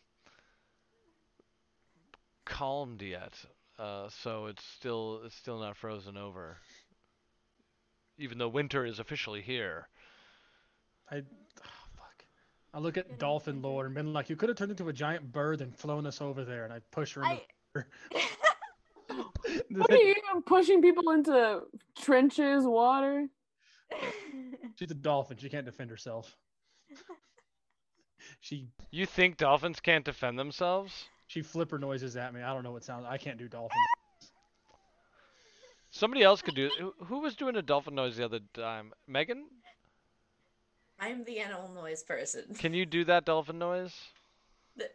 calmed 2.45 3.01
yet. 3.01 3.33
Uh, 3.79 4.09
so 4.09 4.47
it's 4.47 4.65
still 4.65 5.21
it's 5.25 5.37
still 5.37 5.61
not 5.61 5.77
frozen 5.77 6.17
over. 6.17 6.57
Even 8.19 8.39
though 8.39 8.49
winter 8.49 8.85
is 8.85 8.99
officially 8.99 9.41
here. 9.41 9.87
I, 11.13 11.19
oh, 11.19 11.23
fuck. 11.97 12.25
I 12.73 12.81
look 12.81 12.97
at 12.97 13.21
dolphin 13.21 13.55
into 13.55 13.69
lore 13.69 13.87
and 13.87 13.95
been 13.95 14.13
like, 14.13 14.29
you 14.29 14.35
could 14.35 14.49
have 14.49 14.59
turned 14.59 14.73
into 14.73 14.89
a 14.89 14.93
giant 14.93 15.31
bird 15.31 15.61
and 15.61 15.73
flown 15.77 16.07
us 16.07 16.21
over 16.21 16.45
there, 16.45 16.65
and 16.65 16.73
I 16.73 16.81
push 16.91 17.15
her 17.15 17.23
into. 17.23 17.43
I, 17.77 18.21
What 19.71 19.91
are 19.91 19.97
you 19.97 20.15
even 20.29 20.43
pushing 20.43 20.81
people 20.83 21.11
into 21.11 21.63
trenches, 21.99 22.65
water? 22.65 23.27
She's 24.79 24.91
a 24.91 24.95
dolphin. 24.95 25.37
She 25.37 25.49
can't 25.49 25.67
defend 25.67 25.91
herself. 25.91 26.37
She 28.41 28.69
You 28.91 29.05
think 29.07 29.37
dolphins 29.37 29.81
can't 29.81 30.05
defend 30.05 30.39
themselves? 30.39 31.05
she 31.27 31.43
flipper 31.43 31.79
noises 31.79 32.17
at 32.17 32.33
me. 32.35 32.43
I 32.43 32.53
don't 32.55 32.63
know 32.63 32.73
what 32.73 32.85
sounds. 32.85 33.05
I 33.09 33.17
can't 33.19 33.39
do 33.39 33.49
dolphin. 33.49 33.77
Somebody 35.91 36.23
else 36.23 36.43
could 36.43 36.55
do 36.55 36.67
it. 36.67 36.73
Who- 36.79 36.95
Who 37.07 37.21
was 37.21 37.37
doing 37.37 37.57
a 37.57 37.63
dolphin 37.63 37.95
noise 37.95 38.17
the 38.17 38.25
other 38.25 38.41
time? 38.55 38.93
Megan, 39.07 39.47
I'm 40.99 41.25
the 41.25 41.39
animal 41.41 41.71
noise 41.75 42.03
person. 42.03 42.55
can 42.59 42.73
you 42.75 42.85
do 42.87 43.05
that 43.05 43.25
dolphin 43.25 43.59
noise? 43.59 43.95
The- 44.77 44.91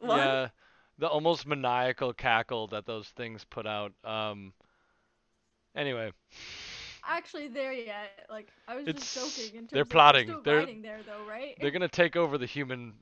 what? 0.00 0.16
Yeah, 0.16 0.48
the 0.98 1.06
almost 1.08 1.46
maniacal 1.46 2.12
cackle 2.12 2.68
that 2.68 2.86
those 2.86 3.08
things 3.08 3.44
put 3.44 3.66
out. 3.66 3.92
Um. 4.04 4.52
Anyway, 5.76 6.12
actually 7.04 7.48
there 7.48 7.72
yet. 7.72 8.26
Like 8.30 8.48
I 8.68 8.76
was 8.76 8.86
It's- 8.86 9.12
just 9.14 9.36
joking. 9.38 9.54
In 9.58 9.62
terms 9.62 9.70
they're 9.72 9.82
of, 9.82 9.88
we're 9.88 9.90
plotting. 9.90 10.28
still 10.28 10.42
They're- 10.42 10.58
riding 10.58 10.82
there 10.82 11.00
though, 11.06 11.24
right? 11.28 11.56
they're 11.60 11.72
gonna 11.72 11.88
take 11.88 12.14
over 12.16 12.38
the 12.38 12.46
human, 12.46 12.94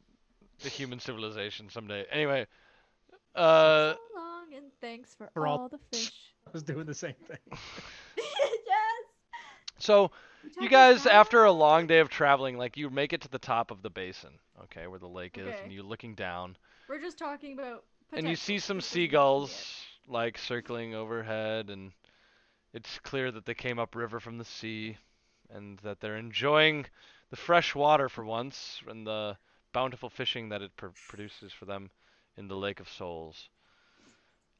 the 0.61 0.69
human 0.71 0.99
civilization 1.01 1.69
someday. 1.69 2.07
Anyway, 2.11 2.47
uh, 3.35 3.93
so 3.95 3.99
long 4.17 4.55
and 4.55 4.65
thanks 4.81 5.15
for, 5.15 5.29
For 5.35 5.47
all- 5.47 5.59
all 5.61 5.69
the 5.69 5.79
fish. 5.93 6.11
I 6.47 6.51
was 6.51 6.63
doing 6.63 6.87
the 6.87 6.95
same 6.95 7.15
thing. 7.29 7.39
yes. 8.17 9.05
so 9.79 10.11
you 10.61 10.69
guys, 10.69 11.07
after 11.07 11.45
a 11.45 11.53
long 11.53 11.87
day 11.87 11.99
of 12.01 12.09
traveling, 12.09 12.57
like 12.59 12.77
you 12.77 12.91
make 12.91 13.13
it 13.13 13.21
to 13.21 13.29
the 13.29 13.39
top 13.39 13.71
of 13.71 13.83
the 13.83 13.91
basin, 13.91 14.31
okay, 14.65 14.87
where 14.87 14.99
the 14.99 15.07
lake 15.09 15.39
is, 15.39 15.55
and 15.63 15.73
you're 15.73 15.85
looking 15.85 16.15
down, 16.15 16.57
We're 16.89 17.01
just 17.01 17.19
talking 17.19 17.53
about. 17.55 17.85
and 18.13 18.29
you 18.29 18.37
see 18.37 18.59
some 18.59 18.81
seagulls 18.81 19.85
like 20.09 20.39
circling 20.39 20.95
overhead, 20.95 21.71
and 21.71 21.93
it's 22.73 22.99
clear 23.01 23.31
that 23.31 23.47
they 23.47 23.55
came 23.55 23.79
upriver 23.79 24.21
from 24.21 24.39
the 24.39 24.45
sea, 24.45 24.99
and 25.51 25.79
that 25.81 26.01
they're 26.01 26.17
enjoying 26.17 26.87
the 27.31 27.37
fresh 27.37 27.75
water 27.75 28.09
for 28.09 28.25
once, 28.25 28.81
and 28.89 29.07
the 29.07 29.37
bountiful 29.73 30.11
fishing 30.11 30.51
that 30.51 30.63
it 30.63 30.77
pr- 30.77 30.89
produces 31.09 31.53
for 31.53 31.65
them 31.65 31.91
in 32.37 32.49
the 32.49 32.57
Lake 32.57 32.81
of 32.81 32.89
Souls. 32.89 33.49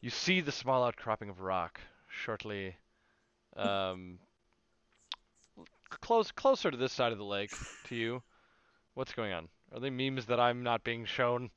You 0.01 0.11
see 0.11 0.41
the 0.41 0.53
small 0.53 0.85
outcropping 0.85 1.29
of 1.29 1.41
rock 1.41 1.81
shortly, 2.09 2.77
um, 3.57 4.19
close 6.01 6.33
closer 6.33 6.71
to 6.71 6.77
this 6.77 6.93
side 6.93 7.13
of 7.13 7.19
the 7.19 7.25
lake 7.25 7.53
to 7.85 7.95
you. 7.95 8.23
What's 8.95 9.13
going 9.13 9.33
on? 9.33 9.49
Are 9.73 9.81
they 9.81 9.91
memes 9.91 10.27
that 10.27 10.41
I'm 10.41 10.63
not 10.63 10.85
being 10.85 11.05
shown? 11.05 11.51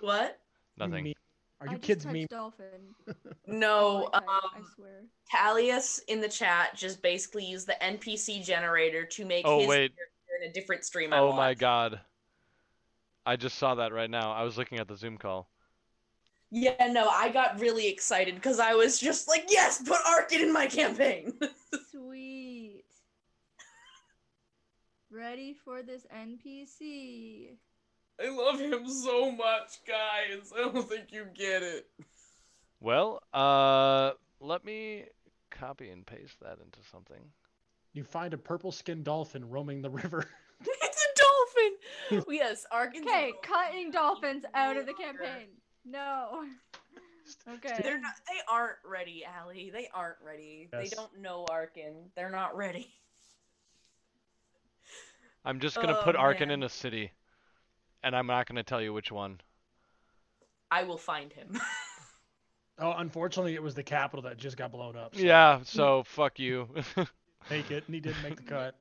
What? 0.00 0.38
Nothing. 0.78 1.04
me- 1.04 1.14
Are 1.60 1.66
you 1.66 1.72
just 1.72 1.82
kids 1.82 2.04
touched 2.04 2.12
me? 2.12 2.26
Dolphin. 2.28 2.94
No, 3.46 4.10
I, 4.12 4.18
I 4.18 4.56
um, 4.58 4.66
swear. 4.76 5.04
Talius 5.34 6.00
in 6.08 6.20
the 6.20 6.28
chat 6.28 6.76
just 6.76 7.02
basically 7.02 7.46
used 7.46 7.66
the 7.66 7.76
NPC 7.82 8.44
generator 8.44 9.04
to 9.06 9.24
make 9.24 9.46
Oh, 9.46 9.60
his 9.60 9.68
wait. 9.68 9.92
character 9.96 10.44
in 10.44 10.50
a 10.50 10.52
different 10.52 10.84
stream. 10.84 11.12
I 11.14 11.18
Oh 11.18 11.32
my 11.32 11.54
god. 11.54 11.98
I 13.24 13.36
just 13.36 13.58
saw 13.58 13.74
that 13.76 13.92
right 13.92 14.10
now. 14.10 14.32
I 14.32 14.42
was 14.42 14.58
looking 14.58 14.78
at 14.78 14.86
the 14.88 14.96
Zoom 14.96 15.16
call. 15.16 15.48
Yeah, 16.50 16.88
no, 16.90 17.08
I 17.08 17.28
got 17.30 17.60
really 17.60 17.88
excited 17.88 18.34
because 18.34 18.58
I 18.58 18.74
was 18.74 18.98
just 18.98 19.28
like, 19.28 19.46
yes, 19.48 19.82
put 19.82 19.98
Arkin 20.06 20.40
in 20.40 20.52
my 20.52 20.66
campaign. 20.66 21.32
Sweet. 21.90 22.84
Ready 25.10 25.54
for 25.64 25.82
this 25.82 26.06
NPC. 26.14 27.56
I 28.20 28.28
love 28.30 28.58
him 28.60 28.88
so 28.88 29.30
much, 29.30 29.78
guys. 29.86 30.52
I 30.56 30.60
don't 30.62 30.88
think 30.88 31.12
you 31.12 31.26
get 31.34 31.62
it. 31.62 31.86
Well, 32.80 33.22
uh, 33.32 34.12
let 34.40 34.64
me 34.64 35.04
copy 35.50 35.90
and 35.90 36.06
paste 36.06 36.38
that 36.40 36.58
into 36.64 36.78
something. 36.90 37.20
You 37.92 38.04
find 38.04 38.34
a 38.34 38.38
purple 38.38 38.70
skinned 38.72 39.04
dolphin 39.04 39.48
roaming 39.48 39.82
the 39.82 39.90
river. 39.90 40.26
it's 40.60 41.04
a 41.04 42.10
dolphin. 42.10 42.24
yes, 42.34 42.66
Arkin's. 42.70 43.06
a 43.06 43.10
Okay, 43.10 43.32
cutting 43.42 43.90
dolphins 43.90 44.44
out 44.54 44.76
of 44.76 44.86
the 44.86 44.92
campaign. 44.94 45.48
No. 45.84 46.44
Okay. 47.46 47.80
They're 47.82 48.00
not. 48.00 48.12
They 48.26 48.38
aren't 48.48 48.78
ready, 48.84 49.24
Allie. 49.24 49.70
They 49.72 49.88
aren't 49.92 50.16
ready. 50.24 50.68
Yes. 50.72 50.90
They 50.90 50.96
don't 50.96 51.18
know 51.20 51.46
Arkin. 51.50 51.94
They're 52.14 52.30
not 52.30 52.56
ready. 52.56 52.88
I'm 55.44 55.60
just 55.60 55.76
gonna 55.76 55.96
Oh, 55.98 56.02
put 56.02 56.16
Arkin 56.16 56.48
man. 56.48 56.58
in 56.60 56.62
a 56.64 56.68
city, 56.68 57.12
and 58.02 58.14
I'm 58.16 58.26
not 58.26 58.46
gonna 58.46 58.62
tell 58.62 58.80
you 58.82 58.92
which 58.92 59.10
one. 59.12 59.40
I 60.70 60.84
will 60.84 60.98
find 60.98 61.32
him. 61.32 61.60
Oh, 62.80 62.94
unfortunately, 62.96 63.56
it 63.56 63.62
was 63.64 63.74
the 63.74 63.82
capital 63.82 64.22
that 64.22 64.36
just 64.36 64.56
got 64.56 64.70
blown 64.70 64.96
up. 64.96 65.16
so 65.16 65.20
Yeah, 65.20 65.58
so 65.64 66.04
fuck 66.04 66.38
you. 66.38 66.68
Make 67.50 67.72
it, 67.72 67.82
and 67.88 67.92
he 67.96 68.00
didn't 68.00 68.22
make 68.22 68.36
the 68.36 68.42
cut. 68.44 68.76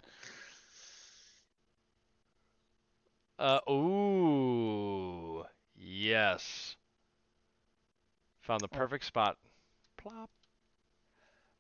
Uh, 3.40 3.60
ooh, 3.72 5.44
yes. 5.76 6.76
Found 8.42 8.62
the 8.62 8.68
Oh. 8.72 8.78
perfect 8.78 9.06
spot. 9.06 9.38
Plop. 9.98 10.30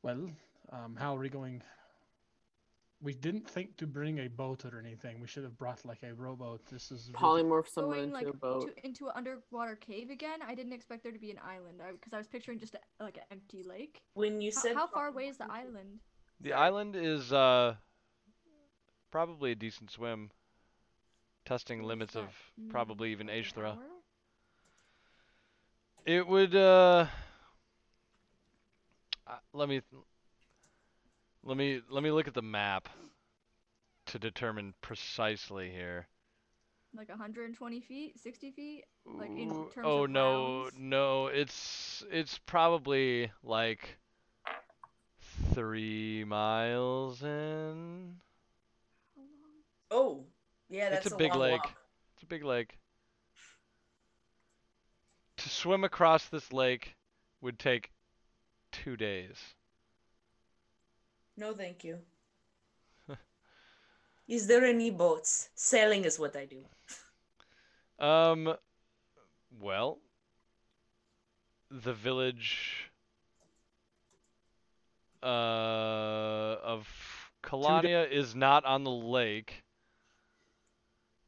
Well, 0.04 0.30
um, 0.72 0.96
how 0.96 1.16
are 1.16 1.20
we 1.20 1.30
going? 1.30 1.64
We 3.00 3.14
didn't 3.14 3.48
think 3.48 3.78
to 3.78 3.86
bring 3.86 4.20
a 4.20 4.28
boat 4.28 4.66
or 4.66 4.80
anything. 4.80 5.20
We 5.22 5.28
should 5.28 5.44
have 5.44 5.58
brought 5.58 5.86
like 5.86 6.02
a 6.02 6.14
rowboat. 6.14 6.66
This 6.66 6.92
is 6.92 7.12
Polymorph 7.14 7.68
someone 7.68 7.92
Going 7.92 8.04
into 8.06 8.16
like 8.16 8.28
a 8.28 8.34
boat. 8.34 8.76
to, 8.76 8.86
into 8.86 9.06
an 9.06 9.14
underwater 9.16 9.76
cave 9.76 10.10
again. 10.10 10.40
I 10.46 10.56
didn't 10.56 10.74
expect 10.74 11.04
there 11.04 11.12
to 11.12 11.20
be 11.20 11.30
an 11.30 11.40
island 11.46 11.80
because 11.94 12.14
I, 12.14 12.18
was 12.18 12.28
picturing 12.28 12.58
just 12.58 12.76
a, 12.76 13.04
like 13.04 13.18
an 13.18 13.24
empty 13.32 13.62
lake. 13.62 14.02
When 14.16 14.42
you 14.42 14.52
How, 14.54 14.62
said 14.62 14.76
how 14.76 14.88
far 14.88 15.08
away 15.10 15.28
is 15.28 15.38
the 15.38 15.52
island? 15.52 16.00
The 16.42 16.54
island 16.54 16.96
is 16.96 17.32
uh 17.32 17.76
probably 19.12 19.52
a 19.52 19.56
decent 19.56 19.92
swim. 19.92 20.32
Testing 21.46 21.84
limits 21.84 22.16
of 22.16 22.26
Mm, 22.60 22.70
probably 22.72 23.12
even 23.12 23.28
like 23.28 23.38
an 23.38 23.44
Aethra. 23.44 23.72
hour? 23.74 23.84
It 26.06 26.28
would 26.28 26.56
uh 26.56 27.06
uh, 29.28 29.38
let 29.54 29.70
me 29.70 29.82
let 31.44 31.58
me 31.58 31.82
let 31.90 32.04
me 32.04 32.12
look 32.12 32.28
at 32.28 32.34
the 32.34 32.42
map 32.42 32.90
to 34.08 34.20
determine 34.20 34.74
precisely 34.82 35.70
here. 35.70 36.08
Like 36.96 37.10
120 37.10 37.82
feet, 37.82 38.20
60 38.20 38.52
feet. 38.52 38.86
Like, 39.06 39.30
in 39.30 39.52
Ooh, 39.52 39.70
terms 39.74 39.86
oh 39.86 40.04
of 40.06 40.10
no, 40.10 40.62
rounds? 40.64 40.76
no, 40.78 41.28
it's 41.28 42.04
it's 42.12 42.40
probably 42.40 43.32
like 43.44 43.98
3 45.54 46.24
miles 46.24 47.22
in. 47.24 48.16
Oh, 49.92 50.26
yeah, 50.70 50.90
that's 50.90 51.06
it's 51.06 51.16
a 51.16 51.18
big 51.18 51.32
long 51.32 51.40
lake. 51.42 51.64
walk. 51.64 51.76
It's 52.14 52.24
a 52.24 52.28
big 52.28 52.44
lake. 52.44 52.78
To 55.38 55.50
swim 55.50 55.84
across 55.84 56.28
this 56.28 56.52
lake 56.52 56.96
would 57.42 57.60
take 57.60 57.92
2 58.72 58.98
days. 58.98 59.38
No, 61.38 61.54
thank 61.54 61.84
you. 61.84 62.00
Is 64.28 64.48
there 64.48 64.66
any 64.66 64.90
boats? 64.90 65.50
Sailing 65.54 66.04
is 66.04 66.20
what 66.20 66.36
I 66.36 66.46
do. 66.46 66.66
Um, 68.04 68.56
well, 69.60 70.00
the 71.70 71.94
village 71.94 72.90
uh, 75.22 75.26
of 76.64 76.88
Kalania 77.44 78.10
is 78.10 78.36
not 78.36 78.66
on 78.66 78.84
the 78.84 78.92
lake, 78.92 79.64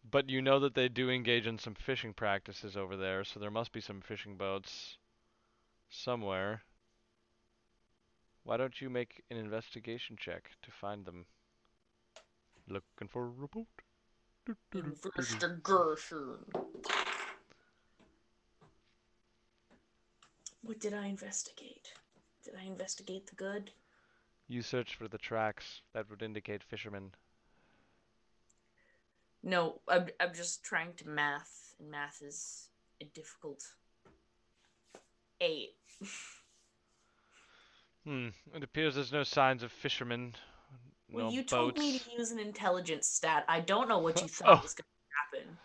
but 0.10 0.30
you 0.30 0.42
know 0.42 0.60
that 0.60 0.74
they 0.74 0.90
do 0.90 1.10
engage 1.10 1.48
in 1.48 1.60
some 1.60 1.76
fishing 1.76 2.14
practices 2.14 2.76
over 2.76 2.98
there, 2.98 3.24
so 3.24 3.40
there 3.40 3.52
must 3.52 3.72
be 3.72 3.82
some 3.82 4.02
fishing 4.02 4.36
boats 4.36 4.98
somewhere. 5.90 6.64
Why 8.44 8.58
don't 8.58 8.82
you 8.82 8.90
make 8.90 9.24
an 9.30 9.38
investigation 9.38 10.16
check 10.20 10.52
to 10.62 10.72
find 10.72 11.06
them? 11.06 11.26
Looking 12.68 13.08
for 13.08 13.28
a 13.28 13.48
boat. 13.48 13.68
Investigation. 14.74 16.38
What 20.62 20.80
did 20.80 20.94
I 20.94 21.08
investigate? 21.08 21.94
Did 22.44 22.54
I 22.60 22.66
investigate 22.66 23.28
the 23.28 23.36
good? 23.36 23.72
You 24.48 24.62
search 24.62 24.96
for 24.96 25.08
the 25.08 25.18
tracks 25.18 25.82
that 25.94 26.10
would 26.10 26.22
indicate 26.22 26.64
fishermen. 26.64 27.12
No, 29.44 29.80
I'm, 29.88 30.08
I'm 30.20 30.34
just 30.34 30.64
trying 30.64 30.94
to 30.98 31.08
math, 31.08 31.76
and 31.80 31.90
math 31.90 32.22
is 32.22 32.70
a 33.02 33.06
difficult. 33.06 33.64
Eight. 35.40 35.76
Hmm. 38.10 38.30
It 38.56 38.64
appears 38.64 38.96
there's 38.96 39.12
no 39.12 39.22
signs 39.22 39.62
of 39.62 39.72
fishermen. 39.72 40.34
Well, 41.12 41.26
no 41.28 41.32
you 41.32 41.44
told 41.44 41.78
me 41.78 42.00
to 42.00 42.12
use 42.18 42.32
an 42.32 42.40
intelligence 42.40 43.08
stat. 43.08 43.46
I 43.48 43.60
don't 43.60 43.88
know 43.88 44.00
what 44.00 44.20
you 44.20 44.28
thought 44.36 44.48
Oh. 44.58 44.62
was 44.64 44.74
going 44.74 44.84
to 44.84 45.38
happen. 45.38 45.58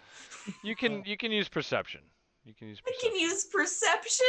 You 0.62 0.76
can 0.76 1.02
you 1.06 1.16
can 1.16 1.32
use 1.32 1.48
perception. 1.48 2.02
You 2.44 2.52
can 2.52 2.68
use 2.68 2.82
I 2.86 2.90
perception. 2.90 3.10
can 3.12 3.18
use 3.20 3.44
perception, 3.44 4.26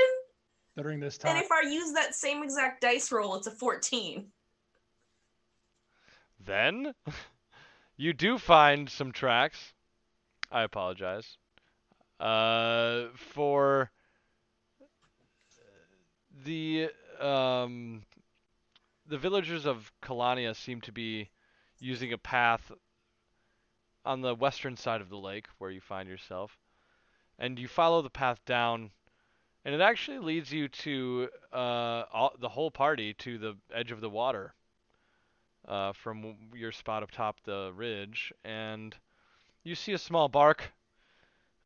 during 0.78 1.02
this 1.02 1.18
time. 1.18 1.36
and 1.36 1.44
if 1.44 1.52
I 1.52 1.68
use 1.70 1.92
that 1.92 2.16
same 2.16 2.42
exact 2.42 2.80
dice 2.80 3.12
roll, 3.12 3.36
it's 3.36 3.48
a 3.48 3.52
14. 3.52 4.26
Then 6.40 6.94
you 7.98 8.14
do 8.14 8.38
find 8.38 8.90
some 8.90 9.12
tracks. 9.12 9.74
I 10.50 10.64
apologize. 10.64 11.36
Uh, 12.18 13.08
for 13.18 13.92
the 16.46 16.90
um 17.22 18.04
the 19.08 19.18
villagers 19.18 19.66
of 19.66 19.92
Kalania 20.02 20.56
seem 20.56 20.82
to 20.82 20.92
be 20.92 21.30
using 21.80 22.14
a 22.14 22.18
path 22.18 22.72
on 24.04 24.22
the 24.22 24.34
western 24.34 24.78
side 24.78 25.02
of 25.02 25.10
the 25.10 25.18
lake 25.18 25.46
where 25.58 25.70
you 25.70 25.82
find 25.82 26.10
yourself. 26.10 26.58
And 27.38 27.60
you 27.60 27.68
follow 27.68 28.02
the 28.02 28.10
path 28.10 28.44
down 28.46 28.92
and 29.64 29.76
it 29.76 29.82
actually 29.82 30.20
leads 30.20 30.52
you 30.52 30.68
to 30.68 31.30
uh 31.54 32.04
all, 32.12 32.34
the 32.40 32.50
whole 32.50 32.72
party 32.72 33.14
to 33.16 33.38
the 33.38 33.56
edge 33.74 33.92
of 33.92 34.02
the 34.02 34.10
water 34.10 34.54
uh, 35.68 35.94
from 35.94 36.36
your 36.54 36.72
spot 36.72 37.04
up 37.04 37.12
top 37.12 37.38
the 37.44 37.72
ridge, 37.76 38.34
and 38.44 38.96
you 39.64 39.76
see 39.76 39.94
a 39.94 39.98
small 39.98 40.28
bark, 40.28 40.72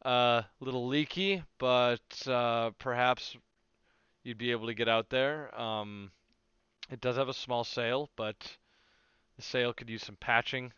uh, 0.05 0.41
little 0.59 0.87
leaky, 0.87 1.43
but 1.57 2.27
uh, 2.27 2.71
perhaps 2.79 3.35
you'd 4.23 4.37
be 4.37 4.51
able 4.51 4.67
to 4.67 4.73
get 4.73 4.87
out 4.87 5.09
there. 5.09 5.59
Um, 5.59 6.11
it 6.89 7.01
does 7.01 7.17
have 7.17 7.29
a 7.29 7.33
small 7.33 7.63
sail, 7.63 8.09
but 8.15 8.57
the 9.35 9.41
sail 9.41 9.73
could 9.73 9.89
use 9.89 10.03
some 10.03 10.17
patching. 10.19 10.73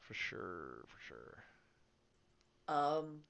For 0.00 0.14
sure, 0.14 0.84
for 0.86 1.00
sure. 1.08 1.44
Um, 2.68 3.20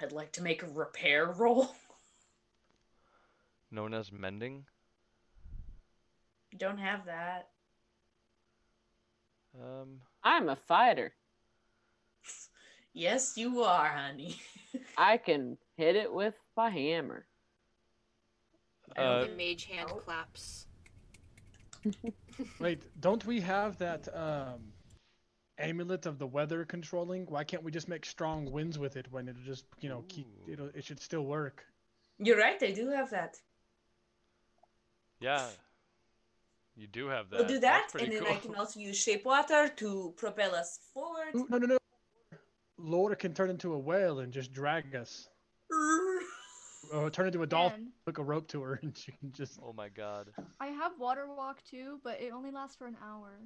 I'd 0.00 0.12
like 0.12 0.32
to 0.32 0.42
make 0.42 0.62
a 0.62 0.68
repair 0.68 1.26
roll. 1.26 1.74
Known 3.70 3.94
as 3.94 4.10
mending. 4.12 4.64
Don't 6.56 6.78
have 6.78 7.06
that. 7.06 7.48
Um, 9.60 10.00
I'm 10.22 10.48
a 10.48 10.56
fighter. 10.56 11.12
Yes, 12.92 13.34
you 13.36 13.62
are, 13.62 13.88
honey. 13.88 14.40
I 14.96 15.16
can 15.16 15.58
hit 15.76 15.96
it 15.96 16.12
with 16.12 16.34
my 16.56 16.70
hammer. 16.70 17.26
uh, 18.96 19.24
the 19.24 19.30
mage 19.36 19.64
hand 19.64 19.90
Oh. 19.92 19.96
claps. 19.96 20.66
Wait, 22.60 22.82
don't 23.00 23.24
we 23.26 23.40
have 23.40 23.76
that 23.78 24.08
um, 24.16 24.72
amulet 25.58 26.06
of 26.06 26.18
the 26.18 26.26
weather 26.26 26.64
controlling? 26.64 27.26
Why 27.26 27.44
can't 27.44 27.62
we 27.62 27.70
just 27.70 27.88
make 27.88 28.04
strong 28.06 28.50
winds 28.50 28.78
with 28.78 28.96
it 28.96 29.06
when 29.10 29.28
it'll 29.28 29.42
just, 29.42 29.64
you 29.80 29.88
know, 29.88 30.04
keep 30.08 30.26
Ooh. 30.26 30.52
it'll, 30.52 30.68
it 30.74 30.84
should 30.84 31.00
still 31.00 31.24
work? 31.26 31.64
You're 32.18 32.38
right, 32.38 32.62
I 32.62 32.70
do 32.70 32.88
have 32.90 33.10
that. 33.10 33.38
yeah. 35.20 35.46
You 36.76 36.88
do 36.88 37.06
have 37.06 37.30
that. 37.30 37.38
We'll 37.38 37.48
do 37.48 37.60
that, 37.60 37.90
and 38.00 38.10
then 38.12 38.24
cool. 38.24 38.32
I 38.32 38.36
can 38.36 38.54
also 38.56 38.80
use 38.80 38.96
shape 38.98 39.24
water 39.24 39.68
to 39.76 40.12
propel 40.16 40.56
us 40.56 40.80
forward. 40.92 41.32
Ooh, 41.36 41.46
no, 41.48 41.58
no, 41.58 41.66
no. 41.66 41.78
Laura 42.78 43.14
can 43.14 43.32
turn 43.32 43.48
into 43.48 43.74
a 43.74 43.78
whale 43.78 44.18
and 44.18 44.32
just 44.32 44.52
drag 44.52 44.92
us. 44.96 45.28
Or 46.94 47.10
turn 47.10 47.26
into 47.26 47.42
a 47.42 47.46
dolphin, 47.46 47.80
Man, 47.80 47.92
hook 48.06 48.18
a 48.18 48.22
rope 48.22 48.48
to 48.48 48.62
her, 48.62 48.74
and 48.82 48.96
she 48.96 49.12
can 49.12 49.32
just. 49.32 49.58
Oh 49.62 49.72
my 49.72 49.88
god. 49.88 50.28
I 50.60 50.68
have 50.68 50.92
water 50.98 51.26
walk 51.26 51.62
too, 51.64 52.00
but 52.04 52.20
it 52.20 52.32
only 52.32 52.50
lasts 52.50 52.76
for 52.76 52.86
an 52.86 52.96
hour. 53.04 53.40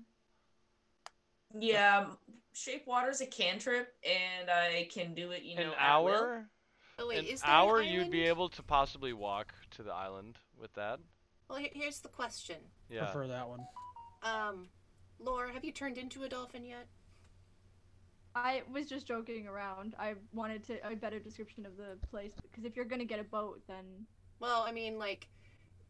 Yeah, 1.59 2.07
shape 2.53 2.87
water's 2.87 3.23
a 3.23 3.27
cantrip, 3.27 3.95
and 4.05 4.51
I 4.51 4.87
can 4.93 5.15
do 5.15 5.31
it. 5.31 5.43
You 5.43 5.57
know, 5.57 5.63
An 5.63 5.69
at 5.69 5.79
hour? 5.79 6.49
Oh 6.99 7.09
wait, 7.09 7.21
An 7.21 7.25
is 7.25 7.41
there 7.41 7.51
hour 7.51 7.81
an 7.81 7.89
you'd 7.89 8.11
be 8.11 8.25
able 8.25 8.51
to 8.51 8.63
possibly 8.63 9.13
walk 9.13 9.55
to 9.73 9.83
the 9.83 9.93
island 9.93 10.37
with 10.61 10.75
that. 10.75 11.01
Well, 11.49 11.61
here's 11.73 12.01
the 12.01 12.09
question. 12.09 12.57
Yeah. 12.91 13.05
Prefer 13.05 13.29
that 13.29 13.49
one. 13.49 13.61
Um, 14.23 14.69
Laura, 15.19 15.53
have 15.53 15.65
you 15.65 15.73
turned 15.73 15.97
into 15.97 16.25
a 16.25 16.29
dolphin 16.29 16.65
yet? 16.67 16.87
I 18.35 18.63
was 18.73 18.87
just 18.87 19.07
joking 19.07 19.47
around. 19.47 19.95
I 19.99 20.15
wanted 20.33 20.65
to 20.69 20.89
a 20.89 20.95
better 20.95 21.19
description 21.19 21.67
of 21.67 21.77
the 21.77 21.97
place 22.09 22.33
because 22.43 22.65
if 22.65 22.77
you're 22.77 22.85
gonna 22.85 23.05
get 23.05 23.21
a 23.21 23.25
boat, 23.25 23.61
then 23.67 24.07
Well, 24.41 24.63
I 24.67 24.73
mean, 24.73 24.99
like, 24.99 25.29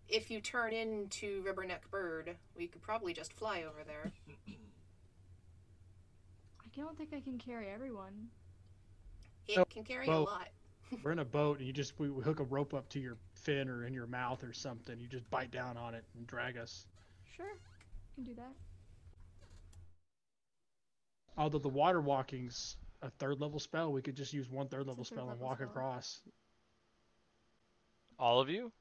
if 0.09 0.31
you 0.31 0.41
turn 0.41 0.73
into 0.73 1.43
Rubberneck 1.45 1.91
Bird, 1.91 2.37
we 2.57 2.67
could 2.67 2.83
probably 2.83 3.13
just 3.13 3.33
fly 3.35 3.65
over 3.65 3.85
there. 3.85 4.11
I 6.65 6.69
don't 6.77 6.97
think 6.97 7.13
I 7.13 7.21
can 7.21 7.39
carry 7.39 7.69
everyone. 7.69 8.29
It 9.47 9.57
No, 9.57 9.65
can 9.67 9.85
carry 9.85 10.09
well- 10.09 10.23
a 10.23 10.25
lot. 10.25 10.49
We're 11.05 11.13
in 11.13 11.19
a 11.19 11.25
boat, 11.25 11.59
and 11.59 11.67
you 11.67 11.73
just 11.75 11.99
we, 11.99 12.09
we 12.09 12.23
hook 12.23 12.41
a 12.41 12.45
rope 12.45 12.73
up 12.73 12.89
to 12.91 12.99
your 12.99 13.19
fin 13.35 13.69
or 13.69 13.85
in 13.85 13.93
your 13.93 14.07
mouth 14.07 14.43
or 14.43 14.55
something. 14.55 14.99
You 14.99 15.07
just 15.07 15.29
bite 15.29 15.51
down 15.51 15.77
on 15.77 15.95
it 15.95 16.03
and 16.17 16.27
drag 16.27 16.57
us. 16.57 16.87
Sure, 17.37 17.45
you 17.47 18.15
can 18.15 18.25
do 18.25 18.35
that. 18.37 18.55
Although 21.39 21.59
the 21.61 21.69
water 21.69 22.01
walking's 22.01 22.77
a 23.01 23.11
third 23.11 23.41
level 23.41 23.61
spell, 23.61 23.93
we 23.93 24.03
could 24.03 24.17
just 24.17 24.33
use 24.33 24.51
one 24.51 24.67
third 24.69 24.87
level 24.87 25.05
third 25.05 25.15
spell 25.15 25.31
and 25.31 25.41
walk 25.41 25.59
spell. 25.59 25.69
across. 25.69 26.21
All 28.19 28.41
of 28.41 28.49
you? 28.51 28.73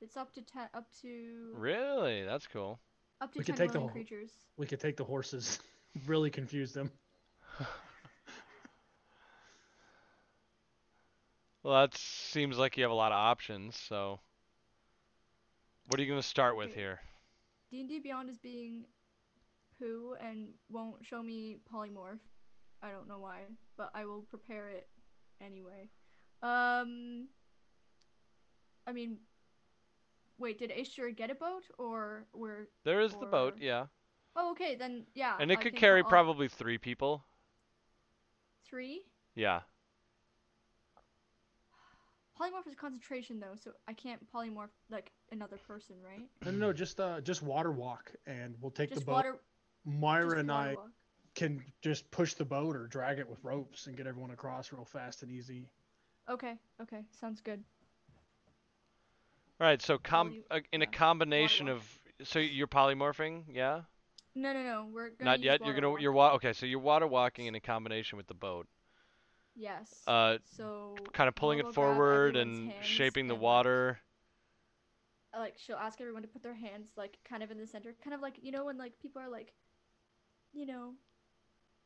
It's 0.00 0.16
up 0.16 0.32
to 0.34 0.42
ten, 0.42 0.68
up 0.72 0.86
to 1.02 1.52
Really? 1.58 2.24
That's 2.24 2.46
cool. 2.46 2.78
up 3.20 3.32
to 3.32 3.38
We 3.38 3.44
could 3.44 3.56
take 3.56 3.72
the 3.72 3.80
creatures. 3.88 4.30
We 4.56 4.66
could 4.66 4.80
take 4.80 4.96
the 4.96 5.04
horses, 5.04 5.58
really 6.06 6.30
confuse 6.30 6.72
them. 6.72 6.90
Well, 11.62 11.80
that 11.80 11.96
seems 11.96 12.58
like 12.58 12.76
you 12.76 12.84
have 12.84 12.92
a 12.92 12.94
lot 12.94 13.10
of 13.10 13.16
options. 13.16 13.76
So, 13.76 14.20
what 15.88 15.98
are 15.98 16.02
you 16.04 16.08
gonna 16.08 16.22
start 16.22 16.56
with 16.56 16.70
Okay. 16.70 16.80
here? 16.80 17.00
D 17.70 17.80
and 17.80 17.88
D 17.88 17.98
Beyond 17.98 18.30
is 18.30 18.38
being 18.38 18.84
poo 19.78 20.14
and 20.22 20.48
won't 20.70 21.04
show 21.04 21.22
me 21.22 21.58
polymorph. 21.72 22.20
I 22.82 22.90
don't 22.90 23.08
know 23.08 23.18
why, 23.18 23.40
but 23.76 23.90
I 23.94 24.04
will 24.04 24.22
prepare 24.22 24.68
it 24.70 24.88
anyway. 25.40 25.88
Um, 26.42 27.28
I 28.86 28.92
mean, 28.92 29.18
wait, 30.38 30.58
did 30.58 30.70
Aestur 30.70 31.10
get 31.10 31.30
a 31.30 31.34
boat 31.34 31.64
or 31.78 32.26
we're? 32.34 32.68
There 32.84 33.00
is 33.00 33.12
the 33.14 33.26
boat, 33.26 33.54
yeah, 33.60 33.86
Oh, 34.36 34.50
okay, 34.52 34.76
then 34.76 35.06
yeah. 35.14 35.34
and 35.40 35.50
it 35.50 35.58
I 35.58 35.62
could 35.62 35.72
can 35.72 35.80
carry 35.80 36.02
call- 36.02 36.10
probably 36.10 36.48
three 36.48 36.78
people. 36.78 37.24
three. 38.68 39.02
Yeah. 39.34 39.60
Polymorph 42.38 42.66
is 42.66 42.74
concentration 42.74 43.40
though, 43.40 43.54
so 43.56 43.72
I 43.88 43.94
can't 43.94 44.20
polymorph 44.32 44.68
like 44.90 45.10
another 45.32 45.56
person, 45.66 45.96
right? 46.04 46.28
No, 46.44 46.50
no, 46.50 46.58
no, 46.66 46.72
just 46.72 47.00
uh, 47.00 47.20
just 47.22 47.42
water 47.42 47.72
walk, 47.72 48.12
and 48.26 48.54
we'll 48.60 48.70
take 48.70 48.90
Just 48.90 49.00
the 49.00 49.06
boat. 49.06 49.12
water. 49.14 49.36
Myra 49.86 50.38
and 50.40 50.50
I 50.52 50.74
walk. 50.74 50.90
can 51.34 51.62
just 51.80 52.10
push 52.10 52.34
the 52.34 52.44
boat 52.44 52.76
or 52.76 52.86
drag 52.88 53.18
it 53.18 53.28
with 53.28 53.38
ropes 53.42 53.86
and 53.86 53.96
get 53.96 54.06
everyone 54.06 54.32
across 54.32 54.72
real 54.72 54.84
fast 54.84 55.22
and 55.22 55.30
easy. 55.30 55.68
Okay, 56.28 56.54
okay, 56.82 57.04
sounds 57.20 57.40
good. 57.40 57.62
All 59.60 59.66
right. 59.66 59.80
So 59.80 59.96
com 59.98 60.28
Poly- 60.28 60.44
uh, 60.50 60.60
in 60.72 60.82
a 60.82 60.86
combination 60.86 61.68
of 61.68 61.82
so 62.24 62.38
you're 62.38 62.66
polymorphing, 62.66 63.44
yeah? 63.52 63.82
No, 64.34 64.52
no, 64.52 64.62
no, 64.62 64.86
we're 64.92 65.10
gonna 65.10 65.30
Not 65.30 65.40
yet. 65.40 65.64
You're 65.64 65.74
gonna 65.74 65.90
walk. 65.90 66.00
you're 66.02 66.12
wa- 66.12 66.34
okay. 66.34 66.52
So 66.52 66.66
you're 66.66 66.78
water 66.80 67.06
walking 67.06 67.46
in 67.46 67.54
a 67.54 67.60
combination 67.60 68.16
with 68.18 68.26
the 68.26 68.34
boat, 68.34 68.66
Yes. 69.54 70.02
uh, 70.06 70.38
so 70.44 70.94
kind 71.12 71.28
of 71.28 71.34
pulling 71.34 71.58
Mom 71.58 71.60
it 71.60 71.66
will 71.68 71.72
grab 71.72 71.94
forward 71.94 72.36
and 72.36 72.74
shaping 72.82 73.28
the 73.28 73.34
and, 73.34 73.42
water. 73.42 73.98
like 75.32 75.54
she'll 75.58 75.76
ask 75.76 76.00
everyone 76.00 76.22
to 76.22 76.28
put 76.28 76.42
their 76.42 76.54
hands 76.54 76.88
like 76.96 77.18
kind 77.24 77.42
of 77.42 77.50
in 77.50 77.56
the 77.58 77.66
center, 77.66 77.94
kind 78.02 78.12
of 78.14 78.20
like 78.20 78.38
you 78.42 78.52
know 78.52 78.66
when 78.66 78.76
like 78.76 78.98
people 78.98 79.22
are 79.22 79.28
like, 79.30 79.54
you 80.56 80.66
know, 80.66 80.94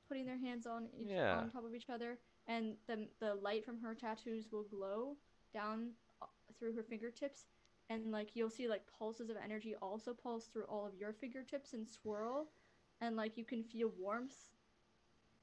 putting 0.09 0.27
their 0.27 0.39
hands 0.39 0.67
on 0.67 0.89
each 0.95 1.17
Yeah. 1.17 1.41
on 1.41 1.51
top 1.51 1.65
of 1.65 1.75
each 1.75 1.91
other, 1.91 2.19
and 2.47 2.77
the 2.87 3.09
the 3.21 3.35
light 3.35 3.65
from 3.65 3.79
her 3.81 3.95
tattoos 3.95 4.51
will 4.53 4.65
glow 4.65 5.17
down 5.55 5.93
uh, 6.23 6.27
through 6.59 6.75
her 6.75 6.85
fingertips, 6.85 7.47
and 7.91 8.13
like 8.13 8.37
you'll 8.37 8.51
see 8.51 8.69
like 8.69 8.83
pulses 8.87 9.31
of 9.31 9.37
energy 9.43 9.75
also 9.83 10.15
pulse 10.15 10.47
through 10.49 10.65
all 10.65 10.87
of 10.87 10.95
your 10.95 11.13
fingertips 11.13 11.75
and 11.75 11.89
swirl, 11.89 12.49
and 13.01 13.17
like 13.17 13.37
you 13.37 13.45
can 13.45 13.63
feel 13.65 13.93
warmth 13.99 14.51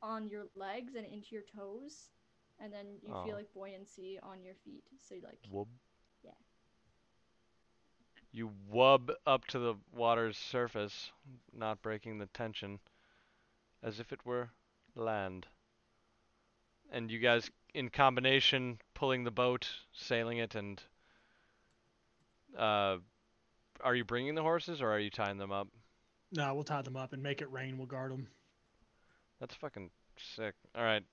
on 0.01 0.29
your 0.29 0.47
legs 0.55 0.95
and 0.95 1.05
into 1.05 1.35
your 1.35 1.43
toes, 1.43 2.09
and 2.59 2.73
then 2.73 2.97
you 3.01 3.13
Oh. 3.13 3.23
feel 3.23 3.35
like 3.35 3.53
buoyancy 3.53 4.19
on 4.23 4.43
your 4.43 4.55
feet. 4.55 4.83
So 4.99 5.15
you 5.15 5.21
like 5.21 5.49
Wub. 5.49 5.67
Yeah. 6.23 6.31
You 8.31 8.49
wub 8.71 9.11
up 9.25 9.45
to 9.47 9.59
the 9.59 9.75
water's 9.91 10.37
surface, 10.37 11.11
not 11.53 11.81
breaking 11.81 12.17
the 12.19 12.27
tension, 12.27 12.79
as 13.83 13.99
if 13.99 14.11
it 14.11 14.25
were 14.25 14.49
land. 14.95 15.45
And 16.91 17.11
you 17.11 17.19
guys, 17.19 17.49
in 17.73 17.89
combination, 17.89 18.79
pulling 18.93 19.23
the 19.23 19.31
boat, 19.31 19.69
sailing 19.93 20.37
it, 20.37 20.55
and 20.55 20.81
uh, 22.57 22.97
are 23.81 23.95
you 23.95 24.05
bringing 24.05 24.35
the 24.35 24.41
horses 24.41 24.81
or 24.81 24.89
are 24.89 24.99
you 24.99 25.09
tying 25.09 25.37
them 25.37 25.51
up? 25.51 25.67
No, 26.31 26.53
we'll 26.53 26.63
tie 26.63 26.81
them 26.81 26.97
up 26.97 27.13
and 27.13 27.23
make 27.23 27.41
it 27.41 27.51
rain. 27.51 27.77
We'll 27.77 27.87
guard 27.87 28.11
them. 28.11 28.27
That's 29.39 29.55
fucking 29.55 29.89
sick. 30.35 30.55
All 30.75 30.83
right. 30.83 31.03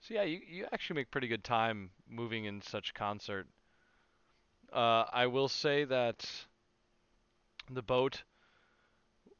So 0.00 0.14
yeah, 0.14 0.22
you 0.22 0.40
you 0.48 0.66
actually 0.72 0.96
make 0.96 1.10
pretty 1.10 1.28
good 1.28 1.44
time 1.44 1.90
moving 2.08 2.44
in 2.44 2.62
such 2.62 2.94
concert. 2.94 3.46
Uh, 4.72 5.04
I 5.12 5.26
will 5.26 5.48
say 5.48 5.84
that 5.84 6.24
the 7.70 7.82
boat 7.82 8.22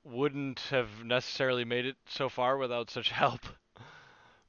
wouldn't 0.07 0.61
have 0.71 0.89
necessarily 1.05 1.65
made 1.65 1.85
it 1.87 1.97
so 2.09 2.29
far 2.29 2.57
without 2.57 2.91
such 2.91 3.11
help, 3.23 3.41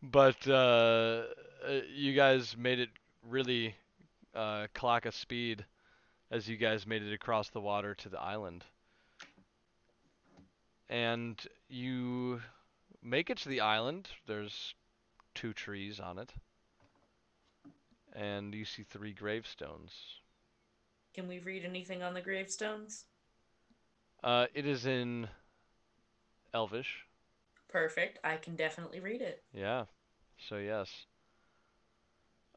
but 0.02 0.48
uh, 0.48 1.24
uh, 1.68 1.82
you 1.94 2.14
guys 2.14 2.56
made 2.58 2.80
it 2.80 2.90
really 3.28 3.76
uh, 4.36 4.68
clock 4.74 5.06
a 5.06 5.12
speed 5.12 5.66
as 6.30 6.48
you 6.48 6.58
guys 6.58 6.86
made 6.86 7.02
it 7.02 7.14
across 7.14 7.50
the 7.50 7.62
water 7.62 7.96
to 7.96 8.10
the 8.10 8.20
island 8.20 8.64
and 10.90 11.46
you 11.70 12.42
make 13.04 13.30
it 13.30 13.38
to 13.40 13.50
the 13.50 13.62
island. 13.62 14.08
There's 14.26 14.74
two 15.36 15.54
trees 15.54 16.00
on 16.00 16.20
it, 16.20 16.32
and 18.14 18.54
you 18.54 18.66
see 18.66 18.84
three 18.84 19.14
gravestones. 19.14 19.92
Can 21.14 21.28
we 21.28 21.40
read 21.40 21.66
anything 21.66 22.04
on 22.04 22.14
the 22.14 22.22
gravestones? 22.22 23.06
Uh, 24.24 24.48
it 24.54 24.66
is 24.66 24.86
in 24.86 25.28
Elvish. 26.58 27.06
Perfect. 27.70 28.18
I 28.24 28.38
can 28.38 28.56
definitely 28.56 29.00
read 29.00 29.22
it. 29.22 29.44
Yeah. 29.54 29.84
So 30.50 30.58
yes. 30.58 30.90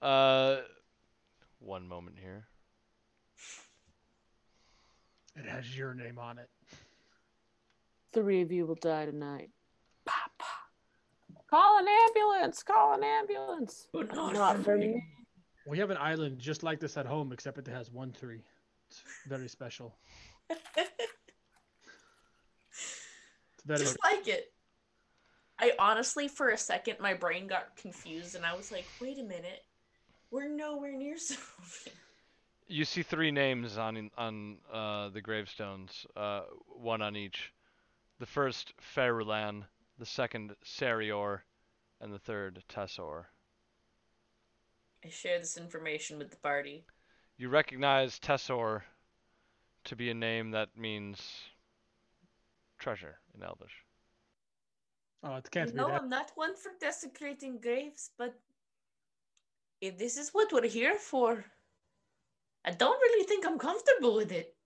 Uh, 0.01 0.57
one 1.59 1.87
moment 1.87 2.17
here. 2.19 2.47
It 5.37 5.45
has 5.45 5.77
your 5.77 5.93
name 5.93 6.19
on 6.19 6.39
it. 6.39 6.49
Three 8.15 8.41
of 8.41 8.51
you 8.51 8.65
will 8.65 8.75
die 8.77 9.05
tonight. 9.05 9.51
Pa, 10.07 10.15
pa. 10.39 10.47
Call 11.51 11.79
an 11.79 11.87
ambulance! 12.09 12.63
Call 12.63 12.95
an 12.95 13.05
ambulance! 13.05 13.89
But 13.93 14.15
not, 14.15 14.33
Not 14.33 14.57
for 14.57 14.63
for 14.63 14.77
me. 14.79 14.87
me. 14.95 15.05
We 15.67 15.79
have 15.79 15.91
an 15.91 15.99
island 15.99 16.39
just 16.39 16.63
like 16.63 16.81
this 16.81 16.97
at 16.97 17.05
home, 17.05 17.33
except 17.33 17.59
it 17.59 17.69
has 17.69 17.91
one 17.91 18.13
tree. 18.13 18.41
It's 18.89 19.03
very 19.29 19.49
special. 19.49 19.95
It's 23.71 23.83
very 23.83 23.93
Just 23.93 23.99
like 24.05 24.29
it. 24.29 24.53
I 25.59 25.73
honestly, 25.79 26.27
for 26.27 26.49
a 26.49 26.59
second, 26.59 26.99
my 27.01 27.15
brain 27.15 27.47
got 27.47 27.77
confused, 27.77 28.35
and 28.35 28.45
I 28.45 28.55
was 28.57 28.73
like, 28.73 28.87
"Wait 29.01 29.19
a 29.19 29.23
minute, 29.23 29.65
we're 30.31 30.49
nowhere 30.49 30.93
near 30.93 31.19
Sylvan." 31.19 31.93
You 32.67 32.85
see 32.85 33.03
three 33.03 33.31
names 33.31 33.77
on 33.77 34.11
on 34.17 34.59
uh, 34.73 35.11
the 35.11 35.21
gravestones, 35.21 36.07
uh, 36.17 36.43
one 36.69 37.03
on 37.03 37.17
each. 37.17 37.53
The 38.19 38.27
first 38.27 38.73
Ferulan, 38.95 39.65
the 39.99 40.07
second 40.07 40.55
Sarior, 40.65 41.41
and 42.01 42.13
the 42.13 42.19
third 42.19 42.63
Tessor. 42.69 43.25
I 45.05 45.09
share 45.09 45.39
this 45.39 45.57
information 45.57 46.19
with 46.19 46.31
the 46.31 46.37
party. 46.37 46.85
You 47.39 47.49
recognize 47.49 48.19
Tessor 48.19 48.83
to 49.85 49.97
be 49.97 50.11
a 50.11 50.15
name 50.15 50.51
that 50.51 50.77
means 50.77 51.21
treasure 52.81 53.19
in 53.35 53.43
Elvish. 53.43 53.77
Oh, 55.23 55.37
it 55.37 55.51
can't 55.51 55.71
be 55.71 55.77
know, 55.77 55.89
that. 55.89 56.01
I'm 56.03 56.09
not 56.09 56.33
one 56.35 56.57
for 56.57 56.73
desecrating 56.81 57.61
graves, 57.61 58.11
but 58.19 58.35
if 59.81 59.99
this 59.99 60.17
is 60.17 60.31
what 60.33 60.53
we're 60.53 60.67
here 60.67 60.97
for, 60.97 61.45
I 62.65 62.71
don't 62.73 63.01
really 63.01 63.27
think 63.27 63.47
I'm 63.47 63.59
comfortable 63.59 64.15
with 64.17 64.33
it. 64.33 64.57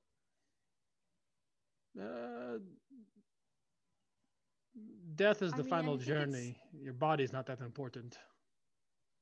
Uh, 2.01 2.59
death 5.15 5.43
is 5.43 5.53
I 5.53 5.57
the 5.59 5.63
mean, 5.63 5.71
final 5.71 5.97
think 5.99 6.09
it's- 6.09 6.25
journey. 6.25 6.57
Your 6.73 6.93
body's 6.95 7.33
not 7.33 7.47
that 7.47 7.61
important. 7.61 8.19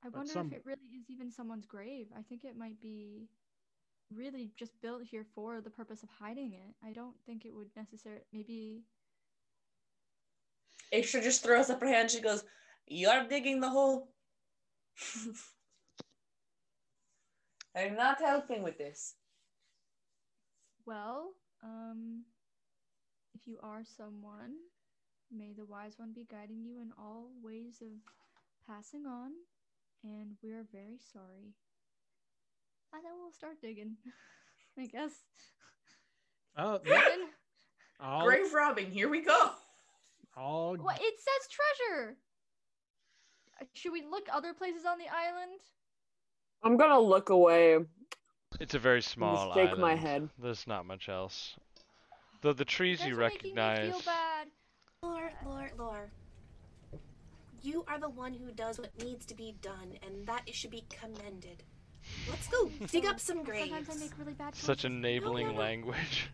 I 0.02 0.08
But 0.08 0.16
wonder 0.18 0.32
some- 0.32 0.46
if 0.52 0.58
it 0.58 0.66
really 0.66 0.88
is 0.98 1.10
even 1.10 1.30
someone's 1.30 1.66
grave. 1.66 2.08
I 2.16 2.22
think 2.22 2.44
it 2.44 2.56
might 2.56 2.80
be 2.80 3.28
really 4.16 4.50
just 4.56 4.80
built 4.82 5.02
here 5.04 5.24
for 5.34 5.60
the 5.60 5.70
purpose 5.70 6.02
of 6.02 6.08
hiding 6.18 6.52
it. 6.54 6.74
I 6.84 6.92
don't 6.92 7.16
think 7.26 7.44
it 7.44 7.54
would 7.54 7.70
necessarily 7.76 8.22
maybe 8.32 8.84
Aisha 10.92 11.22
just 11.22 11.42
throws 11.42 11.70
up 11.70 11.80
her 11.80 11.86
hand. 11.88 12.10
She 12.10 12.20
goes, 12.20 12.44
"You're 12.86 13.26
digging 13.28 13.60
the 13.60 13.70
hole." 13.70 14.12
I'm 17.76 17.96
not 17.96 18.20
helping 18.20 18.62
with 18.62 18.78
this. 18.78 19.16
well, 20.86 21.34
um 21.62 22.24
if 23.34 23.46
you 23.46 23.58
are 23.62 23.84
someone, 23.84 24.54
may 25.30 25.52
the 25.52 25.64
wise 25.66 25.98
one 25.98 26.12
be 26.12 26.24
guiding 26.24 26.64
you 26.64 26.80
in 26.80 26.92
all 26.98 27.30
ways 27.42 27.80
of 27.82 27.88
passing 28.66 29.06
on, 29.06 29.32
and 30.02 30.36
we're 30.42 30.64
very 30.72 30.98
sorry. 30.98 31.54
And 32.92 33.04
then 33.04 33.12
we'll 33.20 33.32
start 33.32 33.60
digging. 33.60 33.96
I 34.78 34.86
guess. 34.86 35.12
Oh, 36.56 36.78
Then- 36.84 37.28
I'll, 38.00 38.24
Grave 38.24 38.52
robbing. 38.52 38.90
Here 38.90 39.08
we 39.08 39.22
go. 39.22 39.50
I'll 40.36 40.74
What 40.76 41.00
it 41.00 41.14
says 41.18 41.48
treasure. 41.48 42.16
Uh, 43.60 43.64
Should 43.74 43.92
we 43.92 44.02
look 44.10 44.26
other 44.32 44.52
places 44.52 44.84
on 44.86 44.98
the 44.98 45.04
island? 45.04 45.60
I'm 46.64 46.76
gonna 46.76 46.98
look 46.98 47.30
away. 47.30 47.78
It's 48.60 48.74
a 48.74 48.78
very 48.78 49.02
small 49.02 49.52
shake 49.54 49.68
island. 49.68 49.80
my 49.80 49.94
head. 49.94 50.28
There's 50.38 50.66
not 50.66 50.84
much 50.84 51.08
else. 51.08 51.54
Though 52.40 52.52
the 52.52 52.64
trees 52.64 52.98
That's 52.98 53.10
you 53.10 53.16
making 53.16 53.54
me 53.54 53.60
recognize. 53.60 53.90
feel 53.90 54.00
bad. 54.12 54.48
Lore, 55.02 55.32
lore, 55.46 55.70
lore. 55.78 56.10
You 57.62 57.84
are 57.86 58.00
the 58.00 58.08
one 58.10 58.34
who 58.34 58.50
does 58.52 58.78
what 58.78 58.90
needs 59.02 59.24
to 59.26 59.34
be 59.36 59.54
done, 59.62 59.96
and 60.04 60.26
that 60.26 60.42
should 60.52 60.70
be 60.70 60.84
commended. 60.90 61.62
Let's 62.28 62.48
go 62.48 62.68
dig 62.90 63.06
up 63.06 63.20
some 63.20 63.42
graves. 63.42 63.70
Sometimes 63.70 63.90
I 63.90 64.00
make 64.00 64.18
really 64.18 64.32
bad 64.34 64.54
Such 64.54 64.84
enabling 64.84 65.48
no, 65.48 65.52
no. 65.54 65.58
language. 65.60 66.30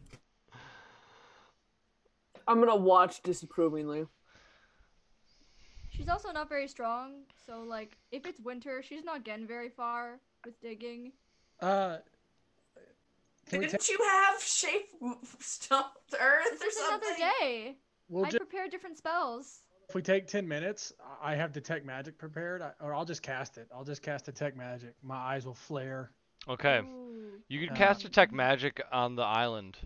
I'm 2.46 2.58
gonna 2.60 2.76
watch 2.76 3.22
disapprovingly. 3.22 4.06
She's 5.90 6.08
also 6.08 6.30
not 6.32 6.48
very 6.48 6.68
strong, 6.68 7.22
so 7.46 7.60
like 7.62 7.96
if 8.12 8.24
it's 8.26 8.40
winter, 8.40 8.82
she's 8.82 9.04
not 9.04 9.24
getting 9.24 9.46
very 9.46 9.68
far 9.68 10.20
with 10.44 10.60
digging. 10.60 11.12
uh. 11.60 11.98
Didn't 13.50 13.70
take? 13.70 13.88
you 13.88 13.98
have 14.04 14.42
shape 14.42 14.90
stone 15.40 15.84
earth 16.20 16.44
This 16.60 16.62
or 16.62 16.66
is 16.66 16.76
another 16.88 17.06
something? 17.06 17.26
day. 17.40 17.76
We'll 18.10 18.26
I 18.26 18.30
just 18.30 18.38
prepare 18.38 18.68
different 18.68 18.98
spells. 18.98 19.60
If 19.88 19.94
we 19.94 20.02
take 20.02 20.26
ten 20.26 20.46
minutes, 20.46 20.92
I 21.22 21.34
have 21.34 21.52
detect 21.52 21.86
magic 21.86 22.18
prepared, 22.18 22.60
I, 22.60 22.72
or 22.80 22.94
I'll 22.94 23.06
just 23.06 23.22
cast 23.22 23.56
it. 23.56 23.68
I'll 23.74 23.84
just 23.84 24.02
cast 24.02 24.26
detect 24.26 24.56
magic. 24.56 24.94
My 25.02 25.16
eyes 25.16 25.46
will 25.46 25.54
flare. 25.54 26.10
Okay. 26.46 26.82
You 27.48 27.60
can 27.60 27.70
Um, 27.70 27.76
cast 27.76 28.02
detect 28.02 28.32
magic 28.32 28.82
on 28.92 29.16
the 29.16 29.22
island, 29.22 29.78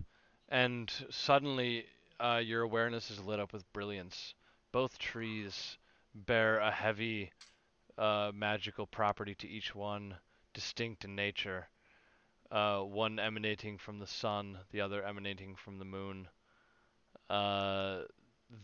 and 0.49 0.91
suddenly 1.09 1.85
uh, 2.19 2.41
your 2.43 2.63
awareness 2.63 3.09
is 3.11 3.19
lit 3.23 3.39
up 3.39 3.53
with 3.53 3.71
brilliance. 3.71 4.35
Both 4.73 4.97
trees 4.99 5.77
bear 6.13 6.59
a 6.59 6.71
heavy 6.71 7.31
uh, 7.97 8.31
magical 8.33 8.85
property 8.85 9.35
to 9.35 9.47
each 9.47 9.73
one, 9.73 10.15
distinct 10.53 11.05
in 11.05 11.15
nature. 11.15 11.69
Uh, 12.51 12.81
one 12.81 13.19
emanating 13.19 13.77
from 13.77 13.99
the 13.99 14.07
sun, 14.07 14.59
the 14.71 14.81
other 14.81 15.01
emanating 15.01 15.55
from 15.55 15.79
the 15.79 15.85
moon. 15.85 16.27
Uh, 17.29 18.01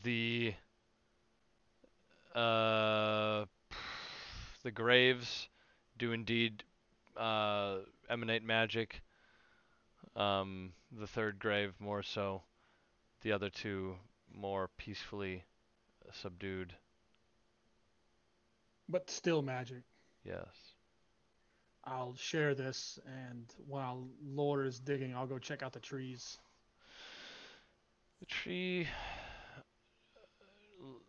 the 0.04 0.54
uh, 2.36 3.46
the 4.64 4.72
graves 4.72 5.50
do 5.98 6.12
indeed 6.12 6.64
uh, 7.18 7.78
emanate 8.10 8.44
magic. 8.44 9.02
Um, 10.16 10.74
the 10.92 11.08
third 11.08 11.40
grave 11.40 11.74
more 11.80 12.04
so. 12.04 12.44
The 13.22 13.32
other 13.32 13.50
two 13.50 13.96
more 14.34 14.70
peacefully 14.78 15.44
subdued. 16.14 16.74
But 18.88 19.10
still 19.10 19.42
magic. 19.42 19.84
Yes. 20.24 20.48
I'll 21.86 22.16
share 22.16 22.54
this, 22.56 23.00
and 23.06 23.46
while 23.68 24.08
Lore 24.24 24.64
is 24.64 24.80
digging, 24.80 25.16
I'll 25.16 25.28
go 25.28 25.40
check 25.40 25.64
out 25.64 25.74
the 25.74 25.80
trees. 25.80 26.38
The 28.20 28.26
tree. 28.26 28.88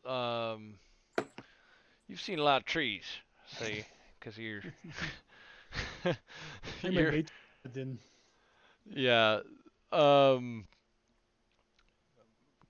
Um, 0.07 0.75
you've 2.11 2.21
seen 2.21 2.39
a 2.41 2.43
lot 2.45 2.61
of 2.61 2.67
trees, 2.67 3.05
see, 3.59 3.87
because 4.21 4.37
you're. 4.39 4.65
You're 6.83 7.23
Yeah. 8.87 9.41
Um 9.93 10.67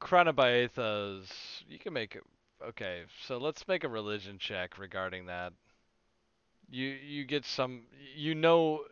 Chronobiathas 0.01 1.65
you 1.69 1.79
can 1.79 1.93
make 1.93 2.17
it 2.17 2.25
okay, 2.63 3.05
so 3.27 3.39
let's 3.39 3.67
make 3.69 3.85
a 3.85 3.89
religion 3.89 4.39
check 4.39 4.79
regarding 4.79 5.27
that. 5.27 5.53
You 6.71 6.89
you 6.89 7.25
get 7.25 7.45
some 7.45 7.87
you 8.15 8.35
know 8.35 8.87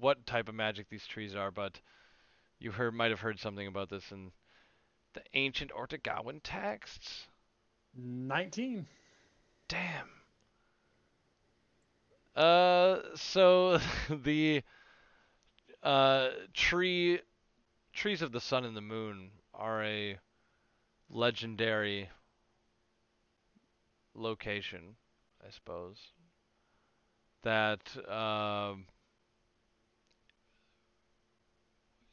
what 0.00 0.26
type 0.26 0.48
of 0.48 0.54
magic 0.54 0.88
these 0.88 1.06
trees 1.06 1.34
are, 1.34 1.50
but 1.50 1.80
you 2.58 2.72
heard 2.72 2.94
might 2.94 3.10
have 3.10 3.20
heard 3.20 3.38
something 3.40 3.66
about 3.66 3.88
this 3.90 4.12
in 4.12 4.32
the 5.14 5.22
ancient 5.34 5.72
Ortegawan 5.72 6.40
texts. 6.42 7.28
19. 7.94 8.86
Damn. 9.68 10.10
Uh, 12.36 12.98
so 13.14 13.78
the 14.10 14.62
uh 15.82 16.30
tree 16.54 17.20
trees 17.92 18.22
of 18.22 18.32
the 18.32 18.40
sun 18.40 18.64
and 18.64 18.76
the 18.76 18.80
moon 18.80 19.30
are 19.54 19.84
a 19.84 20.18
legendary 21.10 22.10
location, 24.14 24.96
I 25.46 25.50
suppose. 25.50 25.98
That 27.42 27.96
um 28.10 28.86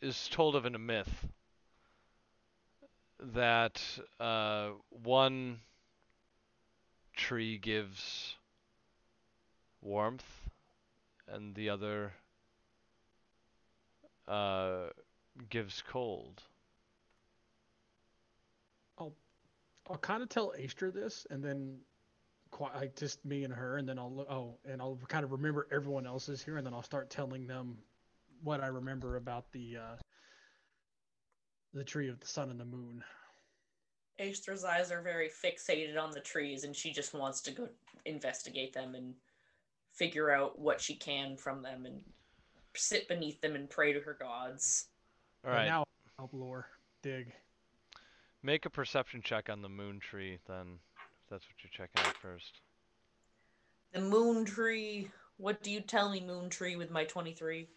is 0.02 0.28
told 0.28 0.56
of 0.56 0.66
in 0.66 0.76
a 0.76 0.80
myth 0.80 1.28
that 3.20 3.82
uh, 4.20 4.72
one 4.90 5.62
tree 7.16 7.58
gives 7.58 8.36
warmth 9.82 10.26
and 11.28 11.56
the 11.56 11.70
other 11.70 12.14
uh, 14.28 14.88
gives 15.50 15.82
cold. 15.88 16.42
I'll 18.98 19.14
I'll 19.90 19.98
kind 19.98 20.22
of 20.24 20.30
tell 20.30 20.54
Astra 20.62 20.92
this, 20.92 21.26
and 21.30 21.44
then 21.44 21.78
quite 22.52 22.76
like 22.76 22.96
just 22.96 23.24
me 23.26 23.44
and 23.44 23.54
her, 23.54 23.78
and 23.78 23.88
then 23.88 23.98
I'll. 23.98 24.26
Oh, 24.30 24.58
and 24.70 24.82
I'll 24.82 25.00
kind 25.08 25.24
of 25.24 25.32
remember 25.32 25.68
everyone 25.72 26.06
else's 26.06 26.44
here, 26.44 26.58
and 26.58 26.66
then 26.66 26.74
I'll 26.74 26.84
start 26.84 27.10
telling 27.10 27.48
them 27.48 27.78
what 28.44 28.62
I 28.62 28.68
remember 28.68 29.18
about 29.18 29.52
the 29.52 29.78
uh, 29.78 29.96
the 31.74 31.84
tree 31.84 32.10
of 32.10 32.20
the 32.20 32.28
sun 32.28 32.50
and 32.50 32.60
the 32.60 32.66
moon. 32.66 33.04
Astra's 34.22 34.64
eyes 34.64 34.92
are 34.92 35.02
very 35.02 35.30
fixated 35.30 36.00
on 36.02 36.12
the 36.12 36.20
trees, 36.20 36.64
and 36.64 36.76
she 36.76 36.92
just 36.92 37.14
wants 37.14 37.42
to 37.42 37.52
go 37.52 37.68
investigate 38.06 38.74
them 38.74 38.96
and 38.96 39.16
figure 39.94 40.32
out 40.32 40.58
what 40.60 40.80
she 40.80 40.96
can 40.96 41.36
from 41.36 41.62
them 41.62 41.86
and 41.86 42.02
sit 42.76 43.08
beneath 43.08 43.42
them 43.42 43.56
and 43.56 43.70
pray 43.70 43.92
to 43.94 44.00
her 44.00 44.16
gods. 44.20 44.86
All 45.46 45.52
right. 45.52 45.62
And 45.62 45.70
Now 45.70 45.80
I'll 45.80 45.88
help 46.18 46.34
Lore 46.34 46.68
dig. 47.02 47.34
make 48.44 48.66
a 48.66 48.70
perception 48.70 49.22
check 49.24 49.50
on 49.50 49.62
the 49.62 49.70
moon 49.70 50.00
tree 50.00 50.38
then. 50.48 50.80
If 50.96 51.30
that's 51.30 51.46
what 51.46 51.56
you're 51.64 51.72
checking 51.72 52.06
out 52.08 52.16
first. 52.18 52.62
The 53.94 54.02
moon 54.02 54.46
tree. 54.46 55.10
What 55.38 55.64
do 55.64 55.72
you 55.72 55.82
tell 55.82 56.12
me, 56.12 56.22
moon 56.22 56.50
tree, 56.50 56.76
with 56.76 56.92
my 56.92 57.04
23? 57.06 57.68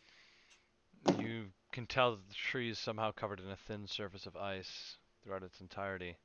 You 1.19 1.47
can 1.73 1.87
tell 1.87 2.11
that 2.13 2.29
the 2.29 2.35
tree 2.35 2.71
is 2.71 2.79
somehow 2.79 3.11
covered 3.13 3.41
in 3.41 3.51
a 3.51 3.57
thin 3.57 3.87
surface 3.87 4.27
of 4.27 4.37
ice 4.37 4.97
throughout 5.23 5.43
its 5.43 5.61
entirety. 5.61 6.17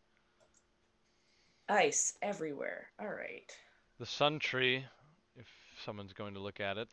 Ice 1.69 2.17
everywhere. 2.21 2.87
All 2.99 3.07
right. 3.09 3.49
The 3.99 4.05
sun 4.05 4.39
tree, 4.39 4.83
if 5.37 5.45
someone's 5.85 6.13
going 6.13 6.33
to 6.33 6.39
look 6.39 6.59
at 6.59 6.77
it, 6.77 6.89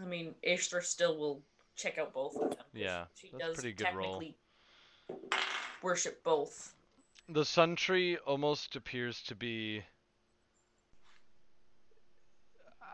I 0.00 0.04
mean, 0.06 0.34
Astra 0.46 0.82
still 0.82 1.18
will 1.18 1.42
check 1.76 1.98
out 1.98 2.14
both 2.14 2.36
of 2.36 2.50
them. 2.50 2.58
Yeah, 2.72 3.04
she 3.14 3.30
that's 3.32 3.44
does 3.44 3.54
pretty 3.54 3.72
good 3.72 3.84
technically 3.84 4.34
worship 5.82 6.22
both. 6.22 6.74
the 7.28 7.44
sun 7.44 7.74
tree 7.76 8.16
almost 8.26 8.76
appears 8.76 9.22
to 9.22 9.34
be 9.34 9.82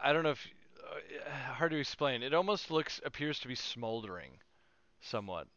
I 0.03 0.13
don't 0.13 0.23
know 0.23 0.31
if 0.31 0.47
uh, 0.89 1.53
hard 1.55 1.73
to 1.73 1.79
explain. 1.79 2.23
It 2.23 2.33
almost 2.33 2.71
looks 2.71 3.01
appears 3.05 3.41
to 3.41 3.49
be 3.49 3.55
smoldering 3.55 4.39
somewhat. 5.01 5.49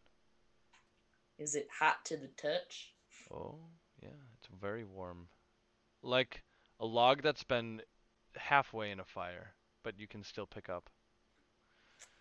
Is 1.38 1.56
it 1.56 1.68
hot 1.80 2.04
to 2.06 2.18
the 2.18 2.30
touch? 2.30 2.94
Oh, 3.32 3.56
yeah, 4.02 4.10
it's 4.38 4.48
very 4.62 4.84
warm. 4.84 5.28
Like 6.02 6.44
a 6.80 6.86
log 6.86 7.22
that's 7.22 7.44
been 7.44 7.82
halfway 8.36 8.92
in 8.92 9.00
a 9.00 9.06
fire, 9.06 9.54
but 9.84 10.00
you 10.00 10.08
can 10.08 10.24
still 10.24 10.46
pick 10.46 10.70
up. 10.70 10.90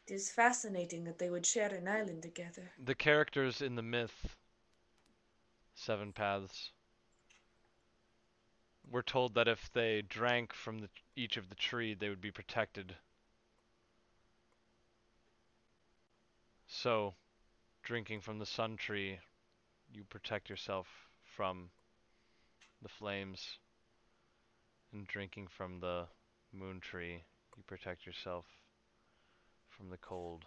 It 0.07 0.15
is 0.15 0.31
fascinating 0.31 1.05
that 1.05 1.19
they 1.19 1.31
would 1.31 1.45
share 1.45 1.73
an 1.73 1.87
island 1.87 2.23
together. 2.23 2.71
The 2.85 2.95
characters 2.95 3.61
in 3.61 3.77
the 3.77 3.83
myth 3.83 4.37
Seven 5.75 6.13
Paths 6.13 6.73
were 8.91 9.03
told 9.03 9.35
that 9.35 9.47
if 9.47 9.71
they 9.73 10.03
drank 10.03 10.53
from 10.53 10.81
the, 10.81 10.89
each 11.15 11.37
of 11.37 11.49
the 11.49 11.55
tree, 11.55 11.95
they 11.95 12.09
would 12.09 12.21
be 12.21 12.33
protected. 12.33 12.97
So, 16.67 17.15
drinking 17.83 18.23
from 18.23 18.39
the 18.39 18.47
sun 18.47 18.77
tree, 18.77 19.21
you 19.93 20.05
protect 20.05 20.51
yourself 20.51 21.08
from 21.39 21.71
the 22.83 22.89
flames, 22.89 23.59
and 24.93 25.07
drinking 25.07 25.47
from 25.47 25.79
the 25.79 26.05
moon 26.53 26.81
tree, 26.81 27.23
you 27.57 27.63
protect 27.69 28.05
yourself 28.05 28.45
from 29.69 29.89
the 29.89 29.97
cold. 29.99 30.47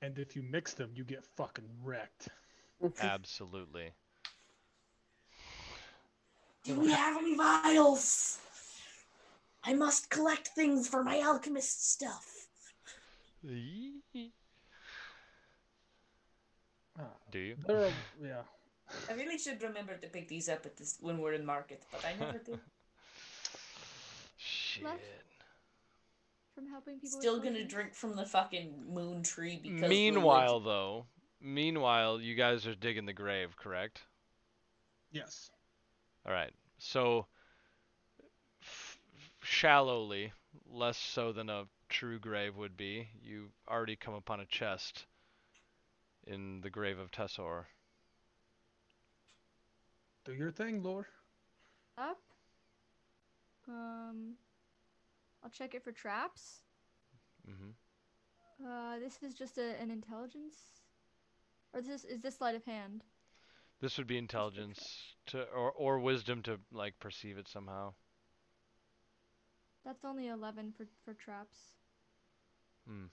And 0.00 0.18
if 0.18 0.34
you 0.34 0.42
mix 0.42 0.74
them, 0.74 0.90
you 0.96 1.04
get 1.04 1.24
fucking 1.36 1.68
wrecked. 1.84 2.30
Absolutely. 3.00 3.92
Do 6.64 6.80
we 6.80 6.90
have 6.90 7.16
any 7.16 7.36
vials? 7.36 8.40
I 9.62 9.72
must 9.72 10.10
collect 10.10 10.48
things 10.48 10.88
for 10.88 11.04
my 11.04 11.20
alchemist 11.20 11.92
stuff. 11.92 12.48
Ah, 16.98 17.04
Do 17.30 17.38
you? 17.38 17.54
there 17.68 17.84
are, 17.84 17.90
yeah. 18.20 18.42
I 19.08 19.14
really 19.14 19.38
should 19.38 19.62
remember 19.62 19.96
to 19.96 20.06
pick 20.08 20.28
these 20.28 20.48
up 20.48 20.66
at 20.66 20.76
this 20.76 20.98
when 21.00 21.18
we're 21.18 21.34
in 21.34 21.44
market, 21.44 21.82
but 21.90 22.04
I 22.04 22.14
never 22.18 22.38
do. 22.38 22.58
Shit. 24.36 24.84
Left. 24.84 25.00
From 26.54 26.66
helping 26.66 26.98
people. 26.98 27.20
Still 27.20 27.38
gonna 27.38 27.52
potions. 27.52 27.72
drink 27.72 27.94
from 27.94 28.16
the 28.16 28.26
fucking 28.26 28.84
moon 28.88 29.22
tree 29.22 29.60
because. 29.62 29.88
Meanwhile, 29.88 30.60
though, 30.60 31.06
meanwhile, 31.40 32.20
you 32.20 32.34
guys 32.34 32.66
are 32.66 32.74
digging 32.74 33.06
the 33.06 33.12
grave, 33.12 33.56
correct? 33.56 34.02
Yes. 35.12 35.50
All 36.26 36.32
right. 36.32 36.52
So, 36.78 37.26
f- 38.62 38.98
shallowly, 39.42 40.32
less 40.70 40.98
so 40.98 41.32
than 41.32 41.48
a 41.48 41.64
true 41.88 42.18
grave 42.18 42.56
would 42.56 42.76
be, 42.76 43.08
you 43.22 43.50
already 43.68 43.96
come 43.96 44.14
upon 44.14 44.40
a 44.40 44.46
chest 44.46 45.06
in 46.26 46.60
the 46.62 46.70
grave 46.70 46.98
of 46.98 47.10
Tessor. 47.10 47.64
Do 50.24 50.32
your 50.34 50.50
thing, 50.52 50.82
Lore. 50.82 51.08
Up. 51.98 52.18
Um. 53.68 54.34
I'll 55.42 55.50
check 55.50 55.74
it 55.74 55.82
for 55.82 55.92
traps. 55.92 56.62
hmm 57.44 57.70
Uh, 58.64 58.98
this 59.00 59.22
is 59.22 59.34
just 59.34 59.58
a, 59.58 59.80
an 59.80 59.90
intelligence. 59.90 60.56
Or 61.74 61.80
this 61.80 62.04
is, 62.04 62.04
is 62.04 62.20
this 62.20 62.36
sleight 62.36 62.54
of 62.54 62.64
hand? 62.64 63.02
This 63.80 63.98
would 63.98 64.06
be 64.06 64.18
intelligence 64.18 65.16
to, 65.26 65.42
or 65.44 65.72
or 65.72 65.98
wisdom 65.98 66.42
to 66.42 66.60
like 66.70 66.98
perceive 67.00 67.38
it 67.38 67.48
somehow. 67.48 67.94
That's 69.84 70.04
only 70.04 70.28
eleven 70.28 70.72
for 70.76 70.86
for 71.04 71.14
traps. 71.14 71.58
Hmm. 72.86 73.06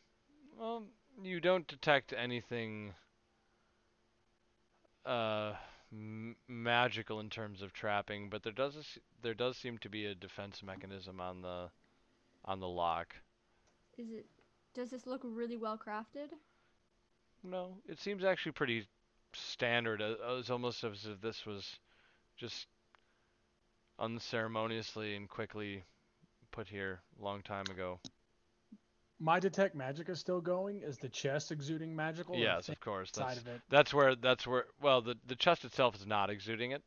Well, 0.56 0.84
you 1.24 1.40
don't 1.40 1.68
detect 1.68 2.14
anything 2.14 2.94
uh, 5.06 5.54
m- 5.92 6.36
magical 6.48 7.20
in 7.20 7.30
terms 7.30 7.62
of 7.62 7.74
trapping, 7.74 8.30
but 8.30 8.44
there 8.44 8.52
does 8.54 8.98
there 9.22 9.34
does 9.36 9.58
seem 9.58 9.78
to 9.80 9.90
be 9.90 10.06
a 10.06 10.16
defense 10.16 10.64
mechanism 10.64 11.22
on 11.22 11.42
the 11.42 11.72
on 12.46 12.60
the 12.60 12.70
lock. 12.70 13.16
Is 13.98 14.10
it? 14.12 14.26
Does 14.74 14.90
this 14.90 15.06
look 15.06 15.22
really 15.24 15.56
well 15.58 15.78
crafted? 15.78 16.30
No, 17.44 17.82
it 17.86 18.00
seems 18.00 18.24
actually 18.24 18.54
pretty 18.54 18.88
standard. 19.34 20.02
uh, 20.02 20.16
It's 20.38 20.50
almost 20.50 20.84
as 20.84 21.06
if 21.06 21.22
this 21.22 21.46
was 21.46 21.80
just 22.38 22.68
unceremoniously 24.00 25.16
and 25.16 25.30
quickly 25.30 25.84
put 26.52 26.68
here 26.70 27.02
a 27.20 27.24
long 27.24 27.42
time 27.44 27.70
ago. 27.70 28.00
My 29.22 29.40
detect 29.40 29.76
magic 29.76 30.08
is 30.10 30.20
still 30.20 30.40
going. 30.42 30.82
Is 30.82 30.98
the 30.98 31.10
chest 31.10 31.52
exuding 31.52 31.96
magical? 31.96 32.36
yes, 32.38 32.70
of 32.70 32.80
course. 32.80 33.10
Inside 33.10 33.28
That's 33.30 33.40
of 33.42 33.48
it. 33.48 33.62
That's 33.70 33.94
where 33.94 34.16
that's 34.16 34.48
where 34.48 34.66
well 34.82 35.02
the 35.02 35.16
the 35.28 35.36
chest 35.36 35.66
itself 35.66 35.96
is 35.96 36.06
not 36.08 36.30
exuding 36.30 36.72
it. 36.72 36.84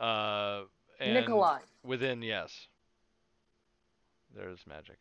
Uh 0.00 0.62
and 1.00 1.14
Nikolai. 1.14 1.58
within 1.84 2.22
yes. 2.22 2.66
There's 4.34 4.66
magic. 4.66 4.98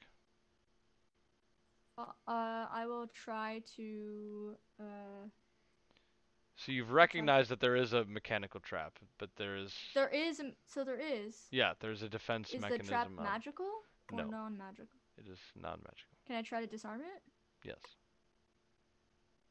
Uh, 1.98 2.06
I 2.27 2.85
will 2.88 3.07
try 3.14 3.61
to. 3.75 4.56
Uh, 4.80 5.27
So 6.56 6.72
you've 6.72 6.91
recognized 6.91 7.49
that 7.49 7.59
there 7.59 7.75
is 7.75 7.93
a 7.93 8.03
mechanical 8.06 8.59
trap, 8.59 8.93
but 9.19 9.30
there 9.38 9.56
is 9.57 9.73
there 9.95 10.09
is. 10.09 10.41
So 10.67 10.83
there 10.83 10.99
is. 10.99 11.48
yeah, 11.51 11.73
there's 11.80 12.01
a 12.03 12.09
defense 12.09 12.48
Is 12.49 12.56
the 12.56 12.59
mechanism. 12.61 12.88
trap 12.88 13.07
on- 13.17 13.23
magical 13.23 13.69
or 14.11 14.17
No. 14.19 14.25
non-magical? 14.27 14.88
It 15.17 15.25
is 15.32 15.40
non-magical. 15.56 16.17
Can 16.27 16.35
I 16.35 16.42
try 16.42 16.61
to 16.61 16.67
disarm 16.67 17.01
it? 17.01 17.22
Yes. 17.64 17.77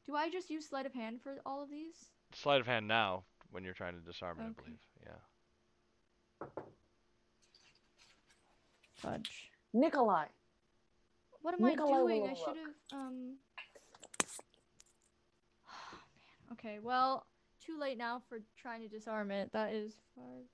Do 0.05 0.15
I 0.15 0.29
just 0.29 0.49
use 0.49 0.67
sleight 0.67 0.85
of 0.85 0.93
hand 0.93 1.21
for 1.21 1.39
all 1.45 1.63
of 1.63 1.69
these? 1.69 2.09
Sleight 2.33 2.59
of 2.59 2.67
hand 2.67 2.87
now 2.87 3.23
when 3.51 3.63
you're 3.63 3.73
trying 3.73 3.93
to 3.93 3.99
disarm 3.99 4.39
it, 4.39 4.43
I 4.43 4.49
believe. 4.61 4.79
Yeah. 5.05 6.47
Fudge. 8.95 9.49
Nikolai. 9.73 10.25
What 11.41 11.53
am 11.55 11.65
I 11.65 11.75
doing? 11.75 12.23
I 12.23 12.33
should 12.33 12.57
have 12.57 12.73
um. 12.91 12.99
man. 15.67 16.53
Okay, 16.53 16.79
well, 16.81 17.25
too 17.65 17.77
late 17.79 17.97
now 17.97 18.21
for 18.27 18.39
trying 18.57 18.81
to 18.81 18.87
disarm 18.87 19.31
it. 19.31 19.51
That 19.53 19.73
is 19.73 19.93
five. 20.15 20.45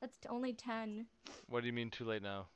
That's 0.00 0.16
only 0.28 0.52
ten. 0.52 1.06
What 1.48 1.60
do 1.60 1.66
you 1.66 1.72
mean 1.72 1.90
too 1.90 2.04
late 2.04 2.22
now? 2.22 2.46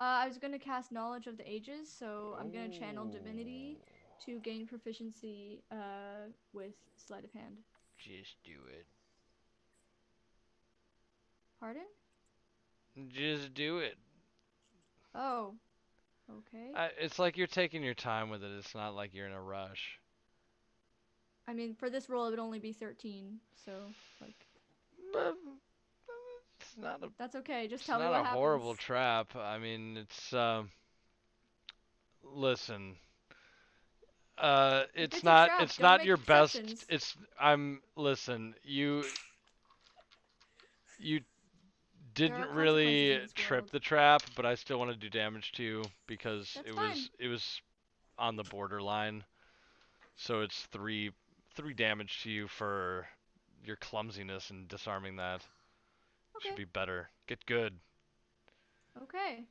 Uh, 0.00 0.04
I 0.22 0.28
was 0.28 0.38
gonna 0.38 0.58
cast 0.60 0.92
Knowledge 0.92 1.26
of 1.26 1.36
the 1.36 1.50
Ages, 1.50 1.90
so 1.90 2.36
I'm 2.38 2.52
gonna 2.52 2.68
channel 2.68 3.04
Divinity 3.04 3.78
to 4.24 4.38
gain 4.38 4.66
proficiency 4.66 5.62
uh 5.72 6.30
with 6.52 6.74
sleight 6.96 7.24
of 7.24 7.32
hand. 7.32 7.56
Just 7.98 8.36
do 8.44 8.58
it. 8.68 8.86
Pardon? 11.58 11.82
Just 13.08 13.54
do 13.54 13.78
it. 13.78 13.96
Oh. 15.14 15.54
Okay. 16.30 16.72
I, 16.76 16.90
it's 17.00 17.18
like 17.18 17.36
you're 17.36 17.46
taking 17.46 17.82
your 17.82 17.94
time 17.94 18.30
with 18.30 18.44
it. 18.44 18.50
It's 18.58 18.74
not 18.74 18.94
like 18.94 19.14
you're 19.14 19.26
in 19.26 19.32
a 19.32 19.42
rush. 19.42 19.98
I 21.48 21.54
mean, 21.54 21.74
for 21.74 21.88
this 21.90 22.08
roll, 22.08 22.26
it 22.26 22.30
would 22.30 22.38
only 22.38 22.58
be 22.58 22.72
thirteen. 22.72 23.38
So, 23.64 23.72
like, 24.20 24.46
But 25.12 25.36
not 26.78 27.02
a 27.02 27.08
that's 27.18 27.36
okay. 27.36 27.68
Just 27.68 27.86
tell 27.86 27.98
me 27.98 28.04
not 28.04 28.12
what 28.12 28.20
a 28.20 28.24
horrible 28.24 28.74
trap. 28.74 29.34
I 29.36 29.58
mean, 29.58 29.96
it's 29.96 30.32
um. 30.32 30.70
Listen. 32.22 32.96
Uh, 34.36 34.84
it's 34.94 35.16
it's 35.16 35.24
not. 35.24 35.48
trap, 35.48 35.62
It's 35.62 35.80
not 35.80 36.04
your 36.04 36.16
best. 36.16 36.86
It's. 36.88 37.16
I'm. 37.40 37.80
Listen. 37.96 38.54
You. 38.62 39.04
You 40.98 41.20
didn't 42.14 42.50
really 42.50 43.20
trip 43.34 43.64
world. 43.64 43.72
the 43.72 43.80
trap, 43.80 44.22
but 44.34 44.44
I 44.44 44.54
still 44.56 44.78
want 44.78 44.90
to 44.90 44.96
do 44.96 45.08
damage 45.08 45.52
to 45.52 45.62
you 45.62 45.84
because 46.06 46.52
That's 46.54 46.68
it 46.68 46.74
fine. 46.74 46.90
was 46.90 47.10
it 47.18 47.28
was 47.28 47.60
on 48.18 48.36
the 48.36 48.44
borderline. 48.44 49.24
So 50.16 50.40
it's 50.40 50.60
three 50.72 51.12
three 51.54 51.74
damage 51.74 52.22
to 52.24 52.30
you 52.30 52.48
for 52.48 53.06
your 53.64 53.76
clumsiness 53.76 54.50
and 54.50 54.68
disarming 54.68 55.16
that. 55.16 55.42
Okay. 56.38 56.48
Should 56.50 56.56
be 56.56 56.64
better. 56.64 57.10
Get 57.26 57.44
good. 57.46 57.74
Okay. 59.02 59.44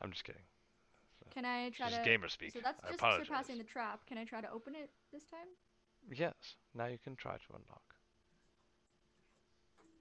I'm 0.00 0.10
just 0.10 0.24
kidding. 0.24 0.42
Can 1.32 1.44
I 1.44 1.70
try 1.70 1.90
to? 1.90 2.02
gamer 2.04 2.28
speak. 2.28 2.52
So 2.52 2.58
that's 2.62 2.80
just 2.80 3.26
surpassing 3.26 3.58
the 3.58 3.64
trap. 3.64 4.00
Can 4.06 4.18
I 4.18 4.24
try 4.24 4.40
to 4.40 4.50
open 4.50 4.74
it 4.74 4.90
this 5.12 5.22
time? 5.24 5.46
Yes. 6.12 6.34
Now 6.74 6.86
you 6.86 6.98
can 7.02 7.14
try 7.14 7.34
to 7.34 7.44
unlock. 7.50 7.82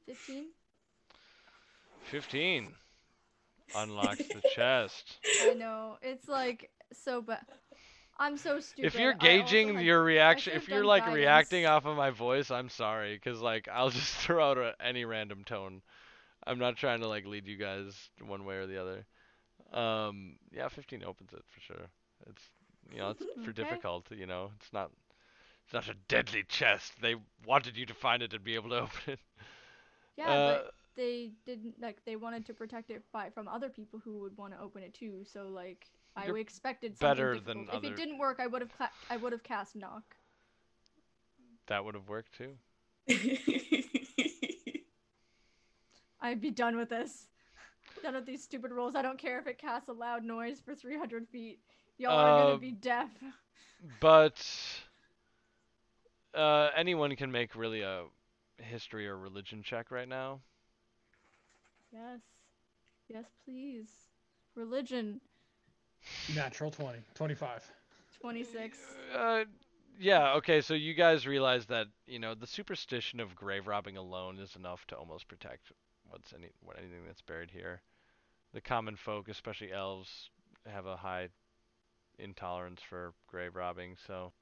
Fifteen. 0.05 0.45
15 2.05 2.69
unlocks 3.75 4.17
the 4.17 4.41
chest. 4.55 5.19
I 5.43 5.53
know 5.53 5.97
it's 6.01 6.27
like 6.27 6.71
so 6.91 7.21
bad. 7.21 7.45
I'm 8.17 8.35
so 8.35 8.59
stupid. 8.59 8.87
If 8.87 8.99
you're 8.99 9.13
also 9.13 9.25
gauging 9.25 9.75
had- 9.75 9.85
your 9.85 10.03
reaction, 10.03 10.53
if 10.55 10.67
you're 10.67 10.83
like 10.83 11.03
guidance. 11.03 11.15
reacting 11.15 11.65
off 11.67 11.85
of 11.85 11.95
my 11.95 12.09
voice, 12.09 12.49
I'm 12.51 12.69
sorry, 12.69 13.19
cause 13.19 13.39
like 13.39 13.67
I'll 13.71 13.91
just 13.91 14.13
throw 14.17 14.51
out 14.51 14.57
a, 14.57 14.73
any 14.83 15.05
random 15.05 15.43
tone. 15.45 15.81
I'm 16.45 16.59
not 16.59 16.77
trying 16.77 17.01
to 17.01 17.07
like 17.07 17.25
lead 17.25 17.47
you 17.47 17.57
guys 17.57 18.09
one 18.25 18.45
way 18.45 18.55
or 18.57 18.67
the 18.67 18.81
other. 18.81 19.05
Um, 19.73 20.37
yeah, 20.51 20.67
15 20.69 21.03
opens 21.03 21.33
it 21.33 21.43
for 21.47 21.59
sure. 21.61 21.87
It's 22.29 22.43
you 22.91 22.99
know 22.99 23.11
it's 23.11 23.25
for 23.43 23.51
Okay. 23.59 23.63
difficult. 23.63 24.11
You 24.11 24.25
know 24.25 24.51
it's 24.59 24.71
not 24.73 24.91
it's 25.65 25.73
not 25.73 25.87
a 25.89 25.95
deadly 26.07 26.43
chest. 26.47 26.93
They 27.01 27.15
wanted 27.45 27.77
you 27.77 27.85
to 27.85 27.93
find 27.93 28.21
it 28.23 28.33
and 28.33 28.43
be 28.43 28.55
able 28.55 28.69
to 28.69 28.75
open 28.83 29.01
it. 29.13 29.19
Yeah, 30.17 30.31
Uh, 30.31 30.47
but 30.63 30.73
they 30.95 31.31
didn't 31.45 31.79
like 31.81 32.03
they 32.05 32.15
wanted 32.15 32.45
to 32.47 32.53
protect 32.53 32.89
it 32.91 33.03
by 33.11 33.29
from 33.29 33.47
other 33.47 33.69
people 33.69 33.99
who 34.03 34.19
would 34.19 34.37
want 34.37 34.53
to 34.53 34.59
open 34.59 34.83
it 34.83 34.93
too. 34.93 35.23
So 35.23 35.47
like 35.49 35.87
I 36.15 36.25
expected 36.27 36.97
something 36.97 37.15
better 37.15 37.33
difficult. 37.33 37.45
than 37.45 37.77
If 37.77 37.83
other- 37.85 37.87
it 37.93 37.95
didn't 37.95 38.17
work, 38.17 38.39
I 38.39 38.47
would 38.47 38.61
have 38.61 38.71
cla- 38.75 38.91
I 39.09 39.17
would 39.17 39.31
have 39.31 39.43
cast 39.43 39.75
knock. 39.75 40.15
That 41.67 41.85
would 41.85 41.95
have 41.95 42.09
worked 42.09 42.33
too. 42.33 42.57
I'd 46.21 46.41
be 46.41 46.51
done 46.51 46.77
with 46.77 46.89
this. 46.89 47.27
Done 48.03 48.15
with 48.15 48.25
these 48.25 48.43
stupid 48.43 48.71
rolls. 48.71 48.95
I 48.95 49.01
don't 49.01 49.17
care 49.19 49.39
if 49.39 49.47
it 49.47 49.57
casts 49.57 49.89
a 49.89 49.93
loud 49.93 50.23
noise 50.23 50.61
for 50.61 50.75
300 50.75 51.27
feet. 51.27 51.59
Y'all 51.97 52.19
are 52.19 52.31
Uh, 52.31 52.33
gonna 52.33 52.57
be 52.57 52.71
deaf. 52.71 53.09
But 53.99 54.39
uh, 56.33 56.69
anyone 56.75 57.15
can 57.15 57.31
make 57.31 57.55
really 57.55 57.81
a 57.81 58.05
history 58.57 59.07
or 59.07 59.17
religion 59.17 59.63
check 59.63 59.91
right 59.91 60.07
now. 60.07 60.41
Yes. 61.91 62.21
Yes, 63.07 63.33
please. 63.43 64.07
Religion. 64.55 65.21
Natural 66.27 66.71
20. 66.71 67.03
25. 67.13 67.71
26. 68.19 68.97
Uh, 69.13 69.45
yeah, 69.99 70.33
okay, 70.35 70.61
so 70.61 70.73
you 70.73 70.93
guys 70.93 71.27
realize 71.27 71.65
that, 71.67 71.87
you 72.05 72.19
know, 72.19 72.33
the 72.35 72.47
superstition 72.47 73.19
of 73.19 73.35
grave 73.35 73.67
robbing 73.67 73.97
alone 73.97 74.39
is 74.39 74.55
enough 74.55 74.85
to 74.87 74.95
almost 74.95 75.27
protect 75.27 75.71
what's 76.09 76.33
any 76.33 76.49
what 76.61 76.77
anything 76.77 77.05
that's 77.05 77.21
buried 77.21 77.51
here. 77.51 77.81
The 78.53 78.61
common 78.61 78.95
folk, 78.95 79.27
especially 79.29 79.71
elves, 79.71 80.29
have 80.65 80.85
a 80.85 80.97
high 80.97 81.29
intolerance 82.17 82.81
for 82.87 83.13
grave 83.27 83.55
robbing, 83.55 83.95
so 84.07 84.33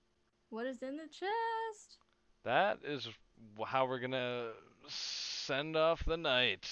What 0.50 0.66
is 0.66 0.82
in 0.82 0.98
the 0.98 1.08
chest? 1.08 1.98
that 2.44 2.80
is 2.86 3.08
how 3.66 3.86
we're 3.86 4.00
gonna 4.00 4.52
send 4.88 5.76
off 5.76 6.04
the 6.06 6.18
night. 6.18 6.68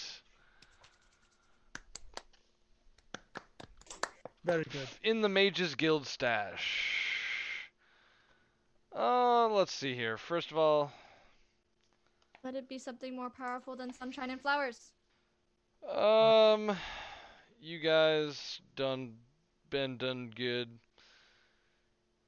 Very 4.45 4.64
good. 4.72 4.88
In 5.03 5.22
the 5.22 5.30
Mages 5.30 5.75
Guild 5.75 6.06
stash. 6.06 7.72
Uh, 8.95 9.48
let's 9.49 9.74
see 9.74 9.95
here. 9.95 10.17
First 10.17 10.51
of 10.51 10.57
all, 10.57 10.91
Let 12.45 12.53
it 12.53 12.69
be 12.69 12.77
something 12.77 13.15
more 13.15 13.32
powerful 13.32 13.75
than 13.75 13.91
sunshine 13.91 14.30
and 14.30 14.40
flowers. 14.40 14.91
Um, 15.91 16.77
you 17.59 17.80
guys 17.80 18.61
done 18.75 19.15
been 19.72 19.98
done 19.98 20.32
good. 20.35 20.69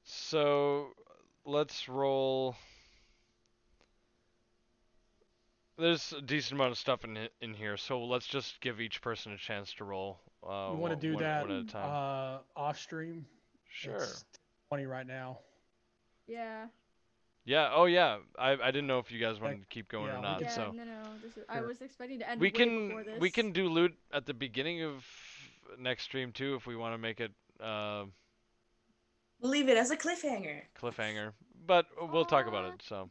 So 0.02 0.88
let's 1.44 1.88
roll. 1.88 2.56
There's 5.78 6.12
a 6.12 6.20
decent 6.20 6.58
amount 6.58 6.72
of 6.72 6.78
stuff 6.78 7.04
in 7.04 7.28
in 7.40 7.54
here, 7.54 7.76
so 7.76 8.02
let's 8.02 8.26
just 8.26 8.60
give 8.60 8.80
each 8.80 9.00
person 9.00 9.30
a 9.30 9.38
chance 9.38 9.72
to 9.74 9.84
roll. 9.84 10.18
Uh, 10.42 10.70
you 10.72 10.78
want 10.78 11.00
to 11.00 11.06
do 11.06 11.14
one- 11.14 11.22
that 11.22 11.42
one 11.46 11.58
at 11.58 11.64
a 11.64 11.68
time. 11.68 12.40
uh, 12.56 12.60
off 12.60 12.76
stream? 12.76 13.24
sure. 13.70 13.94
It's 13.94 14.24
20 14.68 14.86
right 14.86 15.06
now. 15.06 15.38
Yeah. 16.26 16.66
Yeah. 17.48 17.70
Oh 17.72 17.86
yeah. 17.86 18.18
I 18.38 18.52
I 18.52 18.70
didn't 18.70 18.88
know 18.88 18.98
if 18.98 19.10
you 19.10 19.18
guys 19.18 19.40
wanted 19.40 19.60
to 19.60 19.66
keep 19.68 19.88
going 19.88 20.08
yeah, 20.08 20.18
or 20.18 20.22
not. 20.22 20.40
Yeah, 20.42 20.50
So 20.50 20.72
no, 20.72 20.84
no. 20.84 21.02
This 21.22 21.38
is, 21.38 21.44
I 21.48 21.62
was 21.62 21.80
expecting 21.80 22.18
to 22.18 22.30
end 22.30 22.40
we 22.42 22.48
way 22.48 22.50
can 22.50 22.88
before 22.88 23.04
this. 23.04 23.20
we 23.20 23.30
can 23.30 23.52
do 23.52 23.68
loot 23.68 23.94
at 24.12 24.26
the 24.26 24.34
beginning 24.34 24.82
of 24.82 25.02
next 25.78 26.02
stream 26.04 26.30
too 26.30 26.56
if 26.56 26.66
we 26.66 26.76
want 26.76 26.92
to 26.92 26.98
make 26.98 27.20
it 27.20 27.32
uh, 27.58 28.04
We'll 29.40 29.50
leave 29.50 29.70
it 29.70 29.78
as 29.78 29.90
a 29.90 29.96
cliffhanger. 29.96 30.60
cliffhanger, 30.78 31.32
but 31.66 31.86
we'll 32.12 32.26
talk 32.26 32.46
about 32.46 32.74
it. 32.74 32.82
So, 32.86 33.08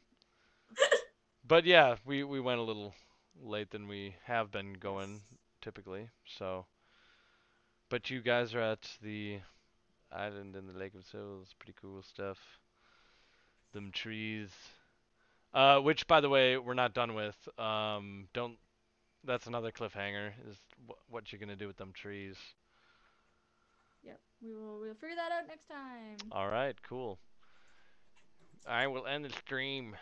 but 1.47 1.65
yeah, 1.65 1.95
we 2.05 2.23
we 2.23 2.39
went 2.39 2.59
a 2.59 2.63
little 2.63 2.93
late 3.41 3.71
than 3.71 3.87
we 3.87 4.15
have 4.25 4.51
been 4.51 4.73
going 4.73 5.21
typically. 5.61 6.09
So, 6.25 6.67
but 7.89 8.11
you 8.11 8.21
guys 8.21 8.53
are 8.53 8.61
at 8.61 8.97
the 9.01 9.39
island 10.11 10.55
in 10.55 10.67
the 10.67 10.77
Lake 10.77 10.93
of 10.93 11.05
Souls. 11.05 11.55
Pretty 11.57 11.75
cool 11.81 12.03
stuff. 12.03 12.37
Them 13.73 13.91
trees. 13.91 14.49
Uh, 15.53 15.79
which 15.79 16.07
by 16.07 16.21
the 16.21 16.29
way, 16.29 16.57
we're 16.57 16.73
not 16.73 16.93
done 16.93 17.13
with. 17.15 17.35
Um, 17.57 18.27
don't. 18.33 18.57
That's 19.23 19.47
another 19.47 19.71
cliffhanger. 19.71 20.31
Is 20.49 20.57
wh- 20.87 21.11
what 21.11 21.31
you're 21.31 21.39
gonna 21.39 21.55
do 21.55 21.67
with 21.67 21.77
them 21.77 21.91
trees. 21.93 22.35
Yep. 24.03 24.19
We 24.41 24.53
will 24.53 24.79
we'll 24.79 24.93
figure 24.93 25.15
that 25.15 25.31
out 25.31 25.47
next 25.47 25.67
time. 25.67 26.17
All 26.31 26.47
right, 26.47 26.75
cool. 26.87 27.19
I 28.67 28.87
will 28.87 29.05
end 29.07 29.25
the 29.25 29.29
stream. 29.29 29.95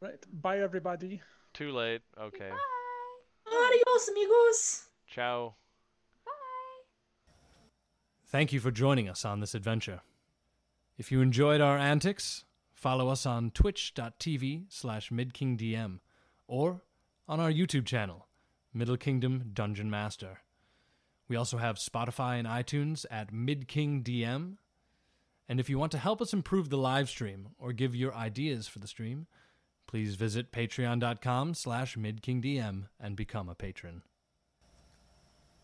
Right. 0.00 0.24
Bye, 0.32 0.60
everybody. 0.60 1.20
Too 1.52 1.72
late. 1.72 2.02
Okay. 2.20 2.50
Bye. 2.50 3.52
Adios, 3.52 4.08
amigos. 4.08 4.82
Ciao. 5.06 5.54
Bye. 6.24 6.30
Thank 8.26 8.52
you 8.52 8.60
for 8.60 8.70
joining 8.70 9.08
us 9.08 9.24
on 9.24 9.40
this 9.40 9.54
adventure. 9.54 10.00
If 10.96 11.10
you 11.10 11.20
enjoyed 11.20 11.60
our 11.60 11.76
antics, 11.76 12.44
follow 12.72 13.08
us 13.08 13.26
on 13.26 13.50
twitch.tv 13.50 14.66
slash 14.68 15.10
midkingdm 15.10 15.98
or 16.46 16.82
on 17.26 17.40
our 17.40 17.50
YouTube 17.50 17.84
channel, 17.84 18.28
Middle 18.72 18.96
Kingdom 18.96 19.50
Dungeon 19.52 19.90
Master. 19.90 20.38
We 21.26 21.34
also 21.34 21.58
have 21.58 21.76
Spotify 21.76 22.38
and 22.38 22.46
iTunes 22.46 23.06
at 23.10 23.32
MidKingDM. 23.32 24.56
And 25.48 25.60
if 25.60 25.68
you 25.68 25.78
want 25.78 25.92
to 25.92 25.98
help 25.98 26.22
us 26.22 26.32
improve 26.32 26.68
the 26.70 26.78
live 26.78 27.08
stream 27.08 27.48
or 27.58 27.72
give 27.72 27.96
your 27.96 28.14
ideas 28.14 28.68
for 28.68 28.78
the 28.78 28.86
stream, 28.86 29.26
please 29.88 30.14
visit 30.14 30.52
patreon.com 30.52 31.54
slash 31.54 31.96
midkingdm 31.96 32.84
and 33.00 33.16
become 33.16 33.48
a 33.48 33.54
patron. 33.54 34.02